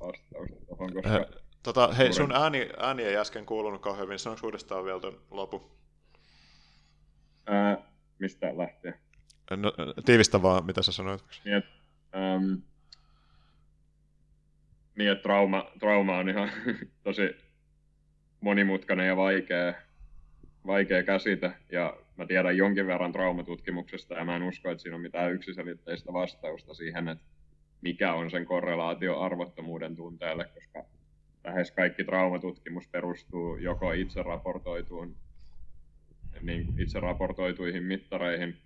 vastausta 0.00 0.56
tuohon, 0.66 0.92
koska... 0.92 1.10
He, 1.10 1.26
tota, 1.62 1.92
hei, 1.92 2.12
sun 2.12 2.32
ääni, 2.32 2.68
ääni 2.78 3.02
ei 3.02 3.16
äsken 3.16 3.46
kuulunut 3.46 3.82
kauhean 3.82 4.04
hyvin. 4.04 4.18
Sanoinko 4.18 4.46
uudestaan 4.46 4.84
vielä 4.84 5.00
ton 5.00 5.20
lopu? 5.30 5.70
Ää, 7.46 7.78
mistä 8.18 8.58
lähtee? 8.58 8.94
No, 9.50 9.72
tiivistä 10.04 10.42
vaan, 10.42 10.66
mitä 10.66 10.82
sä 10.82 10.92
sanoit. 10.92 11.24
Niin, 11.44 11.56
että, 11.56 11.70
äm, 12.14 12.62
niin, 14.98 15.10
että 15.10 15.22
trauma, 15.22 15.70
trauma 15.78 16.18
on 16.18 16.28
ihan 16.28 16.50
tosi 17.04 17.36
monimutkainen 18.40 19.06
ja 19.06 19.16
vaikea, 19.16 19.74
vaikea 20.66 21.02
käsite. 21.02 21.52
Ja 21.72 21.96
mä 22.16 22.26
tiedän 22.26 22.56
jonkin 22.56 22.86
verran 22.86 23.12
traumatutkimuksesta 23.12 24.14
ja 24.14 24.24
mä 24.24 24.36
en 24.36 24.42
usko, 24.42 24.70
että 24.70 24.82
siinä 24.82 24.96
on 24.96 25.02
mitään 25.02 25.32
yksiselitteistä 25.32 26.12
vastausta 26.12 26.74
siihen, 26.74 27.08
että 27.08 27.24
mikä 27.80 28.14
on 28.14 28.30
sen 28.30 28.46
korrelaatio 28.46 29.20
arvottomuuden 29.20 29.96
tunteelle, 29.96 30.44
koska 30.54 30.84
lähes 31.44 31.70
kaikki 31.70 32.04
traumatutkimus 32.04 32.88
perustuu 32.88 33.56
joko 33.56 33.92
itse 33.92 34.22
raportoituun 34.22 35.16
niin 36.42 36.74
itse 36.78 37.00
raportoituihin 37.00 37.82
mittareihin 37.82 38.56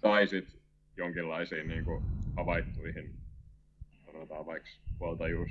tai 0.00 0.26
sitten 0.26 0.53
jonkinlaisiin 0.96 1.68
niin 1.68 1.84
kuin 1.84 2.04
havaittuihin, 2.36 3.10
sanotaan 4.06 4.46
vaikka 4.46 4.68
huoltajuus, 5.00 5.50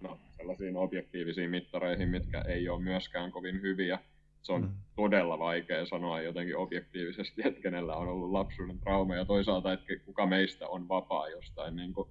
no 0.00 0.18
sellaisiin 0.36 0.76
objektiivisiin 0.76 1.50
mittareihin, 1.50 2.08
mitkä 2.08 2.40
ei 2.40 2.68
ole 2.68 2.82
myöskään 2.82 3.32
kovin 3.32 3.62
hyviä. 3.62 3.98
Se 4.42 4.52
on 4.52 4.62
Mm. 4.62 4.68
todella 4.96 5.38
vaikea 5.38 5.86
sanoa 5.86 6.22
jotenkin 6.22 6.56
objektiivisesti, 6.56 7.42
että 7.44 7.60
kenellä 7.60 7.96
on 7.96 8.08
ollut 8.08 8.30
lapsuuden 8.30 8.78
trauma 8.78 9.16
ja 9.16 9.24
toisaalta, 9.24 9.72
että 9.72 9.86
kuka 10.04 10.26
meistä 10.26 10.68
on 10.68 10.88
vapaa 10.88 11.28
jostain 11.28 11.76
niin 11.76 11.92
kuin, 11.94 12.08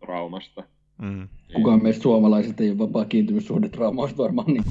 traumasta. 0.00 0.62
Mm. 1.02 1.08
Niin- 1.08 1.28
Kukaan 1.54 1.82
meistä 1.82 2.02
suomalaiset 2.02 2.60
ei 2.60 2.70
ole 2.70 2.78
vapaa 2.78 3.04
kiintymyssuhde 3.04 3.68
traumaista 3.68 4.22
varmaan 4.22 4.46
niin 4.46 4.64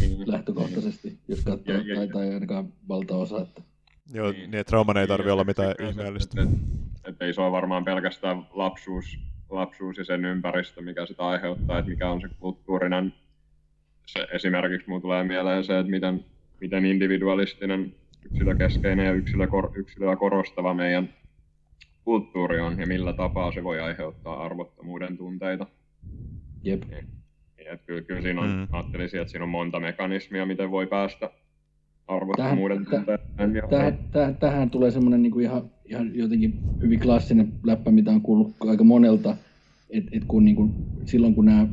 niin- 0.00 0.30
lähtökohtaisesti, 0.30 1.18
jos 1.28 1.40
katsoo, 1.44 1.74
Ja- 1.74 1.82
ja- 1.88 1.94
tai, 1.96 2.08
tai 2.08 2.34
ainakaan 2.34 2.72
valtaosa. 2.88 3.40
Että. 3.42 3.62
Joo, 4.14 4.30
Niin. 4.32 4.40
niin, 4.50 4.54
että 4.60 4.70
trauman 4.70 4.96
ei 4.96 5.06
tarvi 5.06 5.24
Niin, 5.24 5.32
olla 5.32 5.40
ja 5.40 5.44
mitään 5.44 5.74
ihmeellistä. 5.88 6.42
että- 6.42 6.54
Että 7.04 7.24
ei 7.24 7.32
se 7.32 7.40
ole 7.40 7.52
varmaan 7.52 7.84
pelkästään 7.84 8.46
lapsuus, 8.50 9.18
lapsuus 9.50 9.98
ja 9.98 10.04
sen 10.04 10.24
ympäristö, 10.24 10.82
mikä 10.82 11.06
sitä 11.06 11.26
aiheuttaa, 11.26 11.78
että 11.78 11.90
mikä 11.90 12.10
on 12.10 12.20
se 12.20 12.28
kulttuurinen, 12.40 13.14
se 14.06 14.26
esimerkiksi 14.32 14.88
mulle 14.88 15.02
tulee 15.02 15.24
mieleen 15.24 15.64
se, 15.64 15.78
että 15.78 15.90
miten, 15.90 16.24
miten 16.60 16.84
individualistinen, 16.84 17.94
yksilökeskeinen 18.24 19.06
ja 19.06 19.12
yksilö, 19.12 19.46
yksilöä 19.74 20.16
korostava 20.16 20.74
meidän 20.74 21.08
kulttuuri 22.04 22.60
on 22.60 22.80
ja 22.80 22.86
millä 22.86 23.12
tapaa 23.12 23.52
se 23.52 23.64
voi 23.64 23.80
aiheuttaa 23.80 24.44
arvottomuuden 24.44 25.16
tunteita. 25.16 25.66
Jep. 26.62 26.82
Niin, 26.90 27.04
että 27.58 27.86
kyllä, 27.86 28.02
kyllä 28.02 28.20
siinä 28.22 28.40
on, 28.40 28.50
mm. 28.50 28.68
ajattelisin, 28.72 29.20
että 29.20 29.30
siinä 29.30 29.44
on 29.44 29.48
monta 29.48 29.80
mekanismia, 29.80 30.46
miten 30.46 30.70
voi 30.70 30.86
päästä 30.86 31.30
arvottomuuden 32.16 32.86
Tähän- 32.86 33.52
Tähän, 33.70 33.98
tähän, 34.12 34.36
tähän 34.38 34.70
tulee 34.70 34.90
semmoinen 34.90 35.22
niin 35.22 35.32
kuin 35.32 35.44
ihan, 35.44 35.70
ihan 35.84 36.10
jotenkin 36.16 36.62
hyvin 36.82 37.00
klassinen 37.00 37.52
läppä, 37.66 37.90
mitä 37.90 38.10
on 38.10 38.20
kuullut 38.20 38.56
aika 38.60 38.84
monelta, 38.84 39.36
että 39.90 40.10
et 40.12 40.24
kun 40.28 40.44
niin 40.44 40.56
kuin, 40.56 40.74
silloin 41.04 41.34
kun 41.34 41.44
nämä 41.44 41.68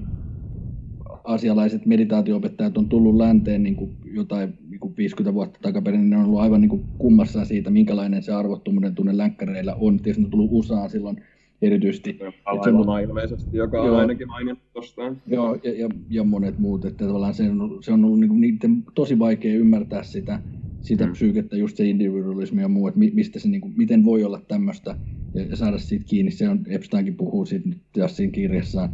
asialaiset 1.23 1.85
meditaatioopettajat 1.85 2.77
on 2.77 2.89
tullut 2.89 3.15
länteen 3.15 3.64
niin 3.64 3.76
kuin 3.76 3.97
jotain 4.05 4.53
niin 4.69 4.80
kuin 4.80 4.93
50 4.97 5.34
vuotta 5.34 5.59
takaperin, 5.61 5.99
niin 5.99 6.09
ne 6.09 6.18
on 6.18 6.26
ollut 6.26 6.39
aivan 6.39 6.61
niin 6.61 6.69
kuin 6.69 6.85
kummassaan 6.97 7.45
siitä, 7.45 7.69
minkälainen 7.69 8.23
se 8.23 8.31
arvottomuuden 8.34 8.95
tunne 8.95 9.18
länkkäreillä 9.18 9.76
on. 9.76 9.97
Tietysti 9.99 10.22
ne 10.22 10.26
on 10.26 10.31
tullut 10.31 10.51
USAan 10.51 10.89
silloin 10.89 11.23
erityisesti. 11.61 12.19
Alailuna 12.45 12.99
ilmeisesti, 12.99 13.57
joka 13.57 13.81
on 13.81 13.88
Joo. 13.88 13.97
ainakin 13.97 14.27
mainittu 14.27 14.65
tuostaan. 14.73 15.21
Joo, 15.27 15.57
ja, 15.63 15.73
ja, 15.79 15.89
ja 16.09 16.23
monet 16.23 16.57
muut, 16.59 16.85
että 16.85 17.05
tavallaan 17.05 17.34
se 17.34 17.49
on, 17.49 17.77
se 17.84 17.91
on 17.91 18.05
ollut 18.05 18.19
niinku 18.19 18.35
niiden 18.35 18.84
tosi 18.95 19.19
vaikea 19.19 19.55
ymmärtää 19.55 20.03
sitä, 20.03 20.39
sitä 20.79 21.05
Mm. 21.05 21.11
psyykettä, 21.11 21.57
just 21.57 21.77
se 21.77 21.85
individualismi 21.89 22.61
ja 22.61 22.67
muu, 22.67 22.88
että 22.88 22.99
mi, 22.99 23.11
mistä 23.13 23.39
se, 23.39 23.49
niinku, 23.49 23.69
miten 23.75 24.05
voi 24.05 24.23
olla 24.23 24.41
tämmöistä 24.47 24.95
ja, 25.34 25.43
ja 25.43 25.55
saada 25.55 25.77
siitä 25.77 26.05
kiinni. 26.05 26.31
Se 26.31 26.49
on, 26.49 26.63
Epsteinkin 26.67 27.15
puhuu 27.15 27.45
siitä 27.45 27.69
nyt 27.69 27.81
Jassin 27.97 28.31
kirjassaan, 28.31 28.89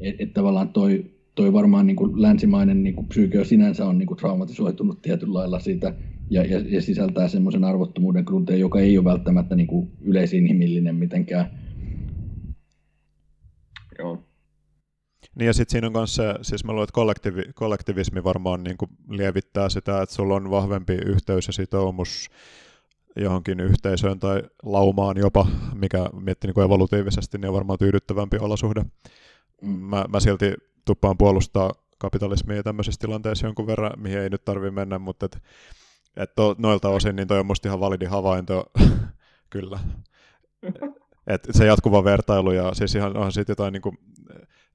että 0.00 0.22
et 0.22 0.32
tavallaan 0.32 0.68
toi, 0.68 1.04
toi 1.34 1.52
varmaan 1.52 1.86
niinku 1.86 2.22
länsimainen 2.22 2.82
niinku 2.82 3.02
psyyke 3.02 3.44
sinänsä 3.44 3.86
on 3.86 3.98
niinku 3.98 4.14
traumatisoitunut 4.14 5.02
tietyllä 5.02 5.34
lailla 5.38 5.58
siitä 5.58 5.94
ja, 6.30 6.44
ja, 6.44 6.58
ja 6.68 6.82
sisältää 6.82 7.28
semmoisen 7.28 7.64
arvottomuuden 7.64 8.24
grunteen, 8.26 8.60
joka 8.60 8.80
ei 8.80 8.98
ole 8.98 9.04
välttämättä 9.04 9.56
niinku 9.56 9.92
yleisinhimillinen 10.00 10.96
mitenkään. 10.96 11.61
Joo. 14.02 14.18
Niin 15.34 15.46
ja 15.46 15.52
sitten 15.52 15.72
siinä 15.72 15.86
on 15.86 15.92
myös 15.92 16.14
se, 16.14 16.34
siis 16.42 16.64
mä 16.64 16.72
luulen, 16.72 16.84
että 16.84 16.94
kollektivi, 16.94 17.42
kollektivismi 17.54 18.24
varmaan 18.24 18.64
niin 18.64 18.76
kuin 18.76 18.90
lievittää 19.08 19.68
sitä, 19.68 20.02
että 20.02 20.14
sulla 20.14 20.34
on 20.34 20.50
vahvempi 20.50 20.92
yhteys 20.92 21.46
ja 21.46 21.52
sitoumus 21.52 22.30
johonkin 23.16 23.60
yhteisöön 23.60 24.18
tai 24.18 24.42
laumaan 24.62 25.16
jopa, 25.16 25.46
mikä 25.74 26.10
miettii 26.20 26.48
niin 26.48 26.54
kuin 26.54 26.64
evolutiivisesti, 26.64 27.38
niin 27.38 27.48
on 27.48 27.54
varmaan 27.54 27.78
tyydyttävämpi 27.78 28.36
olosuhde. 28.40 28.84
Mm. 29.62 29.68
Mä, 29.68 30.04
mä 30.08 30.20
silti 30.20 30.54
tuppaan 30.84 31.18
puolustaa 31.18 31.72
kapitalismia 31.98 32.62
tämmöisissä 32.62 33.00
tilanteissa 33.00 33.46
jonkun 33.46 33.66
verran, 33.66 33.92
mihin 33.96 34.18
ei 34.18 34.30
nyt 34.30 34.44
tarvi 34.44 34.70
mennä, 34.70 34.98
mutta 34.98 35.26
et, 35.26 35.38
et 36.16 36.34
to, 36.34 36.54
noilta 36.58 36.88
osin 36.88 37.16
niin 37.16 37.28
toi 37.28 37.40
on 37.40 37.46
musta 37.46 37.68
ihan 37.68 37.80
validi 37.80 38.04
havainto, 38.04 38.64
kyllä. 39.50 39.78
Et 41.26 41.48
se 41.50 41.66
jatkuva 41.66 42.04
vertailu 42.04 42.52
ja 42.52 42.74
siis 42.74 42.94
ihan 42.94 43.16
onhan 43.16 43.32
sitten 43.32 43.52
jotain 43.52 43.72
niin 43.72 43.82
kuin, 43.82 43.98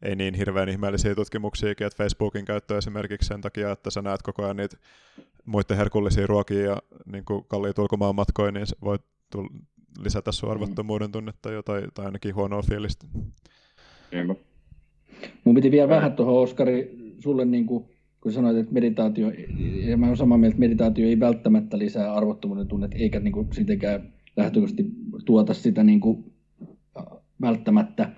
ei 0.02 0.16
niin 0.16 0.34
hirveän 0.34 0.70
ihmeellisiä 0.70 1.16
tutkimuksiakin, 1.16 1.88
että 1.88 2.04
Facebookin 2.04 2.46
käyttö 2.46 2.78
esimerkiksi 2.78 3.28
sen 3.28 3.42
takia, 3.42 3.72
että 3.72 3.90
sä 3.90 4.02
näet 4.02 4.22
koko 4.22 4.44
ajan 4.44 4.58
niitä 4.58 4.78
muiden 5.46 5.78
herkullisia 5.78 6.28
ruokia 6.28 6.62
ja 6.62 6.78
niin 7.12 7.26
kuin 7.26 7.46
kalliita 7.48 7.82
ulkomaanmatkoja, 7.82 8.52
niin 8.52 8.68
se 8.68 8.76
voi 8.84 8.98
tull- 9.36 9.60
lisätä 10.04 10.32
sun 10.32 10.52
arvottomuuden 10.52 11.12
tunnetta 11.12 11.52
jo, 11.52 11.64
tai, 11.64 11.84
tai 11.94 12.06
ainakin 12.06 12.36
huonoa 12.36 12.62
fiilistä. 12.62 13.08
Niinpä. 14.12 14.36
Mun 15.44 15.56
piti 15.56 15.72
vielä 15.72 15.90
vähän 15.90 16.14
tuohon 16.14 16.44
Oskari, 16.44 16.98
sulle 17.20 17.46
niin 17.46 17.66
kuin, 17.66 17.86
kun 18.22 18.32
sanoit, 18.32 18.58
että 18.58 18.74
meditaatio, 18.74 19.32
ja 19.88 19.98
mä 19.98 20.06
olen 20.06 20.18
samaa 20.18 20.38
mieltä, 20.38 20.54
että 20.54 20.60
meditaatio 20.60 21.08
ei 21.08 21.20
välttämättä 21.20 21.78
lisää 21.78 22.14
arvottomuuden 22.14 22.68
tunnetta, 22.68 22.98
eikä 22.98 23.20
niin 23.20 23.32
kuin 23.32 23.48
sitenkään 23.54 24.14
lähtökohtaisesti 24.38 24.92
tuota 25.26 25.54
sitä 25.54 25.84
niin 25.84 26.00
kuin, 26.00 26.34
välttämättä, 27.42 28.10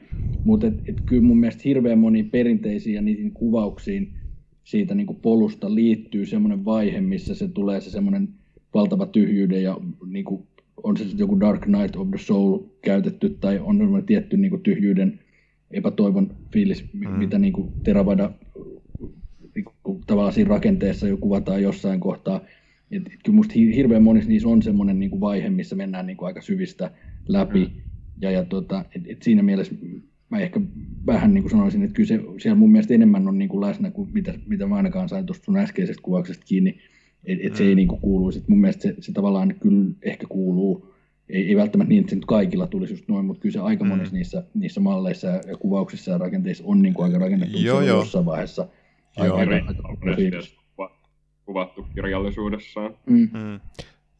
mutta 0.45 0.67
et, 0.67 0.73
et 0.85 1.01
kyllä 1.05 1.21
mun 1.23 1.39
mielestä 1.39 1.61
hirveän 1.65 1.99
moni 1.99 2.23
perinteisiin 2.23 2.95
ja 2.95 3.01
niihin 3.01 3.31
kuvauksiin 3.31 4.13
siitä 4.63 4.95
niin 4.95 5.07
kuin 5.07 5.19
polusta 5.21 5.75
liittyy 5.75 6.25
semmoinen 6.25 6.65
vaihe, 6.65 7.01
missä 7.01 7.35
se 7.35 7.47
tulee 7.47 7.81
se 7.81 7.89
semmoinen 7.89 8.29
valtava 8.73 9.05
tyhjyyden 9.05 9.63
ja 9.63 9.77
niin 10.05 10.25
kuin, 10.25 10.43
on 10.83 10.97
se 10.97 11.03
sitten 11.03 11.19
joku 11.19 11.39
Dark 11.39 11.65
Night 11.67 11.95
of 11.95 12.09
the 12.09 12.17
Soul 12.17 12.59
käytetty 12.81 13.37
tai 13.41 13.59
on 13.59 13.77
semmoinen 13.77 14.05
tietty 14.05 14.37
niin 14.37 14.49
kuin 14.49 14.61
tyhjyyden 14.61 15.19
epätoivon 15.71 16.35
fiilis, 16.53 16.93
Mm. 16.93 17.09
mitä 17.09 17.39
niin 17.39 17.53
kuin 17.53 17.71
Theravada 17.83 18.31
niin 19.55 19.65
kuin 19.83 20.01
tavallaan 20.07 20.33
siinä 20.33 20.49
rakenteessa 20.49 21.07
jo 21.07 21.17
kuvataan 21.17 21.61
jossain 21.61 21.99
kohtaa. 21.99 22.41
Et, 22.91 23.07
et 23.07 23.19
kyllä 23.25 23.35
musta 23.35 23.53
hi- 23.55 23.75
hirveän 23.75 24.03
monissa 24.03 24.29
niissä 24.29 24.49
on 24.49 24.61
semmoinen 24.61 24.99
niin 24.99 25.09
kuin 25.09 25.21
vaihe, 25.21 25.49
missä 25.49 25.75
mennään 25.75 26.07
niin 26.07 26.17
kuin 26.17 26.27
aika 26.27 26.41
syvistä 26.41 26.91
läpi. 27.27 27.59
Mm. 27.65 27.88
Ja, 28.21 28.31
ja 28.31 28.45
tota, 28.45 28.85
et, 28.95 29.01
et 29.07 29.23
siinä 29.23 29.43
mielessä 29.43 29.75
mä 30.29 30.39
ehkä 30.39 30.61
vähän 31.05 31.33
niin 31.33 31.43
kuin 31.43 31.51
sanoisin, 31.51 31.83
että 31.83 31.93
kyllä 31.93 32.07
se, 32.07 32.19
siellä 32.37 32.57
mun 32.59 32.71
mielestä 32.71 32.93
enemmän 32.93 33.27
on 33.27 33.37
niin 33.37 33.49
kuin 33.49 33.61
läsnä 33.61 33.91
kuin 33.91 34.09
mitä, 34.13 34.33
mitä 34.47 34.67
mä 34.67 34.75
ainakaan 34.75 35.09
sain 35.09 35.25
tuosta 35.25 35.45
sun 35.45 35.57
äskeisestä 35.57 36.01
kuvauksesta 36.03 36.45
kiinni. 36.47 36.79
Että 37.25 37.47
et 37.47 37.55
se 37.55 37.63
Mm. 37.63 37.69
ei 37.69 37.75
niin 37.75 37.87
kuin 37.87 38.01
kuuluisi. 38.01 38.39
Et 38.39 38.47
mun 38.47 38.59
mielestä 38.61 38.81
se, 38.81 38.95
se 38.99 39.11
tavallaan 39.11 39.55
kyllä 39.61 39.91
ehkä 40.01 40.27
kuuluu 40.29 40.93
ei, 41.29 41.47
ei 41.47 41.55
välttämättä 41.55 41.89
niin, 41.89 41.99
että 41.99 42.09
se 42.09 42.15
nyt 42.15 42.25
kaikilla 42.25 42.67
tulisi 42.67 42.93
just 42.93 43.07
noin, 43.07 43.25
mutta 43.25 43.41
kyllä 43.41 43.53
se 43.53 43.59
aika 43.59 43.83
Mm. 43.83 43.87
monissa 43.89 44.15
niissä, 44.15 44.43
niissä 44.53 44.79
malleissa 44.79 45.27
ja, 45.27 45.41
kuvauksissa 45.59 46.11
ja 46.11 46.17
rakenteissa 46.17 46.63
on 46.67 46.81
niin 46.81 46.93
kuin 46.93 47.05
aika 47.05 47.17
rakennettu, 47.17 47.57
Joo, 47.57 47.75
se 47.75 47.81
on 47.81 47.87
joo. 47.87 47.99
jossain 47.99 48.25
vaiheessa 48.25 48.61
Joo, 49.17 49.23
aika, 49.23 49.35
aika, 49.35 49.51
Kirja- 49.51 49.67
aika, 49.67 49.87
aika 50.37 50.47
kuva- 50.75 50.97
kuvattu 51.45 51.87
kirjallisuudessaan. 51.95 52.95
Mm. 53.09 53.17
Mm. 53.33 53.59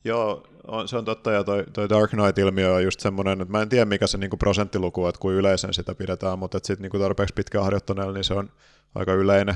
Joo, 0.03 0.47
on, 0.67 0.88
se 0.88 0.97
on 0.97 1.05
totta, 1.05 1.31
ja 1.31 1.43
toi, 1.43 1.63
toi 1.73 1.89
Dark 1.89 2.11
Knight-ilmiö 2.11 2.73
on 2.73 2.84
just 2.84 2.99
semmoinen, 2.99 3.41
että 3.41 3.51
mä 3.51 3.61
en 3.61 3.69
tiedä 3.69 3.85
mikä 3.85 4.07
se 4.07 4.17
niinku 4.17 4.38
prosenttiluku 4.38 5.03
on, 5.03 5.09
että 5.09 5.19
kuin 5.19 5.35
yleisen 5.35 5.73
sitä 5.73 5.95
pidetään, 5.95 6.39
mutta 6.39 6.57
sitten 6.57 6.81
niinku 6.81 6.99
tarpeeksi 6.99 7.34
pitkään 7.34 7.63
harjoittaneella, 7.63 8.13
niin 8.13 8.23
se 8.23 8.34
on 8.34 8.49
aika 8.95 9.13
yleinen. 9.13 9.55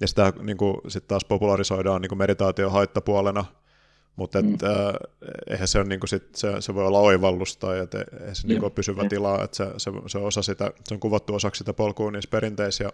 Ja 0.00 0.08
sitä 0.08 0.32
niinku, 0.42 0.80
sit 0.88 1.08
taas 1.08 1.24
popularisoidaan 1.24 2.02
niinku 2.02 2.14
meditaation 2.16 2.72
haittapuolena, 2.72 3.44
Mutta 4.16 4.42
mm. 4.42 4.48
äh, 4.52 4.94
eihän 5.50 5.68
se, 5.68 5.78
on, 5.78 5.88
niin 5.88 6.00
kuin 6.00 6.08
sit, 6.08 6.34
se, 6.34 6.60
se 6.60 6.74
voi 6.74 6.86
olla 6.86 6.98
oivallus 6.98 7.56
tai 7.56 7.78
et, 7.78 7.94
eihän 7.94 8.36
se 8.36 8.48
niin 8.48 8.62
ole 8.64 8.70
pysyvä 8.70 9.08
tila, 9.08 9.44
että 9.44 9.56
se, 9.56 9.66
se, 9.76 9.90
se, 10.06 10.18
on 10.18 10.24
osa 10.24 10.42
sitä, 10.42 10.72
se 10.84 10.94
on 10.94 11.00
kuvattu 11.00 11.34
osaksi 11.34 11.58
sitä 11.58 11.72
polkua 11.72 12.10
niissä 12.10 12.30
perinteissä, 12.30 12.84
ja 12.84 12.90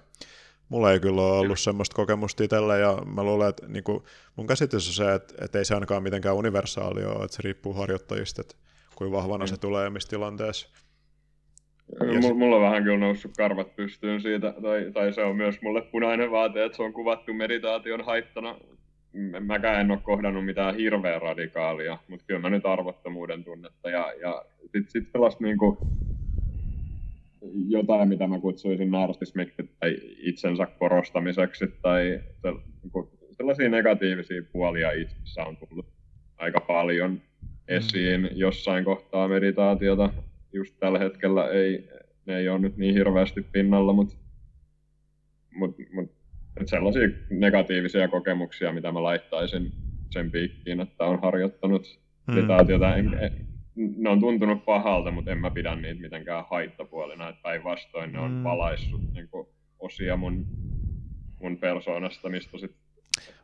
mulla 0.71 0.93
ei 0.93 1.01
kyllä 1.01 1.23
ole 1.23 1.39
ollut 1.39 1.61
semmoista 1.61 1.97
kokemusta 1.97 2.45
itsellä, 2.45 2.77
ja 2.77 2.99
mä 3.15 3.25
luulen, 3.25 3.49
että 3.49 3.67
niin 3.69 3.85
kuin, 3.85 4.03
mun 4.37 4.47
käsitys 4.47 4.89
on 4.89 4.95
se, 4.95 5.15
että, 5.15 5.45
että 5.45 5.59
ei 5.59 5.65
se 5.65 5.75
ainakaan 5.75 6.03
mitenkään 6.03 6.37
universaali 6.37 7.05
ole, 7.05 7.25
että 7.25 7.37
se 7.37 7.43
riippuu 7.43 7.73
harjoittajista, 7.73 8.41
että 8.41 8.55
kuinka 8.97 9.17
vahvana 9.17 9.45
mm. 9.45 9.49
se 9.49 9.57
tulee 9.57 9.85
ja 9.85 9.91
missä 9.91 10.09
tilanteessa. 10.09 10.69
Ja 12.01 12.35
mulla 12.35 12.57
on 12.57 12.63
vähän 12.63 12.83
kyllä 12.83 12.99
noussut 12.99 13.31
karvat 13.37 13.77
pystyyn 13.77 14.21
siitä, 14.21 14.55
tai, 14.63 14.91
tai 14.95 15.13
se 15.13 15.23
on 15.25 15.37
myös 15.37 15.63
mulle 15.63 15.83
punainen 15.83 16.31
vaate, 16.31 16.65
että 16.65 16.77
se 16.77 16.83
on 16.83 16.93
kuvattu 16.93 17.35
meditaation 17.35 18.05
haittana. 18.05 18.57
Mäkään 19.41 19.81
en 19.81 19.91
ole 19.91 20.01
kohdannut 20.03 20.45
mitään 20.45 20.75
hirveän 20.75 21.23
radikaalia, 21.23 21.99
mutta 22.09 22.25
kyllä 22.27 22.41
mä 22.41 22.51
nyt 22.51 22.67
arvottomuuden 22.67 23.45
tunnetta. 23.45 23.91
Ja, 23.91 24.13
ja 24.21 24.45
sitten 24.63 24.91
sit 24.91 25.09
sellaista 25.13 25.45
niinku, 25.45 25.79
jotain, 27.69 28.09
mitä 28.09 28.27
mä 28.27 28.39
kutsuisin 28.39 28.91
narsismiksi 28.91 29.71
tai 29.81 29.97
itsensä 30.19 30.67
korostamiseksi, 30.79 31.65
tai 31.83 32.21
se, 32.43 32.49
niinku, 32.83 33.11
sellaisia 33.33 33.69
negatiivisia 33.69 34.43
puolia 34.53 34.93
itsessä 34.93 35.43
on 35.43 35.57
tullut 35.57 35.87
aika 36.37 36.61
paljon 36.61 37.11
mm. 37.11 37.21
esiin 37.69 38.31
jossain 38.33 38.85
kohtaa 38.85 39.29
meditaatiota 39.29 40.11
just 40.53 40.75
tällä 40.81 40.99
hetkellä 40.99 41.49
ei, 41.49 41.89
ne 42.27 42.39
ei 42.39 42.49
ole 42.49 42.59
nyt 42.59 42.77
niin 42.77 42.95
hirveästi 42.95 43.43
pinnalla, 43.43 43.93
mutta 43.93 44.15
mut, 45.55 45.77
mut, 45.93 46.11
sellaisia 46.65 47.09
negatiivisia 47.31 48.09
kokemuksia, 48.09 48.73
mitä 48.73 48.93
mä 48.93 49.03
laittaisin 49.03 49.73
sen 50.11 50.31
piikkiin, 50.31 50.81
että 50.81 51.05
on 51.05 51.23
harjoittanut 51.23 52.01
hmm. 52.27 52.35
meditaatiota. 52.35 52.97
En, 52.97 53.15
en, 53.15 53.47
ne 53.75 54.11
on 54.11 54.21
tuntunut 54.21 54.65
pahalta, 54.65 55.11
mutta 55.11 55.31
en 55.31 55.39
mä 55.39 55.51
pidä 55.51 55.77
niitä 55.77 56.01
mitenkään 56.01 56.45
haittapuolina, 56.51 57.29
että 57.29 57.43
päinvastoin 57.43 58.13
ne 58.13 58.19
on 58.19 58.31
hmm. 58.31 58.45
valaissut 58.45 59.13
niin 59.13 59.29
kuin, 59.29 59.49
osia 59.79 60.17
mun, 60.17 60.47
mun 61.41 61.57
persoonasta, 61.57 62.29
mistä 62.29 62.59
sit 62.59 62.77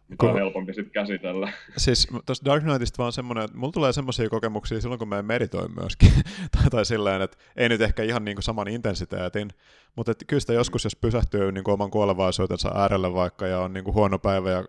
mitä 0.08 0.26
on 0.26 0.34
helpompi 0.34 0.74
sitten 0.74 0.92
käsitellä. 0.92 1.52
Siis 1.76 2.08
tuosta 2.26 2.44
Dark 2.44 2.62
Knightista 2.62 3.02
vaan 3.02 3.12
semmoinen, 3.12 3.44
että 3.44 3.56
mulla 3.56 3.72
tulee 3.72 3.92
semmoisia 3.92 4.28
kokemuksia 4.28 4.80
silloin, 4.80 4.98
kun 4.98 5.08
mä 5.08 5.22
meditoin 5.22 5.74
myöskin, 5.80 6.12
tai, 6.56 6.70
tai 6.70 6.84
silleen, 6.84 7.22
että 7.22 7.36
ei 7.56 7.68
nyt 7.68 7.80
ehkä 7.80 8.02
ihan 8.02 8.24
niin 8.24 8.36
kuin 8.36 8.42
saman 8.42 8.68
intensiteetin, 8.68 9.50
mutta 9.96 10.12
että 10.12 10.24
kyllä 10.24 10.40
sitä 10.40 10.52
joskus, 10.52 10.84
jos 10.84 10.96
pysähtyy 10.96 11.52
niin 11.52 11.64
kuin 11.64 11.72
oman 11.72 11.90
kuolevaisuutensa 11.90 12.72
äärelle 12.74 13.14
vaikka, 13.14 13.46
ja 13.46 13.60
on 13.60 13.72
niin 13.72 13.84
kuin 13.84 13.94
huono 13.94 14.18
päivä, 14.18 14.50
ja 14.50 14.64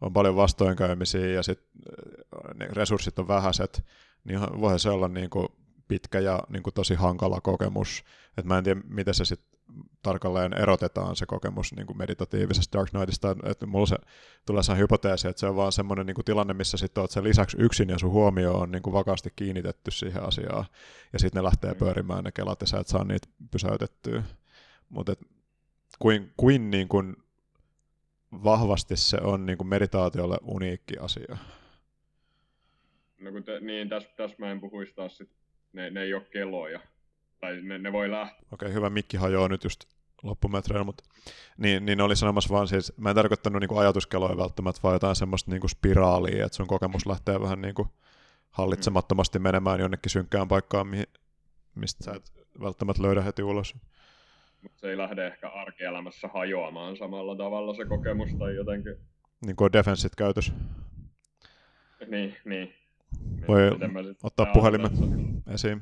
on 0.00 0.12
paljon 0.12 0.36
vastoinkäymisiä, 0.36 1.26
ja 1.26 1.42
sitten 1.42 1.68
ne 2.54 2.68
resurssit 2.72 3.18
on 3.18 3.28
vähäiset, 3.28 3.84
niin 4.24 4.40
voi 4.40 4.80
se 4.80 4.90
olla 4.90 5.08
niin 5.08 5.30
kuin 5.30 5.48
pitkä 5.88 6.20
ja 6.20 6.42
niin 6.48 6.62
kuin 6.62 6.74
tosi 6.74 6.94
hankala 6.94 7.40
kokemus. 7.40 8.04
Et 8.36 8.44
mä 8.44 8.58
en 8.58 8.64
tiedä, 8.64 8.80
miten 8.88 9.14
se 9.14 9.24
sitten 9.24 9.58
tarkalleen 10.02 10.52
erotetaan 10.52 11.16
se 11.16 11.26
kokemus 11.26 11.74
niin 11.76 11.86
kuin 11.86 11.98
meditatiivisesta 11.98 12.78
Dark 12.78 12.90
Knightista, 12.90 13.36
että 13.44 13.66
mulla 13.66 13.86
se 13.86 13.96
tulee 14.46 14.62
se 14.62 14.76
hypoteesi, 14.76 15.28
että 15.28 15.40
se 15.40 15.46
on 15.46 15.56
vaan 15.56 15.72
semmoinen 15.72 16.06
niin 16.06 16.14
kuin 16.14 16.24
tilanne, 16.24 16.54
missä 16.54 16.76
sitten 16.76 17.00
olet 17.00 17.10
sen 17.10 17.24
lisäksi 17.24 17.56
yksin 17.60 17.88
ja 17.88 17.98
sun 17.98 18.10
huomio 18.10 18.54
on 18.54 18.70
niin 18.70 18.82
kuin 18.82 18.94
vakaasti 18.94 19.32
kiinnitetty 19.36 19.90
siihen 19.90 20.22
asiaan, 20.22 20.64
ja 21.12 21.18
sitten 21.18 21.40
ne 21.40 21.44
lähtee 21.44 21.72
mm. 21.72 21.78
pyörimään 21.78 22.24
ne 22.24 22.32
kelat, 22.32 22.60
ja 22.60 22.66
sä 22.66 22.78
et 22.78 22.86
saa 22.86 23.04
niitä 23.04 23.28
pysäytettyä. 23.50 24.22
Mutta 24.88 25.16
kuin, 25.98 26.32
kuin, 26.36 26.70
niin 26.70 26.88
kuin 26.88 27.16
vahvasti 28.32 28.96
se 28.96 29.18
on 29.22 29.46
niin 29.46 29.58
kuin 29.58 29.68
meditaatiolle 29.68 30.38
uniikki 30.42 30.98
asia. 30.98 31.36
No 33.20 33.32
kun 33.32 33.44
te, 33.44 33.60
niin, 33.60 33.88
tässä 33.88 34.08
täs 34.16 34.38
mä 34.38 34.50
en 34.50 34.60
puhuisi 34.60 34.94
taas 34.94 35.16
sit, 35.16 35.30
ne, 35.72 35.90
ne 35.90 36.02
ei 36.02 36.14
ole 36.14 36.26
keloja, 36.32 36.80
tai 37.40 37.62
ne, 37.62 37.78
ne 37.78 37.92
voi 37.92 38.10
lähteä. 38.10 38.38
Okei, 38.52 38.66
okay, 38.66 38.72
hyvä 38.72 38.90
mikki 38.90 39.16
hajoaa 39.16 39.48
nyt 39.48 39.64
just 39.64 39.84
loppumetreillä, 40.22 40.84
mutta 40.84 41.04
niin, 41.58 41.86
niin 41.86 42.00
oli 42.00 42.16
sanomassa 42.16 42.54
vaan 42.54 42.68
siis, 42.68 42.92
mä 42.96 43.10
en 43.10 43.16
tarkoittanut 43.16 43.60
niin 43.60 43.78
ajatuskeloja 43.78 44.36
välttämättä, 44.36 44.80
vaan 44.82 44.94
jotain 44.94 45.16
semmoista 45.16 45.50
niin 45.50 45.60
kuin 45.60 45.70
spiraalia, 45.70 46.46
että 46.46 46.56
sun 46.56 46.66
kokemus 46.66 47.06
lähtee 47.06 47.40
vähän 47.40 47.60
niin 47.62 47.74
kuin 47.74 47.88
hallitsemattomasti 48.50 49.38
menemään 49.38 49.80
jonnekin 49.80 50.10
synkkään 50.10 50.48
paikkaan, 50.48 50.86
mihin, 50.86 51.06
mistä 51.74 52.04
sä 52.04 52.12
et 52.12 52.32
välttämättä 52.60 53.02
löydä 53.02 53.22
heti 53.22 53.42
ulos. 53.42 53.74
Mutta 54.62 54.80
se 54.80 54.90
ei 54.90 54.96
lähde 54.96 55.26
ehkä 55.26 55.48
arkielämässä 55.48 56.28
hajoamaan 56.28 56.96
samalla 56.96 57.36
tavalla 57.36 57.74
se 57.74 57.84
kokemus 57.84 58.34
tai 58.38 58.54
jotenkin. 58.54 58.96
Niin 59.46 59.56
kuin 59.56 59.72
defenssit 59.72 60.14
käytössä. 60.16 60.52
Niin, 62.06 62.36
niin. 62.44 62.74
Voi 63.48 63.60
ottaa 64.22 64.46
puhelimen 64.46 64.90
esiin 65.54 65.80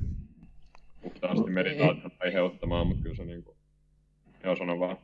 puhtaasti 1.01 1.51
meditaatiota 1.51 2.15
aiheuttamaan, 2.19 2.87
mutta 2.87 3.03
kyllä 3.03 3.15
se 3.15 3.25
niin 3.25 3.43
kuin, 3.43 3.57
joo, 4.43 4.55
sano 4.55 4.79
vaan. 4.79 4.97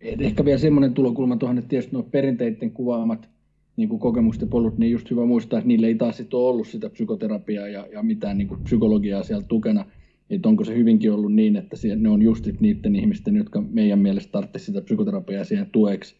Et 0.00 0.20
ehkä 0.20 0.44
vielä 0.44 0.58
semmoinen 0.58 0.94
tulokulma 0.94 1.36
tuohon, 1.36 1.58
että 1.58 1.68
tietysti 1.68 1.92
nuo 1.92 2.02
perinteiden 2.02 2.70
kuvaamat 2.70 3.28
niin 3.76 3.88
kuin 3.88 4.00
kokemusten 4.00 4.48
polut, 4.48 4.78
niin 4.78 4.92
just 4.92 5.10
hyvä 5.10 5.24
muistaa, 5.26 5.58
että 5.58 5.68
niille 5.68 5.86
ei 5.86 5.94
taas 5.94 6.16
sit 6.16 6.34
ole 6.34 6.48
ollut 6.48 6.68
sitä 6.68 6.90
psykoterapiaa 6.90 7.68
ja, 7.68 7.86
ja 7.92 8.02
mitään 8.02 8.38
niin 8.38 8.48
kuin 8.48 8.64
psykologiaa 8.64 9.22
siellä 9.22 9.44
tukena. 9.48 9.84
Että 10.30 10.48
onko 10.48 10.64
se 10.64 10.74
hyvinkin 10.74 11.12
ollut 11.12 11.32
niin, 11.32 11.56
että 11.56 11.76
ne 11.96 12.08
on 12.08 12.22
just 12.22 12.46
niiden 12.60 12.96
ihmisten, 12.96 13.36
jotka 13.36 13.60
meidän 13.60 13.98
mielestä 13.98 14.32
tarvitsisi 14.32 14.64
sitä 14.64 14.80
psykoterapiaa 14.80 15.44
siihen 15.44 15.70
tueksi, 15.72 16.16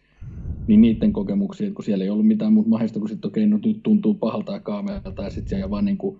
niin 0.67 0.81
niiden 0.81 1.13
kokemuksia, 1.13 1.67
että 1.67 1.75
kun 1.75 1.85
siellä 1.85 2.05
ei 2.05 2.11
ollut 2.11 2.27
mitään 2.27 2.53
muuta 2.53 2.69
mahdollista 2.69 2.99
kuin 2.99 3.09
sitten, 3.09 3.29
okei, 3.29 3.45
okay, 3.45 3.51
no 3.51 3.61
nyt 3.65 3.83
tuntuu 3.83 4.15
pahalta 4.15 4.53
ja 4.53 4.61
kaamealta 4.61 5.23
ja 5.23 5.31
sitten 5.31 5.49
siellä 5.49 5.71
vaan 5.71 5.85
niin 5.85 5.99
kuin 5.99 6.19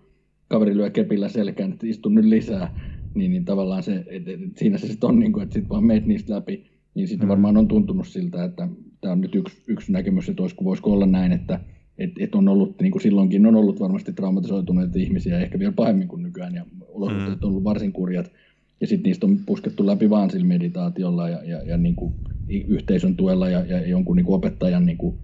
kaveri 0.49 0.77
lyö 0.77 0.91
kepillä 0.91 1.29
selkään, 1.29 1.73
että 1.73 1.87
istu 1.87 2.09
nyt 2.09 2.25
lisää, 2.25 2.81
niin, 3.15 3.31
niin 3.31 3.45
tavallaan 3.45 3.83
se, 3.83 4.05
et, 4.07 4.29
et, 4.29 4.43
et 4.43 4.57
siinä 4.57 4.79
se 4.79 4.87
sitten 4.87 5.09
on, 5.09 5.19
niin 5.19 5.33
kuin, 5.33 5.43
että 5.43 5.53
sitten 5.53 5.69
vaan 5.69 5.85
meet 5.85 6.07
niistä 6.07 6.35
läpi, 6.35 6.67
niin 6.95 7.09
sitten 7.09 7.27
mm. 7.27 7.31
varmaan 7.31 7.57
on 7.57 7.69
tuntunut 7.69 8.09
siltä, 8.09 8.45
että 8.45 8.69
tämä 9.01 9.13
on 9.13 9.21
nyt 9.21 9.35
yksi, 9.35 9.57
yksi 9.67 9.93
näkemys, 9.93 10.29
että 10.29 10.43
olisiko, 10.43 10.65
voisiko 10.65 10.93
olla 10.93 11.07
näin, 11.07 11.33
että 11.33 11.61
et, 11.99 12.11
et 12.19 12.35
on 12.35 12.49
ollut, 12.49 12.81
niin 12.81 12.93
kuin 12.93 13.03
silloinkin 13.03 13.47
on 13.47 13.57
ollut 13.57 13.81
varmasti 13.81 14.13
traumatisoituneita 14.13 14.99
ihmisiä, 14.99 15.41
ehkä 15.41 15.59
vielä 15.59 15.73
pahemmin 15.73 16.09
kuin 16.09 16.23
nykyään, 16.23 16.55
ja 16.55 16.67
olosuhteet 16.89 17.41
mm. 17.41 17.45
on 17.45 17.51
ollut 17.51 17.65
varsin 17.65 17.93
kurjat, 17.93 18.33
ja 18.81 18.87
sitten 18.87 19.09
niistä 19.09 19.27
on 19.27 19.39
puskettu 19.47 19.87
läpi 19.87 20.11
vaan 20.11 20.31
sillä 20.31 20.47
meditaatiolla 20.47 21.29
ja, 21.29 21.45
ja, 21.45 21.63
ja 21.63 21.77
niin 21.77 21.97
kuin 21.97 22.15
yhteisön 22.49 23.17
tuella 23.17 23.49
ja, 23.49 23.65
ja 23.65 23.87
jonkun 23.89 24.17
niin 24.17 24.27
kuin 24.27 24.37
opettajan 24.37 24.87
niin 24.87 24.99
kuin 24.99 25.19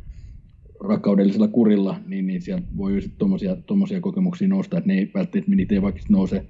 rakkaudellisella 0.81 1.49
kurilla, 1.49 2.01
niin, 2.07 2.27
niin 2.27 2.43
sieltä 2.43 2.67
voi 2.77 3.03
sitten 3.03 3.29
tuommoisia 3.67 4.01
kokemuksia 4.01 4.49
nousta, 4.49 4.79
että 4.79 4.89
ne 4.89 4.99
ei 4.99 5.11
välttämättä 5.15 5.55
niitä 5.55 5.75
ei 5.75 5.83
vaikka 5.83 6.01
nouse 6.09 6.47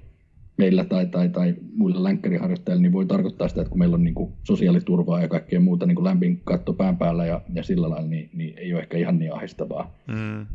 meillä 0.57 0.83
tai, 0.83 1.05
tai, 1.05 1.29
tai 1.29 1.55
muilla 1.75 2.03
länkkäriharjoittajilla, 2.03 2.81
niin 2.81 2.91
voi 2.91 3.05
tarkoittaa 3.05 3.47
sitä, 3.47 3.61
että 3.61 3.69
kun 3.69 3.79
meillä 3.79 3.95
on 3.95 4.03
niin 4.03 4.13
kuin 4.13 4.33
sosiaaliturvaa 4.43 5.21
ja 5.21 5.27
kaikkea 5.27 5.59
muuta 5.59 5.85
niin 5.85 5.95
kuin 5.95 6.05
lämpin 6.05 6.41
katto 6.43 6.73
pään 6.73 6.97
päällä 6.97 7.25
ja, 7.25 7.41
ja 7.53 7.63
sillä 7.63 7.89
lailla, 7.89 8.07
niin, 8.07 8.29
niin 8.33 8.57
ei 8.57 8.73
ole 8.73 8.81
ehkä 8.81 8.97
ihan 8.97 9.19
niin 9.19 9.33
ahdistavaa. 9.33 9.95
Mm. 10.07 10.45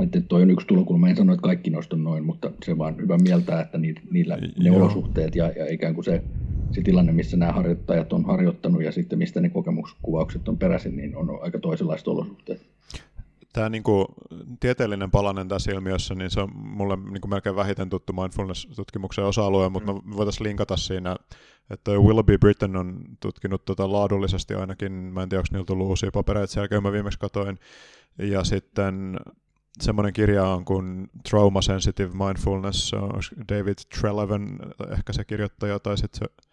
Että 0.00 0.20
toi 0.20 0.42
on 0.42 0.50
yksi 0.50 0.66
tulokulma. 0.66 1.08
En 1.08 1.16
sano, 1.16 1.32
että 1.32 1.42
kaikki 1.42 1.70
noista 1.70 1.96
on 1.96 2.04
noin, 2.04 2.24
mutta 2.24 2.50
se 2.64 2.78
vaan 2.78 2.96
hyvä 2.96 3.18
mieltää, 3.18 3.60
että 3.60 3.78
niillä, 3.78 4.00
niillä 4.10 4.36
ne 4.36 4.68
Joo. 4.68 4.76
olosuhteet 4.76 5.36
ja, 5.36 5.52
ja 5.56 5.72
ikään 5.72 5.94
kuin 5.94 6.04
se, 6.04 6.22
se 6.76 6.82
tilanne, 6.82 7.12
missä 7.12 7.36
nämä 7.36 7.52
harjoittajat 7.52 8.12
on 8.12 8.24
harjoittanut 8.24 8.82
ja 8.82 8.92
sitten 8.92 9.18
mistä 9.18 9.40
ne 9.40 9.48
kokemuskuvaukset 9.48 10.48
on 10.48 10.58
peräisin, 10.58 10.96
niin 10.96 11.16
on 11.16 11.38
aika 11.42 11.58
toisenlaiset 11.58 12.08
olosuhteet 12.08 12.66
tämä 13.56 13.68
niin 13.68 13.82
kuin, 13.82 14.06
tieteellinen 14.60 15.10
palanen 15.10 15.48
tässä 15.48 15.72
ilmiössä, 15.72 16.14
niin 16.14 16.30
se 16.30 16.40
on 16.40 16.56
mulle 16.56 16.96
niin 16.96 17.20
kuin 17.20 17.30
melkein 17.30 17.56
vähiten 17.56 17.90
tuttu 17.90 18.12
mindfulness-tutkimuksen 18.12 19.24
osa-alue, 19.24 19.68
mutta 19.68 19.92
mm. 19.92 20.00
me 20.04 20.16
voitaisiin 20.16 20.48
linkata 20.48 20.76
siinä, 20.76 21.16
että 21.70 21.90
Willoughby 21.90 22.38
Britton 22.38 22.76
on 22.76 23.00
tutkinut 23.20 23.64
tota 23.64 23.92
laadullisesti 23.92 24.54
ainakin, 24.54 24.92
mä 24.92 25.22
en 25.22 25.28
tiedä, 25.28 25.40
onko 25.40 25.48
niillä 25.52 25.66
tullut 25.66 25.88
uusia 25.88 26.10
papereita 26.12 26.52
sen 26.52 26.60
jälkeen, 26.60 26.82
mä 26.82 26.92
viimeksi 26.92 27.18
katoin, 27.18 27.58
ja 28.18 28.44
sitten 28.44 29.16
semmoinen 29.80 30.12
kirja 30.12 30.44
on 30.44 30.64
kuin 30.64 31.10
Trauma 31.30 31.62
Sensitive 31.62 32.10
Mindfulness, 32.26 32.92
David 33.48 33.78
Trelevan 34.00 34.58
ehkä 34.92 35.12
se 35.12 35.24
kirjoittaja, 35.24 35.78
tai 35.78 35.98
sitten 35.98 36.18
se 36.18 36.45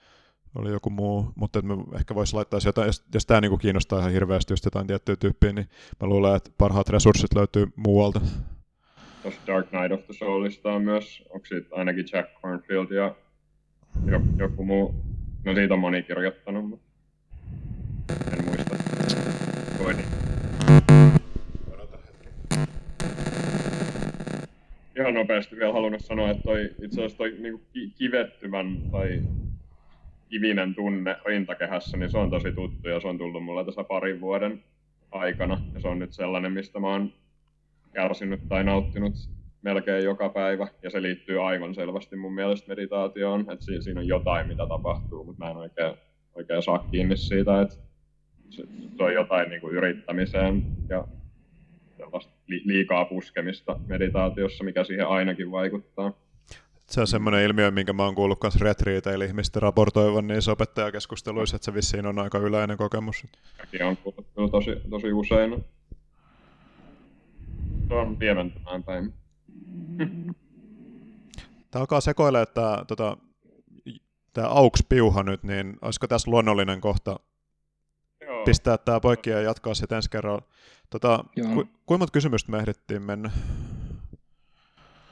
oli 0.56 0.72
joku 0.72 0.90
muu, 0.90 1.32
mutta 1.36 1.62
me 1.62 1.74
ehkä 1.96 2.16
voisi 2.16 2.36
laittaa 2.36 2.60
jotain, 2.66 2.86
jos, 2.86 3.04
jos 3.14 3.26
tämä 3.26 3.42
niinku 3.42 3.58
kiinnostaa 3.58 4.00
ihan 4.00 4.12
hirveästi 4.12 4.54
just 4.54 4.66
jotain 4.66 4.88
tiettyä 4.88 5.16
tyyppiä, 5.16 5.54
niin 5.54 5.70
mä 6.02 6.08
luulen, 6.08 6.36
että 6.36 6.52
parhaat 6.58 6.90
resurssit 6.90 7.36
löytyy 7.36 7.68
muualta. 7.76 8.22
Tuossa 9.22 9.42
Dark 9.48 9.70
Knight 9.70 9.92
of 9.92 10.06
the 10.06 10.14
Soulista 10.14 10.72
on 10.74 10.82
myös, 10.82 11.24
onko 11.30 11.46
siitä 11.46 11.76
ainakin 11.76 12.06
Jack 12.14 12.42
Cornfield 12.42 12.92
ja 12.92 13.16
joku 14.38 14.66
muu, 14.66 14.96
no 15.46 15.56
siitä 15.56 15.74
on 15.74 15.80
moni 15.80 16.04
kirjoittanut, 16.04 16.70
mutta 16.70 16.86
en 18.32 18.46
muista. 18.46 18.76
Voi 19.80 19.94
niin. 19.94 20.08
Ihan 25.00 25.14
nopeasti 25.14 25.56
vielä 25.56 25.74
halunnut 25.74 26.02
sanoa, 26.02 26.30
että 26.30 26.44
toi, 26.44 26.70
itse 26.82 27.02
asiassa 27.02 27.18
toi 27.18 27.32
niinku 27.40 27.62
kivettyvän 27.98 28.78
tai 28.92 29.22
kivinen 30.34 30.76
tunne 30.76 31.18
rintakehässä, 31.26 31.98
niin 31.98 32.10
se 32.10 32.18
on 32.18 32.30
tosi 32.30 32.52
tuttu 32.52 32.90
ja 32.90 33.00
se 33.00 33.08
on 33.08 33.18
tullut 33.18 33.44
mulle 33.44 33.66
tässä 33.66 33.84
parin 33.84 34.22
vuoden 34.22 34.64
aikana. 35.12 35.62
Ja 35.74 35.80
se 35.80 35.88
on 35.88 36.00
nyt 36.00 36.14
sellainen, 36.14 36.52
mistä 36.52 36.80
mä 36.80 36.88
oon 36.88 37.14
kärsinyt 37.94 38.48
tai 38.50 38.64
nauttinut 38.64 39.14
melkein 39.62 40.04
joka 40.04 40.30
päivä, 40.30 40.68
ja 40.84 40.90
se 40.90 41.02
liittyy 41.02 41.48
aivan 41.48 41.76
selvästi 41.76 42.16
mun 42.16 42.34
mielestä 42.34 42.68
meditaatioon, 42.68 43.42
että 43.42 43.66
siinä, 43.66 43.82
siinä 43.82 44.00
on 44.00 44.08
jotain, 44.08 44.48
mitä 44.48 44.68
tapahtuu, 44.68 45.24
mutta 45.24 45.46
mä 45.46 45.52
en 45.52 45.58
oikein, 45.58 45.94
oikein 46.36 46.64
saa 46.64 46.88
kiinni 46.92 47.18
siitä, 47.18 47.62
että 47.62 47.76
se, 48.50 48.64
se 48.98 49.04
on 49.04 49.14
jotain 49.14 49.50
niin 49.50 49.62
kuin 49.62 49.76
yrittämiseen 49.76 50.64
ja 50.90 51.08
liikaa 52.48 53.06
puskemista 53.06 53.80
meditaatiossa, 53.88 54.64
mikä 54.64 54.84
siihen 54.84 55.08
ainakin 55.08 55.52
vaikuttaa. 55.52 56.14
Se 56.90 57.02
on 57.02 57.08
semmoinen 57.08 57.44
ilmiö, 57.44 57.72
minkä 57.72 57.94
mä 57.94 58.04
oon 58.04 58.16
kuullut 58.16 58.44
myös 58.44 58.56
retriiteillä 58.56 59.26
ihmisten 59.26 59.62
raportoivan 59.62 60.28
niissä 60.28 60.52
opettajakeskusteluissa, 60.52 61.56
että 61.56 61.66
se 61.66 61.74
vissiin 61.74 62.06
on 62.06 62.20
aika 62.20 62.38
yleinen 62.38 62.78
kokemus. 62.78 63.28
Mäkin 63.58 63.86
on 63.86 63.98
kuullut 63.98 64.52
tosi, 64.52 64.72
tosi 64.90 65.14
usein. 65.14 65.66
Se 67.88 67.94
on 67.94 68.18
piementämään 68.18 68.84
päin. 68.84 69.14
Tämä 71.72 71.82
alkaa 71.82 72.02
sekoilemaan 72.02 72.48
tämä, 72.54 72.86
tota, 72.88 73.18
tämä 74.34 74.48
AUX-piuha 74.48 75.24
nyt, 75.24 75.44
niin 75.44 75.78
olisiko 75.82 76.08
tässä 76.08 76.32
luonnollinen 76.32 76.82
kohta 76.82 77.20
Joo. 78.22 78.44
pistää 78.46 78.78
tämä 78.78 79.00
poikki 79.00 79.30
ja 79.30 79.42
jatkaa 79.42 79.74
sitten 79.74 79.96
ensi 79.96 80.10
kerralla. 80.10 80.42
Tota, 80.90 81.26
ku, 81.36 81.54
kuinka 81.86 81.98
monta 81.98 82.12
kysymystä 82.12 82.52
me 82.52 82.58
ehdittiin 82.58 83.02
mennä? 83.02 83.32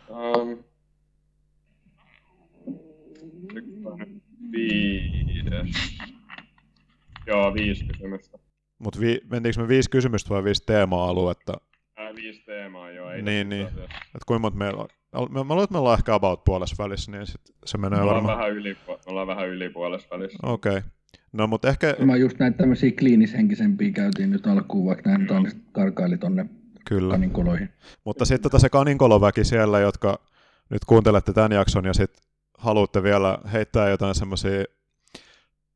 Um, 0.09 0.63
viides. 4.51 5.97
Joo, 7.27 7.53
viisi 7.53 7.85
kysymystä. 7.85 8.37
Mutta 8.79 8.99
vi, 8.99 9.21
mentiinkö 9.31 9.61
me 9.61 9.67
viisi 9.67 9.89
kysymystä 9.89 10.29
vai 10.29 10.43
viisi 10.43 10.63
teema-aluetta? 10.65 11.53
Ää, 11.97 12.15
viisi 12.15 12.43
teemaa, 12.45 12.91
joo. 12.91 13.11
Ei 13.11 13.21
niin, 13.21 13.49
niin. 13.49 13.67
Et 14.15 14.23
kuinka 14.25 14.39
monta 14.39 14.57
meillä 14.57 14.81
on? 14.81 15.29
Mä, 15.29 15.43
mä 15.43 15.53
luulen, 15.53 15.63
että 15.63 15.73
me 15.73 15.79
ollaan 15.79 15.97
ehkä 15.99 16.13
about 16.13 16.43
puolessa 16.43 16.83
välissä, 16.83 17.11
niin 17.11 17.27
sit 17.27 17.41
se 17.65 17.77
menee 17.77 17.99
me 17.99 18.05
varmaan. 18.05 18.37
Vähän 18.37 18.51
yli, 18.51 18.77
me 18.87 18.97
ollaan 19.05 19.27
vähän 19.27 19.47
yli 19.49 19.69
puolessa 19.69 20.07
välissä. 20.11 20.37
Okei. 20.43 20.77
Okay. 20.77 20.89
No, 21.33 21.47
mutta 21.47 21.69
ehkä... 21.69 21.95
Mä 22.05 22.15
just 22.15 22.39
näitä 22.39 22.57
tämmöisiä 22.57 22.91
kliinishenkisempiä 22.99 23.91
käytiin 23.91 24.31
nyt 24.31 24.47
alkuun, 24.47 24.85
vaikka 24.85 25.09
näin 25.09 25.25
no. 25.25 25.51
karkaili 25.71 26.17
tonne 26.17 26.45
Kyllä. 26.85 27.11
kaninkoloihin. 27.11 27.69
Mutta 28.03 28.25
sitten 28.25 28.43
tota 28.43 28.59
se 28.59 28.69
kaninkoloväki 28.69 29.43
siellä, 29.43 29.79
jotka 29.79 30.19
nyt 30.69 30.85
kuuntelette 30.85 31.33
tämän 31.33 31.51
jakson 31.51 31.85
ja 31.85 31.93
sitten 31.93 32.23
haluatte 32.61 33.03
vielä 33.03 33.37
heittää 33.53 33.89
jotain 33.89 34.15
semmoisia 34.15 34.63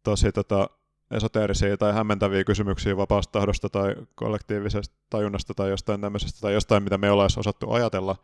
tosi 0.04 0.32
tota, 0.32 0.70
esoteerisia 1.12 1.78
tai 1.78 1.94
hämmentäviä 1.94 2.44
kysymyksiä 2.44 2.98
vapaasta 2.98 3.32
tahdosta 3.32 3.70
tai 3.70 3.96
kollektiivisesta 4.16 4.96
tajunnasta 5.10 5.54
tai 5.54 5.70
jostain 5.70 6.02
tämmöisestä 6.02 6.40
tai 6.42 6.54
jostain, 6.54 6.84
mitä 6.84 6.98
me 6.98 7.12
ollaan 7.12 7.30
osattu 7.38 7.72
ajatella, 7.72 8.16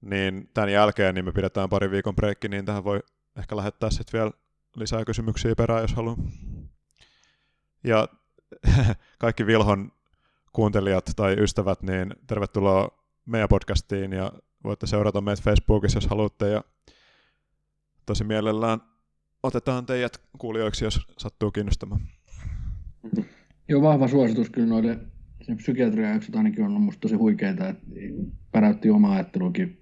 niin 0.00 0.50
tämän 0.54 0.72
jälkeen 0.72 1.14
niin 1.14 1.24
me 1.24 1.32
pidetään 1.32 1.68
pari 1.68 1.90
viikon 1.90 2.16
breikki, 2.16 2.48
niin 2.48 2.64
tähän 2.64 2.84
voi 2.84 3.00
ehkä 3.36 3.56
lähettää 3.56 3.90
sitten 3.90 4.18
vielä 4.20 4.30
lisää 4.76 5.04
kysymyksiä 5.04 5.54
perään, 5.56 5.82
jos 5.82 5.94
haluaa. 5.94 6.16
Ja 7.84 8.08
kaikki 9.18 9.46
Vilhon 9.46 9.92
kuuntelijat 10.52 11.10
tai 11.16 11.36
ystävät, 11.38 11.82
niin 11.82 12.14
tervetuloa 12.26 12.88
meidän 13.26 13.48
podcastiin 13.48 14.12
ja 14.12 14.32
voitte 14.64 14.86
seurata 14.86 15.20
meitä 15.20 15.42
Facebookissa, 15.42 15.96
jos 15.96 16.06
haluatte. 16.06 16.48
Ja 16.48 16.64
tosi 18.06 18.24
mielellään. 18.24 18.78
Otetaan 19.42 19.86
teidät 19.86 20.12
kuulijoiksi, 20.38 20.84
jos 20.84 21.00
sattuu 21.18 21.50
kiinnostamaan. 21.50 22.00
Joo, 23.68 23.82
vahva 23.82 24.08
suositus 24.08 24.50
kyllä 24.50 24.68
noille 24.68 24.98
sen 25.42 25.56
psykiatrian 25.56 26.12
jaksot 26.12 26.36
ainakin 26.36 26.64
on 26.64 26.76
ollut 26.76 27.00
tosi 27.00 27.14
huikeita, 27.14 27.68
että 27.68 27.86
päräytti 28.52 28.90
oma 28.90 29.12
ajattelukin 29.12 29.78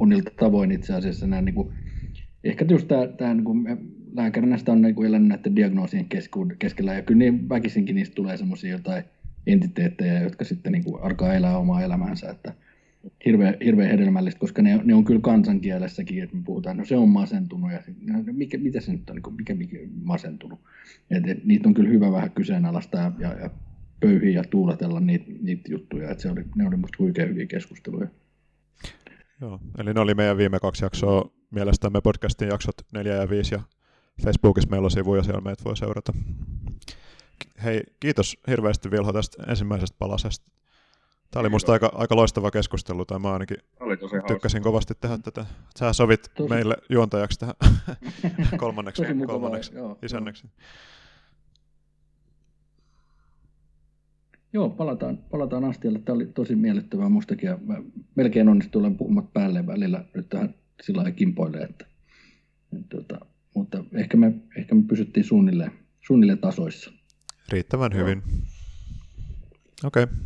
monilta 0.00 0.30
tavoin 0.36 0.72
itse 0.72 0.94
asiassa. 0.94 1.26
Nämä 1.26 1.42
niin 1.42 1.54
kuin, 1.54 1.74
ehkä 2.44 2.64
just 2.70 2.88
tämä, 2.88 3.06
tämä 3.06 3.34
niin 3.34 3.44
kuin, 3.44 3.66
lääkärinä 4.12 4.58
sitä 4.58 4.72
on 4.72 4.82
niin 4.82 4.94
kuin 4.94 5.08
elänyt 5.08 5.28
näiden 5.28 5.56
diagnoosien 5.56 6.06
keskellä. 6.58 6.94
Ja 6.94 7.02
kyllä 7.02 7.18
niin 7.18 7.48
väkisinkin 7.48 7.96
niistä 7.96 8.14
tulee 8.14 8.36
semmoisia 8.36 8.70
jotain 8.70 9.04
entiteettejä, 9.46 10.22
jotka 10.22 10.44
sitten 10.44 10.72
niin 10.72 10.84
kuin 10.84 11.02
alkaa 11.02 11.34
elää 11.34 11.58
omaa 11.58 11.82
elämäänsä, 11.82 12.30
että 12.30 12.54
hirveän, 13.24 13.54
hirveän 13.64 13.90
hedelmällistä, 13.90 14.40
koska 14.40 14.62
ne, 14.62 14.80
ne 14.84 14.94
on 14.94 15.04
kyllä 15.04 15.20
kansankielessäkin, 15.20 16.22
että 16.22 16.36
me 16.36 16.42
puhutaan, 16.44 16.76
no 16.76 16.84
se 16.84 16.96
on 16.96 17.08
masentunut 17.08 17.72
ja 17.72 17.82
no, 18.06 18.24
mikä, 18.32 18.58
mitä 18.58 18.80
se 18.80 18.92
nyt 18.92 19.10
on, 19.10 19.16
niin 19.16 19.34
mikä, 19.36 19.54
mikä 19.54 19.76
masentunut. 20.04 20.60
Et, 21.10 21.28
et, 21.28 21.44
niitä 21.44 21.68
on 21.68 21.74
kyllä 21.74 21.90
hyvä 21.90 22.12
vähän 22.12 22.30
kyseenalaistaa 22.30 23.12
ja, 23.18 23.34
ja, 23.34 23.50
pöyhiä 24.00 24.30
ja 24.30 24.44
tuuletella 24.50 25.00
niitä, 25.00 25.24
niitä 25.40 25.72
juttuja, 25.72 26.10
että 26.10 26.22
se 26.22 26.30
oli, 26.30 26.44
ne 26.56 26.68
oli 26.68 26.76
musta 26.76 26.96
huikean 26.98 27.28
hyviä 27.28 27.46
keskusteluja. 27.46 28.08
Joo, 29.40 29.60
eli 29.78 29.94
ne 29.94 30.00
oli 30.00 30.14
meidän 30.14 30.36
viime 30.36 30.58
kaksi 30.58 30.84
jaksoa 30.84 31.30
mielestämme 31.50 32.00
podcastin 32.00 32.48
jaksot 32.48 32.74
4 32.92 33.14
ja 33.14 33.30
5 33.30 33.54
ja 33.54 33.60
Facebookissa 34.24 34.70
meillä 34.70 34.84
on 34.84 34.90
sivuja, 34.90 35.22
siellä 35.22 35.40
meitä 35.40 35.64
voi 35.64 35.76
seurata. 35.76 36.12
Hei, 37.64 37.82
kiitos 38.00 38.36
hirveästi 38.48 38.90
Vilho 38.90 39.12
tästä 39.12 39.42
ensimmäisestä 39.48 39.96
palasesta. 39.98 40.50
Tämä 41.30 41.40
oli 41.40 41.48
musta 41.48 41.72
aika, 41.72 41.90
aika 41.94 42.16
loistava 42.16 42.50
keskustelu, 42.50 43.04
tai 43.04 43.18
mä 43.18 43.32
ainakin 43.32 43.56
oli 43.80 43.96
tosi 43.96 44.16
tykkäsin 44.26 44.58
hauska. 44.58 44.70
kovasti 44.70 44.94
tehdä 45.00 45.18
tätä. 45.18 45.46
Sä 45.78 45.92
sovit 45.92 46.30
tosi. 46.36 46.48
meille 46.48 46.76
juontajaksi 46.90 47.38
tähän 47.38 47.54
kolmanneksi, 48.56 49.02
tosi 49.02 49.26
kolmanneksi 49.26 49.74
joo, 49.74 49.98
isännäksi. 50.02 50.46
Joo, 54.52 54.70
palataan, 54.70 55.18
palataan 55.18 55.64
astialle. 55.64 55.98
Tämä 55.98 56.16
oli 56.16 56.26
tosi 56.26 56.56
miellyttävää 56.56 57.08
mustakin 57.08 57.46
ja 57.46 57.58
mä 57.66 57.76
melkein 58.14 58.48
onnistuin 58.48 58.80
olemaan 58.82 58.98
puhumat 58.98 59.32
päälle 59.32 59.66
välillä 59.66 60.04
nyt 60.14 60.28
tähän 60.28 60.54
sillä 60.82 60.98
lailla 60.98 61.16
kimpoille, 61.16 61.58
että, 61.58 61.86
että, 62.72 62.96
tota, 62.96 63.26
mutta 63.54 63.84
ehkä 63.94 64.16
me, 64.16 64.34
ehkä 64.56 64.74
me 64.74 64.82
pysyttiin 64.82 65.24
suunnilleen, 65.24 65.72
suunnilleen 66.06 66.38
tasoissa. 66.38 66.92
Riittävän 67.48 67.94
hyvin. 67.94 68.22
Okei. 69.84 70.02
Okay 70.02 70.16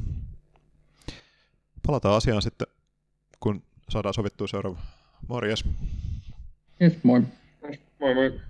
palataan 1.86 2.16
asiaan 2.16 2.42
sitten, 2.42 2.66
kun 3.40 3.62
saadaan 3.88 4.14
sovittua 4.14 4.46
seuraava. 4.46 4.78
Morjes. 5.28 5.64
Yes, 6.82 6.98
moi. 7.02 7.22
Moi 8.00 8.14
moi. 8.14 8.40